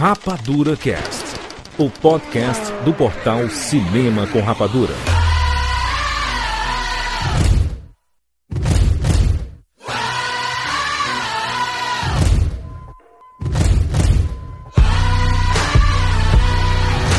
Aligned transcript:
Rapadura 0.00 0.78
Cast, 0.78 1.26
o 1.76 1.90
podcast 1.90 2.72
do 2.86 2.94
portal 2.94 3.50
Cinema 3.50 4.26
com 4.28 4.40
Rapadura. 4.40 4.94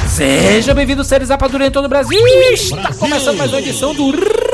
Seja 0.08 0.74
bem-vindo, 0.74 1.04
seres 1.04 1.30
Rapadura 1.30 1.68
em 1.68 1.72
todo 1.72 1.86
o 1.86 1.88
Brasil. 1.88 2.20
Está 2.52 2.96
começando 2.96 3.38
mais 3.38 3.52
uma 3.54 3.60
edição 3.60 3.94
do 3.94 4.10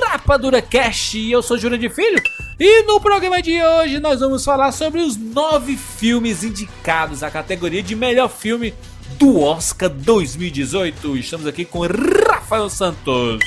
Rapadura 0.05 0.61
Cast. 0.61 1.17
E 1.17 1.31
eu 1.31 1.41
sou 1.41 1.57
Júlio 1.57 1.77
de 1.77 1.87
Filho. 1.87 2.21
E 2.59 2.83
no 2.83 2.99
programa 2.99 3.41
de 3.41 3.61
hoje 3.61 3.99
nós 3.99 4.19
vamos 4.19 4.43
falar 4.43 4.71
sobre 4.71 5.01
os 5.01 5.15
nove 5.15 5.77
filmes 5.77 6.43
indicados 6.43 7.21
à 7.21 7.29
categoria 7.29 7.83
de 7.83 7.95
melhor 7.95 8.29
filme 8.29 8.73
do 9.19 9.39
Oscar 9.41 9.89
2018. 9.89 11.17
Estamos 11.17 11.45
aqui 11.45 11.63
com 11.65 11.81
Rafael 11.85 12.69
Santos. 12.69 13.39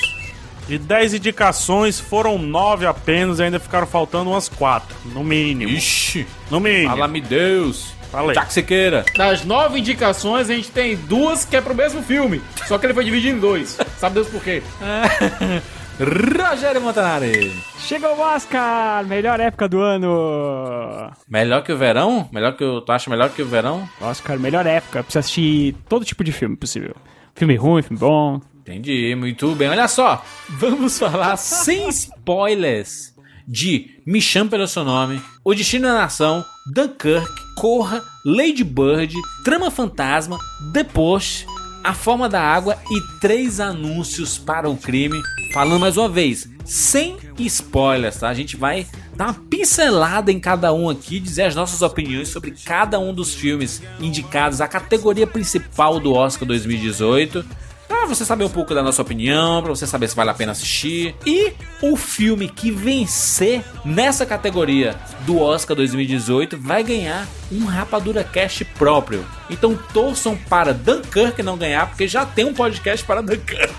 De 0.67 0.77
10 0.77 1.15
indicações, 1.15 1.99
foram 1.99 2.37
9 2.37 2.85
apenas 2.85 3.39
e 3.39 3.43
ainda 3.43 3.59
ficaram 3.59 3.85
faltando 3.85 4.29
umas 4.29 4.47
4, 4.47 4.95
no 5.13 5.23
mínimo. 5.23 5.71
Ixi, 5.73 6.25
No 6.49 6.61
mínimo. 6.61 6.89
fala-me 6.91 7.19
Deus. 7.19 7.87
Falei. 8.11 8.35
Já 8.35 8.45
que 8.45 8.53
você 8.53 8.61
queira. 8.63 9.05
Das 9.17 9.43
nove 9.43 9.79
indicações, 9.79 10.49
a 10.49 10.53
gente 10.55 10.69
tem 10.71 10.95
duas 10.95 11.43
que 11.43 11.55
é 11.57 11.61
pro 11.61 11.75
mesmo 11.75 12.01
filme. 12.03 12.41
Só 12.67 12.77
que 12.77 12.85
ele 12.85 12.93
foi 12.93 13.03
dividido 13.03 13.37
em 13.37 13.39
dois. 13.39 13.77
Sabe 13.99 14.15
Deus 14.15 14.27
por 14.29 14.41
quê? 14.41 14.61
Rogério 16.03 16.81
Montanari. 16.81 17.51
Chegou 17.77 18.15
o 18.15 18.21
Oscar! 18.21 19.05
Melhor 19.05 19.39
época 19.39 19.69
do 19.69 19.79
ano! 19.81 21.11
Melhor 21.29 21.63
que 21.63 21.71
o 21.71 21.77
verão? 21.77 22.27
Melhor 22.31 22.57
que 22.57 22.63
o... 22.63 22.81
Tu 22.81 22.91
acha 22.91 23.07
melhor 23.07 23.29
que 23.29 23.43
o 23.43 23.45
verão? 23.45 23.87
Oscar, 24.01 24.39
melhor 24.39 24.65
época. 24.65 25.03
Precisa 25.03 25.19
assistir 25.19 25.75
todo 25.87 26.03
tipo 26.03 26.23
de 26.23 26.31
filme 26.31 26.55
possível. 26.55 26.95
Filme 27.35 27.55
ruim, 27.55 27.83
filme 27.83 27.99
bom. 27.99 28.41
Entendi, 28.61 29.13
muito 29.13 29.53
bem. 29.53 29.69
Olha 29.69 29.87
só, 29.87 30.25
vamos 30.49 30.97
falar 30.97 31.37
sem 31.37 31.87
spoilers 31.89 33.13
de 33.47 34.01
Me 34.03 34.19
Chame 34.19 34.49
Pelo 34.49 34.67
Seu 34.67 34.83
Nome, 34.83 35.21
O 35.43 35.53
Destino 35.53 35.87
da 35.87 35.93
Nação, 35.93 36.43
Dunkirk, 36.73 37.29
Corra, 37.57 38.01
Lady 38.25 38.63
Bird, 38.63 39.13
Trama 39.43 39.69
Fantasma, 39.69 40.39
The 40.73 40.83
Post, 40.83 41.45
A 41.83 41.93
Forma 41.93 42.29
da 42.29 42.41
Água 42.41 42.77
e 42.91 43.19
três 43.19 43.59
anúncios 43.59 44.37
para 44.37 44.69
o 44.69 44.77
crime. 44.77 45.19
Falando 45.51 45.79
mais 45.79 45.97
uma 45.97 46.07
vez, 46.07 46.47
sem 46.63 47.17
spoilers, 47.39 48.17
tá? 48.17 48.29
A 48.29 48.33
gente 48.33 48.55
vai 48.55 48.87
dar 49.15 49.25
uma 49.25 49.33
pincelada 49.33 50.31
em 50.31 50.39
cada 50.39 50.71
um 50.73 50.89
aqui, 50.89 51.19
dizer 51.19 51.43
as 51.43 51.55
nossas 51.55 51.81
opiniões 51.81 52.29
sobre 52.29 52.51
cada 52.51 52.99
um 52.99 53.13
dos 53.13 53.33
filmes 53.33 53.81
indicados 53.99 54.61
à 54.61 54.67
categoria 54.67 55.27
principal 55.27 55.99
do 55.99 56.13
Oscar 56.13 56.47
2018. 56.47 57.45
Pra 57.91 58.05
você 58.05 58.23
saber 58.23 58.45
um 58.45 58.49
pouco 58.49 58.73
da 58.73 58.81
nossa 58.81 59.01
opinião, 59.01 59.61
pra 59.61 59.69
você 59.69 59.85
saber 59.85 60.07
se 60.07 60.15
vale 60.15 60.29
a 60.29 60.33
pena 60.33 60.53
assistir. 60.53 61.13
E 61.25 61.51
o 61.81 61.97
filme 61.97 62.47
que 62.47 62.71
vencer 62.71 63.61
nessa 63.83 64.25
categoria 64.25 64.95
do 65.25 65.37
Oscar 65.37 65.75
2018 65.75 66.57
vai 66.57 66.83
ganhar 66.83 67.27
um 67.51 67.65
Rapadura 67.65 68.23
Cast 68.23 68.63
próprio. 68.63 69.25
Então 69.49 69.77
torçam 69.93 70.37
para 70.37 70.73
Dunkirk 70.73 71.43
não 71.43 71.57
ganhar, 71.57 71.87
porque 71.87 72.07
já 72.07 72.25
tem 72.25 72.45
um 72.45 72.53
podcast 72.53 73.05
para 73.05 73.21
Dunkirk. 73.21 73.73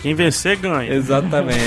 Quem 0.00 0.14
vencer, 0.14 0.56
ganha. 0.56 0.94
Exatamente. 0.94 1.58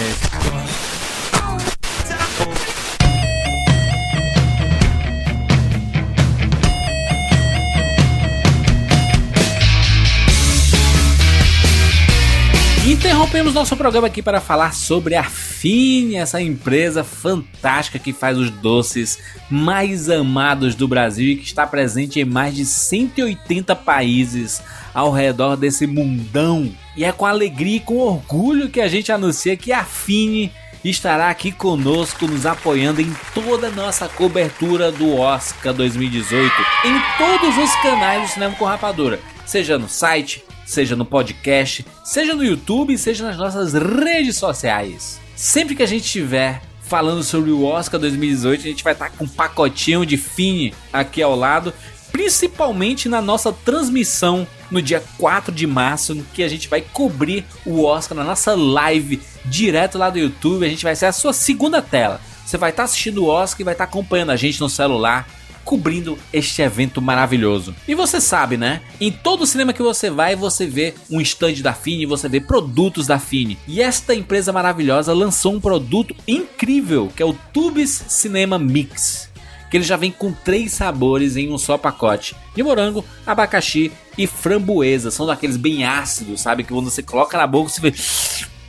Interrompemos 13.23 13.53
nosso 13.53 13.77
programa 13.77 14.07
aqui 14.07 14.21
para 14.21 14.41
falar 14.41 14.73
sobre 14.73 15.15
a 15.15 15.23
Fine, 15.23 16.15
essa 16.15 16.41
empresa 16.41 17.05
fantástica 17.05 17.97
que 17.97 18.11
faz 18.11 18.37
os 18.37 18.49
doces 18.49 19.17
mais 19.49 20.09
amados 20.09 20.75
do 20.75 20.89
Brasil 20.89 21.31
e 21.31 21.37
que 21.37 21.45
está 21.45 21.65
presente 21.65 22.19
em 22.19 22.25
mais 22.25 22.53
de 22.53 22.65
180 22.65 23.77
países 23.77 24.61
ao 24.93 25.09
redor 25.09 25.55
desse 25.55 25.87
mundão. 25.87 26.69
E 26.97 27.05
é 27.05 27.13
com 27.13 27.25
alegria 27.25 27.77
e 27.77 27.79
com 27.79 27.97
orgulho 27.97 28.69
que 28.69 28.81
a 28.81 28.89
gente 28.89 29.09
anuncia 29.09 29.55
que 29.55 29.71
a 29.71 29.85
Fine 29.85 30.51
estará 30.83 31.29
aqui 31.29 31.49
conosco, 31.49 32.27
nos 32.27 32.45
apoiando 32.45 32.99
em 32.99 33.15
toda 33.33 33.67
a 33.67 33.71
nossa 33.71 34.09
cobertura 34.09 34.91
do 34.91 35.15
Oscar 35.17 35.73
2018, 35.73 36.53
em 36.83 37.01
todos 37.17 37.57
os 37.57 37.73
canais 37.77 38.23
do 38.23 38.33
Cinema 38.33 38.55
com 38.55 38.65
Rapadura, 38.65 39.17
seja 39.45 39.79
no 39.79 39.87
site, 39.87 40.43
seja 40.65 40.95
no 40.95 41.05
podcast, 41.05 41.85
seja 42.03 42.33
no 42.33 42.43
YouTube, 42.43 42.97
seja 42.97 43.25
nas 43.25 43.37
nossas 43.37 43.73
redes 43.73 44.37
sociais. 44.37 45.19
Sempre 45.35 45.75
que 45.75 45.83
a 45.83 45.87
gente 45.87 46.05
estiver 46.05 46.61
falando 46.81 47.23
sobre 47.23 47.51
o 47.51 47.63
Oscar 47.63 47.99
2018, 47.99 48.61
a 48.61 48.63
gente 48.63 48.83
vai 48.83 48.93
estar 48.93 49.09
com 49.09 49.25
um 49.25 49.27
pacotinho 49.27 50.05
de 50.05 50.17
Fine 50.17 50.73
aqui 50.91 51.21
ao 51.21 51.35
lado, 51.35 51.73
principalmente 52.11 53.09
na 53.09 53.21
nossa 53.21 53.51
transmissão 53.51 54.47
no 54.69 54.81
dia 54.81 55.03
4 55.17 55.51
de 55.51 55.65
março, 55.65 56.23
que 56.33 56.43
a 56.43 56.47
gente 56.47 56.67
vai 56.67 56.81
cobrir 56.81 57.45
o 57.65 57.83
Oscar 57.83 58.15
na 58.15 58.23
nossa 58.23 58.53
live 58.55 59.19
direto 59.45 59.97
lá 59.97 60.09
do 60.09 60.19
YouTube. 60.19 60.65
A 60.65 60.69
gente 60.69 60.83
vai 60.83 60.95
ser 60.95 61.07
a 61.07 61.11
sua 61.11 61.33
segunda 61.33 61.81
tela. 61.81 62.21
Você 62.45 62.57
vai 62.57 62.69
estar 62.69 62.83
assistindo 62.83 63.23
o 63.23 63.27
Oscar 63.27 63.61
e 63.61 63.63
vai 63.63 63.73
estar 63.73 63.85
acompanhando 63.85 64.31
a 64.31 64.35
gente 64.35 64.59
no 64.59 64.69
celular, 64.69 65.27
cobrindo 65.63 66.17
este 66.31 66.61
evento 66.61 67.01
maravilhoso. 67.01 67.75
E 67.87 67.95
você 67.95 68.19
sabe, 68.19 68.57
né? 68.57 68.81
Em 68.99 69.11
todo 69.11 69.45
cinema 69.45 69.73
que 69.73 69.81
você 69.81 70.09
vai, 70.09 70.35
você 70.35 70.65
vê 70.65 70.93
um 71.09 71.21
stand 71.21 71.61
da 71.61 71.73
Fine, 71.73 72.05
você 72.05 72.27
vê 72.27 72.39
produtos 72.39 73.07
da 73.07 73.19
Fine. 73.19 73.57
E 73.67 73.81
esta 73.81 74.13
empresa 74.13 74.51
maravilhosa 74.51 75.13
lançou 75.13 75.53
um 75.53 75.59
produto 75.59 76.15
incrível, 76.27 77.11
que 77.15 77.23
é 77.23 77.25
o 77.25 77.33
Tubes 77.53 78.03
Cinema 78.07 78.59
Mix 78.59 79.31
que 79.73 79.77
ele 79.77 79.83
já 79.83 79.97
vem 79.97 80.11
com 80.11 80.31
três 80.31 80.71
sabores 80.71 81.35
em 81.35 81.51
um 81.51 81.57
só 81.57 81.79
pacote: 81.79 82.35
de 82.55 82.61
morango, 82.61 83.03
abacaxi 83.25 83.91
e 84.15 84.27
framboesa. 84.27 85.09
São 85.09 85.25
daqueles 85.25 85.57
bem 85.57 85.83
ácidos, 85.83 86.41
sabe? 86.41 86.63
Que 86.63 86.71
quando 86.71 86.91
você 86.91 87.01
coloca 87.01 87.35
na 87.35 87.47
boca 87.47 87.69
você 87.69 87.81
vê. 87.81 87.91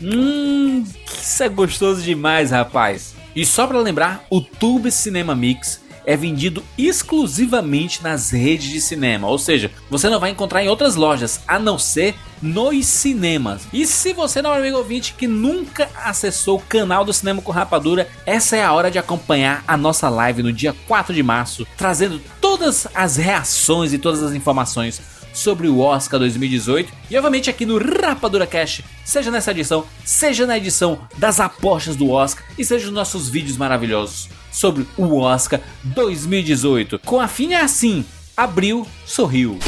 Hum, 0.01 0.83
isso 1.07 1.43
é 1.43 1.49
gostoso 1.51 2.01
demais, 2.01 2.53
rapaz. 2.53 3.15
E 3.37 3.45
só 3.45 3.67
para 3.67 3.79
lembrar, 3.81 4.25
o 4.31 4.41
Tube 4.41 4.91
Cinema 4.91 5.35
Mix 5.35 5.81
é 6.05 6.17
vendido 6.17 6.63
exclusivamente 6.77 8.03
nas 8.03 8.31
redes 8.31 8.69
de 8.69 8.81
cinema, 8.81 9.29
ou 9.29 9.39
seja, 9.39 9.71
você 9.91 10.09
não 10.09 10.21
vai 10.21 10.31
encontrar 10.31 10.63
em 10.63 10.69
outras 10.69 10.95
lojas, 10.95 11.41
a 11.47 11.59
não 11.59 11.79
ser 11.79 12.15
nos 12.43 12.87
cinemas. 12.87 13.63
E 13.73 13.87
se 13.87 14.13
você 14.13 14.43
não 14.43 14.51
é 14.51 14.57
um 14.57 14.59
amigo 14.59 14.77
ouvinte 14.77 15.15
que 15.15 15.27
nunca 15.27 15.89
acessou 16.05 16.59
o 16.59 16.63
canal 16.63 17.05
do 17.05 17.13
Cinema 17.13 17.41
com 17.41 17.53
Rapadura, 17.53 18.09
essa 18.27 18.57
é 18.57 18.63
a 18.63 18.73
hora 18.73 18.91
de 18.91 18.99
acompanhar 18.99 19.65
a 19.67 19.77
nossa 19.77 20.09
live 20.09 20.43
no 20.43 20.53
dia 20.53 20.75
4 20.87 21.15
de 21.15 21.23
março, 21.23 21.67
trazendo 21.77 22.21
todas 22.41 22.87
as 22.95 23.17
reações 23.17 23.93
e 23.93 23.99
todas 23.99 24.23
as 24.23 24.35
informações 24.35 25.01
sobre 25.33 25.67
o 25.67 25.81
Oscar 25.81 26.21
2018 26.21 26.93
e 27.11 27.17
obviamente 27.17 27.51
aqui 27.51 27.67
no 27.67 27.79
Rapadura 27.79 28.47
Cash, 28.47 28.83
seja 29.05 29.33
nessa 29.33 29.51
edição, 29.51 29.85
seja 30.05 30.47
na 30.47 30.57
edição 30.57 31.01
das 31.19 31.41
apostas 31.41 31.97
do 31.97 32.11
Oscar 32.11 32.45
e 32.57 32.65
seja 32.65 32.87
nos 32.87 32.95
nossos 32.95 33.29
vídeos 33.29 33.57
maravilhosos 33.57 34.29
sobre 34.55 34.87
o 34.97 35.19
Oscar 35.19 35.61
2018. 35.83 37.01
Com 37.01 37.21
a 37.21 37.27
fim 37.27 37.53
é 37.53 37.61
assim, 37.61 38.05
abriu, 38.37 38.87
sorriu. 39.05 39.59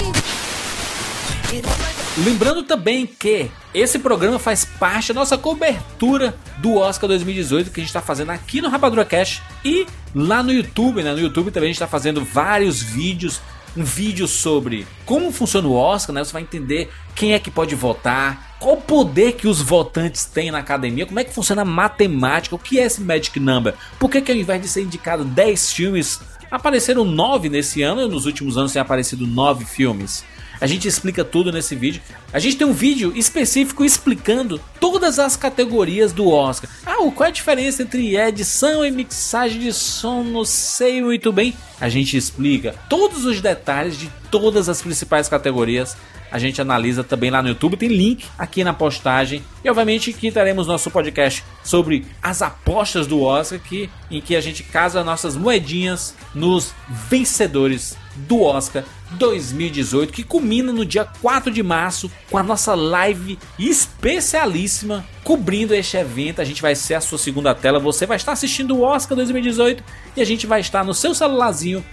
Lembrando 2.25 2.63
também 2.63 3.07
que 3.07 3.51
esse 3.75 3.99
programa 3.99 4.39
faz 4.39 4.65
parte 4.65 5.13
da 5.13 5.21
nossa 5.21 5.37
cobertura 5.37 6.35
do 6.59 6.77
Oscar 6.77 7.09
2018 7.09 7.71
que 7.71 7.81
a 7.81 7.83
gente 7.83 7.91
está 7.91 8.01
fazendo 8.01 8.31
aqui 8.31 8.63
no 8.63 8.71
Rapadura 8.71 9.05
Cash 9.05 9.43
e 9.63 9.87
lá 10.15 10.43
no 10.43 10.51
YouTube, 10.51 11.03
né? 11.03 11.13
No 11.13 11.21
YouTube 11.21 11.51
também 11.51 11.69
a 11.69 11.73
gente 11.73 11.77
está 11.77 11.89
fazendo 11.89 12.25
vários 12.25 12.81
vídeos 12.81 13.41
um 13.77 13.85
vídeo 13.85 14.27
sobre 14.27 14.87
como 15.05 15.31
funciona 15.31 15.69
o 15.69 15.75
Oscar, 15.75 16.15
né? 16.15 16.25
Você 16.25 16.33
vai 16.33 16.43
entender 16.43 16.91
quem 17.15 17.35
é 17.35 17.39
que 17.39 17.51
pode 17.51 17.75
votar, 17.75 18.46
qual 18.59 18.75
o 18.75 18.81
poder 18.81 19.33
que 19.33 19.47
os 19.47 19.61
votantes 19.61 20.25
têm 20.25 20.51
na 20.51 20.59
academia, 20.59 21.07
como 21.07 21.19
é 21.19 21.25
que 21.25 21.33
funciona 21.33 21.63
a 21.63 21.65
matemática, 21.65 22.55
o 22.55 22.59
que 22.59 22.79
é 22.79 22.85
esse 22.85 23.01
Magic 23.01 23.39
Number, 23.39 23.75
por 23.99 24.11
que, 24.11 24.21
que 24.21 24.33
ao 24.33 24.39
invés 24.39 24.61
de 24.63 24.69
ser 24.69 24.83
indicado 24.83 25.25
10 25.25 25.73
filmes, 25.73 26.21
apareceram 26.51 27.05
9 27.05 27.49
nesse 27.49 27.83
ano 27.83 28.03
e 28.03 28.09
nos 28.09 28.27
últimos 28.27 28.57
anos 28.57 28.73
tem 28.73 28.81
aparecido 28.81 29.27
9 29.27 29.65
filmes. 29.65 30.25
A 30.61 30.67
gente 30.67 30.89
explica 30.89 31.25
tudo 31.25 31.53
nesse 31.53 31.75
vídeo. 31.75 32.01
A 32.33 32.39
gente 32.39 32.57
tem 32.57 32.67
um 32.67 32.73
vídeo 32.73 33.13
específico 33.17 33.85
explicando 33.85 34.61
todas 34.81 35.19
as 35.19 35.37
categorias 35.37 36.13
do 36.13 36.29
Oscar. 36.29 36.71
Ah, 36.85 36.97
qual 36.97 37.27
é 37.27 37.29
a 37.29 37.31
diferença 37.31 37.83
entre 37.83 38.17
edição 38.17 38.85
e 38.85 38.91
mixagem 38.91 39.61
de 39.61 39.73
som? 39.73 40.23
Não 40.23 40.45
sei 40.45 41.03
muito 41.03 41.33
bem. 41.33 41.55
A 41.81 41.89
gente 41.89 42.17
explica 42.17 42.75
todos 42.89 43.25
os 43.25 43.41
detalhes 43.41 43.99
de 43.99 44.11
todas 44.31 44.69
as 44.69 44.81
principais 44.81 45.29
categorias. 45.29 45.97
A 46.31 46.39
gente 46.39 46.61
analisa 46.61 47.05
também 47.05 47.31
lá 47.31 47.41
no 47.41 47.49
YouTube, 47.49 47.77
tem 47.77 47.89
link 47.89 48.27
aqui 48.37 48.65
na 48.65 48.73
postagem. 48.73 49.43
E 49.65 49.71
obviamente 49.71 50.13
que 50.13 50.33
teremos 50.33 50.67
nosso 50.67 50.91
podcast 50.91 51.45
sobre 51.63 52.05
as 52.23 52.43
apostas 52.43 53.07
do 53.07 53.23
Oscar, 53.23 53.61
que, 53.61 53.89
em 54.11 54.21
que 54.21 54.35
a 54.35 54.41
gente 54.41 54.63
casa 54.63 55.05
nossas 55.05 55.37
moedinhas 55.37 56.15
nos 56.35 56.75
vencedores 57.09 57.97
do 58.17 58.43
Oscar 58.43 58.85
2018, 59.13 60.13
que 60.13 60.23
culmina 60.23 60.73
no 60.73 60.85
dia 60.85 61.05
4 61.21 61.51
de 61.53 61.63
março 61.63 62.11
com 62.31 62.39
a 62.39 62.43
nossa 62.43 62.75
live 62.75 63.39
especialíssima 63.59 65.05
cobrindo 65.23 65.75
este 65.75 65.97
evento. 65.97 66.41
A 66.41 66.45
gente 66.45 66.63
vai 66.63 66.75
ser 66.75 66.95
a 66.95 67.01
sua 67.01 67.19
segunda 67.19 67.55
tela, 67.55 67.79
você 67.79 68.07
vai 68.07 68.17
estar 68.17 68.33
assistindo 68.33 68.77
o 68.77 68.83
Oscar 68.83 69.17
2018 69.17 69.83
e 70.17 70.21
a 70.21 70.25
gente 70.25 70.47
vai 70.47 70.61
estar 70.61 70.85
no 70.85 70.95
seu 70.95 71.15
celularzinho 71.15 71.85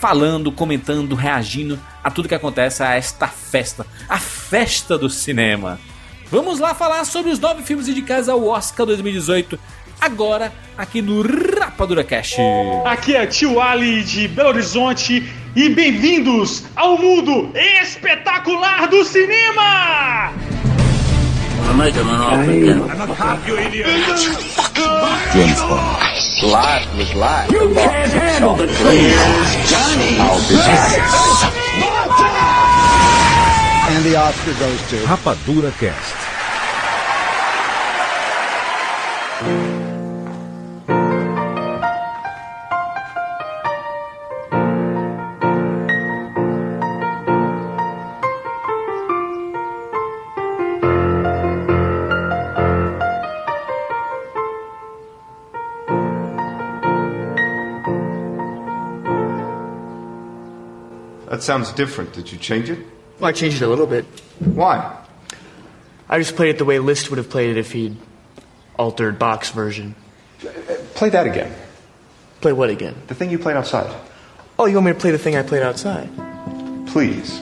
falando, 0.00 0.50
comentando, 0.50 1.14
reagindo 1.14 1.78
a 2.02 2.10
tudo 2.10 2.28
que 2.28 2.34
acontece 2.34 2.82
a 2.82 2.94
esta 2.94 3.28
festa, 3.28 3.86
a 4.08 4.18
festa 4.18 4.98
do 4.98 5.08
cinema. 5.08 5.78
Vamos 6.28 6.58
lá 6.58 6.74
falar 6.74 7.04
sobre 7.04 7.30
os 7.30 7.38
nove 7.38 7.62
filmes 7.62 7.86
indicados 7.88 8.28
ao 8.28 8.44
Oscar 8.48 8.86
2018, 8.86 9.58
agora 10.00 10.52
aqui 10.76 11.00
no 11.00 11.22
Rapadura 11.22 12.02
Cast. 12.02 12.36
Aqui 12.84 13.14
é 13.14 13.26
Tio 13.26 13.60
Ali 13.60 14.02
de 14.02 14.26
Belo 14.26 14.48
Horizonte 14.48 15.22
e 15.54 15.68
bem-vindos 15.68 16.64
ao 16.74 16.96
mundo 16.96 17.50
espetacular 17.54 18.88
do 18.88 19.04
cinema! 19.04 20.32
Rapadura 35.06 35.70
Cast. 35.78 36.31
That 61.32 61.42
sounds 61.42 61.72
different. 61.72 62.12
Did 62.12 62.30
you 62.30 62.36
change 62.36 62.68
it? 62.68 62.78
Well, 63.18 63.30
I 63.30 63.32
changed 63.32 63.62
it 63.62 63.64
a 63.64 63.68
little 63.68 63.86
bit. 63.86 64.04
Why? 64.38 64.98
I 66.06 66.18
just 66.18 66.36
played 66.36 66.50
it 66.50 66.58
the 66.58 66.66
way 66.66 66.78
List 66.78 67.08
would 67.08 67.16
have 67.16 67.30
played 67.30 67.48
it 67.48 67.56
if 67.56 67.72
he'd 67.72 67.96
altered 68.78 69.18
Bach's 69.18 69.48
version. 69.48 69.94
Play 70.94 71.08
that 71.08 71.26
again. 71.26 71.50
Play 72.42 72.52
what 72.52 72.68
again? 72.68 72.96
The 73.06 73.14
thing 73.14 73.30
you 73.30 73.38
played 73.38 73.56
outside. 73.56 73.98
Oh, 74.58 74.66
you 74.66 74.74
want 74.74 74.84
me 74.88 74.92
to 74.92 74.98
play 74.98 75.10
the 75.10 75.16
thing 75.16 75.34
I 75.34 75.42
played 75.42 75.62
outside? 75.62 76.10
Please. 76.88 77.40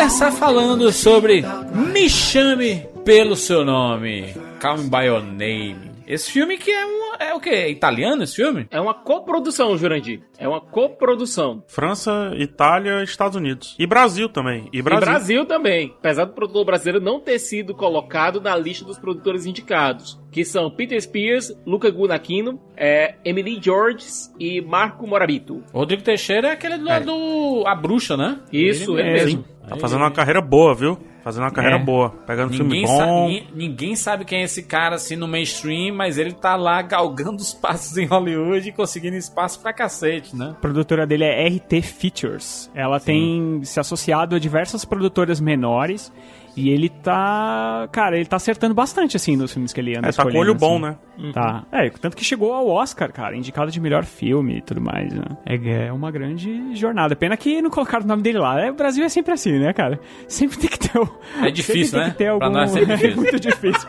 Começar 0.00 0.32
falando 0.32 0.90
sobre 0.92 1.44
Me 1.74 2.08
Chame 2.08 2.86
Pelo 3.04 3.36
Seu 3.36 3.66
Nome, 3.66 4.34
Call 4.58 4.78
Me 4.78 4.88
By 4.88 5.06
Your 5.08 5.22
Name. 5.22 5.89
Esse 6.10 6.32
filme 6.32 6.58
que 6.58 6.72
é 6.72 6.84
um, 6.84 7.14
é 7.20 7.34
o 7.34 7.38
que? 7.38 7.50
É 7.50 7.70
italiano 7.70 8.24
esse 8.24 8.34
filme? 8.34 8.66
É 8.68 8.80
uma 8.80 8.92
coprodução, 8.92 9.78
Jurandir. 9.78 10.22
É 10.36 10.48
uma 10.48 10.60
coprodução. 10.60 11.62
França, 11.68 12.32
Itália, 12.36 13.04
Estados 13.04 13.36
Unidos. 13.36 13.76
E 13.78 13.86
Brasil 13.86 14.28
também. 14.28 14.68
E 14.72 14.82
Brasil. 14.82 15.02
E 15.02 15.06
Brasil 15.06 15.46
também. 15.46 15.94
Apesar 16.00 16.24
do 16.24 16.32
produtor 16.32 16.64
brasileiro 16.64 17.00
não 17.00 17.20
ter 17.20 17.38
sido 17.38 17.76
colocado 17.76 18.40
na 18.40 18.56
lista 18.56 18.84
dos 18.84 18.98
produtores 18.98 19.46
indicados. 19.46 20.20
Que 20.32 20.44
são 20.44 20.68
Peter 20.68 21.00
Spears, 21.00 21.56
Luca 21.64 21.88
Guadagnino, 21.88 22.60
é, 22.76 23.14
Emily 23.24 23.60
Georges 23.62 24.34
e 24.36 24.60
Marco 24.60 25.06
Morabito. 25.06 25.62
Rodrigo 25.72 26.02
Teixeira 26.02 26.48
é 26.48 26.52
aquele 26.54 26.76
do, 26.76 27.04
do 27.04 27.64
A 27.68 27.74
Bruxa, 27.76 28.16
né? 28.16 28.40
Isso, 28.52 28.98
ele 28.98 29.12
mesmo. 29.12 29.44
Tá 29.68 29.76
fazendo 29.76 30.00
uma 30.00 30.10
carreira 30.10 30.40
boa, 30.40 30.74
viu? 30.74 30.98
Fazendo 31.22 31.42
uma 31.44 31.50
carreira 31.50 31.76
É. 31.76 31.78
boa. 31.78 32.10
Pegando 32.26 32.52
filme 32.54 32.70
Ninguém, 32.80 32.86
bom. 32.86 32.96
sa- 32.96 33.06
ninguém, 33.06 33.46
ninguém 33.54 33.96
sabe 33.96 34.24
quem 34.24 34.40
é 34.40 34.44
esse 34.44 34.62
cara 34.62 34.94
assim 34.96 35.16
no 35.16 35.28
mainstream, 35.28 35.94
mas 35.94 36.16
ele 36.18 36.32
tá 36.32 36.56
lá 36.56 36.80
galgando 36.82 37.36
os 37.42 37.52
passos 37.52 37.96
em 37.98 38.06
Hollywood 38.06 38.68
e 38.68 38.72
conseguindo 38.72 39.16
espaço 39.16 39.60
pra 39.60 39.72
cacete, 39.72 40.34
né? 40.34 40.54
A 40.56 40.60
produtora 40.60 41.06
dele 41.06 41.24
é 41.24 41.46
RT 41.46 41.82
Features. 41.82 42.70
Ela 42.74 42.98
tem 42.98 43.60
se 43.64 43.78
associado 43.78 44.34
a 44.34 44.38
diversas 44.38 44.84
produtoras 44.84 45.40
menores. 45.40 46.12
E 46.56 46.68
ele 46.70 46.88
tá. 46.88 47.88
Cara, 47.92 48.16
ele 48.16 48.26
tá 48.26 48.36
acertando 48.36 48.74
bastante, 48.74 49.16
assim, 49.16 49.36
nos 49.36 49.52
filmes 49.52 49.72
que 49.72 49.80
ele 49.80 49.96
anda 49.96 50.08
É, 50.08 50.12
tá 50.12 50.24
com 50.24 50.36
olho 50.36 50.54
bom, 50.54 50.84
assim. 50.84 50.96
né? 51.18 51.32
Tá. 51.32 51.64
É, 51.70 51.88
tanto 51.90 52.16
que 52.16 52.24
chegou 52.24 52.52
ao 52.52 52.66
Oscar, 52.68 53.12
cara, 53.12 53.36
indicado 53.36 53.70
de 53.70 53.78
melhor 53.80 54.04
filme 54.04 54.58
e 54.58 54.60
tudo 54.60 54.80
mais, 54.80 55.12
né? 55.12 55.22
É, 55.46 55.86
é 55.86 55.92
uma 55.92 56.10
grande 56.10 56.74
jornada. 56.74 57.14
Pena 57.14 57.36
que 57.36 57.60
não 57.62 57.70
colocaram 57.70 58.04
o 58.04 58.08
nome 58.08 58.22
dele 58.22 58.38
lá. 58.38 58.60
É, 58.60 58.70
o 58.70 58.74
Brasil 58.74 59.04
é 59.04 59.08
sempre 59.08 59.32
assim, 59.32 59.58
né, 59.58 59.72
cara? 59.72 60.00
Sempre 60.28 60.58
tem 60.58 60.70
que 60.70 60.78
ter 60.78 60.98
o. 60.98 61.08
É 61.42 61.50
difícil, 61.50 61.84
sempre 61.84 61.98
né? 61.98 62.04
Tem 62.04 62.12
que 62.12 62.18
ter 62.18 62.24
Pra 62.36 62.46
algum... 62.46 62.58
nós 62.58 62.76
é 62.76 62.80
sempre 62.80 62.96
difícil. 62.98 63.12
é 63.12 63.16
muito 63.16 63.40
difícil. 63.40 63.88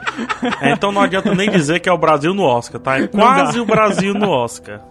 É, 0.62 0.72
então 0.74 0.92
não 0.92 1.02
adianta 1.02 1.34
nem 1.34 1.50
dizer 1.50 1.80
que 1.80 1.90
é 1.90 1.92
o 1.92 1.98
Brasil 1.98 2.34
no 2.34 2.44
Oscar, 2.44 2.80
tá? 2.82 3.00
É 3.00 3.08
quase 3.08 3.60
o 3.60 3.66
Brasil 3.66 4.14
no 4.14 4.30
Oscar. 4.30 4.82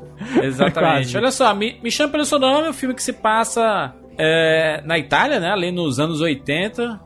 Exatamente. 0.42 1.16
Olha 1.16 1.30
só, 1.30 1.54
me, 1.54 1.78
me 1.82 1.90
chama 1.90 2.10
pelo 2.12 2.24
seu 2.24 2.38
nome, 2.38 2.66
é 2.66 2.70
um 2.70 2.74
filme 2.74 2.94
que 2.94 3.02
se 3.02 3.12
passa 3.12 3.94
é, 4.18 4.82
na 4.84 4.98
Itália, 4.98 5.40
né? 5.40 5.50
Ali 5.50 5.70
nos 5.70 5.98
anos 6.00 6.20
80. 6.20 7.00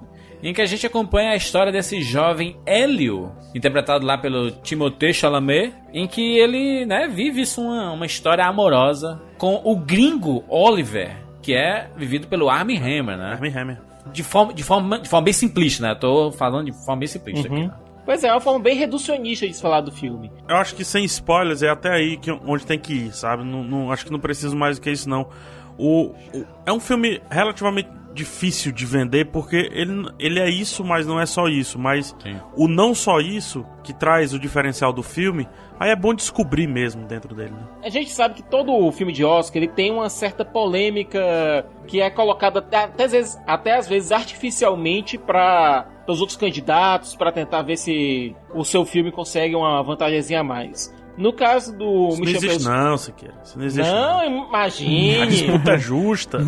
Em 0.44 0.52
que 0.52 0.61
a 0.61 0.67
gente 0.67 0.87
acompanha 0.87 1.31
a 1.31 1.37
história 1.37 1.73
desse 1.73 2.02
jovem 2.02 2.55
Hélio, 2.67 3.32
interpretado 3.55 4.05
lá 4.05 4.19
pelo 4.19 4.50
Timothée 4.50 5.12
Chalamet, 5.14 5.73
em 5.93 6.06
que 6.06 6.20
ele, 6.38 6.85
né, 6.85 7.08
vive 7.08 7.41
isso 7.41 7.62
uma, 7.62 7.93
uma 7.93 8.05
história 8.05 8.44
amorosa 8.44 9.23
com 9.38 9.62
o 9.64 9.75
gringo 9.75 10.44
Oliver, 10.46 11.17
que 11.41 11.55
é 11.55 11.88
vivido 11.96 12.26
pelo 12.29 12.50
Armie 12.50 12.76
Hammer, 12.76 13.17
né? 13.17 13.32
Armie 13.32 13.50
Hammer. 13.56 13.81
De 14.12 14.23
forma, 14.23 14.52
de 14.52 14.62
forma, 14.62 14.99
de 14.99 15.08
forma 15.08 15.25
bem 15.25 15.32
simplista, 15.32 15.82
né? 15.82 15.93
Eu 15.93 15.99
tô 15.99 16.31
falando 16.32 16.67
de 16.67 16.73
forma 16.85 17.00
bem 17.00 17.08
simplista 17.08 17.49
aqui. 17.49 17.61
né? 17.67 17.73
Pois 18.05 18.23
é, 18.23 18.29
é 18.29 18.32
uma 18.32 18.41
forma 18.41 18.61
bem 18.61 18.76
reducionista 18.76 19.46
de 19.49 19.55
se 19.55 19.62
falar 19.62 19.81
do 19.81 19.91
filme. 19.91 20.31
Eu 20.46 20.56
acho 20.56 20.75
que 20.75 20.85
sem 20.85 21.06
spoilers 21.06 21.62
é 21.62 21.70
até 21.70 21.88
aí 21.91 22.19
que, 22.19 22.31
onde 22.31 22.67
tem 22.67 22.79
que 22.79 22.93
ir, 22.93 23.12
sabe? 23.17 23.43
Não, 23.44 23.64
não- 23.64 23.91
acho 23.91 24.05
que 24.05 24.12
não 24.12 24.20
preciso 24.20 24.55
mais 24.55 24.79
do 24.79 24.82
que 24.82 24.91
isso, 24.91 25.08
não. 25.08 25.26
O, 25.79 26.11
o- 26.35 26.44
é 26.67 26.73
um 26.73 26.79
filme 26.81 27.19
relativamente 27.31 27.89
difícil 28.15 28.73
de 28.73 28.87
vender 28.87 29.27
porque 29.27 29.69
ele, 29.73 30.09
ele 30.19 30.41
é 30.41 30.49
isso, 30.49 30.85
mas 30.85 31.06
não 31.06 31.21
é 31.21 31.27
só 31.27 31.49
isso. 31.49 31.79
Mas 31.79 32.15
Sim. 32.23 32.41
o 32.56 32.69
não 32.69 32.94
só 32.94 33.21
isso 33.21 33.67
que 33.83 33.93
traz 33.93 34.33
o 34.33 34.39
diferencial 34.39 34.93
do 34.93 35.03
filme, 35.03 35.49
aí 35.79 35.91
é 35.91 35.97
bom 35.97 36.15
descobrir 36.15 36.67
mesmo 36.67 37.05
dentro 37.06 37.35
dele. 37.35 37.51
Né? 37.51 37.67
A 37.83 37.89
gente 37.91 38.11
sabe 38.11 38.35
que 38.37 38.43
todo 38.43 38.91
filme 38.93 39.13
de 39.13 39.25
Oscar 39.25 39.56
ele 39.56 39.69
tem 39.69 39.91
uma 39.91 40.09
certa 40.09 40.44
polêmica 40.44 41.67
que 41.87 42.01
é 42.01 42.09
colocada 42.09 42.61
até, 42.61 42.85
até 42.85 43.05
às 43.05 43.13
vezes, 43.13 43.39
até 43.47 43.77
às 43.77 43.89
vezes 43.89 44.13
artificialmente 44.13 45.19
para 45.19 45.87
os 46.06 46.21
outros 46.21 46.37
candidatos 46.37 47.17
para 47.17 47.33
tentar 47.33 47.63
ver 47.63 47.77
se 47.77 48.35
o 48.55 48.65
seu 48.65 48.85
filme 48.85 49.11
consegue 49.11 49.55
uma 49.55 49.83
vantagemzinha 49.83 50.41
a 50.41 50.44
mais. 50.44 50.94
No 51.17 51.33
caso 51.33 51.77
do 51.77 52.09
Isso 52.09 52.17
não 52.19 52.27
Michel 52.27 52.37
existe, 52.37 52.49
Pels- 52.49 52.65
não, 52.67 52.97
Siqueira. 52.97 53.35
Isso 53.44 53.59
não 53.59 53.65
existe. 53.67 53.91
Não, 53.93 54.19
A 54.21 54.27
imagine. 54.27 55.27
disputa 55.27 55.71
é 55.73 55.79
justa. 55.79 56.39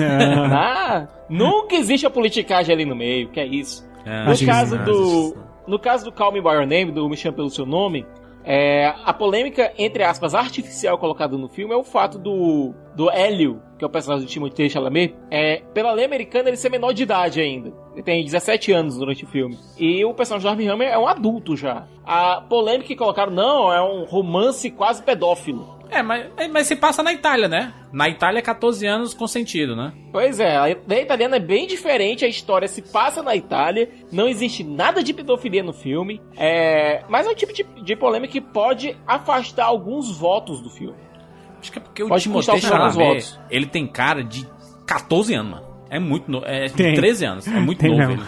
Ah, 0.53 1.07
nunca 1.29 1.75
existe 1.77 2.07
a 2.07 2.11
politicagem 2.11 2.75
ali 2.75 2.85
no 2.85 2.97
meio, 2.97 3.29
que 3.29 3.41
é 3.41 3.47
isso. 3.47 3.87
É, 4.05 4.25
No 4.25 4.47
caso 4.47 4.79
do. 4.79 5.37
No 5.67 5.79
caso 5.79 6.05
do 6.05 6.13
Call 6.13 6.33
Me 6.33 6.41
By 6.41 6.49
Your 6.51 6.67
Name, 6.67 6.93
do 6.93 7.09
Me 7.09 7.17
Chame 7.17 7.35
Pelo 7.37 7.51
Seu 7.51 7.67
Nome, 7.67 8.07
é, 8.49 8.95
a 9.05 9.13
polêmica, 9.13 9.73
entre 9.77 10.05
aspas, 10.05 10.33
artificial 10.33 10.97
colocada 10.99 11.37
no 11.37 11.49
filme 11.49 11.75
é 11.75 11.77
o 11.77 11.83
fato 11.83 12.17
do, 12.17 12.73
do 12.95 13.11
Hélio, 13.11 13.61
que 13.77 13.85
é 13.85 13.89
o 13.89 13.91
personagem 13.91 14.25
do 14.25 14.31
Timothée 14.31 14.71
Chalamet, 14.71 15.17
é, 15.33 15.63
pela 15.75 15.91
lei 15.91 16.05
americana 16.05 16.49
ele 16.49 16.57
ser 16.57 16.71
menor 16.71 16.93
de 16.93 17.03
idade 17.03 17.41
ainda. 17.41 17.73
Ele 17.93 18.05
tem 18.05 18.25
17 18.25 18.71
anos 18.71 18.97
durante 18.97 19.25
o 19.25 19.27
filme. 19.27 19.59
E 19.77 20.05
o 20.05 20.15
personagem 20.15 20.47
do 20.47 20.51
Armie 20.51 20.69
Hammer 20.69 20.93
é 20.93 20.99
um 20.99 21.09
adulto 21.09 21.57
já. 21.57 21.89
A 22.05 22.41
polêmica 22.41 22.87
que 22.87 22.95
colocaram, 22.95 23.33
não, 23.33 23.73
é 23.73 23.83
um 23.83 24.05
romance 24.05 24.71
quase 24.71 25.03
pedófilo. 25.03 25.76
É, 25.91 26.03
mas, 26.03 26.27
mas 26.53 26.67
se 26.67 26.77
passa 26.77 27.03
na 27.03 27.13
Itália, 27.13 27.49
né? 27.49 27.73
Na 27.93 28.09
Itália, 28.09 28.43
14 28.43 28.87
anos 28.87 29.15
consentido, 29.15 29.75
né? 29.77 29.93
Pois 30.13 30.41
é, 30.41 30.57
a 30.57 30.65
lei 30.65 31.03
italiana 31.03 31.37
é 31.37 31.41
bem 31.41 31.67
diferente, 31.67 32.25
a 32.25 32.29
história 32.29 32.67
se 32.69 32.83
passa 32.83 33.23
na 33.23 33.35
Itália, 33.37 33.89
não 34.11 34.29
existe 34.29 34.63
nada 34.65 35.03
de 35.03 35.15
pedofilia 35.15 35.63
no 35.63 35.73
filme, 35.73 36.21
é... 36.37 37.03
mas 37.09 37.27
é 37.27 37.31
um 37.31 37.35
tipo 37.35 37.53
de, 37.53 37.65
de 37.85 37.97
polêmica 37.97 38.33
que 38.33 38.41
pode 38.41 38.97
afastar 39.07 39.67
alguns 39.67 40.17
votos 40.17 40.61
do 40.61 40.71
filme. 40.71 40.97
Acho 41.61 41.73
que 41.73 41.79
é 41.79 41.83
porque 41.83 42.03
o 42.03 42.09
Pode 42.09 42.23
Timothée 42.23 42.51
alguns 42.55 42.69
Chalamet, 42.69 42.97
votos. 42.97 43.41
ele 43.51 43.67
tem 43.67 43.87
cara 43.87 44.23
de 44.23 44.47
14 44.87 45.35
anos, 45.35 45.53
mano. 45.53 45.67
É 45.89 45.99
muito 45.99 46.31
novo. 46.31 46.45
É 46.47 46.69
Tem. 46.69 46.95
13 46.95 47.25
anos. 47.25 47.47
É 47.47 47.61
muito 47.61 47.79
Tem 47.79 47.91
novo 47.91 48.09
mesmo. 48.09 48.25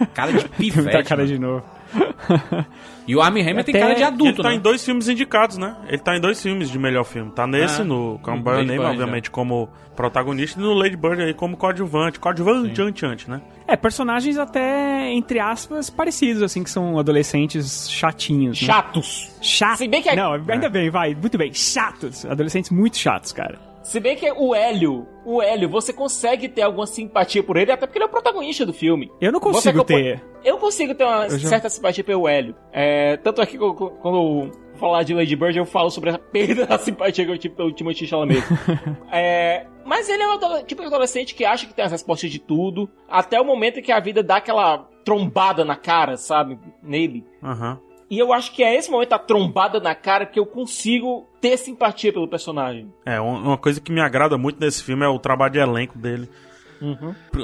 ele. 0.00 0.06
Cara 0.14 0.32
de 0.32 0.38
Tem 0.48 0.50
pivete. 0.56 0.82
muita 0.82 1.02
cara 1.02 1.22
mano. 1.22 1.34
de 1.34 1.38
novo. 1.40 1.64
E 3.08 3.16
o 3.16 3.20
Armie 3.20 3.42
Hammer 3.42 3.64
tem 3.64 3.74
Até- 3.74 3.80
cara 3.80 3.94
de 3.94 4.00
ele 4.02 4.04
adulto, 4.06 4.40
tá 4.42 4.50
né? 4.50 4.54
em 4.54 4.60
dois 4.60 4.84
filmes 4.84 5.08
indicados, 5.08 5.56
né? 5.58 5.74
Ele 5.88 5.98
tá 5.98 6.16
em 6.16 6.20
dois 6.20 6.40
filmes 6.40 6.70
de 6.70 6.78
melhor 6.78 7.02
filme. 7.02 7.32
Tá 7.32 7.44
nesse, 7.44 7.80
Ah, 7.80 7.84
no 7.84 8.20
Call 8.22 8.34
Me 8.36 8.38
no 8.40 8.44
By 8.44 8.50
Name, 8.58 8.66
Bird, 8.78 8.84
obviamente, 8.84 9.30
como 9.32 9.68
protagonista, 9.96 10.60
e 10.60 10.62
no 10.62 10.72
Lady 10.74 10.96
Bird 10.96 11.20
aí 11.20 11.34
como 11.34 11.56
coadjuvante. 11.56 12.20
Coadjuvante, 12.20 13.28
né? 13.28 13.40
É, 13.66 13.74
personagens 13.74 14.38
até, 14.38 15.10
entre 15.10 15.40
aspas, 15.40 15.90
parecidos, 15.90 16.40
assim, 16.42 16.62
que 16.62 16.70
são 16.70 17.00
adolescentes 17.00 17.90
chatinhos. 17.90 18.60
né? 18.60 18.66
Chatos. 18.68 19.28
Chato. 19.40 19.78
Se 19.78 19.88
bem 19.88 20.02
que 20.02 20.08
é- 20.10 20.14
Não, 20.14 20.34
ainda 20.48 20.68
bem, 20.68 20.88
vai, 20.88 21.12
muito 21.12 21.36
bem. 21.36 21.52
Chatos. 21.52 22.24
Adolescentes 22.24 22.70
muito 22.70 22.96
chatos, 22.96 23.32
cara. 23.32 23.58
Se 23.82 23.98
bem 23.98 24.14
que 24.14 24.30
o 24.32 24.54
Hélio, 24.54 25.06
o 25.24 25.40
Hélio, 25.40 25.68
você 25.68 25.92
consegue 25.92 26.48
ter 26.48 26.62
alguma 26.62 26.86
simpatia 26.86 27.42
por 27.42 27.56
ele, 27.56 27.72
até 27.72 27.86
porque 27.86 27.98
ele 27.98 28.04
é 28.04 28.08
o 28.08 28.10
protagonista 28.10 28.66
do 28.66 28.72
filme. 28.72 29.10
Eu 29.20 29.32
não 29.32 29.40
Você 29.40 29.52
consigo 29.52 29.78
acompanha- 29.80 30.16
ter. 30.42 30.48
Eu 30.48 30.58
consigo 30.58 30.94
ter 30.94 31.04
uma 31.04 31.28
já- 31.30 31.48
certa 31.48 31.68
simpatia 31.70 32.04
pelo 32.04 32.28
Hélio. 32.28 32.54
É, 32.72 33.16
tanto 33.18 33.40
é 33.40 33.46
que 33.46 33.56
quando 33.58 33.90
eu 34.04 34.50
falar 34.78 35.02
de 35.02 35.14
Lady 35.14 35.34
Bird, 35.34 35.58
eu 35.58 35.64
falo 35.66 35.90
sobre 35.90 36.10
a 36.10 36.18
perda 36.32 36.66
da 36.66 36.78
simpatia 36.78 37.24
que 37.24 37.30
eu 37.30 37.38
tive 37.38 37.54
pelo 37.54 37.72
Timothy 37.72 38.06
Chalamet. 38.06 38.42
é, 39.10 39.66
mas 39.84 40.08
ele 40.08 40.22
é 40.22 40.28
um 40.28 40.62
tipo 40.64 40.82
de 40.82 40.88
adolescente 40.88 41.34
que 41.34 41.44
acha 41.44 41.66
que 41.66 41.74
tem 41.74 41.84
as 41.84 41.92
respostas 41.92 42.30
de 42.30 42.38
tudo, 42.38 42.88
até 43.08 43.40
o 43.40 43.44
momento 43.44 43.78
em 43.78 43.82
que 43.82 43.92
a 43.92 44.00
vida 44.00 44.22
dá 44.22 44.36
aquela 44.36 44.88
trombada 45.04 45.64
na 45.64 45.74
cara, 45.76 46.16
sabe? 46.16 46.58
Nele. 46.82 47.24
Aham. 47.42 47.80
E 48.10 48.18
eu 48.18 48.32
acho 48.32 48.52
que 48.52 48.62
é 48.62 48.74
esse 48.76 48.90
momento 48.90 49.10
da 49.10 49.18
trombada 49.18 49.78
na 49.78 49.94
cara 49.94 50.26
que 50.26 50.38
eu 50.40 50.44
consigo 50.44 51.28
ter 51.40 51.56
simpatia 51.56 52.12
pelo 52.12 52.26
personagem. 52.26 52.92
É, 53.06 53.20
um- 53.20 53.40
uma 53.44 53.56
coisa 53.56 53.80
que 53.80 53.92
me 53.92 54.00
agrada 54.00 54.36
muito 54.36 54.58
nesse 54.60 54.82
filme 54.82 55.04
é 55.04 55.08
o 55.08 55.18
trabalho 55.18 55.52
de 55.52 55.58
elenco 55.60 55.96
dele. 55.96 56.28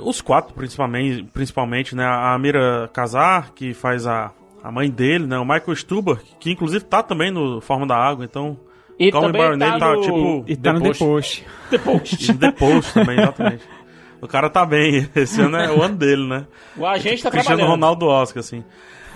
Os 0.02 0.20
quatro, 0.20 0.54
principalmente, 0.54 1.22
principalmente 1.24 1.94
né? 1.94 2.04
A 2.04 2.36
Mira 2.38 2.90
Casar, 2.92 3.52
que 3.54 3.74
faz 3.74 4.06
a, 4.06 4.32
a 4.62 4.72
mãe 4.72 4.90
dele, 4.90 5.26
né? 5.26 5.38
O 5.38 5.44
Michael 5.44 5.76
Stuber, 5.76 6.18
que 6.40 6.50
inclusive 6.50 6.84
tá 6.84 7.02
também 7.02 7.30
no 7.30 7.60
Forma 7.60 7.86
da 7.86 7.96
Água, 7.96 8.24
então... 8.24 8.58
E 8.98 9.12
Call 9.12 9.30
By 9.30 9.38
também 9.38 9.58
tá 9.58 9.78
tá, 9.78 9.92
no... 9.92 10.00
tipo... 10.00 10.44
E 10.48 10.56
tá 10.56 10.72
no 10.72 10.80
The 10.80 10.88
The 10.92 10.98
Post. 10.98 11.46
The 11.70 11.78
Post. 11.78 12.34
The 12.38 12.50
Post 12.52 12.94
também, 12.94 13.18
exatamente. 13.20 13.62
O 14.22 14.26
cara 14.26 14.48
tá 14.48 14.64
bem, 14.64 15.06
esse 15.14 15.40
ano 15.42 15.58
é 15.58 15.70
o 15.70 15.82
ano 15.82 15.96
dele, 15.96 16.26
né? 16.26 16.46
O 16.76 16.86
agente 16.86 17.22
tá 17.22 17.30
Cristiano 17.30 17.58
trabalhando. 17.58 17.68
Ronaldo 17.70 18.06
Oscar, 18.06 18.40
assim. 18.40 18.64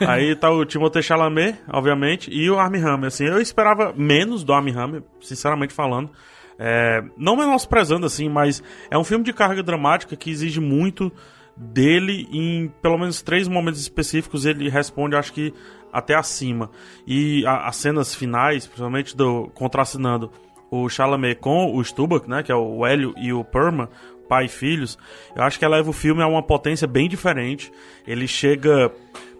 Aí 0.06 0.34
tá 0.34 0.50
o 0.50 0.64
Timothée 0.64 1.02
Chalamet, 1.02 1.58
obviamente, 1.68 2.30
e 2.32 2.50
o 2.50 2.58
Armie 2.58 2.80
Hammer, 2.80 3.08
assim. 3.08 3.24
Eu 3.26 3.40
esperava 3.40 3.92
menos 3.96 4.42
do 4.44 4.52
Armie 4.52 4.74
Hammer, 4.74 5.02
sinceramente 5.20 5.72
falando. 5.74 6.10
É, 6.58 7.02
não 7.16 7.36
menosprezando, 7.36 8.04
assim, 8.06 8.28
mas 8.28 8.62
é 8.90 8.98
um 8.98 9.04
filme 9.04 9.24
de 9.24 9.32
carga 9.32 9.62
dramática 9.62 10.14
que 10.16 10.30
exige 10.30 10.60
muito 10.60 11.10
dele 11.56 12.28
em 12.32 12.68
pelo 12.82 12.98
menos 12.98 13.20
três 13.22 13.46
momentos 13.48 13.80
específicos 13.80 14.46
ele 14.46 14.68
responde, 14.68 15.16
acho 15.16 15.32
que 15.32 15.52
até 15.92 16.14
acima. 16.14 16.70
E 17.06 17.44
a- 17.46 17.66
as 17.68 17.76
cenas 17.76 18.14
finais, 18.14 18.66
principalmente 18.66 19.16
do 19.16 19.50
contracenando 19.54 20.30
o 20.70 20.88
Chalamet 20.88 21.36
com 21.40 21.74
o 21.74 21.82
Stubach, 21.82 22.28
né, 22.28 22.42
que 22.42 22.52
é 22.52 22.54
o 22.54 22.86
Hélio 22.86 23.12
e 23.18 23.32
o 23.32 23.42
Perma, 23.42 23.90
pai 24.28 24.44
e 24.44 24.48
filhos, 24.48 24.96
eu 25.34 25.42
acho 25.42 25.58
que 25.58 25.64
eleva 25.64 25.90
o 25.90 25.92
filme 25.92 26.22
a 26.22 26.26
uma 26.26 26.42
potência 26.42 26.86
bem 26.86 27.08
diferente. 27.08 27.72
Ele 28.06 28.28
chega 28.28 28.92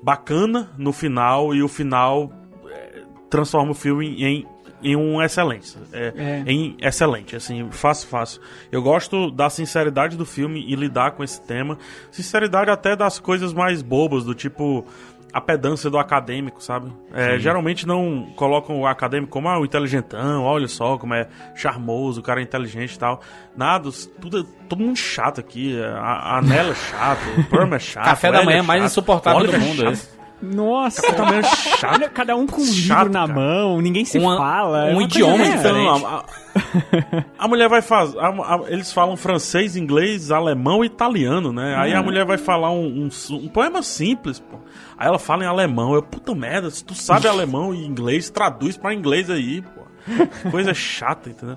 bacana 0.03 0.71
no 0.77 0.93
final 0.93 1.55
e 1.55 1.63
o 1.63 1.69
final 1.69 2.33
é, 2.69 3.03
transforma 3.29 3.73
o 3.73 3.75
filme 3.75 4.23
em, 4.25 4.47
em 4.83 4.97
uma 4.97 5.25
excelência. 5.25 5.81
É, 5.93 6.13
É. 6.17 6.45
Em 6.47 6.77
excelente, 6.81 7.37
assim, 7.37 7.71
fácil, 7.71 8.09
fácil. 8.09 8.41
Eu 8.73 8.83
gosto 8.83 9.31
da 9.31 9.51
sinceridade 9.51 10.17
do 10.17 10.25
filme 10.25 10.65
e 10.67 10.75
lidar 10.75 11.13
com 11.13 11.23
esse 11.23 11.41
tema. 11.41 11.79
Sinceridade 12.11 12.71
até 12.71 12.97
das 12.97 13.19
coisas 13.19 13.53
mais 13.53 13.83
bobas, 13.83 14.25
do 14.25 14.35
tipo 14.35 14.85
a 15.33 15.41
pedância 15.41 15.89
do 15.91 15.99
acadêmico, 15.99 16.63
sabe? 16.63 16.93
É, 17.13 17.39
geralmente 17.39 17.87
não 17.87 18.29
colocam 18.37 18.81
o 18.81 18.87
acadêmico 18.87 19.31
como 19.33 19.49
ah, 19.49 19.59
o 19.61 19.65
inteligentão, 19.65 20.43
olha 20.45 20.67
só 20.69 20.99
como 20.99 21.15
é 21.15 21.29
charmoso, 21.55 22.21
o 22.21 22.23
cara 22.23 22.41
é 22.41 22.43
inteligente 22.43 22.95
e 22.95 22.99
tal. 22.99 23.21
Nada, 23.57 23.89
tudo, 24.21 24.45
todo 24.69 24.79
mundo 24.83 24.97
chato 24.97 25.41
aqui. 25.41 25.81
A, 25.83 26.39
a 26.39 26.43
Nela 26.43 26.71
é 26.71 26.75
chato, 26.75 27.21
o 27.39 27.45
Perma 27.45 27.77
é 27.77 27.79
chato. 27.79 28.05
Café 28.05 28.33
da 28.33 28.43
manhã 28.45 28.59
é 28.59 28.63
mais 28.63 28.85
insuportável 28.85 29.47
do 29.47 29.55
é 29.55 29.59
mundo, 29.59 29.89
esse. 29.91 30.21
Nossa, 30.43 31.03
Café 31.03 31.17
da 31.17 31.25
manhã 31.27 31.41
é 31.41 31.43
chato. 31.43 31.95
Olha, 31.97 32.09
cada 32.09 32.35
um 32.35 32.47
com 32.47 32.63
um 32.63 32.65
Chato, 32.65 32.99
livro 33.09 33.13
na 33.13 33.27
cara. 33.29 33.35
mão, 33.41 33.81
ninguém 33.83 34.07
se 34.07 34.19
Uma- 34.19 34.39
fala. 34.39 34.85
um 34.87 34.89
é 34.89 34.93
uma 34.93 35.03
idioma 35.03 35.37
coisa- 35.37 35.53
diferente. 35.57 35.81
Então, 35.99 36.07
a, 36.07 36.17
a- 36.17 36.25
a 37.39 37.49
mulher 37.49 37.69
vai 37.69 37.83
fazer. 37.83 38.19
a- 38.19 38.29
a- 38.29 38.63
eles 38.69 38.91
falam 38.91 39.17
francês, 39.19 39.77
inglês, 39.77 40.31
alemão 40.31 40.83
e 40.83 40.87
italiano, 40.87 41.53
né? 41.53 41.75
Aí 41.77 41.93
a 41.93 42.03
mulher 42.03 42.25
vai 42.25 42.39
falar 42.39 42.71
um, 42.71 43.09
um, 43.31 43.37
um 43.37 43.49
poema 43.49 43.83
simples, 43.83 44.41
pô. 44.41 44.59
Aí 45.01 45.09
ela 45.09 45.19
fala 45.19 45.43
em 45.45 45.47
alemão. 45.47 45.95
Eu, 45.95 46.03
puta 46.03 46.35
merda, 46.35 46.69
se 46.71 46.85
tu 46.85 46.95
sabe 46.95 47.27
alemão 47.27 47.75
e 47.75 47.87
inglês, 47.87 48.29
traduz 48.29 48.77
pra 48.77 48.93
inglês 48.93 49.31
aí, 49.31 49.63
pô. 49.63 49.81
Coisa 50.51 50.75
chata, 50.75 51.31
entendeu? 51.31 51.57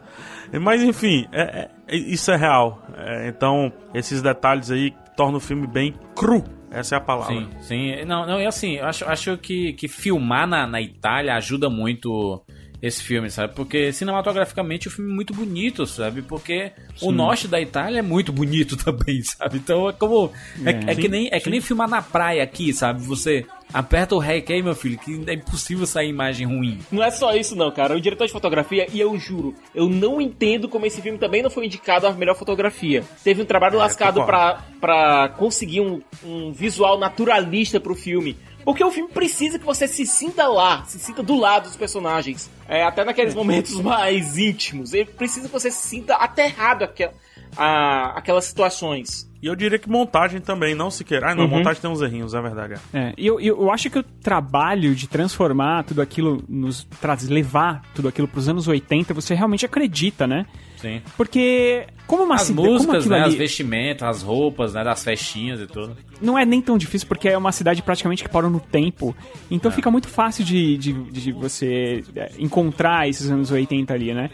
Mas 0.62 0.82
enfim, 0.82 1.28
é- 1.32 1.70
é- 1.90 1.96
isso 1.96 2.32
é 2.32 2.38
real. 2.38 2.82
É, 2.96 3.28
então, 3.28 3.72
esses 3.94 4.22
detalhes 4.22 4.72
aí 4.72 4.94
tornam 5.18 5.38
o 5.38 5.42
filme 5.42 5.68
bem 5.68 5.94
cru. 6.16 6.42
Essa 6.72 6.96
é 6.96 6.98
a 6.98 7.02
palavra. 7.02 7.36
Sim, 7.36 7.50
sim. 7.62 8.06
Não, 8.06 8.26
não, 8.26 8.40
e 8.42 8.46
assim, 8.48 8.78
eu 8.78 8.86
acho, 8.86 9.06
acho 9.06 9.38
que, 9.38 9.74
que 9.74 9.88
filmar 9.88 10.48
na, 10.48 10.66
na 10.66 10.82
Itália 10.82 11.36
ajuda 11.36 11.70
muito 11.70 12.42
esse 12.84 13.02
filme, 13.02 13.32
sabe? 13.32 13.54
Porque 13.56 13.94
cinematograficamente 13.94 14.90
o 14.90 14.92
filme 14.92 15.10
é 15.10 15.16
muito 15.16 15.34
bonito, 15.34 15.88
sabe? 15.88 16.22
Porque 16.22 16.74
o 17.02 17.14
norte 17.14 17.48
da 17.48 17.62
Itália 17.62 18.00
é 18.00 18.02
muito 18.02 18.34
bonito 18.34 18.76
também, 18.84 19.24
sabe? 19.24 19.58
Então 19.58 19.88
é 19.88 19.94
como. 19.94 20.30
É, 20.66 20.72
É. 20.72 20.92
é 20.92 20.96
que, 20.96 21.08
nem, 21.08 21.30
é 21.32 21.40
que 21.40 21.50
nem 21.50 21.62
filmar 21.62 21.88
na 21.88 22.02
praia 22.02 22.44
aqui, 22.44 22.74
sabe? 22.74 23.02
Você 23.04 23.46
aperta 23.74 24.14
o 24.16 24.20
REC 24.20 24.52
aí, 24.52 24.62
meu 24.62 24.76
filho, 24.76 25.00
que 25.00 25.24
é 25.28 25.34
impossível 25.34 25.88
sair 25.88 26.10
imagem 26.10 26.46
ruim. 26.46 26.80
Não 26.92 27.02
é 27.02 27.10
só 27.10 27.34
isso, 27.34 27.56
não, 27.56 27.72
cara. 27.72 27.96
O 27.96 28.02
diretor 28.02 28.28
de 28.28 28.34
fotografia, 28.34 28.86
e 28.92 29.00
eu 29.00 29.18
juro, 29.18 29.56
eu 29.74 29.88
não 29.88 30.20
entendo 30.20 30.68
como 30.68 30.86
esse 30.86 31.02
filme 31.02 31.18
também 31.18 31.42
não 31.42 31.50
foi 31.50 31.66
indicado 31.66 32.06
a 32.06 32.12
melhor 32.12 32.36
fotografia. 32.36 33.04
Teve 33.24 33.42
um 33.42 33.46
trabalho 33.46 33.78
lascado 33.78 34.20
concordo. 34.20 34.62
pra, 34.80 35.28
pra 35.28 35.30
conseguir 35.30 35.80
um, 35.80 36.02
um 36.24 36.52
visual 36.52 37.00
naturalista 37.00 37.80
pro 37.80 37.96
filme. 37.96 38.36
Porque 38.64 38.84
o 38.84 38.92
filme 38.92 39.12
precisa 39.12 39.60
que 39.60 39.66
você 39.66 39.88
se 39.88 40.06
sinta 40.06 40.48
lá, 40.48 40.86
se 40.86 41.00
sinta 41.00 41.22
do 41.22 41.36
lado 41.36 41.64
dos 41.64 41.76
personagens. 41.76 42.50
É, 42.68 42.84
até 42.84 43.04
naqueles 43.04 43.36
momentos 43.36 43.80
mais 43.82 44.38
íntimos. 44.38 44.94
Ele 44.94 45.06
precisa 45.06 45.48
que 45.48 45.54
você 45.54 45.70
se 45.70 45.88
sinta 45.88 46.16
aterrado 46.16 46.84
àquela, 46.84 47.14
a, 47.58 48.18
aquelas 48.18 48.46
situações. 48.46 49.30
E 49.44 49.48
eu 49.48 49.58
diria 49.58 49.78
que 49.78 49.90
montagem 49.90 50.40
também, 50.40 50.74
não 50.74 50.90
se 50.90 51.04
queira. 51.04 51.32
Ah, 51.32 51.36
não, 51.36 51.44
Uhum. 51.44 51.50
montagem 51.50 51.82
tem 51.82 51.92
uns 51.92 52.02
errinhos, 52.02 52.34
é 52.34 52.42
verdade. 52.42 52.76
é. 52.94 52.98
É, 52.98 53.14
e 53.18 53.28
eu, 53.28 53.42
eu, 53.42 53.70
acho 53.70 53.90
que 53.90 54.00
o 54.00 54.04
trabalho 54.04 54.96
de 54.96 55.06
transformar 55.06 55.84
tudo 55.84 56.02
aquilo, 56.02 56.42
nos, 56.48 56.86
traz, 57.02 57.28
levar 57.28 57.82
tudo 57.94 58.08
aquilo 58.08 58.26
pros 58.26 58.48
anos 58.48 58.70
80, 58.70 59.14
você 59.14 59.34
realmente 59.36 59.66
acredita, 59.66 60.26
né? 60.26 60.46
Sim. 60.78 61.02
Porque, 61.18 61.86
como 62.08 62.24
uma 62.24 62.36
As 62.36 62.44
cida- 62.44 62.62
como 62.62 62.72
músicas, 62.72 63.06
né? 63.06 63.18
ali 63.18 63.28
As 63.30 63.36
vestimentas, 63.36 64.08
as 64.08 64.22
roupas, 64.24 64.74
né? 64.74 64.82
Das 64.82 65.04
festinhas 65.04 65.60
e 65.60 65.68
tudo. 65.68 65.98
não 66.22 66.40
é 66.40 66.46
nem 66.46 66.62
tão 66.62 66.78
difícil, 66.78 67.06
porque 67.10 67.28
é 67.28 67.38
uma 67.38 67.52
cidade 67.52 67.82
praticamente 67.82 68.24
que 68.24 68.30
parou 68.30 68.50
no 68.50 68.62
tempo. 68.62 69.14
Então 69.52 69.70
fica 69.72 69.92
muito 69.92 70.08
fácil 70.08 70.46
de, 70.46 70.78
de, 70.78 70.94
de 70.94 71.32
você 71.34 72.02
é, 72.16 72.32
encontrar 72.40 73.10
esses 73.10 73.30
anos 73.30 73.52
80 73.52 73.94
ali, 73.94 74.14
né? 74.14 74.30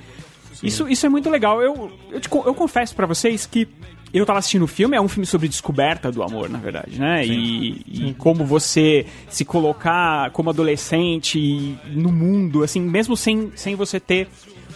Isso, 0.61 0.89
isso 0.89 1.05
é 1.05 1.09
muito 1.09 1.29
legal. 1.29 1.61
Eu, 1.61 1.91
eu, 2.11 2.19
te 2.19 2.29
eu 2.31 2.53
confesso 2.53 2.93
pra 2.95 3.05
vocês 3.07 3.45
que 3.45 3.65
eu 4.13 4.25
tava 4.25 4.39
assistindo 4.39 4.63
o 4.63 4.67
filme, 4.67 4.95
é 4.97 5.01
um 5.01 5.07
filme 5.07 5.25
sobre 5.25 5.47
descoberta 5.47 6.11
do 6.11 6.23
amor, 6.23 6.49
na 6.49 6.57
verdade, 6.59 6.99
né? 6.99 7.25
E, 7.25 7.81
e 8.09 8.13
como 8.17 8.45
você 8.45 9.05
se 9.29 9.45
colocar 9.45 10.31
como 10.31 10.49
adolescente 10.49 11.77
no 11.91 12.11
mundo, 12.11 12.63
assim, 12.63 12.79
mesmo 12.81 13.15
sem, 13.15 13.51
sem 13.55 13.75
você 13.75 13.99
ter 13.99 14.27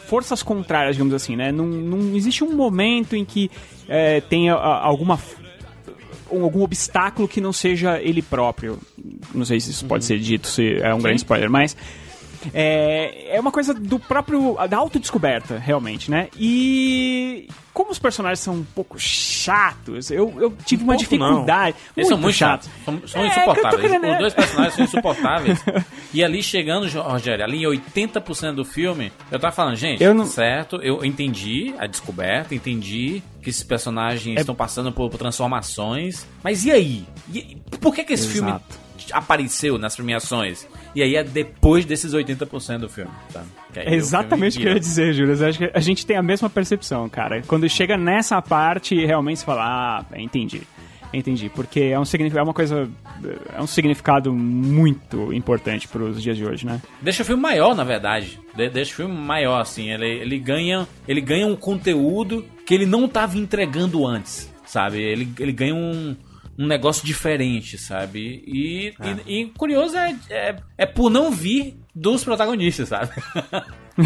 forças 0.07 0.43
contrárias, 0.43 0.95
digamos 0.95 1.13
assim, 1.13 1.35
né? 1.35 1.51
Não, 1.51 1.65
não 1.65 2.15
existe 2.15 2.43
um 2.43 2.53
momento 2.55 3.15
em 3.15 3.25
que 3.25 3.49
é, 3.87 4.21
tenha 4.21 4.53
alguma 4.53 5.19
um- 6.31 6.43
algum 6.43 6.61
obstáculo 6.63 7.27
que 7.27 7.39
não 7.41 7.53
seja 7.53 7.99
ele 8.01 8.21
próprio. 8.21 8.79
Não 9.33 9.45
sei 9.45 9.59
se 9.59 9.71
isso 9.71 9.85
pode 9.85 10.03
ser 10.05 10.19
dito, 10.19 10.47
se 10.47 10.75
é 10.81 10.93
um 10.93 10.99
grande 10.99 11.17
spoiler, 11.17 11.49
mas 11.49 11.75
é, 12.53 13.35
é 13.35 13.39
uma 13.39 13.51
coisa 13.51 13.73
do 13.73 13.99
próprio 13.99 14.57
da 14.69 14.77
autodescoberta, 14.77 15.57
realmente, 15.57 16.09
né? 16.09 16.29
E 16.37 17.47
como 17.73 17.91
os 17.91 17.97
personagens 17.99 18.39
são 18.39 18.55
um 18.55 18.63
pouco 18.63 18.97
chatos, 18.99 20.11
eu, 20.11 20.33
eu 20.39 20.53
tive 20.65 20.83
uma 20.83 20.93
pouco, 20.93 21.03
dificuldade. 21.09 21.75
Eles 21.97 22.07
são 22.07 22.17
muito 22.17 22.35
chatos. 22.35 22.69
São, 22.85 23.01
são 23.07 23.21
É, 23.21 23.29
tô 23.29 23.35
insuportáveis. 23.51 23.81
querendo- 23.81 24.11
Os 24.11 24.17
dois 24.19 24.33
personagens 24.33 24.75
são 24.75 24.85
insuportáveis. 24.85 25.63
e 26.13 26.23
ali 26.23 26.43
chegando, 26.43 26.87
Rogério, 27.01 27.43
ali 27.43 27.63
em 27.63 27.67
80% 27.67 28.53
do 28.55 28.65
filme, 28.65 29.11
eu 29.31 29.39
tava 29.39 29.53
falando, 29.55 29.75
gente, 29.75 30.03
Eu 30.03 30.13
não- 30.13 30.25
certo, 30.25 30.75
eu 30.83 31.03
entendi 31.03 31.73
a 31.79 31.87
descoberta, 31.87 32.53
entendi 32.53 33.23
que 33.41 33.49
esses 33.49 33.63
personagens 33.63 34.37
É- 34.37 34.39
estão 34.41 34.55
passando 34.55 34.91
por, 34.91 35.09
por 35.09 35.17
transformações. 35.17 36.25
Mas 36.43 36.63
e 36.65 36.71
aí? 36.71 37.05
E- 37.33 37.57
por 37.81 37.93
que, 37.93 38.03
que 38.03 38.13
esse 38.13 38.27
filme 38.27 38.49
Exato. 38.51 38.82
Apareceu 39.11 39.77
nas 39.77 39.95
premiações? 39.95 40.67
E 40.95 41.01
aí 41.01 41.15
é 41.15 41.23
depois 41.23 41.85
desses 41.85 42.13
80% 42.13 42.79
do 42.79 42.89
filme, 42.89 43.11
sabe? 43.31 43.45
Que 43.73 43.79
É 43.79 43.93
exatamente 43.95 44.57
o 44.57 44.61
que 44.61 44.67
eu 44.67 44.73
ia 44.73 44.79
dizer, 44.79 45.13
Júlio. 45.13 45.33
Acho 45.47 45.57
que 45.57 45.71
a 45.73 45.79
gente 45.79 46.05
tem 46.05 46.15
a 46.17 46.23
mesma 46.23 46.49
percepção, 46.49 47.07
cara. 47.09 47.41
Quando 47.47 47.67
chega 47.69 47.97
nessa 47.97 48.41
parte, 48.41 48.95
realmente 49.05 49.39
você 49.39 49.45
fala, 49.45 49.63
ah, 50.11 50.19
entendi. 50.19 50.61
Entendi, 51.15 51.47
porque 51.53 51.79
é, 51.79 51.99
um, 51.99 52.05
signifi- 52.05 52.35
é 52.37 52.41
uma 52.41 52.55
coisa. 52.55 52.89
É 53.55 53.61
um 53.61 53.67
significado 53.67 54.33
muito 54.33 55.31
importante 55.31 55.87
pros 55.87 56.19
dias 56.21 56.35
de 56.35 56.43
hoje, 56.43 56.65
né? 56.65 56.81
Deixa 57.01 57.21
o 57.21 57.25
filme 57.25 57.39
maior, 57.41 57.75
na 57.75 57.83
verdade. 57.83 58.39
De- 58.55 58.69
deixa 58.69 58.93
o 58.93 58.95
filme 58.95 59.15
maior, 59.15 59.61
assim. 59.61 59.91
Ele, 59.91 60.07
ele, 60.07 60.39
ganha, 60.39 60.87
ele 61.07 61.21
ganha 61.21 61.45
um 61.45 61.55
conteúdo 61.55 62.43
que 62.65 62.73
ele 62.73 62.87
não 62.87 63.07
tava 63.07 63.37
entregando 63.37 64.07
antes, 64.07 64.51
sabe? 64.65 65.03
Ele, 65.03 65.31
ele 65.39 65.51
ganha 65.51 65.75
um, 65.75 66.15
um 66.57 66.67
negócio 66.67 67.05
diferente, 67.05 67.77
sabe? 67.77 68.43
E, 68.45 68.93
e, 69.27 69.41
e 69.41 69.45
curioso 69.47 69.97
é, 69.97 70.15
é, 70.29 70.55
é 70.77 70.85
por 70.85 71.09
não 71.09 71.31
vir 71.31 71.77
dos 71.95 72.23
protagonistas, 72.23 72.89
sabe? 72.89 73.11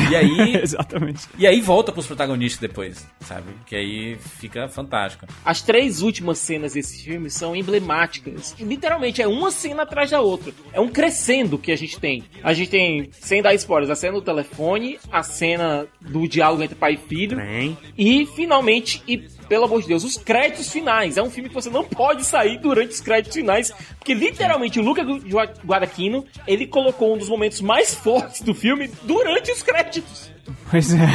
e 0.10 0.16
aí. 0.16 0.58
Exatamente. 0.62 1.28
E 1.38 1.48
aí 1.48 1.62
volta 1.62 1.92
pros 1.92 2.06
protagonistas 2.06 2.60
depois, 2.60 3.08
sabe? 3.22 3.54
Que 3.66 3.76
aí 3.76 4.18
fica 4.18 4.68
fantástico. 4.68 5.26
As 5.46 5.62
três 5.62 6.02
últimas 6.02 6.38
cenas 6.38 6.74
desse 6.74 7.04
filme 7.04 7.30
são 7.30 7.56
emblemáticas. 7.56 8.56
Literalmente, 8.60 9.22
é 9.22 9.28
uma 9.28 9.52
cena 9.52 9.84
atrás 9.84 10.12
da 10.12 10.20
outra. 10.20 10.54
É 10.74 10.80
um 10.80 10.90
crescendo 10.90 11.58
que 11.58 11.72
a 11.72 11.78
gente 11.78 12.00
tem. 12.00 12.24
A 12.44 12.54
gente 12.54 12.70
tem, 12.70 13.10
sem 13.12 13.42
dar 13.42 13.54
spoilers, 13.54 13.90
a 13.90 13.96
cena 13.96 14.14
do 14.14 14.22
telefone, 14.22 15.00
a 15.10 15.24
cena 15.24 15.88
do 16.02 16.28
diálogo 16.28 16.64
entre 16.64 16.76
pai 16.76 16.94
e 16.94 16.98
filho. 16.98 17.38
Tem. 17.38 17.78
E, 17.98 18.26
finalmente, 18.26 19.02
e 19.08 19.37
pelo 19.48 19.66
amor 19.66 19.82
de 19.82 19.88
Deus, 19.88 20.04
os 20.04 20.18
créditos 20.18 20.72
finais. 20.72 21.18
É 21.18 21.24
um 21.24 21.30
filme 21.30 21.50
que 21.50 21.56
você 21.56 21.70
não 21.70 21.84
pode 21.84 22.24
sair 22.24 22.58
durante 22.60 22.92
os 22.94 23.02
créditos 23.02 23.36
finais, 23.36 23.72
porque 23.98 24.14
literalmente 24.14 24.80
o 24.80 24.84
Luca 24.84 25.04
Gua- 25.04 25.54
Guadagnino, 25.66 26.26
ele 26.46 26.68
colocou 26.68 27.14
um 27.16 27.18
dos 27.18 27.30
momentos 27.30 27.62
mais 27.62 27.94
fortes 27.96 28.42
do 28.42 28.54
filme 28.54 28.90
durante 29.04 29.52
os 29.52 29.64
créditos. 29.64 30.32
Pois 30.70 30.94
é. 30.94 31.08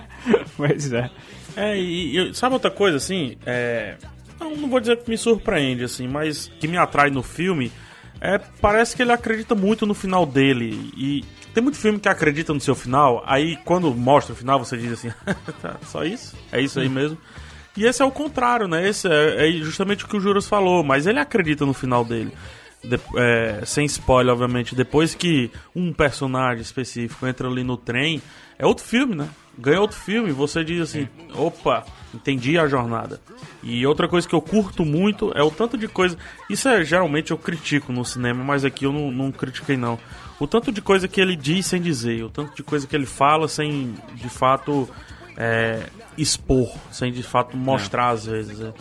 pois 0.56 0.92
é. 0.92 1.10
É, 1.56 1.76
e, 1.78 2.30
e 2.30 2.34
sabe 2.34 2.54
outra 2.54 2.70
coisa, 2.70 2.96
assim? 2.96 3.36
É. 3.44 3.96
Não, 4.38 4.56
não 4.56 4.68
vou 4.68 4.80
dizer 4.80 4.96
que 4.98 5.10
me 5.10 5.18
surpreende, 5.18 5.84
assim, 5.84 6.08
mas 6.08 6.50
que 6.60 6.66
me 6.66 6.78
atrai 6.78 7.10
no 7.10 7.22
filme 7.22 7.70
é. 8.20 8.38
Parece 8.60 8.94
que 8.94 9.02
ele 9.02 9.12
acredita 9.12 9.54
muito 9.54 9.86
no 9.86 9.94
final 9.94 10.26
dele. 10.26 10.92
E 10.96 11.24
tem 11.54 11.62
muito 11.62 11.78
filme 11.78 11.98
que 11.98 12.08
acredita 12.08 12.52
no 12.52 12.60
seu 12.60 12.74
final, 12.74 13.22
aí 13.26 13.56
quando 13.64 13.92
mostra 13.94 14.34
o 14.34 14.36
final 14.36 14.58
você 14.58 14.76
diz 14.76 14.92
assim: 14.92 15.10
tá, 15.62 15.76
só 15.86 16.04
isso? 16.04 16.36
É 16.52 16.60
isso 16.60 16.78
aí 16.78 16.88
mesmo? 16.88 17.16
E 17.80 17.86
esse 17.86 18.02
é 18.02 18.04
o 18.04 18.10
contrário, 18.10 18.68
né? 18.68 18.86
Esse 18.86 19.08
é, 19.08 19.48
é 19.48 19.52
justamente 19.52 20.04
o 20.04 20.08
que 20.08 20.16
o 20.16 20.20
Juras 20.20 20.46
falou, 20.46 20.84
mas 20.84 21.06
ele 21.06 21.18
acredita 21.18 21.64
no 21.64 21.72
final 21.72 22.04
dele. 22.04 22.30
De- 22.84 23.00
é, 23.16 23.62
sem 23.64 23.86
spoiler, 23.86 24.32
obviamente. 24.34 24.74
Depois 24.74 25.14
que 25.14 25.50
um 25.74 25.90
personagem 25.90 26.60
específico 26.60 27.26
entra 27.26 27.48
ali 27.48 27.64
no 27.64 27.78
trem, 27.78 28.20
é 28.58 28.66
outro 28.66 28.84
filme, 28.84 29.14
né? 29.14 29.28
Ganha 29.58 29.80
outro 29.80 29.96
filme, 29.96 30.30
você 30.30 30.62
diz 30.62 30.80
assim: 30.82 31.08
opa, 31.34 31.84
entendi 32.14 32.58
a 32.58 32.66
jornada. 32.66 33.18
E 33.62 33.86
outra 33.86 34.06
coisa 34.08 34.28
que 34.28 34.34
eu 34.34 34.42
curto 34.42 34.84
muito 34.84 35.32
é 35.34 35.42
o 35.42 35.50
tanto 35.50 35.78
de 35.78 35.88
coisa. 35.88 36.18
Isso 36.50 36.68
é 36.68 36.84
geralmente 36.84 37.30
eu 37.30 37.38
critico 37.38 37.92
no 37.92 38.04
cinema, 38.04 38.44
mas 38.44 38.62
aqui 38.62 38.84
eu 38.84 38.92
não, 38.92 39.10
não 39.10 39.32
critiquei, 39.32 39.76
não. 39.78 39.98
O 40.38 40.46
tanto 40.46 40.70
de 40.70 40.82
coisa 40.82 41.08
que 41.08 41.20
ele 41.20 41.34
diz 41.36 41.64
sem 41.66 41.80
dizer, 41.80 42.24
o 42.24 42.28
tanto 42.30 42.54
de 42.56 42.62
coisa 42.62 42.86
que 42.86 42.94
ele 42.94 43.06
fala 43.06 43.48
sem 43.48 43.94
de 44.14 44.28
fato 44.30 44.88
é, 45.36 45.82
expor, 46.18 46.70
sem 46.90 47.12
de 47.12 47.22
fato 47.22 47.56
mostrar 47.56 48.10
às 48.10 48.26
vezes. 48.26 48.58
né? 48.58 48.72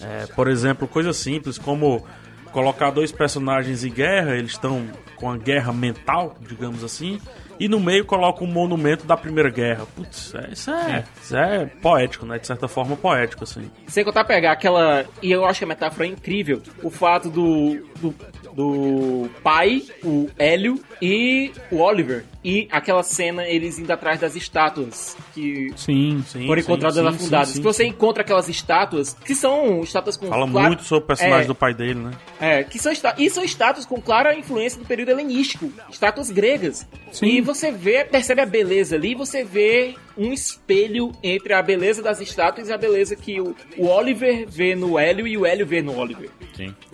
É, 0.00 0.26
por 0.34 0.48
exemplo, 0.48 0.86
coisas 0.86 1.16
simples 1.16 1.56
como 1.58 2.04
colocar 2.52 2.90
dois 2.90 3.12
personagens 3.12 3.84
em 3.84 3.90
guerra, 3.90 4.34
eles 4.36 4.52
estão 4.52 4.86
com 5.16 5.30
a 5.30 5.36
guerra 5.36 5.72
mental, 5.72 6.36
digamos 6.40 6.82
assim, 6.84 7.18
e 7.58 7.68
no 7.68 7.80
meio 7.80 8.04
coloca 8.04 8.44
um 8.44 8.46
monumento 8.46 9.06
da 9.06 9.16
Primeira 9.16 9.48
Guerra. 9.48 9.86
Putz, 9.96 10.34
é- 10.34 10.50
isso 10.52 10.70
é, 10.70 11.04
isso 11.22 11.36
é 11.36 11.64
poético, 11.66 12.26
né? 12.26 12.38
De 12.38 12.46
certa 12.46 12.68
forma, 12.68 12.96
poético, 12.96 13.44
assim. 13.44 13.70
Sem 13.86 14.04
contar 14.04 14.24
pegar 14.24 14.52
aquela. 14.52 15.06
E 15.22 15.32
eu 15.32 15.44
acho 15.46 15.60
que 15.60 15.64
a 15.64 15.68
metáfora 15.68 16.06
é 16.06 16.10
incrível. 16.10 16.62
O 16.82 16.90
fato 16.90 17.30
do. 17.30 17.82
do, 17.98 18.14
do 18.56 19.28
pai, 19.42 19.82
o 20.02 20.30
Hélio 20.38 20.80
e 21.00 21.52
o 21.70 21.76
Oliver. 21.76 22.24
E 22.42 22.66
aquela 22.72 23.02
cena, 23.02 23.46
eles 23.46 23.78
indo 23.78 23.90
atrás 23.92 24.18
das 24.20 24.34
estátuas 24.34 25.14
que 25.34 25.70
Sim. 25.76 26.24
Sim, 26.26 26.46
foram 26.46 26.62
encontradas 26.62 26.96
sim, 26.96 27.06
afundadas. 27.06 27.48
sim, 27.48 27.52
que 27.54 27.58
sim, 27.58 27.62
você 27.62 27.84
encontra 27.84 28.22
aquelas 28.22 28.48
estátuas, 28.48 29.12
que 29.14 29.34
são 29.34 29.80
estátuas 29.82 30.16
com. 30.16 30.28
Fala 30.28 30.48
clara- 30.50 30.68
muito 30.68 30.84
sobre 30.84 31.04
o 31.04 31.06
personagem 31.06 31.44
É, 31.44 31.46
do 31.46 31.54
pai 31.54 31.74
dele, 31.74 31.94
né? 32.00 32.10
É, 32.40 32.64
que 32.64 32.78
são 32.78 32.90
está- 32.90 33.14
e 33.18 33.28
são 33.28 33.44
estátuas 33.44 33.84
com 33.84 34.00
clara 34.00 34.34
influência 34.38 34.80
do 34.80 34.86
período 34.86 35.10
helenístico, 35.10 35.70
estátuas 35.90 36.30
gregas. 36.30 36.86
Sim. 37.12 37.26
E 37.26 37.40
você 37.42 37.70
vê, 37.70 38.04
percebe 38.04 38.40
a 38.40 38.46
beleza 38.46 38.96
ali, 38.96 39.14
você 39.14 39.44
vê 39.44 39.94
um 40.16 40.32
espelho 40.32 41.12
entre 41.22 41.52
a 41.52 41.62
beleza 41.62 42.02
das 42.02 42.20
estátuas 42.20 42.68
e 42.68 42.72
a 42.72 42.78
beleza 42.78 43.14
que 43.16 43.40
o, 43.40 43.54
o 43.76 43.86
Oliver 43.86 44.46
vê 44.48 44.74
no 44.74 44.98
Hélio 44.98 45.26
e 45.26 45.36
o 45.36 45.44
Hélio 45.46 45.66
vê 45.66 45.82
no 45.82 45.96
Oliver. 45.98 46.30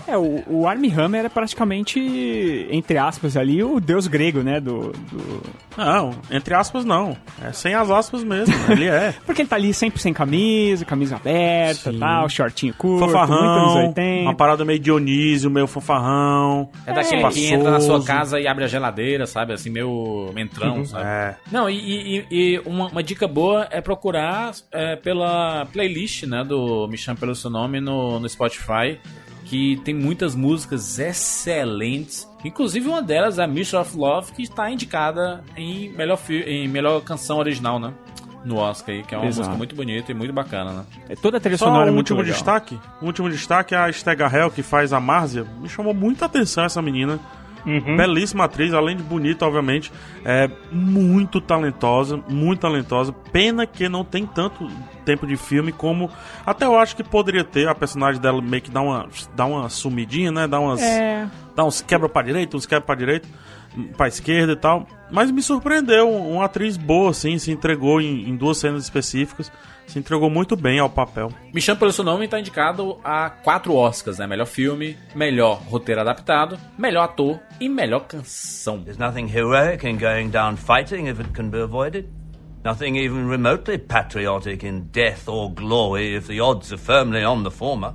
É, 0.07 0.17
o, 0.17 0.43
o 0.49 0.67
Armie 0.67 0.93
Hammer 0.93 1.25
é 1.25 1.29
praticamente, 1.29 2.67
entre 2.71 2.99
aspas, 2.99 3.37
ali, 3.37 3.63
o 3.63 3.79
deus 3.81 4.07
grego, 4.07 4.41
né? 4.41 4.61
Do, 4.61 4.91
do- 4.93 5.43
Não, 5.77 6.11
entre 6.31 6.55
aspas, 6.55 6.85
não. 6.85 7.17
É 7.43 7.53
sem 7.53 7.75
as 7.75 7.91
aspas 7.91 8.25
mesmo. 8.25 8.53
Ele 8.71 8.87
é. 8.87 9.15
Porque 9.25 9.43
ele 9.43 9.49
tá 9.49 9.57
ali 9.57 9.73
sempre 9.73 10.01
sem 10.01 10.13
camisa, 10.13 10.85
camisa 10.85 11.17
aberta 11.17 11.93
Sim. 11.93 11.99
tal, 11.99 12.29
shortinho 12.29 12.75
curto, 12.75 13.05
muito 13.05 13.17
anos 13.17 13.29
Fanfarrão, 13.31 13.87
80. 13.89 14.23
uma 14.23 14.35
parada 14.35 14.65
meio 14.65 14.79
Dionísio, 14.79 15.51
meio 15.51 15.67
fanfarrão. 15.69 16.69
É 16.87 16.93
daquele 16.93 17.29
que 17.29 17.47
entra 17.47 17.71
na 17.71 17.81
sua 17.81 18.03
casa 18.05 18.41
e 18.41 18.47
abre 18.49 18.65
a 18.65 18.69
geladeira, 18.69 19.27
sabe? 19.27 19.53
Assim, 19.53 19.71
meio 19.71 20.31
mentrão, 20.35 20.85
sabe? 20.85 21.05
É. 21.07 21.37
Não, 21.51 21.71
e, 21.71 22.19
e- 22.19 22.27
e 22.31 22.59
uma, 22.67 22.89
uma 22.89 23.03
dica 23.13 23.29
boa 23.29 23.69
é 23.71 23.81
procurar 23.81 24.53
é, 24.71 24.97
pela 24.97 25.67
playlist, 25.67 26.25
né, 26.25 26.43
do 26.43 26.89
Me 26.89 26.97
Chame 26.97 27.19
Pelo 27.19 27.35
Seu 27.35 27.51
Nome 27.51 27.81
no, 27.81 28.19
no 28.19 28.29
Spotify, 28.29 28.99
que 29.45 29.77
tem 29.85 29.95
muitas 29.95 30.35
músicas 30.35 30.99
excelentes. 30.99 32.29
Inclusive 32.45 32.89
uma 32.89 33.03
delas 33.03 33.39
é 33.39 33.45
a 33.45 33.47
Mission 33.47 33.81
of 33.81 33.97
Love, 33.97 34.33
que 34.33 34.43
está 34.43 34.71
indicada 34.71 35.45
em 35.57 35.91
melhor, 35.91 36.19
em 36.29 36.67
melhor 36.69 37.01
canção 37.03 37.39
original, 37.39 37.79
né? 37.79 37.93
No 38.45 38.57
Oscar 38.57 38.95
aí, 38.95 39.05
que 39.05 39.15
é 39.15 39.19
uma 39.19 39.27
Exato. 39.27 39.41
música 39.41 39.57
muito 39.57 39.77
bonita 39.77 40.11
e 40.11 40.15
muito 40.15 40.33
bacana, 40.33 40.73
né? 40.73 40.85
É, 41.11 41.15
Toda 41.15 41.37
a 41.37 41.41
trilha 41.41 41.57
Só 41.57 41.67
sonora 41.67 41.89
é 41.89 41.93
um 41.93 41.95
muito 41.95 42.11
último 42.11 42.21
legal. 42.23 42.35
destaque. 42.35 42.79
Um 43.01 43.07
último 43.07 43.31
destaque 43.31 43.75
é 43.75 43.79
a 43.79 43.93
Stega 43.93 44.27
Hell, 44.27 44.51
que 44.51 44.63
faz 44.65 44.93
a 44.93 44.99
Márzia. 44.99 45.45
Me 45.61 45.69
chamou 45.69 45.95
muita 45.95 46.25
atenção 46.27 46.65
essa 46.65 46.83
menina. 46.83 47.21
Belíssima 47.65 48.45
atriz, 48.45 48.73
além 48.75 48.97
de 48.97 49.03
bonita, 49.03 49.47
obviamente. 49.47 49.93
É 50.25 50.51
muito 50.71 51.41
talentosa, 51.41 52.21
muito 52.29 52.61
talentosa. 52.61 53.13
Pena 53.13 53.67
que 53.67 53.89
não 53.89 54.05
tem 54.05 54.27
tanto 54.27 54.69
tempo 55.05 55.27
de 55.27 55.37
filme 55.37 55.73
como. 55.73 56.11
Até 56.45 56.65
eu 56.65 56.79
acho 56.79 56.97
que 56.97 57.05
poderia 57.05 57.45
ter. 57.45 57.69
A 57.69 57.75
personagem 57.75 58.21
dela 58.21 58.41
meio 58.43 58.63
que 58.63 58.71
dá 58.71 58.81
uma, 58.81 59.09
dá 59.35 59.47
uma 59.47 59.69
sumidinha, 59.69 60.31
né? 60.33 60.47
Dá 60.47 60.59
umas. 60.59 60.83
É, 60.83 61.27
Dá 61.55 61.65
uns 61.65 61.81
quebra 61.81 62.09
pra 62.09 62.23
direita, 62.23 62.57
uns 62.57 62.67
quebra 62.67 62.85
pra 62.85 62.95
direita, 62.95 63.29
pra 63.97 64.09
esquerda 64.09 64.53
e 64.53 64.57
tal. 64.57 64.87
Mas 65.11 65.31
me 65.31 65.43
surpreendeu. 65.43 66.11
Uma 66.11 66.47
atriz 66.47 66.77
boa, 66.77 67.11
assim, 67.11 67.39
se 67.39 67.51
entregou 67.51 68.01
em, 68.01 68.29
em 68.29 68.37
duas 68.37 68.59
cenas 68.59 68.83
específicas. 68.85 69.53
Se 69.87 69.99
entregou 69.99 70.31
muito 70.31 70.57
bem 70.57 70.79
ao 70.79 70.89
papel. 70.89 71.33
Me 71.53 71.61
Chame 71.61 71.79
Pelo 71.79 71.93
Seu 71.93 72.05
Nome 72.05 72.25
está 72.25 72.41
indicado 72.41 72.99
a 73.05 73.29
quatro 73.29 73.75
Oscars, 73.75 74.19
né? 74.19 74.27
Melhor 74.27 74.47
filme, 74.47 74.97
melhor 75.15 75.61
roteiro 75.69 76.01
adaptado, 76.01 76.59
melhor 76.79 77.05
ator 77.05 77.39
e 77.61 77.69
melhor 77.69 78.07
canção. 78.07 78.83
There's 78.83 78.99
nothing 78.99 79.29
heroic 79.29 79.87
in 79.87 79.99
going 79.99 80.31
down 80.31 80.57
fighting 80.57 81.09
if 81.09 81.21
it 81.21 81.31
can 81.35 81.51
be 81.51 81.61
avoided. 81.61 82.09
Nothing 82.65 82.97
even 82.97 83.29
remotely 83.29 83.77
patriotic 83.77 84.65
in 84.65 84.89
death 84.93 85.29
or 85.29 85.51
glory 85.53 86.15
if 86.15 86.27
the 86.27 86.41
odds 86.41 86.73
are 86.73 86.79
firmly 86.79 87.25
on 87.25 87.43
the 87.43 87.51
former. 87.51 87.95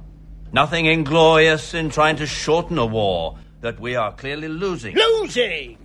Nothing 0.52 0.86
inglorious 0.86 1.74
in 1.74 1.90
trying 1.90 2.18
to 2.18 2.26
shorten 2.26 2.78
a 2.78 2.86
war 2.86 3.38
that 3.62 3.80
we 3.80 3.96
are 3.96 4.12
clearly 4.14 4.50
losing. 4.50 4.96
Losing! 4.96 5.78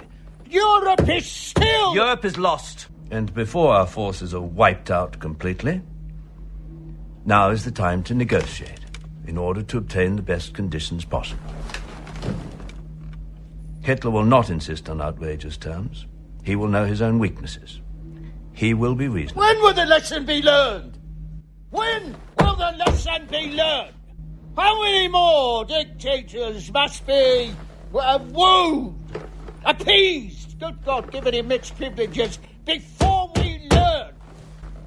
Europe 0.50 1.08
is 1.08 1.26
still. 1.26 1.94
Europe 1.94 2.24
is 2.24 2.36
lost. 2.36 2.88
And 3.10 3.32
before 3.32 3.72
our 3.72 3.86
forces 3.86 4.34
are 4.34 4.40
wiped 4.40 4.90
out 4.90 5.18
completely, 5.18 5.80
now 7.24 7.50
is 7.50 7.64
the 7.64 7.70
time 7.70 8.02
to 8.04 8.14
negotiate 8.14 8.80
in 9.26 9.38
order 9.38 9.62
to 9.62 9.78
obtain 9.78 10.16
the 10.16 10.22
best 10.22 10.54
conditions 10.54 11.04
possible. 11.04 11.42
Hitler 13.82 14.10
will 14.10 14.24
not 14.24 14.50
insist 14.50 14.88
on 14.88 15.00
outrageous 15.00 15.56
terms. 15.56 16.06
He 16.44 16.56
will 16.56 16.68
know 16.68 16.84
his 16.84 17.02
own 17.02 17.18
weaknesses. 17.18 17.80
He 18.52 18.74
will 18.74 18.94
be 18.94 19.08
reasonable. 19.08 19.42
When 19.42 19.60
will 19.60 19.74
the 19.74 19.86
lesson 19.86 20.26
be 20.26 20.42
learned? 20.42 20.98
When 21.70 22.16
will 22.38 22.56
the 22.56 22.74
lesson 22.78 23.26
be 23.30 23.52
learned? 23.52 23.94
How 24.56 24.82
many 24.82 25.08
more 25.08 25.64
dictators 25.64 26.70
must 26.70 27.06
be 27.06 27.54
uh, 27.94 28.18
wooed, 28.30 28.94
appeased, 29.64 30.60
good 30.60 30.84
God, 30.84 31.10
given 31.10 31.34
him 31.34 31.48
mixed 31.48 31.76
privileges 31.76 32.38
before? 32.64 33.11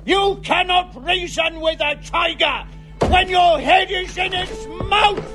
You 0.05 0.39
cannot 0.43 1.03
reason 1.03 1.61
with 1.61 1.81
a 1.81 1.95
tiger 1.95 2.67
when 3.09 3.27
your 3.27 3.57
head 3.59 3.89
is 3.89 4.15
in 4.15 4.33
its 4.33 4.67
mouth! 4.87 5.25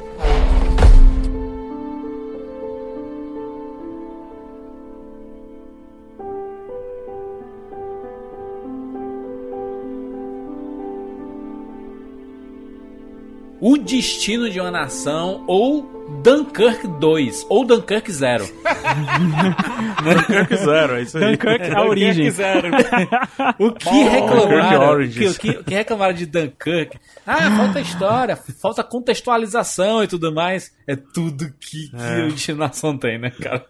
O 13.61 13.77
Destino 13.77 14.49
de 14.49 14.61
uma 14.61 14.71
Nação 14.71 15.45
ou 15.49 16.00
Dunkirk 16.23 16.87
2 16.99 17.47
ou 17.49 17.65
Dunkirk 17.65 18.11
0. 18.13 18.45
Dunkirk 20.03 20.57
Zero, 20.57 20.95
é 20.97 21.03
isso 21.03 21.17
aí. 21.17 21.25
Dunkirk, 21.37 21.71
a 21.75 21.83
origem. 21.85 22.31
O 23.59 23.73
que 23.73 23.89
reclamaram? 24.05 25.03
O 25.03 25.09
que, 25.09 25.51
o 25.51 25.65
que 25.65 25.75
reclamaram 25.75 26.13
de 26.15 26.27
Dunkirk? 26.27 26.99
Ah, 27.27 27.51
falta 27.57 27.81
história, 27.81 28.37
falta 28.37 28.83
contextualização 28.85 30.03
e 30.05 30.09
tudo 30.09 30.33
mais. 30.35 30.73
É 30.87 30.95
tudo 30.97 31.47
que, 31.59 31.89
que 31.91 31.97
É. 31.97 32.25
o 32.25 32.29
Destino 32.31 32.59
da 32.59 32.67
Nação 32.67 32.97
tem, 32.99 33.19
né, 33.19 33.31
cara? 33.31 33.65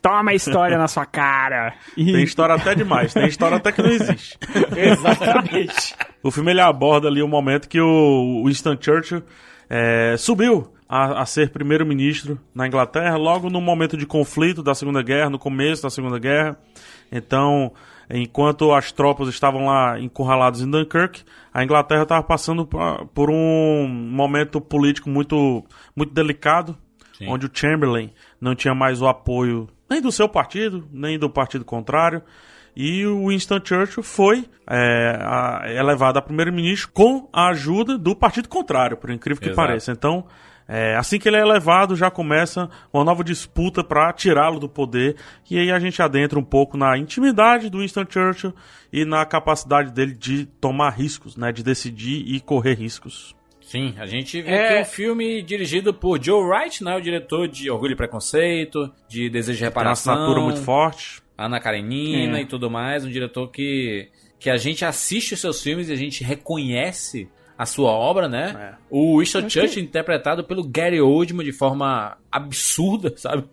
Toma 0.00 0.32
a 0.32 0.34
história 0.34 0.76
na 0.78 0.88
sua 0.88 1.06
cara. 1.06 1.74
E- 1.96 2.12
Tem 2.12 2.24
história 2.24 2.54
até 2.56 2.74
demais, 2.74 3.12
tem 3.14 3.26
história 3.26 3.56
até 3.58 3.70
que 3.70 3.82
não 3.82 3.90
existe. 3.90 4.36
Exatamente. 4.76 5.94
O 6.22 6.30
filme 6.30 6.50
ele 6.50 6.60
aborda 6.60 7.06
ali 7.08 7.22
o 7.22 7.28
momento 7.28 7.68
que 7.68 7.80
o 7.80 8.42
Winston 8.46 8.76
Churchill 8.80 9.22
é, 9.70 10.16
subiu 10.18 10.72
a, 10.94 11.22
a 11.22 11.26
ser 11.26 11.48
primeiro-ministro 11.48 12.38
na 12.54 12.66
Inglaterra, 12.66 13.16
logo 13.16 13.48
no 13.48 13.62
momento 13.62 13.96
de 13.96 14.04
conflito 14.04 14.62
da 14.62 14.74
Segunda 14.74 15.00
Guerra, 15.02 15.30
no 15.30 15.38
começo 15.38 15.82
da 15.82 15.88
Segunda 15.88 16.18
Guerra. 16.18 16.58
Então, 17.10 17.72
enquanto 18.10 18.74
as 18.74 18.92
tropas 18.92 19.28
estavam 19.28 19.64
lá 19.66 19.98
encurraladas 19.98 20.60
em 20.60 20.70
Dunkirk, 20.70 21.22
a 21.52 21.64
Inglaterra 21.64 22.02
estava 22.02 22.22
passando 22.22 22.66
pa- 22.66 23.06
por 23.14 23.30
um 23.30 23.88
momento 23.88 24.60
político 24.60 25.08
muito, 25.08 25.64
muito 25.96 26.12
delicado, 26.12 26.76
onde 27.26 27.46
o 27.46 27.50
Chamberlain 27.52 28.10
não 28.38 28.54
tinha 28.54 28.74
mais 28.74 29.00
o 29.00 29.06
apoio 29.08 29.68
nem 29.88 30.00
do 30.02 30.12
seu 30.12 30.28
partido, 30.28 30.86
nem 30.92 31.18
do 31.18 31.30
partido 31.30 31.64
contrário. 31.64 32.20
E 32.74 33.06
o 33.06 33.28
Winston 33.28 33.60
Churchill 33.64 34.02
foi 34.02 34.44
é, 34.68 35.18
a- 35.22 35.62
elevado 35.68 36.18
a 36.18 36.22
primeiro-ministro 36.22 36.90
com 36.92 37.28
a 37.32 37.48
ajuda 37.48 37.96
do 37.96 38.14
partido 38.16 38.48
contrário, 38.48 38.96
por 38.96 39.10
incrível 39.10 39.40
que 39.40 39.48
Exato. 39.50 39.56
pareça. 39.66 39.92
Então, 39.92 40.24
é, 40.68 40.96
assim 40.96 41.18
que 41.18 41.28
ele 41.28 41.36
é 41.36 41.40
elevado, 41.40 41.94
já 41.96 42.10
começa 42.10 42.68
uma 42.92 43.04
nova 43.04 43.22
disputa 43.24 43.82
para 43.84 44.12
tirá-lo 44.12 44.58
do 44.60 44.68
poder. 44.68 45.16
E 45.50 45.58
aí 45.58 45.70
a 45.70 45.78
gente 45.78 46.00
adentra 46.00 46.38
um 46.38 46.44
pouco 46.44 46.76
na 46.76 46.96
intimidade 46.96 47.68
do 47.68 47.78
Winston 47.80 48.04
Churchill 48.08 48.54
e 48.92 49.04
na 49.04 49.24
capacidade 49.26 49.90
dele 49.92 50.12
de 50.14 50.46
tomar 50.46 50.90
riscos, 50.90 51.36
né, 51.36 51.52
de 51.52 51.62
decidir 51.62 52.24
e 52.26 52.40
correr 52.40 52.74
riscos. 52.74 53.34
Sim, 53.60 53.94
a 53.98 54.04
gente 54.06 54.42
vê 54.42 54.50
É. 54.50 54.68
aqui 54.80 54.82
um 54.82 54.92
filme 54.92 55.42
dirigido 55.42 55.94
por 55.94 56.22
Joe 56.22 56.42
Wright, 56.44 56.84
né, 56.84 56.94
o 56.94 57.00
diretor 57.00 57.48
de 57.48 57.70
Orgulho 57.70 57.92
e 57.92 57.96
Preconceito, 57.96 58.92
de 59.08 59.30
Desejo 59.30 59.56
de 59.56 59.60
Tem 59.60 59.66
uma 59.68 59.70
Reparação. 59.70 60.12
assinatura 60.14 60.40
muito 60.42 60.60
forte. 60.60 61.22
Ana 61.38 61.58
Karenina 61.58 62.38
É. 62.38 62.42
e 62.42 62.46
tudo 62.46 62.70
mais, 62.70 63.04
um 63.04 63.08
diretor 63.08 63.48
que, 63.50 64.08
que 64.38 64.50
a 64.50 64.56
gente 64.58 64.84
assiste 64.84 65.32
os 65.32 65.40
seus 65.40 65.62
filmes 65.62 65.88
e 65.88 65.92
a 65.92 65.96
gente 65.96 66.22
reconhece 66.22 67.28
a 67.62 67.66
sua 67.66 67.90
obra, 67.90 68.28
né? 68.28 68.74
É. 68.78 68.82
O 68.90 69.18
Winston 69.18 69.48
Churchill 69.48 69.82
interpretado 69.84 70.42
pelo 70.44 70.64
Gary 70.64 71.00
Oldman 71.00 71.44
de 71.44 71.52
forma 71.52 72.16
absurda, 72.30 73.12
sabe? 73.16 73.44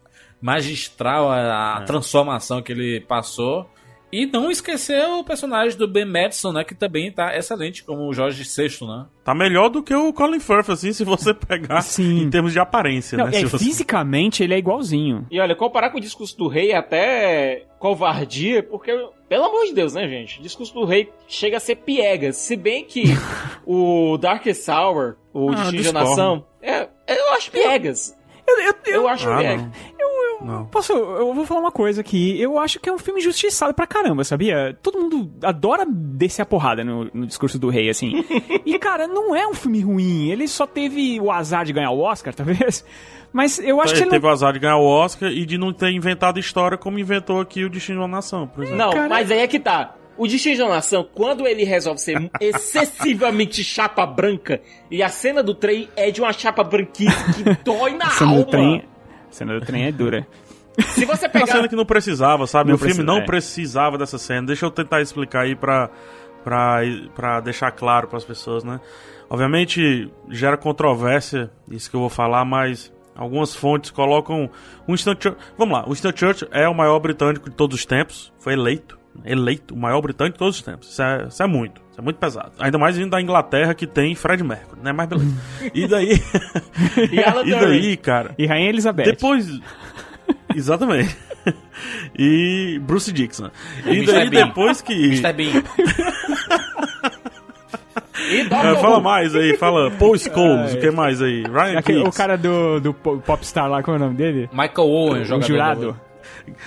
Magistral 0.41 1.29
a, 1.29 1.77
a 1.77 1.81
transformação 1.81 2.61
que 2.61 2.71
ele 2.71 3.01
passou. 3.01 3.69
E 4.11 4.25
não 4.25 4.49
esquecer 4.49 5.05
o 5.07 5.23
personagem 5.23 5.77
do 5.77 5.87
Ben 5.87 6.03
Madison, 6.05 6.51
né? 6.51 6.63
Que 6.63 6.73
também 6.73 7.11
tá 7.11 7.37
excelente 7.37 7.83
como 7.83 8.07
o 8.07 8.13
Jorge 8.13 8.41
VI, 8.43 8.83
né? 8.87 9.05
Tá 9.23 9.35
melhor 9.35 9.69
do 9.69 9.83
que 9.83 9.93
o 9.93 10.11
Colin 10.11 10.39
Firth, 10.39 10.69
assim, 10.71 10.91
se 10.91 11.03
você 11.03 11.31
pegar 11.35 11.81
Sim. 11.83 12.23
em 12.23 12.29
termos 12.31 12.51
de 12.51 12.59
aparência, 12.59 13.15
Não, 13.19 13.25
né? 13.27 13.37
é, 13.41 13.45
você- 13.45 13.59
fisicamente 13.63 14.41
ele 14.41 14.55
é 14.55 14.57
igualzinho. 14.57 15.27
E 15.29 15.39
olha, 15.39 15.55
comparar 15.55 15.91
com 15.91 15.99
o 15.99 16.01
discurso 16.01 16.35
do 16.35 16.47
rei 16.47 16.71
é 16.71 16.77
até 16.77 17.65
covardia, 17.77 18.63
porque, 18.63 18.91
pelo 19.29 19.45
amor 19.45 19.65
de 19.65 19.73
Deus, 19.73 19.93
né, 19.93 20.07
gente? 20.07 20.39
O 20.39 20.43
discurso 20.43 20.73
do 20.73 20.83
rei 20.85 21.09
chega 21.27 21.57
a 21.57 21.59
ser 21.59 21.75
piegas. 21.75 22.35
Se 22.37 22.55
bem 22.55 22.83
que 22.83 23.03
o 23.65 24.17
Darkest 24.17 24.67
Hour, 24.67 25.15
o 25.33 25.51
Ah, 25.51 25.55
Destino 25.55 25.83
de. 25.83 25.91
Nação, 25.93 26.45
é, 26.61 26.87
eu 27.07 27.33
acho 27.33 27.51
piegas. 27.51 28.17
Eu, 28.47 28.59
eu, 28.61 28.73
eu, 28.87 28.93
Eu 29.01 29.07
acho 29.07 29.29
Ah, 29.29 29.37
piegas. 29.37 29.61
não. 29.61 29.71
eu- 29.99 30.45
Não. 30.45 30.65
Posso, 30.67 30.93
eu 30.93 31.33
vou 31.33 31.45
falar 31.45 31.59
uma 31.59 31.71
coisa 31.71 31.99
aqui. 32.01 32.39
Eu 32.41 32.57
acho 32.57 32.79
que 32.79 32.87
é 32.89 32.93
um 32.93 32.97
filme 32.97 33.19
injustiçado 33.19 33.73
pra 33.73 33.85
caramba, 33.85 34.23
sabia? 34.23 34.75
Todo 34.81 34.97
mundo 34.99 35.29
adora 35.43 35.85
descer 35.85 36.41
a 36.41 36.45
porrada 36.45 36.83
no, 36.83 37.09
no 37.13 37.27
discurso 37.27 37.59
do 37.59 37.69
rei, 37.69 37.89
assim. 37.89 38.23
e, 38.65 38.79
cara, 38.79 39.05
não 39.05 39.35
é 39.35 39.45
um 39.47 39.53
filme 39.53 39.81
ruim. 39.81 40.29
Ele 40.31 40.47
só 40.47 40.65
teve 40.65 41.19
o 41.19 41.29
azar 41.29 41.65
de 41.65 41.73
ganhar 41.73 41.91
o 41.91 41.99
Oscar, 41.99 42.33
talvez. 42.33 42.83
Mas 43.31 43.59
eu 43.59 43.79
acho 43.79 43.93
que 43.93 43.99
ele 43.99 44.05
ele 44.05 44.11
teve 44.11 44.23
não... 44.23 44.29
o 44.29 44.33
azar 44.33 44.53
de 44.53 44.59
ganhar 44.59 44.77
o 44.77 44.85
Oscar 44.85 45.31
e 45.31 45.45
de 45.45 45.57
não 45.57 45.71
ter 45.71 45.91
inventado 45.91 46.39
história 46.39 46.77
como 46.77 46.97
inventou 46.97 47.39
aqui 47.39 47.63
o 47.63 47.69
Destino 47.69 47.99
de 47.99 48.01
uma 48.01 48.07
Nação, 48.17 48.47
por 48.47 48.63
exemplo. 48.63 48.77
Não, 48.79 48.91
Cara- 48.91 49.09
mas 49.09 49.29
aí 49.31 49.39
é 49.39 49.47
que 49.47 49.59
tá. 49.59 49.95
O 50.17 50.27
Destino 50.27 50.55
de 50.55 50.61
uma 50.63 50.75
Nação, 50.75 51.07
quando 51.13 51.47
ele 51.47 51.63
resolve 51.63 52.01
ser 52.01 52.29
excessivamente 52.41 53.63
chapa 53.63 54.05
branca, 54.05 54.61
e 54.91 55.01
a 55.01 55.09
cena 55.09 55.41
do 55.41 55.53
trem 55.53 55.89
é 55.95 56.11
de 56.11 56.21
uma 56.21 56.33
chapa 56.33 56.63
branquice 56.63 57.15
que 57.33 57.43
dói 57.63 57.91
na 57.95 58.05
A 58.05 58.09
cena 58.09 58.31
alma. 58.31 58.43
do 58.43 58.49
trem, 58.49 58.83
a 59.29 59.31
cena 59.33 59.59
do 59.59 59.65
trem 59.65 59.85
é 59.85 59.91
dura. 59.91 60.27
Se 60.79 61.05
você 61.05 61.25
Uma 61.25 61.29
pegar... 61.31 61.47
cena 61.47 61.67
que 61.67 61.75
não 61.75 61.85
precisava, 61.85 62.47
sabe? 62.47 62.69
Não 62.69 62.75
o 62.75 62.77
filme 62.77 62.93
precisa, 62.95 63.07
não 63.13 63.17
é. 63.19 63.25
precisava 63.25 63.97
dessa 63.97 64.17
cena. 64.17 64.47
Deixa 64.47 64.65
eu 64.65 64.71
tentar 64.71 65.01
explicar 65.01 65.41
aí 65.41 65.55
pra, 65.55 65.89
pra, 66.43 66.79
pra 67.13 67.39
deixar 67.41 67.71
claro 67.71 68.07
pras 68.07 68.23
pessoas, 68.23 68.63
né? 68.63 68.79
Obviamente 69.29 70.09
gera 70.29 70.57
controvérsia 70.57 71.51
isso 71.69 71.89
que 71.89 71.95
eu 71.95 71.99
vou 71.99 72.09
falar, 72.09 72.43
mas 72.45 72.91
algumas 73.19 73.53
fontes 73.53 73.91
colocam 73.91 74.49
Winston 74.87 75.11
Churchill. 75.11 75.35
Vamos 75.57 75.77
lá, 75.77 75.85
Winston 75.85 76.11
Churchill 76.15 76.47
é 76.51 76.67
o 76.67 76.73
maior 76.73 76.99
britânico 76.99 77.49
de 77.49 77.55
todos 77.55 77.77
os 77.77 77.85
tempos, 77.85 78.31
foi 78.39 78.53
eleito. 78.53 78.97
Eleito, 79.25 79.73
o 79.73 79.77
maior 79.77 80.01
britânico 80.01 80.35
de 80.35 80.39
todos 80.39 80.55
os 80.55 80.61
tempos. 80.61 80.89
Isso 80.89 81.01
é, 81.01 81.25
isso 81.27 81.43
é 81.43 81.47
muito, 81.47 81.81
isso 81.91 81.99
é 81.99 82.03
muito 82.03 82.17
pesado. 82.17 82.51
Ainda 82.59 82.77
mais 82.77 82.95
vindo 82.95 83.09
da 83.09 83.21
Inglaterra 83.21 83.73
que 83.73 83.85
tem 83.85 84.15
Fred 84.15 84.41
Mercury, 84.43 84.79
né? 84.81 84.93
Mas 84.93 85.09
beleza. 85.09 85.35
E 85.73 85.87
daí. 85.87 86.21
E 87.11 87.23
Alan 87.23 87.43
e 87.45 87.51
daí, 87.51 87.97
cara. 87.97 88.33
E 88.37 88.45
Rainha 88.45 88.69
Elizabeth. 88.69 89.03
Depois. 89.03 89.59
Exatamente. 90.55 91.15
e 92.17 92.79
Bruce 92.83 93.11
Dixon. 93.11 93.49
E 93.85 94.05
daí 94.05 94.29
depois 94.29 94.81
que. 94.81 94.93
Mr. 94.93 95.33
Bean. 95.33 95.63
E 98.31 98.41
É, 98.41 98.75
fala 98.75 98.99
mais 98.99 99.35
aí, 99.35 99.55
fala 99.57 99.89
Paul 99.91 100.17
Scholes, 100.17 100.73
o 100.73 100.79
que 100.79 100.91
mais 100.91 101.21
aí? 101.21 101.43
Ryan 101.43 101.77
Aquele- 101.79 101.99
o 102.03 102.11
cara 102.11 102.37
do, 102.37 102.79
do 102.79 102.93
po- 102.93 103.17
Popstar 103.19 103.69
lá, 103.69 103.81
qual 103.81 103.95
é 103.95 103.99
o 103.99 104.03
nome 104.03 104.15
dele? 104.15 104.49
Michael 104.51 104.87
Owen, 104.87 105.21
o 105.21 105.25
jogador. 105.25 105.47
jurado. 105.47 105.81
do- 105.93 106.09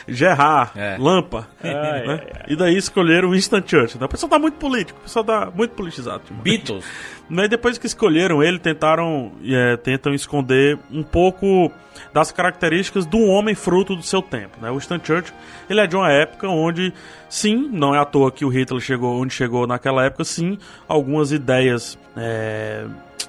Gerard, 0.07 0.71
É. 0.77 0.97
Lampa. 0.99 1.49
Ai, 1.63 2.07
né? 2.07 2.21
E 2.49 2.55
daí 2.55 2.77
escolheram 2.77 3.31
Winston 3.31 3.63
Churchill. 3.67 4.01
O 4.01 4.09
pessoal 4.09 4.31
tá 4.31 4.39
muito 4.39 4.55
político, 4.55 4.99
o 5.01 5.03
pessoal 5.03 5.25
tá 5.25 5.51
muito 5.53 5.73
politizado. 5.75 6.21
Tipo. 6.25 6.41
Beatles. 6.41 6.85
Mas 7.35 7.49
depois 7.49 7.79
que 7.79 7.87
escolheram 7.87 8.43
ele, 8.43 8.59
tentaram 8.59 9.33
é, 9.43 9.75
tentam 9.79 10.13
esconder 10.13 10.79
um 10.91 11.03
pouco 11.03 11.73
das 12.13 12.31
características 12.31 13.07
do 13.07 13.21
homem 13.21 13.55
fruto 13.55 13.97
do 13.97 14.03
seu 14.03 14.21
tempo. 14.21 14.59
Né? 14.61 14.71
O 14.71 14.75
Winston 14.75 15.01
Churchill 15.03 15.35
ele 15.71 15.81
é 15.81 15.87
de 15.87 15.97
uma 15.97 16.13
época 16.13 16.47
onde, 16.47 16.93
sim, 17.31 17.71
não 17.73 17.95
é 17.95 17.99
à 17.99 18.05
toa 18.05 18.31
que 18.31 18.45
o 18.45 18.51
Hitler 18.51 18.83
chegou 18.83 19.19
onde 19.19 19.33
chegou 19.33 19.67
naquela 19.67 20.05
época, 20.05 20.25
sim, 20.25 20.59
algumas 20.87 21.33
ideias. 21.33 21.99
é, 22.15 22.85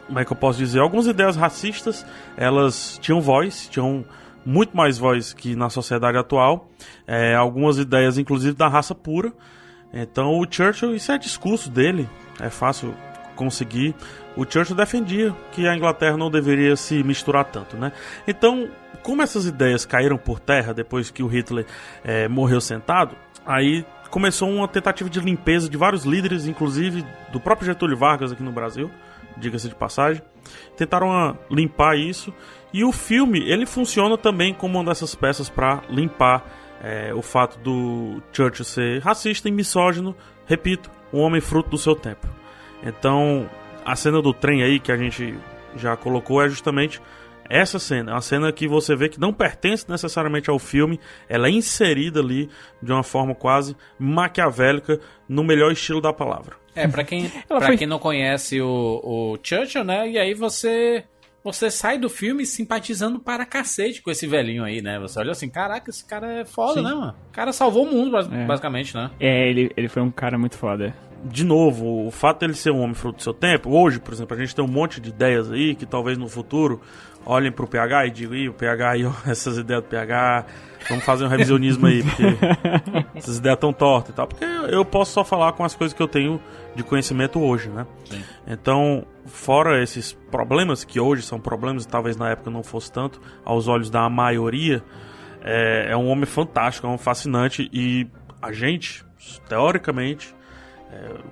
como 0.06 0.20
é 0.20 0.26
que 0.26 0.34
eu 0.34 0.36
posso 0.36 0.60
dizer? 0.60 0.82
Algumas 0.82 1.08
ideias 1.08 1.38
racistas, 1.38 2.06
elas 2.36 3.00
tinham 3.02 3.22
voz, 3.22 3.70
tinham 3.70 4.04
muito 4.46 4.76
mais 4.76 4.98
voz 4.98 5.32
que 5.32 5.56
na 5.56 5.70
sociedade 5.70 6.18
atual. 6.18 6.70
É, 7.08 7.36
algumas 7.36 7.78
ideias, 7.78 8.18
inclusive, 8.18 8.54
da 8.54 8.68
raça 8.68 8.94
pura. 8.94 9.32
Então 9.94 10.38
o 10.38 10.46
Churchill, 10.50 10.94
isso 10.94 11.10
é 11.10 11.18
discurso 11.18 11.70
dele, 11.70 12.10
é 12.42 12.50
fácil 12.50 12.94
conseguir. 13.34 13.96
O 14.36 14.46
Churchill 14.50 14.76
defendia 14.76 15.36
que 15.52 15.68
a 15.68 15.76
Inglaterra 15.76 16.18
não 16.18 16.30
deveria 16.30 16.76
se 16.76 17.04
misturar 17.04 17.46
tanto, 17.46 17.78
né? 17.78 17.92
Então, 18.28 18.70
como 19.02 19.22
essas 19.22 19.46
ideias 19.46 19.86
caíram 19.86 20.18
por 20.18 20.40
terra 20.40 20.74
depois 20.74 21.12
que 21.12 21.22
o 21.22 21.28
Hitler 21.28 21.66
eh, 22.04 22.28
morreu 22.28 22.62
sentado, 22.62 23.16
aí 23.46 23.86
começou 24.10 24.50
uma 24.50 24.68
tentativa 24.68 25.10
de 25.10 25.20
limpeza 25.20 25.68
de 25.68 25.76
vários 25.76 26.04
líderes, 26.06 26.46
inclusive 26.46 27.06
do 27.32 27.40
próprio 27.40 27.66
Getúlio 27.66 27.98
Vargas 27.98 28.32
aqui 28.32 28.44
no 28.44 28.52
Brasil, 28.52 28.90
diga-se 29.38 29.68
de 29.68 29.76
passagem. 29.76 30.22
Tentaram 30.78 31.12
ah, 31.12 31.36
limpar 31.50 31.98
isso 31.98 32.34
e 32.72 32.84
o 32.84 32.92
filme 32.92 33.40
ele 33.40 33.66
funciona 33.66 34.18
também 34.18 34.54
como 34.54 34.80
uma 34.80 34.86
dessas 34.86 35.16
peças 35.16 35.50
para 35.50 35.82
limpar 35.90 36.46
é, 36.84 37.14
o 37.14 37.22
fato 37.22 37.58
do 37.60 38.22
Churchill 38.34 38.66
ser 38.66 39.02
racista 39.02 39.48
e 39.48 39.52
misógino, 39.52 40.16
repito, 40.46 40.92
um 41.12 41.20
homem 41.20 41.40
fruto 41.40 41.70
do 41.70 41.78
seu 41.78 41.96
tempo. 41.96 42.28
Então, 42.86 43.50
a 43.86 43.96
cena 43.96 44.22
do 44.22 44.34
trem 44.34 44.64
aí 44.64 44.80
que 44.80 44.92
a 44.92 44.98
gente 44.98 45.34
já 45.76 45.96
colocou 45.96 46.42
é 46.42 46.50
justamente 46.50 47.02
essa 47.50 47.78
cena, 47.78 48.16
a 48.16 48.22
cena 48.22 48.52
que 48.54 48.68
você 48.68 48.96
vê 48.96 49.10
que 49.10 49.20
não 49.20 49.34
pertence 49.34 49.86
necessariamente 49.90 50.50
ao 50.50 50.58
filme, 50.58 51.00
ela 51.28 51.48
é 51.48 51.52
inserida 51.52 52.20
ali 52.22 52.50
de 52.82 52.92
uma 52.92 53.04
forma 53.04 53.36
quase 53.36 53.76
maquiavélica, 54.00 55.00
no 55.28 55.44
melhor 55.44 55.72
estilo 55.72 56.00
da 56.02 56.14
palavra. 56.14 56.56
É, 56.76 56.88
pra 56.88 57.04
quem, 57.04 57.30
pra 57.48 57.62
foi- 57.62 57.78
quem 57.78 57.86
não 57.88 58.00
conhece 58.00 58.62
o, 58.62 59.02
o 59.04 59.38
Churchill, 59.44 59.84
né? 59.84 60.10
E 60.10 60.18
aí 60.18 60.34
você 60.34 61.04
você 61.44 61.70
sai 61.70 61.98
do 61.98 62.10
filme 62.10 62.46
simpatizando 62.46 63.20
para 63.20 63.46
cacete 63.46 64.02
com 64.02 64.10
esse 64.10 64.26
velhinho 64.26 64.64
aí, 64.64 64.82
né? 64.82 64.98
Você 65.00 65.20
olha 65.20 65.32
assim, 65.34 65.50
caraca, 65.50 65.90
esse 65.90 66.06
cara 66.08 66.40
é 66.40 66.46
foda, 66.46 66.76
Sim. 66.76 66.84
né, 66.84 66.94
mano? 66.94 67.16
O 67.30 67.34
cara 67.34 67.52
salvou 67.52 67.84
o 67.86 67.92
mundo, 67.92 68.16
É. 68.18 68.46
basicamente, 68.46 68.96
né? 68.96 69.12
É, 69.20 69.50
ele, 69.50 69.70
ele 69.76 69.90
foi 69.90 70.02
um 70.02 70.10
cara 70.10 70.38
muito 70.38 70.58
foda. 70.58 70.96
De 71.24 71.44
novo, 71.44 72.06
o 72.06 72.12
fato 72.12 72.42
dele 72.42 72.54
ser 72.54 72.72
um 72.72 72.82
homem 72.82 72.94
fruto 72.94 73.18
do 73.18 73.24
seu 73.24 73.34
tempo, 73.34 73.70
hoje, 73.70 74.00
por 74.00 74.14
exemplo, 74.14 74.36
a 74.36 74.40
gente 74.40 74.56
tem 74.56 74.64
um 74.64 74.68
monte 74.68 75.00
de 75.00 75.10
ideias 75.10 75.52
aí 75.52 75.76
que 75.76 75.86
talvez 75.86 76.18
no 76.18 76.28
futuro 76.28 76.82
olhem 77.26 77.52
pro 77.52 77.68
PH 77.68 78.08
e 78.08 78.12
digam, 78.12 78.36
Ih, 78.36 78.50
o 78.50 78.54
PH 78.54 78.90
aí, 78.90 79.04
essas 79.26 79.58
ideias 79.58 79.84
do 79.84 79.88
PH, 79.88 80.46
vamos 80.90 81.06
fazer 81.06 81.26
um 81.26 81.28
revisionismo 81.28 81.88
aí, 81.88 82.04
porque 82.04 82.24
essas 83.16 83.38
ideias 83.38 83.58
tão 83.58 83.72
tortas 83.72 84.12
e 84.12 84.14
tal. 84.14 84.28
Porque 84.28 84.44
eu 84.44 84.84
posso 84.84 85.14
só 85.14 85.24
falar 85.24 85.54
com 85.54 85.64
as 85.64 85.76
coisas 85.76 85.96
que 85.96 86.02
eu 86.02 86.08
tenho 86.08 86.42
de 86.76 86.84
conhecimento 86.84 87.40
hoje, 87.40 87.70
né? 87.70 87.86
Então, 88.46 89.06
fora 89.26 89.82
esses 89.82 90.14
problemas, 90.30 90.84
que 90.84 91.00
hoje 91.00 91.22
são 91.22 91.40
problemas, 91.40 91.86
e 91.86 91.88
talvez 91.88 92.18
na 92.18 92.30
época 92.30 92.50
não 92.50 92.64
fosse 92.64 92.92
tanto, 92.92 93.22
aos 93.46 93.68
olhos 93.68 93.90
da 93.90 94.10
maioria, 94.10 94.84
é, 95.42 95.92
é 95.92 95.98
um 95.98 96.08
homem 96.08 96.26
fantástico, 96.26 96.88
é 96.88 96.90
um 96.90 96.98
fascinante 96.98 97.70
e 97.72 98.08
a 98.42 98.52
gente, 98.52 99.06
teoricamente, 99.48 100.36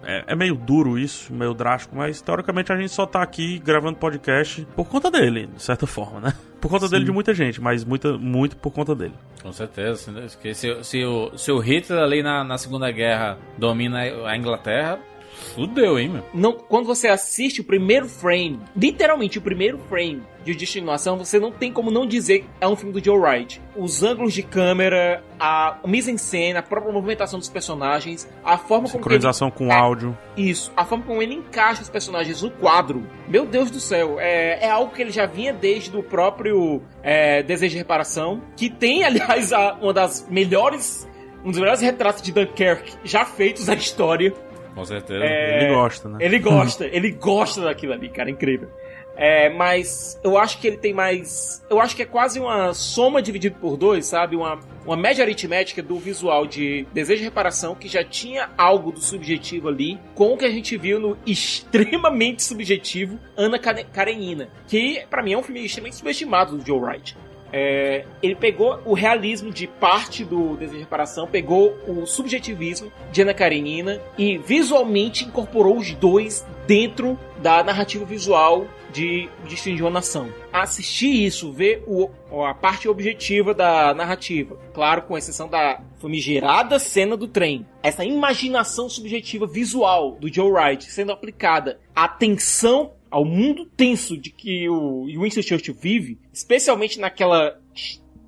é, 0.04 0.24
é, 0.28 0.36
meio 0.36 0.56
duro 0.56 0.98
isso, 0.98 1.34
meio 1.34 1.54
drástico, 1.54 1.96
mas 1.96 2.22
teoricamente 2.22 2.72
a 2.72 2.78
gente 2.78 2.92
só 2.92 3.06
tá 3.06 3.22
aqui 3.22 3.60
gravando 3.60 3.98
podcast 3.98 4.66
por 4.76 4.88
conta 4.88 5.12
dele, 5.12 5.48
de 5.48 5.62
certa 5.62 5.86
forma, 5.86 6.20
né? 6.20 6.34
Por 6.60 6.70
conta 6.70 6.86
Sim. 6.86 6.92
dele 6.92 7.06
de 7.06 7.12
muita 7.12 7.34
gente, 7.34 7.60
mas 7.60 7.84
muita, 7.84 8.18
muito 8.18 8.56
por 8.58 8.72
conta 8.72 8.94
dele. 8.94 9.14
Com 9.42 9.52
certeza. 9.52 10.12
Porque 10.12 10.54
se, 10.54 10.84
se, 10.84 11.04
o, 11.04 11.36
se 11.38 11.52
o 11.52 11.60
Hitler 11.60 12.00
ali 12.00 12.22
na, 12.22 12.44
na 12.44 12.58
Segunda 12.58 12.92
Guerra 12.92 13.38
domina 13.58 14.02
a 14.28 14.38
Inglaterra, 14.38 15.00
fudeu, 15.42 16.00
hein, 16.00 16.10
meu? 16.10 16.24
Não, 16.34 16.54
quando 16.54 16.86
você 16.86 17.08
assiste 17.08 17.62
o 17.62 17.64
primeiro 17.64 18.08
frame, 18.08 18.60
literalmente 18.76 19.38
o 19.38 19.42
primeiro 19.42 19.78
frame 19.90 20.22
de 20.44 20.56
Destinação, 20.56 21.18
você 21.18 21.40
não 21.40 21.52
tem 21.52 21.72
como 21.72 21.92
não 21.92 22.06
dizer 22.08 22.40
que 22.40 22.46
é 22.60 22.68
um 22.68 22.76
filme 22.76 22.94
do 23.00 23.04
Joe 23.04 23.18
Wright. 23.20 23.62
Os 23.76 24.02
ângulos 24.02 24.34
de 24.34 24.42
câmera, 24.42 25.24
a 25.40 25.78
mise-en-scène, 25.86 26.58
a 26.58 26.64
própria 26.64 26.92
movimentação 26.92 27.38
dos 27.38 27.48
personagens, 27.50 28.28
a 28.44 28.58
forma 28.58 28.88
como 28.90 29.04
que 29.04 29.10
ele- 29.10 29.16
Sincronização 29.22 29.52
com 29.52 29.72
É, 29.72 29.76
áudio. 29.76 30.18
Isso, 30.36 30.72
a 30.76 30.84
forma 30.84 31.04
como 31.06 31.22
ele 31.22 31.36
encaixa 31.36 31.82
os 31.84 31.90
personagens 31.90 32.42
no 32.42 32.50
quadro. 32.50 33.06
Meu 33.28 33.46
Deus 33.46 33.70
do 33.70 33.80
céu, 33.80 34.20
é, 34.20 34.66
é 34.66 34.70
algo 34.70 34.94
que 34.94 35.02
ele 35.02 35.12
já 35.12 35.26
vinha 35.28 35.54
desde 35.54 35.96
o 35.96 36.02
próprio 36.02 36.82
é, 37.04 37.44
Desejo 37.44 37.72
de 37.74 37.78
Reparação, 37.78 38.42
que 38.58 38.70
tem, 38.70 39.04
aliás, 39.06 39.54
a- 39.54 39.78
uma 39.82 39.94
das 39.94 40.28
melhores. 40.30 41.08
Um 41.44 41.50
dos 41.50 41.60
melhores 41.60 41.82
retratos 41.82 42.22
de 42.22 42.32
Dunkirk 42.32 42.94
já 43.04 43.26
feitos 43.26 43.66
na 43.68 43.74
história. 43.74 44.32
Com 44.74 44.86
certeza. 44.86 45.24
É, 45.24 45.64
Ele 45.66 45.74
gosta, 45.74 46.10
né? 46.10 46.18
Ele 46.22 46.40
gosta, 46.40 46.86
ele 46.86 47.12
gosta 47.12 47.62
daquilo 47.62 47.94
ali, 47.94 48.10
cara, 48.10 48.30
incrível. 48.30 48.70
É, 49.14 49.50
mas 49.50 50.18
eu 50.24 50.38
acho 50.38 50.58
que 50.60 50.66
ele 50.68 50.78
tem 50.78 50.94
mais. 50.94 51.64
Eu 51.70 51.82
acho 51.82 51.96
que 51.96 52.02
é 52.02 52.06
quase 52.06 52.40
uma 52.40 52.74
soma 52.74 53.22
dividida 53.22 53.56
por 53.60 53.76
dois, 53.76 54.06
sabe? 54.06 54.38
Uma, 54.38 54.58
uma 54.86 54.96
média 54.96 55.22
aritmética 55.24 55.84
do 55.84 55.98
visual 56.00 56.48
de 56.48 56.88
Desejo 56.94 57.20
de 57.20 57.26
Reparação, 57.26 57.76
que 57.76 57.90
já 57.90 58.04
tinha 58.06 58.50
algo 58.58 58.90
do 58.92 59.02
subjetivo 59.02 59.68
ali, 59.68 60.00
com 60.16 60.34
o 60.34 60.38
que 60.38 60.46
a 60.46 60.50
gente 60.50 60.78
viu 60.78 60.98
no 61.00 61.18
extremamente 61.28 62.42
subjetivo 62.42 63.20
Ana 63.36 63.60
Kare- 63.60 63.86
Karenina, 63.92 64.48
que 64.68 65.04
pra 65.10 65.22
mim 65.22 65.34
é 65.34 65.38
um 65.38 65.44
filme 65.44 65.64
extremamente 65.66 65.98
subestimado 65.98 66.58
do 66.58 66.66
Joe 66.66 66.80
Wright. 66.80 67.18
É, 67.52 68.06
ele 68.22 68.36
pegou 68.36 68.80
o 68.86 68.94
realismo 68.94 69.52
de 69.52 69.68
parte 69.68 70.24
do 70.24 70.56
Desejo 70.56 70.78
de 70.78 70.84
Reparação, 70.84 71.28
pegou 71.28 71.78
o 71.88 72.06
subjetivismo 72.06 72.92
de 73.12 73.22
Ana 73.22 73.34
Karenina 73.34 74.02
e 74.18 74.38
visualmente 74.38 75.26
incorporou 75.26 75.78
os 75.78 75.94
dois 75.94 76.46
dentro 76.66 77.20
da 77.42 77.64
narrativa 77.64 78.06
visual 78.06 78.68
de 78.92 79.30
Destino 79.48 79.76
de 79.76 79.84
uma 79.84 79.90
Nação. 79.90 80.30
Assistir 80.52 81.26
isso, 81.26 81.52
ver 81.52 81.84
o, 81.88 82.10
a 82.46 82.54
parte 82.54 82.88
objetiva 82.88 83.54
da 83.54 83.94
narrativa, 83.94 84.58
claro, 84.74 85.02
com 85.04 85.18
exceção 85.18 85.48
da 85.48 85.82
famigerada 85.98 86.78
cena 86.78 87.18
do 87.18 87.28
trem, 87.28 87.66
essa 87.82 88.06
imaginação 88.06 88.90
subjetiva 88.90 89.48
visual 89.48 90.18
do 90.20 90.34
Joe 90.34 90.52
Wright 90.52 90.86
sendo 90.92 91.12
aplicada 91.12 91.80
à 91.96 92.08
tensão 92.08 92.92
ao 93.12 93.26
mundo 93.26 93.66
tenso 93.66 94.18
de 94.18 94.32
que 94.32 94.68
o 94.70 95.06
Winston 95.06 95.42
Churchill 95.42 95.76
vive, 95.76 96.18
especialmente 96.34 97.00
naquela 97.00 97.60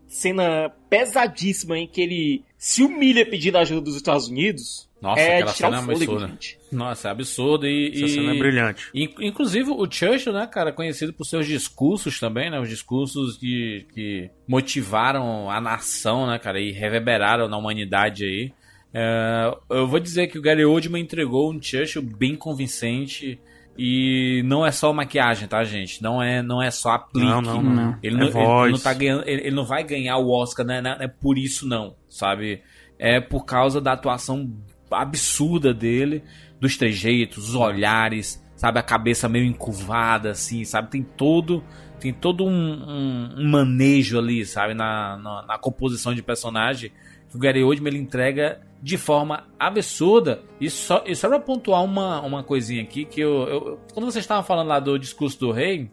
cena 0.07 0.71
pesadíssima 0.89 1.77
em 1.79 1.87
que 1.87 2.01
ele 2.01 2.43
se 2.57 2.83
humilha 2.83 3.25
pedindo 3.25 3.57
ajuda 3.57 3.81
dos 3.81 3.95
Estados 3.95 4.27
Unidos. 4.27 4.87
Nossa, 5.01 5.19
é 5.21 5.35
aquela 5.37 5.53
cena 5.53 5.77
é 5.77 5.79
absurda. 5.79 6.27
gente. 6.27 6.59
Nossa, 6.71 7.07
é 7.07 7.11
absurdo 7.11 7.67
e... 7.67 7.87
Essa 7.93 8.05
e- 8.05 8.09
cena 8.09 8.33
é 8.33 8.37
brilhante. 8.39 8.89
In- 8.93 9.13
Inclusive 9.19 9.71
o 9.71 9.89
Churchill, 9.89 10.31
né, 10.31 10.47
cara, 10.47 10.71
conhecido 10.71 11.11
por 11.11 11.25
seus 11.25 11.45
discursos 11.47 12.19
também, 12.19 12.49
né, 12.49 12.59
os 12.59 12.69
discursos 12.69 13.37
que, 13.37 13.85
que 13.93 14.29
motivaram 14.47 15.49
a 15.49 15.59
nação, 15.59 16.27
né, 16.27 16.39
cara, 16.39 16.59
e 16.59 16.71
reverberaram 16.71 17.47
na 17.49 17.57
humanidade 17.57 18.23
aí. 18.23 18.53
É, 18.93 19.51
eu 19.71 19.87
vou 19.87 19.99
dizer 19.99 20.27
que 20.27 20.37
o 20.37 20.41
Gary 20.41 20.63
Oldman 20.63 21.01
entregou 21.01 21.51
um 21.51 21.61
Churchill 21.61 22.01
bem 22.03 22.35
convincente 22.35 23.39
e 23.77 24.41
não 24.45 24.65
é 24.65 24.71
só 24.71 24.93
maquiagem, 24.93 25.47
tá, 25.47 25.63
gente? 25.63 26.01
Não 26.01 26.21
é, 26.21 26.41
não 26.41 26.61
é 26.61 26.69
só 26.69 26.91
aplique. 26.91 27.25
Não, 27.27 27.41
não, 27.41 27.61
não. 27.61 27.97
Ele, 28.03 28.15
É 28.15 28.19
não, 28.19 28.31
voz. 28.31 28.63
ele 28.69 28.73
não 28.77 28.83
tá 28.83 28.93
ganhando, 28.93 29.23
ele, 29.27 29.41
ele 29.47 29.55
não 29.55 29.65
vai 29.65 29.83
ganhar 29.83 30.17
o 30.17 30.29
Oscar, 30.29 30.65
né? 30.65 30.81
Não 30.81 30.91
é 30.91 31.07
por 31.07 31.37
isso 31.37 31.67
não, 31.67 31.95
sabe? 32.09 32.61
É 32.99 33.19
por 33.19 33.45
causa 33.45 33.81
da 33.81 33.93
atuação 33.93 34.51
absurda 34.91 35.73
dele, 35.73 36.23
dos 36.59 36.77
trejeitos, 36.77 37.49
os 37.49 37.55
olhares, 37.55 38.41
sabe? 38.55 38.79
A 38.79 38.83
cabeça 38.83 39.27
meio 39.27 39.45
encurvada, 39.45 40.31
assim, 40.31 40.63
sabe? 40.63 40.91
Tem 40.91 41.01
todo, 41.03 41.63
tem 41.99 42.13
todo 42.13 42.45
um, 42.45 42.49
um- 42.49 43.35
um 43.39 43.49
manejo 43.49 44.17
ali, 44.19 44.45
sabe? 44.45 44.73
Na, 44.73 45.17
na, 45.17 45.45
na 45.47 45.57
composição 45.57 46.13
de 46.13 46.21
personagem 46.21 46.91
que 47.29 47.35
o 47.35 47.39
Gary 47.39 47.63
Oldman 47.63 47.91
ele 47.93 48.01
entrega 48.03 48.61
de 48.83 48.97
forma 48.97 49.45
absurda. 49.57 50.41
E 50.59 50.69
só, 50.69 51.01
e 51.07 51.15
só 51.15 51.29
pra 51.29 51.39
pontuar 51.39 51.81
uma, 51.83 52.19
uma 52.21 52.43
coisinha 52.43 52.83
aqui, 52.83 53.05
que 53.05 53.21
eu, 53.21 53.47
eu- 53.47 53.79
quando 53.93 54.05
vocês 54.11 54.23
estavam 54.25 54.43
falando 54.43 54.67
lá 54.67 54.77
do 54.79 54.99
discurso 54.99 55.39
do 55.39 55.51
rei, 55.51 55.89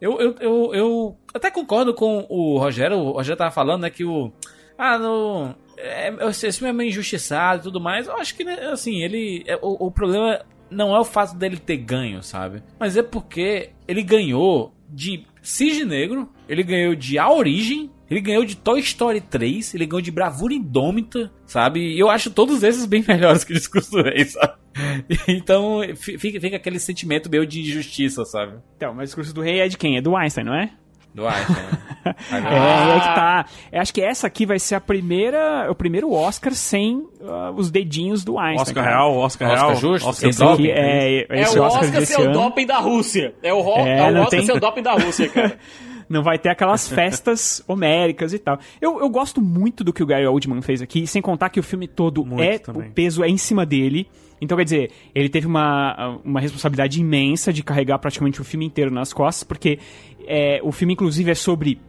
eu, 0.00 0.18
eu, 0.18 0.34
eu, 0.40 0.74
eu 0.74 1.16
até 1.34 1.50
concordo 1.50 1.92
com 1.92 2.24
o 2.30 2.58
Rogério. 2.58 2.96
O 2.96 3.12
Rogério 3.12 3.36
tava 3.36 3.50
falando, 3.50 3.82
né, 3.82 3.90
que 3.90 4.04
o. 4.06 4.32
Ah, 4.78 4.96
no. 4.98 5.54
É, 5.76 6.10
esse 6.30 6.50
filme 6.52 6.70
é 6.70 6.72
meio 6.72 6.88
injustiçado 6.88 7.60
e 7.60 7.62
tudo 7.64 7.78
mais. 7.78 8.06
Eu 8.06 8.16
acho 8.16 8.34
que, 8.34 8.42
né, 8.42 8.54
assim, 8.72 9.02
ele. 9.02 9.44
é, 9.46 9.56
o, 9.56 9.86
o 9.86 9.90
problema 9.90 10.40
não 10.70 10.96
é 10.96 10.98
o 11.00 11.04
fato 11.04 11.36
dele 11.36 11.58
ter 11.58 11.76
ganho, 11.76 12.22
sabe? 12.22 12.62
Mas 12.78 12.96
é 12.96 13.02
porque 13.02 13.70
ele 13.86 14.02
ganhou 14.02 14.72
de 14.88 15.26
Cisne 15.42 15.84
Negro, 15.84 16.28
ele 16.48 16.62
ganhou 16.62 16.94
de 16.94 17.18
A 17.18 17.30
Origem, 17.30 17.90
ele 18.10 18.20
ganhou 18.20 18.44
de 18.44 18.56
Toy 18.56 18.80
Story 18.80 19.20
3, 19.20 19.74
ele 19.74 19.86
ganhou 19.86 20.02
de 20.02 20.10
Bravura 20.10 20.52
Indômita, 20.52 21.30
sabe? 21.46 21.80
E 21.94 21.98
eu 21.98 22.10
acho 22.10 22.30
todos 22.30 22.62
esses 22.62 22.84
bem 22.86 23.02
melhores 23.08 23.44
que 23.44 23.52
o 23.52 23.56
Discurso 23.56 23.90
do 23.92 24.02
Rei, 24.02 24.24
sabe? 24.24 24.54
Então 25.28 25.80
fi- 25.96 26.18
fica, 26.18 26.40
fica 26.40 26.56
aquele 26.56 26.78
sentimento 26.78 27.28
meio 27.30 27.46
de 27.46 27.60
injustiça, 27.60 28.24
sabe? 28.24 28.54
Então, 28.76 28.92
mas 28.94 29.04
o 29.04 29.06
discurso 29.06 29.34
do 29.34 29.40
rei 29.42 29.60
é 29.60 29.68
de 29.68 29.76
quem? 29.76 29.96
É 29.96 30.00
do 30.00 30.16
Einstein, 30.16 30.44
não 30.44 30.54
é? 30.54 30.70
Do 31.14 31.26
Einstein. 31.26 31.56
né? 31.56 31.78
É, 32.32 32.96
é 32.96 33.00
que 33.00 33.14
tá. 33.14 33.46
Eu 33.70 33.80
acho 33.82 33.92
que 33.92 34.00
essa 34.00 34.26
aqui 34.26 34.46
vai 34.46 34.58
ser 34.58 34.74
a 34.76 34.80
primeira, 34.80 35.70
o 35.70 35.74
primeiro 35.74 36.10
Oscar 36.12 36.54
sem 36.54 37.06
ah, 37.22 37.52
os 37.54 37.70
dedinhos 37.70 38.24
do 38.24 38.38
Einstein. 38.38 38.62
Oscar 38.62 38.84
cara. 38.84 38.96
real, 38.96 39.16
Oscar, 39.16 39.50
Oscar 39.50 39.66
real. 39.68 39.76
justo, 39.76 40.08
Oscar 40.08 40.32
sem 40.32 40.46
doping. 40.46 40.68
é, 40.68 41.26
É 41.28 41.40
esse 41.42 41.58
o 41.58 41.62
Oscar 41.62 42.00
Oscar 42.02 42.20
o 42.26 42.32
doping 42.32 42.66
da 42.66 42.78
Rússia. 42.78 43.34
É 43.42 43.52
o, 43.52 43.58
É, 43.78 43.98
é 43.98 44.02
o 44.12 44.14
Oscar 44.14 44.28
tem- 44.30 44.46
ser 44.46 44.52
o 44.52 44.60
doping 44.60 44.82
da 44.82 44.92
Rússia, 44.94 45.28
cara. 45.28 45.58
Não 46.10 46.22
vai 46.22 46.38
ter 46.38 46.48
aquelas 46.48 46.86
festas 46.90 47.62
homéricas 47.68 48.32
e 48.32 48.38
tal. 48.38 48.58
Eu, 48.80 48.98
eu 48.98 49.08
gosto 49.08 49.40
muito 49.40 49.84
do 49.84 49.92
que 49.92 50.02
o 50.02 50.06
Gary 50.06 50.26
Oldman 50.26 50.60
fez 50.60 50.82
aqui, 50.82 51.06
sem 51.06 51.22
contar 51.22 51.48
que 51.50 51.60
o 51.60 51.62
filme 51.62 51.86
todo 51.86 52.26
Muito 52.26 52.42
é 52.42 52.58
também. 52.58 52.88
o 52.88 52.92
peso 52.92 53.22
é 53.22 53.28
em 53.28 53.38
cima 53.38 53.64
dele. 53.64 54.08
Então, 54.40 54.56
quer 54.56 54.64
dizer, 54.64 54.90
ele 55.14 55.28
teve 55.28 55.46
uma, 55.46 56.18
uma 56.24 56.40
responsabilidade 56.40 57.00
imensa 57.00 57.52
de 57.52 57.62
carregar 57.62 57.98
praticamente 57.98 58.40
o 58.40 58.44
filme 58.44 58.66
inteiro 58.66 58.90
nas 58.90 59.12
costas, 59.12 59.44
porque 59.44 59.78
é, 60.26 60.60
o 60.62 60.72
filme, 60.72 60.94
inclusive, 60.94 61.30
é 61.30 61.34
sobre 61.34 61.80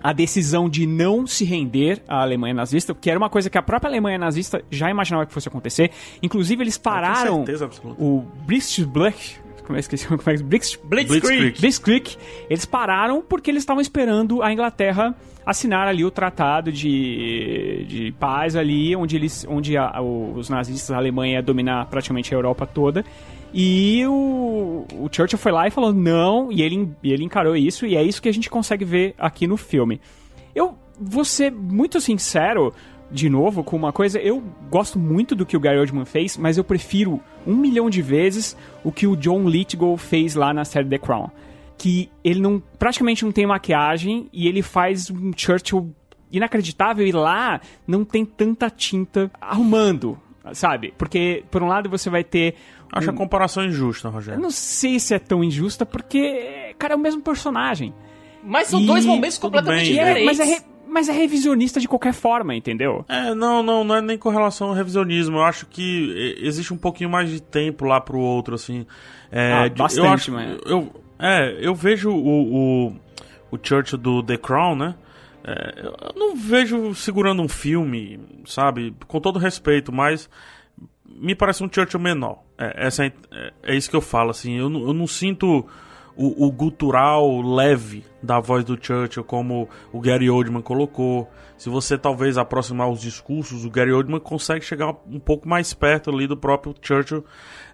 a 0.00 0.12
decisão 0.12 0.68
de 0.68 0.86
não 0.86 1.26
se 1.26 1.44
render 1.44 2.02
à 2.06 2.22
Alemanha 2.22 2.54
nazista, 2.54 2.94
que 2.94 3.10
era 3.10 3.18
uma 3.18 3.28
coisa 3.28 3.50
que 3.50 3.58
a 3.58 3.62
própria 3.62 3.88
Alemanha 3.88 4.16
nazista 4.16 4.62
já 4.70 4.88
imaginava 4.88 5.26
que 5.26 5.32
fosse 5.32 5.48
acontecer. 5.48 5.90
Inclusive, 6.22 6.62
eles 6.62 6.78
pararam 6.78 7.44
certeza 7.44 7.68
o 7.98 8.22
Blitzblack, 8.46 9.36
como 9.68 9.76
é 9.78 9.80
que 9.82 9.94
esqueci, 9.94 10.06
como 10.08 10.20
é 10.26 10.36
que 10.36 10.42
Blitz, 10.42 10.76
Blitzkrieg. 10.82 11.60
Blitzkrieg, 11.60 12.16
eles 12.50 12.64
pararam 12.64 13.22
porque 13.22 13.50
eles 13.50 13.62
estavam 13.62 13.80
esperando 13.80 14.42
a 14.42 14.52
Inglaterra 14.52 15.14
assinar 15.46 15.86
ali 15.86 16.04
o 16.04 16.10
tratado 16.10 16.72
de, 16.72 17.84
de 17.88 18.12
paz 18.18 18.56
ali, 18.56 18.94
onde 18.96 19.16
eles, 19.16 19.46
onde 19.48 19.76
a- 19.76 20.00
os 20.02 20.48
nazistas, 20.50 20.90
a 20.90 20.96
Alemanha 20.96 21.34
ia 21.34 21.42
dominar 21.42 21.86
praticamente 21.86 22.34
a 22.34 22.36
Europa 22.36 22.66
toda. 22.66 23.04
E 23.54 24.04
o, 24.06 24.84
o 24.92 25.08
Churchill 25.10 25.38
foi 25.38 25.52
lá 25.52 25.66
e 25.66 25.70
falou 25.70 25.92
não, 25.92 26.52
e 26.52 26.60
ele, 26.60 26.90
e 27.02 27.12
ele 27.12 27.24
encarou 27.24 27.56
isso, 27.56 27.86
e 27.86 27.96
é 27.96 28.02
isso 28.02 28.20
que 28.20 28.28
a 28.28 28.32
gente 28.32 28.50
consegue 28.50 28.84
ver 28.84 29.14
aqui 29.18 29.46
no 29.46 29.56
filme. 29.56 30.00
Eu 30.54 30.76
vou 31.00 31.24
ser 31.24 31.50
muito 31.50 31.98
sincero, 32.00 32.74
de 33.10 33.28
novo, 33.30 33.64
com 33.64 33.76
uma 33.76 33.92
coisa, 33.92 34.18
eu 34.18 34.42
gosto 34.70 34.98
muito 34.98 35.34
do 35.34 35.46
que 35.46 35.56
o 35.56 35.60
Gary 35.60 35.78
Oldman 35.78 36.04
fez, 36.04 36.36
mas 36.36 36.58
eu 36.58 36.64
prefiro 36.64 37.20
um 37.46 37.56
milhão 37.56 37.88
de 37.88 38.02
vezes 38.02 38.56
o 38.84 38.92
que 38.92 39.06
o 39.06 39.16
John 39.16 39.48
Lithgow 39.48 39.96
fez 39.96 40.34
lá 40.34 40.52
na 40.52 40.64
série 40.64 40.88
The 40.88 40.98
Crown. 40.98 41.30
Que 41.78 42.10
ele 42.22 42.40
não 42.40 42.62
praticamente 42.78 43.24
não 43.24 43.32
tem 43.32 43.46
maquiagem 43.46 44.28
e 44.32 44.46
ele 44.48 44.62
faz 44.62 45.10
um 45.10 45.30
Churchill 45.34 45.94
inacreditável 46.30 47.06
e 47.06 47.12
lá 47.12 47.60
não 47.86 48.04
tem 48.04 48.24
tanta 48.24 48.68
tinta 48.68 49.30
arrumando 49.40 50.18
sabe? 50.52 50.94
Porque, 50.96 51.44
por 51.50 51.62
um 51.62 51.66
lado, 51.68 51.90
você 51.90 52.08
vai 52.08 52.24
ter. 52.24 52.54
Acho 52.90 53.08
um- 53.10 53.12
a 53.12 53.16
comparação 53.16 53.66
injusta, 53.66 54.08
Eu 54.08 54.12
Rogério. 54.12 54.40
não 54.40 54.50
sei 54.50 54.98
se 54.98 55.12
é 55.12 55.18
tão 55.18 55.44
injusta, 55.44 55.84
porque, 55.84 56.74
cara, 56.78 56.94
é 56.94 56.96
o 56.96 56.98
mesmo 56.98 57.20
personagem. 57.20 57.92
Mas 58.42 58.68
são 58.68 58.80
E- 58.80 58.86
dois 58.86 59.04
momentos 59.04 59.36
completamente 59.36 59.84
bem, 59.90 59.94
E 59.94 59.98
é- 59.98 60.04
diferentes. 60.04 60.38
mas, 60.38 60.40
é 60.40 60.44
re- 60.54 60.62
mas 60.98 61.08
é 61.08 61.12
revisionista 61.12 61.78
de 61.78 61.86
qualquer 61.86 62.12
forma, 62.12 62.54
entendeu? 62.56 63.04
É, 63.08 63.32
não, 63.34 63.62
não, 63.62 63.84
não 63.84 63.94
é 63.94 64.02
nem 64.02 64.18
com 64.18 64.28
relação 64.30 64.68
ao 64.68 64.74
revisionismo. 64.74 65.36
Eu 65.36 65.42
acho 65.44 65.64
que 65.66 66.34
existe 66.40 66.74
um 66.74 66.76
pouquinho 66.76 67.08
mais 67.08 67.30
de 67.30 67.40
tempo 67.40 67.84
lá 67.84 68.00
pro 68.00 68.18
outro, 68.18 68.56
assim. 68.56 68.84
É, 69.30 69.52
Ah, 69.52 69.68
bastante, 69.68 70.04
eu 70.06 70.12
acho, 70.12 70.32
mas- 70.32 70.58
eu, 70.66 70.92
é, 71.18 71.56
eu 71.60 71.74
vejo 71.74 72.10
o, 72.10 72.88
o, 72.88 72.96
o 73.52 73.58
Churchill 73.62 73.96
do 73.98 74.22
The 74.24 74.36
Crown, 74.38 74.74
né? 74.74 74.94
É, 75.44 75.80
eu 75.86 76.12
não 76.16 76.34
vejo 76.36 76.92
segurando 76.94 77.40
um 77.42 77.48
filme, 77.48 78.18
sabe? 78.44 78.92
Com 79.06 79.20
todo 79.20 79.38
respeito, 79.38 79.92
mas 79.92 80.28
me 81.06 81.34
parece 81.34 81.62
um 81.62 81.68
Churchill 81.72 82.00
menor. 82.00 82.42
É, 82.58 82.86
essa 82.86 83.06
é, 83.06 83.12
é- 83.32 83.52
é 83.62 83.76
isso 83.76 83.88
que 83.88 83.96
eu 83.96 84.00
falo, 84.00 84.30
assim. 84.30 84.56
Eu, 84.58 84.64
eu 84.64 84.92
não 84.92 85.06
sinto 85.06 85.64
o, 86.18 86.46
o 86.46 86.50
gutural 86.50 87.40
leve 87.40 88.04
da 88.20 88.40
voz 88.40 88.64
do 88.64 88.76
Churchill, 88.76 89.22
como 89.22 89.68
o 89.92 90.00
Gary 90.00 90.28
Oldman 90.28 90.60
colocou. 90.60 91.30
Se 91.56 91.70
você 91.70 91.96
talvez 91.96 92.36
aproximar 92.36 92.90
os 92.90 93.00
discursos, 93.00 93.64
o 93.64 93.70
Gary 93.70 93.92
Oldman 93.92 94.18
consegue 94.18 94.64
chegar 94.64 94.90
um 95.06 95.20
pouco 95.20 95.48
mais 95.48 95.72
perto 95.72 96.10
ali 96.10 96.26
do 96.26 96.36
próprio 96.36 96.74
Churchill, 96.82 97.24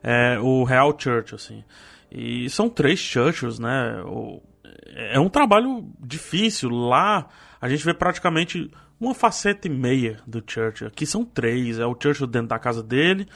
é, 0.02 0.38
o 0.38 0.62
real 0.62 0.94
Churchill, 0.96 1.36
assim. 1.36 1.64
E 2.12 2.48
são 2.50 2.68
três 2.68 3.00
Churchills, 3.00 3.58
né? 3.58 4.02
É 4.94 5.18
um 5.18 5.30
trabalho 5.30 5.90
difícil. 5.98 6.68
Lá 6.68 7.26
a 7.60 7.68
gente 7.68 7.84
vê 7.84 7.94
praticamente 7.94 8.70
uma 9.00 9.14
faceta 9.14 9.66
e 9.66 9.70
meia 9.70 10.20
do 10.26 10.42
Churchill. 10.46 10.88
Aqui 10.88 11.06
são 11.06 11.24
três. 11.24 11.78
É 11.78 11.86
o 11.86 11.96
Churchill 12.00 12.26
dentro 12.26 12.48
da 12.48 12.58
casa 12.58 12.82
dele, 12.82 13.26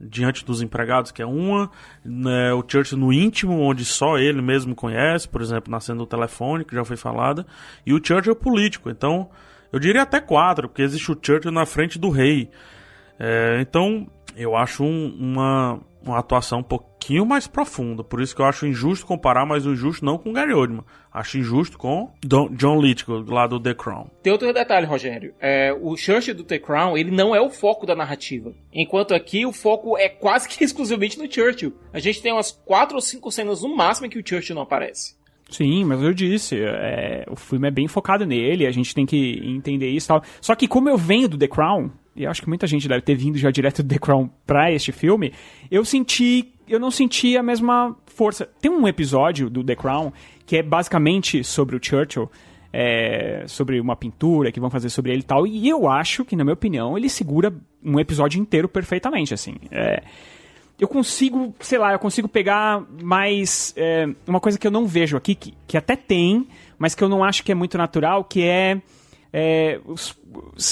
diante 0.00 0.44
dos 0.44 0.62
empregados, 0.62 1.10
que 1.10 1.20
é 1.22 1.26
uma. 1.26 1.70
né, 2.04 2.52
o 2.52 2.64
Churchill 2.66 2.98
no 2.98 3.12
íntimo, 3.12 3.58
onde 3.60 3.84
só 3.84 4.16
ele 4.18 4.40
mesmo 4.40 4.74
conhece, 4.74 5.28
por 5.28 5.40
exemplo, 5.42 5.70
na 5.70 5.80
cena 5.80 5.98
do 5.98 6.06
telefone, 6.06 6.64
que 6.64 6.74
já 6.74 6.84
foi 6.84 6.96
falada. 6.96 7.46
E 7.84 7.92
o 7.92 8.00
Churchill 8.04 8.36
político. 8.36 8.88
Então, 8.90 9.28
eu 9.72 9.78
diria 9.78 10.02
até 10.02 10.20
quatro, 10.20 10.68
porque 10.68 10.82
existe 10.82 11.10
o 11.10 11.18
Churchill 11.20 11.50
na 11.52 11.66
frente 11.66 11.98
do 11.98 12.10
rei. 12.10 12.50
É, 13.18 13.58
então, 13.60 14.06
eu 14.36 14.56
acho 14.56 14.84
um- 14.84 15.16
uma, 15.18 15.80
uma 16.02 16.18
atuação 16.18 16.62
um 16.62 16.78
pouquinho 16.98 17.24
mais 17.24 17.46
profunda. 17.46 18.02
Por 18.02 18.20
isso 18.20 18.34
que 18.34 18.42
eu 18.42 18.46
acho 18.46 18.66
injusto 18.66 19.06
comparar, 19.06 19.46
mas 19.46 19.64
o 19.64 19.72
injusto 19.72 20.04
não 20.04 20.18
com 20.18 20.30
o 20.30 20.32
Gary 20.32 20.52
Oldman. 20.52 20.82
Acho 21.12 21.38
injusto 21.38 21.78
com 21.78 22.12
Don- 22.24 22.48
John 22.50 22.80
Lithgow, 22.80 23.24
lá 23.26 23.46
do 23.46 23.58
The 23.60 23.74
Crown. 23.74 24.08
Tem 24.22 24.32
outro 24.32 24.52
detalhe, 24.52 24.86
Rogério. 24.86 25.32
É, 25.40 25.72
o 25.80 25.96
Churchill 25.96 26.34
do 26.34 26.44
The 26.44 26.58
Crown, 26.58 26.96
ele 26.98 27.10
não 27.10 27.34
é 27.34 27.40
o 27.40 27.50
foco 27.50 27.86
da 27.86 27.94
narrativa. 27.94 28.52
Enquanto 28.72 29.14
aqui 29.14 29.46
o 29.46 29.52
foco 29.52 29.96
é 29.96 30.08
quase 30.08 30.48
que 30.48 30.62
exclusivamente 30.64 31.18
no 31.18 31.30
Churchill. 31.32 31.72
A 31.92 31.98
gente 31.98 32.20
tem 32.20 32.32
umas 32.32 32.50
quatro 32.52 32.96
ou 32.96 33.00
cinco 33.00 33.30
cenas 33.30 33.62
no 33.62 33.74
máximo 33.74 34.06
em 34.06 34.10
que 34.10 34.18
o 34.18 34.22
Churchill 34.26 34.54
não 34.56 34.62
aparece. 34.62 35.16
Sim, 35.50 35.84
mas 35.86 36.02
eu 36.02 36.12
disse, 36.12 36.56
é, 36.60 37.24
o 37.30 37.34
filme 37.34 37.68
é 37.68 37.70
bem 37.70 37.88
focado 37.88 38.26
nele, 38.26 38.66
a 38.66 38.70
gente 38.70 38.94
tem 38.94 39.06
que 39.06 39.40
entender 39.42 39.88
isso 39.88 40.06
e 40.06 40.08
tal. 40.08 40.22
Só 40.42 40.54
que 40.54 40.68
como 40.68 40.90
eu 40.90 40.98
venho 40.98 41.26
do 41.26 41.38
The 41.38 41.48
Crown, 41.48 41.90
e 42.14 42.24
eu 42.24 42.30
acho 42.30 42.42
que 42.42 42.48
muita 42.48 42.66
gente 42.66 42.86
deve 42.86 43.00
ter 43.00 43.14
vindo 43.14 43.38
já 43.38 43.50
direto 43.50 43.82
do 43.82 43.88
The 43.88 43.98
Crown 43.98 44.28
pra 44.46 44.70
este 44.70 44.92
filme, 44.92 45.32
eu 45.70 45.86
senti, 45.86 46.52
eu 46.68 46.78
não 46.80 46.90
senti 46.90 47.36
a 47.36 47.42
mesma 47.42 47.96
força. 48.06 48.48
Tem 48.60 48.70
um 48.70 48.86
episódio 48.88 49.48
do 49.50 49.62
The 49.64 49.74
Crown 49.76 50.12
que 50.46 50.56
é 50.56 50.62
basicamente 50.62 51.44
sobre 51.44 51.76
o 51.76 51.80
Churchill, 51.82 52.30
é, 52.72 53.44
sobre 53.46 53.80
uma 53.80 53.94
pintura 53.96 54.50
que 54.52 54.58
vão 54.60 54.70
fazer 54.70 54.88
sobre 54.90 55.12
ele 55.12 55.20
e 55.20 55.24
tal, 55.24 55.46
e 55.46 55.68
eu 55.68 55.88
acho 55.88 56.24
que, 56.24 56.34
na 56.36 56.44
minha 56.44 56.54
opinião, 56.54 56.96
ele 56.96 57.08
segura 57.08 57.52
um 57.84 57.98
episódio 58.00 58.40
inteiro 58.40 58.68
perfeitamente, 58.68 59.34
assim. 59.34 59.56
É, 59.70 60.02
eu 60.80 60.86
consigo, 60.88 61.54
sei 61.60 61.78
lá, 61.78 61.92
eu 61.92 61.98
consigo 61.98 62.28
pegar 62.28 62.82
mais 63.02 63.74
é, 63.76 64.08
uma 64.26 64.40
coisa 64.40 64.58
que 64.58 64.66
eu 64.66 64.70
não 64.70 64.86
vejo 64.86 65.16
aqui, 65.16 65.34
que, 65.34 65.54
que 65.66 65.76
até 65.76 65.96
tem, 65.96 66.46
mas 66.78 66.94
que 66.94 67.02
eu 67.04 67.08
não 67.08 67.22
acho 67.24 67.42
que 67.42 67.52
é 67.52 67.54
muito 67.54 67.76
natural, 67.76 68.24
que 68.24 68.42
é 68.42 68.80
é, 69.32 69.78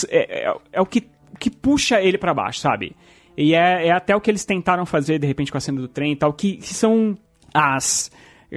é, 0.08 0.46
é- 0.48 0.56
é 0.72 0.80
o 0.80 0.86
que, 0.86 1.04
que 1.38 1.50
puxa 1.50 2.00
ele 2.00 2.16
pra 2.16 2.32
baixo, 2.32 2.60
sabe? 2.60 2.96
E 3.36 3.54
é, 3.54 3.88
é 3.88 3.90
até 3.90 4.16
o 4.16 4.20
que 4.20 4.30
eles 4.30 4.44
tentaram 4.44 4.86
fazer, 4.86 5.18
de 5.18 5.26
repente, 5.26 5.52
com 5.52 5.58
a 5.58 5.60
cena 5.60 5.80
do 5.80 5.88
trem 5.88 6.12
e 6.12 6.16
tal, 6.16 6.32
que, 6.32 6.56
que 6.56 6.72
são 6.72 7.16
as... 7.52 8.10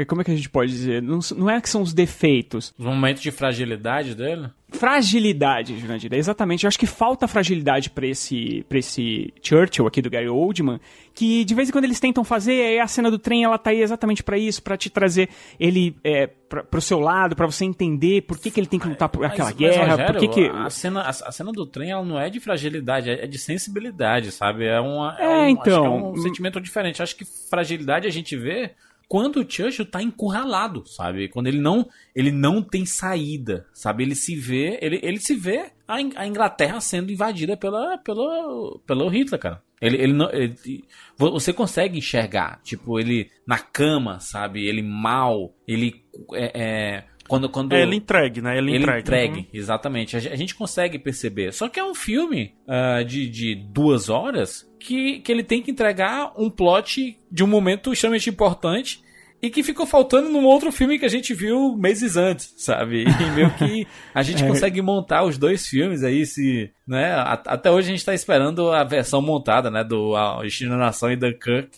Como 0.07 0.21
é 0.21 0.23
que 0.23 0.31
a 0.31 0.35
gente 0.35 0.49
pode 0.49 0.71
dizer? 0.71 1.01
Não, 1.01 1.19
não 1.35 1.49
é 1.49 1.59
que 1.61 1.69
são 1.69 1.81
os 1.81 1.93
defeitos, 1.93 2.73
Os 2.77 2.85
momentos 2.85 3.21
de 3.21 3.31
fragilidade 3.31 4.15
dele. 4.15 4.49
fragilidade, 4.71 5.77
Jurandir. 5.79 6.13
Exatamente. 6.13 6.63
Eu 6.63 6.67
acho 6.67 6.79
que 6.79 6.85
falta 6.87 7.27
fragilidade 7.27 7.89
pra 7.89 8.05
esse, 8.07 8.63
pra 8.67 8.79
esse 8.79 9.33
Churchill 9.41 9.87
aqui 9.87 10.01
do 10.01 10.09
Gary 10.09 10.27
Oldman, 10.29 10.79
que 11.13 11.43
de 11.45 11.53
vez 11.55 11.69
em 11.69 11.71
quando 11.71 11.85
eles 11.85 11.99
tentam 11.99 12.23
fazer, 12.23 12.61
aí 12.61 12.79
a 12.79 12.87
cena 12.87 13.09
do 13.11 13.17
trem 13.19 13.43
ela 13.43 13.57
tá 13.57 13.69
aí 13.71 13.81
exatamente 13.81 14.23
pra 14.23 14.37
isso, 14.37 14.61
pra 14.61 14.77
te 14.77 14.89
trazer 14.89 15.29
ele 15.59 15.95
é, 16.03 16.27
pra, 16.27 16.63
pro 16.63 16.81
seu 16.81 16.99
lado, 16.99 17.35
pra 17.35 17.45
você 17.45 17.65
entender 17.65 18.21
por 18.23 18.37
que, 18.39 18.51
que 18.51 18.59
ele 18.59 18.67
tem 18.67 18.79
que 18.79 18.87
lutar 18.87 19.09
por 19.09 19.25
aquela 19.25 19.51
guerra, 19.51 19.91
Rogério, 19.91 20.13
por 20.13 20.19
que 20.19 20.27
que... 20.27 20.47
A 20.49 20.69
cena, 20.69 21.01
a, 21.01 21.09
a 21.09 21.31
cena 21.31 21.51
do 21.51 21.65
trem 21.65 21.91
ela 21.91 22.03
não 22.05 22.19
é 22.19 22.29
de 22.29 22.39
fragilidade, 22.39 23.09
é 23.09 23.19
é 23.23 23.27
de 23.27 23.37
sensibilidade, 23.37 24.31
sabe? 24.31 24.65
É, 24.65 24.79
uma, 24.79 25.15
É, 25.19 25.27
um, 25.41 25.49
então. 25.49 25.85
É 25.85 25.89
um 25.89 26.15
sentimento 26.17 26.61
diferente. 26.61 27.01
Acho 27.03 27.15
que 27.15 27.25
fragilidade 27.25 28.07
a 28.07 28.11
gente 28.11 28.35
vê 28.37 28.71
quando 29.09 29.37
o 29.41 29.51
Churchill 29.51 29.87
tá 29.87 30.01
encurralado, 30.03 30.83
sabe? 30.87 31.27
Quando 31.27 31.47
ele 31.47 31.59
não, 31.59 31.89
ele 32.15 32.31
não 32.31 32.61
tem 32.61 32.85
saída, 32.85 33.65
sabe? 33.73 34.03
Ele 34.03 34.13
se 34.13 34.35
vê, 34.35 34.77
ele, 34.81 34.99
ele 35.01 35.19
se 35.19 35.35
vê 35.35 35.71
a, 35.87 35.99
In- 35.99 36.13
a 36.15 36.27
Inglaterra 36.27 36.79
sendo 36.79 37.11
invadida 37.11 37.57
pela, 37.57 37.97
pela, 37.97 38.79
pelo 38.85 39.09
Hitler, 39.09 39.39
cara. 39.41 39.63
Ele, 39.81 39.97
ele 39.97 40.13
não, 40.13 40.29
ele- 40.31 40.85
você 41.17 41.51
consegue 41.51 41.97
enxergar, 41.97 42.61
tipo, 42.63 42.99
ele 42.99 43.31
na 43.47 43.57
cama, 43.57 44.19
sabe? 44.19 44.65
Ele 44.67 44.83
mal, 44.83 45.55
ele 45.67 46.03
é, 46.33 46.51
é, 46.53 47.03
quando, 47.29 47.47
quando 47.47 47.71
É, 47.73 47.83
ele 47.83 47.95
entregue, 47.95 48.41
né? 48.41 48.57
Ele, 48.57 48.71
ele 48.73 48.83
entregue. 48.83 48.99
entregue, 49.01 49.47
exatamente. 49.53 50.17
A, 50.17 50.19
ge- 50.19 50.29
a 50.29 50.35
gente 50.35 50.53
consegue 50.55 50.99
perceber. 50.99 51.53
Só 51.53 51.69
que 51.69 51.79
é 51.79 51.83
um 51.83 51.95
filme 51.95 52.53
ah, 52.67 53.01
de, 53.03 53.29
de 53.29 53.55
duas 53.55 54.09
horas 54.09 54.69
que, 54.79 55.19
que 55.21 55.31
ele 55.31 55.43
tem 55.43 55.61
que 55.61 55.71
entregar 55.71 56.33
um 56.37 56.49
plot 56.49 57.17
de 57.31 57.43
um 57.43 57.47
momento 57.47 57.93
extremamente 57.93 58.29
importante 58.29 59.01
e 59.41 59.49
que 59.49 59.63
ficou 59.63 59.85
faltando 59.85 60.27
num 60.29 60.43
outro 60.43 60.69
filme 60.69 60.99
que 60.99 61.05
a 61.05 61.09
gente 61.09 61.33
viu 61.33 61.73
meses 61.77 62.17
antes, 62.17 62.53
sabe? 62.57 63.03
E 63.05 63.05
meio 63.35 63.49
que 63.53 63.87
a 64.13 64.21
gente 64.21 64.43
É. 64.43 64.47
consegue 64.47 64.81
montar 64.81 65.23
os 65.23 65.37
dois 65.37 65.65
filmes 65.65 66.03
aí, 66.03 66.25
se, 66.25 66.69
né? 66.85 67.13
Até 67.45 67.71
hoje 67.71 67.87
a 67.87 67.91
gente 67.91 68.03
tá 68.05 68.13
esperando 68.13 68.69
a 68.71 68.83
versão 68.83 69.21
montada, 69.21 69.71
né? 69.71 69.81
Do 69.81 70.13
Destino 70.41 70.71
da 70.71 70.77
Nação 70.77 71.09
e 71.09 71.15
Dunkirk 71.15 71.69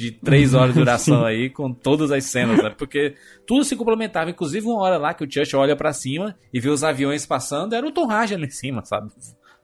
de 0.00 0.12
três 0.12 0.54
horas 0.54 0.72
de 0.74 0.80
duração 0.80 1.24
aí, 1.24 1.50
com 1.50 1.72
todas 1.72 2.10
as 2.10 2.24
cenas, 2.24 2.62
né? 2.62 2.70
Porque 2.70 3.14
tudo 3.46 3.62
se 3.64 3.76
complementava. 3.76 4.30
Inclusive, 4.30 4.66
uma 4.66 4.80
hora 4.80 4.96
lá 4.98 5.12
que 5.14 5.24
o 5.24 5.30
Churchill 5.30 5.58
olha 5.60 5.76
pra 5.76 5.92
cima 5.92 6.34
e 6.52 6.58
vê 6.58 6.68
os 6.68 6.82
aviões 6.82 7.26
passando, 7.26 7.74
era 7.74 7.86
o 7.86 7.90
Tom 7.92 8.10
Hardy 8.10 8.34
ali 8.34 8.46
em 8.46 8.50
cima, 8.50 8.84
sabe? 8.84 9.08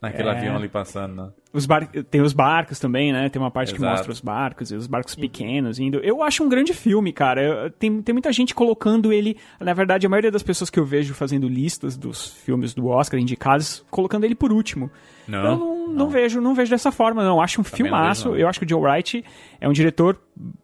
Naquele 0.00 0.28
É. 0.28 0.32
avião 0.32 0.56
ali 0.56 0.68
passando, 0.68 1.14
né? 1.16 1.30
Os 1.54 1.64
bar... 1.64 1.88
Tem 2.10 2.20
os 2.20 2.34
barcos 2.34 2.78
também, 2.78 3.14
né? 3.14 3.30
Tem 3.30 3.40
uma 3.40 3.50
parte 3.50 3.72
que 3.72 3.78
Exato. 3.78 3.92
mostra 3.96 4.12
os 4.12 4.20
barcos 4.20 4.70
e 4.70 4.74
os 4.76 4.86
barcos 4.86 5.14
pequenos 5.14 5.78
indo. 5.78 5.98
Eu 6.00 6.22
acho 6.22 6.44
um 6.44 6.50
grande 6.50 6.74
filme, 6.74 7.14
cara. 7.14 7.42
Eu- 7.42 7.70
Tem, 7.70 8.02
tem 8.02 8.12
muita 8.12 8.30
gente 8.30 8.54
colocando 8.54 9.10
ele. 9.10 9.38
Na 9.58 9.72
verdade, 9.72 10.06
a 10.06 10.08
maioria 10.10 10.30
das 10.30 10.42
pessoas 10.42 10.68
que 10.68 10.78
eu 10.78 10.84
vejo 10.84 11.14
fazendo 11.14 11.48
listas 11.48 11.96
dos 11.96 12.28
filmes 12.28 12.74
do 12.74 12.88
Oscar 12.88 13.18
indicados, 13.18 13.84
colocando 13.90 14.24
ele 14.24 14.34
por 14.34 14.52
último. 14.52 14.90
Não, 15.28 15.38
eu 15.44 15.56
não, 15.58 15.88
não 15.88 16.08
vejo, 16.08 16.40
não 16.40 16.54
vejo 16.54 16.70
dessa 16.70 16.90
forma, 16.92 17.22
não. 17.24 17.36
Eu 17.36 17.40
acho 17.40 17.60
um 17.60 17.64
Também 17.64 17.90
não 17.90 17.98
filmaço. 17.98 18.22
vejo, 18.24 18.34
não. 18.34 18.40
eu 18.40 18.48
acho 18.48 18.58
que 18.60 18.66
o 18.66 18.68
Joe 18.68 18.80
Wright 18.80 19.24
é 19.60 19.68
um 19.68 19.72
diretor 19.72 20.18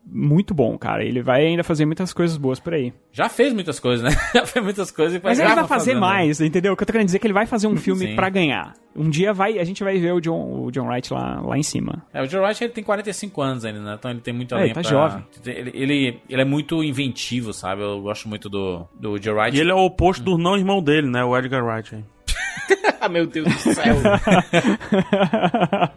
muito 0.05 0.53
bom, 0.53 0.77
cara. 0.77 1.05
Ele 1.05 1.23
vai 1.23 1.47
ainda 1.47 1.65
fazer 1.65 1.87
muitas 1.87 2.13
coisas 2.13 2.37
boas 2.37 2.61
por 2.61 2.75
aí. 2.75 2.93
Já 3.13 3.29
fez 3.29 3.53
muitas 3.53 3.81
coisas, 3.81 4.05
né? 4.05 4.19
Já 4.35 4.45
fez 4.47 4.63
muitas 4.65 4.91
coisas. 4.91 5.19
e 5.19 5.21
Mas 5.23 5.39
ele 5.39 5.49
vai 5.49 5.57
fazer 5.57 5.69
fazendo, 5.69 5.95
né? 5.95 6.01
mais, 6.01 6.41
entendeu? 6.41 6.73
O 6.73 6.77
que 6.77 6.83
eu 6.83 6.87
tô 6.87 6.93
querendo 6.93 7.07
dizer 7.07 7.17
é 7.17 7.21
que 7.21 7.27
ele 7.27 7.33
vai 7.35 7.47
fazer 7.47 7.67
um 7.67 7.77
filme 7.79 8.15
pra 8.15 8.29
ganhar. 8.29 8.75
Um 8.95 9.09
dia 9.09 9.33
vai, 9.33 9.59
a 9.59 9.65
gente 9.65 9.83
vai 9.83 9.99
ver 9.99 10.13
o 10.13 10.21
John, 10.21 10.65
o 10.67 10.71
John 10.71 10.87
Wright 10.87 11.11
lá, 11.15 11.41
lá 11.41 11.57
em 11.57 11.63
cima. 11.63 12.05
É, 12.13 12.21
o 12.23 12.27
Joe 12.27 12.43
Wright 12.43 12.63
ele 12.63 12.73
tem 12.75 12.85
45 12.85 13.41
anos 13.41 13.65
ainda, 13.65 13.81
né? 13.81 13.97
Então 13.99 14.11
ele 14.11 14.21
tem 14.21 14.35
muito 14.35 14.53
É, 14.55 14.59
além 14.59 14.67
ele 14.67 14.75
tá 14.75 14.81
pra- 14.83 14.91
jovem. 14.91 15.25
Ele, 15.47 15.71
ele, 15.73 16.21
ele 16.29 16.43
é 16.43 16.45
muito 16.45 16.85
inventivo, 16.85 17.55
sabe? 17.55 17.81
Eu 17.83 18.03
gosto 18.03 18.29
muito 18.29 18.51
do, 18.51 18.87
do 19.01 19.17
Joe 19.23 19.35
Wright. 19.35 19.57
E 19.57 19.61
ele 19.61 19.71
é 19.71 19.75
o 19.75 19.79
oposto 19.85 20.23
do 20.23 20.37
não 20.37 20.59
irmão 20.59 20.83
dele, 20.83 21.09
né? 21.09 21.25
O 21.25 21.35
Edgar 21.37 21.65
Wright. 21.65 21.95
hein? 21.95 22.05
Ah, 23.01 23.09
meu 23.11 23.27
Deus 23.27 23.47
do 23.47 23.75
céu. 23.75 23.97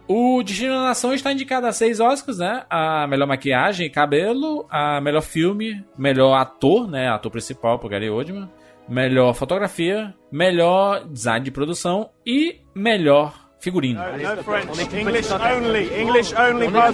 O 0.07 0.43
Destino 0.43 0.73
da 0.73 0.84
Nação 0.84 1.13
está 1.13 1.32
indicado 1.32 1.65
a 1.67 1.71
seis 1.71 1.99
Oscars, 1.99 2.38
né? 2.38 2.63
A 2.69 3.07
melhor 3.07 3.27
maquiagem 3.27 3.88
e 3.88 3.89
cabelo, 3.89 4.67
a 4.69 5.01
melhor 5.01 5.21
filme, 5.21 5.84
melhor 5.97 6.36
ator, 6.36 6.88
né? 6.89 7.09
Ator 7.09 7.32
principal, 7.32 7.80
por 7.80 7.89
Gary 7.89 8.09
Oldman, 8.09 8.49
melhor 8.88 9.34
fotografia, 9.34 10.13
melhor 10.32 11.05
design 11.07 11.43
de 11.43 11.51
produção 11.51 12.09
e 12.25 12.61
melhor 12.75 13.34
figurino. 13.59 13.99
No 13.99 14.43
French. 14.43 14.95
English 14.95 15.32
only. 15.32 15.99
English 15.99 16.34
only. 16.36 16.67
No, 16.67 16.88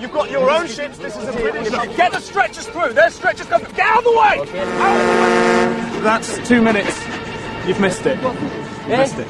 you've 0.00 0.12
got 0.12 0.30
your 0.30 0.48
own 0.48 0.68
ships. 0.68 0.98
This 0.98 1.16
is 1.16 1.28
a 1.28 1.32
British. 1.32 1.70
Get 1.96 2.12
the 2.12 2.20
stretchers 2.20 2.66
through. 2.68 2.92
Stretchers 3.10 3.48
coming. 3.48 3.66
Get 3.74 3.86
out 3.86 3.98
of 3.98 4.04
the 4.04 4.12
way. 4.12 6.00
That's 6.02 6.38
two 6.48 6.62
minutes. 6.62 6.96
You've 7.66 7.80
missed 7.80 8.06
it. 8.06 8.16
You've 8.88 8.96
missed 8.96 9.18
it. 9.18 9.28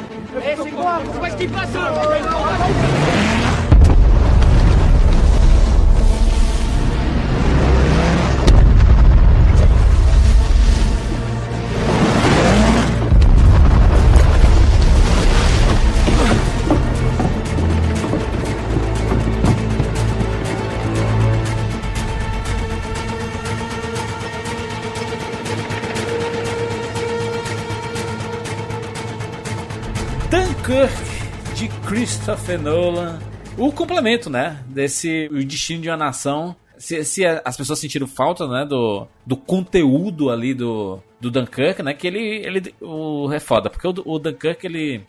Dunkirk 30.79 31.57
de 31.57 31.69
Christopher 31.89 32.61
Nolan. 32.63 33.19
O 33.57 33.73
complemento, 33.73 34.31
né? 34.31 34.63
Desse 34.69 35.29
O 35.33 35.45
Destino 35.45 35.83
de 35.83 35.91
uma 35.91 35.97
Nação. 35.97 36.55
Se, 36.77 37.03
se 37.03 37.27
as 37.27 37.57
pessoas 37.57 37.81
sentiram 37.81 38.07
falta, 38.07 38.47
né? 38.47 38.65
Do, 38.65 39.09
do 39.27 39.37
conteúdo 39.37 40.31
ali 40.31 40.55
do, 40.55 41.01
do 41.21 41.33
Dunkirk, 41.33 41.83
né? 41.83 41.95
Que 41.95 42.07
ele, 42.07 42.21
ele 42.21 42.75
o, 42.81 43.29
é 43.33 43.41
foda. 43.41 43.69
Porque 43.69 43.89
o, 43.89 43.95
o 44.05 44.19
Dunkirk, 44.21 44.65
ele, 44.65 45.05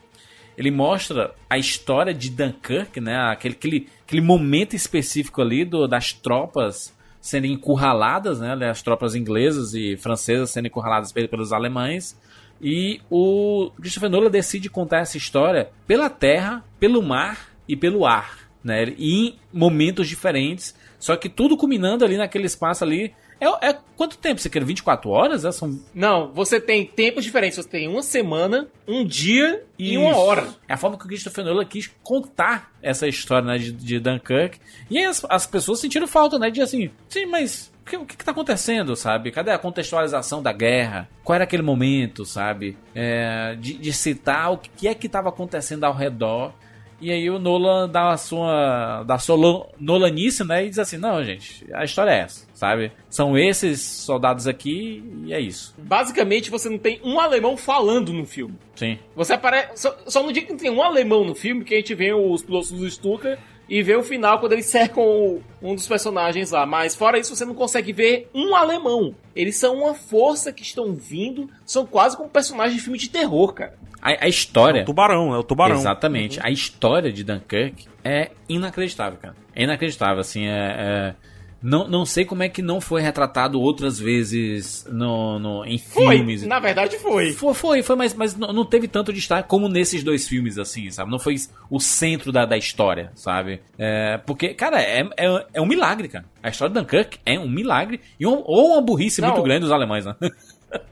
ele 0.58 0.72
mostra 0.72 1.36
a 1.48 1.56
história 1.56 2.16
de 2.16 2.32
Dunkirk, 2.32 3.00
né? 3.00 3.16
Aquele, 3.32 3.54
aquele, 3.54 3.88
aquele 4.08 4.22
momento 4.22 4.76
específico 4.76 5.40
ali 5.40 5.64
do, 5.64 5.88
das 5.88 6.12
tropas 6.12 6.98
sendo 7.22 7.46
encurraladas, 7.46 8.40
né? 8.40 8.56
As 8.68 8.82
tropas 8.82 9.14
inglesas 9.14 9.76
e 9.76 9.96
francesas 9.98 10.50
sendo 10.50 10.66
encurraladas 10.66 11.12
pelos 11.12 11.54
alemães. 11.54 12.18
E 12.62 13.02
o 13.10 13.72
Christopher 13.80 14.10
Nolan 14.10 14.30
decide 14.30 14.70
contar 14.70 15.00
essa 15.00 15.18
história 15.18 15.70
pela 15.88 16.10
terra, 16.10 16.64
pelo 16.80 17.02
mar 17.02 17.50
e 17.68 17.76
pelo 17.76 18.06
ar, 18.06 18.50
né? 18.64 18.94
Em 18.98 19.36
momentos 19.54 20.08
diferentes, 20.08 20.76
só 21.00 21.16
que 21.16 21.30
tudo 21.30 21.56
culminando 21.56 22.04
ali 22.04 22.18
naquele 22.18 22.46
espaço 22.46 22.84
ali. 22.84 23.14
É, 23.40 23.70
é 23.70 23.78
quanto 23.96 24.18
tempo 24.18 24.42
você 24.42 24.50
quer? 24.50 24.64
24 24.64 25.10
horas? 25.10 25.46
É, 25.46 25.52
são... 25.52 25.80
Não, 25.94 26.32
você 26.34 26.60
tem 26.60 26.86
tempos 26.86 27.24
diferentes. 27.24 27.58
Você 27.58 27.70
tem 27.70 27.88
uma 27.88 28.02
semana, 28.02 28.68
um 28.88 29.06
dia 29.06 29.64
Isso. 29.78 29.94
e 29.94 29.98
uma 29.98 30.16
hora. 30.18 30.48
É 30.68 30.74
a 30.74 30.78
forma 30.78 30.98
que 30.98 31.06
o 31.06 31.08
Christopher 31.08 31.46
Nolan 31.46 31.66
quis 31.66 31.90
contar 32.04 32.72
essa 32.82 33.08
história 33.08 33.48
né, 33.48 33.58
de, 33.58 33.72
de 33.72 34.00
Dunkirk. 34.00 34.60
E 34.90 34.98
aí 34.98 35.06
as, 35.06 35.26
as 35.30 35.48
pessoas 35.48 35.80
sentiram 35.80 36.08
falta, 36.08 36.38
né? 36.38 36.50
De 36.50 36.62
assim, 36.62 36.90
sim, 37.08 37.26
mas 37.26 37.72
o 37.82 37.90
que, 37.90 37.98
o 37.98 38.06
que, 38.06 38.18
que 38.18 38.26
tá 38.26 38.32
acontecendo, 38.32 38.96
sabe? 38.96 39.32
Cadê 39.32 39.52
a 39.52 39.58
contextualização 39.58 40.44
da 40.44 40.52
guerra? 40.52 41.10
Qual 41.24 41.36
era 41.36 41.46
aquele 41.46 41.64
momento, 41.64 42.26
sabe? 42.26 42.78
É, 42.94 43.56
de, 43.60 43.74
de 43.76 43.94
citar 43.94 44.52
o 44.52 44.58
que 44.58 44.88
é 44.88 44.94
que 44.94 45.08
estava 45.08 45.30
acontecendo 45.30 45.86
ao 45.86 45.94
redor. 45.94 46.54
E 47.02 47.12
aí 47.12 47.30
o 47.30 47.40
Nolan 47.40 47.88
dá 47.88 48.12
a 48.12 48.18
sua, 48.18 49.04
da 49.04 49.18
sua 49.18 49.70
Nolanice, 49.80 50.44
né? 50.44 50.66
E 50.66 50.70
diz 50.70 50.80
assim, 50.80 50.98
não, 50.98 51.24
gente, 51.24 51.66
a 51.74 51.86
história 51.86 52.12
é 52.12 52.20
essa, 52.20 52.46
sabe? 52.60 52.92
São 53.10 53.38
esses 53.38 53.80
soldados 53.80 54.46
aqui 54.46 55.02
e 55.24 55.34
é 55.34 55.40
isso. 55.40 55.74
Basicamente, 55.78 56.52
você 56.52 56.68
não 56.68 56.78
tem 56.78 57.00
um 57.06 57.18
alemão 57.18 57.56
falando 57.56 58.12
no 58.12 58.26
filme. 58.26 58.56
Sim. 58.76 59.00
Você 59.16 59.32
aparece... 59.32 59.82
Só, 59.82 59.98
só 60.06 60.22
no 60.22 60.34
dia 60.34 60.44
que 60.44 60.52
não 60.52 60.60
tem 60.60 60.70
um 60.70 60.84
alemão 60.84 61.24
no 61.24 61.34
filme, 61.34 61.64
que 61.64 61.74
a 61.74 61.78
gente 61.78 61.96
vê 61.96 62.14
os 62.14 62.44
pilotos 62.44 62.70
do 62.72 62.90
Stuka 62.90 63.40
e 63.70 63.82
ver 63.82 63.98
o 63.98 64.04
final 64.04 64.40
quando 64.40 64.52
eles 64.52 64.66
cercam 64.68 65.40
um 65.62 65.74
dos 65.74 65.88
personagens 65.88 66.52
lá. 66.52 66.66
Mas 66.66 66.94
fora 66.94 67.18
isso, 67.18 67.34
você 67.34 67.46
não 67.46 67.56
consegue 67.56 67.94
ver 67.94 68.30
um 68.36 68.54
alemão. 68.54 69.16
Eles 69.34 69.56
são 69.56 69.78
uma 69.78 69.94
força 69.94 70.52
que 70.52 70.62
estão 70.62 70.94
vindo, 70.94 71.50
são 71.66 71.86
quase 71.86 72.18
como 72.18 72.28
personagens 72.28 72.76
de 72.76 72.84
filme 72.84 73.00
de 73.00 73.10
terror, 73.10 73.54
cara. 73.54 73.80
A, 74.02 74.26
a 74.26 74.28
história. 74.28 74.82
É 74.82 74.84
o 74.84 74.86
tubarão, 74.86 75.34
é 75.34 75.38
o 75.38 75.44
tubarão. 75.44 75.78
Exatamente. 75.78 76.40
Uhum. 76.40 76.46
A 76.46 76.52
história 76.52 77.10
de 77.10 77.24
Dunkirk 77.24 77.88
é 78.04 78.32
inacreditável, 78.50 79.18
cara. 79.18 79.36
É 79.56 79.64
inacreditável, 79.64 80.20
assim, 80.20 80.46
é, 80.46 81.16
é 81.16 81.16
não, 81.62 81.88
não 81.88 82.06
sei 82.06 82.24
como 82.24 82.42
é 82.42 82.50
que 82.50 82.62
não 82.62 82.80
foi 82.80 83.02
retratado 83.02 83.60
outras 83.60 84.00
vezes 84.00 84.88
no, 84.90 85.38
no, 85.40 85.66
em 85.66 85.78
foi, 85.78 86.18
filmes. 86.18 86.44
Na 86.46 86.60
verdade 86.60 86.98
foi. 86.98 87.34
Foi, 87.34 87.54
foi, 87.54 87.84
foi 87.84 87.96
mas, 87.96 88.14
mas 88.14 88.36
não, 88.36 88.54
não 88.54 88.66
teve 88.66 88.88
tanto 88.88 89.12
destaque 89.12 89.50
como 89.50 89.68
nesses 89.68 90.04
dois 90.04 90.28
filmes, 90.28 90.58
assim, 90.58 90.90
sabe? 90.90 91.12
Não 91.12 91.20
foi 91.20 91.36
o 91.70 91.80
centro 91.80 92.32
da, 92.32 92.46
da 92.46 92.58
história, 92.58 93.12
sabe? 93.14 93.62
É, 93.78 94.18
porque, 94.26 94.54
cara, 94.54 94.82
é, 94.82 95.02
é, 95.18 95.46
é, 95.54 95.62
um 95.62 95.66
milagre, 95.66 96.08
cara. 96.08 96.26
A 96.42 96.50
história 96.50 96.74
de 96.74 96.80
Dunkirk 96.80 97.20
é 97.26 97.38
um 97.38 97.50
milagre 97.50 98.00
e 98.20 98.26
um, 98.26 98.42
ou 98.46 98.74
uma 98.74 98.82
burrice 98.82 99.20
não. 99.20 99.30
muito 99.30 99.44
grande 99.44 99.62
dos 99.62 99.72
alemães, 99.72 100.06
né? 100.06 100.16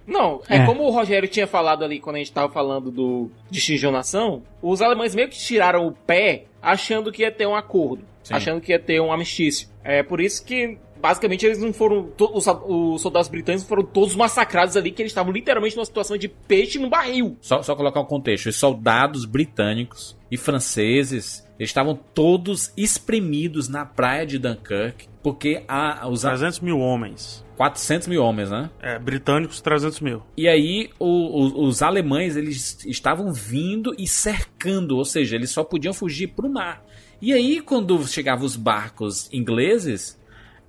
Não, 0.07 0.41
é, 0.49 0.57
é, 0.57 0.65
como 0.65 0.82
o 0.82 0.89
Rogério 0.89 1.30
tinha 1.30 1.45
falado 1.45 1.84
ali 1.84 1.99
quando 1.99 2.15
a 2.15 2.20
gente 2.20 2.32
tava 2.32 2.51
falando 2.51 2.89
do 2.89 3.30
de 3.47 3.91
Nação, 3.91 4.41
os 4.59 4.82
alemães 4.82 5.13
meio 5.13 5.30
que 5.30 5.38
tiraram 5.38 5.86
o 5.86 5.91
pé 5.91 6.45
achando 6.59 7.11
que 7.11 7.22
ia 7.22 7.32
ter 7.32 7.45
um 7.45 7.55
acordo. 7.55 8.03
Sim. 8.28 8.34
achando 8.34 8.59
que 8.59 8.74
ia 8.74 8.80
ter 8.80 8.99
um 8.99 9.11
amistício. 9.11 9.70
É 9.88 10.03
por 10.03 10.19
isso 10.19 10.43
que 10.43 10.77
basicamente 11.01 11.45
eles 11.45 11.59
não 11.59 11.71
foram. 11.71 12.11
Os, 12.19 12.45
os, 12.45 13.01
soldados 13.01 13.29
britânicos 13.29 13.65
foram 13.65 13.83
todos 13.83 14.15
massacrados 14.15 14.75
ali, 14.75 14.91
que 14.91 15.01
eles 15.01 15.11
estavam 15.11 15.31
literalmente 15.31 15.77
numa 15.77 15.85
situação 15.85 16.17
de 16.17 16.27
peixe 16.27 16.77
no 16.77 16.89
barril. 16.89 17.38
Só, 17.39 17.63
só 17.63 17.73
colocar 17.73 18.01
um 18.01 18.05
contexto: 18.05 18.47
os 18.47 18.57
soldados 18.57 19.23
britânicos 19.23 20.17
e 20.29 20.35
franceses 20.35 21.47
estavam 21.57 21.95
todos 22.13 22.73
espremidos 22.75 23.69
na 23.69 23.85
praia 23.85 24.25
de 24.25 24.38
Dunkirk, 24.38 25.07
porque 25.23 25.63
a, 25.69 26.05
os 26.09 26.21
300 26.21 26.59
mil 26.59 26.79
homens. 26.79 27.45
400 27.55 28.07
mil 28.07 28.21
homens, 28.21 28.51
né? 28.51 28.69
É, 28.79 28.99
britânicos 28.99 29.61
300 29.61 30.01
mil. 30.01 30.21
E 30.35 30.47
aí 30.47 30.89
o, 30.99 31.07
o, 31.07 31.65
os 31.65 31.81
alemães 31.81 32.35
eles 32.35 32.85
estavam 32.85 33.33
vindo 33.33 33.95
e 33.97 34.05
cercando, 34.05 34.97
ou 34.97 35.05
seja, 35.05 35.35
eles 35.35 35.49
só 35.49 35.63
podiam 35.63 35.93
fugir 35.93 36.27
para 36.27 36.45
o 36.45 36.49
mar. 36.49 36.83
E 37.22 37.34
aí, 37.34 37.61
quando 37.61 38.05
chegavam 38.07 38.45
os 38.45 38.55
barcos 38.55 39.30
ingleses, 39.34 40.20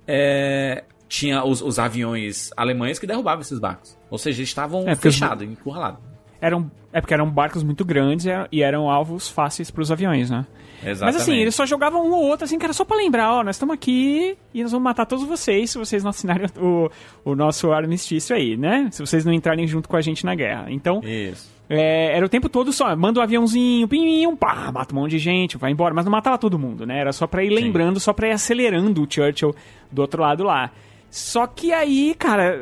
é, 0.07 0.83
tinha 1.07 1.43
os, 1.43 1.61
os, 1.61 1.77
aviões 1.77 2.51
alemães 2.57 2.97
que 2.97 3.05
derrubavam 3.05 3.41
esses 3.41 3.59
barcos. 3.59 3.97
Ou 4.09 4.17
seja, 4.17 4.39
eles 4.39 4.49
estavam 4.49 4.87
é, 4.87 4.95
fechados, 4.95 5.45
os... 5.45 5.53
encurralados. 5.53 5.99
Eram, 6.41 6.71
é 6.93 7.01
porque 7.01 7.13
eram 7.13 7.29
barcos 7.29 7.63
muito 7.63 7.83
grandes 7.83 8.25
e 8.51 8.61
eram 8.63 8.89
alvos 8.89 9.27
fáceis 9.27 9.69
para 9.69 9.81
os 9.81 9.91
aviões, 9.91 10.29
né? 10.29 10.47
Exatamente. 10.81 11.01
Mas 11.01 11.15
assim, 11.21 11.35
eles 11.35 11.53
só 11.53 11.65
jogavam 11.65 12.07
um 12.07 12.13
ou 12.13 12.23
outro, 12.23 12.45
assim, 12.45 12.57
que 12.57 12.65
era 12.65 12.73
só 12.73 12.85
pra 12.85 12.95
lembrar, 12.95 13.33
ó, 13.33 13.43
nós 13.43 13.57
estamos 13.57 13.73
aqui 13.73 14.37
e 14.53 14.63
nós 14.63 14.71
vamos 14.71 14.83
matar 14.85 15.05
todos 15.05 15.25
vocês 15.25 15.71
se 15.71 15.77
vocês 15.77 16.03
não 16.03 16.11
assinarem 16.11 16.47
o, 16.57 16.89
o 17.25 17.35
nosso 17.35 17.71
armistício 17.73 18.33
aí, 18.33 18.55
né? 18.55 18.87
Se 18.91 19.01
vocês 19.01 19.25
não 19.25 19.33
entrarem 19.33 19.67
junto 19.67 19.89
com 19.89 19.97
a 19.97 20.01
gente 20.01 20.25
na 20.25 20.33
guerra. 20.33 20.67
Então, 20.69 21.01
Isso. 21.03 21.58
É, 21.69 22.17
era 22.17 22.25
o 22.25 22.29
tempo 22.29 22.49
todo 22.49 22.73
só, 22.73 22.95
manda 22.95 23.19
um 23.19 23.23
aviãozinho, 23.23 23.87
pim, 23.87 24.35
pá, 24.35 24.71
mata 24.71 24.93
um 24.93 24.99
monte 24.99 25.11
de 25.11 25.19
gente, 25.19 25.55
vai 25.55 25.71
embora, 25.71 25.93
mas 25.93 26.03
não 26.03 26.11
matava 26.11 26.37
todo 26.37 26.57
mundo, 26.57 26.83
né? 26.83 26.99
Era 26.99 27.13
só 27.13 27.27
pra 27.27 27.43
ir 27.43 27.51
lembrando, 27.51 27.99
Sim. 27.99 28.05
só 28.05 28.13
pra 28.13 28.29
ir 28.29 28.31
acelerando 28.31 29.03
o 29.03 29.07
Churchill 29.07 29.55
do 29.91 30.01
outro 30.01 30.21
lado 30.23 30.43
lá. 30.43 30.71
Só 31.11 31.45
que 31.45 31.71
aí, 31.71 32.15
cara, 32.17 32.57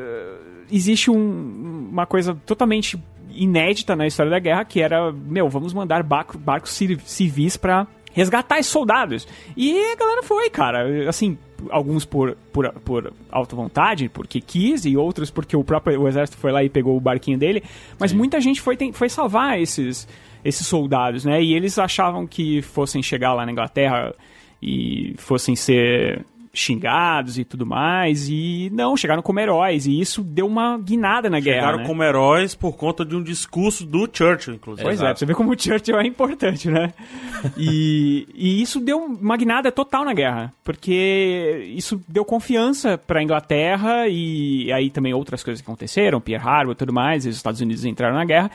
existe 0.70 1.10
um, 1.10 1.88
uma 1.90 2.04
coisa 2.04 2.34
totalmente 2.44 3.02
inédita 3.30 3.96
na 3.96 4.06
história 4.06 4.30
da 4.30 4.38
guerra, 4.38 4.64
que 4.64 4.80
era, 4.80 5.10
meu, 5.12 5.48
vamos 5.48 5.72
mandar 5.72 6.02
barco, 6.02 6.36
barcos 6.36 6.78
civis 7.04 7.56
para 7.56 7.86
resgatar 8.12 8.58
esses 8.58 8.72
soldados. 8.72 9.26
E 9.56 9.78
a 9.92 9.96
galera 9.96 10.22
foi, 10.22 10.50
cara. 10.50 11.08
Assim, 11.08 11.38
alguns 11.70 12.04
por, 12.04 12.36
por, 12.52 12.70
por 12.84 13.12
alta 13.30 13.56
vontade, 13.56 14.08
porque 14.08 14.40
quis, 14.40 14.84
e 14.84 14.96
outros 14.96 15.30
porque 15.30 15.56
o 15.56 15.64
próprio 15.64 16.00
o 16.00 16.08
exército 16.08 16.38
foi 16.38 16.52
lá 16.52 16.62
e 16.62 16.68
pegou 16.68 16.96
o 16.96 17.00
barquinho 17.00 17.38
dele. 17.38 17.62
Mas 17.98 18.10
Sim. 18.10 18.16
muita 18.16 18.40
gente 18.40 18.60
foi, 18.60 18.76
tem, 18.76 18.92
foi 18.92 19.08
salvar 19.08 19.60
esses, 19.60 20.06
esses 20.44 20.66
soldados, 20.66 21.24
né? 21.24 21.42
E 21.42 21.54
eles 21.54 21.78
achavam 21.78 22.26
que 22.26 22.62
fossem 22.62 23.02
chegar 23.02 23.34
lá 23.34 23.44
na 23.44 23.52
Inglaterra 23.52 24.14
e 24.62 25.14
fossem 25.18 25.56
ser 25.56 26.24
xingados 26.58 27.38
e 27.38 27.44
tudo 27.44 27.64
mais, 27.64 28.28
e 28.28 28.70
não, 28.72 28.96
chegaram 28.96 29.22
como 29.22 29.40
heróis, 29.40 29.86
e 29.86 30.00
isso 30.00 30.22
deu 30.22 30.46
uma 30.46 30.78
guinada 30.78 31.30
na 31.30 31.38
chegaram 31.38 31.44
guerra. 31.44 31.60
Chegaram 31.60 31.78
né? 31.78 31.86
como 31.86 32.02
heróis 32.02 32.54
por 32.54 32.76
conta 32.76 33.04
de 33.04 33.14
um 33.16 33.22
discurso 33.22 33.86
do 33.86 34.08
Churchill, 34.12 34.54
inclusive. 34.54 34.84
Pois 34.84 35.00
é, 35.00 35.04
Exato. 35.04 35.10
é, 35.10 35.16
você 35.16 35.26
vê 35.26 35.34
como 35.34 35.52
o 35.52 35.58
Churchill 35.58 35.98
é 35.98 36.06
importante, 36.06 36.70
né? 36.70 36.92
e, 37.56 38.26
e 38.34 38.60
isso 38.62 38.80
deu 38.80 38.98
uma 38.98 39.36
guinada 39.36 39.70
total 39.70 40.04
na 40.04 40.12
guerra, 40.12 40.52
porque 40.64 41.72
isso 41.74 42.00
deu 42.08 42.24
confiança 42.24 42.98
para 42.98 43.20
a 43.20 43.22
Inglaterra 43.22 44.08
e 44.08 44.72
aí 44.72 44.90
também 44.90 45.14
outras 45.14 45.42
coisas 45.42 45.60
que 45.60 45.66
aconteceram, 45.66 46.20
Pearl 46.20 46.46
Harbor 46.46 46.72
e 46.72 46.76
tudo 46.76 46.92
mais, 46.92 47.24
e 47.24 47.28
os 47.28 47.36
Estados 47.36 47.60
Unidos 47.60 47.84
entraram 47.84 48.16
na 48.16 48.24
guerra, 48.24 48.50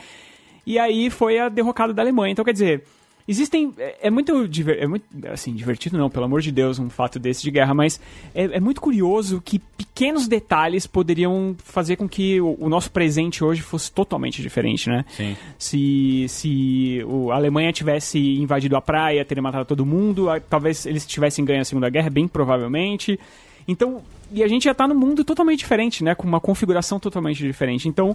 e 0.66 0.78
aí 0.78 1.10
foi 1.10 1.38
a 1.38 1.48
derrocada 1.48 1.92
da 1.92 2.02
Alemanha. 2.02 2.32
Então, 2.32 2.44
quer 2.44 2.52
dizer, 2.52 2.84
Existem. 3.26 3.72
É, 3.78 4.08
é 4.08 4.10
muito, 4.10 4.32
é 4.78 4.86
muito. 4.86 5.04
Assim, 5.32 5.54
divertido 5.54 5.96
não, 5.96 6.10
pelo 6.10 6.26
amor 6.26 6.42
de 6.42 6.52
Deus, 6.52 6.78
um 6.78 6.90
fato 6.90 7.18
desse 7.18 7.42
de 7.42 7.50
guerra, 7.50 7.72
mas 7.72 7.98
é, 8.34 8.44
é 8.44 8.60
muito 8.60 8.80
curioso 8.80 9.40
que 9.42 9.58
pequenos 9.58 10.28
detalhes 10.28 10.86
poderiam 10.86 11.56
fazer 11.64 11.96
com 11.96 12.06
que 12.06 12.40
o, 12.40 12.56
o, 12.60 12.68
nosso 12.68 12.90
presente 12.90 13.42
hoje 13.42 13.62
fosse 13.62 13.90
totalmente 13.90 14.42
diferente, 14.42 14.90
né? 14.90 15.04
Sim. 15.08 15.36
Se, 15.58 16.26
se 16.28 17.04
o, 17.06 17.30
a 17.32 17.36
Alemanha 17.36 17.72
tivesse 17.72 18.18
invadido 18.18 18.76
a 18.76 18.82
praia, 18.82 19.24
teria 19.24 19.42
matado 19.42 19.64
todo 19.64 19.86
mundo, 19.86 20.26
talvez 20.50 20.84
eles 20.84 21.06
tivessem 21.06 21.44
ganho 21.44 21.62
a 21.62 21.64
Segunda 21.64 21.88
Guerra, 21.88 22.10
bem 22.10 22.28
provavelmente. 22.28 23.18
Então, 23.66 24.02
e 24.30 24.42
a 24.42 24.48
gente 24.48 24.64
já 24.64 24.72
está 24.72 24.86
num 24.86 24.94
mundo 24.94 25.24
totalmente 25.24 25.60
diferente, 25.60 26.04
né? 26.04 26.14
Com 26.14 26.28
uma 26.28 26.40
configuração 26.40 27.00
totalmente 27.00 27.42
diferente. 27.42 27.88
Então, 27.88 28.14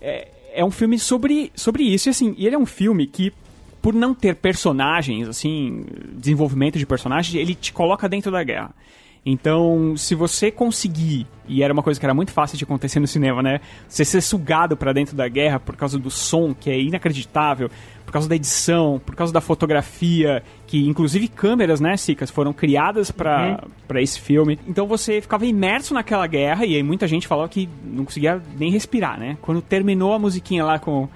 é, 0.00 0.28
é 0.52 0.64
um 0.64 0.70
filme 0.70 0.98
sobre, 0.98 1.52
sobre 1.54 1.84
isso. 1.84 2.08
E 2.08 2.10
assim, 2.10 2.34
e 2.36 2.44
ele 2.44 2.56
é 2.56 2.58
um 2.58 2.66
filme 2.66 3.06
que 3.06 3.32
por 3.88 3.94
não 3.94 4.12
ter 4.12 4.34
personagens, 4.34 5.26
assim, 5.26 5.82
desenvolvimento 6.12 6.78
de 6.78 6.84
personagens, 6.84 7.34
ele 7.34 7.54
te 7.54 7.72
coloca 7.72 8.06
dentro 8.06 8.30
da 8.30 8.44
guerra. 8.44 8.70
Então, 9.24 9.96
se 9.96 10.14
você 10.14 10.50
conseguir, 10.50 11.26
e 11.48 11.62
era 11.62 11.72
uma 11.72 11.82
coisa 11.82 11.98
que 11.98 12.04
era 12.04 12.12
muito 12.12 12.30
fácil 12.30 12.58
de 12.58 12.64
acontecer 12.64 13.00
no 13.00 13.06
cinema, 13.06 13.42
né? 13.42 13.62
Você 13.88 14.04
ser 14.04 14.20
sugado 14.20 14.76
para 14.76 14.92
dentro 14.92 15.16
da 15.16 15.26
guerra 15.26 15.58
por 15.58 15.74
causa 15.74 15.98
do 15.98 16.10
som, 16.10 16.52
que 16.52 16.68
é 16.68 16.78
inacreditável, 16.78 17.70
por 18.04 18.12
causa 18.12 18.28
da 18.28 18.36
edição, 18.36 19.00
por 19.06 19.16
causa 19.16 19.32
da 19.32 19.40
fotografia, 19.40 20.42
que 20.66 20.86
inclusive 20.86 21.26
câmeras, 21.26 21.80
né, 21.80 21.96
Cicas, 21.96 22.30
foram 22.30 22.52
criadas 22.52 23.10
para 23.10 23.58
uhum. 23.88 23.98
esse 24.00 24.20
filme. 24.20 24.58
Então 24.68 24.86
você 24.86 25.18
ficava 25.22 25.46
imerso 25.46 25.94
naquela 25.94 26.26
guerra, 26.26 26.66
e 26.66 26.76
aí 26.76 26.82
muita 26.82 27.08
gente 27.08 27.26
falou 27.26 27.48
que 27.48 27.66
não 27.82 28.04
conseguia 28.04 28.38
nem 28.58 28.70
respirar, 28.70 29.18
né? 29.18 29.38
Quando 29.40 29.62
terminou 29.62 30.12
a 30.12 30.18
musiquinha 30.18 30.62
lá 30.62 30.78
com 30.78 31.08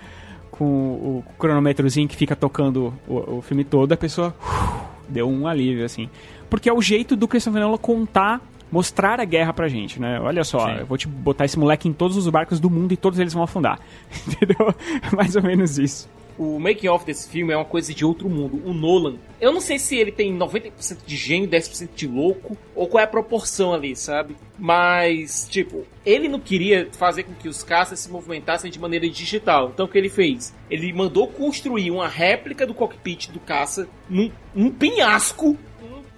com 0.52 0.64
o 0.64 1.24
cronômetrozinho 1.38 2.06
que 2.06 2.14
fica 2.14 2.36
tocando 2.36 2.94
o, 3.08 3.38
o 3.38 3.42
filme 3.42 3.64
todo, 3.64 3.92
a 3.92 3.96
pessoa 3.96 4.34
uh, 4.40 4.86
deu 5.08 5.28
um 5.28 5.48
alívio, 5.48 5.84
assim. 5.84 6.08
Porque 6.48 6.68
é 6.68 6.72
o 6.72 6.80
jeito 6.80 7.16
do 7.16 7.26
Christopher 7.26 7.62
Nolan 7.62 7.78
contar, 7.78 8.40
mostrar 8.70 9.18
a 9.18 9.24
guerra 9.24 9.52
pra 9.54 9.66
gente, 9.66 9.98
né? 9.98 10.20
Olha 10.20 10.44
só, 10.44 10.66
Sim. 10.66 10.80
eu 10.80 10.86
vou 10.86 10.98
te 10.98 11.08
botar 11.08 11.46
esse 11.46 11.58
moleque 11.58 11.88
em 11.88 11.92
todos 11.92 12.16
os 12.16 12.28
barcos 12.28 12.60
do 12.60 12.68
mundo 12.68 12.92
e 12.92 12.96
todos 12.96 13.18
eles 13.18 13.32
vão 13.32 13.42
afundar. 13.42 13.80
Entendeu? 14.28 14.74
Mais 15.16 15.34
ou 15.34 15.42
menos 15.42 15.78
isso. 15.78 16.08
O 16.38 16.58
making 16.58 16.88
off 16.88 17.04
desse 17.04 17.28
filme 17.28 17.52
é 17.52 17.56
uma 17.56 17.64
coisa 17.64 17.92
de 17.92 18.04
outro 18.04 18.28
mundo. 18.28 18.62
O 18.64 18.72
Nolan, 18.72 19.16
eu 19.40 19.52
não 19.52 19.60
sei 19.60 19.78
se 19.78 19.96
ele 19.96 20.12
tem 20.12 20.36
90% 20.36 20.98
de 21.04 21.16
gênio, 21.16 21.48
10% 21.48 21.90
de 21.94 22.06
louco, 22.06 22.56
ou 22.74 22.86
qual 22.86 23.00
é 23.00 23.04
a 23.04 23.08
proporção 23.08 23.72
ali, 23.72 23.94
sabe? 23.94 24.36
Mas, 24.58 25.46
tipo, 25.50 25.86
ele 26.04 26.28
não 26.28 26.40
queria 26.40 26.88
fazer 26.92 27.24
com 27.24 27.34
que 27.34 27.48
os 27.48 27.62
caças 27.62 28.00
se 28.00 28.10
movimentassem 28.10 28.70
de 28.70 28.78
maneira 28.78 29.08
digital. 29.08 29.70
Então 29.72 29.86
o 29.86 29.88
que 29.88 29.98
ele 29.98 30.08
fez? 30.08 30.54
Ele 30.70 30.92
mandou 30.92 31.28
construir 31.28 31.90
uma 31.90 32.08
réplica 32.08 32.66
do 32.66 32.74
cockpit 32.74 33.30
do 33.30 33.40
caça 33.40 33.88
num, 34.08 34.30
num 34.54 34.70
penhasco. 34.70 35.56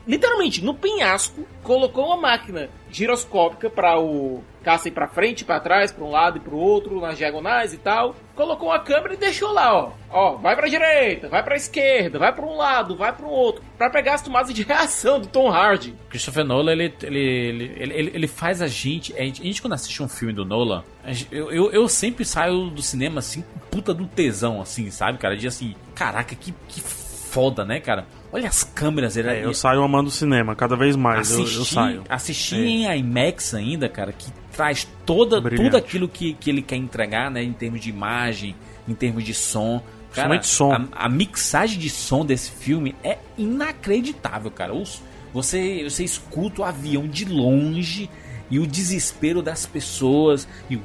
Literalmente, 0.06 0.62
no 0.62 0.74
penhasco, 0.74 1.46
colocou 1.62 2.06
uma 2.06 2.18
máquina 2.18 2.68
giroscópica 2.94 3.68
para 3.68 3.98
o 3.98 4.42
caça 4.62 4.88
ir 4.88 4.92
pra 4.92 5.06
frente, 5.06 5.44
pra 5.44 5.60
trás, 5.60 5.92
pra 5.92 6.04
um 6.04 6.10
lado 6.10 6.38
e 6.38 6.40
pro 6.40 6.56
outro, 6.56 7.00
nas 7.00 7.18
diagonais 7.18 7.74
e 7.74 7.76
tal. 7.76 8.14
Colocou 8.34 8.68
uma 8.68 8.78
câmera 8.78 9.14
e 9.14 9.16
deixou 9.16 9.52
lá, 9.52 9.74
ó. 9.74 9.92
Ó, 10.10 10.36
vai 10.36 10.56
pra 10.56 10.68
direita, 10.68 11.28
vai 11.28 11.42
pra 11.42 11.56
esquerda, 11.56 12.18
vai 12.18 12.32
pra 12.32 12.46
um 12.46 12.56
lado, 12.56 12.96
vai 12.96 13.12
pro 13.12 13.28
outro, 13.28 13.62
Pra 13.76 13.90
pegar 13.90 14.14
as 14.14 14.22
tomadas 14.22 14.54
de 14.54 14.62
reação 14.62 15.20
do 15.20 15.26
Tom 15.26 15.50
Hardy. 15.50 15.94
Christopher 16.08 16.44
Nolan, 16.44 16.72
ele, 16.72 16.94
ele, 17.02 17.18
ele, 17.18 17.94
ele, 17.94 18.10
ele 18.14 18.26
faz 18.28 18.62
a 18.62 18.68
gente, 18.68 19.12
a 19.18 19.22
gente. 19.22 19.60
quando 19.60 19.74
assiste 19.74 20.02
um 20.02 20.08
filme 20.08 20.32
do 20.32 20.44
Nolan, 20.44 20.84
eu, 21.30 21.72
eu, 21.72 21.88
sempre 21.88 22.24
saio 22.24 22.70
do 22.70 22.80
cinema 22.80 23.18
assim, 23.18 23.44
puta 23.70 23.92
do 23.92 24.06
tesão, 24.06 24.62
assim, 24.62 24.90
sabe, 24.90 25.18
cara? 25.18 25.36
De 25.36 25.46
assim, 25.46 25.74
caraca, 25.94 26.34
que, 26.34 26.54
que 26.68 26.80
foda, 26.80 27.64
né, 27.64 27.80
cara? 27.80 28.06
Olha 28.34 28.48
as 28.48 28.64
câmeras, 28.64 29.16
ele 29.16 29.28
É, 29.28 29.44
eu 29.44 29.54
saio 29.54 29.80
amando 29.82 30.08
o 30.08 30.12
cinema, 30.12 30.56
cada 30.56 30.74
vez 30.74 30.96
mais 30.96 31.30
eu, 31.30 31.38
eu 31.38 31.44
assistir, 31.44 31.74
saio. 31.74 32.02
assistir 32.08 32.56
É. 32.56 32.66
em 32.96 32.98
IMAX 32.98 33.54
ainda, 33.54 33.88
cara, 33.88 34.12
que 34.12 34.26
traz 34.52 34.88
toda, 35.06 35.40
Brilhante. 35.40 35.70
tudo 35.70 35.76
aquilo 35.76 36.08
que, 36.08 36.34
que 36.34 36.50
ele 36.50 36.60
quer 36.60 36.74
entregar, 36.76 37.30
né, 37.30 37.42
em 37.44 37.52
termos 37.52 37.80
de 37.80 37.90
imagem, 37.90 38.56
em 38.88 38.94
termos 38.94 39.22
de 39.22 39.32
som. 39.32 39.80
Cara, 40.12 40.42
som. 40.42 40.72
A, 40.72 41.06
a 41.06 41.08
mixagem 41.08 41.78
de 41.78 41.88
som 41.88 42.26
desse 42.26 42.50
filme 42.50 42.94
é 43.04 43.18
inacreditável, 43.38 44.50
cara. 44.50 44.74
Os- 44.74 45.00
você, 45.32 45.82
você 45.88 46.02
escuta 46.04 46.62
o 46.62 46.64
avião 46.64 47.06
de 47.08 47.24
longe 47.24 48.08
e 48.50 48.58
o 48.58 48.66
desespero 48.66 49.42
das 49.42 49.64
pessoas 49.66 50.46
e 50.68 50.76
o 50.76 50.82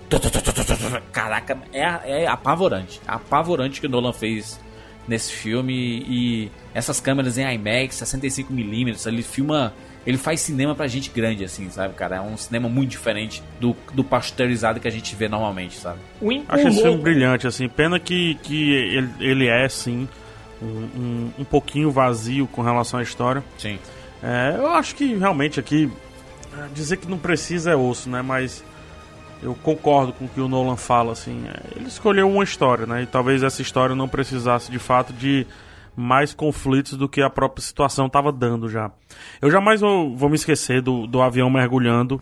caraca, 1.12 1.58
é, 1.74 2.24
é 2.24 2.28
apavorante, 2.28 3.00
apavorante 3.08 3.80
que 3.82 3.88
o 3.88 3.90
Nolan 3.90 4.14
fez 4.14 4.60
nesse 5.10 5.34
filme 5.34 5.74
e 6.08 6.52
essas 6.74 7.00
câmeras 7.00 7.38
em 7.38 7.54
IMAX 7.56 7.96
65mm, 7.96 9.08
ele 9.08 9.24
filma, 9.24 9.74
ele 10.06 10.18
faz 10.18 10.40
cinema 10.42 10.76
pra 10.76 10.88
gente 10.88 11.10
grande 11.10 11.44
assim, 11.44 11.70
sabe, 11.70 11.96
cara? 11.96 12.18
É 12.18 12.22
um 12.22 12.38
cinema 12.38 12.70
muito 12.70 12.92
diferente 12.92 13.42
do, 13.60 13.76
do 13.94 14.04
pasteurizado 14.04 14.80
que 14.80 14.88
a 14.88 14.92
gente 14.92 15.16
vê 15.16 15.28
normalmente, 15.28 15.76
sabe? 15.76 16.00
Acho 16.48 16.68
esse 16.68 16.82
filme 16.82 17.02
brilhante, 17.02 17.48
assim. 17.48 17.68
Pena 17.68 18.00
que, 18.00 18.36
que 18.36 18.72
ele, 18.72 19.10
ele 19.20 19.48
é, 19.48 19.68
sim, 19.68 20.08
um, 20.62 20.66
um, 20.66 21.32
um 21.40 21.44
pouquinho 21.44 21.90
vazio 21.90 22.46
com 22.48 22.62
relação 22.62 23.00
à 23.00 23.04
história. 23.04 23.44
Sim. 23.58 23.80
É, 24.22 24.56
eu 24.58 24.68
acho 24.68 24.96
que 24.96 25.16
realmente 25.16 25.60
aqui 25.60 25.90
dizer 26.74 26.98
que 26.98 27.08
não 27.08 27.18
precisa 27.18 27.72
é 27.72 27.76
osso, 27.76 28.10
né? 28.10 28.22
Mas 28.22 28.64
eu 29.42 29.56
concordo 29.56 30.14
com 30.14 30.26
o 30.26 30.28
que 30.30 30.42
o 30.42 30.48
Nolan 30.48 30.76
fala, 30.76 31.12
assim. 31.14 31.44
é, 31.48 31.78
ele 31.78 31.88
escolheu 31.88 32.30
uma 32.30 32.44
história, 32.44 32.86
né? 32.86 33.04
E 33.04 33.06
talvez 33.06 33.42
essa 33.44 33.62
história 33.62 33.96
não 33.96 34.08
precisasse 34.08 34.72
de 34.72 34.80
fato 34.80 35.14
de 35.14 35.46
mais 35.96 36.34
conflitos 36.34 36.94
do 36.98 37.10
que 37.10 37.22
a 37.22 37.30
própria 37.30 37.62
situação 37.64 38.06
estava 38.08 38.32
dando 38.32 38.70
já. 38.70 38.92
Eu 39.42 39.50
jamais 39.52 39.82
vou, 39.82 40.16
vou 40.16 40.30
me 40.30 40.36
esquecer 40.36 40.82
do, 40.82 41.06
do 41.08 41.22
avião 41.22 41.50
mergulhando, 41.50 42.22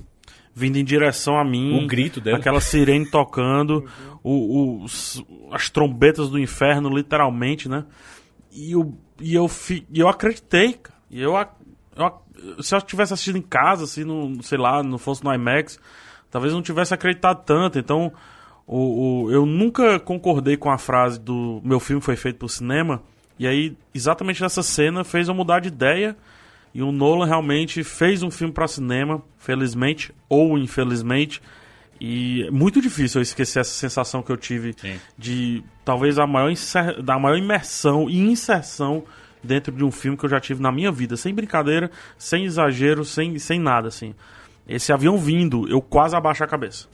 vindo 0.53 0.77
em 0.77 0.83
direção 0.83 1.37
a 1.37 1.43
mim. 1.43 1.83
O 1.83 1.87
grito 1.87 2.19
dele. 2.19 2.37
Aquela 2.37 2.59
sirene 2.61 3.09
tocando, 3.09 3.85
o- 4.23 4.83
os- 4.83 5.23
as 5.51 5.69
trombetas 5.69 6.29
do 6.29 6.39
inferno, 6.39 6.89
literalmente, 6.89 7.69
né? 7.69 7.85
E 8.51 8.71
eu, 8.71 8.97
e 9.21 9.35
eu, 9.35 9.47
fi, 9.47 9.85
eu 9.93 10.07
acreditei, 10.07 10.73
cara. 10.73 10.97
E 11.11 11.21
eu, 11.21 11.33
eu 11.95 12.63
se 12.63 12.75
eu 12.75 12.81
tivesse 12.81 13.13
assistido 13.13 13.37
em 13.37 13.41
casa, 13.41 13.83
assim, 13.83 14.03
no, 14.03 14.41
sei 14.43 14.57
lá, 14.57 14.81
não 14.83 14.97
fosse 14.97 15.23
no 15.23 15.33
IMAX, 15.33 15.79
talvez 16.31 16.53
não 16.53 16.61
tivesse 16.61 16.93
acreditado 16.93 17.43
tanto. 17.45 17.77
Então, 17.79 18.11
o, 18.65 19.23
o- 19.25 19.31
eu 19.31 19.45
nunca 19.45 19.99
concordei 19.99 20.57
com 20.57 20.69
a 20.69 20.77
frase 20.77 21.19
do 21.19 21.61
meu 21.63 21.79
filme 21.79 22.01
foi 22.01 22.15
feito 22.15 22.37
pro 22.37 22.49
cinema. 22.49 23.01
E 23.39 23.47
aí, 23.47 23.75
exatamente 23.93 24.41
nessa 24.41 24.63
cena, 24.63 25.03
fez 25.03 25.27
eu 25.27 25.33
mudar 25.35 25.59
de 25.59 25.67
ideia. 25.67 26.15
E 26.73 26.81
o 26.83 26.91
Nolan 26.91 27.25
realmente 27.25 27.83
fez 27.83 28.21
um 28.21 28.29
filme 28.29 28.53
para 28.53 28.67
cinema, 28.67 29.21
felizmente 29.37 30.13
ou 30.29 30.57
infelizmente. 30.57 31.41
E 31.99 32.43
é 32.43 32.51
muito 32.51 32.79
difícil 32.81 33.19
eu 33.19 33.23
esquecer 33.23 33.59
essa 33.61 33.71
sensação 33.71 34.21
que 34.21 34.31
eu 34.31 34.37
tive 34.37 34.75
de 35.17 35.63
talvez 35.83 36.19
a 36.19 36.27
maior, 36.27 36.51
da 37.03 37.17
maior 37.17 37.37
imersão 37.37 38.07
e 38.09 38.19
inserção 38.19 39.03
dentro 39.43 39.71
de 39.73 39.83
um 39.83 39.89
filme 39.91 40.15
que 40.17 40.25
eu 40.25 40.29
já 40.29 40.39
tive 40.39 40.61
na 40.61 40.71
minha 40.71 40.91
vida, 40.91 41.17
sem 41.17 41.33
brincadeira, 41.33 41.89
sem 42.17 42.45
exagero, 42.45 43.03
sem, 43.03 43.39
sem 43.39 43.59
nada 43.59 43.87
assim. 43.87 44.13
Esse 44.67 44.91
avião 44.91 45.17
vindo, 45.17 45.67
eu 45.69 45.81
quase 45.81 46.15
abaixo 46.15 46.43
a 46.43 46.47
cabeça. 46.47 46.87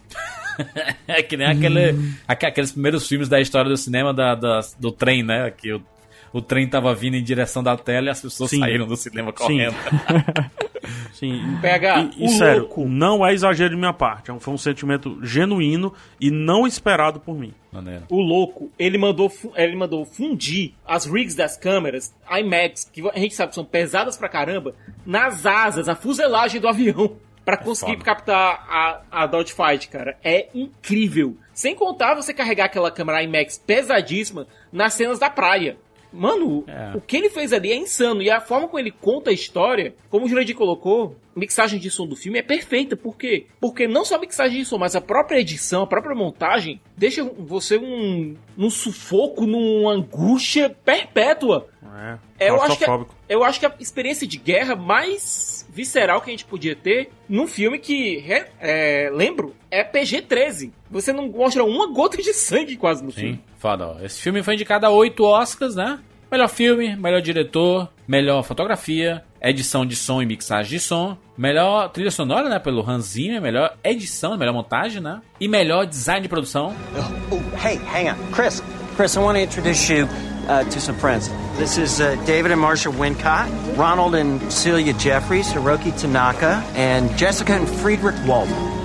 É 1.08 1.24
que 1.24 1.36
nem 1.36 1.48
aquele, 1.48 1.96
aque- 2.28 2.46
aqueles 2.46 2.72
primeiros 2.72 3.08
filmes 3.08 3.28
da 3.28 3.42
história 3.42 3.68
do 3.72 3.76
cinema 3.76 4.14
da, 4.14 4.36
da- 4.36 4.60
do 4.80 4.92
trem, 4.92 5.24
né? 5.24 5.50
Que 5.50 5.74
o, 5.74 5.82
o 6.32 6.42
trem 6.44 6.68
tava 6.70 6.94
vindo 6.94 7.16
em 7.18 7.24
direção 7.24 7.64
da 7.64 7.76
tela 7.76 8.06
e 8.06 8.10
as 8.12 8.22
pessoas 8.22 8.52
Sim. 8.52 8.60
saíram 8.60 8.86
do 8.86 8.96
cinema 8.96 9.32
Sim. 9.32 9.38
correndo. 9.38 9.76
Sim. 11.14 11.58
PH, 11.62 12.10
E, 12.18 12.24
e 12.24 12.26
o 12.26 12.30
sério, 12.30 12.60
louco. 12.62 12.86
não 12.88 13.26
é 13.26 13.34
exagero 13.34 13.72
de 13.72 13.76
minha 13.78 13.94
parte. 13.94 14.30
É 14.30 14.40
Foi 14.40 14.54
um 14.54 14.58
sentimento 14.58 15.18
genuíno 15.26 15.92
e 16.20 16.30
não 16.30 16.68
esperado 16.68 17.20
por 17.20 17.36
mim. 17.38 17.52
Maneiro. 17.72 18.04
O 18.10 18.22
louco, 18.22 18.70
ele 18.78 18.98
mandou, 18.98 19.32
ele 19.56 19.76
mandou 19.76 20.06
fundir 20.06 20.74
as 20.86 21.06
rigs 21.06 21.34
das 21.36 21.58
câmeras 21.58 22.14
IMAX, 22.30 22.90
que 22.92 23.02
a 23.10 23.18
gente 23.18 23.34
sabe 23.34 23.50
que 23.50 23.56
são 23.56 23.66
pesadas 23.66 24.18
pra 24.18 24.30
caramba, 24.30 24.76
nas 25.06 25.46
asas, 25.46 25.90
a 25.90 25.96
fuselagem 25.96 26.62
do 26.62 26.68
avião. 26.68 27.16
Pra 27.46 27.58
conseguir 27.58 27.94
foda. 27.94 28.06
captar 28.06 28.66
a, 28.70 29.02
a 29.12 29.28
Dogfight, 29.28 29.90
cara. 29.90 30.18
É 30.24 30.48
incrível. 30.54 31.38
Sem 31.54 31.76
contar 31.76 32.16
você 32.16 32.34
carregar 32.34 32.66
aquela 32.66 32.90
câmera 32.90 33.22
IMAX 33.22 33.58
pesadíssima 33.58 34.48
nas 34.72 34.94
cenas 34.94 35.20
da 35.20 35.30
praia. 35.30 35.78
Mano, 36.14 36.64
É. 36.68 36.96
o 36.96 37.02
que 37.02 37.18
ele 37.18 37.30
fez 37.30 37.52
ali 37.52 37.72
é 37.72 37.76
insano. 37.76 38.22
E 38.22 38.30
a 38.30 38.40
forma 38.40 38.68
como 38.68 38.80
ele 38.80 38.92
conta 38.92 39.30
a 39.32 39.34
história, 39.34 39.96
como 40.10 40.26
o 40.26 40.30
Jurandir 40.30 40.56
colocou, 40.56 41.16
a 41.36 41.40
mixagem 41.40 41.80
de 41.80 41.90
som 41.90 42.06
do 42.06 42.16
filme 42.16 42.38
é 42.40 42.44
perfeita. 42.44 42.96
Por 42.96 43.18
quê? 43.18 43.48
Porque 43.60 43.88
não 43.88 44.06
só 44.06 44.16
a 44.16 44.20
mixagem 44.20 44.60
de 44.60 44.66
som, 44.66 44.78
mas 44.78 44.96
a 44.96 45.02
própria 45.02 45.40
edição, 45.40 45.82
a 45.84 45.88
própria 45.88 46.16
montagem, 46.16 46.80
deixa 46.96 47.24
você 47.24 47.78
um, 47.78 48.36
num 48.56 48.70
sufoco, 48.70 49.46
numa 49.48 49.92
angústia 49.92 50.70
perpétua. 50.86 51.68
É, 52.40 52.50
Eu 52.50 52.56
acho, 52.56 52.78
que, 52.78 52.86
claustrofóbico. 52.86 53.16
eu 53.30 53.44
acho 53.44 53.60
que 53.60 53.66
a 53.66 53.74
experiência 53.80 54.26
de 54.28 54.38
guerra 54.38 54.76
mais 54.76 55.66
visceral 55.70 56.22
que 56.22 56.30
a 56.30 56.34
gente 56.34 56.46
podia 56.46 56.76
ter 56.76 57.10
num 57.30 57.48
filme 57.48 57.78
que, 57.80 58.24
é, 58.60 59.10
lembro, 59.14 59.56
é 59.70 59.84
PG-13. 59.84 60.72
Você 60.90 61.14
não 61.14 61.28
mostra 61.30 61.64
uma 61.64 61.88
gota 61.92 62.18
de 62.18 62.34
sangue 62.34 62.76
quase 62.78 63.04
no 63.04 63.12
filme. 63.12 63.42
Foda. 63.64 63.88
ó. 63.88 64.04
Esse 64.04 64.20
filme 64.20 64.44
foi 64.44 64.56
indicado 64.56 64.86
a 64.86 64.90
oito 64.90 65.24
Oscars, 65.24 65.74
né? 65.74 65.98
Melhor 66.30 66.50
filme, 66.50 66.98
melhor 66.98 67.22
diretor, 67.22 67.88
melhor 68.06 68.44
fotografia, 68.44 69.24
edição 69.42 69.86
de 69.86 69.96
som 69.96 70.22
e 70.22 70.26
mixagem 70.26 70.72
de 70.72 70.80
som, 70.82 71.18
melhor 71.38 71.88
trilha 71.88 72.12
sonora, 72.12 72.50
né? 72.50 72.60
Pelo 72.60 72.82
Hans 72.86 73.06
Zimmer, 73.06 73.42
melhor 73.42 73.78
edição, 73.82 74.38
melhor 74.38 74.52
montagem, 74.52 75.02
né? 75.02 75.22
E 75.40 75.48
melhor 75.48 75.86
design 75.86 76.22
de 76.22 76.28
produção. 76.28 76.76
Oh, 77.32 77.66
hey, 77.66 77.78
hang 77.78 78.10
on. 78.10 78.32
Chris, 78.34 78.62
Chris, 78.98 79.16
I 79.16 79.20
want 79.20 79.38
to 79.38 79.44
introduce 79.44 79.90
you 79.90 80.10
uh, 80.50 80.70
to 80.70 80.82
some 80.82 81.00
friends. 81.00 81.30
This 81.58 81.78
is 81.78 82.02
uh, 82.02 82.18
David 82.26 82.52
and 82.52 82.60
Marsha 82.60 82.92
Wincott, 82.92 83.48
Ronald 83.78 84.14
and 84.14 84.42
Celia 84.52 84.92
Jeffries, 84.92 85.48
Hiroki 85.54 85.98
Tanaka, 85.98 86.62
and 86.76 87.18
Jessica 87.18 87.54
and 87.54 87.70
Friedrich 87.70 88.16
Waldman. 88.28 88.83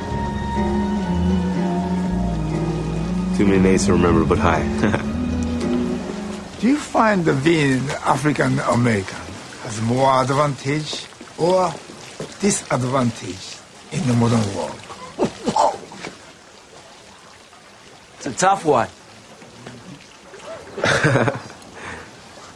Too 3.39 3.47
many 3.47 3.61
names 3.61 3.87
to 3.87 3.93
remember, 3.93 4.25
but 4.25 4.39
hi. 4.39 4.59
Do 6.61 6.67
you 6.67 6.77
find 6.77 7.25
the 7.25 7.35
being 7.35 7.89
African 8.05 8.59
American 8.59 9.21
has 9.63 9.81
more 9.81 10.23
advantage 10.23 11.07
or 11.39 11.73
disadvantage 12.41 13.59
in 13.93 14.05
the 14.09 14.15
modern 14.15 14.43
world? 14.57 14.77
It's 18.17 18.27
a 18.27 18.33
tough 18.33 18.65
one. 18.65 18.89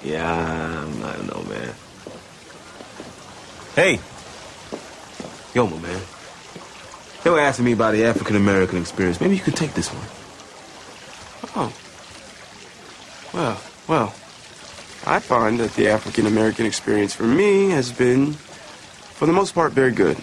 yeah, 0.03 0.29
I 0.29 0.85
don't 1.15 1.29
know, 1.29 1.45
man. 1.49 1.75
Hey. 3.77 4.01
Yo, 5.55 5.69
my 5.69 5.79
man. 5.79 6.03
They 7.23 7.31
were 7.31 7.39
asking 7.39 7.67
me 7.67 7.73
about 7.73 7.93
the 7.93 8.05
African 8.05 8.35
American 8.35 8.79
experience. 8.79 9.21
Maybe 9.21 9.37
you 9.37 9.43
could 9.43 9.55
take 9.55 9.75
this 9.75 9.89
one. 9.89 10.22
Oh. 11.55 11.73
Well, 13.35 13.61
well, 13.89 14.15
I 15.07 15.19
find 15.19 15.59
that 15.61 15.75
the 15.75 15.89
African 15.89 16.27
American 16.27 16.67
experience 16.67 17.15
for 17.15 17.25
me 17.25 17.71
has 17.71 17.93
been, 17.93 18.33
for 18.33 19.27
the 19.27 19.33
most 19.33 19.55
part, 19.55 19.73
very 19.73 19.93
good. 19.93 20.17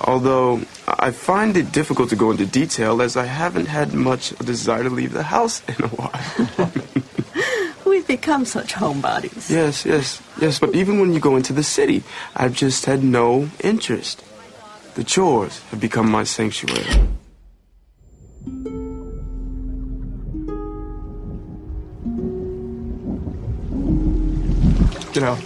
Although 0.00 0.62
I 0.86 1.10
find 1.10 1.56
it 1.56 1.72
difficult 1.72 2.10
to 2.10 2.16
go 2.16 2.30
into 2.30 2.46
detail 2.46 3.02
as 3.02 3.16
I 3.16 3.24
haven't 3.24 3.66
had 3.66 3.94
much 3.94 4.30
desire 4.38 4.82
to 4.82 4.90
leave 4.90 5.12
the 5.12 5.22
house 5.22 5.62
in 5.68 5.84
a 5.84 5.88
while. 5.88 6.72
We've 7.86 8.06
become 8.06 8.44
such 8.44 8.72
homebodies. 8.72 9.50
yes, 9.50 9.84
yes, 9.84 10.20
yes, 10.40 10.58
but 10.58 10.74
even 10.74 11.00
when 11.00 11.12
you 11.12 11.20
go 11.20 11.36
into 11.36 11.52
the 11.52 11.62
city, 11.62 12.02
I've 12.34 12.54
just 12.54 12.86
had 12.86 13.04
no 13.04 13.48
interest. 13.62 14.24
The 14.94 15.04
chores 15.04 15.60
have 15.70 15.80
become 15.80 16.10
my 16.10 16.24
sanctuary. 16.24 17.08
Get 25.12 25.24
out. 25.24 25.38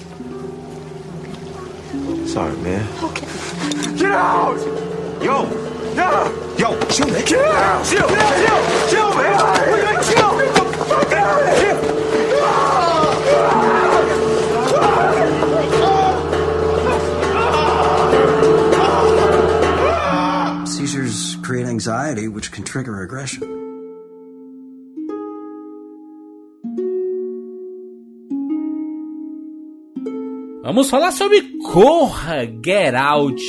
Sorry, 2.28 2.56
man. 2.58 2.86
Okay. 3.02 3.26
Get 3.96 4.12
out! 4.12 4.56
Yo! 5.20 5.48
No! 5.94 6.54
Yo, 6.56 6.78
chill, 6.88 7.08
man. 7.08 7.24
Get 7.24 7.44
out! 7.44 7.84
Chill. 7.84 8.06
Get 8.06 8.48
out! 8.48 8.88
Chill, 8.88 9.12
man! 9.16 9.72
We 9.72 9.78
gotta 9.82 10.04
chill! 10.08 10.38
Get 10.38 10.54
the 10.54 10.64
fuck 10.84 11.12
out 11.14 11.42
of 11.42 11.58
here! 11.58 11.82
Seizures 20.66 21.36
create 21.42 21.66
anxiety, 21.66 22.28
which 22.28 22.52
can 22.52 22.62
trigger 22.62 23.02
aggression. 23.02 23.65
Vamos 30.66 30.90
falar 30.90 31.12
sobre 31.12 31.42
Corra 31.62 32.44
Get 32.44 32.92
Out, 32.92 33.40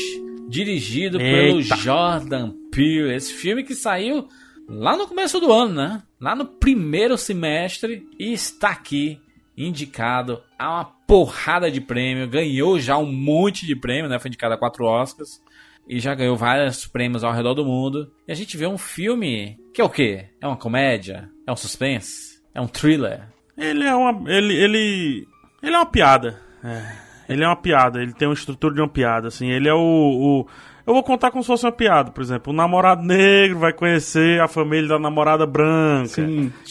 dirigido 0.47 1.17
pelo 1.17 1.59
Eita. 1.59 1.75
Jordan 1.75 2.53
Peele. 2.71 3.11
Esse 3.11 3.33
filme 3.33 3.63
que 3.63 3.73
saiu 3.73 4.27
lá 4.69 4.95
no 4.95 5.07
começo 5.07 5.39
do 5.39 5.51
ano, 5.51 5.73
né? 5.73 6.03
Lá 6.21 6.35
no 6.35 6.45
primeiro 6.45 7.17
semestre 7.17 8.07
e 8.19 8.33
está 8.33 8.69
aqui 8.69 9.19
indicado 9.57 10.43
a 10.59 10.69
uma 10.69 10.85
porrada 10.85 11.71
de 11.71 11.81
prêmio. 11.81 12.29
Ganhou 12.29 12.79
já 12.79 12.99
um 12.99 13.11
monte 13.11 13.65
de 13.65 13.75
prêmio, 13.75 14.07
né? 14.07 14.19
Foi 14.19 14.29
indicado 14.29 14.53
a 14.53 14.57
quatro 14.59 14.85
Oscars 14.85 15.41
e 15.89 15.99
já 15.99 16.13
ganhou 16.13 16.37
vários 16.37 16.85
prêmios 16.85 17.23
ao 17.23 17.33
redor 17.33 17.55
do 17.55 17.65
mundo. 17.65 18.11
E 18.27 18.31
a 18.31 18.35
gente 18.35 18.55
vê 18.55 18.67
um 18.67 18.77
filme 18.77 19.57
que 19.73 19.81
é 19.81 19.83
o 19.83 19.89
quê? 19.89 20.25
É 20.39 20.45
uma 20.45 20.55
comédia? 20.55 21.31
É 21.47 21.51
um 21.51 21.55
suspense? 21.55 22.39
É 22.53 22.61
um 22.61 22.67
thriller? 22.67 23.23
Ele 23.57 23.85
é 23.85 23.95
uma. 23.95 24.31
Ele. 24.31 24.53
Ele, 24.53 25.27
ele 25.63 25.75
é 25.75 25.79
uma 25.79 25.87
piada. 25.87 26.39
É. 26.63 27.06
Ele 27.29 27.43
é 27.43 27.47
uma 27.47 27.55
piada, 27.55 28.01
ele 28.01 28.13
tem 28.13 28.27
uma 28.27 28.33
estrutura 28.33 28.73
de 28.73 28.81
uma 28.81 28.87
piada, 28.89 29.27
assim. 29.27 29.49
Ele 29.49 29.67
é 29.67 29.73
o, 29.73 29.77
o- 29.77 30.47
Eu 30.85 30.93
vou 30.93 31.03
contar 31.03 31.31
como 31.31 31.43
se 31.43 31.47
fosse 31.47 31.65
uma 31.65 31.71
piada, 31.73 32.11
por 32.11 32.21
exemplo. 32.23 32.53
O 32.53 32.55
namorado 32.55 33.03
negro 33.03 33.59
vai 33.59 33.73
conhecer 33.73 34.39
a 34.39 34.47
família 34.47 34.87
da 34.87 34.97
namorada 34.97 35.45
branca. 35.45 36.21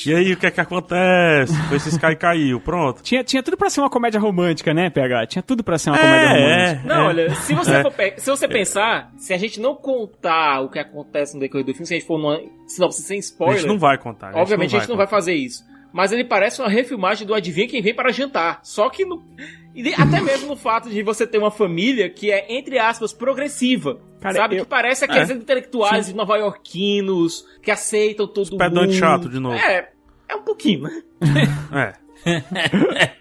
E 0.07 0.15
aí, 0.15 0.33
o 0.33 0.37
que 0.39 0.47
é 0.47 0.51
que 0.51 0.59
acontece? 0.59 1.55
Foi 1.69 1.77
esse 1.77 1.91
Sky 1.91 2.17
caiu, 2.17 2.59
pronto. 2.59 3.03
Tinha, 3.03 3.23
tinha 3.23 3.43
tudo 3.43 3.59
pra 3.59 3.69
ser 3.69 3.81
uma 3.81 3.91
comédia 3.91 4.19
romântica, 4.19 4.73
né, 4.73 4.89
PH? 4.89 5.27
Tinha 5.27 5.43
tudo 5.43 5.63
pra 5.63 5.77
ser 5.77 5.91
uma 5.91 5.99
comédia 5.99 6.29
romântica. 6.31 6.89
Não, 6.95 7.07
olha, 7.09 7.35
se 7.35 7.53
você, 7.55 7.75
É. 7.75 7.83
for 7.83 7.93
se 8.17 8.31
você 8.31 8.49
pensar, 8.49 9.11
se 9.19 9.35
a 9.35 9.37
gente 9.37 9.61
não 9.61 9.75
contar 9.75 10.61
o 10.63 10.71
que 10.71 10.79
acontece 10.79 11.35
no 11.35 11.41
decorrer 11.41 11.67
do 11.67 11.73
filme, 11.73 11.87
se 11.87 11.93
a 11.93 11.99
gente 11.99 12.07
for 12.07 12.19
numa 12.19 12.41
sinopse 12.67 13.03
sem 13.03 13.19
spoiler. 13.19 13.57
A 13.57 13.59
gente 13.61 13.69
não 13.69 13.79
vai 13.79 13.99
contar. 13.99 14.29
gente 14.29 14.41
Obviamente 14.41 14.71
não 14.73 14.79
a 14.79 14.81
gente 14.81 14.89
não 14.91 14.97
vai 14.97 15.07
fazer 15.07 15.35
isso. 15.35 15.63
Mas 15.93 16.13
ele 16.13 16.25
parece 16.25 16.61
uma 16.61 16.69
refilmagem 16.69 17.27
do 17.27 17.35
Adivinha 17.35 17.67
Quem 17.69 17.81
Vem 17.83 17.95
para 17.95 18.13
Jantar. 18.13 18.61
Só 18.63 18.89
que 18.91 19.05
no. 19.05 19.23
até 19.97 20.21
mesmo 20.21 20.49
no 20.49 20.57
fato 20.57 20.89
de 20.91 21.03
você 21.03 21.27
ter 21.27 21.39
uma 21.39 21.51
família 21.51 22.09
que 22.11 22.31
é, 22.31 22.47
entre 22.55 22.79
aspas, 22.79 23.13
progressiva. 23.13 23.99
Cara, 24.21 24.35
sabe? 24.35 24.57
eu- 24.57 24.65
Que 24.65 24.71
parece 24.71 25.05
aqueles 25.05 25.31
É. 25.31 25.35
intelectuais 25.35 26.13
nova-iorquinos 26.13 27.45
que 27.63 27.71
aceitam 27.71 28.27
todo 28.27 28.51
mundo. 28.51 28.59
pedante 28.59 28.95
chato 28.95 29.29
de 29.29 29.39
novo. 29.39 29.55
É, 29.57 29.89
é 30.29 30.35
um 30.37 30.43
pouquinho, 30.43 30.83
né? 30.83 31.03
É. 31.73 32.07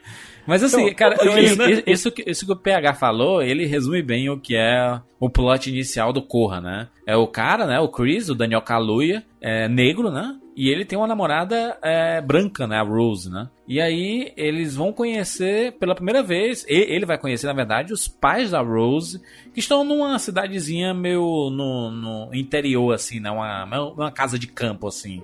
Mas 0.47 0.61
assim, 0.63 0.84
Então, 0.84 0.93
cara, 0.95 1.16
então, 1.20 1.38
isso, 1.39 1.57
né? 1.57 1.84
isso 1.88 2.11
que, 2.11 2.30
isso 2.30 2.45
que 2.45 2.51
o 2.51 2.55
PH 2.55 2.93
falou, 2.93 3.41
ele 3.41 3.66
resume 3.66 4.03
bem 4.03 4.30
o 4.30 4.39
que 4.39 4.55
é 4.55 5.01
o 5.20 5.28
plot 5.28 5.70
inicial 5.72 6.13
do 6.13 6.22
Corra, 6.22 6.61
né? 6.61 6.88
É 7.07 7.16
o 7.16 7.26
cara, 7.28 7.66
né? 7.66 7.80
O 7.80 7.89
Chris, 7.89 8.30
o 8.30 8.36
Daniel 8.36 8.61
Kaluuya, 8.61 9.24
é 9.41 9.68
negro, 9.68 10.11
né? 10.11 10.36
E 10.55 10.69
ele 10.69 10.85
tem 10.85 10.97
uma 10.97 11.07
namorada 11.07 11.77
é, 11.81 12.21
branca, 12.21 12.65
né? 12.65 12.77
A 12.77 12.81
Rose, 12.81 13.29
né? 13.29 13.49
E 13.67 13.81
aí 13.81 14.31
eles 14.37 14.73
vão 14.75 14.93
conhecer 14.93 15.73
pela 15.73 15.93
primeira 15.93 16.23
vez, 16.23 16.63
e- 16.69 16.93
ele 16.93 17.05
vai 17.05 17.17
conhecer, 17.17 17.45
na 17.47 17.51
verdade, 17.53 17.91
os 17.91 18.07
pais 18.07 18.51
da 18.51 18.61
Rose, 18.61 19.19
que 19.53 19.59
estão 19.59 19.83
numa 19.83 20.17
cidadezinha 20.17 20.93
meio 20.93 21.49
no, 21.49 21.91
no 21.91 22.29
interior, 22.33 22.93
assim, 22.93 23.19
né? 23.19 23.29
Uma, 23.29 23.65
uma 23.91 24.11
casa 24.11 24.39
de 24.39 24.47
campo, 24.47 24.87
assim. 24.87 25.21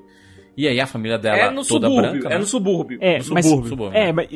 E 0.58 0.68
aí 0.68 0.82
a 0.82 0.86
família 0.86 1.18
dela 1.18 1.38
é 1.38 1.50
no 1.50 1.64
toda 1.66 1.88
subúrbio. 1.88 2.12
branca, 2.12 2.28
é 2.28 2.32
né? 2.32 2.38
no 2.38 2.46
subúrbio. 2.46 2.98
É, 3.02 3.20
No 3.20 3.34
mas, 3.34 3.46
subúrbio, 3.46 3.70
subúrbio. 3.70 3.98
é, 3.98 4.12
mas 4.12 4.28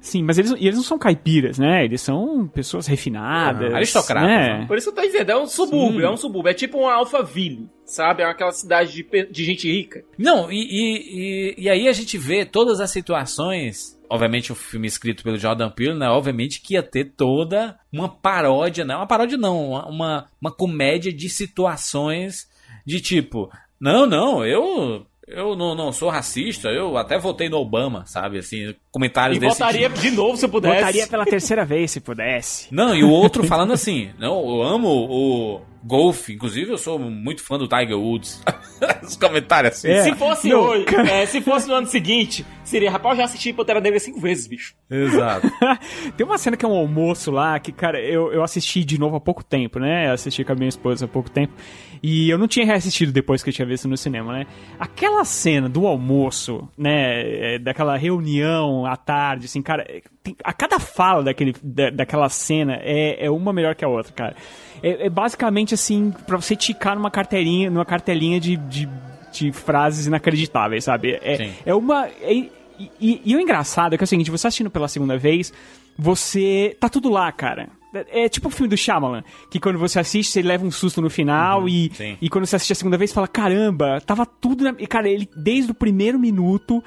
sim, 0.00 0.22
mas 0.22 0.38
eles, 0.38 0.52
eles 0.52 0.76
não 0.76 0.82
são 0.82 0.98
caipiras, 0.98 1.58
né? 1.58 1.84
Eles 1.84 2.00
são 2.00 2.46
pessoas 2.48 2.86
refinadas, 2.86 3.72
Ah, 3.72 3.76
aristocratas, 3.76 4.28
né? 4.28 4.66
Por 4.66 4.76
isso 4.76 4.92
que 4.92 4.98
eu 4.98 5.02
tô 5.02 5.08
dizendo, 5.08 5.30
é 5.30 5.36
um 5.36 5.46
subúrbio, 5.46 6.00
Sim. 6.00 6.06
é 6.06 6.10
um 6.10 6.16
subúrbio. 6.16 6.50
É 6.50 6.54
tipo 6.54 6.78
uma 6.78 6.94
Alphaville, 6.94 7.68
sabe? 7.84 8.22
É 8.22 8.26
aquela 8.26 8.52
cidade 8.52 8.92
de, 8.92 9.26
de 9.30 9.44
gente 9.44 9.70
rica. 9.70 10.04
Não, 10.16 10.50
e, 10.50 10.56
e, 10.56 11.54
e, 11.58 11.64
e 11.64 11.68
aí 11.68 11.88
a 11.88 11.92
gente 11.92 12.16
vê 12.18 12.44
todas 12.44 12.80
as 12.80 12.90
situações. 12.90 13.98
Obviamente, 14.10 14.50
o 14.50 14.54
filme 14.54 14.86
escrito 14.86 15.22
pelo 15.22 15.36
Jordan 15.38 15.70
Peele, 15.70 15.98
né? 15.98 16.08
Obviamente 16.08 16.62
que 16.62 16.74
ia 16.74 16.82
ter 16.82 17.12
toda 17.16 17.78
uma 17.92 18.08
paródia, 18.08 18.84
né? 18.84 18.96
Uma 18.96 19.06
paródia 19.06 19.36
não, 19.36 19.72
uma, 19.72 20.26
uma 20.40 20.50
comédia 20.50 21.12
de 21.12 21.28
situações 21.28 22.48
de 22.86 23.00
tipo, 23.02 23.50
não, 23.78 24.06
não, 24.06 24.46
eu 24.46 25.06
eu 25.30 25.54
não, 25.54 25.74
não 25.74 25.92
sou 25.92 26.08
racista, 26.08 26.68
eu 26.68 26.96
até 26.96 27.18
votei 27.18 27.48
no 27.48 27.58
Obama, 27.58 28.04
sabe? 28.06 28.38
Assim, 28.38 28.74
comentários 28.90 29.36
E 29.36 29.40
desse 29.40 29.58
votaria 29.58 29.88
tipo. 29.88 30.00
de 30.00 30.10
novo 30.10 30.36
se 30.36 30.44
eu 30.44 30.48
pudesse. 30.48 30.76
Votaria 30.76 31.06
pela 31.06 31.24
terceira 31.24 31.64
vez 31.64 31.90
se 31.90 32.00
pudesse. 32.00 32.68
Não, 32.72 32.94
e 32.94 33.04
o 33.04 33.10
outro 33.10 33.44
falando 33.44 33.72
assim, 33.72 34.10
não, 34.18 34.40
eu 34.48 34.62
amo 34.62 34.88
o 34.88 35.60
golfe, 35.88 36.34
inclusive 36.34 36.70
eu 36.70 36.76
sou 36.78 36.98
muito 36.98 37.42
fã 37.42 37.58
do 37.58 37.66
Tiger 37.66 37.98
Woods. 37.98 38.42
Os 39.02 39.16
comentários 39.16 39.72
assim. 39.78 39.88
É. 39.88 40.02
Se 40.02 40.14
fosse 40.14 40.48
Não, 40.50 40.60
hoje, 40.60 40.84
cara. 40.84 41.10
é, 41.10 41.26
se 41.26 41.40
fosse 41.40 41.66
no 41.66 41.74
ano 41.74 41.86
seguinte, 41.86 42.44
seria, 42.62 42.90
rapaz, 42.90 43.14
eu 43.14 43.18
já 43.18 43.24
assisti 43.24 43.52
Pantera 43.52 43.80
Negra 43.80 43.98
cinco 43.98 44.20
vezes, 44.20 44.46
bicho. 44.46 44.74
Exato. 44.90 45.50
Tem 46.16 46.26
uma 46.26 46.36
cena 46.38 46.56
que 46.56 46.64
é 46.64 46.68
um 46.68 46.76
almoço 46.76 47.30
lá, 47.30 47.58
que, 47.58 47.72
cara, 47.72 47.98
eu, 48.00 48.30
eu 48.32 48.42
assisti 48.44 48.84
de 48.84 48.98
novo 49.00 49.16
há 49.16 49.20
pouco 49.20 49.42
tempo, 49.42 49.78
né? 49.78 50.08
Eu 50.08 50.12
assisti 50.12 50.44
com 50.44 50.52
a 50.52 50.54
minha 50.54 50.68
esposa 50.68 51.06
há 51.06 51.08
pouco 51.08 51.30
tempo. 51.30 51.54
E 52.02 52.30
eu 52.30 52.38
não 52.38 52.46
tinha 52.46 52.64
reassistido 52.66 53.10
depois 53.10 53.42
que 53.42 53.48
eu 53.50 53.54
tinha 53.54 53.66
visto 53.66 53.88
no 53.88 53.96
cinema, 53.96 54.32
né? 54.32 54.46
Aquela 54.78 55.24
cena 55.24 55.68
do 55.68 55.86
almoço, 55.86 56.68
né? 56.76 57.54
é, 57.54 57.58
Daquela 57.58 57.96
reunião 57.96 58.86
à 58.86 58.96
tarde, 58.96 59.46
assim, 59.46 59.60
cara. 59.62 59.84
tem- 60.22 60.36
a 60.44 60.52
cada 60.52 60.78
fala 60.78 61.24
daquele, 61.24 61.54
da, 61.62 61.90
daquela 61.90 62.28
cena 62.28 62.78
é, 62.82 63.24
é 63.26 63.30
uma 63.30 63.52
melhor 63.52 63.74
que 63.74 63.84
a 63.84 63.88
outra, 63.88 64.12
cara. 64.12 64.36
É, 64.82 65.06
é 65.06 65.10
basicamente 65.10 65.74
assim, 65.74 66.12
pra 66.26 66.36
você 66.36 66.54
ticar 66.56 66.94
numa 66.96 67.10
carteirinha, 67.10 67.70
numa 67.70 67.84
cartelinha 67.84 68.38
de, 68.40 68.56
de, 68.56 68.88
de 69.32 69.52
frases 69.52 70.06
inacreditáveis, 70.06 70.84
sabe? 70.84 71.18
É, 71.22 71.36
Sim. 71.36 71.52
é 71.66 71.74
uma. 71.74 72.06
é- 72.20 72.32
e, 72.80 72.90
e- 73.00 73.22
e 73.24 73.36
o 73.36 73.40
engraçado 73.40 73.94
é 73.94 73.98
que 73.98 74.04
é 74.04 74.06
o 74.06 74.08
seguinte, 74.08 74.30
você 74.30 74.46
assistindo 74.46 74.70
pela 74.70 74.86
segunda 74.88 75.18
vez, 75.18 75.52
você. 75.98 76.76
tá 76.78 76.88
tudo 76.88 77.08
lá, 77.08 77.30
cara. 77.32 77.68
É 78.12 78.24
é 78.24 78.28
tipo 78.28 78.48
o 78.48 78.50
filme 78.50 78.68
do 78.68 78.76
Shyamalan, 78.76 79.24
que 79.50 79.58
quando 79.58 79.78
você 79.78 79.98
assiste, 79.98 80.30
você 80.30 80.42
leva 80.42 80.64
um 80.64 80.70
susto 80.70 81.00
no 81.00 81.08
final 81.08 81.66
e, 81.68 81.90
sim. 81.94 82.18
e 82.20 82.28
quando 82.28 82.44
você 82.46 82.54
assiste 82.56 82.72
a 82.72 82.76
segunda 82.76 82.98
vez, 82.98 83.12
fala, 83.12 83.26
caramba, 83.26 83.98
tava 84.02 84.26
tudo 84.26 84.62
na... 84.62 84.74
E, 84.78 84.86
cara, 84.86 85.08
ele, 85.08 85.26
desde 85.34 85.70
o 85.70 85.74
primeiro 85.74 86.18
minuto 86.18 86.84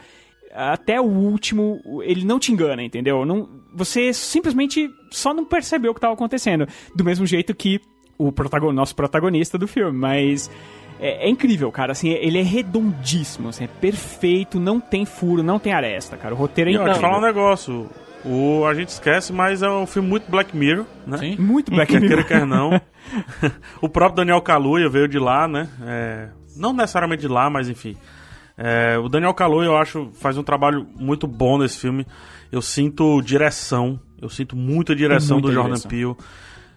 até 0.54 1.00
o 1.00 1.06
último, 1.06 1.82
ele 2.04 2.26
não 2.26 2.40
te 2.40 2.52
engana, 2.52 2.84
entendeu? 2.84 3.26
Não, 3.26 3.48
você 3.74 4.14
simplesmente 4.14 4.90
só 5.10 5.34
não 5.34 5.46
percebeu 5.46 5.92
o 5.92 5.94
que 5.96 6.02
tava 6.02 6.14
acontecendo. 6.14 6.68
Do 6.96 7.04
mesmo 7.04 7.26
jeito 7.26 7.54
que 7.56 7.80
o 8.18 8.32
protagon, 8.32 8.72
nosso 8.72 8.96
protagonista 8.96 9.58
do 9.58 9.68
filme, 9.68 9.98
mas... 9.98 10.50
É, 11.04 11.26
é 11.26 11.30
incrível, 11.30 11.72
cara, 11.72 11.94
assim, 11.94 12.10
ele 12.10 12.38
é 12.38 12.44
redondíssimo, 12.44 13.50
assim, 13.50 13.64
é 13.64 13.68
perfeito, 13.68 14.60
não 14.60 14.80
tem 14.80 15.04
furo, 15.04 15.42
não 15.42 15.58
tem 15.58 15.74
aresta, 15.74 16.16
cara, 16.16 16.36
o 16.36 16.38
roteiro 16.38 16.70
é 16.70 16.74
E 16.74 16.76
eu 16.76 16.82
te 16.84 16.90
incrível. 16.90 17.02
falar 17.10 17.18
um 17.18 17.26
negócio. 17.26 17.90
O, 18.24 18.64
a 18.68 18.76
gente 18.76 18.90
esquece, 18.90 19.34
mas 19.34 19.64
é 19.64 19.70
um 19.70 19.88
filme 19.88 20.08
muito 20.08 20.30
Black 20.30 20.56
Mirror, 20.56 20.86
né? 21.08 21.18
Sim. 21.18 21.38
Muito 21.40 21.72
Black 21.72 21.92
Quer 21.92 22.02
Mirror. 22.02 22.24
queira, 22.24 22.42
quer 22.42 22.46
não. 22.46 22.80
o 23.82 23.90
próprio 23.90 24.18
Daniel 24.18 24.40
Kaluuya 24.44 24.88
veio 24.90 25.08
de 25.08 25.18
lá, 25.18 25.48
né? 25.48 25.68
É, 25.84 26.28
não 26.56 26.72
necessariamente 26.72 27.22
de 27.22 27.28
lá, 27.28 27.50
mas 27.50 27.68
enfim. 27.68 27.98
É, 28.64 28.96
o 29.00 29.10
Daniel 29.10 29.34
Kaluuya, 29.34 29.68
eu 29.68 29.76
acho, 29.76 30.12
faz 30.14 30.38
um 30.38 30.44
trabalho 30.44 30.88
muito 30.96 31.26
bom 31.26 31.58
nesse 31.58 31.80
filme. 31.80 32.06
Eu 32.52 32.62
sinto 32.62 33.20
direção. 33.22 34.00
Eu 34.22 34.30
sinto 34.30 34.56
muita 34.56 34.96
direção 34.96 35.38
Muita 35.38 35.48
do 35.48 35.54
Jordan 35.54 35.74
direção. 35.74 35.90
Peele. 35.90 36.16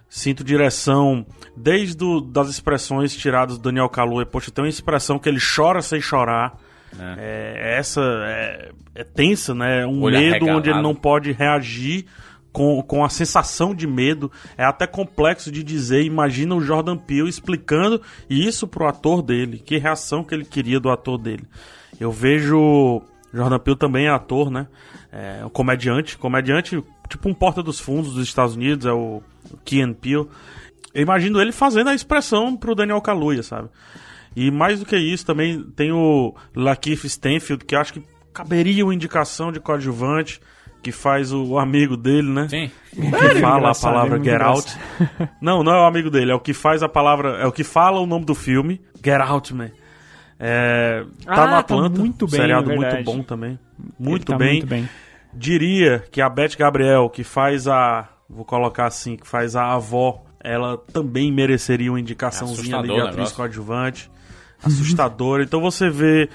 Sinto 0.09 0.43
direção 0.43 1.25
desde 1.55 1.95
do, 1.95 2.21
das 2.21 2.49
expressões 2.49 3.15
tiradas 3.15 3.59
do 3.59 3.63
Daniel 3.63 3.87
Kaluuya. 3.87 4.25
Poxa, 4.25 4.49
tem 4.49 4.63
uma 4.63 4.69
expressão 4.69 5.19
que 5.19 5.29
ele 5.29 5.39
chora 5.39 5.79
sem 5.81 6.01
chorar. 6.01 6.57
É, 6.97 7.75
essa 7.77 8.01
é, 8.01 8.71
é 8.95 9.03
tensa, 9.03 9.53
né? 9.53 9.85
Um 9.85 10.09
medo 10.09 10.47
onde 10.47 10.69
ele 10.69 10.81
não 10.81 10.95
pode 10.95 11.33
reagir 11.33 12.05
com, 12.51 12.81
com 12.81 13.03
a 13.03 13.09
sensação 13.09 13.75
de 13.75 13.85
medo. 13.85 14.31
É 14.57 14.63
até 14.63 14.87
complexo 14.87 15.51
de 15.51 15.61
dizer. 15.61 16.03
Imagina 16.03 16.55
o 16.55 16.61
Jordan 16.61 16.97
Peele 16.97 17.29
explicando 17.29 18.01
isso 18.27 18.67
pro 18.67 18.87
ator 18.87 19.21
dele. 19.21 19.59
Que 19.59 19.77
reação 19.77 20.23
que 20.23 20.33
ele 20.33 20.45
queria 20.45 20.79
do 20.79 20.89
ator 20.89 21.17
dele. 21.19 21.43
Eu 21.99 22.11
vejo. 22.11 23.01
Jordan 23.33 23.59
Peele 23.59 23.77
também 23.77 24.05
é 24.05 24.09
ator, 24.09 24.49
né? 24.49 24.67
É 25.11 25.45
um 25.45 25.49
comediante. 25.49 26.17
Comediante, 26.17 26.81
tipo 27.09 27.29
um 27.29 27.33
porta 27.33 27.61
dos 27.61 27.79
fundos 27.79 28.13
dos 28.13 28.27
Estados 28.27 28.55
Unidos, 28.55 28.85
é 28.85 28.93
o 28.93 29.21
Kean 29.63 29.93
Peele. 29.93 30.27
Eu 30.93 31.01
imagino 31.01 31.41
ele 31.41 31.51
fazendo 31.51 31.89
a 31.89 31.95
expressão 31.95 32.55
pro 32.55 32.75
Daniel 32.75 33.01
Kaluuya, 33.01 33.43
sabe? 33.43 33.69
E 34.35 34.51
mais 34.51 34.79
do 34.79 34.85
que 34.85 34.97
isso, 34.97 35.25
também 35.25 35.61
tem 35.61 35.91
o 35.91 36.33
Lakeith 36.55 37.05
Stanfield, 37.05 37.65
que 37.65 37.75
acho 37.75 37.93
que 37.93 38.03
caberia 38.33 38.83
uma 38.83 38.93
indicação 38.93 39.51
de 39.51 39.59
coadjuvante, 39.59 40.41
que 40.83 40.91
faz 40.91 41.33
o 41.33 41.57
amigo 41.57 41.97
dele, 41.97 42.29
né? 42.29 42.47
Sim. 42.47 42.71
Que 42.91 43.39
fala 43.41 43.71
a 43.71 43.75
palavra 43.75 44.17
é 44.17 44.23
Get 44.23 44.41
Out. 44.41 44.77
Não, 45.41 45.63
não 45.63 45.73
é 45.73 45.81
o 45.81 45.85
amigo 45.85 46.09
dele, 46.09 46.31
é 46.31 46.35
o 46.35 46.39
que 46.39 46.53
faz 46.53 46.83
a 46.83 46.89
palavra, 46.89 47.37
é 47.37 47.45
o 47.45 47.51
que 47.51 47.63
fala 47.63 47.99
o 47.99 48.05
nome 48.05 48.25
do 48.25 48.35
filme, 48.35 48.81
Get 49.03 49.19
Out, 49.19 49.53
man. 49.53 49.71
É, 50.39 51.05
tá 51.25 51.33
Ah, 51.33 51.45
no 51.45 51.51
tá 51.51 51.59
Atlanta, 51.59 51.99
muito 51.99 52.25
bem, 52.27 52.39
seriado 52.41 52.71
é 52.71 52.75
muito 52.75 53.03
bom 53.03 53.23
também. 53.23 53.51
Ele 53.79 53.91
Muito 53.97 54.31
tá 54.31 54.37
bem. 54.37 54.51
muito 54.53 54.67
bem. 54.67 54.89
Diria 55.33 56.03
que 56.11 56.21
a 56.21 56.29
Beth 56.29 56.55
Gabriel, 56.57 57.09
que 57.09 57.23
faz 57.23 57.67
a. 57.67 58.09
Vou 58.29 58.43
colocar 58.45 58.85
assim, 58.87 59.15
que 59.17 59.27
faz 59.27 59.55
a 59.55 59.73
avó, 59.73 60.23
ela 60.43 60.77
também 60.77 61.31
mereceria 61.31 61.91
uma 61.91 61.99
indicaçãozinha 61.99 62.77
ali 62.77 62.87
de 62.93 62.99
atriz 63.01 63.31
coadjuvante. 63.31 64.09
Assustadora. 64.63 65.43
então 65.43 65.61
você 65.61 65.89
vê 65.89 66.27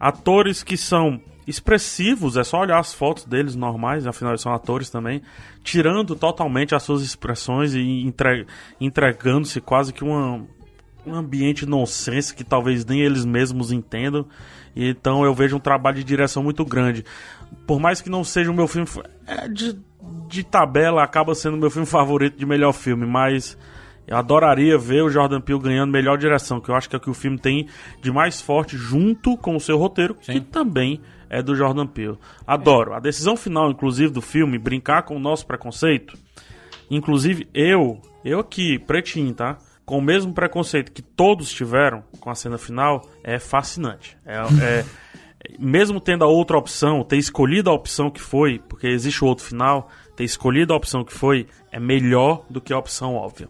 atores 0.00 0.62
que 0.62 0.76
são 0.76 1.20
expressivos, 1.46 2.36
é 2.36 2.42
só 2.42 2.60
olhar 2.60 2.78
as 2.80 2.92
fotos 2.92 3.24
deles 3.24 3.54
normais, 3.54 4.06
afinal 4.06 4.32
eles 4.32 4.40
são 4.40 4.52
atores 4.52 4.90
também, 4.90 5.22
tirando 5.62 6.16
totalmente 6.16 6.74
as 6.74 6.82
suas 6.82 7.02
expressões 7.02 7.74
e 7.74 7.80
entre- 8.04 8.46
entregando-se 8.80 9.60
quase 9.60 9.92
que 9.92 10.02
uma, 10.02 10.44
um 11.06 11.14
ambiente 11.14 11.66
nonsense 11.66 12.34
que 12.34 12.44
talvez 12.44 12.84
nem 12.84 13.00
eles 13.00 13.24
mesmos 13.24 13.72
entendam. 13.72 14.26
E 14.74 14.88
então 14.90 15.24
eu 15.24 15.34
vejo 15.34 15.56
um 15.56 15.60
trabalho 15.60 15.96
de 15.96 16.04
direção 16.04 16.42
muito 16.42 16.64
grande. 16.64 17.04
Por 17.66 17.80
mais 17.80 18.00
que 18.00 18.10
não 18.10 18.24
seja 18.24 18.50
o 18.50 18.54
meu 18.54 18.68
filme. 18.68 18.88
É 19.26 19.48
de, 19.48 19.78
de 20.28 20.44
tabela, 20.44 21.02
acaba 21.02 21.34
sendo 21.34 21.54
o 21.54 21.60
meu 21.60 21.70
filme 21.70 21.86
favorito 21.86 22.38
de 22.38 22.46
melhor 22.46 22.72
filme, 22.72 23.06
mas. 23.06 23.56
Eu 24.08 24.16
adoraria 24.16 24.78
ver 24.78 25.02
o 25.02 25.10
Jordan 25.10 25.40
Peele 25.40 25.58
ganhando 25.58 25.90
melhor 25.90 26.16
direção, 26.16 26.60
que 26.60 26.68
eu 26.68 26.76
acho 26.76 26.88
que 26.88 26.94
é 26.94 26.98
o 26.98 27.00
que 27.00 27.10
o 27.10 27.14
filme 27.14 27.36
tem 27.36 27.66
de 28.00 28.12
mais 28.12 28.40
forte 28.40 28.76
junto 28.76 29.36
com 29.36 29.56
o 29.56 29.60
seu 29.60 29.76
roteiro, 29.76 30.14
que 30.14 30.40
também 30.40 31.00
é 31.28 31.42
do 31.42 31.56
Jordan 31.56 31.88
Peele. 31.88 32.16
Adoro. 32.46 32.94
A 32.94 33.00
decisão 33.00 33.36
final, 33.36 33.68
inclusive, 33.68 34.12
do 34.12 34.22
filme, 34.22 34.58
brincar 34.58 35.02
com 35.02 35.16
o 35.16 35.18
nosso 35.18 35.44
preconceito, 35.44 36.16
Inclusive, 36.90 37.48
eu, 37.52 38.00
eu 38.24 38.40
aqui, 38.40 38.78
pretinho, 38.78 39.34
tá? 39.34 39.58
Com 39.86 39.98
o 39.98 40.02
mesmo 40.02 40.34
preconceito 40.34 40.90
que 40.90 41.00
todos 41.00 41.50
tiveram 41.50 42.02
com 42.20 42.28
a 42.28 42.34
cena 42.34 42.58
final, 42.58 43.08
é 43.22 43.38
fascinante. 43.38 44.18
É, 44.26 44.36
é- 44.80 44.84
mesmo 45.60 46.00
tendo 46.00 46.24
a 46.24 46.26
outra 46.26 46.58
opção, 46.58 47.04
ter 47.04 47.16
escolhido 47.16 47.70
a 47.70 47.72
opção 47.72 48.10
que 48.10 48.20
foi, 48.20 48.58
porque 48.58 48.88
existe 48.88 49.22
o 49.24 49.28
outro 49.28 49.44
final, 49.44 49.88
ter 50.16 50.24
escolhido 50.24 50.72
a 50.72 50.76
opção 50.76 51.04
que 51.04 51.12
foi, 51.12 51.46
é 51.70 51.78
melhor 51.78 52.44
do 52.50 52.60
que 52.60 52.72
a 52.72 52.78
opção 52.78 53.14
óbvia. 53.14 53.48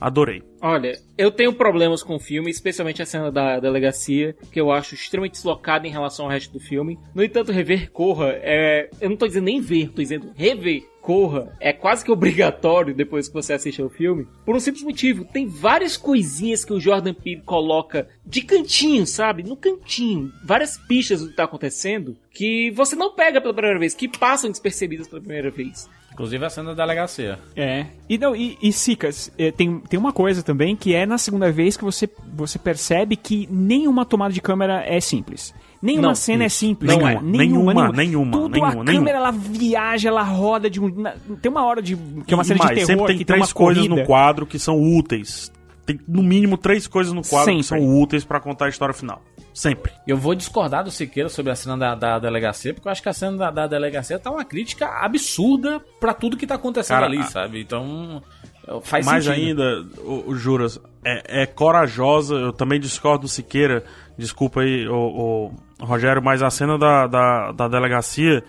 Adorei. 0.00 0.42
Olha, 0.66 0.98
eu 1.18 1.30
tenho 1.30 1.52
problemas 1.52 2.02
com 2.02 2.16
o 2.16 2.18
filme, 2.18 2.50
especialmente 2.50 3.02
a 3.02 3.04
cena 3.04 3.30
da 3.30 3.60
delegacia, 3.60 4.34
que 4.50 4.58
eu 4.58 4.72
acho 4.72 4.94
extremamente 4.94 5.34
deslocada 5.34 5.86
em 5.86 5.90
relação 5.90 6.24
ao 6.24 6.30
resto 6.30 6.54
do 6.54 6.58
filme. 6.58 6.98
No 7.14 7.22
entanto, 7.22 7.52
rever 7.52 7.90
Corra 7.90 8.30
é. 8.36 8.88
Eu 8.98 9.10
não 9.10 9.16
tô 9.18 9.26
dizendo 9.26 9.44
nem 9.44 9.60
ver, 9.60 9.90
tô 9.90 10.00
dizendo 10.00 10.32
rever. 10.34 10.88
Corra 11.02 11.54
é 11.60 11.70
quase 11.70 12.02
que 12.02 12.10
obrigatório 12.10 12.94
depois 12.94 13.28
que 13.28 13.34
você 13.34 13.52
assiste 13.52 13.82
ao 13.82 13.90
filme, 13.90 14.26
por 14.42 14.56
um 14.56 14.58
simples 14.58 14.82
motivo. 14.82 15.26
Tem 15.26 15.46
várias 15.46 15.98
coisinhas 15.98 16.64
que 16.64 16.72
o 16.72 16.80
Jordan 16.80 17.12
Peele 17.12 17.42
coloca 17.42 18.08
de 18.24 18.40
cantinho, 18.40 19.06
sabe? 19.06 19.42
No 19.42 19.58
cantinho. 19.58 20.32
Várias 20.42 20.78
pistas 20.78 21.20
do 21.20 21.28
que 21.28 21.36
tá 21.36 21.44
acontecendo 21.44 22.16
que 22.30 22.70
você 22.70 22.96
não 22.96 23.14
pega 23.14 23.38
pela 23.38 23.52
primeira 23.52 23.78
vez, 23.78 23.92
que 23.92 24.08
passam 24.08 24.50
despercebidas 24.50 25.06
pela 25.06 25.20
primeira 25.20 25.50
vez. 25.50 25.90
Inclusive 26.14 26.44
a 26.44 26.48
cena 26.48 26.74
da 26.74 26.84
delegacia. 26.84 27.40
É. 27.56 27.86
E, 28.08 28.16
não, 28.16 28.36
e, 28.36 28.56
e 28.62 28.72
Sicas, 28.72 29.32
é, 29.36 29.50
tem, 29.50 29.80
tem 29.80 29.98
uma 29.98 30.12
coisa 30.12 30.44
também 30.44 30.53
que 30.78 30.94
é 30.94 31.04
na 31.06 31.18
segunda 31.18 31.50
vez 31.50 31.76
que 31.76 31.84
você, 31.84 32.08
você 32.34 32.58
percebe 32.58 33.16
que 33.16 33.48
nenhuma 33.50 34.04
tomada 34.04 34.32
de 34.32 34.40
câmera 34.40 34.82
é 34.86 35.00
simples. 35.00 35.54
Nenhuma 35.82 36.08
Não, 36.08 36.14
cena 36.14 36.44
é 36.44 36.46
isso. 36.46 36.56
simples. 36.56 36.88
Nenhuma, 36.90 37.12
cara. 37.12 37.22
nenhuma, 37.22 37.92
nenhuma, 37.92 38.32
Tudo 38.32 38.48
nenhuma, 38.52 38.68
a 38.68 38.70
nenhuma. 38.72 38.84
câmera, 38.92 39.18
ela 39.18 39.30
viaja, 39.30 40.08
ela 40.08 40.22
roda 40.22 40.70
de 40.70 40.80
um... 40.80 40.88
na- 40.88 41.14
tem 41.42 41.50
uma 41.50 41.62
hora 41.64 41.82
de... 41.82 41.94
que 42.26 42.32
é 42.32 42.36
uma 42.36 42.42
E 42.42 42.46
cena 42.46 42.58
mais, 42.64 42.70
de 42.78 42.86
terror 42.86 42.86
sempre 42.86 43.06
tem 43.06 43.18
que 43.18 43.24
tem 43.24 43.36
três 43.36 43.48
uma 43.50 43.54
coisas 43.54 43.82
corrida. 43.86 44.00
no 44.00 44.06
quadro 44.06 44.46
que 44.46 44.58
são 44.58 44.80
úteis. 44.80 45.52
Tem 45.84 46.00
no 46.08 46.22
mínimo 46.22 46.56
três 46.56 46.86
coisas 46.86 47.12
no 47.12 47.20
quadro 47.20 47.54
que 47.54 47.62
Sempre. 47.62 47.84
são 47.84 48.00
úteis 48.00 48.24
pra 48.24 48.40
contar 48.40 48.64
a 48.64 48.68
história 48.70 48.94
final. 48.94 49.20
Sempre. 49.52 49.92
Eu 50.06 50.16
vou 50.16 50.34
discordar 50.34 50.82
do 50.82 50.90
Siqueira 50.90 51.28
sobre 51.28 51.52
a 51.52 51.54
cena 51.54 51.76
da, 51.76 51.94
da 51.94 52.18
delegacia, 52.18 52.72
porque 52.72 52.88
eu 52.88 52.92
acho 52.92 53.02
que 53.02 53.08
a 53.10 53.12
cena 53.12 53.36
da, 53.36 53.50
da 53.50 53.66
delegacia 53.66 54.18
tá 54.18 54.30
uma 54.30 54.46
crítica 54.46 54.86
absurda 55.04 55.82
pra 56.00 56.14
tudo 56.14 56.38
que 56.38 56.46
tá 56.46 56.54
acontecendo 56.54 56.96
Cara, 56.96 57.04
ali, 57.06 57.18
a- 57.18 57.24
sabe? 57.24 57.60
Então, 57.60 58.22
faz 58.82 59.06
Mais 59.06 59.24
sentido. 59.24 59.62
ainda, 59.62 59.86
o, 60.00 60.30
o 60.30 60.36
Juras, 60.36 60.80
é, 61.04 61.42
é 61.42 61.46
corajosa. 61.46 62.34
Eu 62.34 62.52
também 62.52 62.80
discordo 62.80 63.22
do 63.22 63.28
Siqueira. 63.28 63.84
Desculpa 64.16 64.60
aí, 64.60 64.86
o, 64.88 65.50
o 65.80 65.84
Rogério, 65.84 66.22
mas 66.22 66.42
a 66.42 66.50
cena 66.50 66.78
da, 66.78 67.06
da, 67.06 67.52
da 67.52 67.68
delegacia 67.68 68.44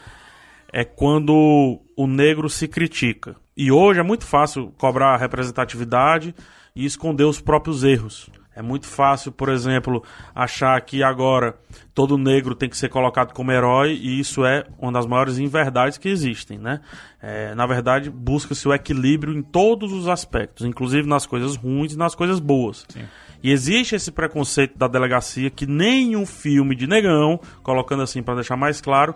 é 0.72 0.84
quando 0.84 1.80
o 1.96 2.08
negro 2.08 2.50
se 2.50 2.68
critica. 2.68 3.36
E 3.56 3.72
hoje 3.72 4.00
é 4.00 4.04
muito 4.04 4.26
fácil 4.26 4.74
cobrar 4.78 5.18
representatividade 5.18 6.36
e 6.76 6.86
esconder 6.86 7.24
os 7.24 7.40
próprios 7.40 7.84
erros. 7.84 8.30
É 8.56 8.62
muito 8.62 8.88
fácil, 8.88 9.34
por 9.34 9.50
exemplo, 9.50 10.02
achar 10.34 10.80
que 10.80 11.04
agora 11.04 11.56
todo 11.94 12.18
negro 12.18 12.56
tem 12.56 12.70
que 12.70 12.78
ser 12.78 12.88
colocado 12.88 13.34
como 13.34 13.52
herói 13.52 14.00
e 14.02 14.18
isso 14.18 14.46
é 14.46 14.64
uma 14.80 14.94
das 14.94 15.06
maiores 15.06 15.38
inverdades 15.38 15.98
que 15.98 16.08
existem, 16.08 16.58
né? 16.58 16.80
É, 17.22 17.54
na 17.54 17.68
verdade, 17.68 18.10
busca-se 18.10 18.66
o 18.66 18.74
equilíbrio 18.74 19.34
em 19.34 19.42
todos 19.42 19.92
os 19.92 20.08
aspectos, 20.08 20.66
inclusive 20.66 21.06
nas 21.06 21.26
coisas 21.26 21.58
ruins 21.58 21.94
e 21.94 21.98
nas 21.98 22.16
coisas 22.16 22.40
boas. 22.40 22.88
E 23.44 23.52
existe 23.52 23.94
esse 23.94 24.12
preconceito 24.12 24.78
da 24.78 24.88
delegacia 24.88 25.50
que 25.50 25.66
nenhum 25.66 26.26
filme 26.26 26.76
de 26.76 26.88
negão, 26.88 27.40
colocando 27.62 28.04
assim 28.04 28.24
para 28.24 28.36
deixar 28.36 28.56
mais 28.56 28.80
claro, 28.80 29.16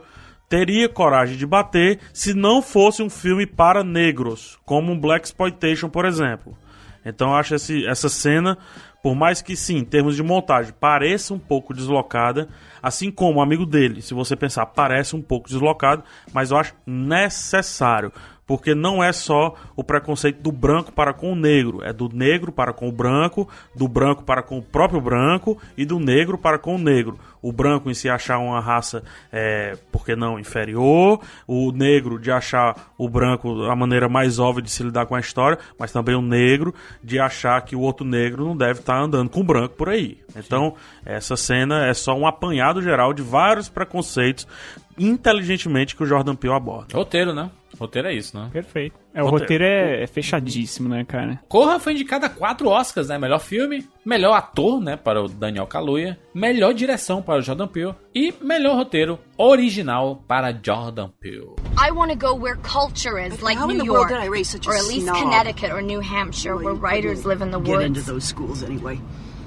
teria 0.49 0.89
coragem 0.89 1.37
de 1.37 1.45
bater 1.45 1.99
se 2.13 2.33
não 2.33 2.61
fosse 2.61 3.01
um 3.01 3.09
filme 3.09 3.45
para 3.45 3.83
negros, 3.83 4.59
como 4.65 4.91
um 4.91 4.99
Black 4.99 5.25
Exploitation, 5.25 5.87
por 5.87 6.05
exemplo. 6.05 6.57
Então 7.05 7.29
eu 7.29 7.35
acho 7.35 7.55
esse, 7.55 7.85
essa 7.87 8.09
cena, 8.09 8.57
por 9.01 9.15
mais 9.15 9.41
que 9.41 9.55
sim, 9.55 9.77
em 9.77 9.85
termos 9.85 10.15
de 10.15 10.23
montagem, 10.23 10.73
pareça 10.79 11.33
um 11.33 11.39
pouco 11.39 11.73
deslocada, 11.73 12.49
assim 12.81 13.09
como 13.09 13.39
o 13.39 13.41
amigo 13.41 13.65
dele, 13.65 14.01
se 14.01 14.13
você 14.13 14.35
pensar, 14.35 14.65
parece 14.67 15.15
um 15.15 15.21
pouco 15.21 15.47
deslocado, 15.47 16.03
mas 16.33 16.51
eu 16.51 16.57
acho 16.57 16.73
necessário. 16.85 18.11
Porque 18.49 18.73
não 18.73 19.03
é 19.03 19.13
só 19.13 19.53
o 19.75 19.83
preconceito 19.83 20.41
do 20.41 20.51
branco 20.51 20.91
para 20.91 21.13
com 21.13 21.33
o 21.33 21.35
negro, 21.35 21.83
é 21.83 21.93
do 21.93 22.09
negro 22.09 22.51
para 22.51 22.73
com 22.73 22.89
o 22.89 22.91
branco, 22.91 23.47
do 23.75 23.87
branco 23.87 24.23
para 24.23 24.41
com 24.41 24.57
o 24.57 24.61
próprio 24.63 24.99
branco 24.99 25.55
e 25.77 25.85
do 25.85 25.99
negro 25.99 26.35
para 26.35 26.57
com 26.57 26.73
o 26.73 26.79
negro. 26.79 27.19
O 27.43 27.51
branco 27.51 27.91
em 27.91 27.93
se 27.93 28.09
achar 28.09 28.39
uma 28.39 28.59
raça, 28.59 29.03
é, 29.31 29.77
por 29.91 30.03
que 30.03 30.15
não, 30.15 30.39
inferior, 30.39 31.21
o 31.47 31.71
negro 31.71 32.17
de 32.17 32.31
achar 32.31 32.91
o 32.97 33.07
branco 33.07 33.65
a 33.65 33.75
maneira 33.75 34.09
mais 34.09 34.39
óbvia 34.39 34.63
de 34.63 34.71
se 34.71 34.81
lidar 34.81 35.05
com 35.05 35.13
a 35.13 35.19
história, 35.19 35.59
mas 35.77 35.91
também 35.91 36.15
o 36.15 36.21
negro 36.21 36.73
de 37.03 37.19
achar 37.19 37.61
que 37.61 37.75
o 37.75 37.81
outro 37.81 38.03
negro 38.03 38.43
não 38.43 38.57
deve 38.57 38.79
estar 38.79 38.99
andando 38.99 39.29
com 39.29 39.41
o 39.41 39.43
branco 39.43 39.75
por 39.75 39.89
aí. 39.89 40.17
Então, 40.35 40.73
essa 41.05 41.37
cena 41.37 41.85
é 41.85 41.93
só 41.93 42.15
um 42.15 42.25
apanhado 42.25 42.81
geral 42.81 43.13
de 43.13 43.21
vários 43.21 43.69
preconceitos 43.69 44.47
inteligentemente 44.97 45.95
que 45.95 46.01
o 46.01 46.07
Jordan 46.07 46.35
Peele 46.35 46.55
aborda. 46.55 46.97
Roteiro, 46.97 47.31
né? 47.31 47.51
Roteiro 47.79 48.07
é 48.09 48.13
isso, 48.13 48.37
né? 48.37 48.49
Perfeito. 48.51 48.95
É, 49.13 49.23
o 49.23 49.25
Roteiro. 49.29 49.41
roteiro 49.41 49.63
é, 49.63 50.03
é 50.03 50.07
fechadíssimo, 50.07 50.89
né, 50.89 51.05
cara? 51.05 51.39
Corra 51.47 51.79
foi 51.79 51.93
indicada 51.93 52.25
a 52.25 52.29
quatro 52.29 52.67
Oscars, 52.69 53.07
né? 53.07 53.17
Melhor 53.17 53.39
filme, 53.39 53.87
melhor 54.05 54.33
ator, 54.33 54.81
né? 54.81 54.97
Para 54.97 55.23
o 55.23 55.29
Daniel 55.29 55.65
Kaluuya, 55.65 56.19
melhor 56.33 56.73
direção 56.73 57.21
para 57.21 57.39
o 57.39 57.41
Jordan 57.41 57.67
Peele 57.67 57.95
e 58.13 58.33
melhor 58.41 58.75
roteiro 58.75 59.17
original 59.37 60.21
para 60.27 60.51
Jordan 60.51 61.09
Peele. 61.19 61.55
I 61.77 61.91
want 61.91 62.11
to 62.11 62.17
go 62.17 62.35
where 62.35 62.57
culture 62.57 63.17
is, 63.17 63.39
like 63.41 63.57
how 63.57 63.69
in 63.69 63.77
New 63.77 63.85
York, 63.85 64.11
or 64.11 64.17
at 64.17 64.29
least 64.29 64.51
snob? 64.61 65.15
Connecticut 65.15 65.71
or 65.71 65.81
New 65.81 66.01
Hampshire, 66.01 66.57
where 66.57 66.75
writers 66.75 67.23
live 67.25 67.41
in 67.41 67.51
the 67.51 67.59
Get 67.59 67.77
woods. 67.77 67.85
into 67.85 68.01
those 68.01 68.25
schools 68.25 68.61
anyway. 68.61 68.99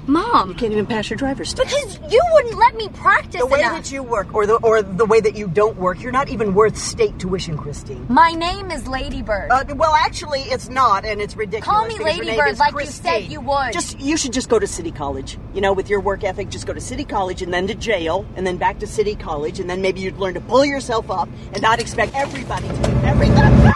Mom. 0.07 0.49
You 0.49 0.55
can't 0.55 0.71
even 0.71 0.85
pass 0.85 1.09
your 1.09 1.17
driver's 1.17 1.53
test. 1.53 1.69
Because 1.69 2.13
you 2.13 2.21
wouldn't 2.33 2.55
let 2.55 2.75
me 2.75 2.89
practice 2.89 3.39
The 3.41 3.45
way 3.45 3.59
enough. 3.61 3.73
that 3.73 3.91
you 3.91 4.03
work, 4.03 4.33
or 4.33 4.45
the 4.45 4.55
or 4.55 4.81
the 4.81 5.05
way 5.05 5.21
that 5.21 5.35
you 5.35 5.47
don't 5.47 5.77
work, 5.77 6.01
you're 6.01 6.11
not 6.11 6.29
even 6.29 6.53
worth 6.53 6.77
state 6.77 7.17
tuition, 7.19 7.57
Christine. 7.57 8.05
My 8.09 8.31
name 8.31 8.71
is 8.71 8.87
Ladybird. 8.87 9.49
Uh, 9.51 9.63
well, 9.75 9.93
actually, 9.93 10.41
it's 10.41 10.69
not, 10.69 11.05
and 11.05 11.21
it's 11.21 11.35
ridiculous. 11.35 11.65
Call 11.65 11.87
me 11.87 11.97
because 11.97 12.17
your 12.17 12.25
name 12.25 12.37
Ladybird 12.37 12.53
is 12.53 12.59
like 12.59 12.73
you 12.73 12.85
said 12.85 13.23
you 13.31 13.41
would. 13.41 13.73
Just 13.73 13.99
you 13.99 14.17
should 14.17 14.33
just 14.33 14.49
go 14.49 14.59
to 14.59 14.67
City 14.67 14.91
College. 14.91 15.37
You 15.53 15.61
know, 15.61 15.73
with 15.73 15.89
your 15.89 16.01
work 16.01 16.23
ethic, 16.23 16.49
just 16.49 16.67
go 16.67 16.73
to 16.73 16.81
City 16.81 17.05
College 17.05 17.41
and 17.41 17.53
then 17.53 17.67
to 17.67 17.75
jail, 17.75 18.25
and 18.35 18.45
then 18.45 18.57
back 18.57 18.79
to 18.79 18.87
City 18.87 19.15
College, 19.15 19.59
and 19.59 19.69
then 19.69 19.81
maybe 19.81 20.01
you'd 20.01 20.17
learn 20.17 20.33
to 20.33 20.41
pull 20.41 20.65
yourself 20.65 21.09
up 21.09 21.29
and 21.53 21.61
not 21.61 21.79
expect 21.79 22.13
everybody 22.15 22.67
to 22.67 22.73
do 22.73 22.91
everything. 23.05 23.73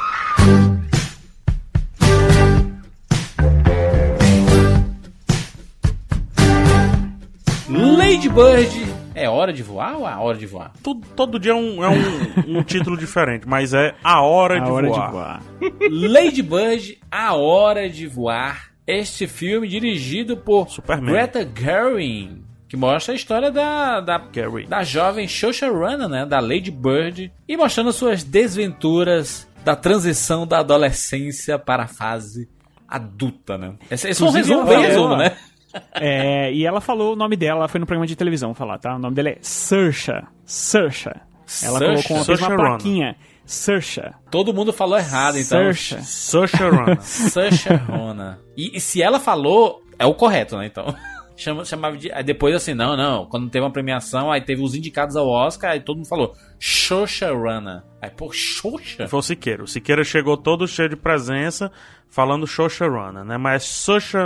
Lady 8.18 8.30
Bird 8.30 8.96
é 9.14 9.30
hora 9.30 9.54
de 9.54 9.62
voar 9.62 9.96
ou 9.96 10.08
a 10.08 10.20
hora 10.20 10.36
de 10.36 10.48
voar? 10.48 10.72
Todo, 10.82 11.06
todo 11.16 11.38
dia 11.38 11.52
é 11.52 11.56
um, 11.56 11.84
é 11.84 11.88
um, 11.88 12.58
um 12.58 12.64
título 12.64 12.98
diferente, 12.98 13.48
mas 13.48 13.76
é 13.76 13.94
A 14.04 14.24
Hora, 14.24 14.56
A 14.58 14.60
de, 14.60 14.72
Hora 14.72 14.88
de 14.88 14.94
voar. 14.94 15.12
Voar. 15.12 15.44
Lady 15.92 16.42
Bird, 16.42 16.98
A 17.12 17.36
Hora 17.36 17.88
de 17.88 18.08
Voar. 18.08 18.72
Este 18.88 19.28
filme 19.28 19.68
dirigido 19.68 20.36
por 20.36 20.68
Superman. 20.68 21.12
Greta 21.14 21.48
Gerwig, 21.56 22.42
que 22.68 22.76
mostra 22.76 23.14
a 23.14 23.16
história 23.16 23.52
da, 23.52 24.02
da, 24.02 24.20
Gerwig. 24.34 24.68
da 24.68 24.82
jovem 24.82 25.28
Saoirse 25.28 25.68
Ronan, 25.68 26.08
né, 26.10 26.26
da 26.26 26.40
Lady 26.40 26.72
Bird, 26.72 27.32
e 27.48 27.56
mostrando 27.56 27.94
suas 27.94 28.24
desventuras 28.24 29.48
da 29.64 29.76
transição 29.76 30.48
da 30.48 30.58
adolescência 30.62 31.60
para 31.60 31.84
a 31.84 31.88
fase 31.88 32.50
adulta, 32.88 33.58
né? 33.58 33.74
Esse, 33.92 34.08
esse 34.10 34.24
é 34.24 34.26
um 34.26 34.30
resumo, 34.32 34.64
bem 34.66 34.80
resumo, 34.80 35.10
falou- 35.10 35.18
né? 35.20 35.38
É, 35.96 36.52
e 36.54 36.66
ela 36.66 36.82
falou 36.82 37.14
o 37.14 37.16
nome 37.16 37.36
dela, 37.36 37.60
ela 37.60 37.68
foi 37.68 37.80
no 37.80 37.86
programa 37.86 38.08
de 38.08 38.16
televisão 38.16 38.54
falar, 38.54 38.78
tá? 38.78 38.96
O 38.96 39.00
nome 39.00 39.16
dela 39.16 39.30
é 39.30 39.38
Saoirse. 39.42 40.12
Saoirse. 40.46 41.10
Ela 41.64 41.80
Saoirse. 41.80 42.08
colocou 42.08 42.18
uma, 42.18 42.26
fez 42.26 42.40
plaquinha. 42.40 43.16
Saoirse. 43.46 44.02
Todo 44.30 44.54
mundo 44.54 44.74
falou 44.74 44.98
errado, 44.98 45.38
então. 45.38 45.60
Ronan. 46.70 47.00
Saoirse 47.02 47.74
Ronan. 47.74 48.38
E, 48.56 48.78
e 48.78 48.80
se 48.80 49.02
ela 49.02 49.20
falou, 49.20 49.82
é 49.98 50.06
o 50.06 50.14
correto, 50.14 50.58
né? 50.58 50.66
Então. 50.66 50.94
Chama, 51.38 51.64
chamava 51.64 51.96
de. 51.96 52.12
Aí 52.12 52.24
depois 52.24 52.56
assim, 52.56 52.74
não, 52.74 52.98
não. 52.98 53.28
Quando 53.28 53.48
teve 53.48 53.64
uma 53.64 53.72
premiação, 53.72 54.32
aí 54.32 54.42
teve 54.42 54.64
os 54.64 54.74
indicados 54.74 55.16
ao 55.16 55.28
Oscar, 55.28 55.70
aí 55.74 55.80
todo 55.80 55.98
mundo 55.98 56.08
falou 56.08 56.34
Saoirse 56.60 57.26
Ronan. 57.26 57.84
Aí, 58.02 58.10
pô, 58.10 58.32
Saoirse? 58.34 59.08
Foi 59.08 59.20
o 59.20 59.22
Siqueira. 59.22 59.64
O 59.64 59.68
Siqueira 59.68 60.04
chegou 60.04 60.36
todo 60.36 60.68
cheio 60.68 60.90
de 60.90 60.96
presença, 60.96 61.72
falando 62.10 62.46
Ronan, 62.82 63.24
né? 63.24 63.38
Mas 63.38 63.64
é 63.64 63.66
Saoirse 63.66 64.18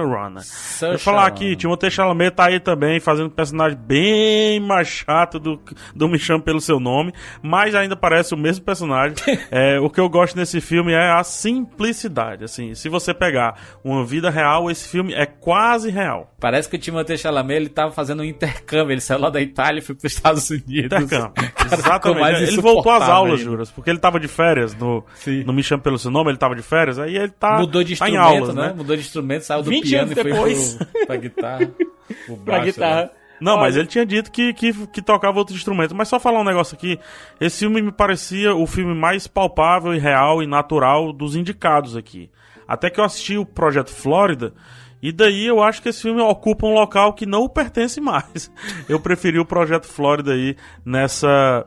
vou 0.82 0.98
falar 0.98 1.28
aqui, 1.28 1.56
Timothée 1.56 1.92
Chalamet 1.92 2.32
tá 2.32 2.46
aí 2.46 2.60
também, 2.60 3.00
fazendo 3.00 3.28
um 3.28 3.30
personagem 3.30 3.78
bem 3.78 4.60
mais 4.60 4.88
chato 4.88 5.40
do, 5.40 5.60
do 5.96 6.08
Me 6.08 6.18
Chame 6.18 6.42
Pelo 6.42 6.62
Seu 6.62 6.80
Nome, 6.80 7.14
mas 7.42 7.76
ainda 7.76 7.96
parece 7.96 8.34
o 8.34 8.38
mesmo 8.38 8.64
personagem. 8.64 9.16
é, 9.52 9.80
o 9.80 9.90
que 9.90 10.00
eu 10.00 10.10
gosto 10.10 10.38
nesse 10.38 10.62
filme 10.62 10.94
é 10.94 11.12
a 11.12 11.24
simplicidade, 11.24 12.44
assim. 12.44 12.74
Se 12.76 12.88
você 12.88 13.14
pegar 13.14 13.60
uma 13.84 14.06
vida 14.06 14.30
real, 14.30 14.70
esse 14.70 14.88
filme 14.88 15.14
é 15.14 15.26
quase 15.26 15.90
real. 15.90 16.34
Parece 16.40 16.70
que 16.70 16.76
o 16.76 16.80
Timothée 16.80 17.18
Chalamet 17.18 17.58
ele 17.58 17.70
tava 17.70 17.92
fazendo 17.92 18.22
um 18.22 18.26
intercâmbio. 18.26 18.94
Ele 18.94 19.02
saiu 19.02 19.20
lá 19.20 19.30
da 19.30 19.42
Itália 19.42 19.80
e 19.80 19.82
foi 19.82 19.96
para 19.96 20.08
os 20.08 20.14
Estados 20.14 20.50
Unidos. 20.50 20.86
Intercâmbio. 20.86 21.32
Cara, 21.54 21.76
Exatamente. 21.76 22.44
Ele 22.44 22.62
voltou 22.62 22.92
às 22.92 23.08
aulas. 23.08 23.40
Juras, 23.40 23.72
porque 23.72 23.90
ele 23.90 24.00
tava 24.00 24.20
de 24.20 24.28
férias 24.28 24.76
no, 24.76 25.04
no 25.46 25.54
Me 25.54 25.64
Chame 25.64 25.82
Pelo 25.82 25.98
Seu 25.98 26.12
Nome, 26.12 26.32
ele 26.32 26.38
tava 26.38 26.56
de 26.56 26.62
férias, 26.62 27.00
aí 27.00 27.16
ele 27.16 27.30
tá, 27.30 27.58
Mudou 27.60 27.71
de 27.84 27.98
tá 27.98 28.10
instrumento, 28.10 28.42
aulas, 28.42 28.56
né? 28.56 28.68
né? 28.68 28.74
Mudou 28.76 28.96
de 28.96 29.02
instrumento, 29.02 29.44
saiu 29.44 29.64
do 29.64 29.70
20 29.70 29.84
piano 29.90 30.12
e 30.12 30.16
foi 30.16 30.24
depois. 30.24 30.76
pro, 30.76 30.88
pra 31.08 31.16
guitarra. 31.16 31.72
pro 32.26 32.38
Pra 32.38 32.54
baixo, 32.58 32.66
guitarra. 32.66 33.02
né? 33.04 33.10
Não, 33.40 33.54
Olha. 33.54 33.62
mas 33.62 33.76
ele 33.76 33.88
tinha 33.88 34.06
dito 34.06 34.32
que, 34.32 34.54
que, 34.54 34.72
que 34.88 35.02
tocava 35.02 35.40
outro 35.40 35.56
instrumento. 35.56 35.96
Mas 35.96 36.08
só 36.08 36.20
falar 36.20 36.42
um 36.42 36.44
negócio 36.44 36.76
aqui. 36.76 37.00
Esse 37.40 37.60
filme 37.60 37.82
me 37.82 37.92
parecia 37.92 38.54
o 38.54 38.68
filme 38.68 38.94
mais 38.94 39.26
palpável 39.26 39.96
e 39.96 39.98
real 39.98 40.44
e 40.44 40.48
natural 40.48 41.12
dos 41.12 41.36
indicados 41.36 41.96
aqui. 41.98 42.30
Até 42.68 42.90
que 42.90 43.00
eu 43.00 43.04
assisti 43.04 43.38
o 43.38 43.46
Projeto 43.46 43.90
Flórida. 43.90 44.54
E 45.02 45.12
daí 45.12 45.48
eu 45.48 45.60
acho 45.64 45.82
que 45.82 45.90
esse 45.90 46.04
filme 46.04 46.22
ocupa 46.22 46.68
um 46.68 46.74
local 46.76 47.14
que 47.14 47.26
não 47.26 47.42
o 47.42 47.50
pertence 47.50 48.00
mais. 48.00 48.52
Eu 48.88 49.00
preferi 49.00 49.40
o 49.40 49.46
Projeto 49.46 49.88
Flórida 49.88 50.34
aí 50.34 50.56
nessa, 50.86 51.66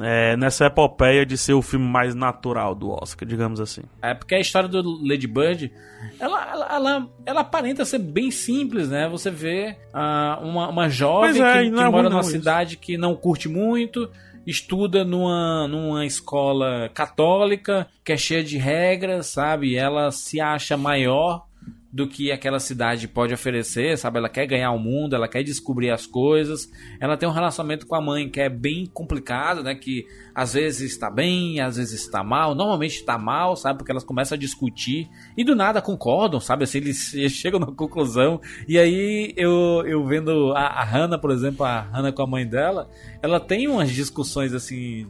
é, 0.00 0.36
nessa 0.36 0.66
epopeia 0.66 1.24
de 1.24 1.38
ser 1.38 1.52
o 1.54 1.62
filme 1.62 1.86
mais 1.86 2.14
natural 2.14 2.74
do 2.74 2.90
Oscar, 2.90 3.28
digamos 3.28 3.60
assim. 3.60 3.82
É 4.02 4.14
porque 4.14 4.34
a 4.34 4.40
história 4.40 4.68
do 4.68 4.82
Lady 5.06 5.26
Bird, 5.26 5.72
ela, 6.18 6.50
ela, 6.50 6.74
ela, 6.74 7.08
ela 7.24 7.40
aparenta 7.40 7.84
ser 7.84 7.98
bem 7.98 8.30
simples, 8.30 8.88
né? 8.88 9.08
Você 9.08 9.30
vê 9.30 9.76
ah, 9.92 10.38
uma, 10.42 10.68
uma 10.68 10.88
jovem 10.88 11.42
é, 11.42 11.62
que, 11.64 11.70
que 11.70 11.80
é 11.80 11.88
mora 11.88 12.08
numa 12.08 12.20
isso. 12.20 12.30
cidade 12.30 12.76
que 12.76 12.96
não 12.96 13.14
curte 13.14 13.48
muito, 13.48 14.10
estuda 14.46 15.04
numa, 15.04 15.68
numa 15.68 16.04
escola 16.04 16.90
católica, 16.92 17.86
que 18.04 18.12
é 18.12 18.16
cheia 18.16 18.42
de 18.42 18.58
regras, 18.58 19.26
sabe? 19.26 19.76
Ela 19.76 20.10
se 20.10 20.40
acha 20.40 20.76
maior 20.76 21.46
do 21.94 22.08
que 22.08 22.32
aquela 22.32 22.58
cidade 22.58 23.06
pode 23.06 23.32
oferecer, 23.32 23.96
sabe? 23.96 24.18
Ela 24.18 24.28
quer 24.28 24.46
ganhar 24.46 24.72
o 24.72 24.78
mundo, 24.80 25.14
ela 25.14 25.28
quer 25.28 25.44
descobrir 25.44 25.92
as 25.92 26.08
coisas. 26.08 26.68
Ela 26.98 27.16
tem 27.16 27.28
um 27.28 27.32
relacionamento 27.32 27.86
com 27.86 27.94
a 27.94 28.00
mãe 28.00 28.28
que 28.28 28.40
é 28.40 28.48
bem 28.48 28.84
complicado, 28.84 29.62
né? 29.62 29.76
Que 29.76 30.04
às 30.34 30.54
vezes 30.54 30.90
está 30.90 31.08
bem, 31.08 31.60
às 31.60 31.76
vezes 31.76 32.00
está 32.00 32.24
mal. 32.24 32.52
Normalmente 32.52 32.96
está 32.96 33.16
mal, 33.16 33.54
sabe? 33.54 33.78
Porque 33.78 33.92
elas 33.92 34.02
começam 34.02 34.34
a 34.34 34.38
discutir 34.38 35.08
e 35.36 35.44
do 35.44 35.54
nada 35.54 35.80
concordam, 35.80 36.40
sabe? 36.40 36.64
Assim, 36.64 36.78
eles 36.82 37.14
chegam 37.28 37.60
na 37.60 37.66
conclusão. 37.66 38.40
E 38.66 38.76
aí 38.76 39.32
eu, 39.36 39.84
eu 39.86 40.04
vendo 40.04 40.52
a, 40.56 40.66
a 40.66 40.82
Hannah, 40.82 41.16
por 41.16 41.30
exemplo, 41.30 41.64
a 41.64 41.80
Hannah 41.80 42.10
com 42.10 42.22
a 42.22 42.26
mãe 42.26 42.44
dela, 42.44 42.90
ela 43.22 43.38
tem 43.38 43.68
umas 43.68 43.92
discussões 43.92 44.52
assim 44.52 45.06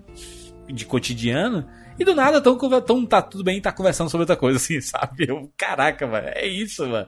de 0.68 0.85
cotidiano. 0.85 1.64
E 1.99 2.05
do 2.05 2.14
nada 2.14 2.40
tão, 2.40 2.57
tão 2.82 3.07
tá 3.07 3.22
tudo 3.22 3.45
bem, 3.45 3.61
tá 3.61 3.72
conversando 3.72 4.11
sobre 4.11 4.22
outra 4.22 4.36
coisa, 4.36 4.57
assim, 4.62 4.80
sabe? 4.80 5.26
Eu, 5.28 5.51
caraca, 5.57 6.07
mano, 6.07 6.28
é 6.28 6.47
isso, 6.47 6.86
mano. 6.86 7.07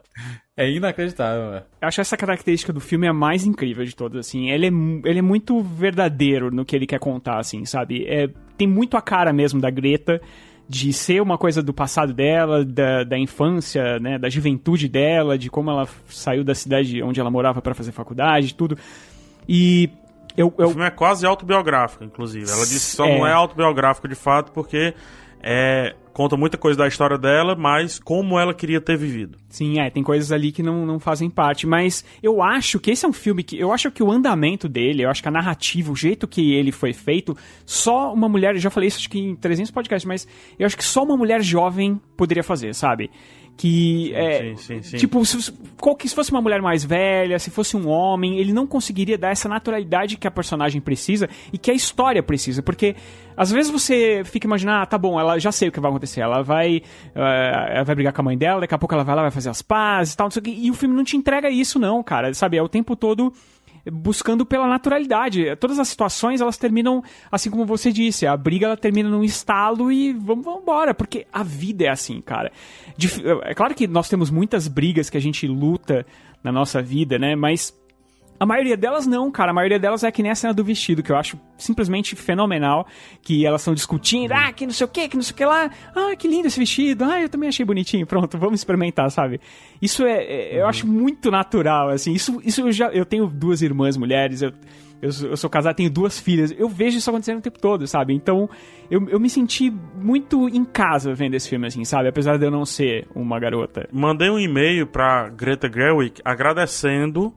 É 0.57 0.70
inacreditável, 0.70 1.45
mano. 1.45 1.62
Eu 1.80 1.89
acho 1.89 2.01
essa 2.01 2.16
característica 2.16 2.72
do 2.72 2.80
filme 2.80 3.07
a 3.07 3.12
mais 3.12 3.45
incrível 3.45 3.84
de 3.84 3.95
todas, 3.95 4.26
assim. 4.26 4.51
Ele 4.51 4.66
é, 4.66 4.70
ele 5.09 5.18
é 5.18 5.22
muito 5.22 5.61
verdadeiro 5.61 6.51
no 6.51 6.64
que 6.64 6.74
ele 6.74 6.87
quer 6.87 6.99
contar, 6.99 7.39
assim, 7.39 7.64
sabe? 7.64 8.07
É, 8.07 8.28
tem 8.57 8.66
muito 8.66 8.97
a 8.97 9.03
cara 9.03 9.32
mesmo 9.32 9.61
da 9.61 9.70
Greta 9.70 10.20
de 10.68 10.93
ser 10.93 11.22
uma 11.22 11.39
coisa 11.39 11.62
do 11.62 11.72
passado 11.72 12.12
dela, 12.12 12.64
da, 12.64 13.05
da 13.05 13.18
infância, 13.18 13.99
né, 14.01 14.18
da 14.18 14.28
juventude 14.28 14.89
dela, 14.89 15.39
de 15.39 15.49
como 15.49 15.70
ela 15.70 15.89
saiu 16.09 16.43
da 16.43 16.55
cidade 16.55 17.01
onde 17.03 17.20
ela 17.20 17.30
morava 17.30 17.62
para 17.62 17.74
fazer 17.74 17.93
faculdade, 17.93 18.55
tudo. 18.55 18.76
E 19.49 19.89
eu, 20.37 20.49
O 20.57 20.62
eu 20.62 20.68
filme 20.70 20.84
é 20.84 20.91
quase 20.91 21.26
autobiográfico, 21.26 22.05
inclusive. 22.05 22.51
Ela 22.51 22.66
disse 22.66 22.91
que 22.91 22.97
só 22.97 23.07
É. 23.07 23.18
não 23.18 23.26
é 23.26 23.32
autobiográfico 23.32 24.09
de 24.09 24.14
fato 24.14 24.53
porque 24.53 24.95
é, 25.43 25.95
conta 26.12 26.37
muita 26.37 26.57
coisa 26.57 26.78
da 26.78 26.89
história 26.89 27.16
dela, 27.18 27.55
mas 27.55 27.99
como 27.99 28.39
ela 28.39 28.53
queria 28.55 28.80
ter 28.80 28.97
vivido. 28.97 29.39
Sim, 29.49 29.78
é, 29.78 29.91
tem 29.91 30.03
coisas 30.03 30.32
ali 30.32 30.51
que 30.51 30.62
não, 30.62 30.84
não 30.87 30.99
fazem 30.99 31.30
parte, 31.30 31.66
mas 31.66 32.05
eu 32.22 32.43
acho 32.43 32.80
que 32.80 32.91
esse 32.91 33.05
é 33.05 33.09
um 33.09 33.12
filme 33.12 33.43
que. 33.45 33.59
Eu 33.59 33.72
acho 33.72 33.91
que 33.91 34.03
o 34.03 34.11
andamento 34.11 34.68
dele, 34.68 35.05
eu 35.05 35.11
acho 35.11 35.22
que 35.22 35.28
a 35.28 35.30
narrativa, 35.30 35.93
o 35.93 35.97
jeito 35.97 36.26
que 36.26 36.55
ele 36.55 36.72
foi 36.72 36.93
feito, 36.93 37.37
só 37.64 38.12
uma 38.12 38.28
mulher, 38.28 38.55
eu 38.55 38.61
já 38.61 38.70
falei 38.70 38.89
isso 38.89 38.99
acho 38.99 39.11
que 39.11 39.18
em 39.18 39.37
300 39.37 39.70
podcasts, 39.70 40.07
mas 40.07 40.26
eu 40.59 40.66
acho 40.66 40.76
que 40.76 40.84
só 40.84 41.03
uma 41.05 41.16
mulher 41.16 41.43
jovem 41.43 42.01
poderia 42.16 42.43
fazer, 42.43 42.74
sabe? 42.74 43.11
Que 43.57 44.13
é. 44.15 44.39
sim, 44.41 44.57
sim, 44.57 44.83
sim. 44.83 44.97
Tipo, 44.99 45.25
se, 45.25 45.51
qual 45.81 45.97
que- 45.97 46.07
se 46.07 46.15
fosse 46.15 46.31
uma 46.31 46.43
mulher 46.43 46.61
mais 46.61 46.85
velha, 46.85 47.39
se 47.39 47.51
fosse 47.51 47.75
um 47.77 47.89
homem, 47.89 48.39
ele 48.39 48.53
não 48.53 48.67
conseguiria 48.67 49.17
dar 49.17 49.31
essa 49.31 49.49
naturalidade 49.49 50.17
que 50.19 50.27
a 50.27 50.31
personagem 50.31 50.79
precisa 50.81 51.27
e 51.53 51.57
que 51.57 51.71
a 51.71 51.75
história 51.75 52.23
precisa. 52.23 52.63
Porque 52.63 52.95
às 53.35 53.51
vezes 53.51 53.71
você 53.71 54.23
fica 54.27 54.47
imaginando, 54.47 54.83
ah, 54.83 54.87
tá 54.87 54.99
bom, 54.99 55.19
ela 55.19 55.39
já 55.39 55.51
sei 55.51 55.69
o 55.69 55.73
que 55.73 55.81
vai 55.81 55.91
acontecer. 55.91 56.21
Ela 56.21 56.43
vai. 56.43 56.83
eh, 57.15 57.69
ela 57.77 57.85
vai 57.85 57.95
brigar 57.95 58.13
com 58.13 58.21
a 58.21 58.25
mãe 58.25 58.37
dela, 58.37 58.61
daqui 58.61 58.75
a 58.75 58.79
pouco 58.79 58.95
ela 58.95 59.05
vai 59.05 59.17
lá, 59.17 59.23
vai 59.23 59.31
fazer 59.31 59.49
as 59.49 59.63
pazes 59.63 60.13
e 60.13 60.17
tal, 60.19 60.27
não 60.27 60.31
sei 60.31 60.41
o 60.41 60.45
quê. 60.45 60.55
E 60.55 60.71
o 60.71 60.75
filme 60.75 60.95
não 60.95 61.05
te 61.05 61.17
entrega 61.17 61.49
isso, 61.49 61.79
não, 61.79 62.03
cara. 62.03 62.35
Sabe? 62.35 62.59
É 62.59 62.63
o 62.63 62.69
tempo 62.69 62.95
todo 62.95 63.33
buscando 63.91 64.45
pela 64.45 64.66
naturalidade. 64.66 65.55
Todas 65.57 65.78
as 65.78 65.89
situações, 65.89 66.41
elas 66.41 66.57
terminam, 66.57 67.03
assim 67.30 67.51
como 67.51 67.64
você 67.64 67.93
disse, 67.93 68.26
a 68.26 68.37
briga 68.37 68.66
ela 68.66 68.76
termina 68.76 69.09
num 69.09 69.24
estalo 69.24 69.93
e 69.93 70.12
vamos, 70.12 70.45
vamos 70.45 70.62
embora, 70.62 70.95
porque 70.95 71.26
a 71.32 71.43
vida 71.43 71.84
é 71.84 71.89
assim, 71.89 72.20
cara. 72.20 72.51
É 73.45 73.55
claro 73.55 73.74
que 73.74 73.87
nós 73.87 74.09
temos 74.09 74.30
muitas 74.30 74.68
brigas 74.68 75.09
que 75.09 75.16
a 75.16 75.20
gente 75.20 75.47
luta 75.47 76.07
na 76.43 76.53
nossa 76.53 76.82
vida, 76.82 77.18
né? 77.18 77.34
Mas 77.37 77.74
a 78.39 78.47
maioria 78.47 78.76
delas 78.76 79.07
não, 79.07 79.30
cara. 79.30 79.51
A 79.51 79.55
maioria 79.55 79.78
delas 79.78 80.05
é 80.05 80.11
que 80.11 80.22
nem 80.22 80.30
a 80.30 80.34
cena 80.34 80.53
do 80.53 80.62
vestido, 80.64 81.03
que 81.03 81.11
eu 81.11 81.16
acho 81.16 81.39
simplesmente 81.57 82.14
fenomenal. 82.16 82.87
Que 83.22 83.45
elas 83.47 83.61
estão 83.62 83.74
discutindo, 83.74 84.32
ah, 84.32 84.53
que 84.53 84.66
não 84.66 84.72
sei 84.72 84.84
o 84.84 84.89
que, 84.89 85.09
que 85.09 85.16
não 85.16 85.22
sei 85.22 85.32
o 85.32 85.37
que 85.37 85.45
lá. 85.45 85.70
Ah, 85.95 86.14
que 86.16 86.28
lindo 86.28 86.47
esse 86.47 86.59
vestido. 86.59 87.05
Ah, 87.05 87.20
eu 87.20 87.28
também 87.28 87.49
achei 87.49 87.64
bonitinho. 87.64 88.07
Pronto, 88.07 88.37
vamos 88.39 88.61
experimentar, 88.61 89.11
sabe? 89.11 89.41
Isso 89.80 90.05
é, 90.05 90.24
é- 90.24 90.61
eu 90.61 90.66
acho 90.66 90.87
muito 90.87 91.30
natural, 91.30 91.89
assim. 91.91 92.12
Isso, 92.12 92.41
isso 92.45 92.61
eu 92.62 92.72
já. 92.72 92.89
Eu 92.89 93.05
tenho 93.05 93.26
duas 93.26 93.62
irmãs 93.62 93.97
mulheres, 93.97 94.43
eu. 94.43 94.53
Eu 95.03 95.12
sou, 95.12 95.28
eu 95.28 95.37
sou 95.37 95.51
casado, 95.51 95.76
tenho 95.76 95.91
duas 95.91 96.18
filhas. 96.18 96.55
Eu 96.57 96.70
vejo 96.70 96.97
isso 96.97 97.11
acontecendo 97.11 97.37
o 97.39 97.43
tempo 97.43 97.59
todo, 97.61 97.87
sabe? 97.87 98.14
Então, 98.14 98.49
eu, 98.91 99.07
eu 99.11 99.20
me 99.20 99.28
senti 99.28 99.70
muito 99.95 100.49
em 100.49 100.64
casa 100.64 101.12
vendo 101.12 101.34
esse 101.34 101.51
filme, 101.51 101.66
assim, 101.66 101.84
sabe? 101.84 102.09
Apesar 102.09 102.39
de 102.39 102.47
eu 102.47 102.51
não 102.51 102.64
ser 102.64 103.07
uma 103.14 103.39
garota. 103.39 103.87
Mandei 103.93 104.30
um 104.30 104.39
e-mail 104.39 104.87
pra 104.87 105.28
Greta 105.28 105.70
Gerwig 105.70 106.14
agradecendo 106.24 107.32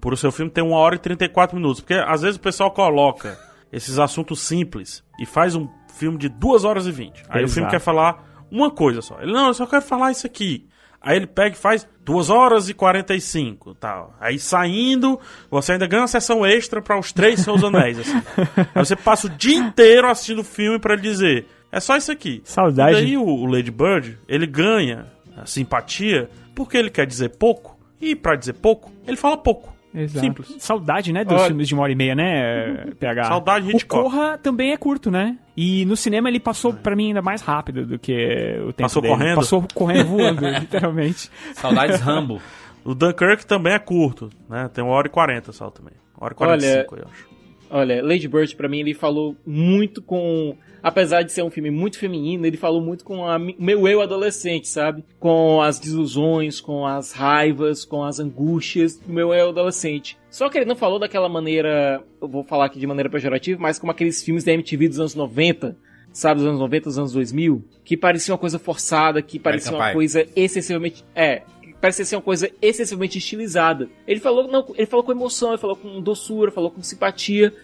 por 0.00 0.12
o 0.12 0.16
seu 0.16 0.30
filme 0.32 0.50
ter 0.50 0.62
uma 0.62 0.76
hora 0.76 0.94
e 0.94 0.98
34 0.98 1.56
minutos. 1.56 1.80
Porque 1.80 1.94
às 1.94 2.22
vezes 2.22 2.36
o 2.36 2.40
pessoal 2.40 2.70
coloca 2.70 3.38
esses 3.72 3.98
assuntos 3.98 4.40
simples 4.40 5.04
e 5.20 5.26
faz 5.26 5.54
um 5.54 5.68
filme 5.94 6.18
de 6.18 6.28
2 6.28 6.64
horas 6.64 6.86
e 6.86 6.92
20. 6.92 7.24
Aí 7.28 7.44
o 7.44 7.48
filme 7.48 7.68
Exato. 7.68 7.70
quer 7.70 7.80
falar 7.80 8.24
uma 8.50 8.70
coisa 8.70 9.02
só. 9.02 9.20
Ele, 9.20 9.32
não, 9.32 9.48
eu 9.48 9.54
só 9.54 9.66
quero 9.66 9.82
falar 9.82 10.12
isso 10.12 10.26
aqui. 10.26 10.68
Aí 11.00 11.16
ele 11.16 11.26
pega 11.26 11.54
e 11.54 11.58
faz 11.58 11.86
2 12.04 12.30
horas 12.30 12.68
e 12.68 12.74
45 12.74 13.74
tal. 13.74 14.14
Aí 14.20 14.38
saindo, 14.38 15.20
você 15.50 15.72
ainda 15.72 15.86
ganha 15.86 16.02
uma 16.02 16.08
sessão 16.08 16.44
extra 16.44 16.82
para 16.82 16.98
os 16.98 17.12
três 17.12 17.40
seus 17.40 17.62
anéis. 17.62 18.00
Assim. 18.00 18.22
Aí 18.74 18.84
você 18.84 18.96
passa 18.96 19.26
o 19.26 19.30
dia 19.30 19.56
inteiro 19.56 20.08
assistindo 20.08 20.40
o 20.40 20.44
filme 20.44 20.78
para 20.78 20.94
ele 20.94 21.02
dizer: 21.02 21.46
é 21.70 21.78
só 21.78 21.96
isso 21.96 22.10
aqui. 22.10 22.40
Saudade. 22.44 22.98
E 22.98 23.02
daí 23.02 23.16
o, 23.16 23.24
o 23.24 23.46
Lady 23.46 23.70
Bird, 23.70 24.18
ele 24.26 24.46
ganha 24.46 25.06
a 25.36 25.46
simpatia 25.46 26.28
porque 26.54 26.76
ele 26.76 26.90
quer 26.90 27.06
dizer 27.06 27.36
pouco. 27.36 27.78
E 28.00 28.16
para 28.16 28.34
dizer 28.34 28.54
pouco, 28.54 28.90
ele 29.06 29.16
fala 29.16 29.36
pouco. 29.36 29.75
Exato. 29.96 30.24
Simples. 30.26 30.56
Saudade, 30.58 31.12
né, 31.12 31.24
dos 31.24 31.32
Olha- 31.34 31.46
filmes 31.46 31.66
de 31.68 31.74
uma 31.74 31.82
hora 31.82 31.92
e 31.92 31.96
meia, 31.96 32.14
né, 32.14 32.84
PH? 33.00 33.24
Saudade 33.24 33.66
O 33.66 33.70
Hitchcock. 33.70 34.02
Corra 34.02 34.36
também 34.38 34.72
é 34.72 34.76
curto, 34.76 35.10
né? 35.10 35.38
E 35.56 35.84
no 35.86 35.96
cinema 35.96 36.28
ele 36.28 36.38
passou 36.38 36.74
pra 36.74 36.94
mim 36.94 37.08
ainda 37.08 37.22
mais 37.22 37.40
rápido 37.40 37.86
do 37.86 37.98
que 37.98 38.12
o 38.60 38.66
tempo 38.72 38.82
Passou 38.82 39.00
dele. 39.02 39.14
correndo? 39.14 39.36
Passou 39.36 39.66
correndo, 39.74 40.04
voando, 40.08 40.46
literalmente. 40.48 41.30
Saudades 41.54 42.00
Rambo. 42.00 42.40
O 42.84 42.94
Dunkirk 42.94 43.44
também 43.44 43.72
é 43.72 43.80
curto, 43.80 44.30
né? 44.48 44.70
Tem 44.72 44.84
uma 44.84 44.92
hora 44.92 45.08
e 45.08 45.10
40 45.10 45.50
só 45.50 45.68
também. 45.70 45.92
Uma 46.16 46.26
hora 46.26 46.34
e 46.34 46.36
45, 46.36 46.94
Olha- 46.94 47.02
eu 47.02 47.08
acho. 47.10 47.26
Olha, 47.70 48.02
Lady 48.02 48.28
Bird, 48.28 48.54
pra 48.56 48.68
mim, 48.68 48.80
ele 48.80 48.94
falou 48.94 49.36
muito 49.46 50.00
com. 50.02 50.56
Apesar 50.82 51.22
de 51.22 51.32
ser 51.32 51.42
um 51.42 51.50
filme 51.50 51.70
muito 51.70 51.98
feminino, 51.98 52.46
ele 52.46 52.56
falou 52.56 52.80
muito 52.80 53.04
com 53.04 53.18
o 53.18 53.38
meu 53.58 53.88
eu 53.88 54.00
adolescente, 54.00 54.68
sabe? 54.68 55.04
Com 55.18 55.60
as 55.60 55.80
desilusões, 55.80 56.60
com 56.60 56.86
as 56.86 57.12
raivas, 57.12 57.84
com 57.84 58.04
as 58.04 58.20
angústias 58.20 58.96
do 58.96 59.12
meu 59.12 59.34
eu 59.34 59.48
adolescente. 59.48 60.16
Só 60.30 60.48
que 60.48 60.58
ele 60.58 60.64
não 60.64 60.76
falou 60.76 61.00
daquela 61.00 61.28
maneira, 61.28 62.04
eu 62.22 62.28
vou 62.28 62.44
falar 62.44 62.66
aqui 62.66 62.78
de 62.78 62.86
maneira 62.86 63.10
pejorativa, 63.10 63.60
mas 63.60 63.80
como 63.80 63.90
aqueles 63.90 64.22
filmes 64.22 64.44
da 64.44 64.52
MTV 64.52 64.88
dos 64.88 65.00
anos 65.00 65.14
90, 65.16 65.76
sabe, 66.12 66.40
dos 66.40 66.48
anos 66.48 66.60
90, 66.60 66.84
dos 66.84 66.98
anos 66.98 67.12
2000, 67.12 67.64
que 67.84 67.96
parecia 67.96 68.32
uma 68.32 68.38
coisa 68.38 68.58
forçada, 68.58 69.20
que 69.20 69.38
parecia 69.38 69.72
uma 69.72 69.92
coisa 69.92 70.26
excessivamente. 70.36 71.04
É, 71.14 71.42
parecia 71.86 72.04
ser 72.04 72.16
uma 72.16 72.22
coisa 72.22 72.50
excessivamente 72.60 73.16
estilizada. 73.18 73.88
Ele 74.08 74.18
falou, 74.18 74.48
não, 74.48 74.66
ele 74.74 74.86
falou 74.86 75.04
com 75.04 75.12
emoção, 75.12 75.50
ele 75.50 75.58
falou 75.58 75.76
com 75.76 76.00
doçura, 76.00 76.50
falou 76.50 76.68
com 76.68 76.82
simpatia, 76.82 77.54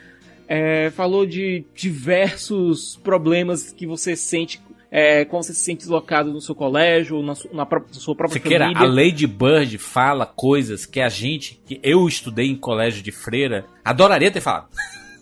é, 0.47 0.91
falou 0.91 1.27
de 1.27 1.65
diversos 1.75 2.97
problemas 3.03 3.73
que 3.73 3.85
você 3.85 4.15
sente 4.15 4.61
é, 4.95 5.25
quando 5.25 5.43
você 5.45 5.55
se 5.55 5.61
sente 5.61 5.79
deslocado 5.81 6.31
no 6.33 6.41
seu 6.41 6.55
colégio, 6.55 7.17
ou 7.17 7.23
na, 7.23 7.35
su- 7.35 7.49
na 7.53 7.65
pró- 7.65 7.81
na 7.89 7.95
sua 7.95 8.15
própria 8.15 8.41
Siqueira, 8.41 8.67
família. 8.67 8.87
a 8.87 8.89
Lady 8.89 9.27
Bird 9.27 9.79
fala 9.79 10.27
coisas 10.27 10.85
que 10.85 11.01
a 11.01 11.09
gente, 11.09 11.59
que 11.67 11.81
eu 11.83 12.07
estudei 12.07 12.47
em 12.49 12.57
colégio 12.57 13.03
de 13.03 13.11
freira, 13.11 13.65
adoraria 13.83 14.31
ter 14.31 14.43
falado. 14.43 14.69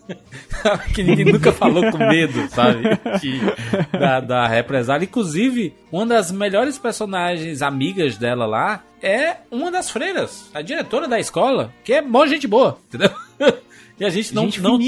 que 0.93 1.03
ninguém 1.03 1.25
nunca 1.25 1.51
falou 1.51 1.89
com 1.91 1.97
medo, 1.97 2.47
sabe? 2.49 2.83
Da, 3.91 4.19
da 4.19 4.47
represália. 4.47 5.05
Inclusive, 5.05 5.73
uma 5.91 6.05
das 6.05 6.31
melhores 6.31 6.77
personagens 6.77 7.61
amigas 7.61 8.17
dela 8.17 8.45
lá 8.45 8.83
é 9.01 9.37
uma 9.49 9.71
das 9.71 9.89
freiras, 9.89 10.49
a 10.53 10.61
diretora 10.61 11.07
da 11.07 11.19
escola, 11.19 11.73
que 11.83 11.93
é 11.93 12.01
mó 12.01 12.25
gente 12.25 12.47
boa, 12.47 12.77
entendeu? 12.87 13.11
E 13.99 14.05
a 14.05 14.09
gente 14.09 14.33
não, 14.33 14.45
Gente 14.45 14.61
não, 14.61 14.79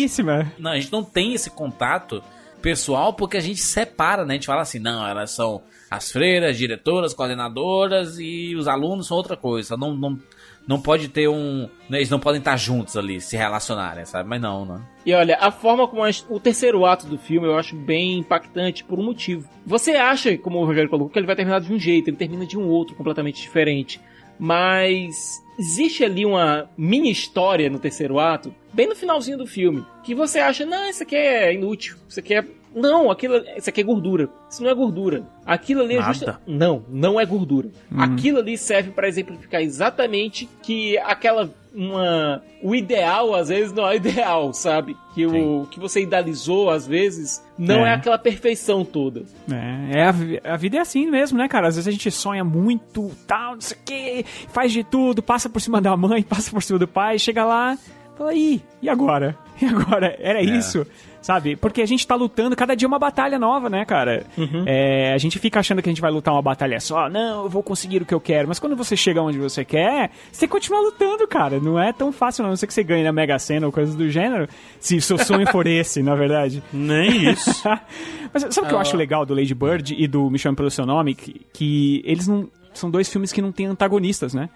não, 0.58 0.72
a 0.72 0.80
gente 0.80 0.92
não 0.92 1.04
tem 1.04 1.36
esse 1.36 1.52
contato 1.52 2.24
pessoal 2.64 3.14
porque 3.14 3.38
a 3.38 3.42
gente 3.42 3.60
separa, 3.62 4.26
né? 4.26 4.34
A 4.34 4.38
gente 4.38 4.48
fala 4.48 4.64
assim, 4.64 4.80
não, 4.80 5.06
elas 5.08 5.30
são 5.30 5.62
as 5.92 6.12
freiras, 6.12 6.58
diretoras, 6.58 7.14
coordenadoras 7.14 8.18
e 8.18 8.56
os 8.56 8.68
alunos 8.68 9.06
são 9.06 9.16
outra 9.16 9.38
coisa. 9.38 9.78
Não, 9.78 9.94
não, 9.94 10.20
não 10.68 10.80
pode 10.80 11.08
ter 11.10 11.28
um. 11.28 11.70
né, 11.90 11.98
Eles 11.98 12.10
não 12.10 12.20
podem 12.20 12.40
estar 12.40 12.56
juntos 12.58 12.96
ali, 12.96 13.20
se 13.20 13.36
relacionarem, 13.36 14.06
sabe? 14.06 14.28
Mas 14.30 14.42
não, 14.42 14.66
né? 14.66 14.82
E 15.06 15.14
olha, 15.14 15.38
a 15.40 15.52
forma 15.52 15.88
como 15.88 16.02
o 16.30 16.40
terceiro 16.40 16.86
ato 16.86 17.08
do 17.08 17.18
filme 17.18 17.48
eu 17.48 17.58
acho 17.58 17.76
bem 17.76 18.20
impactante 18.20 18.84
por 18.84 19.00
um 19.00 19.04
motivo. 19.04 19.48
Você 19.66 19.92
acha, 19.92 20.38
como 20.38 20.60
o 20.60 20.66
Rogério 20.66 20.90
colocou, 20.90 21.10
que 21.10 21.20
ele 21.20 21.28
vai 21.28 21.36
terminar 21.36 21.60
de 21.60 21.74
um 21.74 21.80
jeito, 21.80 22.10
ele 22.10 22.18
termina 22.18 22.46
de 22.46 22.58
um 22.58 22.68
outro 22.68 22.96
completamente 22.96 23.42
diferente. 23.42 24.00
Mas 24.40 25.42
existe 25.58 26.04
ali 26.04 26.26
uma 26.26 26.70
mini 26.78 27.12
história 27.12 27.70
no 27.70 27.80
terceiro 27.80 28.20
ato, 28.20 28.54
bem 28.74 28.88
no 28.88 28.96
finalzinho 28.96 29.38
do 29.38 29.46
filme, 29.46 29.86
que 30.04 30.16
você 30.16 30.40
acha, 30.40 30.66
não, 30.66 30.90
isso 30.90 31.04
aqui 31.04 31.16
é 31.16 31.54
inútil, 31.54 31.96
isso 32.08 32.20
aqui 32.20 32.34
é. 32.34 32.46
Não, 32.76 33.12
aquilo, 33.12 33.36
isso 33.58 33.70
aqui 33.70 33.82
é 33.82 33.84
gordura. 33.84 34.30
Isso 34.50 34.64
não 34.64 34.70
é 34.70 34.74
gordura. 34.74 35.24
Aquilo 35.46 35.82
ali 35.84 35.98
é 35.98 36.02
justa. 36.02 36.40
Não, 36.48 36.84
não 36.90 37.20
é 37.20 37.26
gordura. 37.26 37.70
Uhum. 37.92 38.02
Aquilo 38.02 38.40
ali 38.40 38.58
serve 38.58 38.92
para 38.92 39.08
exemplificar 39.08 39.62
exatamente 39.62 40.50
que 40.62 40.98
aquela 41.00 41.50
uma 41.76 42.42
o 42.62 42.76
ideal 42.76 43.34
às 43.34 43.50
vezes 43.50 43.74
não 43.74 43.88
é 43.88 43.96
ideal, 43.96 44.54
sabe? 44.54 44.96
Que 45.16 45.26
o 45.26 45.68
que 45.72 45.80
você 45.80 46.02
idealizou 46.04 46.70
às 46.70 46.86
vezes 46.86 47.44
não 47.58 47.86
é, 47.86 47.90
É. 47.90 47.94
aquela 47.96 48.18
perfeição 48.18 48.86
toda. 48.86 49.24
É, 49.52 50.00
é 50.00 50.04
a, 50.50 50.54
a 50.54 50.58
vida 50.58 50.78
é 50.78 50.80
assim 50.80 51.10
mesmo, 51.10 51.38
né, 51.38 51.48
cara? 51.48 51.68
Às 51.68 51.76
vezes 51.76 51.88
a 51.88 51.92
gente 51.92 52.10
sonha 52.12 52.44
muito, 52.44 53.12
tal, 53.28 53.54
não 53.56 53.62
sei 53.62 53.78
o 53.78 53.80
quê, 53.84 54.26
faz 54.50 54.72
de 54.72 54.84
tudo, 54.84 55.24
passa 55.24 55.50
por 55.50 55.60
cima 55.60 55.80
da 55.82 55.98
mãe, 55.98 56.22
passa 56.22 56.52
por 56.52 56.62
cima 56.62 56.78
do 56.78 56.88
pai, 56.88 57.18
chega 57.18 57.44
lá, 57.44 57.76
fala, 58.16 58.34
ih, 58.36 58.62
e 58.82 58.88
agora? 58.90 59.36
E 59.62 59.66
agora? 59.66 60.16
Era 60.20 60.42
isso? 60.42 60.86
Sabe? 61.24 61.56
Porque 61.56 61.82
a 61.82 61.86
gente 61.86 62.06
tá 62.06 62.14
lutando, 62.16 62.54
cada 62.56 62.76
dia 62.76 62.86
é 62.86 62.90
uma 62.90 63.00
batalha 63.00 63.40
nova, 63.40 63.70
né, 63.70 63.86
cara? 63.86 64.26
É, 64.68 65.14
a 65.14 65.18
gente 65.18 65.40
fica 65.40 65.60
achando 65.60 65.82
que 65.82 65.90
a 65.90 65.92
gente 65.92 66.02
vai 66.02 66.12
lutar 66.12 66.34
uma 66.34 66.42
batalha 66.42 66.80
só, 66.82 67.10
não, 67.10 67.44
eu 67.46 67.50
vou 67.50 67.64
conseguir 67.64 68.02
o 68.02 68.06
que 68.06 68.14
eu 68.14 68.20
quero. 68.20 68.48
Mas 68.48 68.60
quando 68.60 68.76
você 68.76 68.96
chega 68.98 69.22
onde 69.22 69.38
você 69.40 69.64
quer, 69.64 70.12
você 70.32 70.46
continua 70.48 70.82
lutando, 70.82 71.26
cara. 71.28 71.60
Não 71.62 71.80
é 71.80 71.94
tão 71.94 72.12
fácil, 72.12 72.44
não. 72.44 72.50
A 72.50 72.52
não 72.52 72.58
ser 72.58 72.68
que 72.68 72.74
você 72.74 72.84
ganhe 72.84 73.06
na 73.06 73.14
Mega 73.14 73.40
Sena 73.40 73.66
ou 73.66 73.72
coisas 73.72 73.96
do 73.96 74.10
gênero. 74.10 74.48
Se 74.80 74.98
o 74.98 75.02
seu 75.02 75.18
sonho 75.18 75.50
for 75.50 75.66
esse, 75.66 76.04
na 76.04 76.14
verdade. 76.14 76.62
Nem 76.74 77.30
isso. 77.32 77.64
Mas 78.34 78.44
sabe 78.54 78.66
o 78.66 78.70
que 78.70 78.76
eu 78.76 78.80
Ah. 78.80 78.82
acho 78.82 78.98
legal 78.98 79.26
do 79.26 79.34
Lady 79.34 79.56
Bird 79.56 79.96
e 79.98 80.06
do 80.08 80.30
Me 80.30 80.38
Chame 80.38 80.58
Pelo 80.58 80.70
Seu 80.70 80.86
Nome? 80.86 81.16
Que, 81.16 81.40
que 81.54 82.02
eles 82.06 82.28
não. 82.28 82.50
São 82.74 82.92
dois 82.92 83.08
filmes 83.08 83.32
que 83.32 83.42
não 83.42 83.52
têm 83.54 83.68
antagonistas, 83.68 84.34
né? 84.34 84.50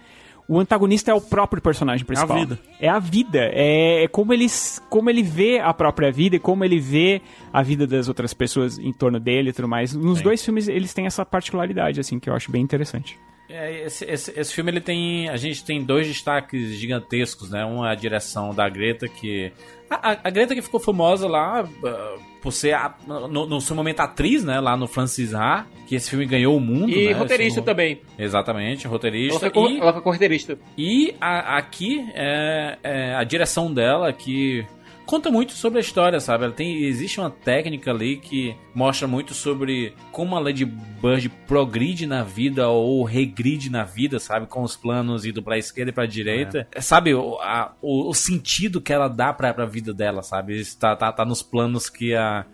O 0.48 0.60
antagonista 0.60 1.12
é 1.12 1.14
o 1.14 1.20
próprio 1.20 1.62
personagem 1.62 2.06
principal. 2.06 2.38
vida. 2.40 2.60
É 2.80 2.88
a 2.88 3.00
vida. 3.00 3.50
É, 3.52 4.04
é 4.04 4.08
como, 4.08 4.34
ele, 4.34 4.48
como 4.90 5.10
ele 5.10 5.22
vê 5.22 5.60
a 5.60 5.74
própria 5.74 6.10
vida 6.12 6.38
e 6.38 6.40
como 6.40 6.64
ele 6.64 6.80
vê 6.80 7.22
a 7.52 7.62
vida 7.62 7.86
das 7.86 8.08
outras 8.08 8.34
pessoas 8.34 8.80
em 8.80 8.94
torno 8.94 9.20
dele 9.20 9.50
e 9.50 9.54
tudo 9.54 9.68
mais. 9.68 9.94
Nos 9.94 10.22
dois 10.22 10.44
filmes 10.44 10.68
eles 10.70 10.94
têm 10.94 11.06
essa 11.06 11.26
particularidade, 11.26 12.00
assim, 12.00 12.18
que 12.18 12.30
eu 12.30 12.34
acho 12.34 12.50
bem 12.50 12.62
interessante. 12.62 13.20
É, 13.50 13.86
esse, 13.86 14.04
esse, 14.06 14.38
esse 14.40 14.54
filme 14.54 14.72
ele 14.72 14.82
tem. 14.82 15.30
A 15.30 15.38
gente 15.38 15.64
tem 15.64 15.82
dois 15.84 16.06
destaques 16.08 16.72
gigantescos, 16.78 17.50
né? 17.50 17.64
Um 17.66 17.86
é 17.86 17.92
a 17.92 17.96
direção 17.96 18.54
da 18.54 18.68
Greta, 18.68 19.08
que. 19.08 19.52
A, 19.90 20.18
a- 20.28 20.30
Greta 20.30 20.54
que 20.54 20.62
ficou 20.62 20.82
famosa 20.82 21.30
lá 21.30 21.66
ah, 21.86 22.16
por 22.42 22.52
ser 22.52 22.74
a- 22.74 22.94
no, 23.08 23.46
no 23.46 23.62
seu 23.62 23.74
momento 23.74 24.02
atriz, 24.02 24.44
né? 24.44 24.60
Lá 24.60 24.76
no 24.76 24.86
Francis 24.86 25.34
Ha, 25.34 25.66
que 25.88 25.96
esse 25.96 26.10
filme 26.10 26.26
ganhou 26.26 26.58
o 26.58 26.60
mundo. 26.60 26.90
E 26.92 27.08
né? 27.08 27.14
roteirista 27.14 27.60
Esse- 27.62 27.66
também. 27.66 28.02
Exatamente, 28.20 28.86
roteirista. 28.86 29.46
Ela 29.46 29.54
foi, 29.54 29.72
E- 29.72 29.80
ela 29.80 29.94
foi 29.94 30.02
corteirista. 30.02 30.58
e 30.78 31.16
a- 31.22 31.58
aqui 31.58 32.06
é, 32.16 32.78
é 32.84 33.16
a 33.16 33.24
direção 33.24 33.74
dela 33.74 34.12
que 34.12 34.66
conta 35.08 35.32
muito 35.32 35.54
sobre 35.54 35.80
a 35.80 35.82
história, 35.82 36.20
sabe? 36.20 36.44
Ela 36.44 36.54
tem, 36.54 36.84
existe 36.84 37.20
uma 37.20 37.32
técnica 37.32 37.90
ali 37.90 38.18
que 38.18 38.56
mostra 38.76 39.08
muito 39.08 39.34
sobre 39.34 39.94
como 40.12 40.36
a 40.36 40.40
Lady 40.40 40.66
Bird 40.66 41.30
progride 41.48 42.06
na 42.06 42.22
vida 42.24 42.68
ou 42.70 43.04
regride 43.04 43.72
na 43.72 43.84
vida, 43.84 44.20
sabe? 44.20 44.46
Com 44.46 44.62
os 44.62 44.76
planos 44.76 45.26
indo 45.26 45.42
pra 45.42 45.58
esquerda 45.58 45.90
e 45.90 45.94
pra 45.94 46.06
direita. 46.06 46.68
Sabe, 46.80 47.14
o, 47.16 47.40
a- 47.42 47.74
o, 47.82 48.10
o 48.10 48.14
sentido 48.14 48.80
que 48.80 48.94
ela 48.94 49.08
dá 49.08 49.34
pra, 49.34 49.54
pra 49.54 49.66
vida 49.66 49.94
dela, 49.94 50.22
sabe? 50.22 50.60
Isso 50.60 50.78
tá, 50.78 50.96
tá, 50.96 51.12
tá 51.12 51.26
nos 51.26 51.42
planos 51.42 51.90
que 51.90 52.14
a, 52.14 52.46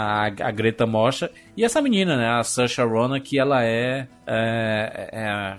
a, 0.00 0.24
a 0.26 0.50
Greta 0.50 0.86
mostra. 0.86 1.30
E 1.56 1.64
essa 1.64 1.80
menina, 1.82 2.16
né? 2.16 2.28
A 2.28 2.42
Saoirse 2.42 2.80
Ronan, 2.82 3.20
que 3.20 3.38
ela 3.38 3.64
é... 3.64 4.06
É, 4.26 5.10
é, 5.12 5.56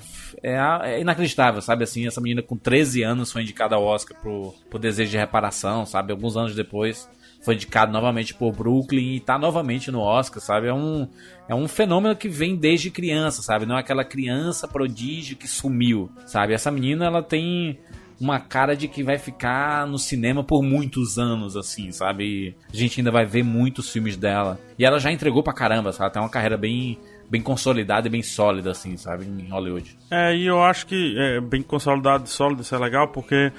é, 0.54 0.58
a- 0.58 0.82
é 0.86 1.02
inacreditável, 1.02 1.62
sabe? 1.62 1.84
Assim, 1.84 2.08
essa 2.08 2.22
menina 2.22 2.42
com 2.42 2.58
13 2.58 3.04
anos 3.04 3.32
foi 3.32 3.42
indicada 3.44 3.76
ao 3.76 3.84
Oscar 3.84 4.18
pro, 4.20 4.54
pro 4.70 4.80
Desejo 4.80 5.12
de 5.12 5.18
Reparação, 5.18 5.86
sabe? 5.86 6.12
Alguns 6.12 6.36
anos 6.38 6.56
depois 6.56 7.10
foi 7.44 7.56
indicado 7.56 7.92
novamente 7.92 8.34
por 8.36 8.52
Brooklyn 8.54 9.16
e 9.16 9.20
tá 9.20 9.38
novamente 9.38 9.90
no 9.92 10.00
Oscar, 10.00 10.42
sabe? 10.42 10.68
É 10.68 10.74
um, 10.74 11.08
é 11.50 11.56
um 11.56 11.68
fenômeno 11.68 12.16
que 12.16 12.30
vem 12.30 12.56
desde 12.56 12.92
criança, 12.92 13.42
sabe? 13.42 13.66
Não 13.66 13.76
é 13.76 13.80
aquela 13.80 14.06
criança 14.06 14.68
prodígio 14.68 15.36
que 15.36 15.48
sumiu, 15.48 16.10
sabe? 16.26 16.54
Essa 16.54 16.70
menina, 16.72 17.06
ela 17.06 17.24
tem 17.24 17.80
uma 18.22 18.40
cara 18.40 18.76
de 18.76 18.88
que 18.88 19.04
vai 19.04 19.18
ficar 19.18 19.88
no 19.88 19.98
cinema 19.98 20.44
por 20.44 20.62
muitos 20.62 21.18
anos, 21.18 21.58
assim, 21.58 21.92
sabe? 21.92 22.56
A 22.72 22.78
gente 22.78 23.00
ainda 23.00 23.10
vai 23.10 23.26
ver 23.26 23.44
muitos 23.44 23.90
filmes 23.90 24.16
dela. 24.16 24.60
E 24.78 24.86
ela 24.86 25.00
já 25.00 25.12
entregou 25.12 25.42
pra 25.42 25.54
caramba, 25.54 25.92
sabe? 25.92 26.04
Ela 26.04 26.12
tem 26.12 26.22
uma 26.22 26.30
carreira 26.30 26.56
bem, 26.56 27.00
bem 27.30 27.42
consolidada 27.42 28.08
e 28.08 28.12
bem 28.12 28.22
sólida, 28.22 28.70
assim, 28.70 28.96
sabe? 28.96 29.26
Em 29.26 29.50
Hollywood. 29.50 29.98
É, 30.12 30.36
e 30.36 30.46
eu 30.46 30.62
acho 30.64 30.86
que 30.86 31.16
é 31.18 31.42
bem 31.42 31.64
consolidado 31.64 32.26
e 32.26 32.30
sólido, 32.30 32.62
isso 32.62 32.76
é 32.76 32.78
legal, 32.78 33.08
porque 33.08 33.52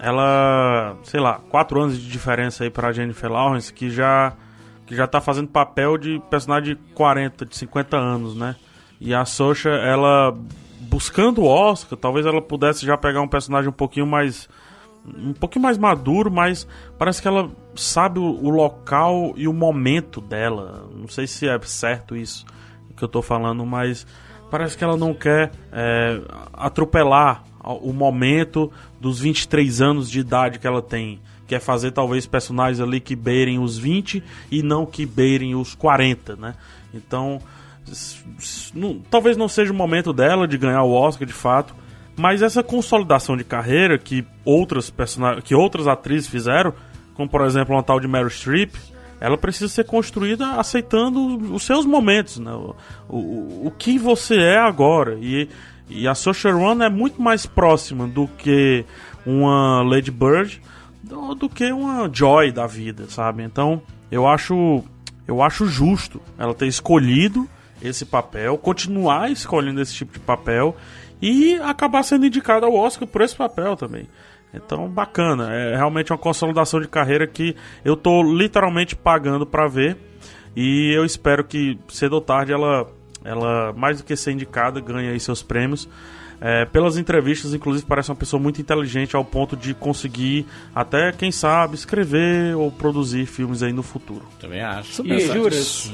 ela, 0.00 0.96
sei 1.04 1.20
lá, 1.20 1.40
quatro 1.48 1.80
anos 1.80 1.96
de 1.96 2.08
diferença 2.10 2.64
aí 2.64 2.70
pra 2.70 2.92
Jennifer 2.92 3.30
Lawrence, 3.30 3.72
que 3.72 3.88
já, 3.88 4.32
que 4.84 4.96
já 4.96 5.06
tá 5.06 5.20
fazendo 5.20 5.46
papel 5.46 5.96
de 5.96 6.20
personagem 6.28 6.74
de 6.74 6.80
40, 6.94 7.46
de 7.46 7.56
50 7.56 7.96
anos, 7.96 8.36
né? 8.36 8.56
E 9.00 9.14
a 9.14 9.24
Socha, 9.24 9.70
ela 9.70 10.36
buscando 10.88 11.42
o 11.42 11.46
Oscar, 11.46 11.98
talvez 11.98 12.26
ela 12.26 12.40
pudesse 12.40 12.84
já 12.84 12.96
pegar 12.96 13.20
um 13.20 13.28
personagem 13.28 13.68
um 13.68 13.72
pouquinho 13.72 14.06
mais 14.06 14.48
um 15.16 15.32
pouquinho 15.32 15.62
mais 15.62 15.78
maduro, 15.78 16.30
mas 16.30 16.66
parece 16.98 17.22
que 17.22 17.28
ela 17.28 17.50
sabe 17.74 18.18
o, 18.18 18.24
o 18.24 18.50
local 18.50 19.32
e 19.36 19.48
o 19.48 19.52
momento 19.52 20.20
dela. 20.20 20.86
Não 20.94 21.08
sei 21.08 21.26
se 21.26 21.48
é 21.48 21.58
certo 21.60 22.14
isso 22.14 22.44
que 22.96 23.04
eu 23.04 23.08
tô 23.08 23.22
falando, 23.22 23.64
mas 23.64 24.06
parece 24.50 24.76
que 24.76 24.84
ela 24.84 24.96
não 24.96 25.14
quer 25.14 25.52
é, 25.72 26.20
atropelar 26.52 27.44
o 27.64 27.92
momento 27.92 28.70
dos 29.00 29.20
23 29.20 29.80
anos 29.80 30.10
de 30.10 30.20
idade 30.20 30.58
que 30.58 30.66
ela 30.66 30.82
tem. 30.82 31.20
Quer 31.46 31.60
fazer 31.60 31.92
talvez 31.92 32.26
personagens 32.26 32.80
ali 32.80 33.00
que 33.00 33.16
beirem 33.16 33.58
os 33.58 33.78
20 33.78 34.22
e 34.50 34.62
não 34.62 34.84
que 34.84 35.06
beirem 35.06 35.54
os 35.54 35.74
40, 35.74 36.36
né? 36.36 36.54
Então, 36.92 37.40
não- 38.74 39.00
talvez 39.10 39.36
não 39.36 39.48
seja 39.48 39.72
o 39.72 39.76
momento 39.76 40.12
dela 40.12 40.46
de 40.46 40.56
ganhar 40.58 40.82
o 40.82 40.92
Oscar 40.92 41.26
de 41.26 41.32
fato, 41.32 41.74
mas 42.16 42.42
essa 42.42 42.62
consolidação 42.62 43.36
de 43.36 43.44
carreira 43.44 43.98
que 43.98 44.24
outras 44.44 44.90
personagens, 44.90 45.44
que 45.44 45.54
outras 45.54 45.86
atrizes 45.86 46.28
fizeram, 46.28 46.72
como 47.14 47.28
por 47.28 47.42
exemplo 47.42 47.74
uma 47.74 47.82
tal 47.82 48.00
de 48.00 48.08
Meryl 48.08 48.30
Streep, 48.30 48.74
ela 49.20 49.36
precisa 49.36 49.68
ser 49.68 49.84
construída 49.84 50.52
aceitando 50.52 51.52
os 51.52 51.64
seus 51.64 51.84
momentos, 51.84 52.38
né? 52.38 52.52
O, 52.52 52.74
o, 53.08 53.66
o 53.66 53.70
que 53.76 53.98
você 53.98 54.36
é 54.36 54.58
agora. 54.58 55.18
E, 55.20 55.48
e 55.88 56.06
a 56.06 56.14
Saoirse 56.14 56.48
Ronan 56.50 56.84
é 56.84 56.88
muito 56.88 57.20
mais 57.20 57.44
próxima 57.44 58.06
do 58.06 58.28
que 58.28 58.84
uma 59.26 59.82
Lady 59.82 60.10
Bird 60.12 60.60
do, 61.02 61.34
do 61.34 61.48
que 61.48 61.72
uma 61.72 62.08
Joy 62.12 62.52
da 62.52 62.66
vida, 62.66 63.06
sabe? 63.08 63.42
Então, 63.42 63.82
eu 64.10 64.26
acho 64.26 64.84
eu 65.26 65.42
acho 65.42 65.66
justo 65.66 66.20
ela 66.38 66.54
ter 66.54 66.66
escolhido 66.66 67.48
esse 67.82 68.04
papel, 68.04 68.56
continuar 68.58 69.30
escolhendo 69.30 69.80
esse 69.80 69.94
tipo 69.94 70.12
de 70.12 70.20
papel 70.20 70.76
e 71.20 71.54
acabar 71.56 72.02
sendo 72.02 72.26
indicada 72.26 72.66
ao 72.66 72.74
Oscar 72.74 73.06
por 73.06 73.22
esse 73.22 73.36
papel 73.36 73.76
também. 73.76 74.06
Então, 74.52 74.88
bacana. 74.88 75.52
É 75.52 75.76
realmente 75.76 76.12
uma 76.12 76.18
consolidação 76.18 76.80
de 76.80 76.88
carreira 76.88 77.26
que 77.26 77.54
eu 77.84 77.96
tô 77.96 78.22
literalmente 78.22 78.96
pagando 78.96 79.46
pra 79.46 79.68
ver. 79.68 79.96
E 80.56 80.92
eu 80.96 81.04
espero 81.04 81.44
que 81.44 81.78
cedo 81.88 82.14
ou 82.14 82.20
tarde 82.20 82.52
ela, 82.52 82.86
ela 83.24 83.72
mais 83.74 83.98
do 83.98 84.04
que 84.04 84.16
ser 84.16 84.32
indicada, 84.32 84.80
ganhe 84.80 85.08
aí 85.08 85.20
seus 85.20 85.42
prêmios. 85.42 85.88
É, 86.40 86.64
pelas 86.64 86.96
entrevistas, 86.96 87.52
inclusive, 87.52 87.84
parece 87.84 88.10
uma 88.10 88.16
pessoa 88.16 88.40
muito 88.40 88.60
inteligente 88.60 89.16
ao 89.16 89.24
ponto 89.24 89.56
de 89.56 89.74
conseguir, 89.74 90.46
até 90.72 91.10
quem 91.10 91.32
sabe, 91.32 91.74
escrever 91.74 92.56
ou 92.56 92.70
produzir 92.70 93.26
filmes 93.26 93.60
aí 93.62 93.72
no 93.72 93.82
futuro. 93.82 94.24
Também 94.40 94.60
acho. 94.60 95.04
E 95.04 95.20
juras, 95.20 95.92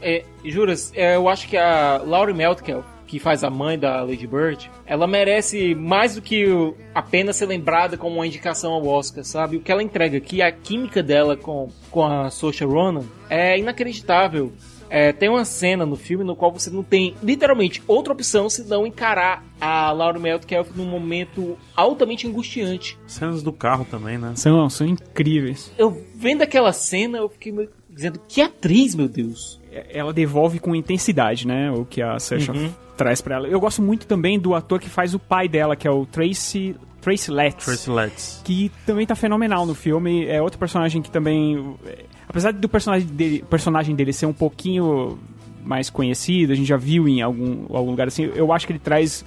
é, 0.00 0.24
juras, 0.44 0.92
é, 0.94 1.16
eu 1.16 1.28
acho 1.28 1.48
que 1.48 1.56
a 1.56 2.00
Laurie 2.04 2.34
Metcalf, 2.34 2.84
que 3.06 3.18
faz 3.18 3.42
a 3.42 3.50
mãe 3.50 3.76
da 3.76 4.02
Lady 4.02 4.26
Bird, 4.26 4.70
ela 4.86 5.06
merece 5.06 5.74
mais 5.74 6.14
do 6.14 6.22
que 6.22 6.46
apenas 6.94 7.36
ser 7.36 7.46
lembrada 7.46 7.96
como 7.96 8.16
uma 8.16 8.26
indicação 8.26 8.72
ao 8.72 8.86
Oscar, 8.86 9.24
sabe? 9.24 9.56
O 9.56 9.60
que 9.60 9.72
ela 9.72 9.82
entrega 9.82 10.16
aqui, 10.16 10.40
a 10.40 10.52
química 10.52 11.02
dela 11.02 11.36
com, 11.36 11.68
com 11.90 12.06
a 12.06 12.30
Saoirse 12.30 12.64
Ronan 12.64 13.04
é 13.28 13.58
inacreditável. 13.58 14.52
É, 14.88 15.12
tem 15.12 15.28
uma 15.28 15.44
cena 15.44 15.86
no 15.86 15.94
filme 15.94 16.24
no 16.24 16.34
qual 16.34 16.52
você 16.52 16.68
não 16.68 16.82
tem 16.82 17.14
literalmente 17.22 17.80
outra 17.86 18.12
opção 18.12 18.50
senão 18.50 18.84
encarar 18.84 19.44
a 19.60 19.92
Laurie 19.92 20.20
Metcalf 20.20 20.70
num 20.74 20.84
momento 20.84 21.56
altamente 21.76 22.26
angustiante. 22.26 22.98
Cenas 23.06 23.40
do 23.40 23.52
carro 23.52 23.84
também, 23.88 24.18
né? 24.18 24.32
São, 24.34 24.68
são 24.68 24.86
incríveis. 24.86 25.72
Eu 25.78 26.04
vendo 26.16 26.42
aquela 26.42 26.72
cena, 26.72 27.18
eu 27.18 27.28
fiquei 27.28 27.52
meio 27.52 27.70
dizendo 28.00 28.20
que 28.26 28.40
atriz, 28.40 28.94
meu 28.94 29.08
Deus. 29.08 29.60
Ela 29.92 30.12
devolve 30.12 30.58
com 30.58 30.74
intensidade, 30.74 31.46
né? 31.46 31.70
O 31.70 31.84
que 31.84 32.00
a 32.02 32.18
Saoirse 32.18 32.50
Uhum. 32.50 32.72
traz 32.96 33.20
pra 33.20 33.36
ela. 33.36 33.46
Eu 33.46 33.60
gosto 33.60 33.80
muito 33.82 34.06
também 34.06 34.38
do 34.38 34.54
ator 34.54 34.80
que 34.80 34.88
faz 34.88 35.14
o 35.14 35.18
pai 35.18 35.48
dela, 35.48 35.76
que 35.76 35.86
é 35.86 35.90
o 35.90 36.04
Tracy, 36.06 36.74
Tracy 37.00 37.30
Letts. 37.30 37.64
Tracy 37.64 37.90
Letts. 37.90 38.40
Que 38.44 38.70
também 38.84 39.06
tá 39.06 39.14
fenomenal 39.14 39.64
no 39.66 39.74
filme. 39.74 40.26
É 40.26 40.40
outro 40.42 40.58
personagem 40.58 41.00
que 41.02 41.10
também... 41.10 41.74
é, 41.86 42.04
Apesar 42.28 42.52
do 42.52 42.68
personagem 42.68 43.08
dele, 43.08 43.44
personagem 43.48 43.94
dele 43.94 44.12
ser 44.12 44.26
um 44.26 44.32
pouquinho 44.32 45.18
mais 45.64 45.90
conhecido, 45.90 46.52
a 46.52 46.56
gente 46.56 46.68
já 46.68 46.76
viu 46.76 47.06
em 47.08 47.20
algum, 47.20 47.66
algum 47.76 47.90
lugar 47.90 48.08
assim, 48.08 48.30
eu 48.34 48.52
acho 48.52 48.66
que 48.66 48.72
ele 48.72 48.78
traz 48.78 49.24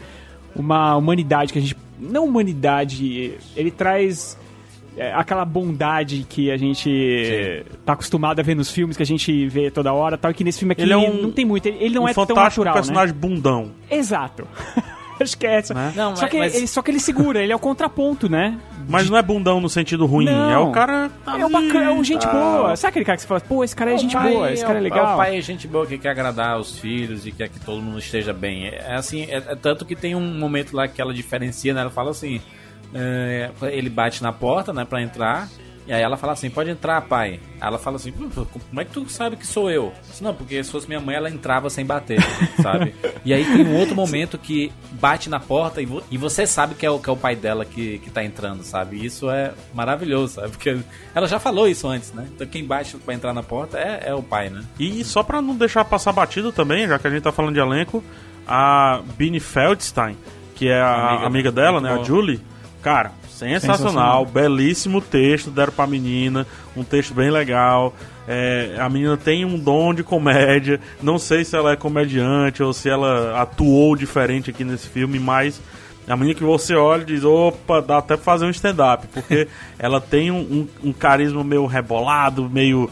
uma 0.55 0.95
humanidade 0.95 1.53
que 1.53 1.59
a 1.59 1.61
gente... 1.61 1.75
Não 1.99 2.25
humanidade, 2.25 3.33
ele 3.55 3.71
traz... 3.71 4.37
é, 4.97 5.13
aquela 5.13 5.43
bondade 5.45 6.25
que 6.29 6.51
a 6.51 6.57
gente 6.57 7.65
tá 7.85 7.93
acostumado 7.93 8.39
a 8.39 8.43
ver 8.43 8.55
nos 8.55 8.71
filmes, 8.71 8.95
que 8.97 9.03
a 9.03 9.05
gente 9.05 9.47
vê 9.47 9.69
toda 9.71 9.91
hora, 9.93 10.17
tal, 10.17 10.31
e 10.31 10.33
que 10.33 10.43
nesse 10.43 10.59
filme 10.59 10.73
aqui 10.73 10.81
Ele 10.83 10.93
é 10.93 10.97
um- 10.97 11.21
não 11.21 11.31
tem 11.31 11.45
muito. 11.45 11.65
Ele, 11.67 11.77
ele 11.79 11.95
não 11.95 12.03
um 12.03 12.07
é 12.07 12.13
tão 12.13 12.25
natural, 12.35 12.73
personagem 12.73 13.13
né? 13.13 13.19
bundão. 13.19 13.71
Exato. 13.89 14.47
Acho 15.19 15.37
que 15.37 15.45
é 15.45 15.55
essa. 15.59 15.73
Não, 15.95 16.15
só, 16.15 16.23
mas- 16.23 16.31
que 16.31 16.37
mas- 16.39 16.55
ele, 16.55 16.67
só 16.67 16.81
que 16.81 16.89
ele 16.91 16.99
segura, 16.99 17.41
ele 17.41 17.51
é 17.53 17.55
o 17.55 17.59
contraponto, 17.59 18.27
né? 18.27 18.57
Mas 18.89 19.09
não 19.09 19.17
é 19.17 19.21
bundão 19.21 19.61
no 19.61 19.69
sentido 19.69 20.05
ruim, 20.05 20.25
Não. 20.25 20.49
é 20.49 20.57
o 20.57 20.71
cara. 20.71 21.09
É, 21.25 21.45
o 21.45 21.49
bacana, 21.49 21.85
é 21.85 21.91
um 21.91 22.03
gente 22.03 22.23
tá. 22.23 22.31
boa. 22.33 22.75
Sabe 22.75 22.89
aquele 22.89 23.05
cara 23.05 23.15
que 23.15 23.21
você 23.21 23.27
fala, 23.27 23.39
pô, 23.39 23.63
esse 23.63 23.73
cara 23.75 23.91
é, 23.91 23.95
O 23.95 23.97
gente 23.99 24.13
pai 24.13 24.33
boa, 24.33 24.51
esse 24.51 24.65
cara 24.65 24.79
é 24.79 24.81
o- 24.81 24.83
legal. 24.83 25.13
O 25.13 25.17
pai 25.17 25.37
é 25.37 25.41
gente 25.41 25.67
boa 25.67 25.85
que 25.85 25.97
quer 25.97 26.09
agradar 26.09 26.59
os 26.59 26.77
filhos 26.79 27.25
e 27.25 27.31
quer 27.31 27.47
que 27.47 27.59
todo 27.59 27.81
mundo 27.81 27.99
esteja 27.99 28.33
bem. 28.33 28.65
É 28.67 28.83
é 28.89 28.95
assim, 28.95 29.21
é, 29.29 29.37
é 29.37 29.55
tanto 29.55 29.85
que 29.85 29.95
tem 29.95 30.15
um 30.15 30.37
momento 30.37 30.75
lá 30.75 30.87
que 30.87 30.99
ela 31.01 31.13
diferencia, 31.13 31.73
né? 31.73 31.81
Ela 31.81 31.89
fala 31.91 32.09
assim: 32.11 32.41
é, 32.93 33.51
ele 33.71 33.89
bate 33.89 34.21
na 34.23 34.31
porta, 34.31 34.71
né, 34.73 34.85
pra 34.85 35.01
entrar. 35.01 35.47
E 35.85 35.91
aí 35.91 36.01
ela 36.01 36.15
fala 36.15 36.31
assim, 36.31 36.49
pode 36.49 36.69
entrar, 36.69 37.01
pai. 37.01 37.41
Aí 37.59 37.67
ela 37.67 37.77
fala 37.77 37.97
assim, 37.97 38.09
"Pô, 38.09 38.23
pô, 38.29 38.45
como 38.69 38.79
é 38.79 38.85
que 38.85 38.91
tu 38.91 39.05
sabe 39.09 39.35
que 39.35 39.45
sou 39.45 39.69
eu? 39.69 39.91
Disse, 40.09 40.23
Não, 40.23 40.33
porque 40.33 40.63
se 40.63 40.71
fosse 40.71 40.87
minha 40.87 41.01
mãe, 41.01 41.13
ela 41.13 41.29
entrava 41.29 41.69
sem 41.69 41.85
bater, 41.85 42.21
sabe? 42.63 42.95
E 43.25 43.33
aí 43.33 43.43
tem 43.43 43.65
um 43.67 43.75
outro 43.77 43.93
momento 43.93 44.37
que 44.37 44.71
bate 44.91 45.29
na 45.29 45.41
porta 45.41 45.81
e, 45.81 45.85
vo- 45.85 46.01
e 46.09 46.17
você 46.17 46.47
sabe 46.47 46.75
que 46.75 46.85
é, 46.85 46.89
o, 46.89 46.99
que 46.99 47.09
é 47.09 47.11
o 47.11 47.17
pai 47.17 47.35
dela 47.35 47.65
que, 47.65 47.99
que 47.99 48.09
tá 48.09 48.23
entrando, 48.23 48.63
sabe? 48.63 48.95
E 48.95 49.05
isso 49.07 49.29
é 49.29 49.51
maravilhoso, 49.73 50.35
sabe? 50.35 50.51
Porque 50.51 50.79
ela 51.13 51.27
já 51.27 51.37
falou 51.37 51.67
isso 51.67 51.85
antes, 51.85 52.13
né? 52.13 52.29
Então 52.33 52.47
quem 52.47 52.63
bate 52.63 52.95
pra 52.95 53.13
entrar 53.13 53.33
na 53.33 53.43
porta 53.43 53.77
é, 53.77 54.03
é 54.05 54.15
o 54.15 54.23
pai, 54.23 54.49
né? 54.49 54.63
E 54.79 55.03
só 55.03 55.21
pra 55.21 55.41
não 55.41 55.53
deixar 55.53 55.83
passar 55.83 56.13
batido 56.13 56.53
também, 56.53 56.87
já 56.87 56.97
que 56.97 57.07
a 57.07 57.09
gente 57.09 57.23
tá 57.23 57.31
falando 57.33 57.55
de 57.55 57.59
elenco, 57.59 58.01
a 58.47 59.01
Bini 59.17 59.41
Feldstein, 59.41 60.15
que 60.55 60.69
é 60.69 60.79
a 60.79 61.09
Amiga 61.09 61.27
amiga, 61.27 61.51
dela, 61.51 61.81
né, 61.81 61.93
bom. 61.93 61.99
a 61.99 62.03
Julie, 62.05 62.39
cara, 62.83 63.11
sensacional, 63.29 63.77
Sensacional. 63.77 64.25
belíssimo 64.25 65.01
texto, 65.01 65.49
deram 65.49 65.71
pra 65.73 65.87
menina, 65.87 66.45
um 66.75 66.83
texto 66.83 67.13
bem 67.13 67.31
legal. 67.31 67.93
É, 68.27 68.75
a 68.79 68.87
menina 68.89 69.17
tem 69.17 69.43
um 69.45 69.57
dom 69.57 69.93
de 69.93 70.03
comédia, 70.03 70.79
não 71.01 71.17
sei 71.17 71.43
se 71.43 71.55
ela 71.55 71.71
é 71.71 71.75
comediante 71.75 72.61
ou 72.63 72.71
se 72.73 72.89
ela 72.89 73.41
atuou 73.41 73.95
diferente 73.95 74.49
aqui 74.49 74.63
nesse 74.63 74.87
filme, 74.87 75.19
mas 75.19 75.59
a 76.07 76.15
menina 76.15 76.35
que 76.37 76.43
você 76.43 76.73
olha 76.75 77.01
e 77.01 77.05
diz, 77.05 77.23
opa, 77.23 77.81
dá 77.81 77.97
até 77.97 78.15
pra 78.15 78.23
fazer 78.23 78.45
um 78.45 78.49
stand-up, 78.49 79.07
porque 79.07 79.47
ela 79.79 79.99
tem 79.99 80.31
um, 80.31 80.37
um- 80.39 80.89
um 80.89 80.93
carisma 80.93 81.43
meio 81.43 81.65
rebolado, 81.65 82.49
meio. 82.49 82.89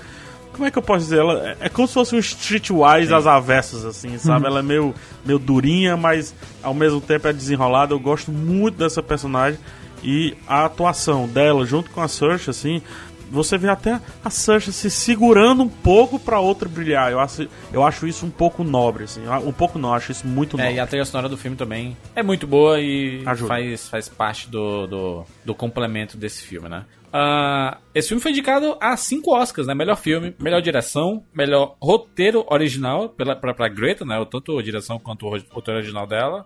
Como 0.53 0.65
é 0.65 0.71
que 0.71 0.77
eu 0.77 0.81
posso 0.81 1.05
dizer? 1.05 1.19
Ela 1.19 1.49
é- 1.51 1.57
é 1.61 1.69
como 1.69 1.87
se 1.87 1.93
fosse 1.93 2.13
um 2.13 2.19
streetwise 2.19 3.13
às 3.13 3.25
avessas, 3.25 3.85
assim, 3.85 4.17
sabe? 4.17 4.45
Ela 4.47 4.59
é 4.59 4.61
meio, 4.61 4.93
meio 5.25 5.39
durinha, 5.39 5.95
mas 5.95 6.35
ao 6.61 6.73
mesmo 6.73 6.99
tempo 6.99 7.25
é 7.27 7.31
desenrolada. 7.33 7.93
Eu 7.93 7.99
gosto 7.99 8.31
muito 8.33 8.77
dessa 8.77 9.01
personagem 9.01 9.57
e 10.03 10.35
a 10.47 10.65
atuação 10.65 11.27
dela 11.27 11.65
junto 11.65 11.89
com 11.91 12.01
a 12.01 12.07
Saoirse, 12.07 12.49
assim, 12.49 12.81
você 13.29 13.57
vê 13.57 13.69
até 13.69 13.99
a 14.23 14.29
Saoirse 14.29 14.73
se 14.73 14.89
segurando 14.91 15.63
um 15.63 15.69
pouco 15.69 16.19
pra 16.19 16.39
outra 16.39 16.67
brilhar. 16.67 17.11
Eu 17.11 17.19
acho, 17.19 17.47
eu 17.71 17.83
acho 17.83 18.05
isso 18.05 18.25
um 18.25 18.29
pouco 18.29 18.61
nobre, 18.63 19.05
assim. 19.05 19.21
Um 19.45 19.53
pouco 19.53 19.79
não, 19.79 19.93
acho 19.93 20.11
isso 20.11 20.27
muito 20.27 20.57
É, 20.59 20.63
nobre. 20.63 20.75
e 20.75 20.79
a 20.79 20.87
trilha 20.87 21.05
sonora 21.05 21.29
do 21.29 21.37
filme 21.37 21.55
também 21.55 21.95
é 22.15 22.21
muito 22.21 22.45
boa 22.45 22.79
e 22.81 23.23
Ajuda. 23.25 23.47
faz, 23.47 23.87
faz 23.87 24.09
parte 24.09 24.49
do, 24.49 24.85
do, 24.87 25.25
do 25.45 25.55
complemento 25.55 26.17
desse 26.17 26.43
filme, 26.43 26.67
né? 26.67 26.83
Ah, 27.13 27.77
esse 27.93 28.07
filme 28.07 28.21
foi 28.21 28.31
indicado 28.31 28.77
a 28.79 28.95
cinco 28.95 29.35
Oscars, 29.35 29.67
né? 29.67 29.73
Melhor 29.75 29.97
filme, 29.97 30.33
melhor 30.39 30.61
direção, 30.61 31.23
melhor 31.33 31.75
roteiro 31.81 32.45
original 32.49 33.09
pela, 33.09 33.35
pra, 33.35 33.53
pra 33.53 33.67
Greta, 33.67 34.05
né? 34.05 34.25
Tanto 34.31 34.57
a 34.57 34.63
direção 34.63 34.97
quanto 34.97 35.25
o 35.25 35.29
ro- 35.29 35.43
roteiro 35.51 35.79
original 35.79 36.07
dela. 36.07 36.45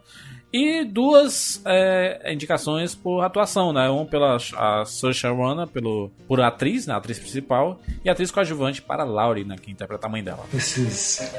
E 0.55 0.85
duas 0.85 1.61
é, 1.65 2.31
indicações 2.31 2.95
por 2.95 3.21
atuação, 3.21 3.73
né? 3.73 3.89
Uma 3.89 4.05
pela 4.05 4.37
a 4.55 4.85
Saoirse 4.85 5.27
Ronan, 5.27 5.67
pelo, 5.67 6.09
por 6.29 6.39
atriz, 6.39 6.87
né? 6.87 6.93
Atriz 6.93 7.19
principal. 7.19 7.81
E 8.05 8.09
atriz 8.09 8.31
coadjuvante 8.31 8.81
para 8.81 9.03
Laurie, 9.03 9.43
né? 9.43 9.57
Que 9.61 9.69
interpreta 9.69 10.07
a 10.07 10.09
mãe 10.09 10.23
dela. 10.23 10.45
This 10.51 10.77
is 10.77 11.33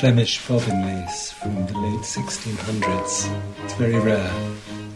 Flemish 0.00 0.40
bobbin 0.48 0.84
lace 0.84 1.32
from 1.34 1.54
the 1.66 1.78
late 1.78 2.02
1600s. 2.02 3.30
It's 3.62 3.74
very 3.78 4.00
rare, 4.00 4.28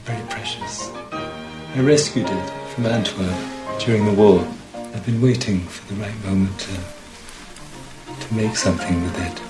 very 0.06 0.22
precious. 0.28 0.90
I 1.76 1.82
rescued 1.86 2.28
it 2.28 2.50
from 2.74 2.86
Antwerp 2.86 3.32
during 3.78 4.04
the 4.06 4.20
war. 4.20 4.44
I've 4.92 5.06
been 5.06 5.22
waiting 5.22 5.60
for 5.68 5.86
the 5.94 6.00
right 6.02 6.24
moment 6.24 6.58
to, 6.58 8.26
to 8.26 8.34
make 8.34 8.56
something 8.56 9.00
with 9.04 9.20
it. 9.24 9.40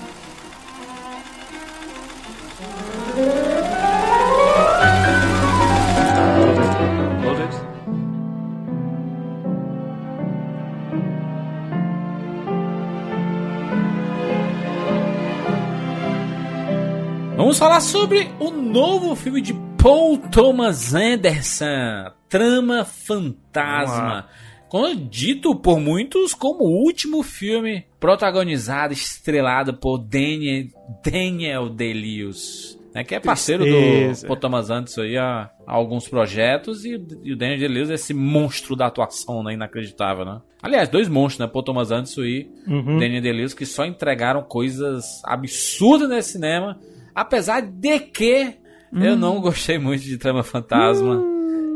Vamos 17.43 17.59
falar 17.59 17.81
sobre 17.81 18.29
o 18.39 18.51
novo 18.51 19.13
filme 19.17 19.41
de 19.41 19.53
Paul 19.77 20.17
Thomas 20.17 20.93
Anderson, 20.95 22.09
Trama 22.29 22.85
Fantasma. 22.85 24.29
Como 24.69 24.95
dito 24.95 25.53
por 25.53 25.77
muitos 25.77 26.33
como 26.33 26.63
o 26.63 26.81
último 26.85 27.21
filme 27.21 27.85
protagonizado, 27.99 28.93
estrelado 28.93 29.73
por 29.73 29.97
Daniel, 29.97 30.67
Daniel 31.03 31.67
Day-Lewis. 31.67 32.79
Né, 32.95 33.03
que 33.03 33.13
é 33.13 33.19
parceiro 33.19 33.65
Tristeza. 33.65 34.21
do 34.21 34.27
Paul 34.27 34.39
Thomas 34.39 34.69
Anderson 34.69 35.01
aí 35.01 35.17
a, 35.17 35.49
a 35.67 35.73
alguns 35.73 36.07
projetos 36.07 36.85
e, 36.85 36.91
e 37.23 37.33
o 37.33 37.35
Daniel 37.35 37.59
Day-Lewis 37.59 37.89
é 37.89 37.95
esse 37.95 38.13
monstro 38.13 38.73
da 38.73 38.85
atuação, 38.85 39.43
né, 39.43 39.53
inacreditável, 39.53 40.23
né? 40.23 40.39
Aliás, 40.61 40.87
dois 40.87 41.09
monstros, 41.09 41.45
né, 41.45 41.51
Paul 41.51 41.65
Thomas 41.65 41.91
Anderson 41.91 42.21
e 42.21 42.49
Uhum. 42.65 42.99
Daniel 42.99 43.21
Day-Lewis 43.21 43.53
que 43.53 43.65
só 43.65 43.83
entregaram 43.83 44.43
coisas 44.43 45.21
absurdas 45.25 46.07
nesse 46.07 46.31
cinema, 46.33 46.79
apesar 47.15 47.61
de 47.61 47.99
que 47.99 48.55
eu 49.01 49.15
não 49.15 49.41
gostei 49.41 49.79
muito 49.79 50.03
de 50.03 50.17
Trama 50.17 50.43
Fantasma. 50.43 51.15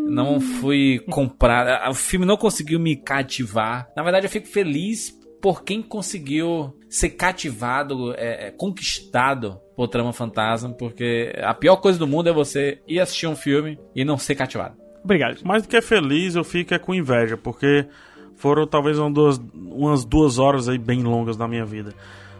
Não 0.09 0.39
fui 0.39 0.99
comprar. 1.09 1.89
O 1.89 1.93
filme 1.93 2.25
não 2.25 2.37
conseguiu 2.37 2.79
me 2.79 2.95
cativar. 2.95 3.89
Na 3.95 4.03
verdade, 4.03 4.25
eu 4.25 4.29
fico 4.29 4.47
feliz 4.47 5.17
por 5.41 5.63
quem 5.63 5.81
conseguiu 5.81 6.73
ser 6.89 7.11
cativado, 7.11 8.13
é, 8.13 8.47
é, 8.47 8.51
conquistado 8.51 9.59
por 9.75 9.87
Trama 9.87 10.13
Fantasma, 10.13 10.73
porque 10.73 11.33
a 11.41 11.53
pior 11.53 11.77
coisa 11.77 11.99
do 11.99 12.07
mundo 12.07 12.29
é 12.29 12.33
você 12.33 12.79
ir 12.87 12.99
assistir 12.99 13.27
um 13.27 13.35
filme 13.35 13.77
e 13.95 14.05
não 14.05 14.17
ser 14.17 14.35
cativado. 14.35 14.75
Obrigado. 15.03 15.41
Mais 15.43 15.63
do 15.63 15.69
que 15.69 15.81
feliz, 15.81 16.35
eu 16.35 16.43
fico 16.43 16.73
é 16.73 16.79
com 16.79 16.93
inveja, 16.93 17.37
porque 17.37 17.87
foram 18.35 18.65
talvez 18.65 18.97
umas 18.97 19.13
duas, 19.13 19.41
umas 19.53 20.05
duas 20.05 20.39
horas 20.39 20.67
aí 20.69 20.77
bem 20.77 21.03
longas 21.03 21.37
da 21.37 21.47
minha 21.47 21.65
vida. 21.65 21.93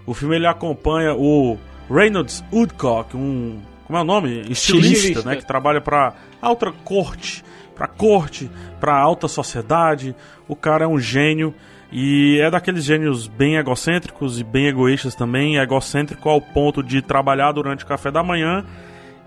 O 0.05 0.13
filme 0.13 0.35
ele 0.35 0.47
acompanha 0.47 1.13
o 1.13 1.57
Reynolds 1.89 2.43
Woodcock, 2.51 3.15
um. 3.15 3.59
Como 3.85 3.97
é 3.97 4.01
o 4.01 4.05
nome? 4.05 4.41
Estilista, 4.49 4.95
Estilista. 4.95 5.29
né? 5.29 5.35
Que 5.37 5.45
trabalha 5.45 5.79
pra 5.79 6.13
alta 6.41 6.71
corte, 6.83 7.43
pra 7.73 7.87
corte, 7.87 8.49
pra 8.79 8.97
alta 8.97 9.27
sociedade. 9.27 10.15
O 10.47 10.55
cara 10.55 10.85
é 10.85 10.87
um 10.87 10.99
gênio. 10.99 11.53
E 11.89 12.37
é 12.41 12.51
daqueles 12.51 12.83
gênios 12.83 13.27
bem 13.27 13.55
egocêntricos 13.55 14.41
e 14.41 14.43
bem 14.43 14.67
egoístas 14.67 15.15
também, 15.15 15.55
egocêntrico 15.55 16.27
ao 16.27 16.41
ponto 16.41 16.83
de 16.83 17.01
trabalhar 17.01 17.53
durante 17.53 17.85
o 17.85 17.87
café 17.87 18.11
da 18.11 18.21
manhã 18.21 18.65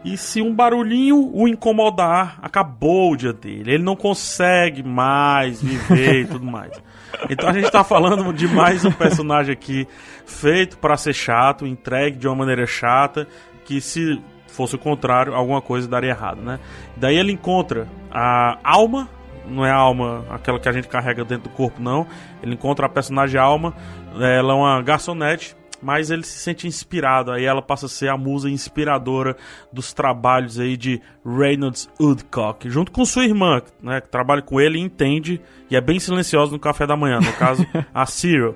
e 0.05 0.17
se 0.17 0.41
um 0.41 0.55
barulhinho 0.55 1.31
o 1.35 1.47
incomodar, 1.47 2.39
acabou 2.43 3.13
o 3.13 3.17
dia 3.17 3.33
dele. 3.33 3.75
Ele 3.75 3.83
não 3.83 3.95
consegue 3.95 4.83
mais 4.83 5.63
viver 5.63 6.23
e 6.23 6.27
tudo 6.27 6.45
mais. 6.45 6.73
Então 7.29 7.49
a 7.49 7.53
gente 7.53 7.71
tá 7.71 7.85
falando 7.85 8.33
de 8.33 8.49
mais 8.49 8.85
um 8.85 8.93
personagem 8.93 9.53
aqui 9.53 9.87
feito 10.27 10.79
para 10.79 10.97
ser 10.97 11.13
chato, 11.13 11.67
entregue 11.67 12.17
de 12.17 12.27
uma 12.27 12.37
maneira 12.37 12.67
chata, 12.67 13.27
que 13.65 13.81
se 13.81 14.21
fosse 14.49 14.75
o 14.75 14.79
contrário, 14.79 15.35
alguma 15.35 15.63
coisa 15.63 15.89
daria 15.89 16.11
errado, 16.11 16.41
né? 16.43 16.59
Daí 16.97 17.17
ele 17.17 17.33
encontra 17.33 17.87
a 18.11 18.59
alma, 18.65 19.09
não 19.47 19.65
é 19.65 19.71
a 19.71 19.77
alma 19.77 20.25
aquela 20.31 20.59
que 20.59 20.69
a 20.69 20.73
gente 20.73 20.89
carrega 20.89 21.25
dentro 21.25 21.49
do 21.49 21.55
corpo, 21.55 21.81
não. 21.81 22.07
Ele 22.43 22.55
encontra 22.55 22.87
a 22.87 22.89
personagem 22.89 23.41
alma, 23.41 23.75
ela 24.15 24.53
é 24.53 24.57
uma 24.57 24.83
garçonete 24.83 25.57
mas 25.83 26.11
ele 26.11 26.23
se 26.23 26.39
sente 26.39 26.67
inspirado. 26.67 27.33
Aí 27.33 27.45
ela 27.45 27.63
passa 27.63 27.87
a 27.87 27.89
ser 27.89 28.09
a 28.09 28.17
musa 28.17 28.51
inspiradora 28.51 29.37
dos 29.73 29.93
trabalhos 29.93 30.59
aí 30.59 30.77
de 30.77 31.01
Reynolds 31.25 31.89
Woodcock, 32.01 32.69
junto 32.69 32.93
com 32.93 33.05
sua 33.05 33.25
irmã, 33.25 33.63
né, 33.83 34.01
que 34.01 34.09
trabalha 34.09 34.43
com 34.43 34.61
ele 34.61 34.79
e 34.79 34.83
entende 34.83 35.41
e 35.71 35.77
é 35.77 35.81
bem 35.81 35.99
silenciosa 35.99 36.53
no 36.53 36.59
café 36.59 36.87
da 36.87 36.97
manhã. 36.97 37.21
No 37.21 37.33
caso, 37.33 37.67
a 37.95 38.07
Cyril, 38.07 38.55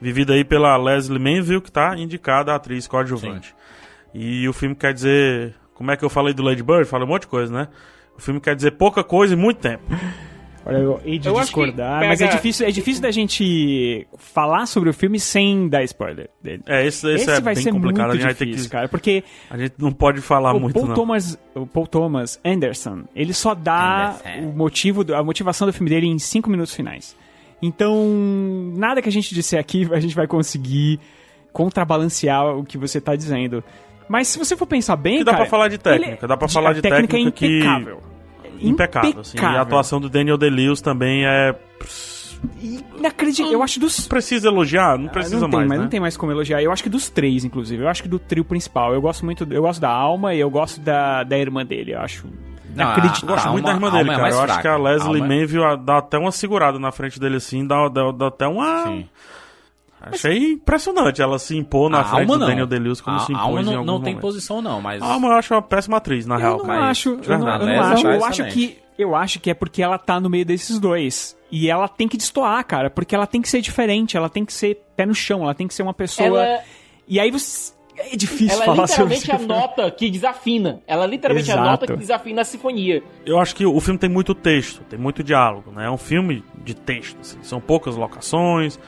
vivida 0.00 0.34
aí 0.34 0.44
pela 0.44 0.76
Leslie 0.76 1.18
Manville, 1.18 1.60
que 1.60 1.72
tá 1.72 1.96
indicada 1.96 2.52
a 2.52 2.56
atriz 2.56 2.86
coadjuvante. 2.86 3.54
E 4.14 4.48
o 4.48 4.52
filme 4.52 4.74
quer 4.74 4.94
dizer, 4.94 5.54
como 5.74 5.90
é 5.90 5.96
que 5.96 6.04
eu 6.04 6.08
falei 6.08 6.32
do 6.32 6.42
Lady 6.42 6.62
Bird? 6.62 6.86
Falei 6.86 7.06
um 7.06 7.10
monte 7.10 7.22
de 7.22 7.28
coisa, 7.28 7.52
né? 7.52 7.68
O 8.16 8.20
filme 8.20 8.40
quer 8.40 8.56
dizer 8.56 8.72
pouca 8.72 9.04
coisa 9.04 9.34
e 9.34 9.36
muito 9.36 9.60
tempo. 9.60 9.84
Olha, 10.66 10.78
eu 10.78 11.00
hei 11.04 11.16
de 11.18 11.28
Eu 11.28 11.34
discordar, 11.40 12.00
pega- 12.00 12.08
mas 12.08 12.20
é 12.20 12.26
difícil, 12.26 12.66
é 12.66 12.70
difícil 12.72 13.00
da 13.00 13.10
gente 13.12 14.04
falar 14.18 14.66
sobre 14.66 14.90
o 14.90 14.92
filme 14.92 15.20
sem 15.20 15.68
dar 15.68 15.84
spoiler 15.84 16.28
dele. 16.42 16.62
É, 16.66 16.84
esse, 16.84 17.08
esse, 17.14 17.30
é 17.30 17.40
vai 17.40 17.54
bem 17.54 17.62
ser 17.62 17.70
complicado. 17.72 18.08
muito 18.08 18.10
a 18.10 18.14
gente 18.16 18.24
vai 18.24 18.34
ter 18.34 18.46
difícil, 18.46 18.64
que. 18.68 18.72
cara, 18.72 18.88
porque 18.88 19.22
A 19.48 19.56
gente 19.56 19.74
não 19.78 19.92
pode 19.92 20.20
falar 20.20 20.52
o 20.54 20.58
muito, 20.60 20.74
Paul 20.74 20.86
não. 20.88 20.94
Thomas, 20.96 21.38
o 21.54 21.66
Paul 21.66 21.86
Thomas 21.86 22.40
Anderson, 22.44 23.04
ele 23.14 23.32
só 23.32 23.54
dá 23.54 24.16
o 24.40 24.46
motivo, 24.56 25.04
a 25.14 25.22
motivação 25.22 25.68
do 25.68 25.72
filme 25.72 25.88
dele 25.88 26.06
em 26.08 26.18
cinco 26.18 26.50
minutos 26.50 26.74
finais. 26.74 27.16
Então, 27.62 28.04
nada 28.76 29.00
que 29.00 29.08
a 29.08 29.12
gente 29.12 29.34
disser 29.34 29.60
aqui 29.60 29.88
a 29.94 30.00
gente 30.00 30.16
vai 30.16 30.26
conseguir 30.26 30.98
contrabalancear 31.52 32.56
o 32.56 32.64
que 32.64 32.76
você 32.76 33.00
tá 33.00 33.16
dizendo. 33.16 33.62
Mas 34.08 34.28
se 34.28 34.38
você 34.38 34.56
for 34.56 34.66
pensar 34.66 34.94
bem, 34.96 35.18
Que 35.18 35.24
dá 35.24 35.32
cara, 35.32 35.44
pra 35.44 35.50
falar 35.50 35.68
de 35.68 35.78
técnica, 35.78 36.18
ele- 36.20 36.28
dá 36.28 36.36
pra 36.36 36.48
falar 36.48 36.72
de 36.74 36.82
técnica, 36.82 37.08
técnica 37.16 37.44
é 37.46 37.48
que- 37.48 37.60
impecável. 38.60 39.10
impecável, 39.10 39.20
assim. 39.20 39.38
E 39.38 39.44
a 39.44 39.60
atuação 39.60 40.00
do 40.00 40.08
Daniel 40.08 40.36
Day-Lewis 40.38 40.80
também 40.80 41.24
é... 41.26 41.54
Inacreditável. 42.98 43.52
Eu 43.52 43.62
acho 43.62 43.80
dos 43.80 44.06
Precisa 44.06 44.48
elogiar? 44.48 44.98
Não 44.98 45.08
precisa 45.08 45.36
Ah, 45.36 45.40
não 45.40 45.50
tem, 45.50 45.58
mais, 45.58 45.68
mas 45.68 45.78
né? 45.78 45.84
não 45.84 45.90
tem 45.90 46.00
mais 46.00 46.16
como 46.16 46.32
elogiar. 46.32 46.62
Eu 46.62 46.70
acho 46.72 46.82
que 46.82 46.88
dos 46.88 47.08
três, 47.08 47.44
inclusive. 47.44 47.82
Eu 47.82 47.88
acho 47.88 48.02
que 48.02 48.08
do 48.08 48.18
trio 48.18 48.44
principal. 48.44 48.92
Eu 48.94 49.00
gosto 49.00 49.24
muito. 49.24 49.46
Eu 49.50 49.62
gosto 49.62 49.80
da 49.80 49.90
Alma 49.90 50.34
e 50.34 50.40
eu 50.40 50.50
gosto 50.50 50.80
da, 50.80 51.22
da 51.24 51.38
irmã 51.38 51.64
dele. 51.64 51.92
Eu 51.94 52.00
acho. 52.00 52.26
Não, 52.74 52.84
inacreditável. 52.84 53.28
Eu 53.28 53.34
gosto 53.34 53.48
muito 53.52 53.64
da 53.64 53.72
irmã 53.72 53.90
dele, 53.90 54.02
é 54.04 54.06
cara. 54.12 54.22
mais 54.22 54.34
Eu 54.34 54.40
acho 54.40 54.52
fraca. 54.52 54.62
que 54.62 54.68
a 54.68 54.76
Leslie 54.76 55.02
A 55.20 55.22
alma 55.22 55.34
é- 55.34 55.40
Manville 55.40 55.76
dá 55.84 55.98
até 55.98 56.18
uma 56.18 56.30
segurada 56.32 56.78
na 56.78 56.92
frente 56.92 57.18
dele 57.18 57.36
assim, 57.36 57.66
dá, 57.66 57.88
dá, 57.88 58.10
dá 58.12 58.26
até 58.28 58.46
uma... 58.46 59.02
Achei 60.12 60.52
impressionante 60.52 61.20
ela 61.22 61.38
se 61.38 61.56
impor 61.56 61.90
na 61.90 62.00
A 62.00 62.04
frente 62.04 62.20
alma 62.22 62.34
do 62.34 62.40
não. 62.40 62.46
Daniel 62.46 62.66
Day-Lewis 62.66 63.00
como 63.00 63.16
A 63.16 63.20
se 63.20 63.32
impôs 63.32 63.44
alma 63.46 63.60
em 63.60 63.64
não, 63.64 63.84
não 63.84 64.00
tem 64.00 64.16
posição 64.16 64.60
não, 64.62 64.80
mas... 64.80 65.02
A 65.02 65.06
alma 65.06 65.28
eu 65.28 65.32
acho 65.32 65.54
uma 65.54 65.62
péssima 65.62 65.96
atriz, 65.96 66.26
na 66.26 66.36
real. 66.36 66.52
Eu 66.58 66.58
não 66.58 66.66
mas- 66.66 66.82
acho, 66.90 67.08
eu 67.10 67.38
não, 67.38 67.48
eu 67.48 67.66
não 67.66 67.82
acho. 67.82 68.02
tá 68.02 68.14
Eu 68.14 68.24
acho 68.24 68.44
que 68.46 68.78
eu 68.98 69.14
acho 69.14 69.40
que 69.40 69.50
é 69.50 69.54
porque 69.54 69.82
ela 69.82 69.98
tá 69.98 70.18
no 70.18 70.30
meio 70.30 70.44
desses 70.46 70.78
dois. 70.78 71.36
E 71.52 71.68
ela 71.68 71.86
tem 71.86 72.08
que 72.08 72.16
destoar, 72.16 72.64
cara, 72.64 72.88
porque 72.88 73.14
ela 73.14 73.26
tem 73.26 73.42
que 73.42 73.48
ser 73.48 73.60
diferente, 73.60 74.16
ela 74.16 74.28
tem 74.30 74.44
que 74.44 74.52
ser 74.52 74.80
pé 74.96 75.04
no 75.04 75.14
chão, 75.14 75.42
ela 75.42 75.54
tem 75.54 75.68
que 75.68 75.74
ser 75.74 75.82
uma 75.82 75.92
pessoa. 75.94 76.26
Ela- 76.26 76.60
E 77.06 77.20
aí 77.20 77.30
você 77.30 77.72
é 77.98 78.16
difícil 78.16 78.56
Ela 78.56 78.64
falar 78.64 78.86
sobre 78.86 79.14
literalmente 79.14 79.30
esse 79.30 79.38
filme. 79.38 79.52
anota 79.54 79.90
que 79.90 80.10
desafina. 80.10 80.80
Ela 80.86 81.06
literalmente 81.06 81.48
Exato. 81.50 81.62
anota 81.68 81.86
que 81.86 81.96
desafina 81.96 82.40
a 82.40 82.44
sinfonia. 82.44 83.02
Eu 83.24 83.38
acho 83.38 83.54
que 83.54 83.64
o 83.66 83.78
filme 83.80 83.98
tem 83.98 84.08
muito 84.10 84.34
texto, 84.34 84.80
tem 84.88 84.98
muito 84.98 85.22
diálogo, 85.22 85.70
né? 85.70 85.86
É 85.86 85.90
um 85.90 85.96
filme 85.98 86.42
de 86.64 86.74
texto, 86.74 87.18
assim. 87.20 87.38
São 87.42 87.60
poucas 87.60 87.96
locações, 87.96 88.78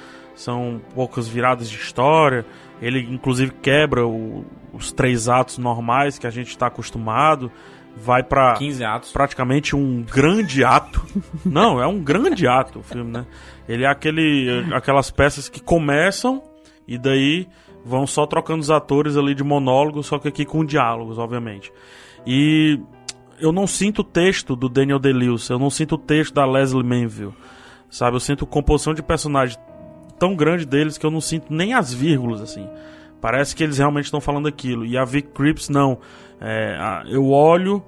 são 0.41 0.81
poucas 0.95 1.29
viradas 1.29 1.69
de 1.69 1.77
história. 1.77 2.45
Ele, 2.81 3.01
inclusive, 3.01 3.51
quebra 3.61 4.07
o- 4.07 4.45
os 4.73 4.93
três 4.93 5.29
atos 5.29 5.59
normais 5.59 6.19
que 6.19 6.27
a 6.27 6.31
gente 6.31 6.49
está 6.49 6.67
acostumado. 6.69 7.51
Vai 7.97 8.23
pra 8.23 8.55
15 8.55 8.85
atos. 8.85 9.11
praticamente 9.13 9.75
um 9.75 10.03
grande 10.03 10.63
ato. 10.63 11.05
Não, 11.45 11.83
é 11.83 11.87
um 11.87 11.99
grande 12.01 12.47
ato 12.47 12.79
o 12.79 12.83
filme, 12.83 13.11
né? 13.11 13.27
Ele 13.69 13.83
é 13.85 13.89
aquele, 13.89 14.67
aquelas 14.73 15.11
peças 15.11 15.49
que 15.49 15.61
começam 15.61 16.41
e 16.87 16.97
daí 16.97 17.49
vão 17.85 18.07
só 18.07 18.25
trocando 18.25 18.61
os 18.61 18.71
atores 18.71 19.17
ali 19.17 19.35
de 19.35 19.43
monólogo, 19.43 20.03
só 20.05 20.19
que 20.19 20.29
aqui 20.29 20.45
com 20.45 20.65
diálogos, 20.65 21.19
obviamente. 21.19 21.73
E 22.25 22.79
eu 23.41 23.51
não 23.51 23.67
sinto 23.67 24.01
o 24.01 24.05
texto 24.05 24.55
do 24.55 24.69
Daniel 24.69 24.99
Day-Lewis, 25.01 25.49
eu 25.49 25.59
não 25.59 25.71
sinto 25.71 25.97
o 25.97 25.99
texto 25.99 26.35
da 26.35 26.45
Leslie 26.47 26.85
Manville, 26.85 27.35
sabe? 27.91 28.15
Eu 28.17 28.21
sinto 28.21 28.47
composição 28.47 28.95
de 28.95 29.03
personagem 29.03 29.59
tão 30.19 30.35
grande 30.35 30.65
deles 30.67 30.99
que 30.99 31.07
eu 31.07 31.11
não 31.11 31.21
sinto 31.21 31.47
nem 31.53 31.73
as 31.75 31.93
vírgulas, 31.93 32.41
assim. 32.41 32.67
Parece 33.21 33.55
que 33.57 33.63
eles 33.65 33.79
realmente 33.79 34.05
estão 34.05 34.21
falando 34.21 34.47
aquilo. 34.49 34.85
E 34.87 34.97
a 34.97 35.05
Vic 35.05 35.29
Cripps, 35.33 35.69
não. 35.69 35.99
É, 36.41 36.77
a- 36.79 37.05
eu 37.09 37.31
olho 37.31 37.83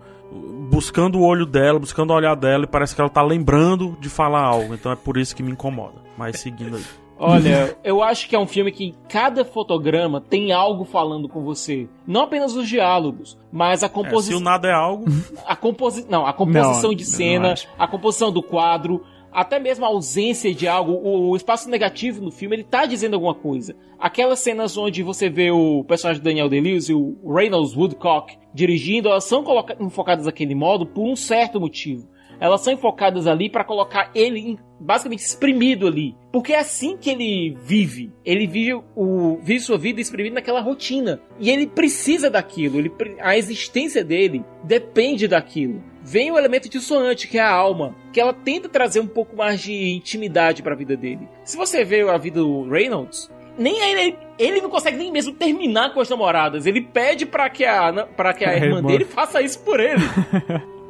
buscando 0.71 1.19
o 1.19 1.23
olho 1.23 1.45
dela, 1.47 1.79
buscando 1.79 2.11
o 2.11 2.15
olhar 2.15 2.35
dela, 2.37 2.65
e 2.65 2.67
parece 2.67 2.95
que 2.95 3.01
ela 3.01 3.11
tá 3.11 3.23
lembrando 3.23 3.97
de 4.01 4.09
falar 4.09 4.43
algo. 4.43 4.75
Então 4.75 4.91
é 4.93 4.97
por 4.97 5.17
isso 5.17 5.35
que 5.35 5.43
me 5.43 5.51
incomoda. 5.53 5.95
Mas 6.17 6.39
seguindo 6.41 6.77
aí. 6.77 6.85
Olha, 7.23 7.77
eu 7.85 8.03
acho 8.03 8.27
que 8.27 8.35
é 8.35 8.39
um 8.39 8.47
filme 8.47 8.73
que 8.73 8.95
cada 9.07 9.45
fotograma 9.45 10.23
tem 10.23 10.53
algo 10.53 10.87
falando 10.87 11.29
com 11.29 11.43
você. 11.45 11.87
Não 12.07 12.23
apenas 12.23 12.55
os 12.57 12.67
diálogos, 12.67 13.39
mas 13.53 13.83
a 13.83 13.87
É, 13.87 13.89
se 13.91 13.95
composição. 13.95 14.39
o 14.39 14.43
nada 14.43 14.69
é 14.69 14.73
algo. 14.73 15.05
a 15.47 15.55
composi 15.55 16.07
não, 16.09 16.25
a 16.27 16.33
composição 16.33 16.89
Não, 16.91 16.95
de 16.97 17.05
cena, 17.05 17.55
a 17.79 17.87
composição 17.87 18.33
do 18.33 18.43
quadro, 18.43 19.05
até 19.33 19.59
mesmo 19.59 19.85
a 19.85 19.89
ausência 19.89 20.55
de 20.55 20.67
algo, 20.67 20.93
o, 20.93 21.37
espaço 21.37 21.69
negativo 21.69 22.23
no 22.23 22.31
filme, 22.31 22.57
ele 22.57 22.65
tá 22.65 22.87
dizendo 22.87 23.15
alguma 23.15 23.35
coisa. 23.35 23.75
Aquelas 23.99 24.41
cenas 24.41 24.77
onde 24.77 25.03
você 25.03 25.29
vê 25.29 25.51
o 25.51 25.85
personagem 25.85 26.21
do 26.21 26.25
Daniel 26.25 26.49
Day-Lewis 26.49 26.89
e 26.89 26.95
o 26.95 27.17
Reynolds 27.25 27.77
Woodcock 27.77 28.37
dirigindo, 28.53 29.09
elas 29.09 29.25
são 29.25 29.45
enfocadas 29.79 30.25
daquele 30.25 30.55
modo 30.55 30.87
por 30.87 31.05
um 31.07 31.15
certo 31.15 31.61
motivo. 31.61 32.09
Elas 32.41 32.63
são 32.63 32.73
enfocadas 32.73 33.27
ali 33.27 33.51
pra 33.51 33.63
colocar 33.63 34.11
ele 34.15 34.59
basicamente 34.81 35.21
exprimido 35.21 35.87
ali, 35.87 36.17
porque 36.33 36.55
é 36.55 36.59
assim 36.59 36.97
que 36.97 37.11
ele 37.11 37.55
vive. 37.63 38.11
Ele 38.25 38.47
vive 38.47 38.83
o 38.97 39.37
vive 39.43 39.61
sua 39.61 39.77
vida 39.77 40.01
exprimido 40.01 40.33
naquela 40.33 40.63
rotina 40.63 41.21
e 41.39 41.51
ele 41.51 41.67
precisa 41.67 42.31
daquilo. 42.31 42.79
Ele, 42.79 42.91
a 43.21 43.37
existência 43.37 44.03
dele 44.03 44.43
depende 44.65 45.29
daquilo. 45.29 45.83
Vem 46.03 46.31
o 46.31 46.39
elemento 46.39 46.69
dissonante 46.69 47.29
que 47.29 47.39
é 47.39 47.43
a 47.43 47.51
alma, 47.51 47.95
que 48.13 48.21
ela 48.21 48.33
tenta 48.33 48.69
trazer 48.69 49.01
um 49.01 49.07
pouco 49.07 49.37
mais 49.37 49.61
de 49.61 49.73
intimidade 49.97 50.63
pra 50.63 50.75
vida 50.75 50.97
dele. 50.97 51.29
Se 51.45 51.57
você 51.57 51.85
vê 51.85 52.01
a 52.09 52.17
vida 52.17 52.41
do 52.41 52.69
Reynolds, 52.69 53.31
nem 53.59 53.79
ele, 53.81 54.19
ele 54.39 54.61
não 54.61 54.71
consegue 54.71 54.97
nem 54.97 55.13
mesmo 55.13 55.35
terminar 55.35 55.93
com 55.93 56.01
as 56.01 56.09
namoradas. 56.09 56.65
Ele 56.67 56.81
pede 56.81 57.27
pra 57.27 57.51
que 57.51 57.65
a, 57.65 58.07
pra 58.17 58.33
que 58.33 58.45
a 58.45 58.53
É, 58.55 58.57
irmã 58.65 58.83
dele 58.83 59.05
faça 59.05 59.43
isso 59.43 59.59
por 59.61 59.79
ele. 59.79 60.01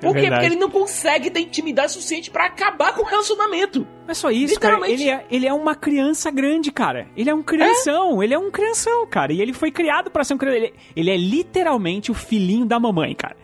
Por 0.00 0.14
quê? 0.14 0.22
verdade. 0.22 0.30
Porque 0.30 0.46
ele 0.46 0.56
não 0.56 0.70
consegue 0.70 1.30
ter 1.30 1.40
intimidade 1.40 1.92
suficiente 1.92 2.30
pra 2.30 2.46
acabar 2.46 2.94
com 2.94 3.02
o 3.02 3.04
relacionamento. 3.04 3.80
Não 4.02 4.10
é 4.10 4.14
só 4.14 4.30
isso, 4.30 4.58
cara. 4.58 4.88
Ele 4.88 5.08
é, 5.08 5.24
ele 5.30 5.46
é 5.46 5.52
uma 5.52 5.74
criança 5.74 6.30
grande, 6.30 6.72
cara. 6.72 7.06
Ele 7.16 7.30
é 7.30 7.34
um 7.34 7.42
crianção. 7.42 8.22
Ele 8.22 8.34
é 8.34 8.38
um 8.38 8.50
crianção, 8.50 9.06
cara. 9.06 9.32
E 9.32 9.40
ele 9.40 9.52
foi 9.52 9.70
criado 9.70 10.10
pra 10.10 10.24
ser 10.24 10.34
um 10.34 10.38
criança. 10.38 10.56
Ele, 10.56 10.74
ele 10.96 11.10
é 11.10 11.16
literalmente 11.16 12.10
o 12.10 12.14
filhinho 12.14 12.64
da 12.64 12.80
mamãe, 12.80 13.14
cara. 13.14 13.36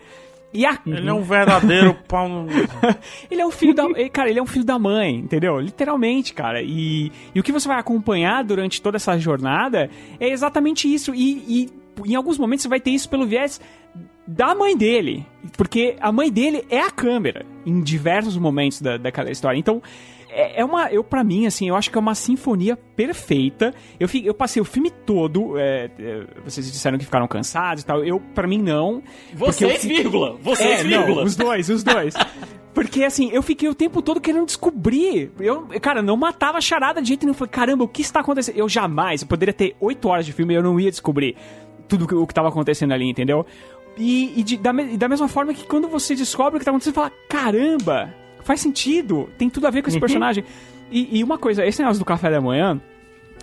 Ele 0.87 1.09
é 1.09 1.13
um 1.13 1.23
verdadeiro 1.23 1.95
pau 2.09 2.29
no... 2.29 2.47
ele 3.31 3.41
é 3.41 3.47
um 3.47 3.51
filho 3.51 3.75
da. 3.75 3.85
Cara, 4.11 4.31
ele 4.31 4.39
é 4.39 4.43
um 4.43 4.47
filho 4.47 4.65
da 4.65 4.79
mãe, 4.79 5.17
entendeu? 5.17 5.59
Literalmente, 5.59 6.33
cara. 6.33 6.63
E, 6.63 7.13
e 7.35 7.41
o 7.41 7.43
que 7.43 7.53
você 7.53 7.69
vai 7.69 7.79
acompanhar 7.79 8.43
durante 8.45 8.81
toda 8.81 8.97
essa 8.97 9.19
jornada 9.19 9.91
é 10.19 10.29
exatamente 10.29 10.93
isso. 10.93 11.15
E, 11.15 11.67
e 12.03 12.11
em 12.11 12.15
alguns 12.15 12.39
momentos 12.39 12.63
você 12.63 12.69
vai 12.69 12.81
ter 12.81 12.91
isso 12.91 13.09
pelo 13.09 13.27
viés 13.27 13.61
da 14.27 14.55
mãe 14.55 14.77
dele. 14.77 15.27
Porque 15.57 15.97
a 16.01 16.11
mãe 16.11 16.31
dele 16.31 16.65
é 16.71 16.81
a 16.81 16.91
câmera 16.91 17.45
em 17.65 17.83
diversos 17.83 18.37
momentos 18.37 18.81
da, 18.81 18.97
daquela 18.97 19.31
história. 19.31 19.59
Então. 19.59 19.83
É 20.39 20.61
é 20.61 20.65
uma, 20.65 20.91
eu 20.91 21.03
para 21.03 21.25
mim 21.25 21.47
assim, 21.47 21.69
eu 21.69 21.75
acho 21.77 21.91
que 21.91 21.97
é 21.97 22.01
uma 22.01 22.15
sinfonia 22.15 22.77
perfeita. 22.77 23.73
Eu, 23.99 24.09
eu 24.25 24.35
passei 24.35 24.61
o 24.61 24.65
filme 24.65 24.91
todo. 24.91 25.59
é, 25.59 25.91
é, 25.99 26.27
vocês 26.45 26.71
disseram 26.71 26.99
que 26.99 27.05
ficaram 27.05 27.27
cansados 27.27 27.83
e 27.83 27.87
tal. 27.87 28.05
Eu, 28.05 28.21
para 28.35 28.47
mim 28.47 28.59
não. 28.59 29.03
Vocês, 29.35 29.81
fi- 29.83 29.89
vírgula. 29.89 30.37
Vocês, 30.43 30.81
é, 30.81 30.85
não, 30.85 31.05
vírgula. 31.05 31.25
os 31.25 31.35
dois, 31.37 31.69
os 31.71 31.83
dois. 31.83 32.15
Porque 32.75 33.05
assim, 33.05 33.31
eu 33.33 33.43
fiquei 33.43 33.69
o 33.69 33.75
tempo 33.75 34.03
todo 34.03 34.21
querendo 34.21 34.45
descobrir. 34.45 35.33
Eu, 35.41 35.67
cara, 35.81 36.03
não 36.03 36.17
matava 36.17 36.59
a 36.59 36.61
charada 36.61 37.01
de 37.01 37.09
jeito 37.09 37.25
nenhum. 37.25 37.33
Falei, 37.35 37.51
caramba, 37.51 37.85
o 37.85 37.89
que 37.89 38.03
está 38.03 38.21
acontecendo? 38.21 38.57
Eu 38.59 38.69
jamais, 38.69 39.23
eu 39.23 39.29
poderia 39.29 39.55
ter 39.55 39.75
oito 39.81 40.07
horas 40.09 40.27
de 40.27 40.33
filme 40.33 40.53
e 40.53 40.57
eu 40.59 40.63
não 40.63 40.79
ia 40.79 40.91
descobrir 40.91 41.35
tudo 41.89 42.05
o 42.21 42.27
que 42.27 42.33
estava 42.33 42.49
acontecendo 42.49 42.93
ali, 42.93 43.09
entendeu? 43.09 43.47
E, 43.97 44.39
e 44.39 44.43
de- 44.43 44.59
da, 44.59 44.73
e 44.75 44.99
da 44.99 45.09
mesma 45.09 45.27
forma 45.29 45.55
que 45.55 45.65
quando 45.67 45.89
você 45.89 46.15
descobre 46.15 46.57
o 46.57 46.59
que 46.59 46.63
está 46.65 46.71
acontecendo, 46.71 46.93
você 46.93 47.01
fala, 47.01 47.13
caramba, 47.31 48.13
faz 48.47 48.61
sentido, 48.61 49.29
tem 49.37 49.51
tudo 49.51 49.67
a 49.67 49.71
ver 49.71 49.83
com 49.83 49.89
esse 49.89 49.97
Uhum. 49.97 50.01
personagem. 50.01 50.45
E, 50.91 51.19
e 51.19 51.25
uma 51.25 51.37
coisa, 51.37 51.67
esse 51.67 51.81
negócio 51.83 51.99
do 51.99 52.05
café 52.05 52.31
da 52.31 52.41
manhã 52.41 52.81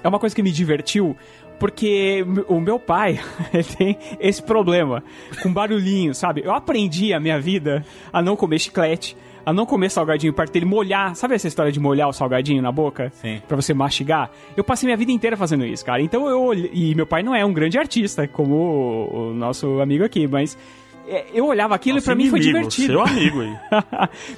é 0.03 0.07
uma 0.07 0.17
coisa 0.17 0.33
que 0.35 0.41
me 0.41 0.51
divertiu, 0.51 1.15
porque 1.59 2.25
o 2.47 2.59
meu 2.59 2.79
pai 2.79 3.19
ele 3.53 3.63
tem 3.63 3.97
esse 4.19 4.41
problema 4.41 5.03
com 5.41 5.51
barulhinho, 5.53 6.15
sabe? 6.15 6.41
Eu 6.43 6.53
aprendi 6.53 7.13
a 7.13 7.19
minha 7.19 7.39
vida 7.39 7.85
a 8.11 8.21
não 8.21 8.35
comer 8.35 8.59
chiclete, 8.59 9.15
a 9.45 9.51
não 9.51 9.65
comer 9.65 9.89
salgadinho 9.89 10.31
perto 10.33 10.53
dele, 10.53 10.65
molhar. 10.65 11.15
Sabe 11.17 11.35
essa 11.35 11.49
história 11.49 11.69
de 11.69 11.77
molhar 11.79 12.07
o 12.07 12.13
salgadinho 12.13 12.61
na 12.61 12.71
boca? 12.71 13.11
Sim. 13.15 13.41
Pra 13.45 13.57
você 13.57 13.73
mastigar? 13.73 14.31
Eu 14.55 14.63
passei 14.63 14.87
minha 14.87 14.95
vida 14.95 15.11
inteira 15.11 15.35
fazendo 15.35 15.65
isso, 15.65 15.83
cara. 15.85 16.01
Então 16.01 16.27
eu. 16.29 16.53
E 16.53 16.95
meu 16.95 17.05
pai 17.05 17.21
não 17.23 17.35
é 17.35 17.45
um 17.45 17.51
grande 17.51 17.77
artista, 17.77 18.25
como 18.25 18.55
o, 18.55 19.31
o 19.31 19.33
nosso 19.33 19.81
amigo 19.81 20.03
aqui, 20.05 20.27
mas. 20.27 20.57
É, 21.07 21.25
Eu 21.33 21.45
olhava 21.45 21.75
aquilo 21.75 21.95
Nosso 21.95 22.05
e 22.05 22.07
pra 22.07 22.15
mim 22.15 22.29
foi 22.29 22.39
divertido. 22.39 22.93
seu 22.93 23.01
amigo 23.05 23.41
aí. 23.41 23.53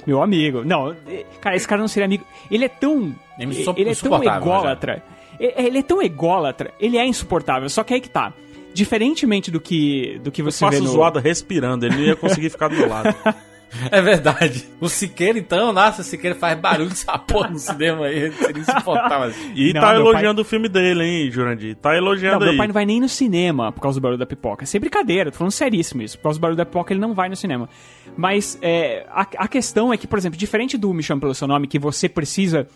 Meu 0.06 0.22
amigo. 0.22 0.64
Não, 0.64 0.94
é, 1.06 1.24
cara, 1.40 1.56
esse 1.56 1.66
cara 1.66 1.80
não 1.80 1.88
seria 1.88 2.04
amigo. 2.06 2.24
Ele 2.50 2.64
é 2.64 2.68
tão. 2.68 3.14
É 3.38 3.44
insu- 3.44 3.70
Ele 3.76 3.80
é 3.80 3.84
tão 3.84 3.92
insuportável, 3.92 4.42
ególatra. 4.42 5.02
E- 5.40 5.54
Ele 5.56 5.78
é 5.78 5.82
tão 5.82 6.02
ególatra. 6.02 6.72
Ele 6.80 6.96
é 6.98 7.06
insuportável. 7.06 7.68
Só 7.68 7.82
que 7.84 7.94
aí 7.94 8.00
que 8.00 8.10
tá. 8.10 8.32
Diferentemente 8.74 9.50
do 9.50 9.58
que, 9.60 10.20
do 10.22 10.30
que 10.30 10.42
Eu 10.42 10.46
você 10.46 10.58
faço 10.64 10.78
vê 10.78 10.84
no... 10.84 10.90
zoada 10.90 11.18
respirando, 11.18 11.86
ele 11.86 11.94
não 11.96 12.02
ia 12.02 12.16
conseguir 12.16 12.50
ficar 12.50 12.68
do 12.68 12.74
meu 12.76 12.88
lado. 12.88 13.14
É 13.90 14.00
verdade. 14.00 14.64
O 14.80 14.88
Siqueira, 14.88 15.38
então, 15.38 15.72
nossa, 15.72 16.00
o 16.00 16.04
Siqueira 16.04 16.34
faz 16.36 16.58
barulho 16.58 16.88
dessa 16.88 17.18
porra 17.18 17.50
no 17.50 17.58
cinema 17.58 18.06
aí. 18.06 18.32
Seria 18.32 18.62
insuportável. 18.62 19.34
E 19.54 19.72
Não, 19.72 19.80
tá 19.80 19.92
meu 19.92 20.00
elogiando 20.00 20.40
o 20.42 20.44
filme 20.44 20.68
dele, 20.68 21.04
hein, 21.04 21.30
Jurandir? 21.30 21.76
Tá 21.76 21.90
Não, 21.90 21.96
elogiando 21.96 22.40
meu 22.40 22.50
aí. 22.52 22.56
pai 22.56 22.66
não 22.68 22.74
vai 22.74 22.86
nem 22.86 23.00
no 23.00 23.08
cinema 23.08 23.72
por 23.72 23.80
causa 23.80 24.00
do 24.00 24.02
barulho 24.02 24.18
da 24.18 24.24
pipoca. 24.26 24.64
Sem 24.64 24.80
brincadeira, 24.80 25.30
tô 25.30 25.38
falando 25.38 25.52
seríssimo 25.52 26.00
isso. 26.02 26.16
Por 26.16 26.24
causa 26.24 26.38
do 26.38 26.42
barulho 26.42 26.56
da 26.56 26.64
pipoca, 26.64 26.92
ele 26.92 27.00
não 27.00 27.12
vai 27.12 27.28
no 27.28 27.36
cinema. 27.36 27.68
Mas 28.16 28.58
é, 28.62 29.04
a, 29.10 29.22
a 29.36 29.48
questão 29.48 29.92
é 29.92 29.96
que, 29.96 30.06
por 30.06 30.18
exemplo, 30.18 30.38
diferente 30.38 30.78
do 30.78 30.92
Me 30.94 31.02
Chame 31.02 31.20
Pelo 31.20 31.34
Seu 31.34 31.46
Nome, 31.48 31.66
que 31.66 31.78
você 31.78 32.08
precisa 32.08 32.66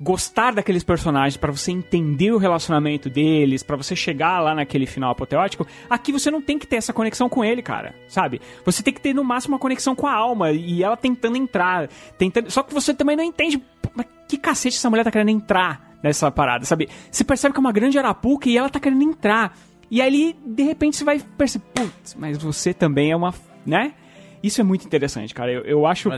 gostar 0.00 0.52
daqueles 0.52 0.84
personagens 0.84 1.36
pra 1.36 1.50
você 1.50 1.72
entender 1.72 2.30
o 2.30 2.38
relacionamento 2.38 3.10
deles, 3.10 3.62
pra 3.62 3.76
você 3.76 3.96
chegar 3.96 4.40
lá 4.40 4.54
naquele 4.54 4.86
final 4.86 5.10
apoteótico, 5.10 5.66
aqui 5.90 6.12
você 6.12 6.30
não 6.30 6.40
tem 6.40 6.58
que 6.58 6.66
ter 6.66 6.76
essa 6.76 6.92
conexão 6.92 7.28
com 7.28 7.44
ele, 7.44 7.62
cara, 7.62 7.94
sabe? 8.06 8.40
Você 8.64 8.82
tem 8.82 8.94
que 8.94 9.00
ter 9.00 9.12
no 9.12 9.24
máximo 9.24 9.54
uma 9.54 9.58
conexão 9.58 9.96
com 9.96 10.06
a 10.06 10.14
alma 10.14 10.52
e 10.52 10.82
ela 10.82 10.96
tentando 10.96 11.36
entrar, 11.36 11.88
tentando, 12.16 12.50
só 12.50 12.62
que 12.62 12.72
você 12.72 12.94
também 12.94 13.16
não 13.16 13.24
entende, 13.24 13.60
mas 13.94 14.06
que 14.28 14.38
cacete 14.38 14.76
essa 14.76 14.88
mulher 14.88 15.02
tá 15.02 15.10
querendo 15.10 15.30
entrar 15.30 15.98
nessa 16.02 16.30
parada, 16.30 16.64
sabe? 16.64 16.88
Você 17.10 17.24
percebe 17.24 17.52
que 17.52 17.58
é 17.58 17.60
uma 17.60 17.72
grande 17.72 17.98
arapuca 17.98 18.48
e 18.48 18.56
ela 18.56 18.68
tá 18.68 18.78
querendo 18.78 19.02
entrar. 19.02 19.58
E 19.90 20.00
aí, 20.00 20.36
de 20.44 20.62
repente, 20.62 20.96
você 20.96 21.04
vai 21.04 21.18
perceber, 21.36 21.64
putz, 21.74 22.14
mas 22.14 22.38
você 22.38 22.72
também 22.72 23.10
é 23.10 23.16
uma, 23.16 23.34
né? 23.66 23.94
Isso 24.42 24.60
é 24.60 24.64
muito 24.64 24.86
interessante, 24.86 25.34
cara. 25.34 25.50
Eu, 25.50 25.62
eu 25.62 25.86
acho 25.86 26.10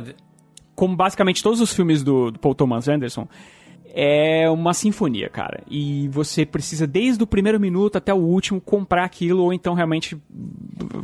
como 0.74 0.96
basicamente 0.96 1.42
todos 1.42 1.60
os 1.60 1.72
filmes 1.72 2.02
do, 2.02 2.30
do 2.30 2.38
Paul 2.38 2.54
Thomas 2.54 2.88
Anderson, 2.88 3.28
é 3.94 4.48
uma 4.50 4.72
sinfonia, 4.74 5.28
cara. 5.28 5.62
E 5.70 6.08
você 6.08 6.44
precisa, 6.46 6.86
desde 6.86 7.22
o 7.22 7.26
primeiro 7.26 7.58
minuto 7.60 7.96
até 7.96 8.12
o 8.12 8.18
último, 8.18 8.60
comprar 8.60 9.04
aquilo, 9.04 9.42
ou 9.44 9.52
então 9.52 9.74
realmente 9.74 10.16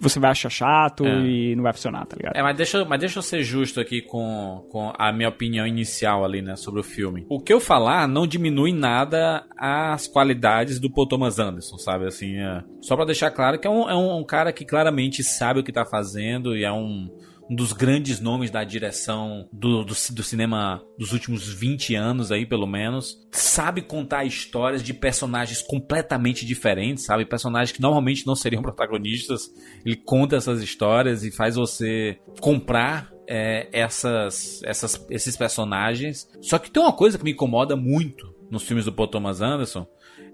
você 0.01 0.19
vai 0.19 0.31
achar 0.31 0.51
chato 0.51 1.05
É. 1.07 1.21
e 1.27 1.55
não 1.57 1.63
vai 1.63 1.73
funcionar, 1.73 2.07
tá 2.07 2.17
ligado? 2.17 2.37
É, 2.37 2.43
mas 2.43 2.57
deixa, 2.57 2.79
eu- 2.79 2.87
mas 2.87 3.01
deixa 3.01 3.19
eu 3.19 3.23
ser 3.23 3.43
justo 3.43 3.81
aqui 3.81 4.01
com, 4.03 4.65
com 4.71 4.93
a 4.99 5.13
minha 5.13 5.29
opinião 5.29 5.67
inicial 5.67 6.25
ali, 6.25 6.41
né, 6.43 6.57
sobre 6.57 6.81
o 6.81 6.85
filme. 6.85 7.27
O 7.29 7.41
que 7.41 7.53
eu 7.53 7.61
falar 7.61 8.07
não 8.09 8.27
diminui 8.27 8.73
nada 8.73 9.45
as 9.59 10.07
qualidades 10.07 10.79
do 10.81 10.91
Paul 10.91 11.07
Thomas 11.09 11.39
Anderson, 11.39 11.79
sabe? 11.79 12.07
Assim, 12.07 12.37
é, 12.37 12.63
só 12.81 12.97
pra 12.97 13.05
deixar 13.05 13.31
claro 13.31 13.59
que 13.59 13.67
é 13.67 13.71
um, 13.71 13.89
é 13.89 13.95
um, 13.95 14.19
um 14.19 14.25
cara 14.25 14.53
que 14.53 14.65
claramente 14.65 15.23
sabe 15.23 15.61
o 15.61 15.65
que 15.65 15.73
tá 15.73 15.85
fazendo 15.85 16.57
e 16.57 16.65
é 16.65 16.73
um, 16.73 17.09
um 17.49 17.55
dos 17.55 17.73
grandes 17.73 18.21
nomes 18.21 18.51
da 18.51 18.65
direção 18.65 19.49
do, 19.53 19.85
do, 19.85 19.95
do 19.95 20.23
cinema 20.23 20.83
dos 20.99 21.13
últimos 21.13 21.53
20 21.53 21.95
anos 21.95 22.33
aí, 22.33 22.45
pelo 22.45 22.67
menos. 22.67 23.17
Sabe 23.31 23.83
contar 23.83 24.25
histórias 24.25 24.83
de 24.83 24.93
personagens 24.93 25.63
completamente 25.63 26.45
diferentes, 26.45 27.05
sabe? 27.05 27.25
Personagens 27.25 27.73
que 27.73 27.81
normalmente 27.81 28.27
não 28.27 28.35
seriam 28.35 28.61
protagonistas. 28.63 29.51
Ele 29.85 29.97
conta 29.97 30.37
essas 30.37 30.63
histórias 30.63 31.25
e 31.25 31.31
faz 31.31 31.55
você 31.57 32.19
comprar 32.41 33.13
é, 33.29 33.69
essas, 33.73 34.63
essas, 34.65 35.07
esses 35.11 35.37
personagens. 35.37 36.29
Só 36.41 36.59
que 36.59 36.71
tem 36.71 36.83
uma 36.83 36.93
coisa 36.93 37.17
que 37.17 37.25
me 37.25 37.33
incomoda 37.33 37.77
muito 37.77 38.35
nos 38.51 38.63
filmes 38.63 38.85
do 38.85 38.93
Paul 38.93 39.09
Thomas 39.09 39.41
Anderson 39.41 39.87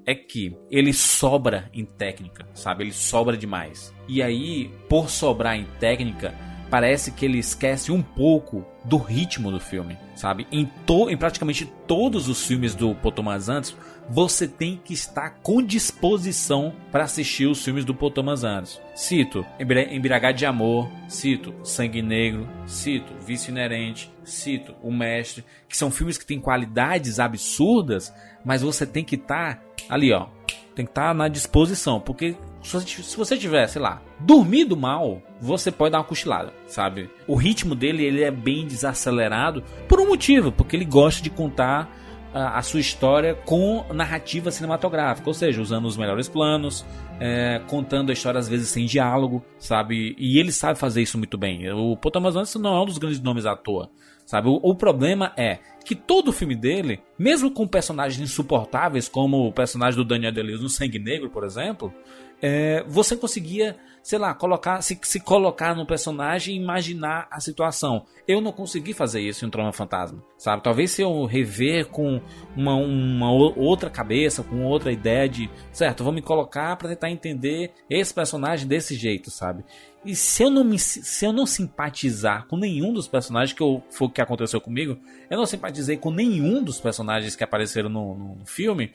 é 0.04 0.14
que 0.14 0.56
ele 0.70 0.92
sobra 0.92 1.70
em 1.72 1.84
técnica, 1.84 2.46
sabe? 2.54 2.84
Ele 2.84 2.92
sobra 2.92 3.36
demais. 3.36 3.94
E 4.08 4.22
aí, 4.22 4.70
por 4.88 5.08
sobrar 5.08 5.56
em 5.56 5.64
técnica, 5.78 6.34
parece 6.72 7.10
que 7.10 7.26
ele 7.26 7.36
esquece 7.36 7.92
um 7.92 8.00
pouco 8.00 8.64
do 8.82 8.96
ritmo 8.96 9.50
do 9.50 9.60
filme, 9.60 9.98
sabe? 10.14 10.46
Em, 10.50 10.64
to, 10.86 11.10
em 11.10 11.18
praticamente 11.18 11.70
todos 11.86 12.30
os 12.30 12.46
filmes 12.46 12.74
do 12.74 12.94
Paul 12.94 13.28
Anderson, 13.28 13.76
você 14.08 14.48
tem 14.48 14.80
que 14.82 14.94
estar 14.94 15.32
com 15.42 15.62
disposição 15.62 16.74
para 16.90 17.04
assistir 17.04 17.44
os 17.44 17.62
filmes 17.62 17.84
do 17.84 17.94
Paul 17.94 18.10
Anderson. 18.16 18.80
Cito 18.94 19.44
Embriagado 19.60 20.38
de 20.38 20.46
Amor, 20.46 20.90
cito 21.08 21.54
Sangue 21.62 22.00
Negro, 22.00 22.48
cito 22.66 23.12
Vício 23.20 23.50
Inerente, 23.50 24.10
cito 24.24 24.74
O 24.82 24.90
Mestre, 24.90 25.44
que 25.68 25.76
são 25.76 25.90
filmes 25.90 26.16
que 26.16 26.24
têm 26.24 26.40
qualidades 26.40 27.20
absurdas, 27.20 28.10
mas 28.42 28.62
você 28.62 28.86
tem 28.86 29.04
que 29.04 29.16
estar 29.16 29.62
ali, 29.90 30.10
ó. 30.10 30.26
Tem 30.74 30.86
que 30.86 30.90
estar 30.90 31.14
na 31.14 31.28
disposição, 31.28 32.00
porque 32.00 32.34
se 32.62 33.16
você- 33.16 33.36
tiver, 33.36 33.66
sei 33.66 33.82
lá, 33.82 34.00
dormido 34.20 34.76
mal, 34.76 35.20
você 35.40 35.70
pode 35.70 35.92
dar 35.92 35.98
uma 35.98 36.04
cochilada, 36.04 36.52
sabe? 36.66 37.10
O 37.26 37.34
ritmo 37.34 37.74
dele 37.74 38.04
ele 38.04 38.22
é 38.22 38.30
bem 38.30 38.66
desacelerado 38.66 39.62
por 39.88 40.00
um 40.00 40.06
motivo, 40.08 40.52
porque 40.52 40.76
ele 40.76 40.84
gosta 40.84 41.22
de 41.22 41.30
contar 41.30 41.90
a, 42.32 42.58
a 42.58 42.62
sua 42.62 42.80
história 42.80 43.34
com 43.34 43.84
narrativa 43.92 44.50
cinematográfica, 44.50 45.28
ou 45.28 45.34
seja, 45.34 45.60
usando 45.60 45.86
os 45.86 45.96
melhores 45.96 46.28
planos, 46.28 46.84
é, 47.20 47.60
contando 47.66 48.10
a 48.10 48.12
história 48.12 48.38
às 48.38 48.48
vezes 48.48 48.68
sem 48.68 48.86
diálogo, 48.86 49.44
sabe? 49.58 50.14
E 50.18 50.38
ele 50.38 50.52
sabe 50.52 50.78
fazer 50.78 51.02
isso 51.02 51.18
muito 51.18 51.36
bem. 51.36 51.70
O 51.72 51.96
Paul 51.96 52.12
Thomas 52.12 52.34
Anderson 52.36 52.58
não 52.58 52.74
é 52.76 52.80
um 52.82 52.86
dos 52.86 52.98
grandes 52.98 53.20
nomes 53.20 53.44
à 53.44 53.54
toa. 53.56 53.90
Sabe? 54.24 54.48
O, 54.48 54.54
o 54.62 54.74
problema 54.74 55.32
é 55.36 55.58
que 55.84 55.96
todo 55.96 56.28
o 56.28 56.32
filme 56.32 56.54
dele, 56.54 57.00
mesmo 57.18 57.50
com 57.50 57.66
personagens 57.66 58.20
insuportáveis, 58.20 59.08
como 59.08 59.48
o 59.48 59.52
personagem 59.52 59.96
do 59.98 60.04
Daniel 60.04 60.32
Day-Lewis 60.32 60.60
no 60.62 60.68
Sangue 60.68 60.98
Negro, 61.00 61.28
por 61.28 61.44
exemplo, 61.44 61.92
é, 62.42 62.82
você 62.88 63.16
conseguia, 63.16 63.76
sei 64.02 64.18
lá, 64.18 64.34
colocar, 64.34 64.82
se, 64.82 64.98
se 65.00 65.20
colocar 65.20 65.76
no 65.76 65.86
personagem 65.86 66.56
e 66.56 66.60
imaginar 66.60 67.28
a 67.30 67.38
situação. 67.38 68.04
Eu 68.26 68.40
não 68.40 68.50
consegui 68.50 68.92
fazer 68.92 69.20
isso 69.20 69.44
em 69.44 69.48
um 69.48 69.50
Trama 69.50 69.72
Fantasma, 69.72 70.22
sabe? 70.36 70.62
Talvez 70.62 70.90
se 70.90 71.02
eu 71.02 71.24
rever 71.24 71.86
com 71.86 72.20
uma, 72.56 72.74
uma 72.74 73.30
outra 73.30 73.88
cabeça, 73.88 74.42
com 74.42 74.64
outra 74.64 74.90
ideia 74.90 75.28
de, 75.28 75.48
certo, 75.70 76.02
vou 76.02 76.12
me 76.12 76.20
colocar 76.20 76.76
para 76.76 76.88
tentar 76.88 77.10
entender 77.10 77.72
esse 77.88 78.12
personagem 78.12 78.66
desse 78.66 78.96
jeito, 78.96 79.30
sabe? 79.30 79.64
E 80.04 80.16
se 80.16 80.42
eu 80.42 80.50
não 80.50 80.64
me, 80.64 80.80
se 80.80 81.24
eu 81.24 81.32
não 81.32 81.46
simpatizar 81.46 82.48
com 82.48 82.56
nenhum 82.56 82.92
dos 82.92 83.06
personagens 83.06 83.56
que 83.56 83.62
eu, 83.62 83.80
foi 83.88 84.08
o 84.08 84.10
que 84.10 84.20
aconteceu 84.20 84.60
comigo, 84.60 84.98
eu 85.30 85.38
não 85.38 85.46
simpatizei 85.46 85.96
com 85.96 86.10
nenhum 86.10 86.60
dos 86.60 86.80
personagens 86.80 87.36
que 87.36 87.44
apareceram 87.44 87.88
no, 87.88 88.14
no 88.40 88.46
filme. 88.46 88.92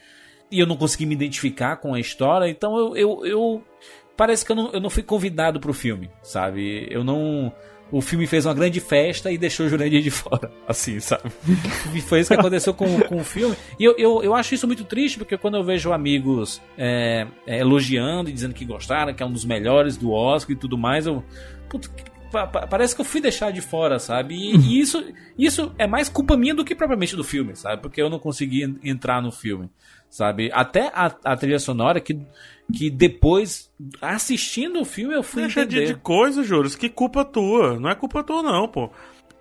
E 0.52 0.60
eu 0.60 0.68
não 0.68 0.78
consegui 0.78 1.06
me 1.06 1.16
identificar 1.16 1.78
com 1.78 1.94
a 1.94 2.00
história, 2.00 2.50
então 2.50 2.78
eu, 2.78 2.96
eu, 2.96 3.26
eu 3.26 3.64
parece 4.16 4.46
que 4.46 4.52
eu 4.52 4.56
não, 4.56 4.72
eu 4.72 4.80
não 4.80 4.90
fui 4.90 5.04
convidado 5.04 5.60
pro 5.60 5.74
filme, 5.74 6.10
sabe? 6.24 6.88
Eu 6.90 7.04
não 7.04 7.52
o 7.92 8.02
filme 8.02 8.28
fez 8.28 8.46
uma 8.46 8.54
grande 8.54 8.80
festa 8.80 9.32
e 9.32 9.38
deixou 9.38 9.66
o 9.66 9.70
Jurandir 9.70 10.02
de 10.02 10.12
fora, 10.12 10.52
assim, 10.68 11.00
sabe? 11.00 11.32
E 11.94 12.02
foi 12.02 12.20
isso 12.20 12.34
que 12.34 12.40
aconteceu 12.40 12.74
com, 12.74 13.00
com 13.02 13.18
o 13.18 13.24
filme. 13.24 13.56
E 13.80 13.84
eu, 13.84 13.96
eu, 13.98 14.24
eu 14.24 14.36
acho 14.36 14.54
isso 14.54 14.68
muito 14.68 14.84
triste, 14.84 15.18
porque 15.18 15.38
quando 15.38 15.56
eu 15.56 15.64
vejo 15.64 15.94
amigos 15.94 16.62
é, 16.78 17.28
é, 17.46 17.60
elogiando 17.60 18.30
e 18.30 18.34
dizendo 18.34 18.54
que 18.54 18.66
gostaram, 18.66 19.14
que 19.14 19.24
é 19.24 19.26
um 19.26 19.32
dos 19.32 19.46
melhores 19.46 19.96
do 19.96 20.12
Oscar 20.12 20.56
e 20.56 20.60
tudo 20.60 20.78
mais, 20.78 21.06
eu. 21.06 21.24
Puta, 21.70 21.90
parece 22.70 22.94
que 22.94 23.02
eu 23.02 23.06
fui 23.06 23.22
deixar 23.22 23.52
de 23.52 23.62
fora, 23.62 24.00
sabe? 24.00 24.36
E, 24.36 24.80
isso, 24.80 25.04
isso 25.38 25.74
é 25.78 25.88
mais 25.88 26.10
culpa 26.10 26.36
minha 26.36 26.54
do 26.54 26.66
que 26.66 26.76
propriamente 26.76 27.16
do 27.16 27.24
filme, 27.24 27.56
sabe? 27.56 27.82
Porque 27.82 28.02
eu 28.02 28.10
não 28.10 28.20
consegui 28.20 28.78
entrar 28.84 29.22
no 29.22 29.32
filme, 29.32 29.70
sabe? 30.10 30.50
Até 30.54 30.92
a, 30.94 31.12
a 31.24 31.36
trilha 31.36 31.60
sonora 31.60 32.00
que 32.00 32.20
que 32.74 32.90
depois, 32.90 33.72
assistindo 34.02 34.82
o 34.82 34.86
filme, 34.86 35.16
eu 35.16 35.24
fui 35.24 35.44
Deixa 35.44 35.62
entender. 35.62 35.86
de, 35.86 35.94
de 35.94 36.00
coisa, 36.00 36.44
Juros. 36.44 36.76
Que 36.76 36.90
culpa 36.90 37.24
tua. 37.24 37.80
Não 37.80 37.90
é 37.90 37.96
culpa 37.96 38.24
tua, 38.24 38.44
não, 38.44 38.68
pô. 38.68 38.92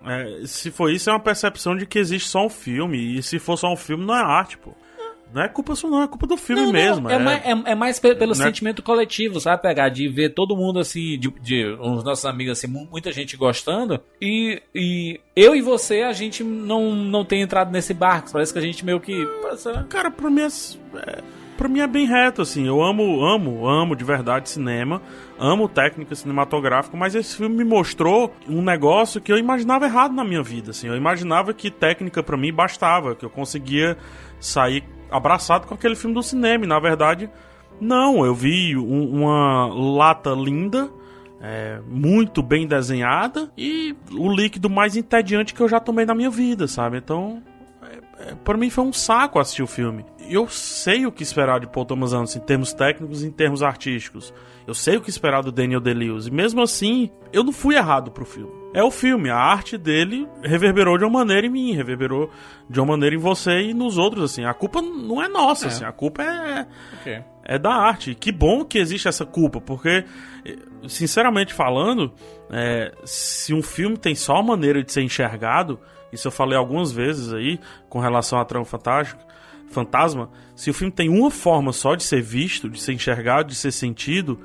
É, 0.05 0.45
se 0.45 0.71
for 0.71 0.89
isso, 0.89 1.09
é 1.09 1.13
uma 1.13 1.19
percepção 1.19 1.75
de 1.75 1.85
que 1.85 1.99
existe 1.99 2.29
só 2.29 2.45
um 2.45 2.49
filme. 2.49 3.17
E 3.17 3.21
se 3.21 3.37
for 3.37 3.57
só 3.57 3.71
um 3.71 3.75
filme, 3.75 4.05
não 4.05 4.15
é 4.15 4.21
arte, 4.21 4.57
pô. 4.57 4.73
Não 5.33 5.41
é 5.41 5.47
culpa 5.47 5.75
sua, 5.75 5.89
não, 5.89 6.01
é 6.01 6.07
culpa 6.07 6.25
do 6.25 6.37
filme 6.37 6.63
não, 6.63 6.71
mesmo. 6.71 7.03
Não, 7.03 7.11
é, 7.11 7.15
é, 7.15 7.19
mais, 7.19 7.45
é, 7.45 7.71
é, 7.71 7.75
mais 7.75 7.99
pelo 7.99 8.29
né? 8.29 8.35
sentimento 8.35 8.81
coletivo, 8.81 9.39
sabe, 9.39 9.61
pegar? 9.61 9.89
De 9.89 10.07
ver 10.07 10.33
todo 10.33 10.55
mundo 10.55 10.79
assim, 10.79 11.17
de, 11.19 11.29
de 11.41 11.65
os 11.79 12.03
nossos 12.03 12.25
amigos 12.25 12.57
assim, 12.57 12.67
muita 12.67 13.11
gente 13.11 13.35
gostando, 13.35 13.99
e, 14.21 14.61
e 14.73 15.19
eu 15.35 15.55
e 15.55 15.61
você, 15.61 16.01
a 16.01 16.13
gente 16.13 16.43
não, 16.43 16.95
não 16.95 17.25
tem 17.25 17.41
entrado 17.41 17.71
nesse 17.71 17.93
barco. 17.93 18.31
Parece 18.31 18.53
que 18.53 18.59
a 18.59 18.61
gente 18.61 18.85
meio 18.85 18.99
que. 18.99 19.27
Cara, 19.89 20.09
pra 20.09 20.29
mim 20.29 20.41
é, 20.41 20.47
pra 21.57 21.67
mim 21.67 21.79
é 21.79 21.87
bem 21.87 22.05
reto, 22.05 22.41
assim. 22.41 22.65
Eu 22.65 22.81
amo, 22.81 23.23
amo, 23.25 23.67
amo 23.67 23.95
de 23.95 24.03
verdade 24.03 24.49
cinema, 24.49 25.01
amo 25.37 25.67
técnica 25.67 26.15
cinematográfica, 26.15 26.95
mas 26.95 27.15
esse 27.15 27.35
filme 27.35 27.57
me 27.57 27.63
mostrou 27.63 28.33
um 28.47 28.61
negócio 28.61 29.19
que 29.19 29.31
eu 29.31 29.37
imaginava 29.37 29.85
errado 29.85 30.13
na 30.13 30.23
minha 30.23 30.43
vida, 30.43 30.71
assim. 30.71 30.87
Eu 30.87 30.95
imaginava 30.95 31.53
que 31.53 31.69
técnica 31.69 32.23
para 32.23 32.37
mim 32.37 32.53
bastava, 32.53 33.15
que 33.15 33.25
eu 33.25 33.29
conseguia 33.29 33.97
sair 34.39 34.83
abraçado 35.11 35.67
com 35.67 35.73
aquele 35.73 35.95
filme 35.95 36.13
do 36.13 36.23
cinema. 36.23 36.65
E 36.65 36.67
na 36.67 36.79
verdade, 36.79 37.29
não. 37.79 38.25
Eu 38.25 38.33
vi 38.33 38.75
um, 38.75 39.21
uma 39.21 39.67
lata 39.67 40.31
linda. 40.31 40.89
É, 41.39 41.79
muito 41.87 42.41
bem 42.41 42.65
desenhada 42.65 43.51
e 43.55 43.95
o 44.11 44.27
líquido 44.27 44.71
mais 44.71 44.97
entediante 44.97 45.53
que 45.53 45.61
eu 45.61 45.69
já 45.69 45.79
tomei 45.79 46.03
na 46.03 46.15
minha 46.15 46.31
vida, 46.31 46.67
sabe? 46.67 46.97
Então, 46.97 47.43
é, 48.19 48.33
para 48.43 48.57
mim 48.57 48.69
foi 48.69 48.83
um 48.83 48.91
saco 48.91 49.39
assistir 49.39 49.61
o 49.61 49.67
filme. 49.67 50.03
Eu 50.27 50.47
sei 50.47 51.05
o 51.05 51.11
que 51.11 51.21
esperar 51.21 51.59
de 51.59 51.67
Paul 51.67 51.85
Thomas 51.85 52.11
Anderson 52.11 52.39
em 52.39 52.41
termos 52.41 52.73
técnicos 52.73 53.23
e 53.23 53.27
em 53.27 53.31
termos 53.31 53.61
artísticos. 53.61 54.33
Eu 54.65 54.73
sei 54.73 54.97
o 54.97 55.01
que 55.01 55.09
esperar 55.09 55.43
do 55.43 55.51
Daniel 55.51 55.79
Day-Lewis. 55.79 56.25
E 56.25 56.31
mesmo 56.31 56.61
assim, 56.61 57.11
eu 57.31 57.43
não 57.43 57.53
fui 57.53 57.75
errado 57.75 58.11
pro 58.11 58.25
filme. 58.25 58.51
É 58.73 58.83
o 58.83 58.91
filme, 58.91 59.29
a 59.29 59.37
arte 59.37 59.77
dele 59.77 60.27
reverberou 60.43 60.97
de 60.97 61.03
uma 61.03 61.19
maneira 61.19 61.47
em 61.47 61.49
mim, 61.49 61.73
reverberou 61.73 62.29
de 62.69 62.79
uma 62.79 62.87
maneira 62.87 63.15
em 63.15 63.19
você 63.19 63.61
e 63.61 63.73
nos 63.73 63.97
outros, 63.97 64.23
assim. 64.23 64.43
A 64.43 64.53
culpa 64.53 64.81
não 64.81 65.23
é 65.23 65.29
nossa, 65.29 65.65
é. 65.65 65.67
assim, 65.69 65.85
a 65.85 65.91
culpa 65.91 66.21
é, 66.21 66.67
okay. 66.99 67.23
é 67.43 67.57
da 67.57 67.73
arte. 67.73 68.13
Que 68.13 68.31
bom 68.31 68.65
que 68.65 68.77
existe 68.77 69.07
essa 69.07 69.25
culpa, 69.25 69.61
porque, 69.61 70.05
sinceramente 70.87 71.53
falando, 71.53 72.13
é, 72.51 72.93
se 73.05 73.53
um 73.53 73.63
filme 73.63 73.97
tem 73.97 74.13
só 74.13 74.33
uma 74.35 74.55
maneira 74.55 74.83
de 74.83 74.91
ser 74.91 75.01
enxergado, 75.01 75.79
isso 76.11 76.27
eu 76.27 76.31
falei 76.31 76.57
algumas 76.57 76.91
vezes 76.91 77.33
aí 77.33 77.59
com 77.89 77.99
relação 77.99 78.37
à 78.39 78.45
trama 78.45 78.65
fantástica, 78.65 79.25
fantasma. 79.69 80.29
Se 80.55 80.69
o 80.69 80.73
filme 80.73 80.91
tem 80.91 81.09
uma 81.09 81.31
forma 81.31 81.71
só 81.71 81.95
de 81.95 82.03
ser 82.03 82.21
visto, 82.21 82.69
de 82.69 82.79
ser 82.79 82.93
enxergado, 82.93 83.49
de 83.49 83.55
ser 83.55 83.71
sentido, 83.71 84.39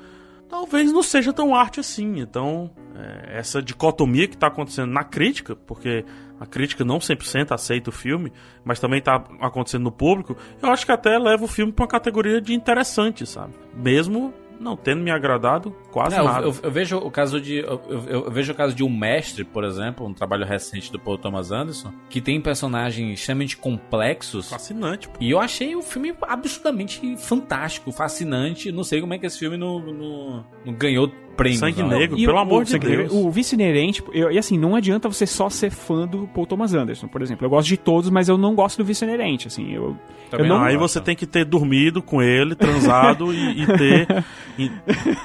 talvez 0.53 0.91
não 0.91 1.01
seja 1.01 1.33
tão 1.33 1.55
arte 1.55 1.79
assim. 1.79 2.19
Então, 2.19 2.69
é, 2.95 3.39
essa 3.39 3.59
dicotomia 3.59 4.27
que 4.27 4.35
está 4.35 4.45
acontecendo 4.45 4.91
na 4.91 5.03
crítica, 5.03 5.55
porque 5.55 6.05
a 6.39 6.45
crítica 6.45 6.85
não 6.85 6.99
100% 6.99 7.51
aceita 7.51 7.89
o 7.89 7.93
filme, 7.93 8.31
mas 8.63 8.79
também 8.79 8.99
está 8.99 9.15
acontecendo 9.41 9.81
no 9.81 9.91
público, 9.91 10.37
eu 10.61 10.69
acho 10.69 10.85
que 10.85 10.91
até 10.91 11.17
leva 11.17 11.43
o 11.43 11.47
filme 11.47 11.71
para 11.71 11.83
uma 11.83 11.89
categoria 11.89 12.39
de 12.39 12.53
interessante, 12.53 13.25
sabe? 13.25 13.55
Mesmo 13.73 14.31
não 14.59 14.75
tendo 14.75 15.01
me 15.01 15.11
agradado 15.11 15.75
quase 15.91 16.17
não, 16.17 16.25
nada. 16.25 16.47
Eu, 16.47 16.55
eu, 16.63 16.71
vejo 16.71 16.97
o 16.97 17.11
caso 17.11 17.39
de 17.39 17.57
eu, 17.57 17.81
eu, 18.07 18.31
vejo 18.31 18.51
o 18.51 18.55
caso 18.55 18.75
de 18.75 18.83
um 18.83 18.89
mestre, 18.89 19.43
por 19.43 19.63
exemplo, 19.63 20.05
um 20.05 20.13
trabalho 20.13 20.45
recente 20.45 20.91
do 20.91 20.99
Paul 20.99 21.17
Thomas 21.17 21.51
Anderson, 21.51 21.93
que 22.09 22.21
tem 22.21 22.39
personagens 22.39 23.19
extremamente 23.19 23.57
complexos. 23.57 24.49
Fascinante. 24.49 25.09
Pô. 25.09 25.17
E 25.19 25.31
eu 25.31 25.39
achei 25.39 25.75
o 25.75 25.81
filme 25.81 26.15
absurdamente 26.21 27.17
fantástico, 27.17 27.91
fascinante. 27.91 28.71
Não 28.71 28.83
sei 28.83 29.01
como 29.01 29.13
é 29.13 29.19
que 29.19 29.25
esse 29.25 29.39
filme 29.39 29.57
não, 29.57 29.79
não, 29.79 30.45
não 30.65 30.73
ganhou 30.73 31.11
prêmio. 31.35 31.59
Sangue 31.59 31.81
não. 31.81 31.89
Negro, 31.89 32.17
e 32.17 32.25
pelo 32.25 32.37
o, 32.37 32.39
amor 32.39 32.63
de 32.63 32.77
Deus. 32.77 33.11
O 33.11 33.29
vício 33.29 33.55
inerente, 33.55 34.03
eu, 34.13 34.31
e 34.31 34.37
assim, 34.37 34.57
não 34.57 34.75
adianta 34.75 35.09
você 35.09 35.25
só 35.25 35.49
ser 35.49 35.71
fã 35.71 36.07
do 36.07 36.27
Paul 36.27 36.45
Thomas 36.45 36.73
Anderson, 36.73 37.07
por 37.07 37.21
exemplo. 37.21 37.45
Eu 37.45 37.49
gosto 37.49 37.67
de 37.67 37.77
todos, 37.77 38.09
mas 38.09 38.29
eu 38.29 38.37
não 38.37 38.55
gosto 38.55 38.77
do 38.77 38.85
vício 38.85 39.05
inerente, 39.05 39.47
assim. 39.47 39.73
Eu, 39.73 39.97
eu 40.31 40.45
não, 40.45 40.63
aí 40.63 40.77
você 40.77 40.99
tem 40.99 41.15
que 41.15 41.25
ter 41.25 41.45
dormido 41.45 42.01
com 42.01 42.21
ele, 42.21 42.55
transado 42.55 43.33
e, 43.33 43.61
e, 43.61 43.67
ter 43.67 44.25
e, 44.57 44.71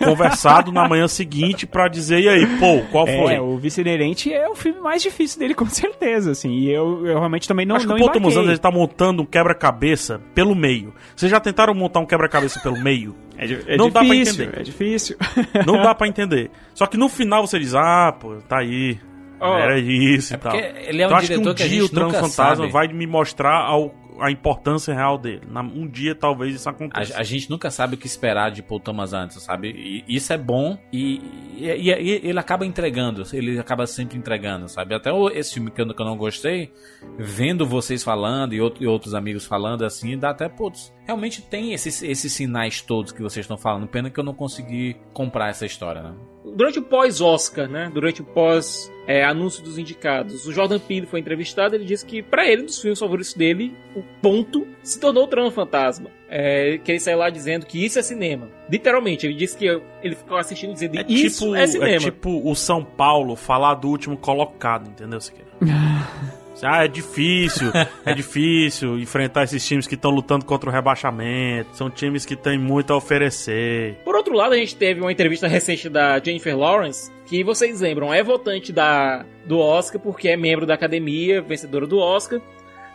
conversado 0.05 0.73
na 0.73 0.89
manhã 0.89 1.09
seguinte 1.09 1.67
para 1.67 1.89
dizer, 1.89 2.21
e 2.21 2.29
aí, 2.29 2.47
pô, 2.59 2.81
qual 2.91 3.07
foi? 3.07 3.35
É, 3.35 3.41
o 3.41 3.57
vício 3.57 3.81
inerente 3.81 4.33
é 4.33 4.49
o 4.49 4.55
filme 4.55 4.81
mais 4.81 5.03
difícil 5.03 5.39
dele, 5.39 5.55
com 5.57 5.67
certeza, 5.67 6.33
assim. 6.33 6.51
E 6.51 6.71
eu, 6.71 7.07
eu 7.07 7.19
realmente 7.19 7.49
também 7.49 7.65
não 7.65 7.77
Acho 7.77 7.87
não 7.87 7.97
que 7.97 8.03
o 8.03 8.07
Paul 8.07 8.15
Thomas 8.15 8.37
Anderson 8.37 8.61
tá 8.61 8.71
montando 8.71 9.23
um 9.23 9.27
quebra-cabeça 9.27 10.21
pelo 10.35 10.55
meio. 10.55 10.93
Vocês 11.15 11.31
já 11.31 11.41
tentaram 11.41 11.75
montar 11.75 12.01
um 12.01 12.07
quebra-cabeça 12.07 12.61
pelo 12.61 12.83
meio? 12.83 13.15
É, 13.39 13.45
é 13.75 13.77
não 13.77 13.89
difícil, 13.89 13.91
dá 13.91 14.01
pra 14.05 14.17
entender. 14.17 14.51
É 14.59 14.63
difícil. 14.63 15.17
Não 15.67 15.81
dá 15.83 15.95
pra 15.95 16.09
entender. 16.09 16.51
Só 16.75 16.87
que 16.87 16.97
no 16.97 17.09
final 17.09 17.47
você 17.47 17.59
diz, 17.59 17.75
ah, 17.75 18.13
pô, 18.19 18.37
tá 18.49 18.59
aí. 18.59 18.99
Oh, 19.41 19.55
Era 19.55 19.79
isso 19.79 20.35
é 20.35 20.37
e 20.37 20.41
tal. 20.41 20.55
Ele 20.57 21.03
é 21.03 21.07
um 21.07 21.11
então, 21.11 21.21
diretor 21.21 21.21
acho 21.21 21.27
que 21.29 21.49
um 21.49 21.55
que 21.55 21.69
dia 21.69 21.81
a 21.81 21.85
o 21.85 21.87
gente 21.87 21.95
nunca 21.95 22.19
Transfantasma 22.19 22.57
sabe. 22.65 22.73
vai 22.73 22.89
me 22.89 23.07
mostrar 23.07 23.55
ao, 23.61 23.95
a 24.21 24.31
importância 24.31 24.95
real 24.95 25.19
dele. 25.19 25.43
Na, 25.49 25.61
um 25.61 25.87
dia 25.87 26.15
talvez 26.15 26.55
isso 26.55 26.69
aconteça. 26.69 27.17
A, 27.17 27.21
a, 27.21 27.23
gente 27.23 27.49
nunca 27.51 27.71
sabe 27.71 27.95
o 27.95 27.99
que 27.99 28.07
esperar 28.07 28.51
de 28.51 28.63
Paul 28.63 28.81
Thomas 28.81 29.13
Anderson, 29.13 29.41
sabe? 29.41 29.71
E, 29.71 30.05
isso 30.09 30.33
é 30.33 30.39
bom 30.39 30.79
e, 30.93 31.21
e, 31.57 31.91
e, 31.91 32.21
ele 32.29 32.39
acaba 32.39 32.67
entregando, 32.67 33.25
ele 33.33 33.59
acaba 33.59 33.87
sempre 33.87 34.19
entregando, 34.19 34.69
sabe? 34.69 34.95
Até 34.95 35.11
esse 35.35 35.55
filme 35.55 35.71
que 35.71 35.81
eu, 35.81 35.95
que 35.95 36.01
eu 36.01 36.07
não 36.07 36.17
gostei, 36.17 36.73
vendo 37.19 37.67
vocês 37.67 38.03
falando 38.03 38.55
e, 38.55 38.61
outro, 38.61 38.83
e 38.83 38.87
outros 38.87 39.15
amigos 39.15 39.45
falando 39.47 39.85
assim, 39.85 40.19
dá 40.19 40.31
até, 40.31 40.49
putz, 40.49 40.93
realmente 41.05 41.43
tem 41.43 41.73
esses, 41.73 42.03
esses 42.03 42.33
sinais 42.33 42.81
todos 42.81 43.13
que 43.13 43.23
vocês 43.23 43.45
estão 43.45 43.57
falando. 43.57 43.87
Pena 43.87 44.11
que 44.11 44.19
eu 44.19 44.25
não 44.25 44.35
consegui 44.35 44.97
comprar 45.13 45.51
essa 45.51 45.67
história, 45.67 46.03
né? 46.03 46.15
Durante 46.57 46.79
o 46.79 46.83
pós-Oscar, 46.83 47.69
né? 47.69 47.91
Durante 47.93 48.23
o 48.23 48.25
pós 48.25 48.91
é, 49.09 49.25
anúncio 49.25 49.65
dos 49.65 49.79
indicados, 49.79 50.47
o 50.47 50.53
Jordan 50.53 50.79
Peele 50.79 51.07
foi 51.07 51.19
entrevistado. 51.21 51.75
Ele 51.75 51.87
disse 51.87 52.05
que 52.05 52.23
para 52.23 52.47
ele, 52.47 52.65
dos 52.65 52.79
filmes 52.79 52.99
favoritos 52.99 53.33
dele, 53.33 53.75
o 53.97 54.03
ponto 54.21 54.67
se 54.83 55.01
tornou 55.01 55.25
o 55.25 55.27
Trama 55.27 55.51
Fantasma. 55.51 56.11
É, 56.29 56.77
que 56.77 56.93
ele 56.93 57.01
saiu 57.01 57.17
lá 57.17 57.31
dizendo 57.31 57.65
que 57.65 57.83
isso 57.83 57.99
é 57.99 58.03
cinema. 58.03 58.51
Literalmente, 58.71 59.27
ele 59.27 59.33
disse 59.33 59.57
que 59.57 59.65
ele 60.03 60.15
ficou 60.15 60.37
assistindo 60.37 60.75
dizendo 60.75 60.99
é 60.99 61.07
isso 61.09 61.47
tipo, 61.47 61.57
é 61.57 61.67
cinema. 61.67 61.91
É 61.91 61.99
tipo 61.99 62.51
o 62.51 62.55
São 62.55 62.85
Paulo 62.85 63.35
falar 63.35 63.77
do 63.77 63.89
último 63.89 64.15
colocado, 64.15 64.91
entendeu? 64.91 65.19
Ah, 66.63 66.85
é 66.85 66.89
difícil, 66.89 67.71
é 68.05 68.15
difícil 68.15 68.99
enfrentar 68.99 69.45
esses 69.45 69.67
times 69.67 69.87
que 69.87 69.95
estão 69.95 70.11
lutando 70.11 70.45
contra 70.45 70.69
o 70.69 70.73
rebaixamento. 70.73 71.77
São 71.77 71.91
times 71.91 72.25
que 72.25 72.37
têm 72.37 72.59
muito 72.59 72.93
a 72.93 72.97
oferecer. 72.97 73.97
Por 74.05 74.17
outro 74.17 74.35
lado, 74.35 74.55
a 74.55 74.57
gente 74.57 74.77
teve 74.77 75.01
uma 75.01 75.13
entrevista 75.13 75.47
recente 75.47 75.89
da 75.89 76.19
Jennifer 76.19 76.57
Lawrence, 76.57 77.11
que 77.27 77.45
vocês 77.45 77.81
lembram, 77.81 78.13
é 78.13 78.23
votante 78.23 78.73
da, 78.73 79.25
do 79.45 79.59
Oscar, 79.59 80.01
porque 80.01 80.29
é 80.29 80.37
membro 80.37 80.67
da 80.67 80.75
academia, 80.75 81.43
vencedora 81.43 81.87
do 81.87 81.99
Oscar. 81.99 82.41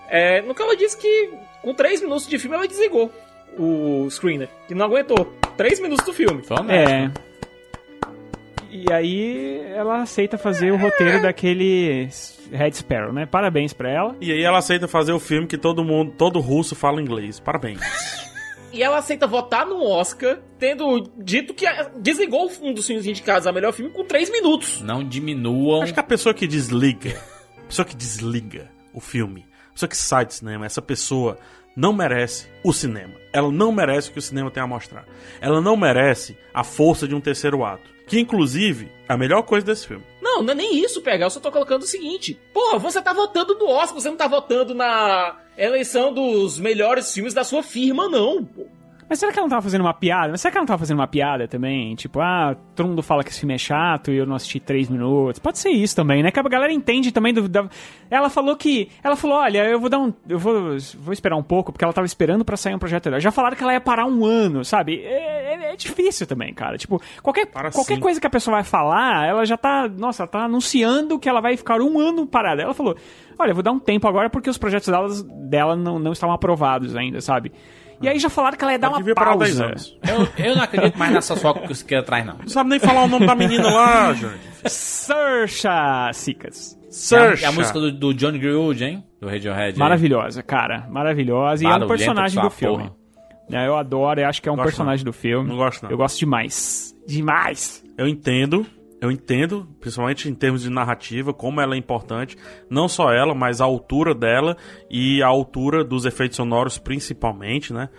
É, 0.09 0.41
no 0.41 0.53
que 0.53 0.61
ela 0.61 0.75
disse 0.75 0.97
que 0.97 1.29
com 1.61 1.73
3 1.73 2.01
minutos 2.01 2.27
de 2.27 2.37
filme 2.37 2.55
ela 2.55 2.67
desligou 2.67 3.11
o 3.57 4.07
screener, 4.09 4.49
que 4.67 4.75
não 4.75 4.85
aguentou. 4.85 5.33
3 5.57 5.79
minutos 5.79 6.05
do 6.05 6.13
filme. 6.13 6.41
É. 6.69 7.11
E 8.73 8.91
aí 8.91 9.61
ela 9.75 10.01
aceita 10.01 10.35
fazer 10.35 10.71
o 10.71 10.77
roteiro 10.77 11.21
daquele 11.21 12.09
Red 12.51 12.71
Sparrow, 12.71 13.13
né? 13.13 13.27
Parabéns 13.27 13.71
pra 13.71 13.87
ela. 13.87 14.15
E 14.19 14.31
aí 14.31 14.41
ela 14.41 14.57
aceita 14.57 14.87
fazer 14.87 15.13
o 15.13 15.19
filme 15.19 15.45
que 15.45 15.59
todo 15.59 15.83
mundo, 15.83 16.11
todo 16.17 16.39
russo 16.39 16.75
fala 16.75 16.99
inglês. 16.99 17.39
Parabéns. 17.39 17.79
E 18.73 18.81
ela 18.81 18.97
aceita 18.97 19.27
votar 19.27 19.67
no 19.67 19.87
Oscar, 19.87 20.39
tendo 20.57 21.07
dito 21.19 21.53
que 21.53 21.67
desligou 21.99 22.51
um 22.63 22.73
dos 22.73 22.87
filmes 22.87 23.05
indicados 23.05 23.45
a 23.45 23.51
melhor 23.51 23.73
filme 23.73 23.91
com 23.91 24.03
3 24.03 24.31
minutos. 24.31 24.81
Não 24.81 25.03
diminuam. 25.07 25.83
Acho 25.83 25.93
que 25.93 25.99
a 25.99 26.03
pessoa 26.03 26.33
que 26.33 26.47
desliga, 26.47 27.21
a 27.59 27.67
pessoa 27.67 27.85
que 27.85 27.95
desliga 27.95 28.71
o 28.91 28.99
filme, 28.99 29.45
a 29.69 29.73
pessoa 29.73 29.87
que 29.87 29.95
sai 29.95 30.25
do 30.25 30.33
cinema, 30.33 30.65
essa 30.65 30.81
pessoa 30.81 31.37
não 31.75 31.93
merece 31.93 32.47
o 32.63 32.73
cinema. 32.73 33.13
Ela 33.31 33.51
não 33.51 33.71
merece 33.71 34.09
o 34.09 34.13
que 34.13 34.19
o 34.19 34.23
cinema 34.23 34.49
tem 34.49 34.63
a 34.63 34.67
mostrar. 34.67 35.05
Ela 35.39 35.61
não 35.61 35.77
merece 35.77 36.35
a 36.51 36.63
força 36.63 37.07
de 37.07 37.13
um 37.13 37.21
terceiro 37.21 37.63
ato. 37.63 37.92
Que, 38.05 38.19
inclusive, 38.19 38.91
a 39.07 39.17
melhor 39.17 39.43
coisa 39.43 39.65
desse 39.65 39.87
filme. 39.87 40.03
Não, 40.21 40.41
não 40.41 40.51
é 40.51 40.55
nem 40.55 40.83
isso, 40.83 41.01
pegar. 41.01 41.25
Eu 41.25 41.29
só 41.29 41.39
tô 41.39 41.51
colocando 41.51 41.83
o 41.83 41.87
seguinte. 41.87 42.39
Porra, 42.53 42.79
você 42.79 43.01
tá 43.01 43.13
votando 43.13 43.55
no 43.55 43.67
Oscar, 43.69 43.99
você 43.99 44.09
não 44.09 44.17
tá 44.17 44.27
votando 44.27 44.73
na 44.73 45.37
eleição 45.57 46.13
dos 46.13 46.59
melhores 46.59 47.13
filmes 47.13 47.33
da 47.33 47.43
sua 47.43 47.61
firma, 47.61 48.09
não. 48.09 48.47
Mas 49.13 49.19
será 49.19 49.31
que 49.31 49.37
ela 49.37 49.45
não 49.45 49.49
tava 49.51 49.61
fazendo 49.61 49.81
uma 49.81 49.93
piada? 49.93 50.31
Mas 50.31 50.41
será 50.41 50.51
que 50.51 50.57
ela 50.57 50.63
não 50.63 50.67
tava 50.67 50.79
fazendo 50.79 50.97
uma 50.97 51.05
piada 51.07 51.47
também? 51.47 51.93
Tipo, 51.93 52.19
ah, 52.19 52.55
todo 52.75 52.87
mundo 52.87 53.03
fala 53.03 53.23
que 53.23 53.29
esse 53.29 53.41
filme 53.41 53.53
é 53.53 53.59
chato 53.59 54.09
e 54.09 54.17
eu 54.17 54.25
não 54.25 54.35
assisti 54.35 54.59
três 54.59 54.89
minutos. 54.89 55.37
Pode 55.37 55.59
ser 55.59 55.69
isso 55.69 55.95
também, 55.95 56.23
né? 56.23 56.31
Que 56.31 56.39
a 56.39 56.41
galera 56.41 56.73
entende 56.73 57.11
também 57.11 57.31
do. 57.31 57.47
Da... 57.47 57.69
Ela 58.09 58.27
falou 58.27 58.55
que. 58.55 58.89
Ela 59.03 59.15
falou: 59.15 59.37
olha, 59.37 59.65
eu 59.65 59.79
vou 59.79 59.87
dar 59.87 59.99
um. 59.99 60.11
Eu 60.27 60.39
vou, 60.39 60.75
vou 60.97 61.13
esperar 61.13 61.35
um 61.35 61.43
pouco, 61.43 61.71
porque 61.71 61.85
ela 61.85 61.93
tava 61.93 62.07
esperando 62.07 62.43
pra 62.43 62.57
sair 62.57 62.73
um 62.73 62.79
projeto 62.79 63.03
dela. 63.03 63.19
Já 63.19 63.31
falaram 63.31 63.55
que 63.55 63.61
ela 63.61 63.73
ia 63.73 63.79
parar 63.79 64.07
um 64.07 64.25
ano, 64.25 64.65
sabe? 64.65 65.03
É, 65.03 65.53
é- 65.53 65.73
é 65.73 65.75
difícil 65.75 66.25
também, 66.25 66.51
cara. 66.51 66.75
Tipo, 66.75 66.99
qualquer, 67.21 67.45
qualquer 67.45 67.83
sim. 67.95 67.99
coisa 67.99 68.19
que 68.19 68.25
a 68.25 68.31
pessoa 68.31 68.55
vai 68.55 68.63
falar, 68.63 69.27
ela 69.27 69.45
já 69.45 69.57
tá. 69.57 69.87
Nossa, 69.87 70.23
ela 70.23 70.27
tá 70.27 70.45
anunciando 70.45 71.19
que 71.19 71.29
ela 71.29 71.39
vai 71.39 71.55
ficar 71.55 71.79
um 71.81 71.99
ano 71.99 72.25
parada. 72.25 72.63
Ela 72.63 72.73
falou: 72.73 72.97
olha, 73.37 73.51
eu 73.51 73.55
vou 73.55 73.63
dar 73.63 73.73
um 73.73 73.79
tempo 73.79 74.07
agora 74.07 74.27
porque 74.27 74.49
os 74.49 74.57
projetos 74.57 74.87
dela, 74.87 75.07
dela 75.47 75.75
não, 75.75 75.99
não 75.99 76.13
estavam 76.13 76.33
aprovados 76.33 76.95
ainda, 76.95 77.21
sabe? 77.21 77.51
E 78.01 78.07
aí 78.07 78.19
já 78.19 78.29
falaram 78.29 78.57
que 78.57 78.63
ela 78.63 78.73
ia 78.73 78.79
dar 78.79 78.89
uma 78.89 78.97
devia 78.97 79.15
parar 79.15 79.37
10 79.37 79.57
pausa. 79.57 79.65
anos. 79.65 79.97
Eu, 80.37 80.45
eu 80.45 80.55
não 80.55 80.63
acredito 80.63 80.97
mais 80.97 81.11
nessa 81.13 81.35
soca 81.35 81.61
que 81.61 81.67
você 81.67 81.85
quer 81.85 81.97
atrás, 81.97 82.25
não. 82.25 82.37
Não 82.37 82.47
sabe 82.47 82.69
nem 82.69 82.79
falar 82.79 83.03
o 83.03 83.07
nome 83.07 83.25
da 83.25 83.35
menina 83.35 83.69
lá, 83.69 84.13
gente. 84.13 84.39
Saoirse 84.65 85.67
Sicas. 86.13 86.77
É 87.11 87.45
a, 87.45 87.49
a 87.49 87.51
música 87.51 87.79
do, 87.79 87.91
do 87.91 88.13
John 88.13 88.33
Greenwood, 88.33 88.83
hein? 88.83 89.03
Do 89.19 89.27
Radiohead. 89.27 89.73
aí. 89.73 89.77
Maravilhosa, 89.79 90.43
cara. 90.43 90.85
Maravilhosa. 90.89 91.63
E 91.63 91.67
é 91.67 91.75
um 91.75 91.87
personagem 91.87 92.41
do 92.41 92.49
filme. 92.49 92.91
É, 93.51 93.67
eu 93.67 93.75
adoro, 93.75 94.21
eu 94.21 94.27
acho 94.27 94.41
que 94.41 94.47
é 94.47 94.51
um 94.51 94.55
Gosto 94.55 94.67
personagem 94.67 95.03
do 95.03 95.11
filme. 95.11 95.49
Não 95.49 95.57
gosto, 95.57 95.83
não. 95.83 95.91
Eu 95.91 95.97
gosto 95.97 96.17
demais. 96.17 96.95
Demais. 97.07 97.83
Eu 97.97 98.07
entendo, 98.07 98.65
eu 99.03 99.11
entendo, 99.11 99.67
principalmente 99.81 100.29
em 100.29 100.33
termos 100.33 100.61
de 100.61 100.69
narrativa, 100.69 101.33
como 101.33 101.59
ela 101.59 101.75
é 101.75 101.77
importante. 101.77 102.37
Não 102.69 102.87
só 102.87 103.11
ela, 103.11 103.35
mas 103.35 103.59
a 103.59 103.65
altura 103.65 104.15
dela 104.15 104.55
e 104.89 105.21
a 105.21 105.27
altura 105.27 105.83
dos 105.83 106.05
efeitos 106.05 106.37
sonoros, 106.37 106.77
principalmente, 106.77 107.73
né? 107.73 107.89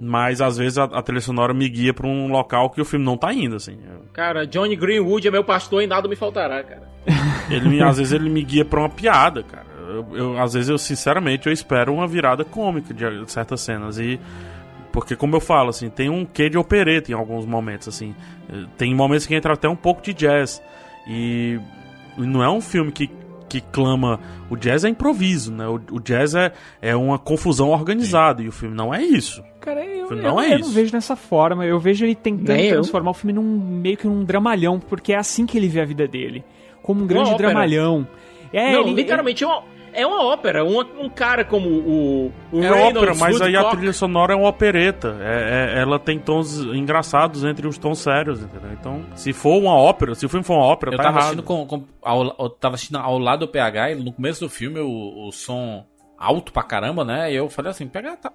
Mas 0.00 0.40
às 0.40 0.56
vezes 0.56 0.78
a, 0.78 0.84
a 0.84 1.02
trilha 1.02 1.20
sonora 1.20 1.52
me 1.54 1.68
guia 1.68 1.92
pra 1.94 2.06
um 2.06 2.28
local 2.28 2.70
que 2.70 2.80
o 2.80 2.84
filme 2.84 3.04
não 3.04 3.16
tá 3.16 3.32
indo, 3.32 3.56
assim. 3.56 3.78
Cara, 4.12 4.46
Johnny 4.46 4.74
Greenwood 4.74 5.28
é 5.28 5.30
meu 5.30 5.44
pastor 5.44 5.82
e 5.82 5.86
nada 5.86 6.08
me 6.08 6.16
faltará, 6.16 6.62
cara. 6.64 6.82
Ele 7.50 7.68
me- 7.68 7.82
às 7.82 7.98
vezes 7.98 8.12
ele 8.14 8.30
me 8.30 8.42
guia 8.42 8.64
pra 8.64 8.80
uma 8.80 8.88
piada, 8.88 9.42
cara. 9.42 9.66
Eu, 9.86 10.06
eu- 10.16 10.38
às 10.42 10.54
vezes 10.54 10.70
eu, 10.70 10.78
sinceramente, 10.78 11.46
eu 11.46 11.52
espero 11.52 11.92
uma 11.92 12.06
virada 12.08 12.42
cômica 12.44 12.92
de 12.94 13.30
certas 13.30 13.60
cenas. 13.60 13.98
E. 13.98 14.18
Porque, 14.94 15.16
como 15.16 15.34
eu 15.34 15.40
falo, 15.40 15.70
assim, 15.70 15.90
tem 15.90 16.08
um 16.08 16.24
quê 16.24 16.48
de 16.48 16.56
opereta 16.56 17.10
em 17.10 17.14
alguns 17.14 17.44
momentos, 17.44 17.88
assim. 17.88 18.14
Eh, 18.48 18.64
Tem 18.78 18.94
momentos 18.94 19.26
que 19.26 19.34
entra 19.34 19.52
até 19.52 19.68
um 19.68 19.74
pouco 19.74 20.00
de 20.00 20.14
jazz. 20.14 20.62
E. 21.08 21.58
não 22.16 22.42
é 22.44 22.48
um 22.48 22.60
filme 22.60 22.92
que, 22.92 23.10
que 23.48 23.60
clama. 23.60 24.20
O 24.48 24.56
jazz 24.56 24.84
é 24.84 24.88
improviso, 24.88 25.52
né? 25.52 25.66
O, 25.66 25.80
o 25.90 26.00
jazz 26.00 26.36
é, 26.36 26.52
é 26.80 26.94
uma 26.94 27.18
confusão 27.18 27.70
organizada. 27.70 28.40
E 28.40 28.46
o 28.48 28.52
filme 28.52 28.72
não 28.74 28.94
é 28.94 29.02
isso. 29.02 29.42
Cara, 29.60 29.84
eu, 29.84 30.08
eu- 30.10 30.16
não 30.16 30.40
é 30.40 30.52
eu 30.54 30.58
isso. 30.60 30.68
não 30.68 30.74
vejo 30.76 30.92
dessa 30.92 31.16
forma. 31.16 31.66
Eu 31.66 31.80
vejo 31.80 32.04
ele 32.04 32.14
tentando 32.14 32.56
Nem 32.56 32.66
eu. 32.66 32.74
transformar 32.74 33.10
o 33.10 33.14
filme 33.14 33.32
num 33.32 33.42
meio 33.42 33.96
que 33.96 34.06
num 34.06 34.22
dramalhão, 34.24 34.78
porque 34.78 35.12
é 35.12 35.16
assim 35.18 35.44
que 35.44 35.58
ele 35.58 35.66
vê 35.66 35.80
a 35.80 35.84
vida 35.84 36.06
dele. 36.06 36.44
Como 36.84 37.02
um 37.02 37.06
grande 37.06 37.36
dramalhão. 37.36 38.06
É, 38.52 38.72
não, 38.72 38.82
ele- 38.82 38.94
literalmente 38.94 39.42
é 39.42 39.46
uma, 39.48 39.64
é 39.94 40.06
uma 40.06 40.22
ópera. 40.24 40.64
uma- 40.64 40.84
um 41.00 41.08
cara 41.08 41.44
como 41.44 41.68
o, 41.68 42.32
o 42.52 42.58
É 42.62 42.68
Reynolds 42.70 42.96
ópera, 42.96 43.14
mas 43.14 43.40
aí 43.40 43.54
a 43.54 43.60
Woodcock- 43.60 43.76
trilha 43.76 43.92
sonora 43.92 44.32
é 44.32 44.36
uma 44.36 44.48
opereta. 44.48 45.16
É- 45.20 45.74
é- 45.76 45.80
ela 45.80 45.98
tem 45.98 46.18
tons 46.18 46.58
engraçados 46.58 47.44
entre 47.44 47.66
os 47.66 47.78
tons 47.78 47.98
sérios, 47.98 48.42
entendeu? 48.42 48.72
Então, 48.72 49.04
se 49.14 49.32
for 49.32 49.56
uma 49.58 49.74
ópera, 49.74 50.14
se 50.14 50.26
o 50.26 50.28
filme 50.28 50.44
for 50.44 50.54
uma 50.56 50.64
ópera, 50.66 50.92
Eu 50.92 50.96
tá 50.96 51.02
tava 51.04 51.18
errado. 51.18 51.24
assistindo, 51.40 51.42
com, 51.44 51.66
com- 51.66 51.84
ao, 52.02 52.24
eu 52.38 52.50
tava 52.50 52.74
assistindo 52.74 52.96
ao 52.98 53.18
lado 53.18 53.40
do 53.46 53.48
PH 53.48 53.92
e 53.92 53.94
no 53.96 54.12
começo 54.12 54.40
do 54.40 54.48
filme 54.50 54.80
o, 54.80 55.28
o 55.28 55.32
som 55.32 55.84
alto 56.18 56.52
pra 56.52 56.62
caramba, 56.62 57.04
né? 57.04 57.32
E 57.32 57.36
eu 57.36 57.48
falei 57.48 57.70
assim, 57.70 57.86
PH, 57.86 58.16
tá, 58.16 58.32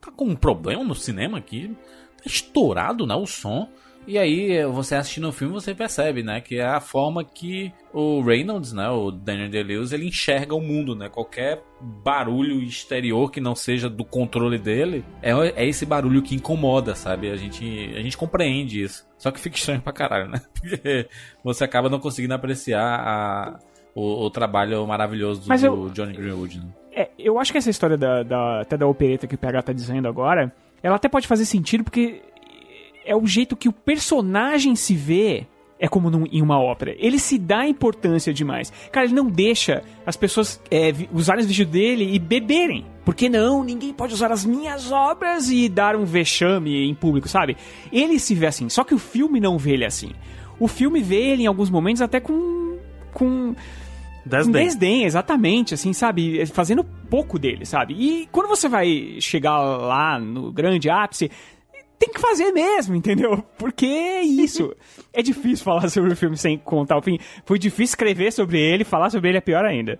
tá 0.00 0.10
com 0.14 0.24
um 0.24 0.36
problema 0.36 0.82
no 0.84 0.94
cinema 0.94 1.38
aqui? 1.38 1.68
Tá 2.16 2.24
estourado, 2.26 3.06
né? 3.06 3.14
O 3.14 3.26
som. 3.26 3.68
E 4.06 4.18
aí, 4.18 4.64
você 4.66 4.94
assistindo 4.96 5.28
o 5.28 5.32
filme, 5.32 5.52
você 5.54 5.74
percebe, 5.74 6.22
né? 6.22 6.40
Que 6.40 6.56
é 6.56 6.64
a 6.66 6.80
forma 6.80 7.22
que 7.22 7.72
o 7.92 8.20
Reynolds, 8.22 8.72
né? 8.72 8.88
O 8.88 9.10
Daniel 9.10 9.50
Day-Lewis, 9.50 9.92
ele 9.92 10.08
enxerga 10.08 10.54
o 10.54 10.60
mundo, 10.60 10.96
né? 10.96 11.08
Qualquer 11.08 11.62
barulho 11.80 12.60
exterior 12.62 13.30
que 13.30 13.40
não 13.40 13.54
seja 13.54 13.88
do 13.88 14.04
controle 14.04 14.58
dele, 14.58 15.04
é, 15.22 15.30
é 15.62 15.66
esse 15.68 15.84
barulho 15.86 16.22
que 16.22 16.34
incomoda, 16.34 16.94
sabe? 16.94 17.30
A 17.30 17.36
gente, 17.36 17.64
a 17.94 18.00
gente 18.00 18.16
compreende 18.16 18.82
isso. 18.82 19.06
Só 19.18 19.30
que 19.30 19.38
fica 19.38 19.56
estranho 19.56 19.80
pra 19.82 19.92
caralho, 19.92 20.28
né? 20.28 20.40
Porque 20.58 21.08
você 21.44 21.62
acaba 21.62 21.88
não 21.88 22.00
conseguindo 22.00 22.34
apreciar 22.34 22.82
a- 23.00 23.58
o, 23.94 24.24
o 24.24 24.30
trabalho 24.30 24.84
maravilhoso 24.86 25.42
do, 25.42 25.48
eu- 25.62 25.76
do 25.88 25.90
Johnny 25.90 26.14
Greenwood, 26.14 26.58
né? 26.58 26.66
É, 26.92 27.10
eu 27.18 27.38
acho 27.38 27.52
que 27.52 27.58
essa 27.58 27.70
história 27.70 27.96
da, 27.96 28.22
da- 28.22 28.60
até 28.62 28.76
da 28.76 28.86
opereta 28.86 29.26
que 29.26 29.34
o 29.34 29.38
PH 29.38 29.62
tá 29.62 29.72
dizendo 29.72 30.08
agora, 30.08 30.52
ela 30.82 30.96
até 30.96 31.08
pode 31.08 31.26
fazer 31.28 31.44
sentido 31.44 31.84
porque 31.84 32.22
é 33.10 33.16
o 33.16 33.26
jeito 33.26 33.56
que 33.56 33.68
o 33.68 33.72
personagem 33.72 34.74
se 34.76 34.94
vê 34.94 35.46
é 35.78 35.88
como 35.88 36.10
num- 36.10 36.26
em 36.30 36.42
uma 36.42 36.60
ópera. 36.60 36.94
Ele 36.98 37.18
se 37.18 37.38
dá 37.38 37.66
importância 37.66 38.34
demais. 38.34 38.70
Cara, 38.92 39.06
ele 39.06 39.14
não 39.14 39.26
deixa 39.28 39.82
as 40.04 40.14
pessoas 40.14 40.60
é, 40.70 40.92
usarem 41.12 41.40
os 41.40 41.46
vestidos 41.46 41.72
dele 41.72 42.14
e 42.14 42.18
beberem. 42.18 42.84
Porque 43.04 43.30
não, 43.30 43.64
ninguém 43.64 43.92
pode 43.92 44.12
usar 44.12 44.30
as 44.30 44.44
minhas 44.44 44.92
obras 44.92 45.50
e 45.50 45.68
dar 45.70 45.96
um 45.96 46.04
vexame 46.04 46.86
em 46.86 46.94
público, 46.94 47.26
sabe? 47.28 47.56
Ele 47.90 48.18
se 48.18 48.34
vê 48.34 48.46
assim, 48.46 48.68
só 48.68 48.84
que 48.84 48.94
o 48.94 48.98
filme 48.98 49.40
não 49.40 49.56
vê 49.56 49.72
ele 49.72 49.86
assim. 49.86 50.10
O 50.58 50.68
filme 50.68 51.00
vê 51.00 51.16
ele 51.30 51.44
em 51.44 51.46
alguns 51.46 51.70
momentos 51.70 52.02
até 52.02 52.20
com. 52.20 52.78
com 53.14 53.54
Desdém. 54.26 54.52
com 54.52 54.52
desdém, 54.52 55.04
exatamente, 55.04 55.72
assim, 55.72 55.94
sabe? 55.94 56.44
Fazendo 56.44 56.84
pouco 56.84 57.38
dele, 57.38 57.64
sabe? 57.64 57.94
E 57.98 58.28
quando 58.30 58.48
você 58.48 58.68
vai 58.68 59.16
chegar 59.18 59.58
lá 59.58 60.20
no 60.20 60.52
grande 60.52 60.90
ápice, 60.90 61.30
tem 62.00 62.08
que 62.08 62.18
fazer 62.18 62.50
mesmo, 62.50 62.96
entendeu? 62.96 63.44
Porque 63.58 63.84
é 63.84 64.22
isso. 64.22 64.74
é 65.12 65.22
difícil 65.22 65.62
falar 65.62 65.86
sobre 65.90 66.10
o 66.10 66.16
filme 66.16 66.34
sem 66.34 66.56
contar 66.56 66.96
o 66.96 67.02
fim. 67.02 67.18
Foi 67.44 67.58
difícil 67.58 67.92
escrever 67.92 68.32
sobre 68.32 68.58
ele, 68.58 68.84
falar 68.84 69.10
sobre 69.10 69.28
ele 69.28 69.36
é 69.36 69.40
pior 69.40 69.66
ainda. 69.66 69.98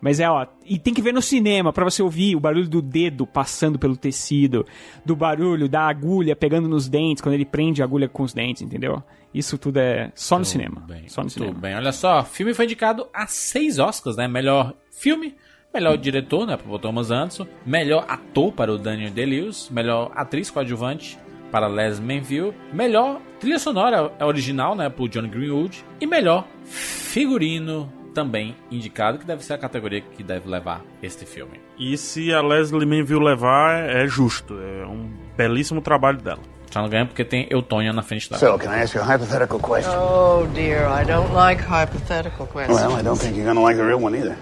Mas 0.00 0.20
é, 0.20 0.30
ó, 0.30 0.46
e 0.64 0.78
tem 0.78 0.94
que 0.94 1.02
ver 1.02 1.12
no 1.12 1.20
cinema 1.20 1.72
pra 1.72 1.84
você 1.84 2.02
ouvir 2.02 2.36
o 2.36 2.40
barulho 2.40 2.68
do 2.68 2.80
dedo 2.80 3.26
passando 3.26 3.78
pelo 3.78 3.96
tecido, 3.96 4.64
do 5.04 5.14
barulho 5.16 5.68
da 5.68 5.82
agulha 5.82 6.36
pegando 6.36 6.68
nos 6.68 6.88
dentes, 6.88 7.20
quando 7.20 7.34
ele 7.34 7.44
prende 7.44 7.82
a 7.82 7.84
agulha 7.84 8.08
com 8.08 8.22
os 8.22 8.32
dentes, 8.32 8.62
entendeu? 8.62 9.02
Isso 9.34 9.58
tudo 9.58 9.78
é 9.78 10.10
só 10.14 10.38
no 10.38 10.44
cinema. 10.44 10.86
só 11.08 11.22
no 11.22 11.28
cinema. 11.28 11.52
bem, 11.52 11.74
olha 11.74 11.92
só, 11.92 12.20
o 12.20 12.24
filme 12.24 12.54
foi 12.54 12.64
indicado 12.64 13.08
a 13.12 13.26
seis 13.26 13.78
Oscars, 13.78 14.16
né? 14.16 14.26
Melhor 14.26 14.72
filme, 14.90 15.34
melhor 15.74 15.98
diretor, 15.98 16.46
né, 16.46 16.56
para 16.56 16.72
o 16.72 16.78
Thomas 16.78 17.10
Anderson, 17.10 17.46
melhor 17.66 18.06
ator 18.08 18.52
para 18.52 18.72
o 18.72 18.78
Daniel 18.78 19.10
Day-Lewis, 19.10 19.68
melhor 19.68 20.12
atriz 20.14 20.48
coadjuvante 20.48 21.18
para 21.50 21.66
Les 21.66 21.98
Manville, 21.98 22.54
melhor 22.72 23.20
trilha 23.38 23.58
sonora 23.58 24.12
original, 24.24 24.74
né, 24.74 24.88
para 24.88 25.02
o 25.02 25.08
John 25.08 25.28
Greenwood 25.28 25.84
e 26.00 26.06
melhor 26.06 26.46
figurino 26.64 27.92
também 28.14 28.56
indicado, 28.70 29.18
que 29.18 29.24
deve 29.24 29.44
ser 29.44 29.54
a 29.54 29.58
categoria 29.58 30.00
que 30.00 30.22
deve 30.22 30.48
levar 30.48 30.82
este 31.02 31.24
filme. 31.24 31.60
E 31.78 31.96
se 31.96 32.32
a 32.32 32.42
Leslie 32.42 32.86
Manville 32.86 33.24
levar, 33.24 33.88
é 33.88 34.06
justo. 34.06 34.54
É 34.58 34.86
um 34.86 35.10
belíssimo 35.36 35.80
trabalho 35.80 36.18
dela. 36.18 36.40
Só 36.70 36.82
não 36.82 36.88
ganha 36.88 37.04
porque 37.06 37.24
tem 37.24 37.48
Eutônia 37.50 37.92
na 37.92 38.02
frente 38.02 38.30
dela. 38.30 38.38
So, 38.38 38.58
can 38.58 38.70
I 38.70 38.82
ask 38.82 38.94
you 38.94 39.02
a 39.02 39.04
hypothetical 39.04 39.58
question? 39.58 39.92
Oh 39.92 40.46
dear, 40.54 40.86
I 40.86 41.04
don't 41.04 41.32
like 41.34 41.62
hypothetical 41.62 42.46
questions. 42.46 42.80
Well, 42.80 42.96
I 42.96 43.02
don't 43.02 43.18
think 43.18 43.36
you're 43.36 43.46
gonna 43.46 43.60
like 43.60 43.76
the 43.76 43.84
real 43.84 44.00
one 44.00 44.16
either. 44.16 44.36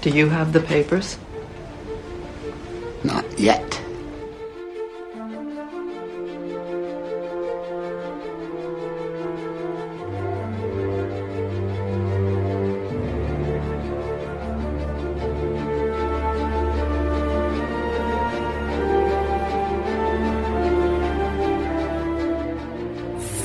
Do 0.00 0.10
you 0.10 0.28
have 0.30 0.52
the 0.52 0.60
papers? 0.60 1.18
Not 3.04 3.24
yet. 3.38 3.62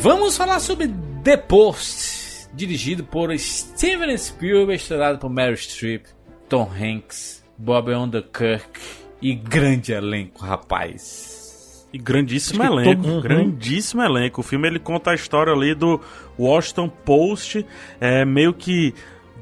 Vamos 0.01 0.35
falar 0.35 0.59
sobre 0.59 0.89
The 1.23 1.37
Post, 1.37 2.49
dirigido 2.51 3.05
por 3.05 3.37
Steven 3.39 4.17
Spielberg, 4.17 4.73
estrelado 4.73 5.17
por 5.17 5.29
Meryl 5.29 5.53
Streep, 5.53 6.05
Tom 6.49 6.67
Hanks, 6.67 7.41
Bob 7.57 7.87
Odenkirk 7.87 9.02
e 9.23 9.33
grande 9.33 9.93
elenco, 9.93 10.43
rapaz. 10.43 11.87
E 11.93 11.97
grandíssimo 11.97 12.61
elenco, 12.61 13.21
grandíssimo 13.21 14.01
elenco. 14.01 14.41
O 14.41 14.43
filme 14.43 14.67
ele 14.67 14.79
conta 14.79 15.11
a 15.11 15.15
história 15.15 15.53
ali 15.53 15.73
do 15.73 16.01
Washington 16.37 16.89
Post, 16.89 17.65
é, 18.01 18.25
meio 18.25 18.53
que 18.53 18.93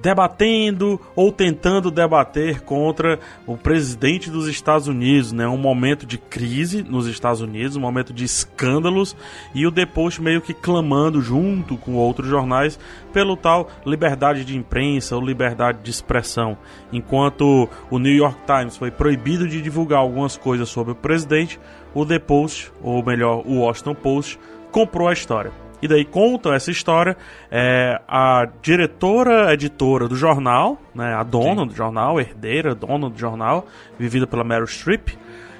debatendo 0.01 0.99
ou 1.15 1.31
tentando 1.31 1.91
debater 1.91 2.61
contra 2.61 3.19
o 3.45 3.55
presidente 3.55 4.29
dos 4.29 4.47
Estados 4.47 4.87
Unidos, 4.87 5.31
né? 5.31 5.47
Um 5.47 5.57
momento 5.57 6.05
de 6.05 6.17
crise 6.17 6.81
nos 6.81 7.07
Estados 7.07 7.41
Unidos, 7.41 7.77
um 7.77 7.81
momento 7.81 8.11
de 8.11 8.23
escândalos 8.23 9.15
e 9.53 9.65
o 9.67 9.71
The 9.71 9.85
Post 9.85 10.21
meio 10.21 10.41
que 10.41 10.53
clamando 10.53 11.21
junto 11.21 11.77
com 11.77 11.93
outros 11.93 12.27
jornais 12.27 12.79
pelo 13.13 13.37
tal 13.37 13.69
liberdade 13.85 14.43
de 14.43 14.57
imprensa 14.57 15.15
ou 15.15 15.23
liberdade 15.23 15.79
de 15.83 15.91
expressão. 15.91 16.57
Enquanto 16.91 17.69
o 17.89 17.99
New 17.99 18.13
York 18.13 18.39
Times 18.45 18.77
foi 18.77 18.89
proibido 18.89 19.47
de 19.47 19.61
divulgar 19.61 19.99
algumas 19.99 20.35
coisas 20.35 20.69
sobre 20.69 20.93
o 20.93 20.95
presidente, 20.95 21.59
o 21.93 22.05
The 22.05 22.19
Post, 22.19 22.71
ou 22.81 23.03
melhor, 23.05 23.43
o 23.45 23.59
Washington 23.59 23.95
Post, 23.95 24.39
comprou 24.71 25.07
a 25.07 25.13
história. 25.13 25.60
E 25.81 25.87
daí 25.87 26.05
conta 26.05 26.53
essa 26.53 26.69
história. 26.69 27.17
É, 27.49 27.99
a 28.07 28.47
diretora 28.61 29.53
editora 29.53 30.07
do 30.07 30.15
jornal, 30.15 30.79
né, 30.93 31.13
a 31.13 31.23
dona 31.23 31.61
Sim. 31.61 31.67
do 31.67 31.75
jornal, 31.75 32.19
herdeira, 32.19 32.75
dona 32.75 33.09
do 33.09 33.17
jornal, 33.17 33.65
vivida 33.97 34.27
pela 34.27 34.43
Meryl 34.43 34.67
Streep. 34.67 35.09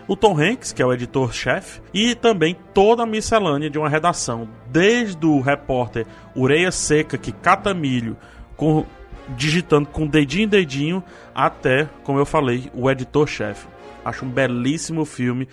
O 0.08 0.16
Tom 0.16 0.38
Hanks, 0.38 0.74
que 0.74 0.82
é 0.82 0.86
o 0.86 0.92
editor-chefe, 0.92 1.82
e 1.94 2.16
também 2.16 2.56
toda 2.74 3.04
a 3.04 3.06
miscelânea 3.06 3.70
de 3.70 3.78
uma 3.78 3.88
redação, 3.88 4.48
desde 4.68 5.26
o 5.26 5.40
repórter 5.40 6.06
Ureia 6.36 6.72
Seca, 6.72 7.18
que 7.18 7.32
cata 7.32 7.74
milho, 7.74 8.18
com, 8.58 8.86
digitando 9.30 9.88
com 9.88 10.06
dedinho 10.06 10.46
em 10.46 10.50
dedinho, 10.50 11.04
até, 11.34 11.88
como 12.04 12.20
eu 12.20 12.26
falei, 12.26 12.70
o 12.74 12.90
editor-chefe. 12.90 13.68
Acho 14.04 14.26
um 14.26 14.30
belíssimo 14.30 15.06
filme, 15.06 15.48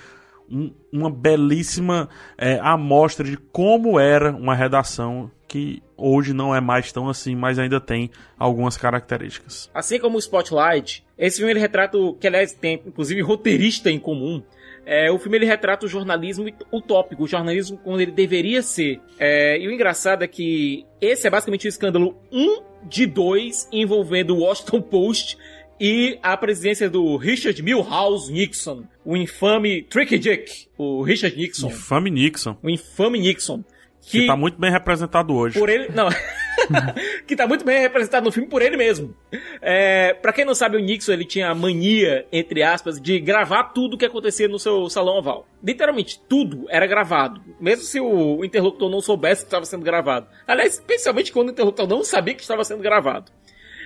um, 0.50 0.72
uma 0.92 1.10
belíssima 1.10 2.08
é, 2.36 2.58
amostra 2.60 3.26
de 3.26 3.36
como 3.36 3.98
era 3.98 4.30
uma 4.30 4.54
redação 4.54 5.30
que 5.46 5.82
hoje 5.96 6.34
não 6.34 6.54
é 6.54 6.60
mais 6.60 6.92
tão 6.92 7.08
assim, 7.08 7.34
mas 7.34 7.58
ainda 7.58 7.80
tem 7.80 8.10
algumas 8.38 8.76
características. 8.76 9.70
Assim 9.72 9.98
como 9.98 10.16
o 10.16 10.20
Spotlight, 10.20 11.04
esse 11.16 11.38
filme 11.38 11.52
ele 11.52 11.60
retrata, 11.60 11.96
que 12.20 12.26
aliás 12.26 12.52
tem 12.52 12.82
inclusive 12.86 13.20
roteirista 13.22 13.90
em 13.90 13.98
comum, 13.98 14.42
é, 14.84 15.10
o 15.10 15.18
filme 15.18 15.36
ele 15.36 15.46
retrata 15.46 15.84
o 15.84 15.88
jornalismo 15.88 16.46
utópico, 16.72 17.24
o 17.24 17.26
jornalismo 17.26 17.76
como 17.78 18.00
ele 18.00 18.10
deveria 18.10 18.62
ser. 18.62 19.00
É, 19.18 19.58
e 19.58 19.66
o 19.66 19.70
engraçado 19.70 20.22
é 20.22 20.26
que 20.26 20.86
esse 21.00 21.26
é 21.26 21.30
basicamente 21.30 21.66
o 21.66 21.68
escândalo 21.68 22.16
1 22.32 22.40
um 22.40 22.62
de 22.84 23.06
2 23.06 23.68
envolvendo 23.72 24.36
o 24.36 24.40
Washington 24.40 24.80
Post 24.80 25.36
e 25.80 26.18
a 26.22 26.36
presidência 26.36 26.90
do 26.90 27.16
Richard 27.16 27.62
Milhouse 27.62 28.32
Nixon, 28.32 28.84
o 29.04 29.16
infame 29.16 29.82
Tricky 29.82 30.18
Dick, 30.18 30.68
o 30.76 31.02
Richard 31.02 31.36
Nixon. 31.36 31.68
Infame 31.68 32.10
Nixon. 32.10 32.56
O 32.62 32.70
infame 32.70 33.20
Nixon. 33.20 33.62
Que, 34.00 34.20
que 34.20 34.26
tá 34.26 34.36
muito 34.36 34.58
bem 34.58 34.70
representado 34.70 35.34
hoje. 35.34 35.58
Por 35.58 35.68
ele. 35.68 35.90
Não. 35.94 36.08
que 37.26 37.36
tá 37.36 37.46
muito 37.46 37.64
bem 37.64 37.80
representado 37.80 38.24
no 38.24 38.32
filme 38.32 38.48
por 38.48 38.62
ele 38.62 38.76
mesmo. 38.76 39.14
É, 39.60 40.14
pra 40.14 40.32
quem 40.32 40.44
não 40.44 40.54
sabe, 40.54 40.76
o 40.76 40.80
Nixon 40.80 41.12
ele 41.12 41.24
tinha 41.24 41.50
a 41.50 41.54
mania, 41.54 42.26
entre 42.32 42.62
aspas, 42.62 43.00
de 43.00 43.20
gravar 43.20 43.64
tudo 43.64 43.98
que 43.98 44.06
acontecia 44.06 44.48
no 44.48 44.58
seu 44.58 44.88
salão 44.88 45.18
oval. 45.18 45.46
Literalmente, 45.62 46.20
tudo 46.28 46.66
era 46.70 46.86
gravado. 46.86 47.42
Mesmo 47.60 47.84
se 47.84 48.00
o 48.00 48.44
interlocutor 48.44 48.90
não 48.90 49.00
soubesse 49.00 49.42
que 49.42 49.48
estava 49.48 49.66
sendo 49.66 49.84
gravado. 49.84 50.26
Aliás, 50.46 50.74
especialmente 50.74 51.30
quando 51.30 51.48
o 51.48 51.52
interlocutor 51.52 51.86
não 51.86 52.02
sabia 52.02 52.34
que 52.34 52.42
estava 52.42 52.64
sendo 52.64 52.82
gravado. 52.82 53.30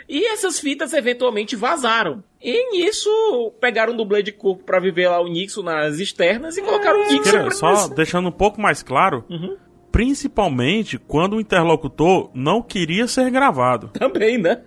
E 0.09 0.25
essas 0.27 0.59
fitas 0.59 0.93
eventualmente 0.93 1.57
vazaram. 1.57 2.23
E 2.41 2.73
nisso 2.73 3.53
pegaram 3.61 3.93
um 3.93 3.97
dublê 3.97 4.23
de 4.23 4.33
corpo 4.33 4.65
para 4.65 4.81
viver 4.81 5.09
lá 5.09 5.21
o 5.21 5.29
Nixon 5.29 5.63
nas 5.63 5.99
externas 5.99 6.57
e 6.57 6.63
colocaram 6.63 7.01
o 7.01 7.13
Nixon. 7.13 7.51
Só 7.51 7.89
deixando 7.89 8.29
um 8.29 8.33
pouco 8.33 8.61
mais 8.61 8.83
claro, 8.83 9.25
uhum. 9.31 9.57
principalmente 9.91 10.99
quando 10.99 11.37
o 11.37 11.41
interlocutor 11.41 12.31
não 12.35 12.63
queria 12.63 13.07
ser 13.07 13.31
gravado. 13.31 13.89
Também, 13.89 14.39
né? 14.39 14.63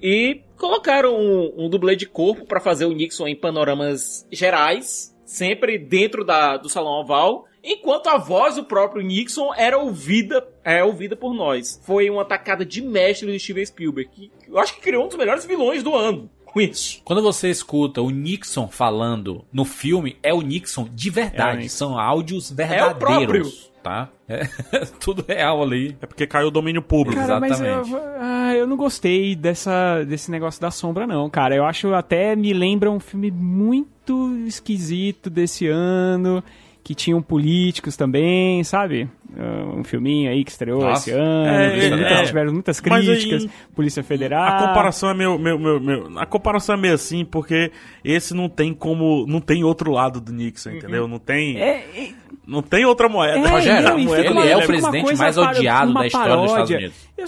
E 0.00 0.42
colocaram 0.56 1.14
um, 1.14 1.66
um 1.66 1.68
dublê 1.68 1.96
de 1.96 2.06
corpo 2.06 2.46
para 2.46 2.60
fazer 2.60 2.86
o 2.86 2.92
Nixon 2.92 3.28
em 3.28 3.36
panoramas 3.36 4.26
gerais, 4.30 5.14
sempre 5.24 5.78
dentro 5.78 6.24
da, 6.24 6.56
do 6.56 6.68
salão 6.68 7.00
oval 7.00 7.46
enquanto 7.62 8.08
a 8.08 8.18
voz 8.18 8.56
do 8.56 8.64
próprio 8.64 9.02
Nixon 9.02 9.52
era 9.54 9.78
ouvida, 9.78 10.46
é 10.64 10.82
ouvida 10.84 11.16
por 11.16 11.34
nós. 11.34 11.80
Foi 11.84 12.08
uma 12.10 12.24
tacada 12.24 12.64
de 12.64 12.82
mestre 12.82 13.30
do 13.30 13.38
Steven 13.38 13.66
Spielberg, 13.66 14.10
que 14.14 14.30
eu 14.48 14.58
acho 14.58 14.74
que 14.74 14.80
criou 14.80 15.04
um 15.04 15.08
dos 15.08 15.16
melhores 15.16 15.44
vilões 15.44 15.82
do 15.82 15.94
ano. 15.94 16.30
Com 16.44 16.60
isso. 16.60 17.00
Quando 17.04 17.22
você 17.22 17.48
escuta 17.48 18.02
o 18.02 18.10
Nixon 18.10 18.66
falando 18.66 19.44
no 19.52 19.64
filme, 19.64 20.16
é 20.20 20.34
o 20.34 20.40
Nixon 20.40 20.88
de 20.92 21.08
verdade. 21.08 21.66
É 21.66 21.68
São 21.68 21.96
áudios 21.96 22.50
verdadeiros. 22.50 23.70
É 23.76 23.82
tá? 23.82 24.08
É 24.28 24.44
tudo 25.00 25.24
real 25.26 25.62
ali. 25.62 25.96
É 26.00 26.06
porque 26.06 26.26
caiu 26.26 26.48
o 26.48 26.50
domínio 26.50 26.82
público. 26.82 27.20
Cara, 27.20 27.46
Exatamente. 27.46 27.90
Mas 27.90 27.92
eu, 27.92 28.00
ah, 28.18 28.54
eu 28.54 28.66
não 28.66 28.76
gostei 28.76 29.36
dessa, 29.36 30.02
desse 30.04 30.30
negócio 30.30 30.60
da 30.60 30.72
sombra, 30.72 31.06
não, 31.06 31.30
cara. 31.30 31.54
Eu 31.54 31.64
acho 31.64 31.94
até 31.94 32.34
me 32.34 32.52
lembra 32.52 32.90
um 32.90 33.00
filme 33.00 33.30
muito 33.30 34.36
esquisito 34.44 35.30
desse 35.30 35.68
ano 35.68 36.42
que 36.90 36.94
tinham 36.96 37.22
políticos 37.22 37.96
também, 37.96 38.64
sabe? 38.64 39.08
Uh, 39.32 39.78
um 39.78 39.84
filminho 39.84 40.28
aí 40.28 40.42
que 40.42 40.50
estreou 40.50 40.80
Nossa. 40.80 41.08
esse 41.08 41.16
ano. 41.16 41.46
É, 41.46 42.20
é, 42.20 42.24
tiveram 42.24 42.52
muitas 42.52 42.80
críticas, 42.80 43.44
aí, 43.44 43.50
Polícia 43.76 44.02
Federal. 44.02 44.42
A 44.42 44.66
comparação 44.66 45.08
é 45.08 45.14
meio, 45.14 45.38
meio, 45.38 45.56
meio, 45.56 45.80
meio, 45.80 46.18
A 46.18 46.26
comparação 46.26 46.74
é 46.74 46.78
meio 46.78 46.94
assim, 46.94 47.24
porque 47.24 47.70
esse 48.02 48.34
não 48.34 48.48
tem 48.48 48.74
como. 48.74 49.24
Não 49.28 49.40
tem 49.40 49.62
outro 49.62 49.92
lado 49.92 50.20
do 50.20 50.32
Nixon, 50.32 50.70
entendeu? 50.70 51.06
Não 51.06 51.20
tem. 51.20 51.60
É, 51.60 51.76
é, 51.96 52.12
não 52.44 52.60
tem 52.60 52.84
outra 52.84 53.08
moeda. 53.08 53.38
É, 53.38 53.48
Rogério, 53.48 53.88
não, 53.88 53.98
moeda 54.00 54.26
ele 54.28 54.48
é 54.48 54.56
o 54.56 54.66
presidente 54.66 55.16
mais 55.16 55.38
odiado 55.38 55.94
da 55.94 56.06
história 56.08 56.36
dos 56.38 56.50
Estados 56.50 56.70
Unidos. 56.70 56.96
Eu, 57.16 57.26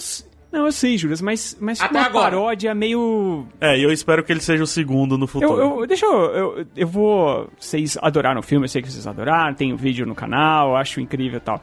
não, 0.53 0.67
eu 0.67 0.71
sei, 0.71 0.99
Juras, 0.99 1.19
mas, 1.19 1.57
mas 1.59 1.81
Até 1.81 1.97
uma 1.97 2.05
agora. 2.05 2.29
paródia 2.29 2.75
meio. 2.75 3.47
É, 3.59 3.75
e 3.75 3.81
eu 3.81 3.91
espero 3.91 4.23
que 4.23 4.31
ele 4.31 4.39
seja 4.39 4.63
o 4.63 4.67
segundo 4.67 5.17
no 5.17 5.25
futuro. 5.25 5.59
Eu, 5.59 5.79
eu, 5.79 5.87
deixa 5.87 6.05
eu, 6.05 6.11
eu. 6.13 6.65
Eu 6.75 6.87
vou. 6.87 7.49
Vocês 7.59 7.97
adoraram 7.99 8.39
o 8.39 8.43
filme, 8.43 8.65
eu 8.65 8.69
sei 8.69 8.79
que 8.79 8.91
vocês 8.91 9.07
adoraram, 9.07 9.55
tem 9.55 9.73
um 9.73 9.75
vídeo 9.75 10.05
no 10.05 10.13
canal, 10.13 10.75
acho 10.75 11.01
incrível 11.01 11.37
e 11.37 11.41
tal. 11.41 11.59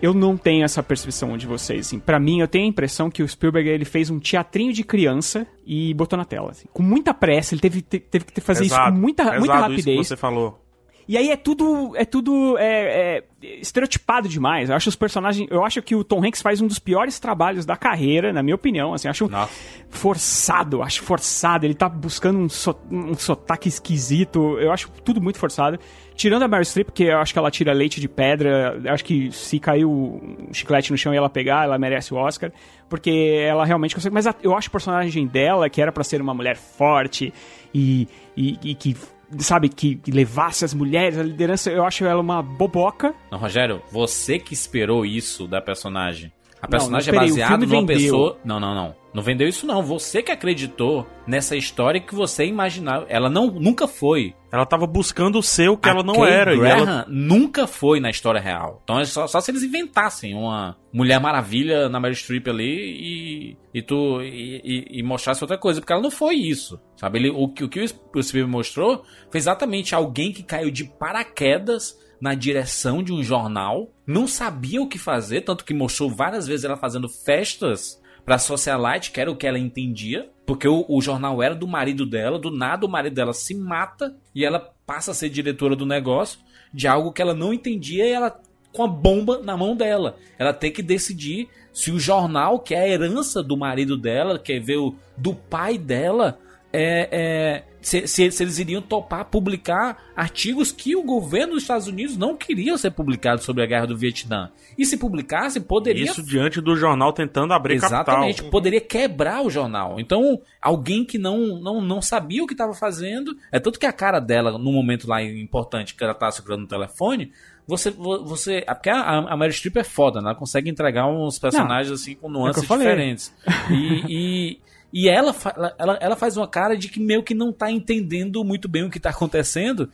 Eu 0.00 0.14
não 0.14 0.38
tenho 0.38 0.64
essa 0.64 0.82
percepção 0.82 1.36
de 1.36 1.46
vocês, 1.46 1.86
assim. 1.86 1.98
Pra 1.98 2.18
mim, 2.18 2.40
eu 2.40 2.48
tenho 2.48 2.64
a 2.64 2.68
impressão 2.68 3.10
que 3.10 3.22
o 3.22 3.28
Spielberg 3.28 3.68
ele 3.68 3.84
fez 3.84 4.08
um 4.08 4.18
teatrinho 4.18 4.72
de 4.72 4.82
criança 4.82 5.46
e 5.66 5.92
botou 5.92 6.16
na 6.16 6.24
tela, 6.24 6.50
assim. 6.50 6.66
Com 6.72 6.82
muita 6.82 7.12
pressa, 7.12 7.54
ele 7.54 7.60
teve, 7.60 7.82
teve 7.82 8.24
que 8.24 8.40
fazer 8.40 8.64
Exato. 8.64 8.84
isso 8.84 8.92
com 8.92 8.98
muita, 8.98 9.38
muita 9.38 9.54
rapidez. 9.54 9.86
Isso 9.86 9.98
que 9.98 10.04
você 10.04 10.16
falou. 10.16 10.63
E 11.06 11.18
aí 11.18 11.30
é 11.30 11.36
tudo 11.36 11.92
é 11.96 12.04
tudo 12.04 12.56
é, 12.58 13.18
é, 13.18 13.24
estereotipado 13.60 14.28
demais. 14.28 14.70
Eu 14.70 14.76
acho 14.76 14.88
os 14.88 14.96
personagens, 14.96 15.46
eu 15.50 15.64
acho 15.64 15.82
que 15.82 15.94
o 15.94 16.02
Tom 16.02 16.24
Hanks 16.24 16.40
faz 16.40 16.60
um 16.60 16.66
dos 16.66 16.78
piores 16.78 17.18
trabalhos 17.18 17.66
da 17.66 17.76
carreira, 17.76 18.32
na 18.32 18.42
minha 18.42 18.54
opinião, 18.54 18.94
assim, 18.94 19.08
acho 19.08 19.28
Nossa. 19.28 19.52
forçado, 19.90 20.82
acho 20.82 21.02
forçado, 21.02 21.66
ele 21.66 21.74
tá 21.74 21.88
buscando 21.88 22.38
um, 22.38 22.48
so, 22.48 22.74
um 22.90 23.14
sotaque 23.14 23.68
esquisito, 23.68 24.58
eu 24.58 24.72
acho 24.72 24.90
tudo 25.04 25.20
muito 25.20 25.38
forçado. 25.38 25.78
Tirando 26.14 26.44
a 26.44 26.48
Meryl 26.48 26.64
Streep, 26.64 26.90
que 26.90 27.04
eu 27.04 27.18
acho 27.18 27.32
que 27.32 27.38
ela 27.38 27.50
tira 27.50 27.72
leite 27.72 28.00
de 28.00 28.08
pedra, 28.08 28.80
eu 28.82 28.92
acho 28.92 29.04
que 29.04 29.32
se 29.32 29.58
caiu 29.58 29.90
um 29.90 30.54
chiclete 30.54 30.92
no 30.92 30.96
chão 30.96 31.12
e 31.12 31.16
ela 31.16 31.28
pegar, 31.28 31.64
ela 31.64 31.76
merece 31.76 32.14
o 32.14 32.16
Oscar, 32.16 32.52
porque 32.88 33.44
ela 33.44 33.64
realmente 33.64 33.94
consegue, 33.94 34.14
mas 34.14 34.26
eu 34.42 34.56
acho 34.56 34.68
o 34.68 34.72
personagem 34.72 35.26
dela, 35.26 35.68
que 35.68 35.82
era 35.82 35.90
para 35.90 36.04
ser 36.04 36.20
uma 36.20 36.32
mulher 36.32 36.56
forte 36.56 37.34
e, 37.74 38.08
e, 38.36 38.58
e 38.62 38.74
que 38.76 38.96
sabe, 39.42 39.68
que 39.68 40.00
levasse 40.06 40.64
as 40.64 40.74
mulheres, 40.74 41.18
a 41.18 41.22
liderança, 41.22 41.70
eu 41.70 41.84
acho 41.84 42.04
ela 42.04 42.20
uma 42.20 42.42
boboca. 42.42 43.14
Não, 43.30 43.38
Rogério, 43.38 43.82
você 43.90 44.38
que 44.38 44.54
esperou 44.54 45.04
isso 45.04 45.46
da 45.46 45.60
personagem. 45.60 46.32
A 46.64 46.68
personagem 46.68 47.12
não, 47.12 47.20
não, 47.20 47.26
é 47.26 47.30
baseada 47.30 47.66
numa 47.66 47.80
vendeu. 47.80 47.96
pessoa. 47.96 48.38
Não, 48.44 48.58
não, 48.58 48.74
não. 48.74 48.94
Não 49.12 49.22
vendeu 49.22 49.46
isso, 49.46 49.66
não. 49.66 49.82
Você 49.82 50.22
que 50.22 50.32
acreditou 50.32 51.06
nessa 51.26 51.54
história 51.54 52.00
que 52.00 52.14
você 52.14 52.46
imaginava. 52.46 53.06
Ela 53.08 53.28
não, 53.28 53.46
nunca 53.46 53.86
foi. 53.86 54.34
Ela 54.50 54.64
tava 54.64 54.86
buscando 54.86 55.38
o 55.38 55.76
que 55.76 55.88
a 55.88 55.92
ela 55.92 56.02
não 56.02 56.14
Kay 56.14 56.32
era. 56.32 56.56
Graham 56.56 56.78
ela... 56.78 57.06
nunca 57.08 57.66
foi 57.66 58.00
na 58.00 58.10
história 58.10 58.40
real. 58.40 58.80
Então 58.82 58.98
é 58.98 59.04
só, 59.04 59.26
só, 59.26 59.40
se 59.40 59.50
eles 59.50 59.62
inventassem 59.62 60.34
uma 60.34 60.76
Mulher 60.92 61.20
Maravilha 61.20 61.88
na 61.88 62.00
Meryl 62.00 62.16
Streep 62.16 62.48
ali 62.48 62.64
e, 62.64 63.56
e 63.74 63.82
tu 63.82 64.20
e, 64.22 64.60
e, 64.64 64.98
e, 64.98 65.02
mostrasse 65.02 65.44
outra 65.44 65.58
coisa. 65.58 65.80
Porque 65.80 65.92
ela 65.92 66.02
não 66.02 66.10
foi 66.10 66.36
isso. 66.36 66.80
Sabe? 66.96 67.18
Ele, 67.18 67.30
o, 67.30 67.44
o 67.44 67.48
que 67.68 67.84
o 67.84 68.22
Spielberg 68.22 68.50
mostrou 68.50 69.04
foi 69.30 69.38
exatamente 69.38 69.94
alguém 69.94 70.32
que 70.32 70.42
caiu 70.42 70.70
de 70.70 70.84
paraquedas 70.84 72.02
na 72.24 72.34
direção 72.34 73.02
de 73.02 73.12
um 73.12 73.22
jornal, 73.22 73.92
não 74.06 74.26
sabia 74.26 74.80
o 74.80 74.88
que 74.88 74.98
fazer, 74.98 75.42
tanto 75.42 75.62
que 75.62 75.74
mostrou 75.74 76.08
várias 76.08 76.46
vezes 76.46 76.64
ela 76.64 76.74
fazendo 76.74 77.06
festas 77.06 78.00
pra 78.24 78.38
socialite, 78.38 79.10
que 79.10 79.20
era 79.20 79.30
o 79.30 79.36
que 79.36 79.46
ela 79.46 79.58
entendia, 79.58 80.30
porque 80.46 80.66
o, 80.66 80.86
o, 80.88 81.02
jornal 81.02 81.42
era 81.42 81.54
do 81.54 81.68
marido 81.68 82.06
dela, 82.06 82.38
do 82.38 82.50
nada 82.50 82.86
o 82.86 82.88
marido 82.88 83.12
dela 83.12 83.34
se 83.34 83.54
mata 83.54 84.16
e 84.34 84.42
ela 84.42 84.58
passa 84.86 85.10
a 85.10 85.14
ser 85.14 85.28
diretora 85.28 85.76
do 85.76 85.84
negócio 85.84 86.40
de 86.72 86.88
algo 86.88 87.12
que 87.12 87.20
ela 87.20 87.34
não 87.34 87.52
entendia 87.52 88.06
e 88.06 88.12
ela 88.12 88.40
com 88.72 88.82
a 88.82 88.88
bomba 88.88 89.42
na 89.42 89.54
mão 89.54 89.76
dela. 89.76 90.16
Ela 90.38 90.54
tem 90.54 90.72
que 90.72 90.82
decidir 90.82 91.50
se 91.74 91.90
o 91.90 92.00
jornal, 92.00 92.58
que 92.58 92.74
é 92.74 92.80
a 92.84 92.88
herança 92.88 93.42
do 93.42 93.54
marido 93.54 93.98
dela, 93.98 94.38
quer 94.38 94.60
ver 94.60 94.78
o 94.78 94.94
do 95.14 95.34
pai 95.34 95.76
dela, 95.76 96.38
é, 96.72 97.08
é, 97.12 97.64
se, 97.84 98.06
se, 98.06 98.30
se 98.30 98.42
eles 98.42 98.58
iriam 98.58 98.80
topar 98.80 99.26
publicar 99.26 100.02
artigos 100.16 100.72
que 100.72 100.96
o 100.96 101.02
governo 101.02 101.52
dos 101.52 101.62
Estados 101.62 101.86
Unidos 101.86 102.16
não 102.16 102.34
queria 102.34 102.76
ser 102.78 102.90
publicados 102.90 103.44
sobre 103.44 103.62
a 103.62 103.66
guerra 103.66 103.86
do 103.86 103.96
Vietnã. 103.96 104.50
E 104.78 104.86
se 104.86 104.96
publicasse, 104.96 105.60
poderia. 105.60 106.04
Isso 106.04 106.22
diante 106.22 106.62
do 106.62 106.74
jornal 106.76 107.12
tentando 107.12 107.52
abrir 107.52 107.74
Exatamente, 107.74 108.36
capital. 108.36 108.50
poderia 108.50 108.80
quebrar 108.80 109.42
o 109.44 109.50
jornal. 109.50 110.00
Então, 110.00 110.40
alguém 110.60 111.04
que 111.04 111.18
não, 111.18 111.60
não, 111.60 111.80
não 111.82 112.00
sabia 112.00 112.42
o 112.42 112.46
que 112.46 112.54
estava 112.54 112.72
fazendo. 112.72 113.36
É 113.52 113.60
tanto 113.60 113.78
que 113.78 113.86
a 113.86 113.92
cara 113.92 114.18
dela, 114.18 114.52
no 114.52 114.72
momento 114.72 115.06
lá 115.06 115.22
importante 115.22 115.94
que 115.94 116.02
ela 116.02 116.14
estava 116.14 116.32
segurando 116.32 116.64
o 116.64 116.68
telefone, 116.68 117.32
você. 117.66 117.90
você 117.90 118.64
porque 118.66 118.88
a, 118.88 119.18
a 119.18 119.36
Meryl 119.36 119.52
Streep 119.52 119.76
é 119.76 119.84
foda, 119.84 120.20
né? 120.22 120.30
Ela 120.30 120.34
consegue 120.38 120.70
entregar 120.70 121.06
uns 121.06 121.38
personagens 121.38 121.88
Não, 121.88 121.94
assim 121.94 122.14
com 122.14 122.28
é 122.28 122.32
nuances 122.32 122.64
falei. 122.64 122.86
diferentes. 122.86 123.34
E. 123.70 124.04
e 124.08 124.73
e 124.94 125.08
ela, 125.08 125.34
ela, 125.76 125.98
ela 126.00 126.16
faz 126.16 126.36
uma 126.36 126.46
cara 126.46 126.76
de 126.76 126.88
que 126.88 127.00
meio 127.00 127.24
que 127.24 127.34
não 127.34 127.52
tá 127.52 127.68
entendendo 127.68 128.44
muito 128.44 128.68
bem 128.68 128.84
o 128.84 128.90
que 128.90 129.00
tá 129.00 129.10
acontecendo. 129.10 129.90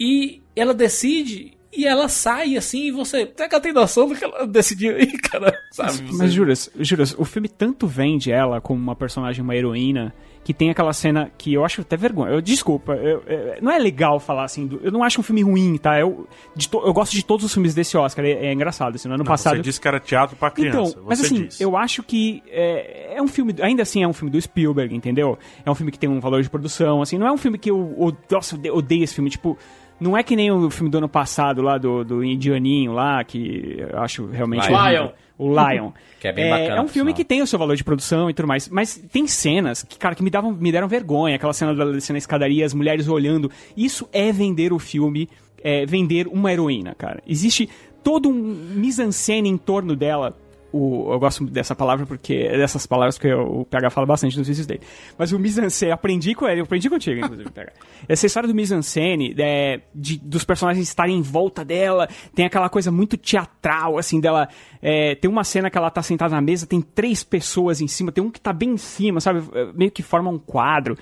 E 0.00 0.40
ela 0.56 0.72
decide 0.72 1.57
e 1.78 1.86
ela 1.86 2.08
sai 2.08 2.56
assim, 2.56 2.86
e 2.86 2.90
você. 2.90 3.30
Será 3.36 3.48
que 3.48 3.54
ela 3.54 3.62
tem 3.62 3.72
noção 3.72 4.08
do 4.08 4.14
que 4.14 4.24
ela 4.24 4.46
decidiu 4.46 4.96
aí, 4.96 5.12
cara? 5.18 5.52
Sabe? 5.70 5.88
Mas, 5.90 6.00
Você- 6.00 6.16
mas 6.18 6.32
juras, 6.32 6.70
juras, 6.80 7.14
o 7.18 7.24
filme 7.24 7.48
tanto 7.48 7.86
vende 7.86 8.30
ela 8.32 8.60
como 8.60 8.80
uma 8.80 8.96
personagem, 8.96 9.42
uma 9.42 9.54
heroína, 9.56 10.12
que 10.44 10.54
tem 10.54 10.70
aquela 10.70 10.92
cena 10.94 11.30
que 11.36 11.52
eu 11.52 11.62
acho 11.64 11.82
até 11.82 11.94
vergonha. 11.96 12.32
Eu, 12.32 12.40
desculpa, 12.40 12.92
eu- 12.94 13.22
eu- 13.26 13.54
não 13.62 13.70
é 13.70 13.78
legal 13.78 14.18
falar 14.18 14.44
assim. 14.44 14.66
do- 14.66 14.80
eu 14.82 14.90
não 14.90 15.02
acho 15.02 15.20
um 15.20 15.22
filme 15.22 15.42
ruim, 15.42 15.76
tá? 15.76 16.00
Eu, 16.00 16.26
de 16.56 16.68
to- 16.68 16.82
eu 16.84 16.92
gosto 16.92 17.12
de 17.12 17.22
todos 17.24 17.44
os 17.44 17.52
filmes 17.52 17.74
desse 17.74 17.96
Oscar. 17.98 18.24
É, 18.24 18.46
é 18.46 18.52
engraçado. 18.52 18.94
Assim, 18.94 19.08
no 19.08 19.14
ano 19.14 19.24
Não, 19.24 19.28
passado. 19.30 19.56
Você 19.56 19.62
disse 19.62 19.78
que 19.80 19.86
era 19.86 20.00
teatro 20.00 20.36
pra 20.36 20.50
criança. 20.50 20.90
Então, 20.92 21.02
mas 21.06 21.20
assim, 21.20 21.44
disse. 21.46 21.62
eu 21.62 21.76
acho 21.76 22.02
que 22.02 22.42
é, 22.48 23.14
é 23.16 23.22
um 23.22 23.28
filme, 23.28 23.54
ainda 23.60 23.82
assim 23.82 24.02
é 24.02 24.08
um 24.08 24.12
filme 24.14 24.30
do 24.30 24.40
Spielberg, 24.40 24.94
entendeu? 24.94 25.38
É 25.66 25.70
um 25.70 25.74
filme 25.74 25.92
que 25.92 25.98
tem 25.98 26.08
um 26.08 26.18
valor 26.18 26.42
de 26.42 26.48
produção, 26.48 27.02
assim, 27.02 27.18
não 27.18 27.26
é 27.26 27.32
um 27.32 27.36
filme 27.36 27.58
que 27.58 27.70
eu, 27.70 27.94
eu 27.98 28.16
nossa, 28.30 28.58
eu 28.64 28.74
odeio 28.76 29.04
esse 29.04 29.14
filme, 29.14 29.28
tipo, 29.28 29.56
não 30.00 30.16
é 30.16 30.22
que 30.22 30.36
nem 30.36 30.50
o 30.50 30.70
filme 30.70 30.90
do 30.90 30.98
ano 30.98 31.08
passado 31.08 31.62
lá, 31.62 31.78
do, 31.78 32.04
do 32.04 32.24
Indianinho 32.24 32.92
lá, 32.92 33.22
que 33.24 33.76
eu 33.78 33.98
acho 34.00 34.26
realmente... 34.26 34.68
Lion. 34.68 34.76
horrível. 34.76 35.12
O 35.38 35.48
Lion. 35.48 35.90
Que 36.18 36.26
é 36.26 36.32
bem 36.32 36.50
bacana, 36.50 36.76
É 36.76 36.80
um 36.80 36.88
filme 36.88 37.14
que 37.14 37.24
tem 37.24 37.42
o 37.42 37.46
seu 37.46 37.58
valor 37.58 37.76
de 37.76 37.84
produção 37.84 38.28
e 38.28 38.34
tudo 38.34 38.48
mais, 38.48 38.68
mas 38.68 38.96
tem 39.12 39.28
cenas 39.28 39.84
que, 39.84 39.96
cara, 39.96 40.16
que 40.16 40.22
me, 40.22 40.30
davam, 40.30 40.50
me 40.50 40.72
deram 40.72 40.88
vergonha. 40.88 41.36
Aquela 41.36 41.52
cena 41.52 41.72
da 41.72 41.84
descendo 41.84 42.14
na 42.14 42.18
escadaria, 42.18 42.66
as 42.66 42.74
mulheres 42.74 43.06
olhando. 43.06 43.48
Isso 43.76 44.08
é 44.12 44.32
vender 44.32 44.72
o 44.72 44.80
filme, 44.80 45.28
é 45.62 45.86
vender 45.86 46.26
uma 46.26 46.52
heroína, 46.52 46.92
cara. 46.92 47.22
Existe 47.24 47.68
todo 48.02 48.28
um 48.28 48.32
mise-en-scène 48.32 49.48
em 49.48 49.56
torno 49.56 49.94
dela. 49.94 50.36
O, 50.72 51.10
eu 51.12 51.18
gosto 51.18 51.44
dessa 51.46 51.74
palavra 51.74 52.04
porque 52.04 52.34
é 52.34 52.58
dessas 52.58 52.86
palavras 52.86 53.16
que 53.16 53.32
o 53.32 53.64
PH 53.64 53.88
fala 53.90 54.06
bastante 54.06 54.36
nos 54.36 54.46
vídeos 54.46 54.66
dele. 54.66 54.80
Mas 55.16 55.32
o 55.32 55.38
mise-en-scène, 55.38 55.92
aprendi 55.92 56.34
com 56.34 56.46
ele, 56.46 56.60
eu 56.60 56.64
aprendi 56.64 56.90
contigo, 56.90 57.20
inclusive, 57.24 57.50
PH. 57.50 57.72
Essa 58.06 58.26
história 58.26 58.46
do 58.48 58.54
mise-en-scène, 58.54 59.34
é, 59.38 59.80
dos 59.94 60.44
personagens 60.44 60.86
estarem 60.86 61.16
em 61.16 61.22
volta 61.22 61.64
dela, 61.64 62.06
tem 62.34 62.44
aquela 62.44 62.68
coisa 62.68 62.90
muito 62.90 63.16
teatral, 63.16 63.96
assim, 63.98 64.20
dela. 64.20 64.46
é, 64.82 65.14
tem 65.14 65.30
uma 65.30 65.42
cena 65.44 65.70
que 65.70 65.78
ela 65.78 65.90
tá 65.90 66.02
sentada 66.02 66.34
na 66.34 66.40
mesa, 66.42 66.66
tem 66.66 66.82
três 66.82 67.24
pessoas 67.24 67.80
em 67.80 67.88
cima, 67.88 68.12
tem 68.12 68.22
um 68.22 68.30
que 68.30 68.40
tá 68.40 68.52
bem 68.52 68.70
em 68.72 68.76
cima, 68.76 69.20
sabe? 69.20 69.42
É, 69.54 69.72
Meio 69.72 69.90
que 69.90 70.02
forma 70.02 70.30
um 70.30 70.38
quadro. 70.38 70.96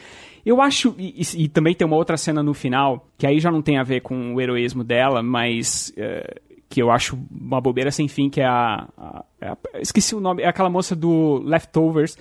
Eu 0.44 0.62
acho. 0.62 0.94
E, 0.96 1.22
e- 1.22 1.44
e 1.44 1.48
também 1.48 1.74
tem 1.74 1.84
uma 1.84 1.96
outra 1.96 2.16
cena 2.16 2.40
no 2.40 2.54
final, 2.54 3.08
que 3.18 3.26
aí 3.26 3.40
já 3.40 3.50
não 3.50 3.60
tem 3.60 3.78
a 3.78 3.82
ver 3.82 4.00
com 4.00 4.32
o 4.34 4.40
heroísmo 4.40 4.84
dela, 4.84 5.20
mas. 5.24 5.92
é, 5.96 6.40
que 6.76 6.82
eu 6.82 6.90
acho 6.90 7.18
uma 7.30 7.58
bobeira 7.58 7.90
sem 7.90 8.06
fim, 8.06 8.28
que 8.28 8.38
é 8.38 8.44
a, 8.44 8.86
a- 8.98 9.24
é 9.40 9.48
a- 9.48 9.56
Esqueci 9.80 10.14
o 10.14 10.20
nome, 10.20 10.42
é 10.42 10.46
aquela 10.46 10.68
moça 10.68 10.94
do 10.94 11.40
Leftovers, 11.42 12.18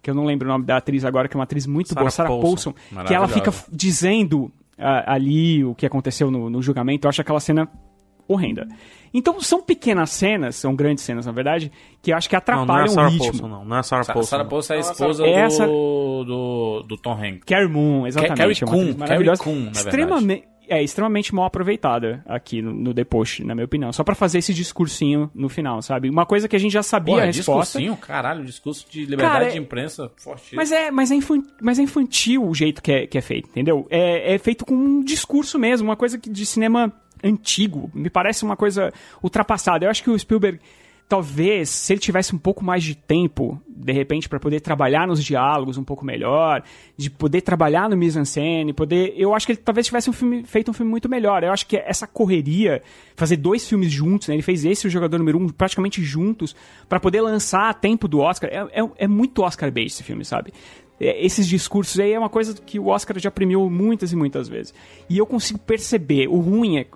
que 0.00 0.08
eu 0.08 0.14
não 0.14 0.24
lembro 0.24 0.48
o 0.48 0.50
nome 0.50 0.64
da 0.64 0.78
atriz 0.78 1.04
agora, 1.04 1.28
que 1.28 1.36
é 1.36 1.38
uma 1.38 1.44
atriz 1.44 1.66
muito 1.66 1.88
Sarah 1.90 2.00
boa, 2.00 2.10
Sarah 2.10 2.30
Paulson. 2.30 2.72
Paulson, 2.72 3.06
que 3.06 3.12
ela 3.12 3.28
fica 3.28 3.52
dizendo 3.70 4.50
ah, 4.78 5.12
ali 5.12 5.62
o 5.62 5.74
que 5.74 5.84
aconteceu 5.84 6.30
no, 6.30 6.48
no 6.48 6.62
julgamento, 6.62 7.06
eu 7.06 7.10
acho 7.10 7.20
aquela 7.20 7.38
cena 7.38 7.68
horrenda. 8.26 8.66
Então 9.12 9.38
são 9.42 9.60
pequenas 9.62 10.08
cenas, 10.08 10.56
são 10.56 10.74
grandes 10.74 11.04
cenas 11.04 11.26
na 11.26 11.32
verdade, 11.32 11.70
que 12.00 12.10
eu 12.10 12.16
acho 12.16 12.30
que 12.30 12.34
Não, 12.34 12.38
atrapalham 12.38 12.66
não 12.68 12.80
é 12.80 12.84
a 12.84 12.88
Sarah 12.88 13.08
o 13.08 13.10
ritmo. 13.10 13.26
Paulson, 13.26 13.48
não. 13.48 13.64
Não 13.66 13.76
é 13.76 13.78
a 13.80 13.82
Sarah 13.82 14.04
Sa- 14.04 14.12
Paulson. 14.14 14.30
Sarah 14.30 14.42
não. 14.44 14.50
Paulson 14.50 14.72
é 14.72 14.76
a 14.78 14.80
Não, 14.82 14.90
esposa 14.92 15.26
é 15.26 15.30
essa- 15.32 15.66
do, 15.66 16.24
do, 16.24 16.82
do 16.88 16.96
Tom 16.96 17.12
Hanks. 17.12 17.44
Carrie 17.44 17.68
Moon, 17.68 18.06
exatamente. 18.06 18.38
Carrie 18.38 18.56
é 18.58 18.64
uma 18.64 18.72
atriz 18.72 18.94
Coon. 18.96 19.06
Carrie 19.06 19.36
Coon, 19.36 19.58
na 19.58 19.64
verdade. 19.64 19.88
extremamente, 19.88 20.44
é 20.68 20.82
extremamente 20.82 21.34
mal 21.34 21.46
aproveitada 21.46 22.22
aqui 22.26 22.60
no, 22.62 22.72
no 22.72 22.94
The 22.94 23.04
Post, 23.04 23.44
na 23.44 23.54
minha 23.54 23.64
opinião. 23.64 23.92
Só 23.92 24.04
pra 24.04 24.14
fazer 24.14 24.38
esse 24.38 24.52
discursinho 24.54 25.30
no 25.34 25.48
final, 25.48 25.80
sabe? 25.82 26.08
Uma 26.10 26.26
coisa 26.26 26.46
que 26.48 26.54
a 26.56 26.58
gente 26.58 26.72
já 26.72 26.82
sabia 26.82 27.14
Porra, 27.14 27.24
a 27.24 27.26
resposta. 27.26 27.78
discursinho, 27.78 27.96
caralho, 27.96 28.44
discurso 28.44 28.86
de 28.90 29.00
liberdade 29.06 29.32
Cara, 29.32 29.44
é- 29.46 29.50
de 29.50 29.58
imprensa 29.58 30.10
fortíssimo. 30.16 30.56
Mas 30.56 30.70
é, 30.72 30.90
mas, 30.90 31.10
é 31.10 31.14
infan- 31.14 31.42
mas 31.60 31.78
é 31.78 31.82
infantil 31.82 32.44
o 32.46 32.54
jeito 32.54 32.82
que 32.82 32.92
é, 32.92 33.06
que 33.06 33.16
é 33.18 33.20
feito, 33.20 33.48
entendeu? 33.48 33.86
É, 33.90 34.34
é 34.34 34.38
feito 34.38 34.64
com 34.64 34.74
um 34.74 35.02
discurso 35.02 35.58
mesmo, 35.58 35.88
uma 35.88 35.96
coisa 35.96 36.18
que 36.18 36.28
de 36.30 36.44
cinema 36.46 36.92
antigo. 37.24 37.90
Me 37.94 38.08
parece 38.10 38.44
uma 38.44 38.56
coisa 38.56 38.92
ultrapassada. 39.22 39.84
Eu 39.84 39.90
acho 39.90 40.02
que 40.02 40.10
o 40.10 40.18
Spielberg, 40.18 40.60
talvez, 41.08 41.70
se 41.70 41.92
ele 41.92 42.00
tivesse 42.00 42.34
um 42.34 42.38
pouco 42.38 42.62
mais 42.62 42.84
de 42.84 42.94
tempo, 42.94 43.60
de 43.66 43.92
repente, 43.92 44.28
para 44.28 44.38
poder 44.38 44.60
trabalhar 44.60 45.06
nos 45.06 45.24
diálogos 45.24 45.78
um 45.78 45.84
pouco 45.84 46.04
melhor, 46.04 46.62
de 46.96 47.08
poder 47.08 47.40
trabalhar 47.40 47.88
no 47.88 47.96
mise-en-scène, 47.96 48.74
poder... 48.74 49.14
Eu 49.16 49.34
acho 49.34 49.46
que 49.46 49.52
ele 49.52 49.60
talvez 49.64 49.86
tivesse 49.86 50.10
um 50.10 50.12
filme, 50.12 50.44
feito 50.44 50.70
um 50.70 50.74
filme 50.74 50.90
muito 50.90 51.08
melhor. 51.08 51.42
Eu 51.42 51.50
acho 51.50 51.66
que 51.66 51.76
essa 51.78 52.06
correria, 52.06 52.82
fazer 53.16 53.36
dois 53.36 53.66
filmes 53.66 53.90
juntos, 53.90 54.28
né? 54.28 54.34
Ele 54.34 54.42
fez 54.42 54.66
esse 54.66 54.86
o 54.86 54.90
Jogador 54.90 55.16
Número 55.16 55.38
Um 55.38 55.48
praticamente 55.48 56.02
juntos, 56.02 56.54
para 56.88 57.00
poder 57.00 57.22
lançar 57.22 57.70
a 57.70 57.74
tempo 57.74 58.06
do 58.06 58.18
Oscar. 58.18 58.50
É, 58.52 58.80
é, 58.80 58.88
é 58.98 59.08
muito 59.08 59.42
Oscar-bait 59.42 59.86
esse 59.86 60.02
filme, 60.02 60.26
sabe? 60.26 60.52
É, 61.00 61.24
esses 61.24 61.46
discursos 61.46 61.98
aí 61.98 62.12
é 62.12 62.18
uma 62.18 62.28
coisa 62.28 62.54
que 62.54 62.78
o 62.78 62.88
Oscar 62.88 63.18
já 63.18 63.30
premiou 63.30 63.70
muitas 63.70 64.12
e 64.12 64.16
muitas 64.16 64.48
vezes. 64.48 64.74
E 65.08 65.16
eu 65.16 65.24
consigo 65.24 65.58
perceber. 65.58 66.28
O 66.28 66.38
ruim 66.38 66.78
é. 66.78 66.86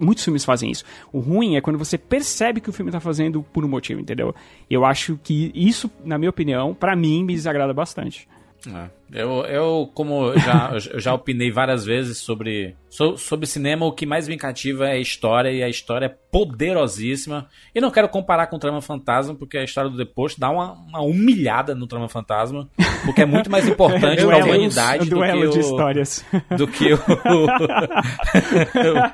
Muitos 0.00 0.24
filmes 0.24 0.44
fazem 0.44 0.70
isso. 0.70 0.84
O 1.12 1.20
ruim 1.20 1.56
é 1.56 1.60
quando 1.60 1.78
você 1.78 1.98
percebe 1.98 2.60
que 2.60 2.70
o 2.70 2.72
filme 2.72 2.90
tá 2.90 3.00
fazendo 3.00 3.42
por 3.42 3.64
um 3.64 3.68
motivo, 3.68 4.00
entendeu? 4.00 4.34
Eu 4.68 4.84
acho 4.84 5.18
que 5.22 5.52
isso, 5.54 5.90
na 6.04 6.16
minha 6.18 6.30
opinião, 6.30 6.74
pra 6.74 6.96
mim, 6.96 7.22
me 7.22 7.34
desagrada 7.34 7.74
bastante. 7.74 8.26
É. 8.66 8.99
Eu, 9.12 9.44
eu, 9.46 9.90
como 9.94 10.28
eu 10.32 10.38
já, 10.38 10.72
eu 10.92 11.00
já 11.00 11.14
opinei 11.14 11.50
várias 11.50 11.84
vezes 11.84 12.18
sobre, 12.18 12.76
so- 12.88 13.16
sobre 13.16 13.46
cinema, 13.46 13.84
o 13.86 13.92
que 13.92 14.06
mais 14.06 14.28
me 14.28 14.36
cativa 14.36 14.88
é 14.88 14.92
a 14.92 14.98
história, 14.98 15.50
e 15.50 15.62
a 15.62 15.68
história 15.68 16.06
é 16.06 16.14
poderosíssima. 16.30 17.48
E 17.74 17.80
não 17.80 17.90
quero 17.90 18.08
comparar 18.08 18.46
com 18.46 18.56
o 18.56 18.58
Trama 18.58 18.80
Fantasma, 18.80 19.34
porque 19.34 19.58
a 19.58 19.64
história 19.64 19.90
do 19.90 19.96
The 19.96 20.04
Post 20.04 20.38
dá 20.38 20.50
uma, 20.50 20.72
uma 20.72 21.00
humilhada 21.02 21.74
no 21.74 21.86
Trama 21.86 22.08
Fantasma, 22.08 22.68
porque 23.04 23.22
é 23.22 23.26
muito 23.26 23.50
mais 23.50 23.66
importante 23.66 24.22
pra 24.24 24.38
Duelo- 24.38 24.44
humanidade 24.46 25.08
do 25.10 25.20
que 25.20 25.32
o, 25.32 25.50
de 25.50 25.58
histórias. 25.58 26.24
do 26.56 26.68
que 26.68 26.92
o, 26.92 26.96
o 26.96 27.00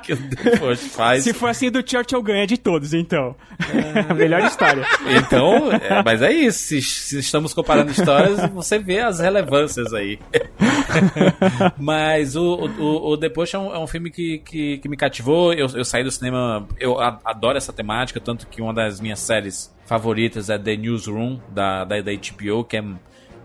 que 0.01 0.13
o 0.13 0.17
The 0.29 0.57
Post 0.57 0.89
faz. 0.89 1.23
Se 1.23 1.33
for 1.33 1.49
assim, 1.49 1.69
do 1.71 1.83
Churchill 1.87 2.21
ganha 2.21 2.45
de 2.47 2.57
todos, 2.57 2.93
então. 2.93 3.35
a 4.09 4.13
melhor 4.13 4.41
história. 4.43 4.83
Então, 5.07 5.71
é, 5.71 6.03
mas 6.03 6.21
é 6.21 6.31
isso. 6.31 6.59
Se, 6.59 6.81
se 6.81 7.19
estamos 7.19 7.53
comparando 7.53 7.91
histórias, 7.91 8.39
você 8.51 8.79
vê 8.79 8.99
as 8.99 9.19
relevâncias 9.19 9.86
aí. 9.93 10.19
mas 11.77 12.35
o, 12.35 12.69
o, 12.79 13.11
o 13.11 13.17
The 13.17 13.29
Post 13.29 13.55
é 13.55 13.59
um, 13.59 13.75
é 13.75 13.79
um 13.79 13.87
filme 13.87 14.09
que, 14.09 14.39
que, 14.39 14.77
que 14.77 14.89
me 14.89 14.97
cativou. 14.97 15.53
Eu, 15.53 15.67
eu 15.73 15.85
saí 15.85 16.03
do 16.03 16.11
cinema. 16.11 16.67
Eu 16.79 16.99
adoro 16.99 17.57
essa 17.57 17.73
temática, 17.73 18.19
tanto 18.19 18.47
que 18.47 18.61
uma 18.61 18.73
das 18.73 18.99
minhas 18.99 19.19
séries 19.19 19.75
favoritas 19.85 20.49
é 20.49 20.57
The 20.57 20.75
Newsroom, 20.75 21.39
da, 21.49 21.83
da, 21.85 22.01
da 22.01 22.11
HBO, 22.11 22.63
que 22.63 22.77
é 22.77 22.83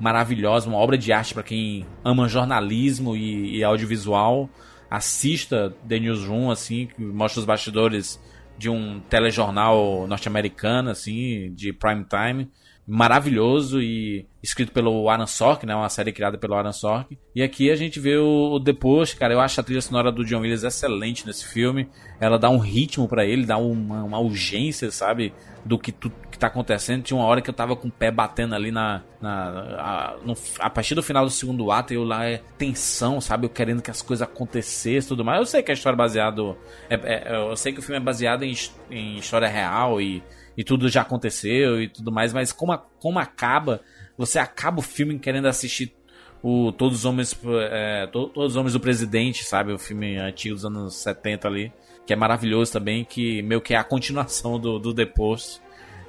maravilhosa, 0.00 0.68
uma 0.68 0.78
obra 0.78 0.98
de 0.98 1.12
arte 1.12 1.32
para 1.32 1.44
quem 1.44 1.86
ama 2.04 2.28
jornalismo 2.28 3.16
e, 3.16 3.58
e 3.58 3.64
audiovisual. 3.64 4.50
Assista 4.90 5.74
The 5.88 5.98
Newsroom, 5.98 6.50
assim, 6.50 6.86
que 6.86 7.00
mostra 7.00 7.40
os 7.40 7.46
bastidores 7.46 8.20
de 8.58 8.68
um 8.68 9.00
telejornal 9.00 10.06
norte-americano, 10.06 10.90
assim, 10.90 11.52
de 11.54 11.72
prime 11.72 12.04
time. 12.04 12.50
Maravilhoso 12.86 13.80
e 13.80 14.26
escrito 14.42 14.72
pelo 14.72 15.08
Aaron 15.08 15.26
Sorkin, 15.26 15.66
né? 15.66 15.74
Uma 15.74 15.88
série 15.88 16.12
criada 16.12 16.36
pelo 16.36 16.54
Aaron 16.54 16.72
Sorkin. 16.72 17.16
E 17.34 17.42
aqui 17.42 17.70
a 17.70 17.76
gente 17.76 18.00
vê 18.00 18.16
o, 18.16 18.52
o 18.54 18.60
The 18.60 18.72
Post, 18.72 19.16
cara. 19.16 19.32
Eu 19.32 19.40
acho 19.40 19.60
a 19.60 19.62
trilha 19.62 19.80
sonora 19.80 20.10
do 20.10 20.24
John 20.24 20.40
Williams 20.40 20.64
excelente 20.64 21.24
nesse 21.26 21.46
filme. 21.46 21.88
Ela 22.20 22.38
dá 22.38 22.50
um 22.50 22.58
ritmo 22.58 23.06
pra 23.06 23.24
ele, 23.24 23.46
dá 23.46 23.56
uma, 23.56 24.02
uma 24.02 24.18
urgência, 24.18 24.90
sabe? 24.90 25.32
Do 25.64 25.78
que, 25.78 25.92
tu, 25.92 26.10
que 26.28 26.36
tá 26.36 26.48
acontecendo. 26.48 27.04
Tinha 27.04 27.16
uma 27.16 27.26
hora 27.26 27.40
que 27.40 27.48
eu 27.48 27.54
tava 27.54 27.76
com 27.76 27.86
o 27.86 27.90
pé 27.90 28.10
batendo 28.10 28.54
ali 28.56 28.72
na. 28.72 29.02
na 29.20 29.48
a, 29.78 30.16
no- 30.24 30.34
a 30.58 30.68
partir 30.68 30.96
do 30.96 31.02
final 31.04 31.24
do 31.24 31.30
segundo 31.30 31.70
ato, 31.70 31.94
eu 31.94 32.02
lá 32.02 32.24
é 32.26 32.42
tensão, 32.58 33.20
sabe? 33.20 33.46
Eu 33.46 33.50
querendo 33.50 33.80
que 33.80 33.92
as 33.92 34.02
coisas 34.02 34.26
acontecessem 34.26 35.08
tudo 35.08 35.24
mais. 35.24 35.38
Eu 35.38 35.46
sei 35.46 35.62
que 35.62 35.70
a 35.70 35.74
história 35.74 35.94
é 35.94 35.98
baseada. 35.98 36.42
É, 36.90 36.94
é- 36.94 37.36
eu 37.50 37.56
sei 37.56 37.72
que 37.72 37.78
o 37.78 37.82
filme 37.82 37.98
é 37.98 38.00
baseado 38.00 38.42
em, 38.42 38.54
em 38.90 39.18
história 39.18 39.46
real 39.46 40.00
e, 40.00 40.20
e 40.56 40.62
tudo 40.64 40.88
já 40.88 41.02
aconteceu 41.02 41.80
e 41.82 41.88
tudo 41.88 42.10
mais, 42.12 42.32
mas 42.32 42.52
como, 42.52 42.72
a- 42.72 42.78
como 42.98 43.18
acaba, 43.18 43.80
você 44.16 44.38
acaba 44.38 44.78
o 44.80 44.82
filme 44.82 45.18
querendo 45.18 45.46
assistir 45.46 45.94
o 46.42 46.72
Todos 46.72 46.98
os 46.98 47.04
Homens 47.04 47.38
é, 47.70 48.06
To- 48.08 48.28
Todos 48.28 48.52
os 48.52 48.56
Homens 48.56 48.72
do 48.72 48.80
Presidente, 48.80 49.44
sabe? 49.44 49.72
O 49.72 49.78
filme 49.78 50.16
antigo 50.16 50.54
dos 50.54 50.64
anos 50.64 50.94
70 50.96 51.46
ali, 51.48 51.72
que 52.06 52.12
é 52.12 52.16
maravilhoso 52.16 52.72
também, 52.72 53.04
que 53.04 53.40
meio 53.42 53.60
que 53.60 53.74
é 53.74 53.76
a 53.76 53.84
continuação 53.84 54.58
do, 54.58 54.78
do 54.78 54.92
The 54.92 55.06
Post. 55.06 55.60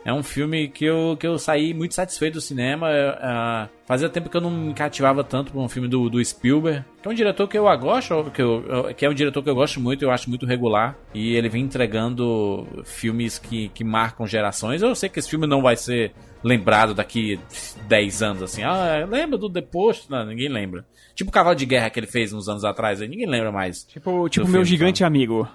É 0.05 0.13
um 0.13 0.21
filme 0.21 0.67
que 0.67 0.83
eu, 0.83 1.15
que 1.17 1.25
eu 1.25 1.37
saí 1.39 1.73
muito 1.73 1.93
satisfeito 1.93 2.35
do 2.35 2.41
cinema. 2.41 2.89
Uh, 2.89 3.69
fazia 3.85 4.09
tempo 4.09 4.29
que 4.29 4.35
eu 4.35 4.41
não 4.41 4.51
me 4.51 4.73
cativava 4.73 5.23
tanto 5.23 5.53
por 5.53 5.61
um 5.61 5.69
filme 5.69 5.87
do, 5.87 6.09
do 6.09 6.23
Spielberg, 6.23 6.83
que 7.01 7.07
é 7.07 7.11
um 7.11 7.13
diretor 7.13 7.47
que 7.47 7.57
eu 7.57 7.63
gosto, 7.77 8.29
que, 8.31 8.41
eu, 8.41 8.93
que 8.95 9.05
é 9.05 9.09
um 9.09 9.13
diretor 9.13 9.41
que 9.41 9.49
eu 9.49 9.55
gosto 9.55 9.79
muito, 9.79 10.03
eu 10.03 10.11
acho 10.11 10.29
muito 10.29 10.45
regular. 10.45 10.97
E 11.13 11.35
ele 11.35 11.47
vem 11.47 11.63
entregando 11.63 12.67
filmes 12.83 13.39
que, 13.39 13.69
que 13.69 13.83
marcam 13.83 14.27
gerações. 14.27 14.81
Eu 14.81 14.93
sei 14.93 15.07
que 15.07 15.19
esse 15.19 15.29
filme 15.29 15.47
não 15.47 15.61
vai 15.61 15.77
ser 15.77 16.13
lembrado 16.43 16.93
daqui 16.93 17.39
10 17.87 18.21
anos, 18.21 18.43
assim. 18.43 18.63
Ah, 18.63 19.07
lembra 19.09 19.37
do 19.37 19.47
Deposto? 19.47 20.11
Não, 20.11 20.25
ninguém 20.25 20.49
lembra. 20.49 20.85
Tipo 21.15 21.29
o 21.29 21.33
Cavalo 21.33 21.55
de 21.55 21.65
Guerra 21.65 21.89
que 21.89 21.99
ele 21.99 22.07
fez 22.07 22.33
uns 22.33 22.49
anos 22.49 22.65
atrás, 22.65 23.01
aí 23.01 23.07
ninguém 23.07 23.27
lembra 23.27 23.51
mais. 23.51 23.83
Tipo, 23.83 24.27
tipo 24.27 24.47
meu 24.47 24.65
gigante 24.65 24.99
sabe? 24.99 25.07
amigo. 25.07 25.47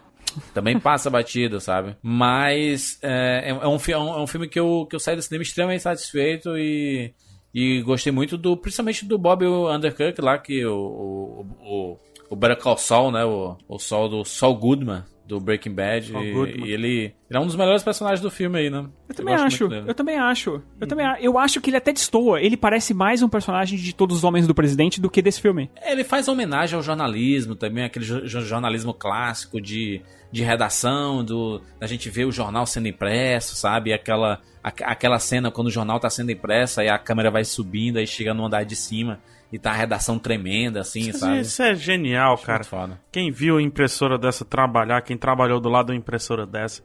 Também 0.55 0.79
passa 0.79 1.11
batido, 1.11 1.61
sabe? 1.61 1.97
Mas 2.03 2.99
é, 3.03 3.51
é, 3.51 3.55
um, 3.55 3.75
é 3.75 4.21
um 4.21 4.27
filme 4.27 4.49
que 4.49 4.59
eu, 4.59 4.87
que 4.89 4.97
eu 4.97 5.01
saí 5.01 5.17
do 5.17 5.23
cinema 5.23 5.43
extremamente 5.43 5.83
satisfeito 5.83 6.57
e, 6.57 7.13
e 7.55 7.83
gostei 7.83 8.13
muito 8.13 8.37
do. 8.37 8.57
Principalmente 8.57 9.05
do 9.05 9.19
Bob 9.19 9.45
Undercook 9.45 10.21
lá, 10.21 10.39
que 10.39 10.65
o, 10.65 10.77
o, 10.77 11.47
o, 11.61 11.99
o 12.31 12.37
Better 12.37 12.59
Call 12.59 12.77
Saul, 12.77 13.11
né? 13.11 13.25
O, 13.25 13.57
o 13.69 13.79
Sol 13.79 14.09
do 14.09 14.25
Saul 14.25 14.57
Goodman 14.57 15.05
do 15.29 15.39
Breaking 15.39 15.75
Bad. 15.75 16.11
E, 16.11 16.17
e, 16.17 16.73
ele, 16.73 16.89
ele 16.89 17.15
é 17.31 17.39
um 17.39 17.45
dos 17.45 17.55
melhores 17.55 17.83
personagens 17.83 18.21
do 18.21 18.31
filme 18.31 18.59
aí, 18.59 18.71
né? 18.71 18.87
Eu 19.07 19.15
também 19.15 19.35
eu 19.35 19.43
acho. 19.43 19.65
Eu 19.65 19.95
também 19.95 20.19
acho. 20.19 20.51
Eu 20.51 20.63
uhum. 20.81 20.89
também 20.89 21.07
Eu 21.21 21.39
acho 21.39 21.61
que 21.61 21.69
ele 21.69 21.77
até 21.77 21.93
destoa. 21.93 22.41
Ele 22.41 22.57
parece 22.57 22.95
mais 22.95 23.23
um 23.23 23.29
personagem 23.29 23.79
de 23.79 23.95
todos 23.95 24.17
os 24.17 24.25
homens 24.25 24.47
do 24.47 24.55
presidente 24.55 25.01
do 25.01 25.11
que 25.11 25.21
desse 25.21 25.41
filme. 25.41 25.71
Ele 25.85 26.03
faz 26.03 26.29
homenagem 26.29 26.75
ao 26.75 26.83
jornalismo 26.83 27.55
também, 27.55 27.85
aquele 27.85 28.07
jornalismo 28.07 28.95
clássico 28.95 29.61
de, 29.61 30.01
de 30.31 30.43
redação, 30.43 31.25
do 31.25 31.61
a 31.81 31.87
gente 31.87 32.11
vê 32.11 32.25
o 32.25 32.33
jornal 32.33 32.67
sendo 32.67 32.89
impresso, 32.89 33.57
sabe? 33.57 33.93
Aquela, 33.93 34.41
a, 34.63 34.69
aquela 34.69 35.19
cena 35.19 35.51
quando 35.51 35.69
o 35.69 35.71
jornal 35.71 35.99
tá 35.99 36.11
sendo 36.11 36.31
impresso, 36.31 36.81
aí 36.81 36.89
a 36.89 36.99
câmera 36.99 37.31
vai 37.31 37.45
subindo, 37.45 37.99
aí 37.99 38.07
chega 38.07 38.35
no 38.35 38.45
andar 38.45 38.65
de 38.65 38.77
cima 38.77 39.21
e 39.51 39.59
tá 39.59 39.71
a 39.71 39.75
redação 39.75 40.19
tremenda, 40.19 40.81
assim, 40.81 41.09
isso, 41.09 41.21
sabe? 41.21 41.41
Isso 41.41 41.63
é 41.63 41.75
genial, 41.75 42.35
Acho 42.35 42.45
cara. 42.45 43.01
Quem 43.11 43.31
viu 43.31 43.57
a 43.57 43.63
impressora 43.63 44.19
dessa 44.19 44.45
trabalhar, 44.45 45.01
quem 45.01 45.17
trabalhou 45.17 45.59
do 45.59 45.71
lado 45.71 45.87
da 45.87 45.95
impressora 45.95 46.47
dessa, 46.47 46.83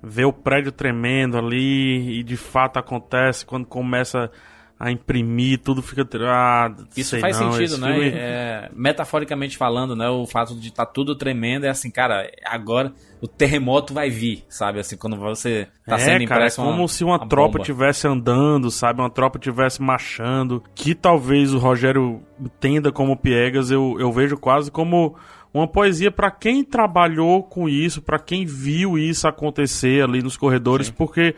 vê 0.00 0.24
o 0.24 0.32
prédio 0.32 0.70
tremendo 0.70 1.36
ali 1.36 2.20
e 2.20 2.22
de 2.22 2.36
fato 2.36 2.78
acontece 2.78 3.44
quando 3.44 3.66
começa 3.66 4.30
a 4.84 4.92
imprimir, 4.92 5.58
tudo 5.60 5.80
fica. 5.80 6.06
Ah, 6.26 6.70
Isso 6.94 7.18
faz 7.18 7.40
não, 7.40 7.52
sentido, 7.52 7.78
né? 7.78 7.92
Filme... 7.94 8.12
É, 8.14 8.70
metaforicamente 8.76 9.56
falando, 9.56 9.96
né? 9.96 10.08
O 10.10 10.26
fato 10.26 10.54
de 10.54 10.68
estar 10.68 10.84
tá 10.84 10.92
tudo 10.92 11.16
tremendo 11.16 11.64
é 11.64 11.70
assim, 11.70 11.90
cara, 11.90 12.30
agora 12.44 12.92
o 13.22 13.26
terremoto 13.26 13.94
vai 13.94 14.10
vir, 14.10 14.44
sabe? 14.46 14.80
Assim, 14.80 14.98
quando 14.98 15.16
você 15.16 15.66
tá 15.86 15.96
é, 15.96 16.00
sendo 16.00 16.26
cara. 16.26 16.46
É 16.46 16.50
como 16.50 16.70
uma, 16.70 16.88
se 16.88 17.02
uma, 17.02 17.16
uma 17.16 17.26
tropa 17.26 17.58
estivesse 17.58 18.06
andando, 18.06 18.70
sabe? 18.70 19.00
Uma 19.00 19.08
tropa 19.08 19.38
estivesse 19.38 19.80
marchando. 19.80 20.62
Que 20.74 20.94
talvez 20.94 21.54
o 21.54 21.58
Rogério 21.58 22.20
entenda 22.38 22.92
como 22.92 23.16
piegas, 23.16 23.70
eu, 23.70 23.96
eu 23.98 24.12
vejo 24.12 24.36
quase 24.36 24.70
como 24.70 25.16
uma 25.54 25.66
poesia 25.66 26.10
para 26.10 26.30
quem 26.30 26.62
trabalhou 26.62 27.42
com 27.42 27.70
isso, 27.70 28.02
para 28.02 28.18
quem 28.18 28.44
viu 28.44 28.98
isso 28.98 29.26
acontecer 29.26 30.04
ali 30.04 30.20
nos 30.20 30.36
corredores, 30.36 30.88
Sim. 30.88 30.94
porque 30.94 31.34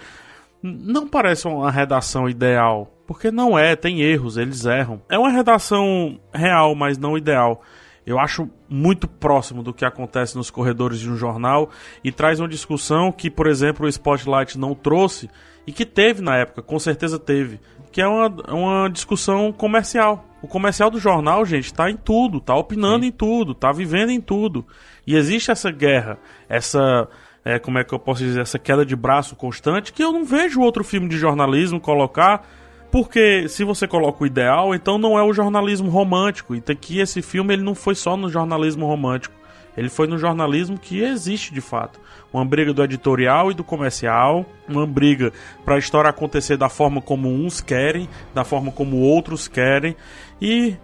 não 0.60 1.06
parece 1.06 1.46
uma 1.46 1.70
redação 1.70 2.28
ideal. 2.28 2.95
Porque 3.06 3.30
não 3.30 3.58
é, 3.58 3.76
tem 3.76 4.00
erros, 4.00 4.36
eles 4.36 4.64
erram. 4.64 5.00
É 5.08 5.18
uma 5.18 5.30
redação 5.30 6.18
real, 6.32 6.74
mas 6.74 6.98
não 6.98 7.16
ideal. 7.16 7.62
Eu 8.06 8.18
acho 8.20 8.48
muito 8.68 9.08
próximo 9.08 9.62
do 9.62 9.74
que 9.74 9.84
acontece 9.84 10.36
nos 10.36 10.50
corredores 10.50 11.00
de 11.00 11.10
um 11.10 11.16
jornal 11.16 11.70
e 12.04 12.12
traz 12.12 12.38
uma 12.38 12.48
discussão 12.48 13.10
que, 13.10 13.28
por 13.30 13.48
exemplo, 13.48 13.84
o 13.84 13.88
Spotlight 13.88 14.58
não 14.58 14.74
trouxe 14.74 15.28
e 15.66 15.72
que 15.72 15.84
teve 15.84 16.22
na 16.22 16.36
época, 16.36 16.62
com 16.62 16.78
certeza 16.78 17.18
teve, 17.18 17.60
que 17.90 18.00
é 18.00 18.06
uma, 18.06 18.28
uma 18.48 18.88
discussão 18.88 19.52
comercial. 19.52 20.24
O 20.40 20.46
comercial 20.46 20.88
do 20.88 21.00
jornal, 21.00 21.44
gente, 21.44 21.74
tá 21.74 21.90
em 21.90 21.96
tudo, 21.96 22.40
tá 22.40 22.54
opinando 22.54 23.02
Sim. 23.02 23.08
em 23.08 23.12
tudo, 23.12 23.54
tá 23.54 23.72
vivendo 23.72 24.10
em 24.10 24.20
tudo. 24.20 24.64
E 25.04 25.16
existe 25.16 25.50
essa 25.50 25.72
guerra, 25.72 26.18
essa 26.48 27.08
é, 27.44 27.58
como 27.60 27.78
é 27.78 27.84
que 27.84 27.94
eu 27.94 27.98
posso 27.98 28.24
dizer, 28.24 28.40
essa 28.40 28.58
queda 28.58 28.84
de 28.84 28.94
braço 28.94 29.36
constante, 29.36 29.92
que 29.92 30.02
eu 30.02 30.12
não 30.12 30.24
vejo 30.24 30.60
outro 30.60 30.82
filme 30.82 31.08
de 31.08 31.16
jornalismo 31.16 31.80
colocar, 31.80 32.44
porque 32.90 33.48
se 33.48 33.64
você 33.64 33.86
coloca 33.86 34.22
o 34.22 34.26
ideal, 34.26 34.74
então 34.74 34.98
não 34.98 35.18
é 35.18 35.22
o 35.22 35.32
jornalismo 35.32 35.90
romântico. 35.90 36.54
E 36.54 36.60
que 36.60 36.98
esse 36.98 37.22
filme 37.22 37.54
ele 37.54 37.62
não 37.62 37.74
foi 37.74 37.94
só 37.94 38.16
no 38.16 38.28
jornalismo 38.28 38.86
romântico, 38.86 39.34
ele 39.76 39.88
foi 39.88 40.06
no 40.06 40.18
jornalismo 40.18 40.78
que 40.78 41.00
existe 41.02 41.52
de 41.52 41.60
fato. 41.60 42.00
Uma 42.32 42.44
briga 42.44 42.72
do 42.72 42.82
editorial 42.82 43.50
e 43.50 43.54
do 43.54 43.62
comercial, 43.62 44.46
uma 44.66 44.86
briga 44.86 45.32
para 45.64 45.74
a 45.74 45.78
história 45.78 46.08
acontecer 46.08 46.56
da 46.56 46.68
forma 46.68 47.00
como 47.00 47.28
uns 47.28 47.60
querem, 47.60 48.08
da 48.34 48.44
forma 48.44 48.72
como 48.72 48.96
outros 48.98 49.46
querem. 49.46 49.94
E 50.40 50.76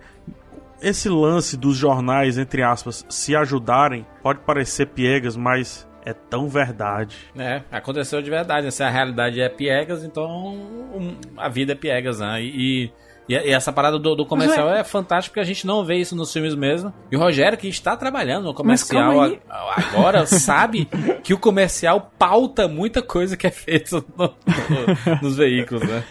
esse 0.80 1.08
lance 1.08 1.56
dos 1.56 1.76
jornais, 1.76 2.36
entre 2.36 2.62
aspas, 2.62 3.06
se 3.08 3.34
ajudarem, 3.34 4.04
pode 4.22 4.40
parecer 4.40 4.86
piegas, 4.86 5.36
mas 5.36 5.88
é 6.04 6.12
tão 6.12 6.48
verdade. 6.48 7.16
É, 7.36 7.62
aconteceu 7.70 8.20
de 8.20 8.30
verdade. 8.30 8.70
Se 8.70 8.82
a 8.82 8.90
realidade 8.90 9.40
é 9.40 9.48
piegas, 9.48 10.04
então 10.04 10.26
um, 10.26 11.16
a 11.36 11.48
vida 11.48 11.72
é 11.72 11.74
piegas, 11.74 12.20
né? 12.20 12.42
E, 12.42 12.90
e, 13.28 13.34
e 13.34 13.50
essa 13.50 13.72
parada 13.72 13.98
do, 13.98 14.14
do 14.14 14.26
comercial 14.26 14.72
é... 14.72 14.80
é 14.80 14.84
fantástica 14.84 15.32
porque 15.32 15.40
a 15.40 15.44
gente 15.44 15.66
não 15.66 15.84
vê 15.84 15.96
isso 15.96 16.16
nos 16.16 16.32
filmes 16.32 16.54
mesmo. 16.54 16.92
E 17.10 17.16
o 17.16 17.18
Rogério, 17.18 17.56
que 17.56 17.68
está 17.68 17.96
trabalhando 17.96 18.44
no 18.44 18.54
comercial 18.54 19.12
agora, 19.76 20.26
sabe 20.26 20.88
que 21.22 21.32
o 21.32 21.38
comercial 21.38 22.12
pauta 22.18 22.66
muita 22.66 23.00
coisa 23.00 23.36
que 23.36 23.46
é 23.46 23.50
feita 23.50 24.04
no, 24.16 24.24
no, 24.26 25.18
nos 25.22 25.36
veículos, 25.36 25.82
né? 25.88 26.02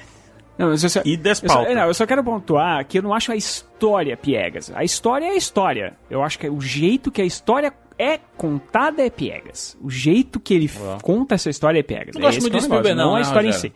Não, 0.61 0.69
eu 0.69 0.77
só, 0.77 1.01
e 1.03 1.17
despauta. 1.17 1.63
Eu 1.63 1.69
só, 1.69 1.75
não, 1.75 1.87
eu 1.87 1.93
só 1.93 2.05
quero 2.05 2.23
pontuar 2.23 2.85
que 2.85 2.99
eu 2.99 3.01
não 3.01 3.13
acho 3.13 3.31
a 3.31 3.35
história 3.35 4.15
piegas. 4.15 4.71
A 4.75 4.83
história 4.83 5.25
é 5.25 5.29
a 5.29 5.35
história. 5.35 5.93
Eu 6.09 6.21
acho 6.21 6.37
que 6.37 6.45
é 6.45 6.51
o 6.51 6.61
jeito 6.61 7.11
que 7.11 7.21
a 7.21 7.25
história 7.25 7.73
é 7.97 8.19
contada 8.37 9.03
é 9.03 9.09
piegas. 9.09 9.75
O 9.81 9.89
jeito 9.89 10.39
que 10.39 10.53
ele 10.53 10.69
conta 11.01 11.35
essa 11.35 11.49
história 11.49 11.79
é 11.79 11.83
piegas. 11.83 12.13
Não 12.13 12.21
é 12.21 12.25
gosto 12.25 12.41
muito 12.41 12.57
de 12.57 12.63
Spielberg, 12.63 12.95
não, 12.95 13.07
não 13.07 13.15
a 13.15 13.19
né, 13.19 13.21
história 13.21 13.49
em 13.49 13.53
si. 13.53 13.73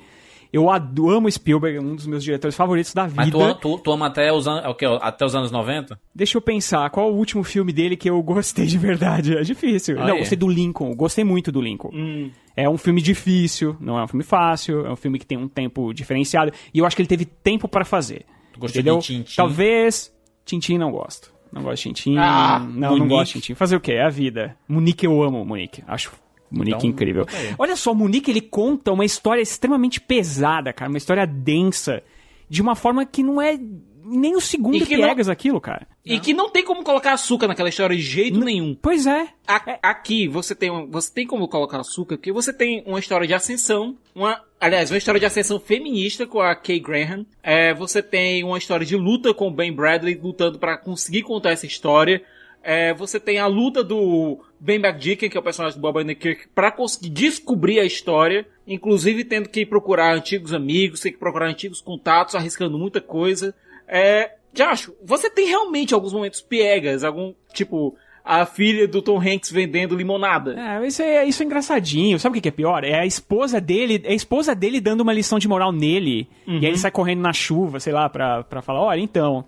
Eu 0.51 0.69
amo 0.69 1.29
Spielberg, 1.29 1.79
um 1.79 1.95
dos 1.95 2.07
meus 2.07 2.23
diretores 2.23 2.55
favoritos 2.55 2.93
da 2.93 3.07
vida. 3.07 3.37
Mas 3.37 3.55
tu, 3.55 3.55
tu, 3.55 3.77
tu 3.79 3.91
ama 3.91 4.07
até 4.07 4.31
os, 4.31 4.47
an... 4.47 4.61
É 4.61 4.85
até 5.01 5.25
os 5.25 5.35
anos 5.35 5.51
90? 5.51 5.99
Deixa 6.13 6.37
eu 6.37 6.41
pensar, 6.41 6.89
qual 6.89 7.11
o 7.11 7.15
último 7.15 7.43
filme 7.43 7.73
dele 7.73 7.97
que 7.97 8.09
eu 8.09 8.21
gostei 8.23 8.65
de 8.65 8.77
verdade? 8.77 9.37
É 9.37 9.41
difícil. 9.41 9.99
Ah, 9.99 10.07
não, 10.07 10.15
é. 10.15 10.19
gostei 10.19 10.37
do 10.37 10.47
Lincoln, 10.47 10.95
gostei 10.95 11.23
muito 11.23 11.51
do 11.51 11.61
Lincoln. 11.61 11.91
Hum. 11.93 12.31
É 12.55 12.69
um 12.69 12.77
filme 12.77 13.01
difícil, 13.01 13.75
não 13.79 13.99
é 13.99 14.03
um 14.03 14.07
filme 14.07 14.23
fácil, 14.23 14.85
é 14.85 14.91
um 14.91 14.95
filme 14.95 15.19
que 15.19 15.25
tem 15.25 15.37
um 15.37 15.47
tempo 15.47 15.93
diferenciado. 15.93 16.51
E 16.73 16.79
eu 16.79 16.85
acho 16.85 16.95
que 16.95 17.01
ele 17.01 17.09
teve 17.09 17.25
tempo 17.25 17.67
para 17.67 17.83
fazer. 17.83 18.25
Tu 18.53 18.59
gostou 18.59 18.79
entendeu? 18.79 18.99
de 18.99 19.05
Tintin? 19.05 19.35
Talvez 19.35 20.13
Tintin 20.45 20.77
não 20.77 20.91
gosto. 20.91 21.33
Não 21.51 21.63
gosto 21.63 21.77
de 21.77 21.93
Tintin. 21.93 22.17
Ah, 22.17 22.59
não, 22.59 22.89
Monique. 22.89 22.99
não 22.99 23.07
gosto 23.07 23.33
de 23.33 23.41
Tintin. 23.41 23.55
Fazer 23.55 23.75
o 23.75 23.79
quê? 23.79 23.93
É 23.93 24.05
a 24.05 24.09
vida. 24.09 24.55
Monique 24.67 25.05
eu 25.05 25.21
amo, 25.21 25.43
Monique. 25.43 25.83
Acho 25.87 26.11
Monique 26.49 26.77
então, 26.77 26.89
incrível. 26.89 27.25
Olha 27.57 27.75
só, 27.75 27.93
Monique 27.93 28.31
ele 28.31 28.41
conta 28.41 28.91
uma 28.91 29.05
história 29.05 29.41
extremamente 29.41 29.99
pesada, 29.99 30.71
cara, 30.71 30.89
uma 30.89 30.97
história 30.97 31.25
densa, 31.25 32.03
de 32.49 32.61
uma 32.61 32.75
forma 32.75 33.05
que 33.05 33.23
não 33.23 33.41
é 33.41 33.59
nem 34.05 34.35
o 34.35 34.41
segundo 34.41 34.85
piegas 34.85 35.27
não... 35.27 35.33
aquilo, 35.33 35.59
cara. 35.59 35.87
E 36.05 36.19
que 36.19 36.33
não 36.33 36.49
tem 36.49 36.63
como 36.63 36.83
colocar 36.83 37.13
açúcar 37.13 37.47
naquela 37.47 37.69
história 37.69 37.95
de 37.95 38.01
jeito 38.01 38.37
N 38.37 38.45
nenhum. 38.45 38.77
Pois 38.79 39.07
é. 39.07 39.27
A, 39.47 39.61
é. 39.65 39.79
Aqui 39.81 40.27
você 40.27 40.53
tem, 40.53 40.69
você 40.89 41.11
tem 41.11 41.25
como 41.25 41.47
colocar 41.47 41.79
açúcar, 41.79 42.15
porque 42.15 42.31
você 42.31 42.53
tem 42.53 42.83
uma 42.85 42.99
história 42.99 43.25
de 43.25 43.33
ascensão, 43.33 43.97
uma, 44.13 44.39
aliás, 44.61 44.91
uma 44.91 44.97
história 44.97 45.19
de 45.19 45.25
ascensão 45.25 45.59
feminista 45.59 46.27
com 46.27 46.39
a 46.39 46.55
Kay 46.55 46.79
Graham. 46.79 47.25
É, 47.41 47.73
você 47.73 48.01
tem 48.03 48.43
uma 48.43 48.59
história 48.59 48.85
de 48.85 48.95
luta 48.95 49.33
com 49.33 49.47
o 49.47 49.51
Ben 49.51 49.73
Bradley 49.73 50.19
lutando 50.21 50.59
para 50.59 50.77
conseguir 50.77 51.23
contar 51.23 51.51
essa 51.51 51.65
história. 51.65 52.21
É, 52.61 52.93
você 52.93 53.19
tem 53.19 53.39
a 53.39 53.47
luta 53.47 53.83
do 53.83 54.39
Ben 54.65 54.77
McDicken, 54.77 55.29
que 55.29 55.37
é 55.37 55.39
o 55.39 55.43
personagem 55.43 55.77
do 55.77 55.81
Bob 55.81 55.99
Odenkirk, 55.99 56.47
para 56.55 56.71
conseguir 56.71 57.09
descobrir 57.09 57.79
a 57.79 57.85
história, 57.85 58.47
inclusive 58.67 59.23
tendo 59.23 59.47
que 59.47 59.65
procurar 59.65 60.15
antigos 60.15 60.53
amigos, 60.53 61.01
ter 61.01 61.11
que 61.11 61.19
procurar 61.19 61.47
antigos 61.47 61.81
contatos, 61.81 62.33
arriscando 62.33 62.77
muita 62.77 62.99
coisa. 62.99 63.53
É, 63.87 64.31
já 64.53 64.71
acho, 64.71 64.95
você 65.03 65.29
tem 65.29 65.47
realmente 65.47 65.93
alguns 65.93 66.13
momentos 66.13 66.41
piegas, 66.41 67.03
algum 67.03 67.33
tipo 67.53 67.95
a 68.23 68.43
filha 68.43 68.87
do 68.87 69.03
Tom 69.03 69.19
Hanks 69.21 69.51
vendendo 69.51 69.95
limonada. 69.95 70.55
É, 70.59 70.87
isso 70.87 70.99
é, 71.03 71.23
isso 71.25 71.43
é 71.43 71.45
engraçadinho. 71.45 72.19
Sabe 72.19 72.39
o 72.39 72.41
que 72.41 72.47
é 72.49 72.51
pior? 72.51 72.83
É 72.83 72.99
a 73.01 73.05
esposa 73.05 73.61
dele, 73.61 74.01
é 74.03 74.13
a 74.13 74.15
esposa 74.15 74.55
dele 74.55 74.81
dando 74.81 75.01
uma 75.01 75.13
lição 75.13 75.37
de 75.37 75.47
moral 75.47 75.71
nele. 75.71 76.27
Uhum. 76.47 76.55
E 76.55 76.65
aí 76.65 76.71
ele 76.71 76.77
sai 76.79 76.89
correndo 76.89 77.21
na 77.21 77.33
chuva, 77.33 77.79
sei 77.79 77.93
lá, 77.93 78.09
pra, 78.09 78.43
pra 78.43 78.63
falar, 78.63 78.81
olha, 78.81 78.99
então, 78.99 79.45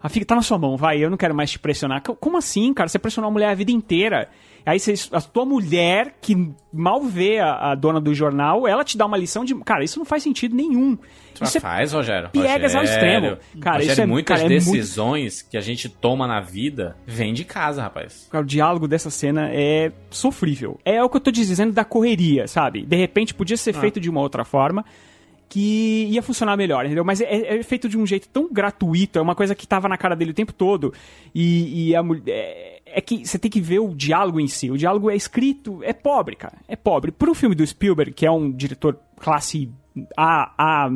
Ah, 0.00 0.08
fica, 0.10 0.26
tá 0.26 0.34
na 0.36 0.42
sua 0.42 0.58
mão, 0.58 0.76
vai, 0.76 1.02
eu 1.02 1.08
não 1.10 1.16
quero 1.16 1.34
mais 1.34 1.50
te 1.50 1.58
pressionar. 1.58 2.02
Como 2.02 2.36
assim, 2.36 2.72
cara? 2.74 2.88
Você 2.88 2.98
pressionou 2.98 3.30
a 3.30 3.32
mulher 3.32 3.48
a 3.48 3.54
vida 3.54 3.72
inteira. 3.72 4.28
Aí 4.66 4.78
você, 4.78 4.94
a 5.12 5.20
tua 5.20 5.44
mulher, 5.44 6.16
que 6.20 6.50
mal 6.72 7.02
vê 7.02 7.38
a, 7.38 7.70
a 7.72 7.74
dona 7.74 8.00
do 8.00 8.14
jornal, 8.14 8.66
ela 8.68 8.84
te 8.84 8.98
dá 8.98 9.06
uma 9.06 9.16
lição 9.16 9.44
de. 9.44 9.54
Cara, 9.64 9.82
isso 9.84 9.98
não 9.98 10.04
faz 10.06 10.22
sentido 10.22 10.54
nenhum. 10.54 10.98
Isso 11.34 11.44
Isso 11.44 11.58
é 11.58 11.60
faz, 11.60 11.92
Rogério. 11.92 12.30
piegas 12.30 12.74
ao 12.74 12.80
Rogério. 12.82 12.84
extremo. 13.34 13.62
Cara, 13.62 13.76
Rogério, 13.76 13.92
isso 13.92 14.00
é- 14.02 14.06
muitas 14.06 14.40
cara, 14.40 14.52
é 14.52 14.54
muito- 14.56 14.64
decisões 14.72 15.40
que 15.42 15.56
a 15.56 15.60
gente 15.60 15.88
toma 15.88 16.26
na 16.26 16.40
vida 16.40 16.96
vêm 17.06 17.32
de 17.32 17.44
casa, 17.44 17.80
rapaz. 17.82 18.26
Cara, 18.30 18.42
o 18.42 18.46
diálogo 18.46 18.88
dessa 18.88 19.08
cena 19.08 19.48
é 19.52 19.92
sofrível. 20.10 20.78
É 20.84 21.02
o 21.02 21.08
que 21.08 21.16
eu 21.16 21.20
tô 21.20 21.30
dizendo 21.30 21.72
da 21.72 21.84
correria, 21.84 22.46
sabe? 22.48 22.82
De 22.84 22.96
repente 22.96 23.32
podia 23.34 23.56
ser 23.56 23.74
Ah. 23.76 23.80
feito 23.80 24.00
de 24.00 24.10
uma 24.10 24.20
outra 24.20 24.44
forma 24.44 24.84
que 25.48 26.06
ia 26.10 26.20
funcionar 26.22 26.56
melhor, 26.58 26.84
entendeu? 26.84 27.04
Mas 27.04 27.20
é, 27.22 27.56
é 27.58 27.62
feito 27.62 27.88
de 27.88 27.96
um 27.96 28.04
jeito 28.04 28.28
tão 28.28 28.52
gratuito, 28.52 29.18
é 29.18 29.22
uma 29.22 29.34
coisa 29.34 29.54
que 29.54 29.66
tava 29.66 29.88
na 29.88 29.96
cara 29.96 30.14
dele 30.14 30.32
o 30.32 30.34
tempo 30.34 30.52
todo. 30.52 30.92
E, 31.34 31.88
e 31.90 31.96
a 31.96 32.02
mulher. 32.02 32.77
É, 32.92 32.98
é 32.98 33.00
que 33.00 33.26
você 33.26 33.38
tem 33.38 33.50
que 33.50 33.60
ver 33.60 33.78
o 33.78 33.94
diálogo 33.94 34.40
em 34.40 34.48
si. 34.48 34.70
O 34.70 34.78
diálogo 34.78 35.10
é 35.10 35.16
escrito, 35.16 35.80
é 35.82 35.92
pobre, 35.92 36.36
cara. 36.36 36.58
É 36.66 36.76
pobre. 36.76 37.12
Por 37.12 37.28
um 37.28 37.34
filme 37.34 37.54
do 37.54 37.66
Spielberg, 37.66 38.12
que 38.12 38.26
é 38.26 38.30
um 38.30 38.50
diretor 38.50 38.98
classe 39.18 39.70
A, 40.16 40.86
A 40.86 40.90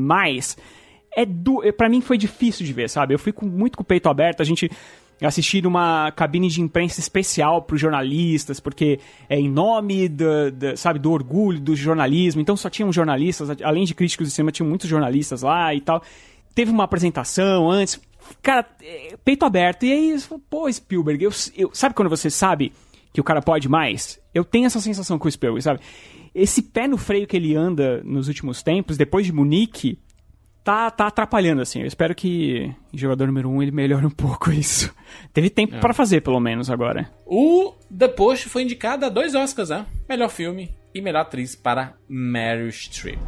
é 1.14 1.26
du... 1.26 1.60
para 1.76 1.88
mim 1.88 2.00
foi 2.00 2.16
difícil 2.16 2.64
de 2.64 2.72
ver, 2.72 2.88
sabe? 2.88 3.14
Eu 3.14 3.18
fui 3.18 3.32
com, 3.32 3.46
muito 3.46 3.76
com 3.76 3.82
o 3.82 3.86
peito 3.86 4.08
aberto, 4.08 4.40
a 4.40 4.44
gente 4.44 4.70
assistir 5.20 5.66
uma 5.66 6.10
cabine 6.12 6.48
de 6.48 6.60
imprensa 6.60 6.98
especial 6.98 7.62
para 7.62 7.74
os 7.74 7.80
jornalistas, 7.80 8.58
porque 8.58 8.98
é 9.28 9.38
em 9.38 9.48
nome 9.48 10.08
do, 10.08 10.50
do, 10.50 10.76
sabe, 10.76 10.98
do 10.98 11.12
orgulho 11.12 11.60
do 11.60 11.76
jornalismo. 11.76 12.40
Então 12.40 12.56
só 12.56 12.68
tinham 12.68 12.92
jornalistas, 12.92 13.48
além 13.62 13.84
de 13.84 13.94
críticos 13.94 14.28
de 14.28 14.34
cinema, 14.34 14.50
tinham 14.50 14.68
muitos 14.68 14.88
jornalistas 14.88 15.42
lá 15.42 15.74
e 15.74 15.80
tal. 15.80 16.02
Teve 16.54 16.70
uma 16.70 16.84
apresentação 16.84 17.70
antes, 17.70 18.00
cara, 18.40 18.66
é, 18.82 19.16
peito 19.24 19.44
aberto. 19.44 19.84
E 19.84 19.92
aí, 19.92 20.16
pô, 20.48 20.70
Spielberg, 20.72 21.24
eu, 21.24 21.30
eu, 21.56 21.70
sabe 21.72 21.94
quando 21.94 22.08
você 22.08 22.30
sabe 22.30 22.72
que 23.12 23.20
o 23.20 23.24
cara 23.24 23.42
pode 23.42 23.68
mais? 23.68 24.20
Eu 24.32 24.44
tenho 24.44 24.66
essa 24.66 24.80
sensação 24.80 25.18
com 25.18 25.28
o 25.28 25.30
Spielberg, 25.30 25.62
sabe? 25.62 25.80
Esse 26.34 26.62
pé 26.62 26.88
no 26.88 26.96
freio 26.96 27.26
que 27.26 27.36
ele 27.36 27.54
anda 27.54 28.02
nos 28.04 28.28
últimos 28.28 28.62
tempos, 28.62 28.96
depois 28.96 29.26
de 29.26 29.32
Munique, 29.32 29.98
tá, 30.64 30.90
tá 30.90 31.06
atrapalhando, 31.08 31.60
assim. 31.60 31.80
Eu 31.80 31.86
espero 31.86 32.14
que 32.14 32.74
em 32.92 32.98
jogador 32.98 33.26
número 33.26 33.50
1 33.50 33.54
um, 33.54 33.62
ele 33.62 33.70
melhore 33.72 34.06
um 34.06 34.10
pouco 34.10 34.50
isso. 34.52 34.94
Teve 35.32 35.50
tempo 35.50 35.76
É. 35.76 35.80
para 35.80 35.92
fazer, 35.92 36.22
pelo 36.22 36.40
menos, 36.40 36.70
agora. 36.70 37.10
O 37.26 37.74
The 37.96 38.08
Post 38.08 38.48
foi 38.48 38.62
indicado 38.62 39.04
a 39.04 39.08
dois 39.08 39.34
Oscars, 39.34 39.68
né? 39.68 39.84
Melhor 40.08 40.30
filme 40.30 40.70
e 40.94 41.00
melhor 41.02 41.20
atriz 41.20 41.54
para 41.54 41.94
Meryl 42.08 42.70
Streep. 42.70 43.18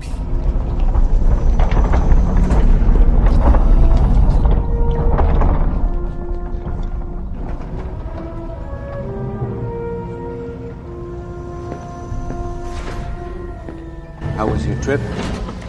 How 14.36 14.48
was 14.48 14.66
your 14.66 14.74
trip? 14.82 15.00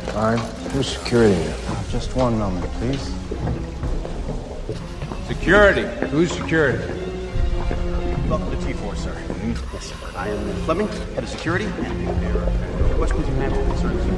Fine. 0.08 0.40
Who's 0.72 0.98
security 0.98 1.36
here? 1.36 1.56
Just 1.90 2.16
one 2.16 2.40
moment, 2.40 2.66
please. 2.74 3.14
Security. 5.28 5.84
Who's 6.08 6.32
security? 6.32 6.80
Welcome 8.28 8.50
to 8.50 8.58
T4, 8.58 8.98
sir. 8.98 9.16
Yes, 9.72 9.86
sir. 9.86 9.96
I 10.16 10.30
am 10.30 10.54
Fleming, 10.64 10.88
head 10.88 11.24
of 11.24 11.30
security. 11.30 11.66
And 11.66 12.98
West 12.98 13.14
Prison 13.14 13.38
Mantle 13.38 13.64
concerns 13.66 14.16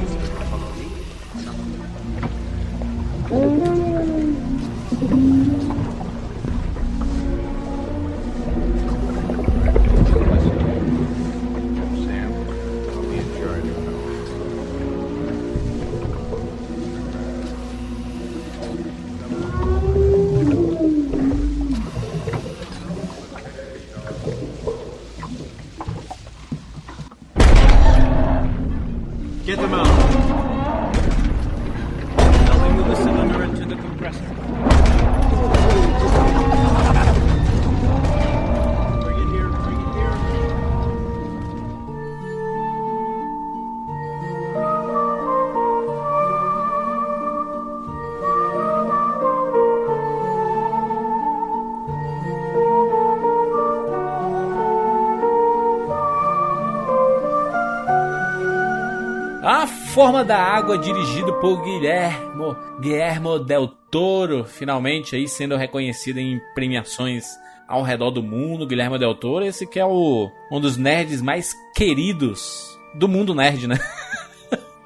Forma 59.97 60.23
da 60.23 60.37
Água, 60.37 60.77
dirigido 60.77 61.33
por 61.39 61.63
Guilhermo, 61.63 62.55
Guilhermo 62.79 63.39
Del 63.39 63.67
Toro, 63.67 64.45
finalmente 64.45 65.15
aí 65.15 65.27
sendo 65.27 65.57
reconhecido 65.57 66.19
em 66.19 66.39
premiações 66.53 67.25
ao 67.67 67.81
redor 67.81 68.11
do 68.11 68.21
mundo. 68.21 68.67
Guilhermo 68.67 68.99
Del 68.99 69.15
Toro, 69.15 69.43
esse 69.43 69.65
que 69.65 69.79
é 69.79 69.85
o, 69.87 70.29
um 70.51 70.61
dos 70.61 70.77
nerds 70.77 71.19
mais 71.19 71.51
queridos 71.75 72.79
do 72.93 73.07
mundo 73.07 73.33
nerd, 73.33 73.65
né? 73.65 73.79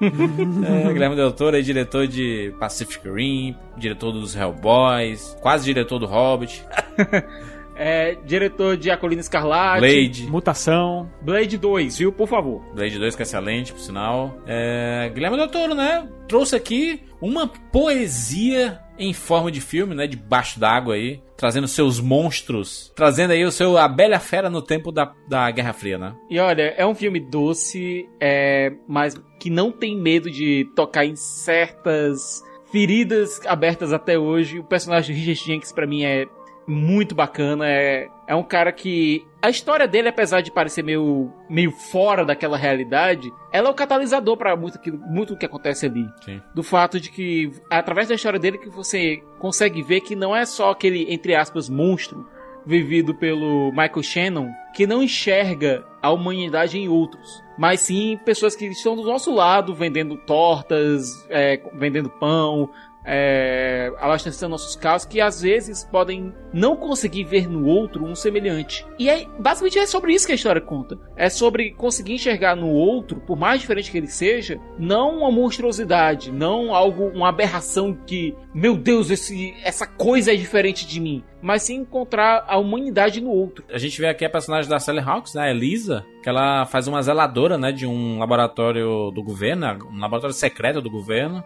é, 0.00 0.92
Guilherme 0.94 1.14
Del 1.14 1.32
Toro 1.32 1.58
é 1.58 1.60
diretor 1.60 2.06
de 2.06 2.54
Pacific 2.58 3.06
Rim, 3.06 3.54
diretor 3.76 4.12
dos 4.12 4.34
Hellboys, 4.34 5.36
quase 5.42 5.66
diretor 5.66 5.98
do 5.98 6.06
Hobbit. 6.06 6.64
É, 7.76 8.16
diretor 8.24 8.76
de 8.76 8.90
A 8.90 8.96
Colina 8.96 9.20
Escarlate. 9.20 9.80
Blade. 9.80 10.26
Mutação. 10.26 11.10
Blade 11.22 11.56
2, 11.56 11.98
viu? 11.98 12.12
Por 12.12 12.28
favor. 12.28 12.62
Blade 12.74 12.98
2 12.98 13.16
que 13.16 13.22
é 13.22 13.24
excelente, 13.24 13.72
por 13.72 13.80
sinal. 13.80 14.36
É, 14.46 15.10
Guilherme 15.14 15.36
Del 15.36 15.48
Toro, 15.48 15.74
né? 15.74 16.08
Trouxe 16.28 16.56
aqui 16.56 17.02
uma 17.20 17.46
poesia 17.46 18.80
em 18.98 19.12
forma 19.12 19.50
de 19.50 19.60
filme, 19.60 19.94
né? 19.94 20.06
Debaixo 20.06 20.58
d'água 20.60 20.94
aí. 20.94 21.20
Trazendo 21.36 21.66
seus 21.66 21.98
monstros. 21.98 22.92
Trazendo 22.94 23.32
aí 23.32 23.44
o 23.44 23.50
seu 23.50 23.76
A 23.76 23.88
Bela 23.88 24.18
Fera 24.18 24.48
no 24.48 24.62
tempo 24.62 24.92
da, 24.92 25.12
da 25.28 25.50
Guerra 25.50 25.72
Fria, 25.72 25.98
né? 25.98 26.14
E 26.30 26.38
olha, 26.38 26.74
é 26.76 26.86
um 26.86 26.94
filme 26.94 27.18
doce, 27.18 28.08
é, 28.20 28.72
mas 28.86 29.20
que 29.40 29.50
não 29.50 29.72
tem 29.72 29.96
medo 29.96 30.30
de 30.30 30.70
tocar 30.76 31.04
em 31.04 31.16
certas 31.16 32.42
feridas 32.70 33.40
abertas 33.46 33.92
até 33.92 34.18
hoje. 34.18 34.58
O 34.58 34.64
personagem 34.64 35.14
de 35.14 35.20
Richard 35.20 35.52
Jenkins, 35.52 35.72
pra 35.72 35.86
mim, 35.86 36.04
é 36.04 36.26
muito 36.66 37.14
bacana. 37.14 37.66
É, 37.68 38.08
é 38.26 38.34
um 38.34 38.42
cara 38.42 38.72
que. 38.72 39.26
A 39.40 39.50
história 39.50 39.88
dele, 39.88 40.08
apesar 40.08 40.40
de 40.40 40.52
parecer 40.52 40.82
meio, 40.82 41.32
meio 41.48 41.72
fora 41.72 42.24
daquela 42.24 42.56
realidade, 42.56 43.30
ela 43.52 43.68
é 43.68 43.70
o 43.70 43.74
catalisador 43.74 44.36
para 44.36 44.56
muito, 44.56 44.78
muito 45.08 45.34
do 45.34 45.38
que 45.38 45.46
acontece 45.46 45.86
ali. 45.86 46.06
Sim. 46.24 46.40
Do 46.54 46.62
fato 46.62 47.00
de 47.00 47.10
que, 47.10 47.50
através 47.70 48.08
da 48.08 48.14
história 48.14 48.38
dele, 48.38 48.58
que 48.58 48.68
você 48.68 49.22
consegue 49.38 49.82
ver 49.82 50.00
que 50.00 50.14
não 50.14 50.34
é 50.34 50.44
só 50.44 50.70
aquele, 50.70 51.12
entre 51.12 51.34
aspas, 51.34 51.68
monstro 51.68 52.26
vivido 52.64 53.14
pelo 53.14 53.70
Michael 53.72 54.02
Shannon, 54.02 54.50
que 54.72 54.86
não 54.86 55.02
enxerga 55.02 55.84
a 56.00 56.10
humanidade 56.10 56.78
em 56.78 56.88
outros, 56.88 57.42
mas 57.58 57.80
sim 57.80 58.18
pessoas 58.24 58.56
que 58.56 58.66
estão 58.66 58.96
do 58.96 59.02
nosso 59.02 59.32
lado 59.34 59.74
vendendo 59.74 60.16
tortas, 60.16 61.26
é, 61.28 61.60
vendendo 61.74 62.08
pão, 62.08 62.70
é, 63.04 63.92
abastecendo 63.98 64.50
nossos 64.50 64.76
carros, 64.76 65.04
que 65.04 65.20
às 65.20 65.42
vezes 65.42 65.84
podem 65.84 66.32
não 66.52 66.76
conseguir 66.76 67.24
ver 67.24 67.48
no 67.48 67.66
outro 67.66 68.04
um 68.04 68.14
semelhante. 68.14 68.86
E 68.98 69.08
é, 69.08 69.26
basicamente 69.38 69.78
é 69.78 69.86
sobre 69.86 70.12
isso 70.12 70.26
que 70.26 70.32
a 70.32 70.36
história 70.36 70.60
conta. 70.60 70.98
É 71.16 71.28
sobre 71.28 71.72
conseguir 71.72 72.14
enxergar 72.14 72.54
no 72.54 72.68
outro, 72.68 73.20
por 73.20 73.36
mais 73.36 73.60
diferente 73.60 73.90
que 73.90 73.98
ele 73.98 74.06
seja, 74.06 74.60
não 74.78 75.18
uma 75.18 75.30
monstruosidade, 75.30 76.30
não 76.30 76.74
algo, 76.74 77.08
uma 77.08 77.28
aberração 77.28 77.96
que, 78.06 78.34
meu 78.54 78.76
Deus, 78.76 79.10
esse, 79.10 79.54
essa 79.64 79.86
coisa 79.86 80.32
é 80.32 80.36
diferente 80.36 80.86
de 80.86 81.00
mim, 81.00 81.24
mas 81.40 81.62
sim 81.62 81.76
encontrar 81.76 82.44
a 82.46 82.58
humanidade 82.58 83.20
no 83.20 83.30
outro. 83.30 83.64
A 83.70 83.78
gente 83.78 84.00
vê 84.00 84.08
aqui 84.08 84.24
a 84.24 84.30
personagem 84.30 84.70
da 84.70 84.78
Sally 84.78 85.00
Hawkins, 85.00 85.34
né? 85.34 85.50
Elisa, 85.50 86.04
que 86.22 86.28
ela 86.28 86.64
faz 86.66 86.86
uma 86.86 87.02
zeladora, 87.02 87.58
né? 87.58 87.72
De 87.72 87.86
um 87.86 88.18
laboratório 88.18 89.10
do 89.10 89.22
governo, 89.22 89.66
um 89.90 89.98
laboratório 89.98 90.34
secreto 90.34 90.80
do 90.80 90.90
governo. 90.90 91.42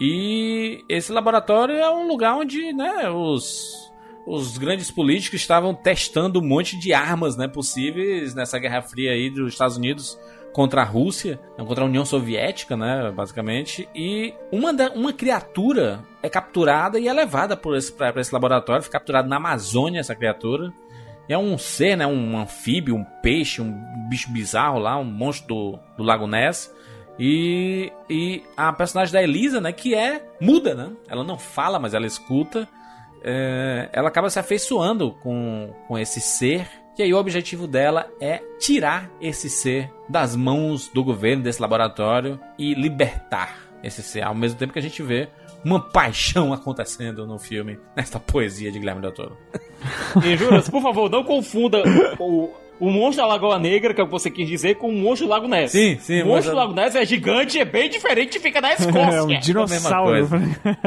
E 0.00 0.84
esse 0.88 1.10
laboratório 1.10 1.74
é 1.74 1.90
um 1.90 2.06
lugar 2.06 2.36
onde, 2.36 2.72
né, 2.72 3.08
os, 3.08 3.90
os 4.26 4.58
grandes 4.58 4.90
políticos 4.90 5.40
estavam 5.40 5.74
testando 5.74 6.40
um 6.40 6.46
monte 6.46 6.78
de 6.78 6.92
armas, 6.92 7.36
né, 7.36 7.48
possíveis 7.48 8.34
nessa 8.34 8.58
Guerra 8.58 8.82
Fria 8.82 9.12
aí 9.12 9.30
dos 9.30 9.52
Estados 9.52 9.76
Unidos 9.76 10.18
contra 10.52 10.80
a 10.80 10.84
Rússia, 10.84 11.38
contra 11.56 11.84
a 11.84 11.86
União 11.86 12.04
Soviética, 12.04 12.76
né, 12.76 13.12
basicamente, 13.14 13.88
e 13.94 14.34
uma, 14.50 14.72
da, 14.72 14.90
uma 14.90 15.12
criatura 15.12 16.00
é 16.22 16.30
capturada 16.30 16.98
e 16.98 17.08
é 17.08 17.12
levada 17.12 17.56
para 17.56 17.76
esse, 17.76 17.92
pra 17.92 18.20
esse 18.20 18.32
laboratório, 18.32 18.82
fica 18.82 18.98
capturada 18.98 19.28
na 19.28 19.36
Amazônia 19.36 20.00
essa 20.00 20.14
criatura, 20.14 20.72
e 21.28 21.32
é 21.32 21.38
um 21.38 21.58
ser, 21.58 21.96
né, 21.96 22.06
um 22.06 22.38
anfíbio, 22.38 22.94
um 22.94 23.04
peixe, 23.22 23.60
um 23.60 23.72
bicho 24.08 24.30
bizarro 24.30 24.78
lá, 24.78 24.96
um 24.96 25.04
monstro 25.04 25.46
do, 25.46 25.78
do 25.98 26.02
Lago 26.02 26.26
Ness, 26.26 26.72
e, 27.18 27.92
e 28.08 28.42
a 28.56 28.72
personagem 28.72 29.12
da 29.12 29.22
Elisa, 29.22 29.60
né, 29.60 29.72
que 29.72 29.94
é 29.94 30.22
muda, 30.40 30.74
né, 30.74 30.90
ela 31.08 31.24
não 31.24 31.38
fala, 31.38 31.78
mas 31.78 31.94
ela 31.94 32.06
escuta, 32.06 32.68
é, 33.22 33.88
ela 33.92 34.08
acaba 34.08 34.30
se 34.30 34.38
afeiçoando 34.38 35.12
com, 35.22 35.74
com 35.88 35.98
esse 35.98 36.20
ser. 36.20 36.68
E 36.98 37.02
aí 37.02 37.12
o 37.12 37.18
objetivo 37.18 37.66
dela 37.66 38.08
é 38.20 38.40
tirar 38.58 39.10
esse 39.20 39.50
ser 39.50 39.92
das 40.08 40.34
mãos 40.34 40.88
do 40.88 41.04
governo, 41.04 41.42
desse 41.42 41.60
laboratório, 41.60 42.40
e 42.58 42.72
libertar 42.74 43.66
esse 43.82 44.02
ser. 44.02 44.22
Ao 44.22 44.34
mesmo 44.34 44.58
tempo 44.58 44.72
que 44.72 44.78
a 44.78 44.82
gente 44.82 45.02
vê 45.02 45.28
uma 45.64 45.80
paixão 45.80 46.52
acontecendo 46.54 47.26
no 47.26 47.38
filme, 47.38 47.78
nesta 47.94 48.18
poesia 48.18 48.70
de 48.70 48.78
Guilherme 48.78 49.02
Del 49.02 49.12
Toro. 49.12 49.36
E 50.24 50.36
Juras, 50.36 50.70
por 50.70 50.80
favor, 50.80 51.10
não 51.10 51.22
confunda 51.22 51.82
o, 52.18 52.50
o 52.78 52.90
monstro 52.90 53.24
da 53.24 53.26
Lagoa 53.26 53.58
Negra, 53.58 53.94
que 53.94 54.00
é 54.00 54.04
o 54.04 54.06
que 54.06 54.12
você 54.12 54.30
quis 54.30 54.48
dizer, 54.48 54.76
com 54.76 54.88
o 54.88 54.92
monstro 54.92 55.26
do 55.26 55.30
Lago 55.30 55.48
Ness. 55.48 55.72
Sim, 55.72 55.98
sim. 55.98 56.22
O 56.22 56.26
monstro 56.26 56.52
do 56.52 56.56
Lago 56.56 56.74
Ness 56.74 56.94
é 56.94 57.04
gigante, 57.04 57.58
é 57.58 57.64
bem 57.64 57.88
diferente 57.88 58.36
e 58.36 58.40
fica 58.40 58.60
na 58.60 58.72
Escócia. 58.74 59.16
É 59.16 59.22
um 59.22 59.40
dinossauro. 59.40 60.28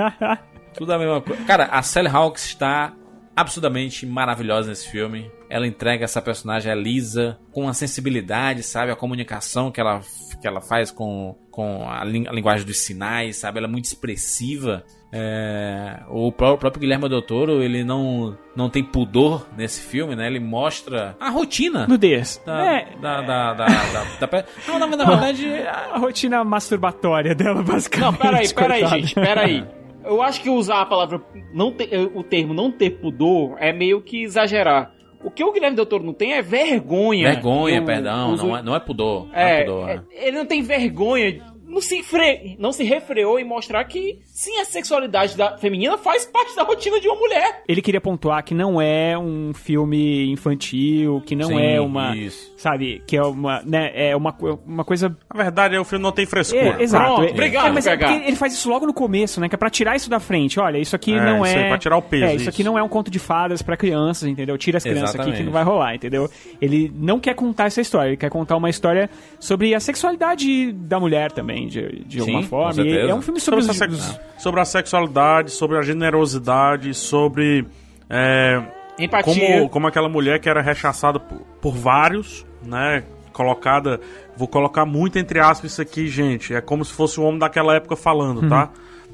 Tudo 0.75 0.93
a 0.93 0.99
mesma 0.99 1.21
coisa. 1.21 1.43
Cara, 1.45 1.65
a 1.65 1.81
Sally 1.81 2.07
Hawkes 2.07 2.45
está 2.45 2.93
absurdamente 3.35 4.05
maravilhosa 4.05 4.69
nesse 4.69 4.89
filme. 4.89 5.31
Ela 5.49 5.65
entrega 5.65 6.03
essa 6.03 6.21
personagem, 6.21 6.71
a 6.71 6.75
Lisa, 6.75 7.39
com 7.51 7.67
a 7.67 7.73
sensibilidade, 7.73 8.61
sabe? 8.63 8.91
A 8.91 8.95
comunicação 8.95 9.71
que 9.71 9.79
ela, 9.79 10.01
que 10.39 10.47
ela 10.47 10.61
faz 10.61 10.91
com, 10.91 11.35
com 11.49 11.89
a 11.89 12.03
linguagem 12.03 12.65
dos 12.65 12.79
sinais, 12.79 13.37
sabe? 13.37 13.57
Ela 13.57 13.67
é 13.67 13.71
muito 13.71 13.85
expressiva. 13.85 14.83
É, 15.11 16.01
o 16.09 16.31
próprio 16.31 16.79
Guilherme 16.79 17.09
Del 17.09 17.21
Toro, 17.21 17.63
ele 17.63 17.83
não, 17.83 18.37
não 18.55 18.69
tem 18.69 18.83
pudor 18.83 19.47
nesse 19.57 19.81
filme, 19.81 20.15
né? 20.15 20.27
Ele 20.27 20.39
mostra 20.39 21.15
a 21.19 21.29
rotina. 21.29 21.87
Nudez. 21.87 22.41
Da, 22.45 22.63
É. 22.63 22.87
da, 23.01 23.21
da, 23.21 23.53
da, 23.53 23.65
da, 23.65 24.25
da- 24.27 24.45
Não, 24.67 24.77
na, 24.79 24.87
na 24.87 25.05
verdade... 25.05 25.47
A 25.91 25.97
rotina 25.97 26.43
masturbatória 26.43 27.33
dela, 27.33 27.63
basicamente. 27.63 28.05
Não, 28.05 28.13
peraí, 28.13 28.53
peraí, 28.53 28.79
coitada. 28.81 29.01
gente, 29.01 29.15
peraí. 29.15 29.65
Eu 30.05 30.21
acho 30.21 30.41
que 30.41 30.49
usar 30.49 30.81
a 30.81 30.85
palavra 30.85 31.21
não 31.53 31.71
ter, 31.71 31.89
o 32.15 32.23
termo 32.23 32.53
não 32.53 32.71
ter 32.71 32.91
pudor 32.91 33.55
é 33.59 33.73
meio 33.73 34.01
que 34.01 34.23
exagerar. 34.23 34.91
O 35.23 35.29
que 35.29 35.43
o 35.43 35.51
Guilherme 35.51 35.75
Del 35.75 35.85
Toro 35.85 36.03
não 36.03 36.13
tem 36.13 36.33
é 36.33 36.41
vergonha. 36.41 37.29
Vergonha, 37.31 37.77
Eu 37.79 37.83
perdão, 37.83 38.33
uso- 38.33 38.47
não 38.47 38.57
é, 38.57 38.61
não 38.63 38.75
é 38.75 38.79
pudor. 38.79 39.27
não 39.27 39.35
É, 39.35 39.59
é 39.59 39.63
pudor, 39.65 39.89
é, 39.89 39.95
né? 39.97 40.03
ele 40.11 40.37
não 40.37 40.45
tem 40.45 40.61
vergonha, 40.61 41.41
não 41.69 41.81
se, 41.81 42.01
fre... 42.03 42.55
não 42.57 42.71
se 42.71 42.83
refreou 42.83 43.39
em 43.39 43.45
mostrar 43.45 43.83
que 43.85 44.19
sim, 44.25 44.59
a 44.59 44.65
sexualidade 44.65 45.37
da 45.37 45.57
feminina 45.57 45.97
faz 45.97 46.25
parte 46.25 46.55
da 46.55 46.63
rotina 46.63 46.99
de 46.99 47.07
uma 47.07 47.15
mulher. 47.15 47.63
Ele 47.67 47.81
queria 47.81 48.01
pontuar 48.01 48.43
que 48.43 48.55
não 48.55 48.81
é 48.81 49.17
um 49.17 49.53
filme 49.53 50.31
infantil, 50.31 51.21
que 51.25 51.35
não 51.35 51.49
Sim, 51.49 51.61
é 51.61 51.79
uma. 51.79 52.15
isso. 52.17 52.48
Sabe, 52.59 53.01
que 53.07 53.15
é 53.15 53.23
uma. 53.23 53.61
Né, 53.65 53.89
é 53.93 54.13
uma, 54.13 54.35
uma 54.67 54.83
coisa. 54.83 55.15
Na 55.33 55.43
verdade, 55.43 55.75
é, 55.75 55.79
o 55.79 55.85
filme 55.85 56.03
não 56.03 56.11
tem 56.11 56.25
frescura. 56.25 56.75
É, 56.77 56.83
exato. 56.83 57.05
Pronto, 57.15 57.23
É- 57.23 57.31
obrigado, 57.31 57.67
é, 57.67 57.71
mas 57.71 57.87
é 57.87 57.95
porque 57.95 58.13
ele 58.27 58.35
faz 58.35 58.51
isso 58.51 58.69
logo 58.69 58.85
no 58.85 58.93
começo, 58.93 59.39
né? 59.39 59.47
Que 59.47 59.55
é 59.55 59.57
pra 59.57 59.69
tirar 59.69 59.95
isso 59.95 60.09
da 60.09 60.19
frente. 60.19 60.59
Olha, 60.59 60.77
isso 60.77 60.93
aqui 60.93 61.13
É, 61.13 61.23
não 61.23 61.45
isso 61.45 61.55
é. 61.57 61.63
aí, 61.63 61.69
pra 61.69 61.77
tirar 61.77 61.95
o 61.95 62.01
peso, 62.01 62.25
É, 62.25 62.35
isso, 62.35 62.49
aqui 62.49 62.61
isso. 62.61 62.69
não 62.69 62.77
é 62.77 62.83
um 62.83 62.89
conto 62.89 63.09
de 63.09 63.17
fadas 63.17 63.61
pra 63.61 63.77
crianças, 63.77 64.27
entendeu? 64.27 64.57
Tira 64.57 64.75
as 64.77 64.83
crianças 64.83 65.15
aqui 65.15 65.17
que 65.17 65.21
Exatamente. 65.29 65.45
não 65.45 65.53
vai 65.53 65.63
rolar, 65.63 65.95
entendeu? 65.95 66.29
Ele 66.61 66.91
não 66.97 67.17
quer 67.17 67.33
contar 67.33 67.67
essa 67.67 67.79
história, 67.79 68.09
ele 68.09 68.17
quer 68.17 68.29
contar 68.29 68.57
uma 68.57 68.69
história 68.69 69.09
sobre 69.39 69.73
a 69.73 69.79
sexualidade 69.79 70.73
da 70.73 70.99
mulher 70.99 71.31
também, 71.31 71.65
de, 71.67 72.03
de 72.05 72.19
alguma 72.19 72.41
Sim, 72.41 72.47
forma. 72.49 72.73
com 72.75 72.81
E 72.81 72.97
é 73.09 73.15
um 73.15 73.21
filme 73.21 73.39
sobre, 73.39 73.61
sobre, 73.61 73.93
os, 73.95 74.01
sex- 74.01 74.19
sobre 74.37 74.59
a 74.59 74.65
sexualidade, 74.65 75.51
sobre 75.51 75.77
a 75.77 75.81
generosidade, 75.81 76.93
sobre 76.93 77.65
é, 78.09 78.61
Empatia. 78.99 79.33
como, 79.55 79.69
como 79.69 79.87
aquela 79.87 80.09
mulher 80.09 80.39
que 80.41 80.49
era 80.49 80.61
rechaçada 80.61 81.19
por, 81.21 81.39
por 81.61 81.73
vários, 81.73 82.45
né? 82.63 83.03
Colocada, 83.33 83.99
vou 84.35 84.47
colocar 84.47 84.85
muito 84.85 85.17
entre 85.17 85.39
aspas 85.39 85.71
isso 85.71 85.81
aqui, 85.81 86.07
gente. 86.07 86.53
É 86.53 86.61
como 86.61 86.83
se 86.83 86.93
fosse 86.93 87.19
o 87.19 87.23
homem 87.23 87.39
daquela 87.39 87.75
época 87.75 87.95
falando, 87.95 88.47
tá? 88.49 88.69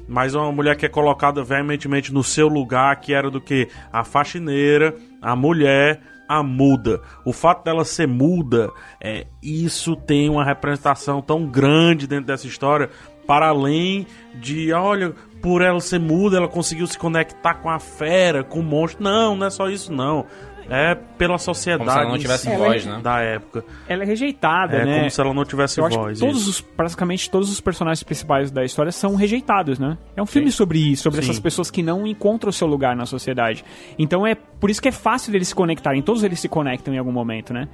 Mas 0.08 0.34
uma 0.34 0.50
mulher 0.52 0.76
que 0.76 0.86
é 0.86 0.88
colocada 0.88 1.42
veementemente 1.42 2.12
no 2.12 2.22
seu 2.22 2.48
lugar, 2.48 2.96
que 3.00 3.12
era 3.12 3.30
do 3.30 3.40
que? 3.40 3.68
A 3.92 4.04
faxineira, 4.04 4.94
a 5.20 5.34
mulher, 5.34 6.00
a 6.28 6.42
muda. 6.42 7.00
O 7.24 7.32
fato 7.32 7.64
dela 7.64 7.84
ser 7.84 8.06
muda, 8.06 8.70
é, 9.00 9.26
isso 9.42 9.96
tem 9.96 10.28
uma 10.28 10.44
representação 10.44 11.20
tão 11.20 11.46
grande 11.46 12.06
dentro 12.06 12.26
dessa 12.26 12.46
história, 12.46 12.90
para 13.26 13.48
além 13.48 14.06
de, 14.34 14.72
olha, 14.72 15.12
por 15.42 15.62
ela 15.62 15.80
ser 15.80 15.98
muda, 15.98 16.36
ela 16.36 16.48
conseguiu 16.48 16.86
se 16.86 16.98
conectar 16.98 17.54
com 17.54 17.68
a 17.68 17.78
fera, 17.78 18.44
com 18.44 18.60
o 18.60 18.62
monstro. 18.62 19.02
Não, 19.02 19.36
não 19.36 19.46
é 19.46 19.50
só 19.50 19.68
isso, 19.68 19.92
não. 19.92 20.26
É 20.68 20.94
pela 20.94 21.38
sociedade 21.38 21.84
Como 21.84 21.92
se 21.92 21.98
ela 22.02 22.10
não 22.10 22.18
tivesse 22.18 22.50
si 22.50 22.56
voz, 22.56 22.84
né? 22.86 23.00
da 23.02 23.20
época. 23.20 23.64
ela 23.88 24.02
é 24.02 24.06
rejeitada, 24.06 24.76
É 24.76 24.84
né? 24.84 24.98
como 24.98 25.10
se 25.10 25.20
ela 25.20 25.32
não 25.34 25.44
tivesse 25.44 25.78
Eu 25.80 25.86
acho 25.86 25.96
voz. 25.98 26.18
que 26.18 26.26
todos 26.26 26.48
os, 26.48 26.60
praticamente 26.60 27.30
todos 27.30 27.50
os 27.50 27.60
personagens 27.60 28.02
principais 28.02 28.50
da 28.50 28.64
história 28.64 28.90
são 28.90 29.14
rejeitados, 29.14 29.78
né? 29.78 29.96
É 30.16 30.22
um 30.22 30.26
filme 30.26 30.50
sobre 30.50 30.78
isso, 30.78 31.04
sobre 31.04 31.22
Sim. 31.22 31.30
essas 31.30 31.40
pessoas 31.40 31.70
que 31.70 31.82
não 31.82 32.06
encontram 32.06 32.50
o 32.50 32.52
seu 32.52 32.66
lugar 32.66 32.96
na 32.96 33.06
sociedade. 33.06 33.64
Então 33.98 34.26
é 34.26 34.34
por 34.34 34.68
isso 34.70 34.82
que 34.82 34.88
é 34.88 34.92
fácil 34.92 35.30
deles 35.32 35.48
se 35.48 35.54
conectarem. 35.54 36.02
Todos 36.02 36.24
eles 36.24 36.40
se 36.40 36.48
conectam 36.48 36.92
em 36.92 36.98
algum 36.98 37.12
momento, 37.12 37.52
né? 37.54 37.68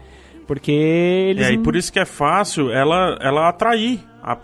Porque 0.47 0.73
eles. 0.73 1.47
É, 1.47 1.53
e 1.53 1.59
por 1.59 1.77
isso 1.77 1.93
que 1.93 1.99
é 2.01 2.05
fácil 2.05 2.71
ela, 2.71 3.17
ela 3.21 3.49
atrair 3.49 4.01
a 4.23 4.33
a- 4.33 4.39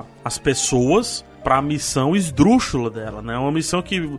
a- 0.00 0.04
as 0.24 0.38
pessoas 0.38 1.24
para 1.44 1.56
a 1.58 1.62
missão 1.62 2.16
esdrúxula 2.16 2.90
dela, 2.90 3.22
né? 3.22 3.36
Uma 3.38 3.52
missão 3.52 3.80
que 3.80 4.18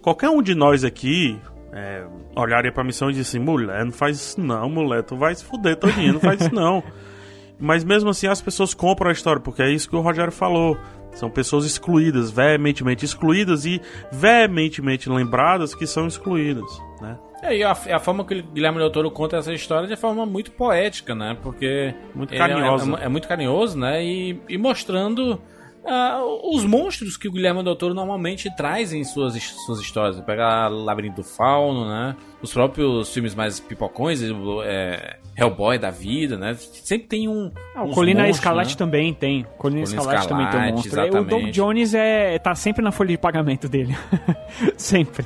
qualquer 0.00 0.28
um 0.30 0.40
de 0.42 0.54
nós 0.54 0.84
aqui 0.84 1.38
é, 1.72 2.04
olharia 2.36 2.70
para 2.70 2.82
a 2.82 2.86
missão 2.86 3.10
e 3.10 3.14
disse 3.14 3.38
mulher, 3.38 3.84
não 3.84 3.92
faz 3.92 4.16
isso 4.16 4.40
não, 4.40 4.68
mulher, 4.68 5.02
tu 5.02 5.16
vai 5.16 5.34
se 5.34 5.44
fuder 5.44 5.76
todinho, 5.76 6.14
não 6.14 6.20
faz 6.20 6.40
isso 6.40 6.54
não. 6.54 6.82
Mas 7.58 7.84
mesmo 7.84 8.10
assim 8.10 8.26
as 8.26 8.42
pessoas 8.42 8.74
compram 8.74 9.08
a 9.08 9.12
história, 9.12 9.40
porque 9.40 9.62
é 9.62 9.70
isso 9.70 9.88
que 9.88 9.96
o 9.96 10.00
Rogério 10.00 10.32
falou. 10.32 10.76
São 11.12 11.30
pessoas 11.30 11.64
excluídas, 11.66 12.30
veementemente 12.30 13.04
excluídas 13.04 13.66
e 13.66 13.80
veementemente 14.10 15.10
lembradas 15.10 15.74
que 15.74 15.86
são 15.86 16.06
excluídas, 16.06 16.64
né? 17.00 17.18
É, 17.42 17.56
e 17.56 17.62
a, 17.62 17.72
a 17.72 17.98
forma 17.98 18.24
que 18.24 18.34
o 18.34 18.42
Guilherme 18.42 18.78
Del 18.78 18.90
Toro 18.90 19.10
conta 19.10 19.36
essa 19.36 19.52
história 19.52 19.86
é 19.86 19.88
de 19.88 19.96
forma 19.96 20.24
muito 20.24 20.52
poética, 20.52 21.14
né? 21.14 21.36
Porque. 21.42 21.92
Muito 22.14 22.32
é- 22.32 22.38
carinhosa. 22.38 22.98
É, 23.00 23.04
é 23.04 23.08
muito 23.08 23.28
carinhoso, 23.28 23.78
né? 23.78 24.02
E, 24.02 24.40
e 24.48 24.56
mostrando 24.56 25.40
ah, 25.84 26.20
os 26.44 26.64
monstros 26.64 27.16
que 27.16 27.26
o 27.26 27.32
Guilherme 27.32 27.62
Del 27.62 27.74
Toro 27.74 27.94
normalmente 27.94 28.54
traz 28.56 28.92
em 28.92 29.02
suas, 29.04 29.34
suas 29.66 29.80
histórias. 29.80 30.20
Pegar 30.20 30.68
Labirinto 30.68 31.16
do 31.16 31.24
Fauno, 31.24 31.88
né? 31.88 32.16
Os 32.40 32.52
próprios 32.52 33.12
filmes 33.12 33.34
mais 33.34 33.58
pipocões, 33.58 34.20
é, 34.64 35.16
Hellboy 35.36 35.78
da 35.78 35.90
vida, 35.90 36.36
né? 36.38 36.54
Sempre 36.54 37.08
tem 37.08 37.28
um. 37.28 37.50
Ah, 37.74 37.82
o 37.82 37.90
Colina 37.90 38.20
monstros, 38.20 38.38
Escarlate 38.38 38.70
né? 38.70 38.76
também 38.76 39.14
tem. 39.14 39.42
Colina, 39.58 39.84
Colina 39.86 40.00
Escarlate, 40.00 40.28
também 40.28 40.50
tem 40.50 40.60
um 40.60 40.76
monstro. 40.76 41.00
É, 41.00 41.04
O 41.04 41.10
Doug 41.10 41.22
exatamente. 41.26 41.50
Jones 41.52 41.94
é, 41.94 42.38
tá 42.38 42.54
sempre 42.54 42.82
na 42.82 42.92
folha 42.92 43.08
de 43.10 43.18
pagamento 43.18 43.68
dele. 43.68 43.96
sempre. 44.76 45.24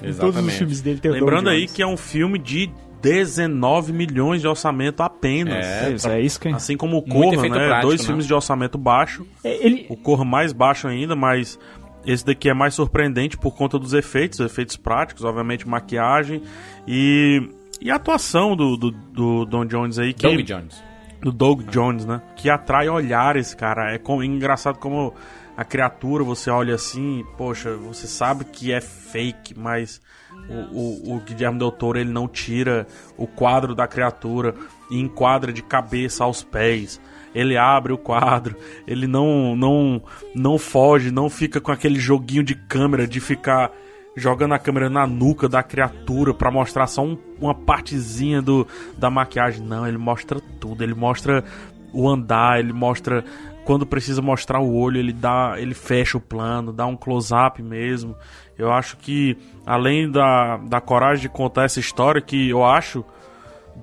todos 0.00 0.18
os 0.18 0.24
Exatamente. 0.24 0.58
filmes 0.58 0.80
dele 0.80 1.00
tem 1.00 1.10
o 1.10 1.14
Doug 1.14 1.22
Lembrando 1.22 1.50
aí 1.50 1.60
Jones. 1.60 1.72
que 1.72 1.82
é 1.82 1.86
um 1.86 1.96
filme 1.96 2.38
de 2.38 2.70
19 3.02 3.92
milhões 3.92 4.40
de 4.40 4.48
orçamento 4.48 5.02
apenas. 5.02 5.64
É, 5.66 5.92
Isso, 5.92 6.08
é 6.08 6.20
isso 6.20 6.40
que... 6.40 6.48
Assim 6.48 6.76
como 6.76 6.98
o 6.98 7.02
Corra, 7.02 7.42
né? 7.42 7.48
prático, 7.66 7.86
Dois 7.86 8.00
né? 8.00 8.06
filmes 8.06 8.26
de 8.26 8.34
orçamento 8.34 8.76
baixo. 8.78 9.26
É, 9.44 9.64
Ele, 9.66 9.86
O 9.88 9.96
Corra 9.96 10.24
mais 10.24 10.52
baixo 10.52 10.88
ainda, 10.88 11.14
mas 11.16 11.58
esse 12.06 12.24
daqui 12.24 12.48
é 12.48 12.54
mais 12.54 12.74
surpreendente 12.74 13.36
por 13.36 13.54
conta 13.54 13.78
dos 13.78 13.92
efeitos, 13.92 14.40
efeitos 14.40 14.76
práticos, 14.76 15.24
obviamente 15.24 15.68
maquiagem 15.68 16.42
e, 16.86 17.42
e 17.80 17.90
a 17.90 17.96
atuação 17.96 18.56
do, 18.56 18.76
do, 18.76 18.90
do 18.90 19.44
Don 19.44 19.66
Jones 19.66 19.98
aí. 19.98 20.12
Que, 20.12 20.22
Doug 20.26 20.40
Jones. 20.40 20.82
do 21.20 21.32
Doug 21.32 21.62
Jones, 21.70 22.04
né? 22.06 22.22
Que 22.36 22.48
atrai 22.48 22.88
olhares, 22.88 23.54
cara. 23.54 23.92
É 23.94 23.98
com- 23.98 24.22
engraçado 24.22 24.78
como 24.78 25.12
a 25.56 25.64
criatura, 25.64 26.22
você 26.22 26.50
olha 26.50 26.74
assim, 26.76 27.24
poxa, 27.36 27.74
você 27.74 28.06
sabe 28.06 28.44
que 28.44 28.72
é 28.72 28.80
fake, 28.80 29.58
mas 29.58 30.00
o, 30.48 31.12
o, 31.12 31.16
o 31.16 31.20
Guilherme 31.20 31.58
Del 31.58 31.70
Toro, 31.70 31.98
ele 31.98 32.10
não 32.10 32.26
tira 32.28 32.86
o 33.16 33.26
quadro 33.26 33.74
da 33.74 33.86
criatura 33.86 34.54
e 34.90 34.98
enquadra 34.98 35.52
de 35.52 35.62
cabeça 35.62 36.24
aos 36.24 36.42
pés. 36.42 37.00
Ele 37.34 37.56
abre 37.56 37.92
o 37.92 37.98
quadro, 37.98 38.56
ele 38.86 39.06
não, 39.06 39.54
não, 39.54 40.02
não 40.34 40.58
foge, 40.58 41.10
não 41.10 41.28
fica 41.28 41.60
com 41.60 41.70
aquele 41.70 42.00
joguinho 42.00 42.42
de 42.42 42.54
câmera 42.54 43.06
de 43.06 43.20
ficar 43.20 43.70
jogando 44.16 44.54
a 44.54 44.58
câmera 44.58 44.88
na 44.90 45.06
nuca 45.06 45.48
da 45.48 45.62
criatura 45.62 46.32
pra 46.34 46.50
mostrar 46.50 46.86
só 46.86 47.04
um- 47.04 47.18
uma 47.40 47.54
partezinha 47.54 48.40
do, 48.42 48.66
da 48.96 49.10
maquiagem. 49.10 49.62
Não, 49.62 49.86
ele 49.86 49.98
mostra 49.98 50.40
tudo. 50.58 50.82
Ele 50.82 50.94
mostra 50.94 51.44
o 51.92 52.08
andar, 52.08 52.58
ele 52.58 52.72
mostra 52.72 53.24
quando 53.64 53.84
precisa 53.86 54.22
mostrar 54.22 54.60
o 54.60 54.74
olho, 54.74 54.98
ele 54.98 55.12
dá, 55.12 55.54
ele 55.58 55.74
fecha 55.74 56.16
o 56.16 56.20
plano, 56.20 56.72
dá 56.72 56.86
um 56.86 56.96
close-up 56.96 57.62
mesmo. 57.62 58.16
Eu 58.58 58.72
acho 58.72 58.96
que 58.96 59.36
além 59.64 60.10
da, 60.10 60.56
da 60.56 60.80
coragem 60.80 61.22
de 61.22 61.28
contar 61.28 61.64
essa 61.64 61.78
história 61.78 62.20
que 62.20 62.50
eu 62.50 62.64
acho 62.64 63.04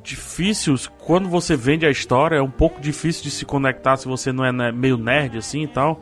difícil 0.03 0.75
quando 0.99 1.29
você 1.29 1.55
vende 1.55 1.85
a 1.85 1.89
história, 1.89 2.35
é 2.35 2.41
um 2.41 2.51
pouco 2.51 2.81
difícil 2.81 3.23
de 3.23 3.31
se 3.31 3.45
conectar 3.45 3.95
se 3.95 4.07
você 4.07 4.33
não 4.33 4.43
é 4.43 4.71
meio 4.71 4.97
nerd 4.97 5.37
assim 5.37 5.63
e 5.63 5.67
tal. 5.67 6.01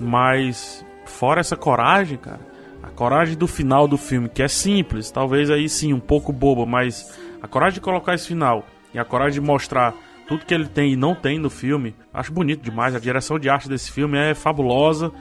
Mas 0.00 0.84
fora 1.04 1.40
essa 1.40 1.56
coragem, 1.56 2.16
cara, 2.16 2.40
a 2.82 2.88
coragem 2.88 3.36
do 3.36 3.46
final 3.46 3.86
do 3.86 3.98
filme, 3.98 4.28
que 4.28 4.42
é 4.42 4.48
simples, 4.48 5.10
talvez 5.10 5.50
aí 5.50 5.68
sim 5.68 5.92
um 5.92 6.00
pouco 6.00 6.32
boba, 6.32 6.64
mas 6.64 7.18
a 7.42 7.46
coragem 7.46 7.74
de 7.74 7.80
colocar 7.80 8.14
esse 8.14 8.26
final 8.26 8.64
e 8.94 8.98
a 8.98 9.04
coragem 9.04 9.40
de 9.40 9.46
mostrar 9.46 9.94
tudo 10.26 10.44
que 10.44 10.54
ele 10.54 10.66
tem 10.66 10.92
e 10.92 10.96
não 10.96 11.14
tem 11.14 11.38
no 11.38 11.48
filme, 11.48 11.94
acho 12.12 12.32
bonito 12.32 12.62
demais. 12.62 12.94
A 12.94 12.98
direção 12.98 13.38
de 13.38 13.48
arte 13.48 13.68
desse 13.68 13.92
filme 13.92 14.18
é 14.18 14.34
fabulosa 14.34 15.12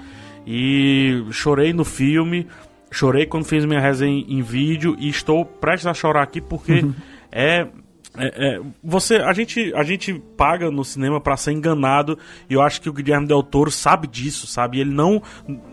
e 0.45 1.23
chorei 1.31 1.73
no 1.73 1.85
filme, 1.85 2.47
chorei 2.95 3.25
quando 3.25 3.43
fiz 3.43 3.65
minha 3.65 3.81
resenha 3.81 4.23
em 4.25 4.41
vídeo 4.41 4.95
e 4.97 5.09
estou 5.09 5.43
prestes 5.45 5.85
a 5.85 5.93
chorar 5.93 6.23
aqui 6.23 6.39
porque 6.39 6.85
é 7.29 7.67
é, 8.17 8.55
é, 8.55 8.61
você, 8.83 9.15
a 9.17 9.33
gente, 9.33 9.73
a 9.73 9.83
gente 9.83 10.13
paga 10.37 10.71
no 10.71 10.83
cinema 10.83 11.19
para 11.19 11.37
ser 11.37 11.51
enganado 11.51 12.17
e 12.49 12.53
eu 12.53 12.61
acho 12.61 12.81
que 12.81 12.89
o 12.89 12.93
Guilherme 12.93 13.27
Del 13.27 13.43
Toro 13.43 13.71
sabe 13.71 14.07
disso, 14.07 14.47
sabe? 14.47 14.79
Ele 14.79 14.91
não 14.91 15.21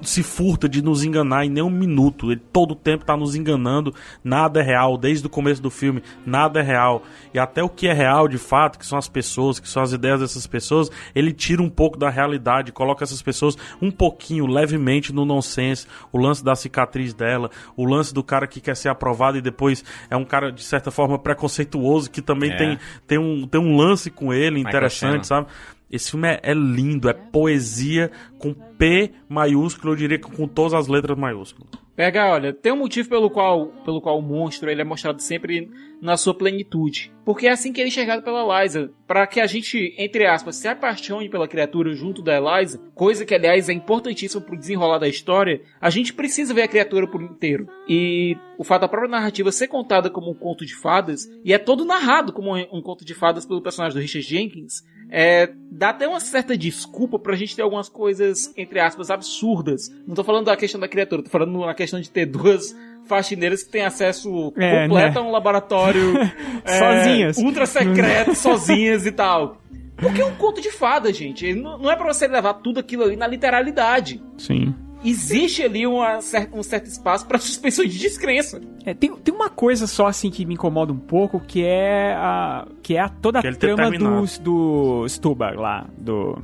se 0.02 0.22
furta 0.22 0.68
de 0.68 0.82
nos 0.82 1.04
enganar 1.04 1.44
em 1.44 1.50
nenhum 1.50 1.70
minuto. 1.70 2.30
Ele 2.30 2.40
todo 2.52 2.72
o 2.72 2.76
tempo 2.76 3.04
tá 3.04 3.16
nos 3.16 3.34
enganando. 3.34 3.94
Nada 4.22 4.60
é 4.60 4.62
real, 4.62 4.96
desde 4.96 5.26
o 5.26 5.30
começo 5.30 5.62
do 5.62 5.70
filme, 5.70 6.02
nada 6.24 6.60
é 6.60 6.62
real. 6.62 7.02
E 7.32 7.38
até 7.38 7.62
o 7.62 7.68
que 7.68 7.86
é 7.86 7.92
real 7.92 8.28
de 8.28 8.38
fato, 8.38 8.78
que 8.78 8.86
são 8.86 8.98
as 8.98 9.08
pessoas, 9.08 9.60
que 9.60 9.68
são 9.68 9.82
as 9.82 9.92
ideias 9.92 10.20
dessas 10.20 10.46
pessoas, 10.46 10.90
ele 11.14 11.32
tira 11.32 11.62
um 11.62 11.70
pouco 11.70 11.98
da 11.98 12.10
realidade, 12.10 12.72
coloca 12.72 13.04
essas 13.04 13.22
pessoas 13.22 13.56
um 13.80 13.90
pouquinho, 13.90 14.46
levemente 14.46 15.12
no 15.12 15.24
nonsense. 15.24 15.86
O 16.12 16.18
lance 16.18 16.44
da 16.44 16.54
cicatriz 16.54 17.14
dela, 17.14 17.50
o 17.76 17.84
lance 17.84 18.12
do 18.12 18.22
cara 18.22 18.46
que 18.46 18.60
quer 18.60 18.76
ser 18.76 18.88
aprovado 18.88 19.38
e 19.38 19.42
depois 19.42 19.84
é 20.10 20.16
um 20.16 20.24
cara 20.24 20.50
de 20.50 20.62
certa 20.62 20.90
forma 20.90 21.18
preconceituoso 21.18 22.10
que 22.10 22.20
também 22.34 22.50
É. 22.50 22.56
tem, 22.56 22.78
tem, 23.06 23.18
um, 23.18 23.46
tem 23.46 23.60
um 23.60 23.76
lance 23.76 24.10
com 24.10 24.32
ele 24.32 24.60
interessante, 24.60 25.26
sabe? 25.26 25.46
Esse 25.92 26.10
filme 26.10 26.26
é, 26.26 26.40
é 26.42 26.54
lindo, 26.54 27.08
é 27.08 27.12
poesia 27.12 28.10
com 28.38 28.54
P 28.54 29.12
maiúsculo, 29.28 29.92
eu 29.92 29.96
diria 29.96 30.18
que 30.18 30.30
com 30.34 30.48
todas 30.48 30.72
as 30.72 30.88
letras 30.88 31.18
maiúsculas. 31.18 31.68
Pega, 31.94 32.32
olha, 32.32 32.54
tem 32.54 32.72
um 32.72 32.78
motivo 32.78 33.10
pelo 33.10 33.28
qual, 33.28 33.66
pelo 33.84 34.00
qual 34.00 34.18
o 34.18 34.22
monstro 34.22 34.70
ele 34.70 34.80
é 34.80 34.84
mostrado 34.84 35.20
sempre 35.20 35.70
na 36.00 36.16
sua 36.16 36.34
plenitude. 36.34 37.12
Porque 37.22 37.46
é 37.46 37.50
assim 37.50 37.70
que 37.70 37.80
ele 37.80 37.88
é 37.88 37.92
enxergado 37.92 38.22
pela 38.22 38.60
Eliza. 38.60 38.90
Para 39.06 39.26
que 39.26 39.38
a 39.38 39.46
gente, 39.46 39.94
entre 39.98 40.26
aspas, 40.26 40.56
se 40.56 40.66
apaixone 40.66 41.28
pela 41.28 41.46
criatura 41.46 41.92
junto 41.92 42.22
da 42.22 42.34
Eliza, 42.34 42.80
coisa 42.94 43.26
que, 43.26 43.34
aliás, 43.34 43.68
é 43.68 43.74
importantíssima 43.74 44.40
pro 44.40 44.58
desenrolar 44.58 44.98
da 44.98 45.06
história, 45.06 45.60
a 45.78 45.90
gente 45.90 46.14
precisa 46.14 46.54
ver 46.54 46.62
a 46.62 46.68
criatura 46.68 47.06
por 47.06 47.22
inteiro. 47.22 47.68
E 47.86 48.36
o 48.58 48.64
fato 48.64 48.80
da 48.80 48.88
própria 48.88 49.10
narrativa 49.10 49.52
ser 49.52 49.68
contada 49.68 50.08
como 50.08 50.30
um 50.30 50.34
conto 50.34 50.64
de 50.64 50.74
fadas, 50.74 51.30
e 51.44 51.52
é 51.52 51.58
todo 51.58 51.84
narrado 51.84 52.32
como 52.32 52.56
um, 52.56 52.66
um 52.72 52.82
conto 52.82 53.04
de 53.04 53.14
fadas 53.14 53.44
pelo 53.44 53.62
personagem 53.62 53.98
do 53.98 54.02
Richard 54.02 54.26
Jenkins, 54.26 54.82
é, 55.14 55.50
dá 55.70 55.90
até 55.90 56.08
uma 56.08 56.18
certa 56.20 56.56
desculpa 56.56 57.18
pra 57.18 57.36
gente 57.36 57.54
ter 57.54 57.60
algumas 57.60 57.86
coisas, 57.88 58.50
entre 58.56 58.80
aspas, 58.80 59.10
absurdas. 59.10 59.90
Não 60.08 60.14
tô 60.14 60.24
falando 60.24 60.46
da 60.46 60.56
questão 60.56 60.80
da 60.80 60.88
criatura, 60.88 61.22
tô 61.22 61.28
falando 61.28 61.58
na 61.60 61.74
questão 61.74 62.00
de 62.00 62.10
ter 62.10 62.24
duas 62.24 62.74
faxineiras 63.04 63.62
que 63.62 63.70
têm 63.70 63.84
acesso 63.84 64.52
É, 64.56 64.84
completo 64.88 65.14
né? 65.14 65.20
a 65.20 65.28
um 65.28 65.30
laboratório 65.30 66.14
é, 66.64 66.78
Sozinhas. 66.78 67.36
ultra 67.36 67.66
secreto, 67.66 68.34
sozinhas 68.34 69.04
e 69.04 69.12
tal. 69.12 69.58
Porque 69.96 70.22
é 70.22 70.24
um 70.24 70.34
conto 70.34 70.60
de 70.62 70.70
fada, 70.72 71.12
gente. 71.12 71.54
Não 71.54 71.90
é 71.90 71.94
pra 71.94 72.12
você 72.12 72.26
levar 72.26 72.54
tudo 72.54 72.80
aquilo 72.80 73.04
ali 73.04 73.14
na 73.14 73.26
literalidade. 73.26 74.20
Sim. 74.38 74.74
Existe 75.04 75.62
ali 75.62 75.86
uma 75.86 76.18
um 76.52 76.62
certo 76.62 76.86
espaço 76.86 77.26
pra 77.26 77.38
suspensão 77.40 77.84
de 77.84 77.98
descrença. 77.98 78.60
É, 78.84 78.94
tem, 78.94 79.14
tem 79.16 79.34
uma 79.34 79.50
coisa 79.50 79.86
só 79.86 80.06
assim 80.06 80.30
que 80.30 80.44
me 80.44 80.54
incomoda 80.54 80.92
um 80.92 80.98
pouco, 80.98 81.40
que 81.40 81.64
é 81.64 82.14
a 82.14 82.66
que 82.82 82.96
é 82.96 83.00
a, 83.00 83.08
toda 83.08 83.38
a 83.38 83.42
trama 83.54 83.90
do, 83.90 84.24
do 84.42 85.08
Stubar 85.08 85.58
lá, 85.58 85.86
do 85.98 86.38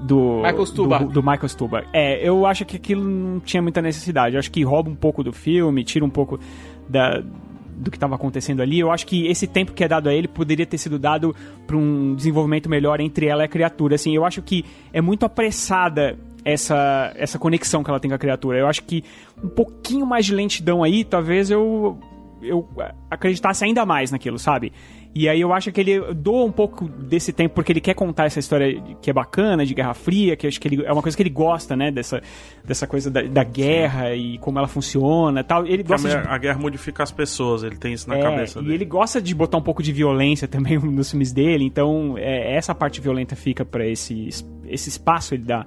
do 0.00 0.42
Michael 0.42 0.66
Stuhlbarg. 0.66 1.04
do, 1.06 1.12
do 1.12 1.22
Michael 1.22 1.48
Stuhlbarg. 1.48 1.88
É, 1.92 2.26
eu 2.26 2.44
acho 2.44 2.64
que 2.64 2.76
aquilo 2.76 3.02
não 3.02 3.40
tinha 3.40 3.62
muita 3.62 3.80
necessidade. 3.80 4.34
Eu 4.34 4.40
acho 4.40 4.50
que 4.50 4.62
rouba 4.62 4.90
um 4.90 4.94
pouco 4.94 5.22
do 5.22 5.32
filme, 5.32 5.82
tira 5.84 6.04
um 6.04 6.10
pouco 6.10 6.38
da 6.88 7.22
do 7.78 7.90
que 7.90 7.96
estava 7.98 8.14
acontecendo 8.14 8.62
ali. 8.62 8.78
Eu 8.78 8.90
acho 8.90 9.06
que 9.06 9.26
esse 9.26 9.46
tempo 9.46 9.72
que 9.72 9.84
é 9.84 9.88
dado 9.88 10.08
a 10.08 10.14
ele 10.14 10.26
poderia 10.26 10.64
ter 10.64 10.78
sido 10.78 10.98
dado 10.98 11.36
para 11.66 11.76
um 11.76 12.14
desenvolvimento 12.14 12.70
melhor 12.70 13.00
entre 13.00 13.26
ela 13.26 13.42
e 13.42 13.44
a 13.44 13.48
criatura. 13.48 13.96
Assim, 13.96 14.14
eu 14.14 14.24
acho 14.24 14.40
que 14.40 14.64
é 14.92 15.00
muito 15.00 15.26
apressada 15.26 16.18
essa, 16.46 17.12
essa 17.16 17.40
conexão 17.40 17.82
que 17.82 17.90
ela 17.90 17.98
tem 17.98 18.08
com 18.08 18.14
a 18.14 18.18
criatura. 18.18 18.56
Eu 18.56 18.68
acho 18.68 18.84
que 18.84 19.02
um 19.42 19.48
pouquinho 19.48 20.06
mais 20.06 20.24
de 20.24 20.32
lentidão 20.32 20.84
aí, 20.84 21.04
talvez 21.04 21.50
eu 21.50 21.98
eu 22.40 22.68
acreditasse 23.10 23.64
ainda 23.64 23.84
mais 23.84 24.12
naquilo, 24.12 24.38
sabe? 24.38 24.72
E 25.14 25.28
aí 25.28 25.40
eu 25.40 25.52
acho 25.52 25.72
que 25.72 25.80
ele 25.80 25.98
doa 26.12 26.44
um 26.44 26.52
pouco 26.52 26.86
desse 26.86 27.32
tempo 27.32 27.54
porque 27.54 27.72
ele 27.72 27.80
quer 27.80 27.94
contar 27.94 28.26
essa 28.26 28.38
história 28.38 28.80
que 29.00 29.08
é 29.08 29.12
bacana, 29.12 29.64
de 29.64 29.74
Guerra 29.74 29.94
Fria, 29.94 30.36
que 30.36 30.46
acho 30.46 30.60
que 30.60 30.68
ele, 30.68 30.84
é 30.84 30.92
uma 30.92 31.00
coisa 31.00 31.16
que 31.16 31.22
ele 31.22 31.30
gosta, 31.30 31.74
né? 31.74 31.90
Dessa, 31.90 32.22
dessa 32.62 32.86
coisa 32.86 33.10
da, 33.10 33.22
da 33.22 33.42
guerra 33.42 34.14
e 34.14 34.38
como 34.38 34.58
ela 34.58 34.68
funciona 34.68 35.40
e 35.40 35.42
tal. 35.42 35.66
Ele 35.66 35.78
Porque 35.82 35.94
a, 35.94 35.96
gosta 35.96 36.20
de 36.22 36.28
a 36.28 36.38
guerra 36.38 36.58
modifica 36.60 37.02
as 37.02 37.10
pessoas, 37.10 37.64
ele 37.64 37.76
tem 37.76 37.94
isso 37.94 38.08
na 38.08 38.18
é, 38.18 38.22
cabeça 38.22 38.58
e 38.58 38.62
dele. 38.62 38.74
ele 38.74 38.84
gosta 38.84 39.20
de 39.20 39.34
botar 39.34 39.56
um 39.56 39.62
pouco 39.62 39.82
de 39.82 39.90
violência 39.90 40.46
também 40.46 40.78
nos 40.78 41.10
filmes 41.10 41.32
dele, 41.32 41.64
então 41.64 42.16
é, 42.18 42.54
essa 42.54 42.74
parte 42.74 43.00
violenta 43.00 43.34
fica 43.34 43.64
pra 43.64 43.86
esse, 43.86 44.28
esse 44.68 44.90
espaço 44.90 45.34
ele 45.34 45.44
dá 45.44 45.66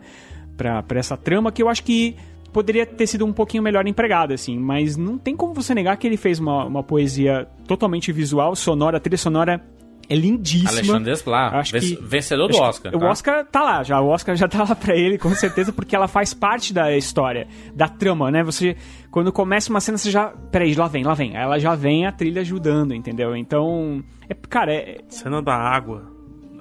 pra, 0.59 0.83
pra 0.83 0.99
essa 0.99 1.15
trama 1.15 1.51
que 1.53 1.63
eu 1.63 1.69
acho 1.69 1.81
que 1.85 2.17
poderia 2.51 2.85
ter 2.85 3.07
sido 3.07 3.25
um 3.25 3.31
pouquinho 3.31 3.63
melhor 3.63 3.87
empregada, 3.87 4.33
assim, 4.33 4.59
mas 4.59 4.97
não 4.97 5.17
tem 5.17 5.35
como 5.35 5.53
você 5.53 5.73
negar 5.73 5.95
que 5.97 6.05
ele 6.05 6.17
fez 6.17 6.37
uma, 6.39 6.65
uma 6.65 6.83
poesia 6.83 7.47
totalmente 7.65 8.11
visual, 8.11 8.55
sonora, 8.55 8.97
a 8.97 8.99
trilha 8.99 9.17
sonora 9.17 9.63
é 10.09 10.15
lindíssima. 10.15 10.71
Alexandre 10.71 11.11
Desplat, 11.11 11.53
Acho 11.53 11.79
que- 11.79 11.99
vencedor 12.01 12.47
do 12.49 12.57
Oscar, 12.57 12.95
O 12.95 12.99
tá? 12.99 13.09
Oscar 13.11 13.45
tá 13.45 13.61
lá 13.61 13.83
já, 13.83 14.01
o 14.01 14.07
Oscar 14.07 14.35
já 14.35 14.47
tá 14.47 14.63
lá 14.67 14.75
pra 14.75 14.95
ele, 14.95 15.19
com 15.19 15.29
certeza, 15.35 15.71
porque 15.71 15.95
ela 15.95 16.07
faz 16.07 16.33
parte 16.33 16.73
da 16.73 16.97
história, 16.97 17.47
da 17.75 17.87
trama, 17.87 18.31
né? 18.31 18.43
Você, 18.43 18.75
quando 19.11 19.31
começa 19.31 19.69
uma 19.69 19.79
cena, 19.79 19.99
você 19.99 20.09
já. 20.09 20.29
Peraí, 20.51 20.73
lá 20.73 20.87
vem, 20.87 21.03
lá 21.03 21.13
vem. 21.13 21.35
Ela 21.37 21.59
já 21.59 21.75
vem 21.75 22.07
a 22.07 22.11
trilha 22.11 22.41
ajudando, 22.41 22.95
entendeu? 22.95 23.35
Então. 23.35 24.03
É, 24.27 24.33
cara, 24.33 24.73
é, 24.73 24.97
Cena 25.09 25.43
da 25.43 25.53
água. 25.53 26.08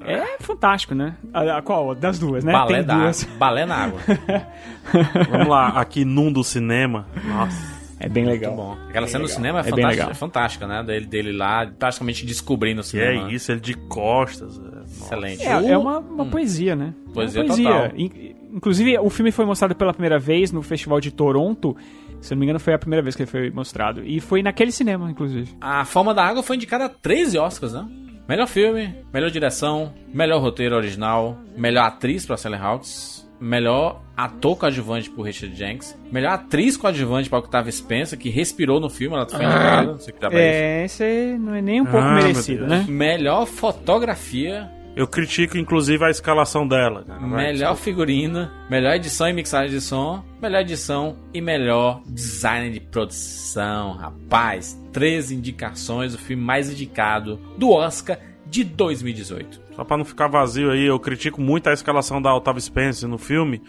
É 0.05 0.37
fantástico, 0.41 0.95
né? 0.95 1.17
A, 1.33 1.59
a 1.59 1.63
qual? 1.63 1.95
Das 1.95 2.19
duas, 2.19 2.45
né? 2.45 2.53
Balé, 2.53 2.75
Tem 2.79 2.85
da 2.85 2.99
duas. 2.99 3.25
Balé 3.39 3.67
na 3.67 3.75
água. 3.77 4.01
Vamos 5.31 5.49
lá, 5.49 5.69
aqui 5.81 6.05
num 6.05 6.33
do 6.33 6.43
cinema. 6.45 7.07
Nossa. 7.25 7.79
É 8.01 8.09
bem 8.09 8.25
legal. 8.25 8.55
Muito 8.55 8.65
bom. 8.65 8.73
Aquela 8.89 9.07
Bem 9.07 9.13
cena 9.13 9.25
do 9.25 9.27
legal. 9.27 9.37
cinema 9.37 9.59
é, 9.59 9.61
É 9.61 9.65
fantástica, 9.65 10.11
é 10.11 10.15
fantástica, 10.15 10.67
né? 10.69 10.83
Dele, 10.85 11.07
dele 11.07 11.33
lá, 11.33 11.67
praticamente 11.67 12.25
descobrindo 12.25 12.81
o 12.81 12.85
cinema. 12.85 13.29
é 13.29 13.33
isso, 13.35 13.51
ele 13.51 13.61
de 13.61 13.75
costas. 13.75 14.57
é, 14.57 14.61
nossa. 14.77 15.05
Excelente. 15.05 15.43
É, 15.43 15.71
é 15.73 15.77
uma, 15.77 15.99
uma 15.99 16.27
poesia, 16.27 16.77
né? 16.77 16.95
Poesia 17.13 17.41
É 17.41 17.45
uma 17.45 17.49
poesia. 17.55 17.71
total. 17.73 17.91
In- 17.99 18.37
Inclusive, 18.51 18.99
o 18.99 19.11
filme 19.11 19.31
foi 19.31 19.45
mostrado 19.45 19.75
pela 19.75 19.93
primeira 19.93 20.19
vez 20.19 20.51
no 20.53 20.63
Festival 20.63 21.01
de 21.01 21.11
Toronto. 21.11 21.77
Se 22.21 22.33
eu 22.33 22.37
não 22.37 22.41
me 22.41 22.47
engano, 22.47 22.59
foi 22.59 22.73
a 22.73 22.79
primeira 22.79 23.03
vez 23.03 23.15
que 23.15 23.23
ele 23.23 23.31
foi 23.31 23.51
mostrado. 23.51 24.03
E 24.03 24.21
foi 24.21 24.43
naquele 24.43 24.73
cinema, 24.73 25.11
inclusive. 25.11 25.53
A 25.61 25.85
Forma 25.85 26.15
da 26.15 26.25
Água 26.25 26.43
foi 26.43 26.57
indicada 26.57 26.87
a 26.87 26.89
13 26.89 27.37
Oscars, 27.39 27.75
né? 27.75 27.87
Melhor 28.29 28.47
filme, 28.47 28.95
melhor 29.13 29.31
direção, 29.31 29.93
melhor 30.13 30.41
roteiro 30.43 30.77
original, 30.77 31.39
melhor 31.57 31.85
atriz 31.87 32.27
para 32.27 32.37
Sally 32.37 32.57
Hawkins, 32.57 33.27
melhor 33.41 34.03
ator 34.15 34.55
coadjuvante 34.59 35.09
por 35.09 35.23
Richard 35.23 35.57
Jenks, 35.57 35.99
melhor 36.13 36.33
atriz 36.33 36.77
coadjuvante 36.77 37.31
para 37.31 37.39
Octavia 37.39 37.73
Spencer, 37.73 38.19
que 38.19 38.29
respirou 38.29 38.81
no 38.81 38.91
filme, 38.91 39.17
ela 39.17 39.27
foi 39.27 39.43
indicada, 39.43 39.93
não 39.93 39.99
sei 39.99 40.13
o 40.13 40.15
que 40.15 40.21
dá 40.21 40.29
pra 40.29 40.39
isso. 40.41 40.47
É, 40.47 40.85
esse 40.85 41.39
não 41.39 41.55
é 41.55 41.63
nem 41.63 41.81
um 41.81 41.87
pouco 41.87 42.07
Ah, 42.07 42.15
merecido, 42.17 42.67
né? 42.67 42.85
Melhor 42.87 43.47
fotografia, 43.47 44.71
Eu 44.99 45.07
critico, 45.07 45.57
inclusive, 45.57 46.05
a 46.05 46.11
escalação 46.11 46.67
dela. 46.67 47.05
cara. 47.05 47.21
Melhor 47.21 47.77
figurino, 47.77 48.51
melhor 48.69 48.97
edição 48.97 49.29
e 49.29 49.33
mixagem 49.33 49.71
de 49.71 49.81
som, 49.81 50.25
melhor 50.43 50.63
edição 50.63 51.17
e 51.33 51.41
melhor 51.41 52.03
design 52.05 52.69
de 52.69 52.81
produção. 52.81 53.93
Rapaz, 53.93 54.77
três 54.93 55.31
indicações, 55.31 56.15
o 56.15 56.19
filme 56.19 56.43
mais 56.43 56.69
indicado 56.69 57.39
do 57.57 57.71
Oscar 57.71 58.19
de 58.45 58.65
2018. 58.65 59.61
Só 59.77 59.85
pra 59.85 59.97
não 59.97 60.05
ficar 60.05 60.27
vazio 60.27 60.73
aí, 60.73 60.87
eu 60.87 60.99
critico 60.99 61.41
muito 61.41 61.69
a 61.71 61.73
escalação 61.73 62.21
da 62.21 62.35
Octavia 62.35 62.61
Spencer 62.61 63.09
no 63.09 63.19
filme. 63.19 63.63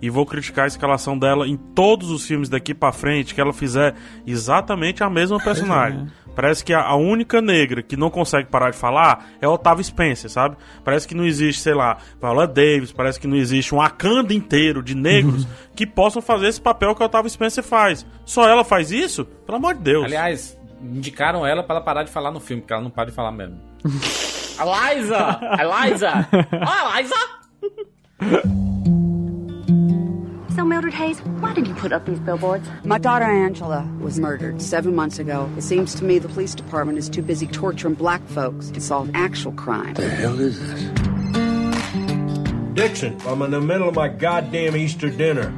E 0.00 0.08
vou 0.08 0.24
criticar 0.24 0.66
a 0.66 0.68
escalação 0.68 1.18
dela 1.18 1.48
em 1.48 1.56
todos 1.56 2.10
os 2.10 2.24
filmes 2.24 2.48
daqui 2.48 2.74
pra 2.74 2.92
frente, 2.92 3.34
que 3.34 3.40
ela 3.40 3.52
fizer 3.52 3.94
exatamente 4.26 5.02
a 5.02 5.10
mesma 5.10 5.42
personagem. 5.42 6.06
Parece 6.36 6.62
que 6.62 6.74
a, 6.74 6.82
a 6.82 6.94
única 6.94 7.40
negra 7.40 7.82
que 7.82 7.96
não 7.96 8.10
consegue 8.10 8.48
parar 8.48 8.70
de 8.70 8.76
falar 8.76 9.26
é 9.40 9.46
a 9.46 9.50
Octavia 9.50 9.82
Spencer, 9.82 10.30
sabe? 10.30 10.56
Parece 10.84 11.08
que 11.08 11.14
não 11.14 11.24
existe, 11.24 11.62
sei 11.62 11.72
lá, 11.74 11.96
Paula 12.20 12.46
Davis, 12.46 12.92
parece 12.92 13.18
que 13.18 13.26
não 13.26 13.36
existe 13.36 13.74
um 13.74 13.78
Wakanda 13.78 14.34
inteiro 14.34 14.82
de 14.82 14.94
negros 14.94 15.48
que 15.74 15.86
possam 15.86 16.20
fazer 16.20 16.48
esse 16.48 16.60
papel 16.60 16.94
que 16.94 17.02
a 17.02 17.06
Octavia 17.06 17.30
Spencer 17.30 17.64
faz. 17.64 18.06
Só 18.26 18.46
ela 18.46 18.62
faz 18.62 18.92
isso? 18.92 19.24
Pelo 19.24 19.56
amor 19.56 19.74
de 19.74 19.80
Deus. 19.80 20.04
Aliás, 20.04 20.58
indicaram 20.82 21.46
ela 21.46 21.62
para 21.62 21.76
ela 21.76 21.84
parar 21.84 22.02
de 22.02 22.10
falar 22.10 22.30
no 22.30 22.38
filme, 22.38 22.60
porque 22.60 22.74
ela 22.74 22.82
não 22.82 22.90
para 22.90 23.06
de 23.08 23.12
falar 23.12 23.32
mesmo. 23.32 23.58
Eliza! 24.60 25.40
Eliza! 25.58 26.28
Ah, 26.52 27.00
Eliza! 27.00 27.16
So 30.56 30.64
Mildred 30.64 30.94
Hayes, 30.94 31.20
why 31.40 31.52
did 31.52 31.66
you 31.66 31.74
put 31.74 31.92
up 31.92 32.06
these 32.06 32.18
billboards? 32.18 32.66
My 32.82 32.96
daughter 32.96 33.26
Angela 33.26 33.86
was 34.00 34.18
murdered 34.18 34.62
seven 34.62 34.94
months 34.94 35.18
ago. 35.18 35.50
It 35.58 35.60
seems 35.60 35.94
to 35.96 36.04
me 36.04 36.18
the 36.18 36.28
police 36.28 36.54
department 36.54 36.96
is 36.96 37.10
too 37.10 37.20
busy 37.20 37.46
torturing 37.46 37.92
black 37.92 38.26
folks 38.28 38.70
to 38.70 38.80
solve 38.80 39.10
actual 39.12 39.52
crime. 39.52 39.92
The 39.92 40.08
hell 40.08 40.40
is 40.40 40.58
this? 40.58 40.82
Dixon, 42.72 43.20
I'm 43.26 43.42
in 43.42 43.50
the 43.50 43.60
middle 43.60 43.86
of 43.86 43.96
my 43.96 44.08
goddamn 44.08 44.76
Easter 44.76 45.10
dinner. 45.10 45.52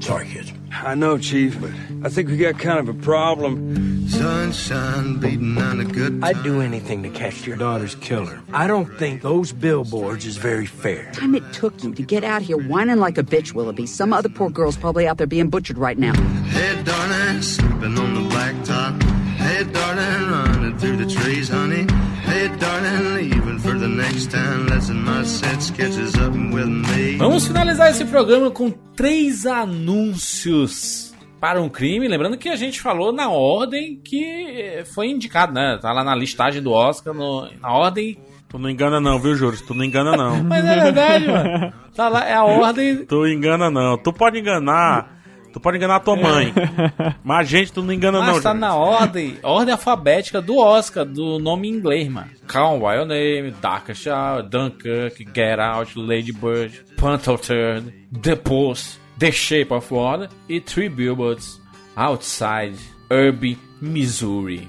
Sorry, 0.00 0.26
kids. 0.26 0.51
I 0.74 0.94
know, 0.94 1.18
Chief, 1.18 1.60
but 1.60 1.70
I 2.02 2.08
think 2.08 2.28
we 2.28 2.36
got 2.36 2.58
kind 2.58 2.78
of 2.78 2.88
a 2.88 2.94
problem. 2.94 4.08
Sunshine 4.08 5.18
beating 5.18 5.56
on 5.58 5.80
a 5.80 5.84
good 5.84 6.20
I'd 6.22 6.42
do 6.42 6.60
anything 6.60 7.02
to 7.02 7.10
catch 7.10 7.46
your 7.46 7.56
daughter's 7.56 7.94
killer. 7.96 8.40
I 8.52 8.66
don't 8.66 8.86
think 8.98 9.22
those 9.22 9.52
billboards 9.52 10.24
is 10.26 10.36
very 10.36 10.66
fair. 10.66 11.12
Time 11.12 11.34
it 11.34 11.52
took 11.52 11.82
you 11.82 11.94
to 11.94 12.02
get 12.02 12.24
out 12.24 12.42
here 12.42 12.56
whining 12.56 12.98
like 12.98 13.18
a 13.18 13.22
bitch, 13.22 13.52
Willoughby. 13.54 13.86
Some 13.86 14.12
other 14.12 14.28
poor 14.28 14.50
girl's 14.50 14.76
probably 14.76 15.06
out 15.06 15.18
there 15.18 15.26
being 15.26 15.50
butchered 15.50 15.78
right 15.78 15.98
now. 15.98 16.14
Hey, 16.48 16.82
darling, 16.82 17.42
sleeping 17.42 17.98
on 17.98 18.14
the 18.14 18.34
blacktop. 18.34 19.21
Hey, 19.42 19.64
darling, 19.64 20.30
running 20.30 20.78
through 20.78 20.96
the 20.98 21.06
trees, 21.06 21.48
honey. 21.48 21.86
Hey, 22.24 22.48
darling, 22.58 23.14
leaving 23.14 23.58
for 23.58 23.76
the 23.78 23.88
next 23.88 24.30
town. 24.30 24.66
Lesson 24.66 25.02
my 25.04 25.24
set 25.24 25.60
sketches 25.60 26.14
up 26.14 26.32
with 26.32 26.68
me. 26.68 27.16
Vamos 27.18 27.46
finalizar 27.46 27.90
esse 27.90 28.04
programa 28.04 28.50
com 28.50 28.70
três 28.94 29.44
anúncios 29.46 31.12
para 31.40 31.60
um 31.60 31.68
crime. 31.68 32.06
Lembrando 32.06 32.38
que 32.38 32.48
a 32.48 32.56
gente 32.56 32.80
falou 32.80 33.12
na 33.12 33.28
ordem 33.30 34.00
que 34.02 34.84
foi 34.94 35.08
indicado, 35.08 35.52
né? 35.52 35.76
Tá 35.82 35.92
lá 35.92 36.04
na 36.04 36.14
listagem 36.14 36.62
do 36.62 36.70
Oscar, 36.70 37.12
no, 37.12 37.50
na 37.60 37.72
ordem. 37.72 38.18
Tu 38.48 38.58
não 38.58 38.70
engana 38.70 39.00
não, 39.00 39.18
viu, 39.18 39.34
Júlio? 39.34 39.58
Tu 39.66 39.74
não 39.74 39.84
engana 39.84 40.16
não. 40.16 40.42
Mas 40.44 40.64
é 40.64 40.80
verdade, 40.84 41.26
mano. 41.26 41.72
Tá 41.96 42.08
lá, 42.08 42.24
é 42.24 42.34
a 42.34 42.44
ordem. 42.44 43.04
Tu 43.06 43.26
engana 43.26 43.70
não. 43.70 43.98
Tu 43.98 44.12
pode 44.12 44.38
enganar. 44.38 45.21
Tu 45.52 45.60
pode 45.60 45.76
enganar 45.76 45.96
a 45.96 46.00
tua 46.00 46.16
mãe. 46.16 46.52
mas 47.22 47.38
a 47.40 47.42
gente, 47.44 47.72
tu 47.72 47.82
não 47.82 47.92
engana 47.92 48.18
Mas 48.20 48.36
não. 48.36 48.42
tá 48.42 48.50
Júlio. 48.50 48.60
na 48.60 48.74
ordem, 48.74 49.38
ordem 49.42 49.72
alfabética 49.72 50.40
do 50.40 50.56
Oscar, 50.56 51.04
do 51.04 51.38
nome 51.38 51.68
em 51.68 51.72
inglês, 51.72 52.08
mano. 52.08 52.30
Calm 52.46 52.78
By 52.78 52.96
Your 52.96 53.06
Name, 53.06 53.50
Dark 53.60 53.94
Shower, 53.94 54.42
Dunkirk, 54.42 55.26
Get 55.34 55.58
Out, 55.58 55.98
Lady 55.98 56.32
Bird, 56.32 56.82
Panther 56.96 57.38
Turd, 57.38 57.92
The 58.22 58.36
Post, 58.36 58.98
The 59.18 59.30
Shape 59.30 59.72
of 59.72 59.92
Water 59.92 60.28
e 60.48 60.60
Three 60.60 60.88
Billboards 60.88 61.60
Outside 61.94 62.76
Irby, 63.10 63.58
Missouri. 63.80 64.68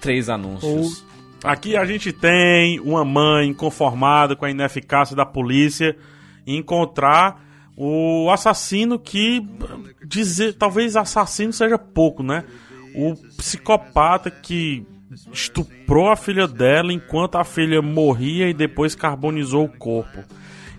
Três 0.00 0.28
anúncios. 0.28 1.04
Aqui 1.44 1.76
a 1.76 1.84
gente 1.84 2.12
tem 2.12 2.80
uma 2.80 3.04
mãe 3.04 3.48
inconformada 3.48 4.34
com 4.34 4.44
a 4.44 4.50
ineficácia 4.50 5.14
da 5.14 5.26
polícia 5.26 5.96
em 6.46 6.56
encontrar 6.56 7.40
o 7.76 8.30
assassino 8.30 8.98
que 8.98 9.46
dizer, 10.04 10.54
talvez 10.54 10.96
assassino 10.96 11.52
seja 11.52 11.78
pouco, 11.78 12.22
né? 12.22 12.44
O 12.94 13.14
psicopata 13.36 14.30
que 14.30 14.86
estuprou 15.32 16.10
a 16.10 16.16
filha 16.16 16.46
dela 16.46 16.92
enquanto 16.92 17.36
a 17.36 17.44
filha 17.44 17.80
morria 17.80 18.48
e 18.48 18.54
depois 18.54 18.94
carbonizou 18.94 19.64
o 19.64 19.78
corpo. 19.78 20.24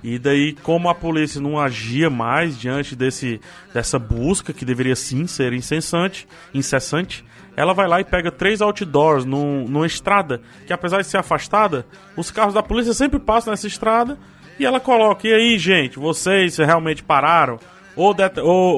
E 0.03 0.19
daí, 0.19 0.53
como 0.53 0.89
a 0.89 0.95
polícia 0.95 1.39
não 1.39 1.57
agia 1.57 2.09
mais 2.09 2.59
diante 2.59 2.95
desse, 2.95 3.39
dessa 3.73 3.97
busca, 3.97 4.51
que 4.51 4.65
deveria 4.65 4.97
sim 4.97 5.25
ser 5.25 5.53
incessante, 5.53 6.27
incessante, 6.53 7.23
ela 7.55 7.73
vai 7.73 7.87
lá 7.87 8.01
e 8.01 8.03
pega 8.03 8.29
três 8.29 8.61
outdoors 8.61 9.23
num, 9.23 9.65
numa 9.65 9.85
estrada, 9.85 10.41
que 10.67 10.73
apesar 10.73 11.01
de 11.01 11.07
ser 11.07 11.17
afastada, 11.17 11.85
os 12.17 12.29
carros 12.31 12.53
da 12.53 12.61
polícia 12.61 12.93
sempre 12.93 13.17
passam 13.17 13.51
nessa 13.51 13.67
estrada, 13.67 14.17
e 14.59 14.65
ela 14.65 14.79
coloca, 14.79 15.27
e 15.27 15.33
aí, 15.33 15.57
gente, 15.57 15.99
vocês 15.99 16.57
realmente 16.57 17.03
pararam? 17.03 17.59
Ô, 17.95 18.13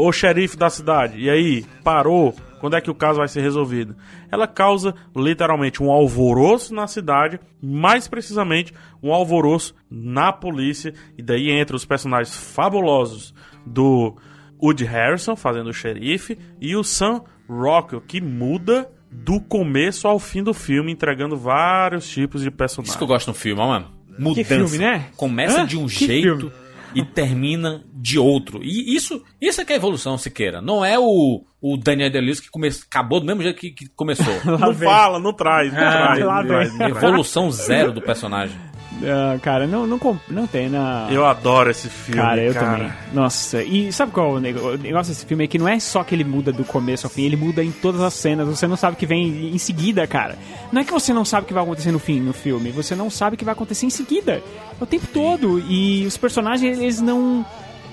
ô 0.06 0.12
xerife 0.12 0.58
da 0.58 0.70
cidade, 0.70 1.20
e 1.20 1.30
aí, 1.30 1.66
parou? 1.84 2.36
Quando 2.60 2.76
é 2.76 2.82
que 2.82 2.90
o 2.90 2.96
caso 2.96 3.20
vai 3.20 3.28
ser 3.28 3.42
resolvido? 3.42 3.96
Ela 4.32 4.48
causa 4.48 4.96
literalmente 5.16 5.84
um 5.84 5.92
alvoroço 5.92 6.74
na 6.74 6.88
cidade, 6.88 7.40
mais 7.62 8.08
precisamente 8.08 8.74
um 9.04 9.14
alvoroço 9.14 9.76
na 9.90 10.34
polícia, 10.34 10.94
e 11.18 11.22
daí 11.22 11.52
entra 11.52 11.76
os 11.76 11.86
personagens 11.86 12.36
fabulosos 12.36 13.34
do 13.66 14.16
Woody 14.62 14.86
Harrison 14.86 15.36
fazendo 15.36 15.70
o 15.70 15.74
xerife 15.74 16.38
e 16.60 16.76
o 16.76 16.84
Sam 16.84 17.22
Rockwell 17.48 18.02
que 18.02 18.20
muda 18.20 18.90
do 19.12 19.40
começo 19.40 20.08
ao 20.08 20.20
fim 20.20 20.44
do 20.44 20.54
filme, 20.54 20.92
entregando 20.92 21.38
vários 21.38 22.10
tipos 22.10 22.42
de 22.42 22.52
personagens. 22.52 22.90
Isso 22.90 22.98
que 22.98 23.04
eu 23.04 23.08
gosto 23.08 23.28
no 23.28 23.34
filme, 23.34 23.62
mano. 23.62 23.95
Mudança. 24.18 24.48
filme, 24.56 24.78
né? 24.78 25.06
Começa 25.16 25.62
Hã? 25.62 25.66
de 25.66 25.78
um 25.78 25.88
Que 25.88 26.06
jeito 26.08 26.38
filme? 26.38 26.52
e 26.94 27.04
termina 27.04 27.84
de 27.94 28.18
outro. 28.20 28.62
E 28.64 28.96
isso, 28.96 29.22
isso 29.42 29.60
é 29.62 29.66
que 29.66 29.74
é 29.74 29.76
evolução, 29.76 30.18
Siqueira. 30.18 30.62
Não 30.62 30.84
é 30.86 30.98
o, 30.98 31.44
o 31.62 31.78
Daniel 31.78 32.10
Day-Lewis 32.10 32.40
que 32.40 32.50
come, 32.50 32.68
acabou 32.70 33.20
do 33.20 33.26
mesmo 33.26 33.42
jeito 33.42 33.60
que, 33.60 33.72
que 33.72 33.88
começou. 33.90 34.34
não 34.60 34.74
fala, 34.74 35.20
não 35.20 35.34
traz, 35.34 35.74
não 35.74 35.80
Ah, 35.80 36.16
traz. 36.16 36.20
não 36.20 36.48
traz. 36.48 36.80
Evolução 36.80 37.52
zero 37.52 37.92
do 37.92 38.02
personagem. 38.02 38.58
Ah, 39.04 39.38
cara, 39.42 39.68
não, 39.68 39.86
não, 39.86 40.20
não 40.30 40.48
tem 40.48 40.70
na. 40.70 41.08
Eu 41.12 41.26
adoro 41.26 41.70
esse 41.70 41.90
filme, 41.90 42.22
Cara, 42.22 42.42
eu 42.42 42.54
cara. 42.54 42.78
também. 42.78 42.94
Nossa, 43.14 43.62
e 43.64 43.92
sabe 43.92 44.12
qual 44.12 44.36
é 44.36 44.38
o 44.38 44.40
negócio 44.40 45.14
desse 45.14 45.26
filme? 45.26 45.44
É 45.44 45.48
que 45.48 45.58
não 45.58 45.68
é 45.68 45.80
só 45.80 46.04
que 46.04 46.16
ele 46.16 46.24
muda 46.24 46.52
do 46.52 46.64
começo 46.64 47.06
ao 47.06 47.12
fim, 47.12 47.24
ele 47.24 47.36
muda 47.36 47.64
em 47.64 47.72
todas 47.72 48.02
as 48.02 48.14
cenas. 48.14 48.48
Você 48.48 48.68
não 48.68 48.78
sabe 48.78 48.96
o 48.96 48.98
que 48.98 49.06
vem 49.06 49.54
em 49.54 49.58
seguida, 49.58 50.06
cara. 50.08 50.38
Não 50.72 50.82
é 50.82 50.84
que 50.86 50.92
você 50.92 51.14
não 51.14 51.26
sabe 51.26 51.44
o 51.46 51.48
que 51.48 51.54
vai 51.54 51.64
acontecer 51.64 51.92
no 51.92 52.00
fim, 52.00 52.20
no 52.20 52.34
filme. 52.34 52.72
Você 52.72 52.96
não 52.96 53.10
sabe 53.10 53.36
o 53.36 53.38
que 53.38 53.46
vai 53.46 53.54
acontecer 53.54 53.86
em 53.86 53.90
seguida. 53.90 54.42
É 54.80 54.84
o 54.84 54.86
tempo 54.86 55.08
todo. 55.14 55.60
E 55.60 56.06
os 56.06 56.18
personagens, 56.18 56.80
eles 56.80 57.02
não 57.02 57.46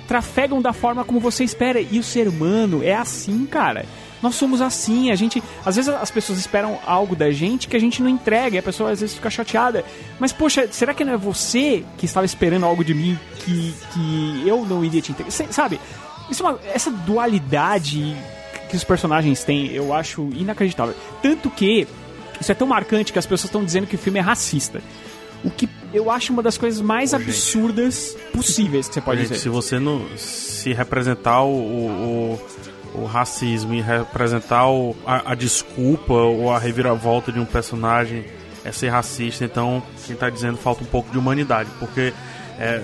trafegam 0.06 0.60
da 0.60 0.72
forma 0.72 1.04
como 1.04 1.20
você 1.20 1.42
espera. 1.44 1.80
E 1.80 1.98
o 1.98 2.02
ser 2.02 2.28
humano 2.28 2.82
é 2.82 2.94
assim, 2.94 3.44
cara. 3.46 3.84
Nós 4.22 4.34
somos 4.36 4.60
assim, 4.60 5.10
a 5.10 5.14
gente. 5.16 5.42
Às 5.66 5.76
vezes 5.76 5.92
as 5.92 6.10
pessoas 6.10 6.38
esperam 6.38 6.78
algo 6.86 7.16
da 7.16 7.30
gente 7.32 7.66
que 7.68 7.76
a 7.76 7.80
gente 7.80 8.00
não 8.02 8.08
entrega, 8.08 8.56
e 8.56 8.58
a 8.58 8.62
pessoa 8.62 8.90
às 8.92 9.00
vezes 9.00 9.16
fica 9.16 9.28
chateada. 9.28 9.84
Mas, 10.20 10.32
poxa, 10.32 10.68
será 10.70 10.94
que 10.94 11.04
não 11.04 11.12
é 11.12 11.16
você 11.16 11.84
que 11.98 12.06
estava 12.06 12.24
esperando 12.24 12.64
algo 12.64 12.84
de 12.84 12.94
mim 12.94 13.18
que, 13.40 13.74
que 13.92 14.44
eu 14.48 14.64
não 14.64 14.84
iria 14.84 15.02
te 15.02 15.10
entregar? 15.10 15.30
Sabe? 15.32 15.80
Isso 16.30 16.46
é 16.46 16.50
uma- 16.50 16.60
essa 16.72 16.90
dualidade 16.90 18.16
que 18.70 18.76
os 18.76 18.84
personagens 18.84 19.42
têm, 19.44 19.66
eu 19.72 19.92
acho 19.92 20.28
inacreditável. 20.34 20.94
Tanto 21.20 21.50
que 21.50 21.86
isso 22.40 22.50
é 22.50 22.54
tão 22.54 22.66
marcante 22.66 23.12
que 23.12 23.18
as 23.18 23.26
pessoas 23.26 23.44
estão 23.48 23.64
dizendo 23.64 23.86
que 23.86 23.96
o 23.96 23.98
filme 23.98 24.18
é 24.18 24.22
racista. 24.22 24.80
O 25.44 25.50
que 25.50 25.68
eu 25.92 26.10
acho 26.10 26.32
uma 26.32 26.42
das 26.42 26.56
coisas 26.56 26.80
mais 26.80 27.12
absurdas 27.12 28.16
possíveis 28.32 28.86
que 28.88 28.94
você 28.94 29.00
pode 29.00 29.20
Gente, 29.22 29.28
dizer. 29.30 29.40
se 29.42 29.48
você 29.48 29.78
não 29.80 30.06
se 30.16 30.72
representar 30.72 31.42
o, 31.42 31.50
o, 31.52 32.40
o- 32.94 33.04
racismo 33.06 33.74
e 33.74 33.80
representar 33.80 34.68
o- 34.68 34.96
a, 35.06 35.32
a 35.32 35.34
desculpa 35.34 36.12
ou 36.12 36.52
a 36.52 36.58
reviravolta 36.58 37.30
de 37.32 37.38
um 37.40 37.44
personagem 37.44 38.24
é 38.64 38.70
ser 38.72 38.88
racista, 38.90 39.44
então 39.44 39.82
quem 40.06 40.14
tá 40.14 40.30
dizendo 40.30 40.56
falta 40.56 40.82
um 40.82 40.86
pouco 40.86 41.10
de 41.10 41.18
humanidade, 41.18 41.68
porque 41.80 42.12
é, 42.58 42.80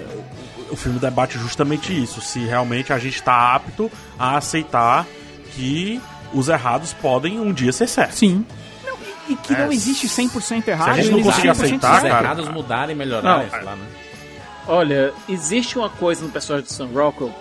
o, 0.70 0.74
filme 0.76 0.98
debate 0.98 1.38
justamente 1.38 1.92
isso, 1.96 2.20
se 2.20 2.40
realmente 2.40 2.92
a 2.92 2.98
gente 2.98 3.14
está 3.16 3.54
apto 3.54 3.90
a 4.18 4.36
aceitar 4.36 5.06
que 5.54 6.00
os 6.32 6.48
errados 6.48 6.92
podem 6.94 7.38
um 7.38 7.52
dia 7.52 7.72
ser 7.72 7.86
certos. 7.86 8.18
Sim. 8.18 8.44
E 9.28 9.36
que 9.36 9.52
É, 9.54 9.58
não 9.58 9.70
existe 9.72 10.08
100% 10.08 10.66
errado. 10.68 10.94
se 10.94 11.00
a 11.00 11.02
gente 11.02 11.10
não 11.12 11.22
conseguir 11.22 11.48
100% 11.48 11.52
aceitar, 11.52 11.94
Os 11.96 12.00
certo. 12.00 12.12
cara, 12.12 12.24
errados 12.24 12.48
mudarem 12.48 12.94
e 12.94 12.98
melhorarem, 12.98 13.44
Não, 13.44 13.50
sei 13.50 13.62
lá, 13.62 13.76
né? 13.76 13.86
Olha, 14.68 15.12
existe 15.28 15.78
uma 15.78 15.88
coisa 15.88 16.22
no 16.24 16.30
personagem 16.30 16.66
do 16.66 16.72
Sam 16.72 16.88
Rockwell 16.92 17.32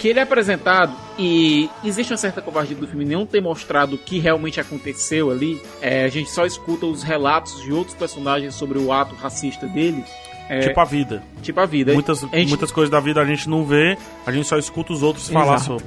que 0.00 0.08
ele 0.08 0.18
é 0.18 0.22
apresentado 0.22 0.92
e 1.16 1.70
existe 1.84 2.12
uma 2.12 2.16
certa 2.16 2.42
covardia 2.42 2.76
do 2.76 2.88
filme 2.88 3.04
não 3.04 3.24
ter 3.24 3.40
mostrado 3.40 3.94
o 3.94 3.98
que 3.98 4.18
realmente 4.18 4.58
aconteceu 4.60 5.30
ali. 5.30 5.62
É, 5.80 6.04
a 6.04 6.08
gente 6.08 6.28
só 6.30 6.44
escuta 6.44 6.84
os 6.86 7.02
relatos 7.04 7.62
de 7.62 7.72
outros 7.72 7.94
personagens 7.96 8.54
sobre 8.56 8.78
o 8.78 8.92
ato 8.92 9.14
racista 9.14 9.66
dele. 9.68 10.04
É, 10.48 10.58
Tipo 10.60 10.80
a 10.80 10.84
vida. 10.84 11.22
tipo 11.40 11.60
a 11.60 11.66
vida. 11.66 11.92
Muitas, 11.94 12.24
A 12.24 12.26
gente- 12.36 12.48
muitas 12.48 12.72
coisas 12.72 12.90
da 12.90 12.98
vida 12.98 13.20
a 13.20 13.24
gente 13.24 13.48
não 13.48 13.64
vê, 13.64 13.96
a 14.26 14.32
gente 14.32 14.46
só 14.48 14.58
escuta 14.58 14.92
os 14.92 15.02
outros 15.02 15.28
falar 15.30 15.54
Exato. 15.54 15.64
sobre. 15.64 15.86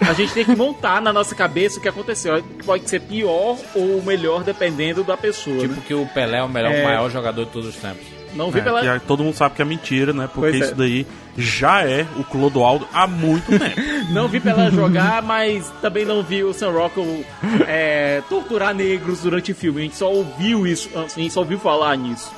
A 0.00 0.12
gente 0.12 0.34
tem 0.34 0.44
que 0.44 0.54
montar 0.56 1.00
na 1.00 1.12
nossa 1.12 1.34
cabeça 1.34 1.78
o 1.78 1.80
que 1.82 1.88
aconteceu. 1.88 2.42
Que 2.42 2.64
pode 2.64 2.90
ser 2.90 3.00
pior 3.00 3.56
ou 3.74 4.02
melhor 4.02 4.42
dependendo 4.44 5.02
da 5.04 5.16
pessoa. 5.16 5.60
Tipo 5.60 5.74
né? 5.74 5.82
que 5.86 5.94
o 5.94 6.04
Pelé 6.06 6.38
é 6.38 6.42
o 6.42 6.48
melhor, 6.48 6.72
É. 6.72 6.84
maior 6.84 7.08
jogador 7.10 7.44
de 7.46 7.50
todos 7.52 7.68
os 7.68 7.76
tempos. 7.76 8.04
Não 8.36 8.50
vi 8.50 8.60
É, 8.60 8.62
pela. 8.62 8.98
que 9.00 9.06
todo 9.06 9.24
mundo 9.24 9.34
sabe 9.34 9.54
que 9.54 9.62
é 9.62 9.64
mentira, 9.64 10.12
né? 10.12 10.28
Porque 10.32 10.50
Pois 10.50 10.54
é. 10.54 10.64
isso 10.64 10.74
daí 10.74 11.06
já 11.36 11.82
é 11.82 12.06
o 12.16 12.24
Clodoaldo 12.24 12.86
há 12.92 13.06
muito 13.06 13.46
tempo. 13.58 13.80
Não 14.12 14.28
vi 14.28 14.38
Pelé 14.40 14.70
jogar, 14.70 15.22
mas 15.22 15.68
também 15.82 16.04
não 16.04 16.22
vi 16.22 16.42
o 16.44 16.52
Sam 16.54 16.70
Rockwell 16.70 17.24
é, 17.66 18.22
torturar 18.28 18.72
negros 18.72 19.20
durante 19.22 19.52
o 19.52 19.54
filme. 19.54 19.80
A 19.80 19.84
gente 19.84 19.96
só 19.96 20.10
ouviu 20.10 20.66
isso, 20.66 20.88
a 20.96 21.08
gente 21.08 21.32
só 21.32 21.40
ouviu 21.40 21.58
falar 21.58 21.96
nisso. 21.96 22.30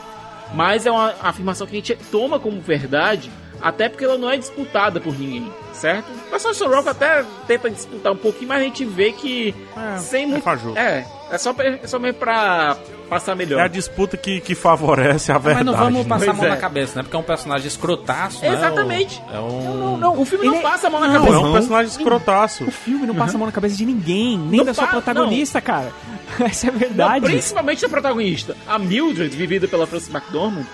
Mas 0.55 0.87
é 0.87 0.91
uma 0.91 1.15
afirmação 1.23 1.67
que 1.67 1.75
a 1.75 1.79
gente 1.79 1.95
toma 2.11 2.41
como 2.41 2.59
verdade, 2.61 3.31
até 3.61 3.89
porque 3.89 4.05
ela 4.05 4.17
não 4.17 4.31
é 4.31 4.37
disputada 4.39 4.99
por 4.99 5.17
ninguém, 5.19 5.53
certo? 5.75 6.07
O 6.11 6.31
pessoal 6.31 6.55
do 6.55 6.57
Sam 6.57 6.69
Rockwell 6.69 6.91
até 6.91 7.25
tenta 7.47 7.71
disputar 7.71 8.13
um 8.13 8.17
pouquinho, 8.17 8.49
mas 8.49 8.61
a 8.63 8.65
gente 8.65 8.85
vê 8.85 9.13
que 9.13 9.55
sem 9.99 10.27
muito... 10.27 10.43
fajuto. 10.43 10.79
É, 10.79 11.05
é 11.31 11.39
só, 11.39 11.53
pra- 11.53 11.67
é 11.69 11.87
só 11.87 11.99
mesmo 11.99 12.19
pra 12.19 12.77
passar 13.09 13.35
melhor. 13.35 13.61
É 13.61 13.65
a 13.65 13.69
disputa 13.69 14.17
que, 14.17 14.41
que 14.41 14.55
favorece 14.55 15.31
a 15.31 15.35
Mas 15.35 15.45
verdade. 15.45 15.65
não 15.67 15.75
vamos 15.75 16.03
né? 16.05 16.09
passar 16.09 16.31
a 16.31 16.35
mão 16.35 16.45
é. 16.47 16.49
na 16.51 16.57
cabeça, 16.57 16.97
né? 16.97 17.03
Porque 17.03 17.17
é 17.17 17.19
um 17.19 17.23
personagem 17.23 17.67
escrotaço, 17.67 18.43
né? 18.43 18.53
Exatamente. 18.53 19.23
É 19.33 19.39
um... 19.39 19.79
Não, 19.79 19.97
não, 19.97 20.21
o 20.21 20.25
filme 20.25 20.47
não 20.47 20.61
passa 20.61 20.87
a 20.89 20.91
mão 20.91 21.01
na 21.01 21.09
Não, 21.09 21.15
cabeça. 21.21 21.35
é 21.37 21.39
um 21.39 21.53
personagem 21.53 21.91
escrotaço. 21.91 22.65
O 22.65 22.71
filme 22.71 23.07
não 23.07 23.15
passa 23.15 23.35
a 23.37 23.39
mão 23.39 23.47
na 23.47 23.53
cabeça 23.53 23.77
de 23.77 23.85
ninguém, 23.87 24.37
nem 24.39 24.59
Não 24.59 24.65
da 24.67 24.75
sua 24.75 24.87
protagonista, 24.87 25.61
cara. 25.61 25.91
Essa 26.41 26.67
é 26.67 26.71
a 26.71 26.73
verdade. 26.73 27.21
Não, 27.21 27.31
principalmente 27.31 27.85
a 27.85 27.89
protagonista. 27.89 28.57
A 28.67 28.79
Mildred, 28.79 29.35
vivida 29.35 29.67
pela 29.67 29.87
Frances 29.87 30.13
McDormand, 30.15 30.65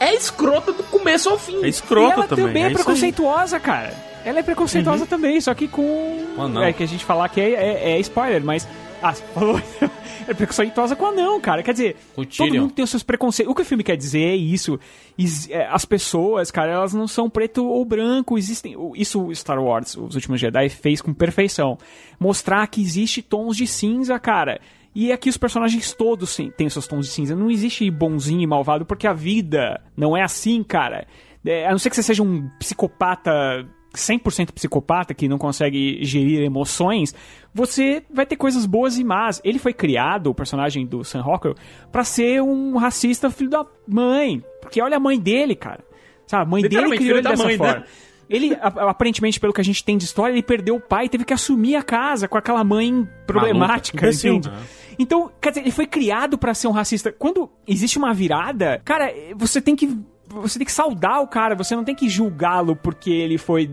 é 0.00 0.14
escrota 0.14 0.72
do 0.72 0.82
começo 0.84 1.28
ao 1.30 1.38
fim. 1.38 1.62
É 1.62 1.66
e 1.66 1.70
escrota 1.70 2.14
ela 2.14 2.26
também. 2.26 2.46
também 2.46 2.62
é, 2.62 2.66
é 2.66 2.68
aí. 2.70 2.74
preconceituosa, 2.74 3.60
cara. 3.60 3.94
Ela 4.24 4.38
é 4.40 4.42
preconceituosa 4.42 5.06
também, 5.06 5.40
só 5.40 5.52
que 5.54 5.68
com. 5.68 6.24
Anão. 6.38 6.64
É 6.64 6.72
que 6.72 6.82
a 6.82 6.86
gente 6.88 7.04
falar 7.04 7.28
que 7.28 7.40
é, 7.40 7.52
é- 7.52 7.90
é 7.92 8.00
spoiler, 8.00 8.42
mas. 8.42 8.66
Ah, 9.06 9.12
você 9.12 9.22
falou. 9.34 9.60
é 10.26 10.32
preconceituosa 10.32 10.96
com 10.96 11.04
anão, 11.04 11.38
cara. 11.38 11.62
Quer 11.62 11.72
dizer, 11.72 11.96
todo 12.14 12.54
mundo 12.54 12.72
tem 12.72 12.82
os 12.82 12.88
seus 12.90 13.02
preconceitos. 13.02 13.52
O 13.52 13.54
que 13.54 13.60
o 13.60 13.64
filme 13.64 13.84
quer 13.84 13.96
dizer 13.96 14.22
é 14.22 14.34
isso. 14.34 14.80
Is- 15.18 15.50
é, 15.50 15.66
As 15.66 15.84
pessoas, 15.84 16.50
cara, 16.50 16.72
elas 16.72 16.94
não 16.94 17.06
são 17.06 17.28
preto 17.28 17.66
ou 17.66 17.84
branco. 17.84 18.38
Existem. 18.38 18.74
Isso 18.94 19.22
o 19.22 19.34
Star 19.34 19.62
Wars, 19.62 19.94
Os 19.94 20.14
Últimos 20.14 20.40
Jedi, 20.40 20.70
fez 20.70 21.02
com 21.02 21.12
perfeição. 21.12 21.76
Mostrar 22.18 22.66
que 22.66 22.80
existe 22.80 23.20
tons 23.20 23.58
de 23.58 23.66
cinza, 23.66 24.18
cara. 24.18 24.58
E 24.94 25.12
aqui 25.12 25.28
os 25.28 25.36
personagens 25.36 25.92
todos 25.92 26.34
têm 26.56 26.70
seus 26.70 26.86
tons 26.86 27.06
de 27.06 27.12
cinza. 27.12 27.36
Não 27.36 27.50
existe 27.50 27.90
bonzinho 27.90 28.40
e 28.40 28.46
malvado, 28.46 28.86
porque 28.86 29.06
a 29.06 29.12
vida 29.12 29.82
não 29.94 30.16
é 30.16 30.22
assim, 30.22 30.62
cara. 30.62 31.06
É, 31.44 31.66
a 31.66 31.72
não 31.72 31.78
ser 31.78 31.90
que 31.90 31.96
você 31.96 32.02
seja 32.02 32.22
um 32.22 32.48
psicopata 32.58 33.68
100% 33.94 34.52
psicopata 34.52 35.14
que 35.14 35.28
não 35.28 35.38
consegue 35.38 36.04
gerir 36.04 36.42
emoções, 36.42 37.14
você 37.52 38.02
vai 38.12 38.26
ter 38.26 38.36
coisas 38.36 38.66
boas 38.66 38.98
e 38.98 39.04
más. 39.04 39.40
Ele 39.44 39.58
foi 39.58 39.72
criado, 39.72 40.28
o 40.28 40.34
personagem 40.34 40.86
do 40.86 41.02
Sam 41.04 41.22
Rockwell, 41.22 41.54
pra 41.90 42.04
ser 42.04 42.42
um 42.42 42.76
racista 42.76 43.30
filho 43.30 43.50
da 43.50 43.64
mãe. 43.86 44.42
Porque 44.60 44.80
olha 44.82 44.96
a 44.96 45.00
mãe 45.00 45.18
dele, 45.18 45.54
cara. 45.54 45.84
Sabe, 46.26 46.42
a 46.42 46.46
mãe 46.46 46.62
dele 46.62 46.96
criou 46.96 47.16
ele 47.16 47.22
da 47.22 47.30
dessa 47.30 47.44
mãe, 47.44 47.56
forma. 47.56 47.74
né? 47.74 47.84
Ele, 48.28 48.56
aparentemente, 48.60 49.38
pelo 49.38 49.52
que 49.52 49.60
a 49.60 49.64
gente 49.64 49.84
tem 49.84 49.98
de 49.98 50.04
história, 50.04 50.32
ele 50.32 50.42
perdeu 50.42 50.76
o 50.76 50.80
pai 50.80 51.04
e 51.04 51.08
teve 51.10 51.24
que 51.24 51.34
assumir 51.34 51.76
a 51.76 51.82
casa 51.82 52.26
com 52.26 52.38
aquela 52.38 52.64
mãe 52.64 53.06
problemática, 53.26 53.98
Imbecil. 54.06 54.36
entende? 54.36 54.56
Então, 54.98 55.30
quer 55.40 55.50
dizer, 55.50 55.60
ele 55.60 55.70
foi 55.70 55.86
criado 55.86 56.38
pra 56.38 56.54
ser 56.54 56.66
um 56.66 56.70
racista. 56.70 57.12
Quando 57.12 57.50
existe 57.66 57.98
uma 57.98 58.14
virada, 58.14 58.80
cara, 58.84 59.12
você 59.36 59.60
tem 59.60 59.76
que 59.76 59.98
você 60.42 60.58
tem 60.58 60.66
que 60.66 60.72
saudar 60.72 61.20
o 61.20 61.26
cara, 61.26 61.54
você 61.54 61.74
não 61.74 61.84
tem 61.84 61.94
que 61.94 62.08
julgá-lo 62.08 62.76
porque 62.76 63.10
ele 63.10 63.38
foi. 63.38 63.70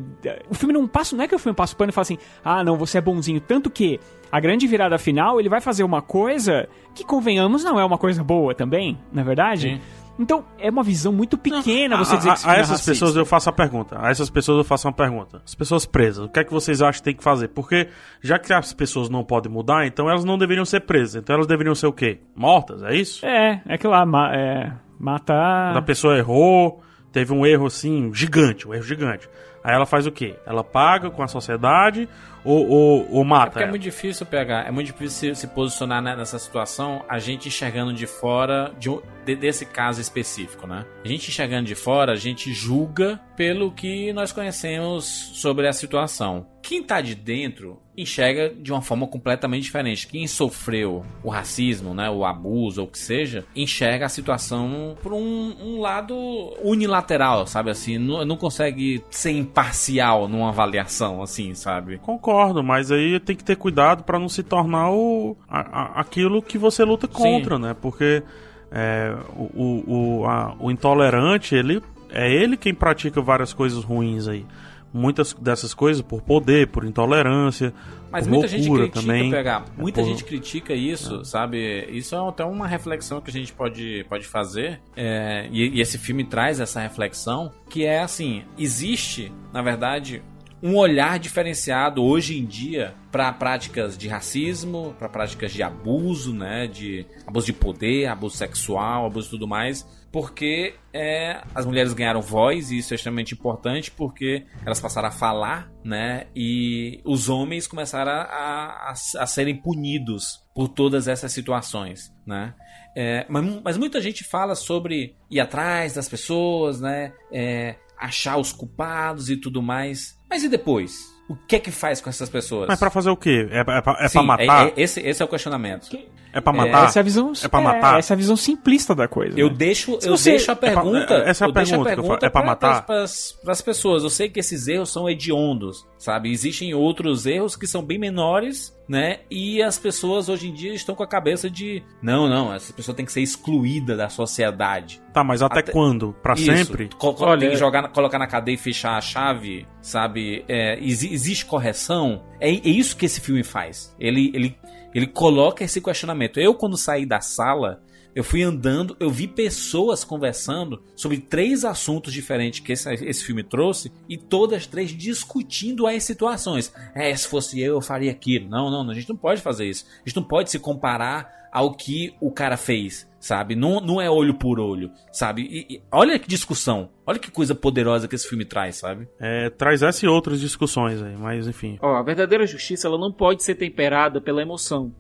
O 0.50 0.56
filme 0.56 0.74
não 0.74 0.88
passa, 0.88 1.16
não 1.16 1.24
é 1.24 1.28
que 1.28 1.36
o 1.36 1.40
filme 1.40 1.56
passa 1.56 1.74
o 1.74 1.78
pano 1.78 1.90
e 1.90 1.94
fala 1.94 2.04
assim, 2.04 2.18
ah, 2.44 2.64
não, 2.64 2.78
você 2.78 2.98
é 2.98 3.02
bonzinho. 3.02 3.40
Tanto 3.40 3.70
que 3.70 4.00
a 4.32 4.40
grande 4.40 4.66
virada 4.68 4.98
final, 4.98 5.40
ele 5.40 5.50
vai 5.50 5.60
fazer 5.60 5.84
uma 5.84 6.02
coisa 6.02 6.68
que, 6.96 7.04
convenhamos, 7.04 7.64
não 7.64 7.80
é 7.80 7.86
uma 7.86 7.98
coisa 7.98 8.24
boa 8.24 8.56
também, 8.56 8.98
na 9.12 9.22
é 9.22 9.26
verdade? 9.26 9.70
Sim. 9.76 9.82
Então, 10.20 10.46
é 10.60 10.70
uma 10.70 10.84
visão 10.84 11.12
muito 11.12 11.38
pequena 11.38 11.98
você 11.98 12.14
a, 12.14 12.18
dizer 12.18 12.30
que 12.30 12.30
a, 12.30 12.34
a 12.34 12.38
filme 12.38 12.56
é 12.56 12.60
essas 12.60 12.72
racista. 12.72 12.92
pessoas 12.92 13.16
eu 13.16 13.26
faço 13.26 13.50
a 13.50 13.54
pergunta. 13.54 13.98
A 14.00 14.10
essas 14.10 14.30
pessoas 14.30 14.58
eu 14.60 14.64
faço 14.64 14.88
uma 14.88 14.94
pergunta. 14.94 15.42
As 15.44 15.56
pessoas 15.56 15.86
presas, 15.86 16.26
o 16.26 16.30
que 16.30 16.40
é 16.40 16.44
que 16.44 16.52
vocês 16.52 16.82
acham 16.82 17.00
que 17.00 17.04
tem 17.04 17.16
que 17.16 17.24
fazer? 17.24 17.48
Porque 17.48 17.90
já 18.22 18.38
que 18.38 18.54
as 18.54 18.74
pessoas 18.74 19.10
não 19.10 19.24
podem 19.24 19.52
mudar, 19.52 19.88
então 19.88 20.10
elas 20.10 20.24
não 20.24 20.38
deveriam 20.38 20.66
ser 20.66 20.82
presas. 20.82 21.16
Então 21.16 21.34
elas 21.36 21.48
deveriam 21.48 21.74
ser 21.74 21.88
o 21.88 21.94
quê? 21.94 22.20
Mortas, 22.36 22.84
é 22.84 22.96
isso? 22.96 23.26
É, 23.26 23.62
é 23.66 23.78
que 23.78 23.88
lá, 23.88 24.06
é, 24.34 24.72
matar... 25.02 25.76
A 25.76 25.82
pessoa 25.82 26.18
errou, 26.18 26.82
teve 27.12 27.34
um 27.34 27.46
erro 27.46 27.66
assim, 27.66 28.14
gigante, 28.14 28.68
um 28.68 28.74
erro 28.74 28.84
gigante. 28.84 29.28
Aí 29.64 29.76
ela 29.76 29.86
faz 29.86 30.08
o 30.08 30.12
quê? 30.12 30.36
Ela 30.46 30.64
paga 30.64 31.12
com 31.12 31.22
a 31.22 31.28
sociedade 31.28 32.10
ou, 32.44 32.68
ou, 32.68 33.12
ou 33.12 33.22
É 33.22 33.26
mata? 33.26 33.46
porque 33.52 33.60
é 33.60 33.64
ela? 33.64 33.70
muito 33.70 33.84
difícil 33.84 34.26
pegar, 34.26 34.68
é 34.68 34.72
muito 34.72 34.88
difícil 34.88 35.36
se, 35.36 35.42
se 35.42 35.48
posicionar 35.54 36.02
né, 36.02 36.16
nessa 36.16 36.40
situação, 36.40 37.06
a 37.08 37.20
gente 37.20 37.48
enxergando 37.48 37.94
de 37.94 38.08
fora 38.08 38.72
de, 38.80 38.90
de- 39.24 39.36
desse 39.36 39.64
caso 39.68 40.02
específico, 40.02 40.66
né? 40.66 40.84
A 41.06 41.08
gente 41.08 41.30
enxergando 41.30 41.68
de 41.68 41.76
fora, 41.76 42.14
a 42.14 42.16
gente 42.16 42.52
julga 42.52 43.20
pelo 43.38 43.72
que 43.72 44.12
nós 44.14 44.32
conhecemos 44.32 45.06
sobre 45.06 45.68
a 45.68 45.74
situação. 45.74 46.48
Quem 46.64 46.82
tá 46.82 47.00
de 47.00 47.14
dentro 47.14 47.80
enxerga 47.98 48.50
de 48.50 48.72
uma 48.72 48.82
forma 48.82 49.06
completamente 49.08 49.64
diferente. 49.64 50.08
Quem 50.08 50.26
sofreu 50.28 51.06
o 51.24 51.30
racismo, 51.30 51.94
né, 51.94 52.10
o 52.10 52.24
abuso 52.26 52.82
ou 52.82 52.88
o 52.88 52.90
que 52.90 52.98
seja, 52.98 53.44
enxerga 53.56 54.06
a 54.06 54.10
situação 54.10 54.96
por 55.04 55.14
um, 55.14 55.54
um 55.62 55.80
lado 55.82 56.16
unilateral, 56.64 57.46
sabe 57.46 57.70
assim, 57.70 57.98
não, 57.98 58.24
não 58.26 58.38
consegue 58.38 59.04
ser 59.10 59.32
imparcial 59.32 60.28
numa 60.28 60.50
avaliação, 60.50 61.22
assim, 61.22 61.54
sabe? 61.54 61.98
Concordo, 61.98 62.64
mas 62.64 62.92
aí 62.92 63.20
tem 63.20 63.36
que 63.36 63.44
ter 63.44 63.56
cuidado 63.58 64.04
pra 64.04 64.18
não 64.20 64.30
se 64.30 64.42
tornar 64.44 64.90
o, 64.92 65.36
a- 65.50 65.60
a- 65.60 66.02
aquilo 66.02 66.42
que 66.42 66.58
você 66.58 66.84
luta 66.84 67.08
contra, 67.08 67.60
né? 67.60 67.76
Porque 67.80 68.24
é, 68.72 69.14
o, 69.36 69.44
o, 69.54 69.84
o, 70.22 70.26
a- 70.26 70.56
o 70.60 70.72
intolerante, 70.72 71.54
ele 71.56 71.82
é 72.10 72.32
ele 72.32 72.58
quem 72.58 72.74
pratica 72.74 73.22
várias 73.22 73.54
coisas 73.54 73.84
ruins 73.84 74.28
aí. 74.28 74.46
Muitas 74.94 75.34
dessas 75.34 75.74
coisas 75.74 76.02
por 76.02 76.22
poder, 76.22 76.68
por 76.68 76.84
intolerância, 76.84 77.74
Mas 78.12 78.26
por 78.26 78.32
muita 78.34 78.48
gente 78.50 78.70
critica, 78.70 79.00
também. 79.00 79.32
pegar. 79.32 79.66
Muita 79.78 80.02
Por- 80.02 80.08
gente 80.10 80.24
critica 80.26 80.74
isso, 80.74 81.24
sabe? 81.24 81.88
Isso 81.92 82.14
é 82.14 82.28
até 82.28 82.44
uma 82.44 82.68
reflexão 82.68 83.22
que 83.22 83.30
a 83.30 83.34
gente 83.34 83.54
pode, 83.54 84.06
pode 84.10 84.26
fazer. 84.28 84.82
é, 84.96 85.48
e, 85.52 85.78
e 85.78 85.82
esse 85.82 85.98
filme 85.98 86.26
traz 86.26 86.60
essa 86.60 86.82
reflexão, 86.82 87.52
que 87.70 87.86
é 87.86 88.02
assim: 88.02 88.44
existe, 88.58 89.32
na 89.54 89.62
verdade, 89.62 90.22
um 90.64 90.76
olhar 90.76 91.18
diferenciado 91.18 92.04
hoje 92.04 92.38
em 92.38 92.46
dia 92.46 92.94
para 93.12 93.32
práticas 93.34 93.98
de 93.98 94.08
racismo, 94.08 94.94
para 95.00 95.10
práticas 95.10 95.52
de 95.54 95.64
abuso, 95.64 96.34
né? 96.34 96.68
De 96.68 97.06
abuso 97.26 97.46
de 97.48 97.54
poder, 97.54 98.08
abuso 98.08 98.36
sexual, 98.38 99.06
abuso 99.06 99.28
e 99.28 99.32
tudo 99.32 99.48
mais. 99.48 99.88
Porque 100.12 100.74
é, 100.94 101.42
as 101.56 101.66
mulheres 101.66 101.94
ganharam 101.94 102.22
voz 102.22 102.70
e 102.70 102.78
isso 102.80 102.94
é 102.94 102.96
extremamente 102.96 103.34
importante 103.34 103.90
porque 103.90 104.46
elas 104.66 104.80
passaram 104.82 105.08
a 105.08 105.12
falar, 105.12 105.72
né? 105.86 106.28
E 106.36 107.00
os 107.06 107.30
homens 107.30 107.66
começaram 107.66 108.12
a, 108.12 108.24
a, 108.24 108.92
a 108.92 109.26
serem 109.26 109.56
punidos 109.56 110.42
por 110.54 110.68
todas 110.68 111.08
essas 111.08 111.32
situações, 111.32 112.14
né? 112.26 112.54
É, 112.96 113.26
mas, 113.30 113.62
mas 113.64 113.78
muita 113.78 114.02
gente 114.02 114.24
fala 114.26 114.54
sobre 114.54 115.16
ir 115.30 115.40
atrás 115.40 115.94
das 115.94 116.10
pessoas, 116.10 116.82
né? 116.82 117.14
É, 117.32 117.76
achar 117.98 118.36
os 118.38 118.52
culpados 118.52 119.30
e 119.30 119.38
tudo 119.38 119.62
mais. 119.62 120.18
Mas 120.30 120.44
e 120.44 120.50
depois? 120.50 121.10
O 121.30 121.36
que 121.36 121.56
é 121.56 121.60
que 121.60 121.72
faz 121.72 122.02
com 122.02 122.10
essas 122.10 122.28
pessoas? 122.28 122.68
Mas 122.68 122.80
pra 122.80 122.90
fazer 122.90 123.10
o 123.10 123.16
quê? 123.16 123.48
É, 123.50 123.64
pra- 123.64 123.96
é, 124.02 124.06
é 124.06 124.08
Sim, 124.10 124.18
pra 124.18 124.24
matar? 124.24 124.68
é- 124.68 124.70
é- 124.72 124.74
esse, 124.76 125.00
esse 125.00 125.22
é 125.22 125.26
o 125.26 125.28
questionamento. 125.30 125.88
É 126.34 126.40
pra 126.42 126.54
matar? 126.54 126.86
Essa 126.86 127.00
é 127.00 127.02
a 127.02 127.04
visão, 127.04 127.34
É 127.44 127.48
pra 127.48 127.62
matar? 127.62 128.00
essa 128.00 128.14
é 128.14 128.16
a 128.16 128.18
visão 128.18 128.36
simplista 128.38 128.94
da 128.96 129.08
coisa. 129.08 129.40
Eu 129.40 129.50
né? 129.50 129.56
deixo, 129.58 130.00
Se 130.00 130.08
eu 130.08 130.18
você- 130.18 130.32
deixo 130.32 130.52
a 130.52 130.54
É 130.54 130.56
pra- 130.56 130.70
pergunta. 130.82 131.14
é- 131.14 131.30
essa 131.30 131.44
é 131.44 131.46
a 131.46 131.50
eu 131.50 131.54
deixo 131.54 131.70
pergunta 131.72 131.94
que 131.94 132.00
eu 132.00 132.04
falo. 132.08 132.20
É 132.22 132.30
pra 132.30 132.44
matar? 132.46 132.86
Para 132.86 133.04
as 133.04 133.62
pessoas. 133.62 134.04
Eu 134.04 134.10
sei 134.10 134.30
que 134.30 134.40
esses 134.40 134.68
erros 134.68 134.90
são 134.92 135.10
hediondos, 135.10 135.86
sabe? 135.98 136.32
Existem 136.32 136.74
outros 136.74 137.26
erros 137.26 137.56
que 137.56 137.68
são 137.68 137.84
bem 137.84 137.98
menores, 138.00 138.76
né? 138.88 139.20
E 139.30 139.62
as 139.62 139.78
pessoas 139.78 140.28
hoje 140.30 140.50
em 140.50 140.54
dia 140.54 140.74
estão 140.74 140.96
com 140.96 141.04
a 141.04 141.08
cabeça 141.08 141.50
de 141.50 141.82
não, 142.02 142.28
não, 142.28 142.54
essa 142.54 142.74
pessoa 142.74 142.96
tem 142.96 143.06
que 143.06 143.12
ser 143.12 143.22
excluída 143.22 143.96
da 143.96 144.10
sociedade. 144.10 145.02
Tá, 145.14 145.24
mas 145.24 145.42
até, 145.42 145.62
quando? 145.62 146.14
Pra 146.24 146.34
Isso. 146.34 146.46
sempre? 146.46 146.90
Co- 146.98 147.16
Olha, 147.20 147.40
tem 147.42 147.50
que 147.52 147.56
jogar, 147.58 147.88
colocar 147.90 148.18
na 148.18 148.28
cadeia 148.28 148.56
e 148.56 148.58
fechar 148.58 148.98
a 148.98 149.02
chave, 149.02 149.68
sabe? 149.82 150.44
É, 150.48 150.80
exi- 150.82 151.14
existe 151.14 151.46
correção. 151.46 152.24
É, 152.40 152.50
é 152.50 152.54
isso 152.54 152.96
que 152.96 153.06
esse 153.06 153.20
filme 153.20 153.44
faz. 153.44 153.94
Ele, 154.00 154.32
ele, 154.34 154.58
ele 154.94 155.08
coloca 155.08 155.64
esse 155.64 155.82
questionamento. 155.82 156.40
Eu, 156.40 156.54
quando 156.54 156.78
saí 156.78 157.06
da 157.06 157.22
sala, 157.22 157.82
eu 158.14 158.24
fui 158.24 158.44
andando, 158.44 158.96
eu 159.00 159.10
vi 159.10 159.28
pessoas 159.28 160.04
conversando 160.04 160.84
sobre 160.96 161.18
três 161.18 161.64
assuntos 161.64 162.12
diferentes 162.12 162.60
que 162.60 162.74
esse, 162.74 162.94
esse 162.94 163.24
filme 163.24 163.44
trouxe 163.44 163.92
e 164.08 164.18
todas 164.18 164.68
três 164.68 164.92
discutindo 164.92 165.88
as 165.88 166.04
situações. 166.04 166.74
É, 166.94 167.16
se 167.16 167.28
fosse 167.28 167.60
eu, 167.62 167.76
eu 167.76 167.82
faria 167.82 168.12
aquilo. 168.12 168.50
Não, 168.50 168.70
não, 168.70 168.90
a 168.90 168.94
gente 168.94 169.10
não 169.10 169.16
pode 169.16 169.42
fazer 169.42 169.66
isso. 169.66 169.86
A 170.06 170.10
gente 170.10 170.18
não 170.18 170.24
pode 170.24 170.52
se 170.52 170.60
comparar 170.60 171.41
ao 171.52 171.74
que 171.76 172.14
o 172.22 172.32
cara 172.32 172.56
fez, 172.58 173.10
sabe? 173.20 173.56
Não, 173.56 173.80
não 173.82 174.00
é 174.02 174.10
olho 174.10 174.34
por 174.34 174.60
olho, 174.60 174.90
sabe? 175.12 175.42
E- 175.44 175.76
e 175.76 175.82
olha 175.92 176.18
que 176.18 176.28
discussão, 176.28 176.90
olha 177.06 177.20
que 177.20 177.30
coisa 177.32 177.54
poderosa 177.54 178.08
que 178.08 178.16
esse 178.16 178.28
filme 178.28 178.46
traz, 178.46 178.78
sabe? 178.78 179.08
É, 179.20 179.50
traz 179.50 179.84
essa 179.84 180.06
e 180.06 180.10
outras 180.10 180.40
discussões 180.40 181.02
aí, 181.02 181.16
mas 181.18 181.48
enfim. 181.48 181.78
Ó, 181.82 181.96
a 181.96 182.04
verdadeira 182.04 182.46
justiça 182.48 182.88
ela 182.88 182.98
não 182.98 183.12
pode 183.12 183.44
ser 183.44 183.56
temperada 183.56 184.22
pela 184.22 184.42
emoção. 184.42 184.94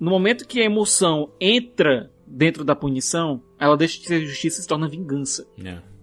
No 0.00 0.10
momento 0.10 0.46
que 0.46 0.60
a 0.60 0.64
emoção 0.64 1.30
entra 1.40 2.10
dentro 2.26 2.64
da 2.64 2.76
punição, 2.76 3.42
ela 3.58 3.76
deixa 3.76 3.98
de 4.00 4.06
ser 4.06 4.24
justiça 4.24 4.60
e 4.60 4.62
se 4.62 4.68
torna 4.68 4.88
vingança. 4.88 5.46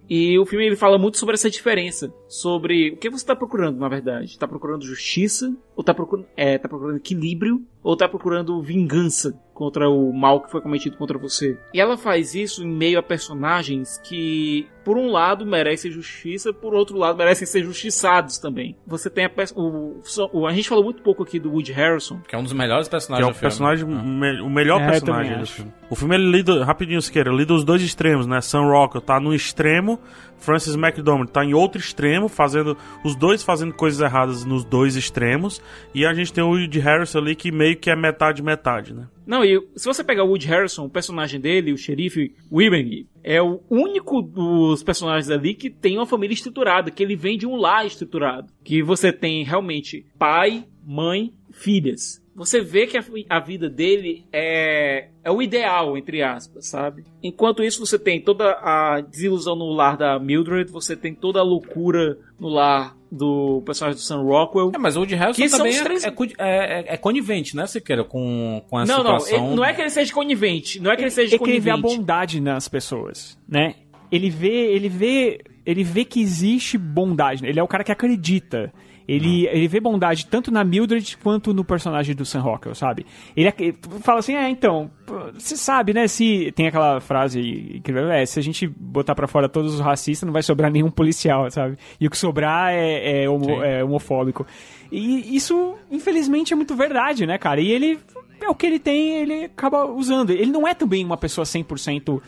E 0.08 0.38
o 0.38 0.46
filme 0.46 0.64
ele 0.66 0.76
fala 0.76 0.98
muito 0.98 1.18
sobre 1.18 1.34
essa 1.34 1.50
diferença, 1.50 2.12
sobre 2.28 2.90
o 2.92 2.96
que 2.96 3.10
você 3.10 3.24
está 3.24 3.34
procurando, 3.34 3.78
na 3.80 3.88
verdade. 3.88 4.26
Está 4.26 4.46
procurando 4.46 4.84
justiça, 4.86 5.48
ou 5.74 5.80
está 5.80 5.92
procurando, 5.92 6.28
é, 6.36 6.58
tá 6.58 6.68
procurando 6.68 6.96
equilíbrio, 6.98 7.60
ou 7.86 7.96
ou 7.96 7.96
tá 7.96 8.08
procurando 8.08 8.60
vingança 8.60 9.38
contra 9.54 9.88
o 9.88 10.12
mal 10.12 10.42
que 10.42 10.50
foi 10.50 10.60
cometido 10.60 10.98
contra 10.98 11.16
você. 11.16 11.56
E 11.72 11.80
ela 11.80 11.96
faz 11.96 12.34
isso 12.34 12.62
em 12.62 12.68
meio 12.70 12.98
a 12.98 13.02
personagens 13.02 13.98
que, 14.04 14.66
por 14.84 14.98
um 14.98 15.10
lado, 15.10 15.46
merecem 15.46 15.90
justiça, 15.90 16.52
por 16.52 16.74
outro 16.74 16.98
lado, 16.98 17.16
merecem 17.16 17.46
ser 17.46 17.64
justiçados 17.64 18.36
também. 18.36 18.76
Você 18.86 19.08
tem 19.08 19.24
a 19.24 19.30
o, 19.54 20.02
o, 20.32 20.46
a 20.46 20.52
gente 20.52 20.68
falou 20.68 20.84
muito 20.84 21.02
pouco 21.02 21.22
aqui 21.22 21.38
do 21.40 21.50
Woody 21.52 21.72
Harrison, 21.72 22.20
que 22.28 22.34
é 22.34 22.38
um 22.38 22.42
dos 22.42 22.52
melhores 22.52 22.86
personagens 22.86 23.24
que 23.24 23.30
é 23.30 23.30
o 23.30 23.32
do 23.32 23.38
filme. 23.38 23.80
personagem 23.80 23.86
Ah. 23.90 24.02
me- 24.02 24.42
o 24.42 24.50
melhor 24.50 24.78
É, 24.82 24.90
personagem 24.90 25.38
do 25.38 25.46
filme. 25.46 25.72
O 25.88 25.94
filme 25.96 26.14
ele 26.16 26.30
lida 26.30 26.62
rapidinho, 26.62 27.00
Siqueira, 27.00 27.32
lida 27.32 27.54
os 27.54 27.64
dois 27.64 27.80
extremos, 27.80 28.26
né? 28.26 28.42
Sam 28.42 28.62
Rockwell 28.70 29.00
tá 29.00 29.18
no 29.18 29.32
extremo, 29.34 29.98
Francis 30.36 30.74
McDormand 30.74 31.28
tá 31.28 31.42
em 31.42 31.54
outro 31.54 31.80
extremo, 31.80 32.28
fazendo 32.28 32.76
os 33.02 33.16
dois 33.16 33.42
fazendo 33.42 33.72
coisas 33.72 34.00
erradas 34.00 34.44
nos 34.44 34.64
dois 34.64 34.96
extremos, 34.96 35.62
e 35.94 36.04
a 36.04 36.12
gente 36.12 36.30
tem 36.30 36.44
o 36.44 36.48
Woody 36.48 36.78
Harrison 36.78 37.18
ali 37.20 37.34
que 37.34 37.50
meio 37.50 37.75
que 37.76 37.90
é 37.90 37.96
metade 37.96 38.42
metade, 38.42 38.92
né? 38.94 39.08
Não, 39.26 39.44
e 39.44 39.60
se 39.74 39.86
você 39.86 40.02
pegar 40.02 40.24
o 40.24 40.28
Woody 40.28 40.46
Harrison, 40.46 40.84
o 40.84 40.90
personagem 40.90 41.40
dele, 41.40 41.72
o 41.72 41.78
xerife 41.78 42.34
Wibbing, 42.50 43.06
é 43.22 43.42
o 43.42 43.60
único 43.68 44.22
dos 44.22 44.82
personagens 44.82 45.30
ali 45.30 45.54
que 45.54 45.68
tem 45.68 45.96
uma 45.96 46.06
família 46.06 46.34
estruturada, 46.34 46.90
que 46.90 47.02
ele 47.02 47.16
vem 47.16 47.36
de 47.36 47.46
um 47.46 47.56
lar 47.56 47.84
estruturado. 47.84 48.52
Que 48.64 48.82
você 48.82 49.12
tem 49.12 49.44
realmente 49.44 50.06
pai, 50.18 50.64
mãe, 50.84 51.32
filhas. 51.52 52.24
Você 52.36 52.60
vê 52.60 52.86
que 52.86 52.98
a, 52.98 53.04
a 53.30 53.40
vida 53.40 53.68
dele 53.68 54.26
é, 54.30 55.08
é 55.24 55.30
o 55.30 55.40
ideal, 55.40 55.96
entre 55.96 56.22
aspas, 56.22 56.68
sabe? 56.68 57.04
Enquanto 57.22 57.64
isso, 57.64 57.84
você 57.84 57.98
tem 57.98 58.20
toda 58.20 58.50
a 58.62 59.00
desilusão 59.00 59.56
no 59.56 59.72
lar 59.72 59.96
da 59.96 60.18
Mildred, 60.20 60.70
você 60.70 60.94
tem 60.94 61.14
toda 61.14 61.40
a 61.40 61.42
loucura 61.42 62.18
no 62.38 62.48
lar 62.48 62.95
do 63.10 63.62
personagem 63.64 63.96
do 63.98 64.02
Sam 64.02 64.22
Rockwell. 64.22 64.72
É, 64.74 64.78
mas 64.78 64.96
o 64.96 65.00
Woody 65.00 65.14
Harrison 65.14 65.42
Que 65.42 65.48
são 65.48 65.58
também 65.58 65.72
os 65.74 65.80
é, 65.80 65.84
três- 65.84 66.04
é, 66.04 66.08
é- 66.38 66.80
é- 66.80 66.94
é 66.94 66.96
conivente, 66.96 67.54
né, 67.56 67.66
Siqueira, 67.66 68.02
com, 68.04 68.62
com 68.68 68.78
a 68.78 68.84
não, 68.84 69.02
não, 69.02 69.18
situação... 69.20 69.46
ele- 69.48 69.56
não 69.56 69.64
é 69.64 69.72
que 69.72 69.80
ele 69.80 69.90
seja 69.90 70.12
conivente, 70.12 70.80
não 70.80 70.90
é 70.90 70.96
que 70.96 71.02
ele 71.02 71.10
seja 71.10 71.36
é 71.36 71.38
que 71.38 71.44
ele 71.50 71.60
vê 71.60 71.70
a 71.70 71.74
conivente. 71.74 71.98
bondade 71.98 72.40
nas 72.40 72.68
pessoas, 72.68 73.38
né? 73.48 73.74
Ele 74.10 74.30
vê, 74.30 74.72
ele 74.74 74.88
vê, 74.88 75.40
ele 75.64 75.82
vê 75.82 76.04
que 76.04 76.20
existe 76.20 76.78
bondade. 76.78 77.44
Ele 77.44 77.58
é 77.58 77.62
o 77.62 77.66
cara 77.66 77.82
que 77.82 77.90
acredita. 77.90 78.72
Ele, 79.08 79.46
ele 79.46 79.68
vê 79.68 79.78
bondade 79.78 80.26
tanto 80.26 80.50
na 80.50 80.64
Mildred 80.64 81.16
quanto 81.22 81.54
no 81.54 81.64
personagem 81.64 82.14
do 82.14 82.24
Sam 82.24 82.40
Rockwell, 82.40 82.74
sabe? 82.74 83.06
Ele 83.36 83.46
ac- 83.48 83.74
fala 84.02 84.18
assim, 84.18 84.34
é, 84.34 84.48
então, 84.48 84.90
você 85.32 85.56
sabe, 85.56 85.94
né, 85.94 86.08
se... 86.08 86.50
Tem 86.56 86.66
aquela 86.66 87.00
frase 87.00 87.80
que 87.84 87.92
é, 87.92 88.26
se 88.26 88.40
a 88.40 88.42
gente 88.42 88.66
botar 88.66 89.14
pra 89.14 89.28
fora 89.28 89.48
todos 89.48 89.74
os 89.74 89.80
racistas, 89.80 90.26
não 90.26 90.32
vai 90.32 90.42
sobrar 90.42 90.72
nenhum 90.72 90.90
policial, 90.90 91.48
sabe? 91.52 91.76
E 92.00 92.06
o 92.06 92.10
que 92.10 92.18
sobrar 92.18 92.72
é, 92.72 93.22
é, 93.24 93.28
homo- 93.30 93.62
é 93.62 93.84
homofóbico. 93.84 94.44
E 94.90 95.36
isso, 95.36 95.76
infelizmente, 95.90 96.52
é 96.52 96.56
muito 96.56 96.74
verdade, 96.74 97.26
né, 97.26 97.38
cara? 97.38 97.60
E 97.60 97.70
ele... 97.70 97.98
É 98.40 98.48
o 98.50 98.54
que 98.54 98.66
ele 98.66 98.78
tem, 98.78 99.14
ele 99.22 99.44
acaba 99.46 99.86
usando. 99.86 100.28
Ele 100.30 100.50
não 100.50 100.68
é 100.68 100.74
também 100.74 101.02
uma 101.02 101.16
pessoa 101.16 101.44
100% 101.46 102.20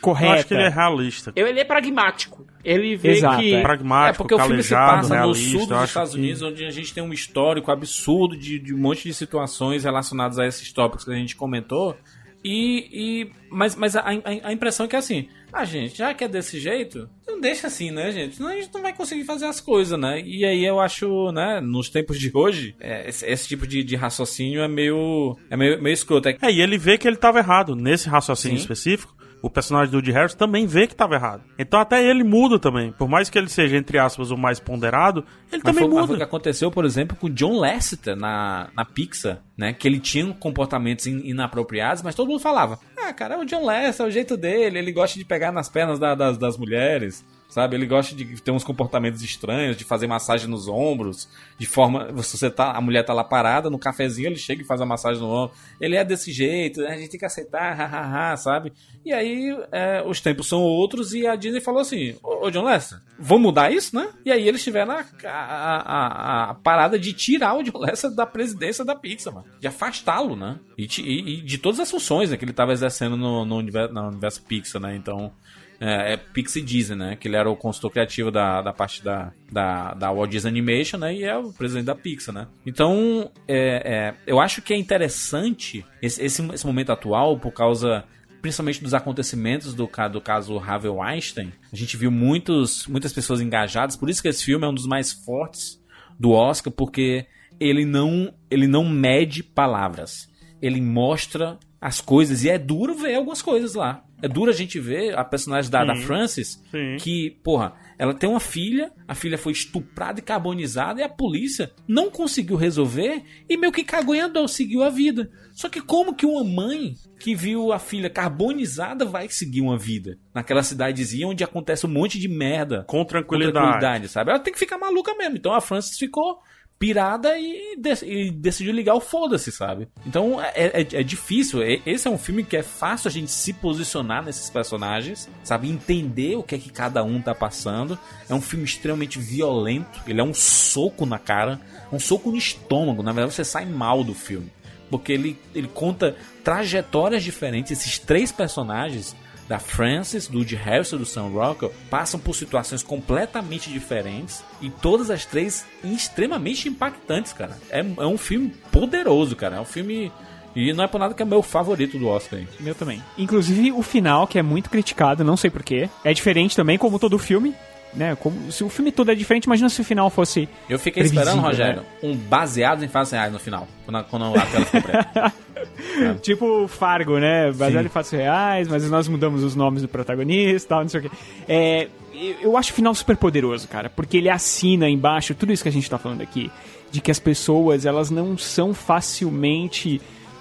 correta. 0.00 0.26
Eu 0.32 0.32
acho 0.38 0.46
que 0.48 0.54
ele 0.54 0.62
é 0.64 0.68
realista. 0.68 1.32
Ele 1.36 1.60
é 1.60 1.64
pragmático. 1.64 2.44
Ele 2.68 2.96
vê 2.96 3.12
Exato, 3.12 3.40
que. 3.40 3.54
é. 3.54 3.62
Pragmático, 3.62 4.14
é 4.14 4.18
porque 4.18 4.34
o 4.34 4.38
filme 4.46 4.62
se 4.62 4.74
passa 4.74 5.08
no 5.08 5.14
realista. 5.14 5.50
sul 5.58 5.66
dos 5.68 5.84
Estados 5.84 6.12
que- 6.14 6.18
Unidos, 6.18 6.42
onde 6.42 6.64
a 6.64 6.70
gente 6.70 6.92
tem 6.92 7.02
um 7.02 7.12
histórico 7.12 7.70
absurdo 7.70 8.36
de, 8.36 8.58
de 8.58 8.74
um 8.74 8.78
monte 8.78 9.04
de 9.04 9.14
situações 9.14 9.84
relacionadas 9.84 10.38
a 10.38 10.46
esses 10.46 10.72
tópicos 10.72 11.04
que 11.04 11.12
a 11.12 11.14
gente 11.16 11.36
comentou. 11.36 11.96
E, 12.44 13.22
e- 13.24 13.30
mas, 13.50 13.74
mas 13.74 13.96
a, 13.96 14.00
a- 14.00 14.48
a 14.48 14.52
impressão 14.52 14.86
é 14.86 14.88
que 14.88 14.94
é 14.94 14.98
assim, 14.98 15.28
ah, 15.52 15.64
gente, 15.64 15.96
já 15.98 16.12
que 16.14 16.22
é 16.22 16.28
desse 16.28 16.60
jeito, 16.60 17.08
não 17.26 17.40
deixa 17.40 17.66
assim, 17.66 17.90
né, 17.90 18.12
gente? 18.12 18.36
Senão 18.36 18.50
a 18.50 18.54
gente 18.54 18.72
não 18.72 18.82
vai 18.82 18.92
conseguir 18.92 19.24
fazer 19.24 19.46
as 19.46 19.60
coisas, 19.60 19.98
né? 19.98 20.20
E 20.20 20.44
aí 20.44 20.64
eu 20.64 20.78
acho, 20.78 21.32
né, 21.32 21.60
nos 21.60 21.88
tempos 21.88 22.20
de 22.20 22.30
hoje, 22.32 22.74
é, 22.78 23.08
esse, 23.08 23.26
esse 23.26 23.48
tipo 23.48 23.66
de, 23.66 23.82
de 23.82 23.96
raciocínio 23.96 24.60
é 24.62 24.68
meio, 24.68 25.36
é 25.50 25.56
meio, 25.56 25.82
meio 25.82 25.94
escroto. 25.94 26.28
É, 26.28 26.36
É, 26.42 26.52
e 26.52 26.60
ele 26.60 26.78
vê 26.78 26.98
que 26.98 27.08
ele 27.08 27.16
tava 27.16 27.38
errado. 27.38 27.74
Nesse 27.74 28.08
raciocínio 28.08 28.56
Sim. 28.58 28.62
específico, 28.62 29.15
o 29.46 29.50
personagem 29.50 29.90
do 29.90 29.94
Woody 29.96 30.12
Harrison 30.12 30.36
também 30.36 30.66
vê 30.66 30.86
que 30.86 30.94
tava 30.94 31.14
errado. 31.14 31.42
Então 31.58 31.80
até 31.80 32.04
ele 32.04 32.22
muda 32.24 32.58
também. 32.58 32.92
Por 32.92 33.08
mais 33.08 33.30
que 33.30 33.38
ele 33.38 33.48
seja, 33.48 33.76
entre 33.76 33.98
aspas, 33.98 34.30
o 34.30 34.36
mais 34.36 34.60
ponderado, 34.60 35.20
ele 35.52 35.62
Mas 35.64 35.74
também 35.74 35.84
foi, 35.84 35.88
mas 35.88 35.92
foi 35.94 36.02
o 36.02 36.06
muda. 36.08 36.16
que 36.18 36.22
aconteceu, 36.22 36.70
por 36.70 36.84
exemplo, 36.84 37.16
com 37.16 37.26
o 37.26 37.30
John 37.30 37.58
Lasseter 37.58 38.16
na, 38.16 38.68
na 38.76 38.84
Pixar, 38.84 39.42
né? 39.56 39.72
Que 39.72 39.88
ele 39.88 39.98
tinha 40.00 40.32
comportamentos 40.34 41.06
in- 41.06 41.22
inapropriados, 41.24 42.02
mas 42.02 42.14
todo 42.14 42.28
mundo 42.28 42.40
falava: 42.40 42.78
Ah, 42.96 43.12
cara, 43.12 43.34
é 43.34 43.38
o 43.38 43.44
John 43.44 43.64
Lasseter, 43.64 44.06
é 44.06 44.08
o 44.08 44.12
jeito 44.12 44.36
dele, 44.36 44.78
ele 44.78 44.92
gosta 44.92 45.18
de 45.18 45.24
pegar 45.24 45.52
nas 45.52 45.68
pernas 45.68 45.98
da- 45.98 46.14
das, 46.14 46.36
das 46.36 46.56
mulheres. 46.58 47.24
Sabe, 47.48 47.74
ele 47.76 47.86
gosta 47.86 48.14
de 48.14 48.24
ter 48.42 48.50
uns 48.50 48.64
comportamentos 48.64 49.22
estranhos, 49.22 49.76
de 49.76 49.84
fazer 49.84 50.06
massagem 50.06 50.46
nos 50.48 50.68
ombros, 50.68 51.28
de 51.56 51.64
forma. 51.64 52.08
Você 52.12 52.50
tá, 52.50 52.72
a 52.72 52.80
mulher 52.80 53.02
tá 53.04 53.14
lá 53.14 53.24
parada 53.24 53.70
no 53.70 53.78
cafezinho, 53.78 54.26
ele 54.28 54.36
chega 54.36 54.60
e 54.60 54.64
faz 54.64 54.80
a 54.80 54.84
massagem 54.84 55.22
no 55.22 55.28
ombro. 55.30 55.54
Ele 55.80 55.96
é 55.96 56.04
desse 56.04 56.32
jeito, 56.32 56.80
né, 56.82 56.88
a 56.92 56.98
gente 56.98 57.10
tem 57.10 57.20
que 57.20 57.24
aceitar, 57.24 57.72
hahaha, 57.74 58.36
sabe? 58.36 58.72
E 59.04 59.12
aí 59.12 59.56
é, 59.72 60.02
os 60.04 60.20
tempos 60.20 60.48
são 60.48 60.60
outros 60.60 61.14
e 61.14 61.26
a 61.26 61.34
Disney 61.36 61.60
falou 61.60 61.80
assim: 61.80 62.16
Ô, 62.22 62.46
ô 62.46 62.50
John 62.50 62.64
Lester, 62.64 62.98
vamos 63.18 63.44
mudar 63.44 63.72
isso, 63.72 63.94
né? 63.96 64.08
E 64.24 64.30
aí 64.32 64.46
eles 64.46 64.62
tiveram 64.62 64.92
a, 64.92 65.04
a, 65.24 65.76
a- 65.80 66.50
a 66.50 66.54
parada 66.54 66.98
de 66.98 67.12
tirar 67.12 67.54
o 67.54 67.62
John 67.62 67.78
Lester 67.78 68.10
da 68.10 68.26
presidência 68.26 68.84
da 68.84 68.94
Pixar, 68.96 69.32
mano. 69.32 69.46
De 69.60 69.66
afastá-lo, 69.68 70.34
né? 70.36 70.58
E, 70.76 70.86
e- 71.00 71.38
e 71.38 71.40
de 71.40 71.58
todas 71.58 71.80
as 71.80 71.90
funções 71.90 72.30
né, 72.30 72.36
que 72.36 72.44
ele 72.44 72.52
tava 72.52 72.72
exercendo 72.72 73.16
no, 73.16 73.44
no 73.44 73.56
universo, 73.56 73.94
no 73.94 74.08
universo 74.08 74.42
Pixar, 74.42 74.82
né? 74.82 74.96
Então. 74.96 75.32
É, 75.80 76.14
é 76.14 76.16
Pixar 76.16 76.62
e 76.62 76.64
Disney, 76.64 76.96
né? 76.96 77.16
Que 77.16 77.28
ele 77.28 77.36
era 77.36 77.50
o 77.50 77.56
consultor 77.56 77.90
criativo 77.90 78.30
da, 78.30 78.62
da 78.62 78.72
parte 78.72 79.02
da, 79.04 79.32
da, 79.50 79.94
da 79.94 80.12
Walt 80.12 80.30
Disney 80.30 80.50
Animation, 80.50 80.98
né? 80.98 81.14
E 81.14 81.24
é 81.24 81.36
o 81.36 81.52
presidente 81.52 81.86
da 81.86 81.94
Pixar, 81.94 82.34
né? 82.34 82.46
Então, 82.64 83.30
é, 83.46 83.82
é, 83.84 84.14
eu 84.26 84.40
acho 84.40 84.62
que 84.62 84.72
é 84.72 84.76
interessante 84.76 85.84
esse, 86.00 86.22
esse, 86.22 86.46
esse 86.52 86.66
momento 86.66 86.92
atual 86.92 87.38
por 87.38 87.52
causa 87.52 88.04
principalmente 88.40 88.82
dos 88.82 88.94
acontecimentos 88.94 89.74
do, 89.74 89.90
do 90.12 90.20
caso 90.20 90.58
Harvey 90.58 90.90
Weinstein. 90.90 91.52
A 91.72 91.76
gente 91.76 91.96
viu 91.96 92.12
muitos, 92.12 92.86
muitas 92.86 93.12
pessoas 93.12 93.40
engajadas, 93.40 93.96
por 93.96 94.08
isso 94.08 94.22
que 94.22 94.28
esse 94.28 94.44
filme 94.44 94.64
é 94.64 94.68
um 94.68 94.74
dos 94.74 94.86
mais 94.86 95.12
fortes 95.12 95.82
do 96.18 96.30
Oscar, 96.30 96.72
porque 96.72 97.26
ele 97.58 97.84
não, 97.84 98.32
ele 98.50 98.66
não 98.66 98.88
mede 98.88 99.42
palavras. 99.42 100.28
Ele 100.62 100.80
mostra 100.80 101.58
as 101.80 102.00
coisas 102.00 102.44
e 102.44 102.48
é 102.48 102.58
duro 102.58 102.94
ver 102.94 103.16
algumas 103.16 103.42
coisas 103.42 103.74
lá. 103.74 104.02
É 104.22 104.28
duro 104.28 104.50
a 104.50 104.54
gente 104.54 104.80
ver 104.80 105.16
a 105.16 105.24
personagem 105.24 105.70
da, 105.70 105.84
da. 105.84 105.94
Frances 105.96 106.62
Sim. 106.70 106.96
que, 106.98 107.38
porra, 107.42 107.74
ela 107.98 108.14
tem 108.14 108.28
uma 108.28 108.40
filha, 108.40 108.92
a 109.06 109.14
filha 109.14 109.36
foi 109.36 109.52
estuprada 109.52 110.20
e 110.20 110.22
carbonizada 110.22 111.00
e 111.00 111.04
a 111.04 111.08
polícia 111.08 111.72
não 111.86 112.10
conseguiu 112.10 112.56
resolver 112.56 113.22
e 113.48 113.56
meio 113.56 113.72
que 113.72 113.84
cagou 113.84 114.14
em 114.14 114.20
andou, 114.20 114.46
seguiu 114.48 114.82
a 114.82 114.90
vida. 114.90 115.30
Só 115.52 115.68
que 115.68 115.80
como 115.80 116.14
que 116.14 116.26
uma 116.26 116.44
mãe 116.44 116.94
que 117.18 117.34
viu 117.34 117.72
a 117.72 117.78
filha 117.78 118.10
carbonizada 118.10 119.04
vai 119.04 119.28
seguir 119.28 119.62
uma 119.62 119.78
vida 119.78 120.18
naquela 120.34 120.62
cidadezinha 120.62 121.28
onde 121.28 121.42
acontece 121.42 121.86
um 121.86 121.90
monte 121.90 122.18
de 122.18 122.28
merda 122.28 122.84
Com 122.86 123.04
tranquilidade. 123.04 123.52
tranquilidade, 123.54 124.08
sabe? 124.08 124.30
Ela 124.30 124.40
tem 124.40 124.52
que 124.52 124.58
ficar 124.58 124.78
maluca 124.78 125.14
mesmo. 125.14 125.36
Então 125.36 125.52
a 125.54 125.60
Frances 125.60 125.98
ficou 125.98 126.38
pirada 126.78 127.38
e, 127.38 127.74
e 128.02 128.30
decidiu 128.30 128.72
ligar 128.72 128.94
o 128.94 129.00
foda-se, 129.00 129.50
sabe? 129.50 129.88
Então 130.06 130.40
é, 130.40 130.52
é- 130.54 130.80
é 130.80 131.02
difícil. 131.02 131.62
E- 131.62 131.80
Esse 131.86 132.06
é 132.06 132.10
um 132.10 132.18
filme 132.18 132.44
que 132.44 132.56
é 132.56 132.62
fácil 132.62 133.08
a 133.08 133.10
gente 133.10 133.30
se 133.30 133.52
posicionar 133.52 134.24
nesses 134.24 134.50
personagens, 134.50 135.28
sabe? 135.42 135.70
Entender 135.70 136.36
o 136.36 136.42
que 136.42 136.54
é 136.54 136.58
que 136.58 136.70
cada 136.70 137.02
um 137.02 137.20
tá 137.20 137.34
passando. 137.34 137.98
É 138.28 138.34
um 138.34 138.40
filme 138.40 138.64
extremamente 138.64 139.18
violento. 139.18 140.00
Ele 140.06 140.20
é 140.20 140.24
um 140.24 140.34
soco 140.34 141.06
na 141.06 141.18
cara, 141.18 141.60
um 141.90 141.98
soco 141.98 142.30
no 142.30 142.36
estômago. 142.36 143.02
Na 143.02 143.12
verdade, 143.12 143.34
você 143.34 143.44
sai 143.44 143.64
mal 143.64 144.04
do 144.04 144.14
filme. 144.14 144.52
Porque 144.90 145.12
ele, 145.12 145.36
ele 145.54 145.66
conta 145.68 146.14
trajetórias 146.44 147.24
diferentes. 147.24 147.72
Esses 147.72 147.98
três 147.98 148.30
personagens 148.30 149.16
da 149.48 149.58
Frances, 149.58 150.26
do 150.26 150.38
Woody 150.38 150.56
Harrison 150.56 150.96
do 150.96 151.06
Sam 151.06 151.28
Rockwell 151.28 151.72
passam 151.88 152.18
por 152.18 152.34
situações 152.34 152.82
completamente 152.82 153.70
diferentes 153.70 154.42
e 154.60 154.70
todas 154.70 155.10
as 155.10 155.24
três 155.24 155.64
extremamente 155.84 156.68
impactantes, 156.68 157.32
cara. 157.32 157.56
É, 157.70 157.80
é 157.80 158.06
um 158.06 158.18
filme 158.18 158.52
poderoso, 158.70 159.36
cara. 159.36 159.56
É 159.56 159.60
um 159.60 159.64
filme 159.64 160.10
e 160.56 160.72
não 160.72 160.84
é 160.84 160.88
por 160.88 160.98
nada 160.98 161.12
que 161.12 161.22
é 161.22 161.26
meu 161.26 161.42
favorito 161.42 161.98
do 161.98 162.08
Oscar. 162.08 162.40
Meu 162.58 162.74
também. 162.74 163.02
Inclusive 163.18 163.72
o 163.72 163.82
final, 163.82 164.26
que 164.26 164.38
é 164.38 164.42
muito 164.42 164.70
criticado, 164.70 165.22
não 165.22 165.36
sei 165.36 165.50
porquê. 165.50 165.90
É 166.02 166.14
diferente 166.14 166.56
também, 166.56 166.78
como 166.78 166.98
todo 166.98 167.18
filme. 167.18 167.54
Né? 167.96 168.14
Como, 168.14 168.52
se 168.52 168.62
o 168.62 168.68
filme 168.68 168.92
todo 168.92 169.10
é 169.10 169.14
diferente, 169.14 169.44
imagina 169.44 169.70
se 169.70 169.80
o 169.80 169.84
final 169.84 170.10
fosse. 170.10 170.46
Eu 170.68 170.78
fiquei 170.78 171.02
esperando, 171.02 171.40
Rogério, 171.40 171.80
né? 171.80 171.86
um 172.02 172.14
baseado 172.14 172.84
em 172.84 172.88
fatos 172.88 173.10
reais 173.10 173.32
no 173.32 173.38
final, 173.38 173.66
quando 173.86 173.96
a, 173.96 174.04
quando 174.04 174.24
a 174.26 174.46
tela 174.46 174.64
ficou 174.66 174.82
preta. 174.82 175.32
Tipo 176.20 176.68
Fargo, 176.68 177.18
né? 177.18 177.50
Baseado 177.52 177.84
Sim. 177.84 177.86
em 177.86 177.90
fatos 177.90 178.10
reais, 178.10 178.68
mas 178.68 178.88
nós 178.90 179.08
mudamos 179.08 179.42
os 179.42 179.54
nomes 179.56 179.80
do 179.82 179.88
protagonista 179.88 180.66
e 180.66 180.68
tal, 180.68 180.80
não 180.82 180.88
sei 180.88 181.00
o 181.00 181.02
quê. 181.04 181.10
É, 181.48 181.88
eu- 182.14 182.36
eu 182.42 182.56
acho 182.56 182.70
o 182.72 182.74
final 182.74 182.94
super 182.94 183.16
poderoso, 183.16 183.66
cara, 183.66 183.88
porque 183.88 184.18
ele 184.18 184.28
assina 184.28 184.88
embaixo 184.90 185.34
tudo 185.34 185.52
isso 185.52 185.62
que 185.62 185.68
a 185.68 185.72
gente 185.72 185.88
tá 185.88 185.96
falando 185.98 186.20
aqui, 186.20 186.50
de 186.90 187.00
que 187.00 187.10
as 187.10 187.18
pessoas, 187.18 187.86
elas 187.86 188.10
não 188.10 188.36
são 188.36 188.74
facilmente 188.74 190.00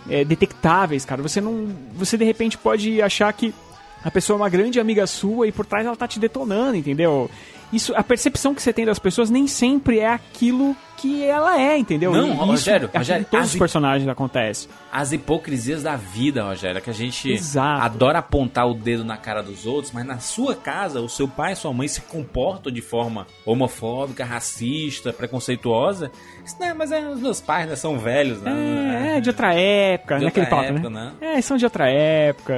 é, 0.09 0.23
detectáveis, 0.23 1.03
cara. 1.05 1.21
Você 1.21 1.39
não. 1.41 1.67
Você 1.95 2.17
de 2.17 2.25
repente 2.25 2.57
pode 2.57 3.01
achar 3.01 3.31
que 3.33 3.53
a 4.03 4.11
pessoa 4.11 4.37
é 4.37 4.41
uma 4.41 4.49
grande 4.49 4.79
amiga 4.79 5.07
sua 5.07 5.47
e 5.47 5.51
por 5.51 5.65
trás 5.65 5.85
ela 5.85 5.95
tá 5.95 6.07
te 6.07 6.19
detonando, 6.19 6.75
entendeu? 6.75 7.29
Isso, 7.73 7.93
a 7.95 8.03
percepção 8.03 8.53
que 8.53 8.61
você 8.61 8.71
tem 8.71 8.85
das 8.85 8.99
pessoas 8.99 9.29
nem 9.29 9.47
sempre 9.47 9.99
é 9.99 10.07
aquilo 10.07 10.75
que 10.97 11.23
ela 11.23 11.59
é, 11.59 11.77
entendeu? 11.77 12.11
Não, 12.11 12.27
E 12.27 12.31
isso 12.31 12.43
Rogério, 12.45 12.89
é 12.93 12.97
Rogério, 12.97 13.21
em 13.21 13.25
todos 13.25 13.53
os 13.53 13.59
personagens 13.59 14.07
acontece. 14.09 14.67
As 14.91 15.11
hipocrisias 15.11 15.83
da 15.83 15.95
vida, 15.95 16.43
Rogério, 16.43 16.81
que 16.81 16.89
a 16.89 16.93
gente 16.93 17.31
Exato. 17.31 17.81
adora 17.83 18.19
apontar 18.19 18.67
o 18.67 18.73
dedo 18.73 19.03
na 19.03 19.17
cara 19.17 19.41
dos 19.43 19.65
outros, 19.65 19.91
mas 19.93 20.05
na 20.05 20.19
sua 20.19 20.55
casa, 20.55 21.01
o 21.01 21.09
seu 21.09 21.27
pai 21.27 21.53
e 21.53 21.55
sua 21.55 21.73
mãe 21.73 21.87
se 21.87 22.01
comportam 22.01 22.71
de 22.71 22.81
forma 22.81 23.27
homofóbica, 23.45 24.23
racista, 24.25 25.11
preconceituosa. 25.13 26.11
Isso 26.45 26.55
não 26.59 26.67
é, 26.67 26.73
mas 26.73 26.91
é, 26.91 27.07
os 27.07 27.19
meus 27.19 27.41
pais 27.41 27.67
né, 27.69 27.75
são 27.75 27.97
velhos, 27.99 28.41
né? 28.41 28.51
É, 29.13 29.17
é 29.17 29.21
de 29.21 29.29
outra 29.29 29.53
época, 29.53 30.17
De 30.19 30.25
naquele 30.25 30.45
outra 30.45 30.57
papo, 30.57 30.69
época, 30.73 30.89
né? 30.89 31.11
né? 31.19 31.35
É, 31.37 31.41
são 31.41 31.57
de 31.57 31.65
outra 31.65 31.89
época. 31.89 32.53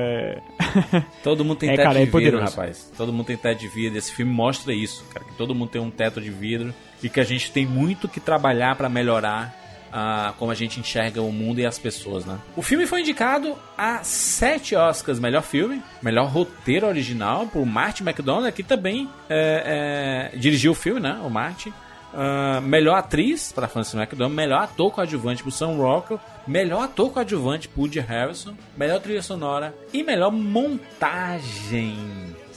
Todo 1.23 1.43
mundo 1.43 1.57
tem 1.57 1.69
É, 1.69 1.75
teto 1.75 1.83
cara, 1.83 1.93
de 1.95 2.01
é 2.01 2.05
vidro, 2.05 2.11
poderoso. 2.11 2.43
rapaz. 2.55 2.91
Todo 2.97 3.11
mundo 3.13 3.25
tem 3.25 3.37
teto 3.37 3.59
de 3.59 3.67
vidro. 3.67 3.97
Esse 3.97 4.11
filme 4.11 4.31
mostra 4.31 4.73
isso, 4.73 5.03
cara. 5.13 5.25
Que 5.25 5.33
todo 5.33 5.55
mundo 5.55 5.69
tem 5.69 5.81
um 5.81 5.89
teto 5.89 6.21
de 6.21 6.29
vidro 6.29 6.73
e 7.01 7.09
que 7.09 7.19
a 7.19 7.23
gente 7.23 7.51
tem 7.51 7.65
muito 7.65 8.07
que 8.07 8.19
trabalhar 8.19 8.75
pra 8.75 8.89
melhorar 8.89 9.55
ah, 9.91 10.33
como 10.37 10.51
a 10.51 10.55
gente 10.55 10.79
enxerga 10.79 11.21
o 11.21 11.31
mundo 11.31 11.59
e 11.59 11.65
as 11.65 11.79
pessoas, 11.79 12.25
né? 12.25 12.37
O 12.55 12.61
filme 12.61 12.85
foi 12.85 13.01
indicado 13.01 13.55
a 13.77 14.03
sete 14.03 14.75
Oscars: 14.75 15.19
melhor 15.19 15.43
filme, 15.43 15.81
melhor 16.01 16.27
roteiro 16.27 16.87
original 16.87 17.47
por 17.47 17.65
Martin 17.65 18.03
McDonagh, 18.03 18.51
que 18.51 18.63
também 18.63 19.09
é, 19.29 20.31
é, 20.33 20.37
dirigiu 20.37 20.73
o 20.73 20.75
filme, 20.75 20.99
né? 20.99 21.19
O 21.23 21.29
Martin. 21.29 21.71
Ah, 22.13 22.61
melhor 22.61 22.95
atriz 22.95 23.51
para 23.51 23.67
Frances 23.67 23.93
McDormand, 23.93 24.35
melhor 24.35 24.63
ator 24.63 24.91
coadjuvante 24.91 25.43
para 25.43 25.51
Sam 25.51 25.75
Rockwell, 25.75 26.19
melhor 26.47 26.83
ator 26.83 27.11
coadjuvante 27.11 27.67
para 27.67 27.81
Woody 27.81 27.99
Harrelson, 27.99 28.55
melhor 28.75 28.99
trilha 28.99 29.21
sonora 29.21 29.75
e 29.93 30.03
melhor 30.03 30.31
montagem. 30.31 31.97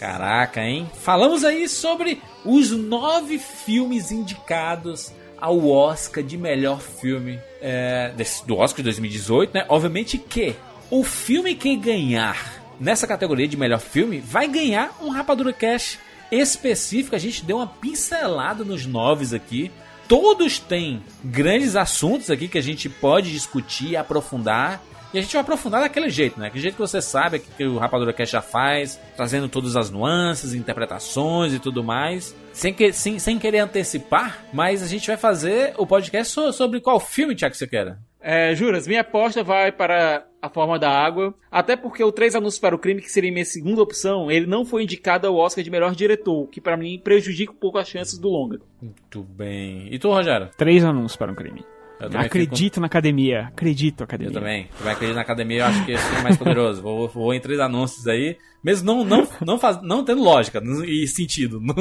Caraca, 0.00 0.62
hein? 0.62 0.90
Falamos 1.02 1.44
aí 1.44 1.68
sobre 1.68 2.22
os 2.42 2.70
nove 2.70 3.38
filmes 3.38 4.10
indicados 4.10 5.12
ao 5.38 5.68
Oscar 5.68 6.24
de 6.24 6.38
melhor 6.38 6.80
filme 6.80 7.38
é, 7.60 8.10
desse- 8.16 8.46
do 8.46 8.56
Oscar 8.56 8.78
de 8.78 8.84
2018, 8.84 9.52
né? 9.52 9.66
Obviamente 9.68 10.16
que 10.16 10.56
o 10.90 11.04
filme 11.04 11.54
que 11.54 11.76
ganhar 11.76 12.62
nessa 12.80 13.06
categoria 13.06 13.46
de 13.46 13.58
melhor 13.58 13.78
filme 13.78 14.20
vai 14.20 14.48
ganhar 14.48 14.96
um 15.02 15.10
Rapadura 15.10 15.52
Cash 15.52 15.98
específico. 16.32 17.14
A 17.14 17.18
gente 17.18 17.44
deu 17.44 17.58
uma 17.58 17.66
pincelada 17.66 18.64
nos 18.64 18.86
noves 18.86 19.34
aqui. 19.34 19.70
Todos 20.08 20.58
têm 20.58 21.02
grandes 21.22 21.76
assuntos 21.76 22.30
aqui 22.30 22.48
que 22.48 22.56
a 22.58 22.62
gente 22.62 22.88
pode 22.88 23.30
discutir, 23.30 23.96
aprofundar. 23.96 24.82
E 25.12 25.18
a 25.18 25.22
gente 25.22 25.32
vai 25.32 25.42
aprofundar 25.42 25.80
daquele 25.80 26.08
jeito, 26.08 26.38
né? 26.38 26.46
Aquele 26.46 26.62
jeito 26.62 26.74
que 26.74 26.80
você 26.80 27.02
sabe 27.02 27.40
que 27.40 27.64
o 27.64 27.78
Rapadura 27.78 28.12
Cash 28.12 28.30
já 28.30 28.40
faz, 28.40 29.00
trazendo 29.16 29.48
todas 29.48 29.74
as 29.76 29.90
nuances, 29.90 30.54
interpretações 30.54 31.52
e 31.52 31.58
tudo 31.58 31.82
mais. 31.82 32.34
Sem, 32.52 32.72
que, 32.72 32.92
sem, 32.92 33.18
sem 33.18 33.38
querer 33.38 33.58
antecipar, 33.58 34.44
mas 34.52 34.82
a 34.82 34.86
gente 34.86 35.06
vai 35.08 35.16
fazer 35.16 35.74
o 35.78 35.86
podcast 35.86 36.32
so- 36.32 36.52
sobre 36.52 36.80
qual 36.80 37.00
filme, 37.00 37.34
Tiago, 37.34 37.54
você 37.56 37.66
quer? 37.66 37.96
É, 38.20 38.54
Juras, 38.54 38.86
minha 38.86 39.00
aposta 39.00 39.42
vai 39.42 39.72
para 39.72 40.26
A 40.42 40.48
Forma 40.50 40.78
da 40.78 40.90
Água, 40.90 41.34
até 41.50 41.74
porque 41.74 42.04
o 42.04 42.12
Três 42.12 42.34
Anúncios 42.34 42.60
para 42.60 42.74
o 42.74 42.78
Crime, 42.78 43.00
que 43.00 43.10
seria 43.10 43.32
minha 43.32 43.44
segunda 43.46 43.82
opção, 43.82 44.30
ele 44.30 44.46
não 44.46 44.64
foi 44.64 44.82
indicado 44.82 45.26
ao 45.26 45.36
Oscar 45.36 45.64
de 45.64 45.70
melhor 45.70 45.94
diretor, 45.94 46.46
que 46.48 46.60
pra 46.60 46.76
mim 46.76 47.00
prejudica 47.02 47.50
um 47.50 47.56
pouco 47.56 47.78
as 47.78 47.88
chances 47.88 48.18
do 48.18 48.28
longa. 48.28 48.60
Muito 48.80 49.22
bem. 49.22 49.88
E 49.90 49.98
tu, 49.98 50.10
Rogério? 50.10 50.50
Três 50.56 50.84
anúncios 50.84 51.16
para 51.16 51.32
um 51.32 51.34
crime. 51.34 51.64
Acredito 52.06 52.80
na 52.80 52.86
academia. 52.86 53.46
Acredito, 53.48 54.02
academia. 54.04 54.30
Eu 54.30 54.40
também. 54.40 54.68
Tu 54.78 54.82
vai 54.84 54.92
acreditar 54.94 55.16
na 55.16 55.22
academia, 55.22 55.58
eu 55.58 55.64
acho 55.66 55.84
que 55.84 55.92
esse 55.92 56.16
é 56.16 56.22
mais 56.22 56.36
poderoso. 56.36 56.80
Vou, 56.82 57.08
vou 57.08 57.34
em 57.34 57.40
três 57.40 57.60
anúncios 57.60 58.06
aí, 58.06 58.36
mesmo 58.64 58.86
não, 58.86 59.04
não, 59.04 59.28
não, 59.44 59.58
faz, 59.58 59.80
não 59.82 60.04
tendo 60.04 60.22
lógica 60.22 60.62
e 60.86 61.06
sentido. 61.06 61.60
Não- 61.62 61.74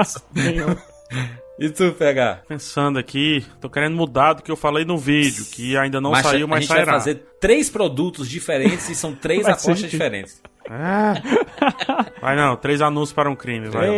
Isso. 0.00 0.20
E 1.60 1.68
tu, 1.68 1.92
PH? 1.92 2.44
Pensando 2.48 2.98
aqui, 2.98 3.44
tô 3.60 3.68
querendo 3.68 3.94
mudar 3.94 4.32
do 4.32 4.42
que 4.42 4.50
eu 4.50 4.56
falei 4.56 4.82
no 4.86 4.96
vídeo, 4.96 5.44
que 5.44 5.76
ainda 5.76 6.00
não 6.00 6.12
Mas 6.12 6.24
saiu, 6.26 6.46
a 6.46 6.48
mas 6.48 6.60
gente 6.60 6.68
sairá. 6.68 6.84
vai 6.92 6.94
fazer 6.94 7.22
três 7.38 7.68
produtos 7.68 8.30
diferentes 8.30 8.88
e 8.88 8.94
são 8.94 9.14
três 9.14 9.44
ser 9.44 9.50
apostas 9.50 9.90
diferentes. 9.90 10.40
Vai 12.22 12.34
não, 12.34 12.56
três 12.56 12.80
anúncios 12.80 13.12
para 13.12 13.28
um 13.30 13.36
crime, 13.36 13.68
vai. 13.68 13.90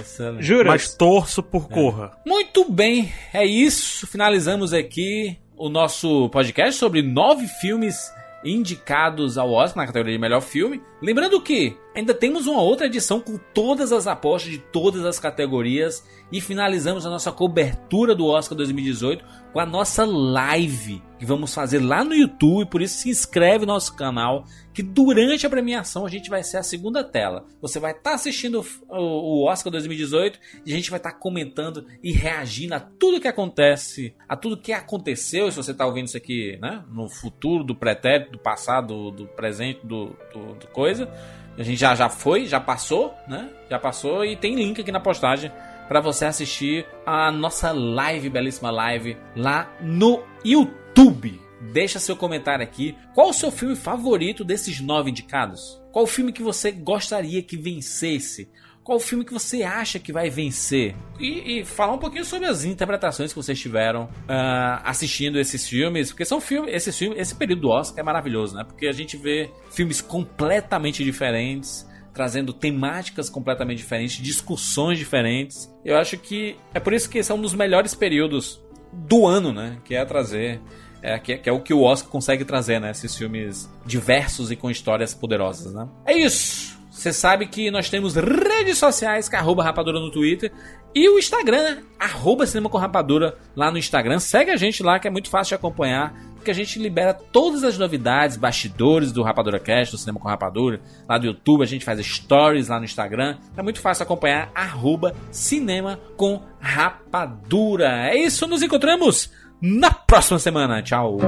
Isso. 0.00 0.22
Juras? 0.40 0.66
Mas 0.66 0.94
torço 0.94 1.40
por 1.40 1.68
Corra. 1.68 2.10
Muito 2.26 2.68
bem, 2.68 3.12
é 3.32 3.46
isso. 3.46 4.04
Finalizamos 4.08 4.72
aqui 4.72 5.38
o 5.56 5.68
nosso 5.68 6.28
podcast 6.30 6.80
sobre 6.80 7.00
nove 7.00 7.46
filmes 7.60 8.10
indicados 8.44 9.36
ao 9.36 9.50
Oscar 9.52 9.82
na 9.82 9.86
categoria 9.86 10.14
de 10.16 10.20
melhor 10.20 10.40
filme. 10.40 10.82
Lembrando 11.02 11.40
que 11.40 11.76
ainda 11.94 12.14
temos 12.14 12.46
uma 12.46 12.62
outra 12.62 12.86
edição 12.86 13.20
com 13.20 13.38
todas 13.52 13.92
as 13.92 14.06
apostas 14.06 14.52
de 14.52 14.58
todas 14.58 15.04
as 15.04 15.18
categorias 15.18 16.06
e 16.30 16.40
finalizamos 16.40 17.04
a 17.04 17.10
nossa 17.10 17.32
cobertura 17.32 18.14
do 18.14 18.26
Oscar 18.26 18.56
2018 18.56 19.24
com 19.52 19.60
a 19.60 19.66
nossa 19.66 20.04
live 20.04 21.02
que 21.18 21.26
vamos 21.26 21.52
fazer 21.52 21.80
lá 21.80 22.04
no 22.04 22.14
YouTube, 22.14 22.70
por 22.70 22.80
isso 22.80 23.02
se 23.02 23.10
inscreve 23.10 23.66
no 23.66 23.72
nosso 23.72 23.94
canal, 23.96 24.44
que 24.78 24.82
durante 24.84 25.44
a 25.44 25.50
premiação 25.50 26.06
a 26.06 26.08
gente 26.08 26.30
vai 26.30 26.44
ser 26.44 26.56
a 26.56 26.62
segunda 26.62 27.02
tela. 27.02 27.44
Você 27.60 27.80
vai 27.80 27.90
estar 27.90 28.14
assistindo 28.14 28.64
o 28.88 29.44
Oscar 29.44 29.72
2018 29.72 30.38
e 30.64 30.72
a 30.72 30.76
gente 30.76 30.88
vai 30.88 31.00
estar 31.00 31.14
comentando 31.14 31.84
e 32.00 32.12
reagindo 32.12 32.76
a 32.76 32.78
tudo 32.78 33.20
que 33.20 33.26
acontece, 33.26 34.14
a 34.28 34.36
tudo 34.36 34.56
que 34.56 34.72
aconteceu, 34.72 35.50
se 35.50 35.56
você 35.56 35.72
está 35.72 35.84
ouvindo 35.84 36.06
isso 36.06 36.16
aqui, 36.16 36.56
né, 36.62 36.84
no 36.92 37.08
futuro, 37.08 37.64
do 37.64 37.74
pretérito, 37.74 38.30
do 38.30 38.38
passado, 38.38 39.10
do 39.10 39.26
presente, 39.26 39.84
do, 39.84 40.16
do, 40.32 40.54
do 40.54 40.68
coisa. 40.68 41.12
A 41.58 41.64
gente 41.64 41.80
já, 41.80 41.96
já 41.96 42.08
foi, 42.08 42.46
já 42.46 42.60
passou, 42.60 43.12
né? 43.26 43.50
Já 43.68 43.80
passou 43.80 44.24
e 44.24 44.36
tem 44.36 44.54
link 44.54 44.80
aqui 44.80 44.92
na 44.92 45.00
postagem 45.00 45.50
para 45.88 46.00
você 46.00 46.24
assistir 46.24 46.86
a 47.04 47.32
nossa 47.32 47.72
live, 47.72 48.30
belíssima 48.30 48.70
live, 48.70 49.16
lá 49.34 49.76
no 49.80 50.22
YouTube. 50.44 51.47
Deixa 51.60 51.98
seu 51.98 52.16
comentário 52.16 52.62
aqui. 52.62 52.96
Qual 53.14 53.30
o 53.30 53.32
seu 53.32 53.50
filme 53.50 53.74
favorito 53.74 54.44
desses 54.44 54.80
nove 54.80 55.10
indicados? 55.10 55.80
Qual 55.92 56.04
o 56.04 56.08
filme 56.08 56.32
que 56.32 56.42
você 56.42 56.70
gostaria 56.70 57.42
que 57.42 57.56
vencesse? 57.56 58.48
Qual 58.88 58.96
o 58.96 59.00
filme 59.00 59.22
que 59.22 59.34
você 59.34 59.62
acha 59.62 59.98
que 59.98 60.10
vai 60.10 60.30
vencer? 60.30 60.96
E, 61.20 61.58
e 61.58 61.64
falar 61.64 61.92
um 61.92 61.98
pouquinho 61.98 62.24
sobre 62.24 62.48
as 62.48 62.64
interpretações 62.64 63.32
que 63.32 63.36
vocês 63.36 63.60
tiveram 63.60 64.08
ah, 64.26 64.80
assistindo 64.82 65.38
esses 65.38 65.68
filmes, 65.68 66.10
porque 66.10 66.24
são 66.24 66.40
filmes, 66.40 66.72
esses 66.72 66.96
filmes, 66.96 67.18
esse 67.18 67.34
período 67.34 67.60
do 67.60 67.68
Oscar 67.68 68.00
é 68.00 68.02
maravilhoso, 68.02 68.56
né? 68.56 68.64
Porque 68.64 68.86
a 68.86 68.92
gente 68.92 69.14
vê 69.18 69.50
filmes 69.70 70.00
completamente 70.00 71.04
diferentes, 71.04 71.86
trazendo 72.14 72.50
temáticas 72.54 73.28
completamente 73.28 73.76
diferentes, 73.76 74.22
discussões 74.22 74.98
diferentes. 74.98 75.70
Eu 75.84 75.98
acho 75.98 76.16
que 76.16 76.56
é 76.72 76.80
por 76.80 76.94
isso 76.94 77.10
que 77.10 77.18
esse 77.18 77.30
é 77.30 77.34
um 77.34 77.42
dos 77.42 77.52
melhores 77.52 77.94
períodos 77.94 78.58
do 78.90 79.26
ano, 79.26 79.52
né? 79.52 79.78
Que 79.84 79.96
é 79.96 80.04
trazer. 80.06 80.62
É, 81.02 81.18
que, 81.18 81.32
é, 81.32 81.38
que 81.38 81.48
é 81.48 81.52
o 81.52 81.60
que 81.60 81.72
o 81.72 81.82
Oscar 81.82 82.10
consegue 82.10 82.44
trazer, 82.44 82.80
né? 82.80 82.90
Esses 82.90 83.16
filmes 83.16 83.68
diversos 83.86 84.50
e 84.50 84.56
com 84.56 84.70
histórias 84.70 85.14
poderosas, 85.14 85.72
né? 85.72 85.88
É 86.04 86.16
isso! 86.16 86.78
Você 86.98 87.12
sabe 87.12 87.46
que 87.46 87.70
nós 87.70 87.88
temos 87.88 88.16
redes 88.16 88.76
sociais, 88.76 89.28
que 89.28 89.36
é 89.36 89.38
arroba 89.38 89.62
rapadura 89.62 90.00
no 90.00 90.10
Twitter. 90.10 90.50
E 90.92 91.08
o 91.08 91.16
Instagram, 91.16 91.62
né? 91.62 91.82
arroba 91.96 92.44
cinema 92.44 92.68
com 92.68 92.76
rapadura 92.76 93.36
lá 93.54 93.70
no 93.70 93.78
Instagram. 93.78 94.18
Segue 94.18 94.50
a 94.50 94.56
gente 94.56 94.82
lá, 94.82 94.98
que 94.98 95.06
é 95.06 95.10
muito 95.10 95.30
fácil 95.30 95.50
de 95.50 95.54
acompanhar. 95.54 96.12
Porque 96.34 96.50
a 96.50 96.54
gente 96.54 96.76
libera 96.78 97.14
todas 97.14 97.62
as 97.62 97.78
novidades, 97.78 98.36
bastidores 98.36 99.12
do 99.12 99.22
Rapadura 99.22 99.60
Cast, 99.60 99.92
do 99.94 99.98
Cinema 99.98 100.18
com 100.18 100.26
Rapadura. 100.26 100.80
Lá 101.08 101.18
do 101.18 101.26
YouTube, 101.26 101.62
a 101.62 101.66
gente 101.66 101.84
faz 101.84 102.04
stories 102.04 102.66
lá 102.66 102.78
no 102.78 102.84
Instagram. 102.84 103.36
É 103.56 103.62
muito 103.62 103.80
fácil 103.80 104.02
acompanhar, 104.02 104.50
arroba 104.52 105.14
cinema 105.30 106.00
com 106.16 106.42
rapadura. 106.58 108.08
É 108.08 108.16
isso, 108.16 108.46
nos 108.48 108.62
encontramos 108.62 109.30
na 109.60 109.90
próxima 109.90 110.38
semana. 110.38 110.82
Tchau! 110.82 111.18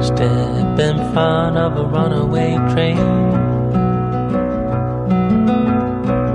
Step 0.00 0.78
in 0.78 1.12
front 1.12 1.56
of 1.56 1.76
a 1.78 1.84
runaway 1.84 2.56
train 2.72 2.96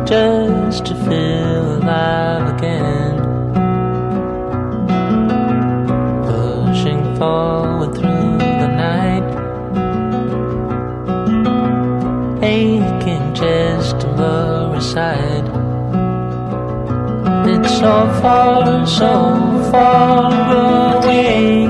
just 0.05 0.85
to 0.85 0.95
feel 0.95 1.77
alive 1.77 2.28
It's 17.51 17.79
so 17.79 18.09
far, 18.21 18.85
so 18.87 19.71
far 19.71 20.31
away. 21.03 21.67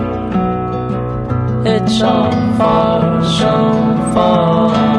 It's 1.65 1.97
so 1.97 2.29
far, 2.57 3.23
so 3.23 4.13
far 4.13 4.98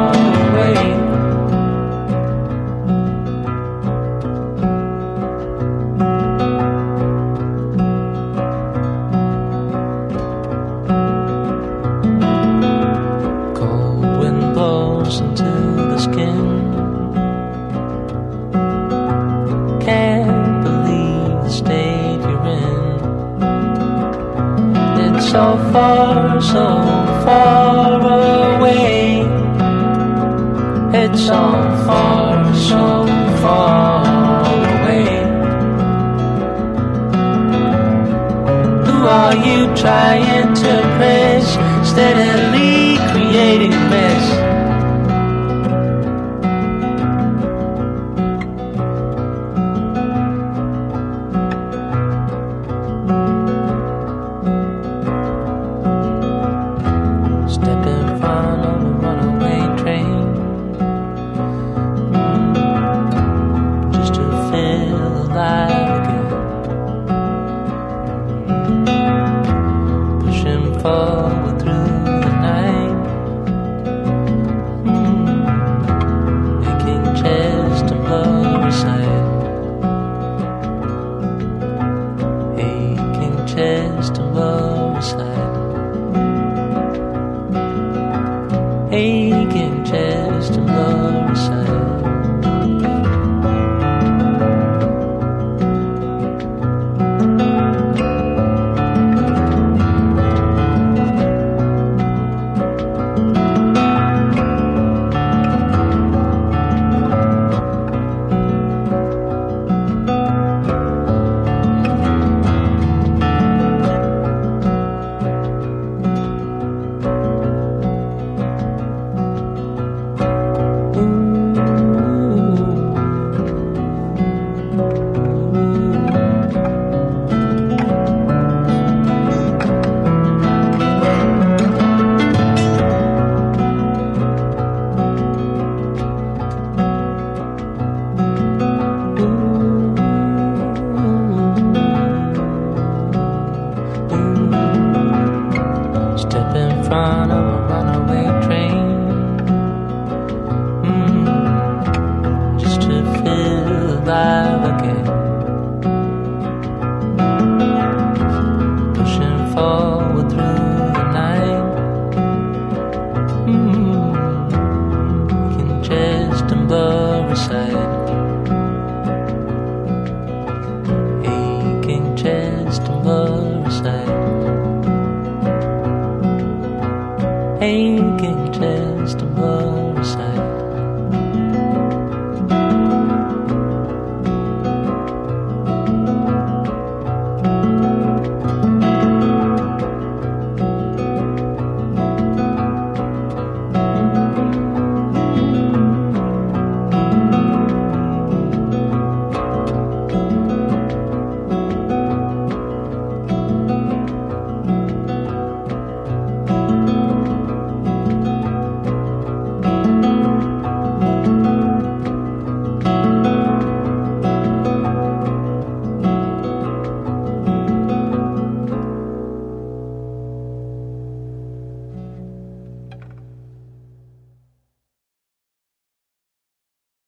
it 31.12 31.18
so 31.18 31.42
far, 31.86 32.54
so 32.54 33.06
far 33.42 34.44
away? 34.74 35.04
Who 38.86 38.96
are 39.06 39.36
you 39.36 39.74
trying 39.74 40.54
to 40.54 40.80
impress? 40.82 41.44
Steadily 41.88 42.96
creating 43.12 43.70
man. 43.70 44.09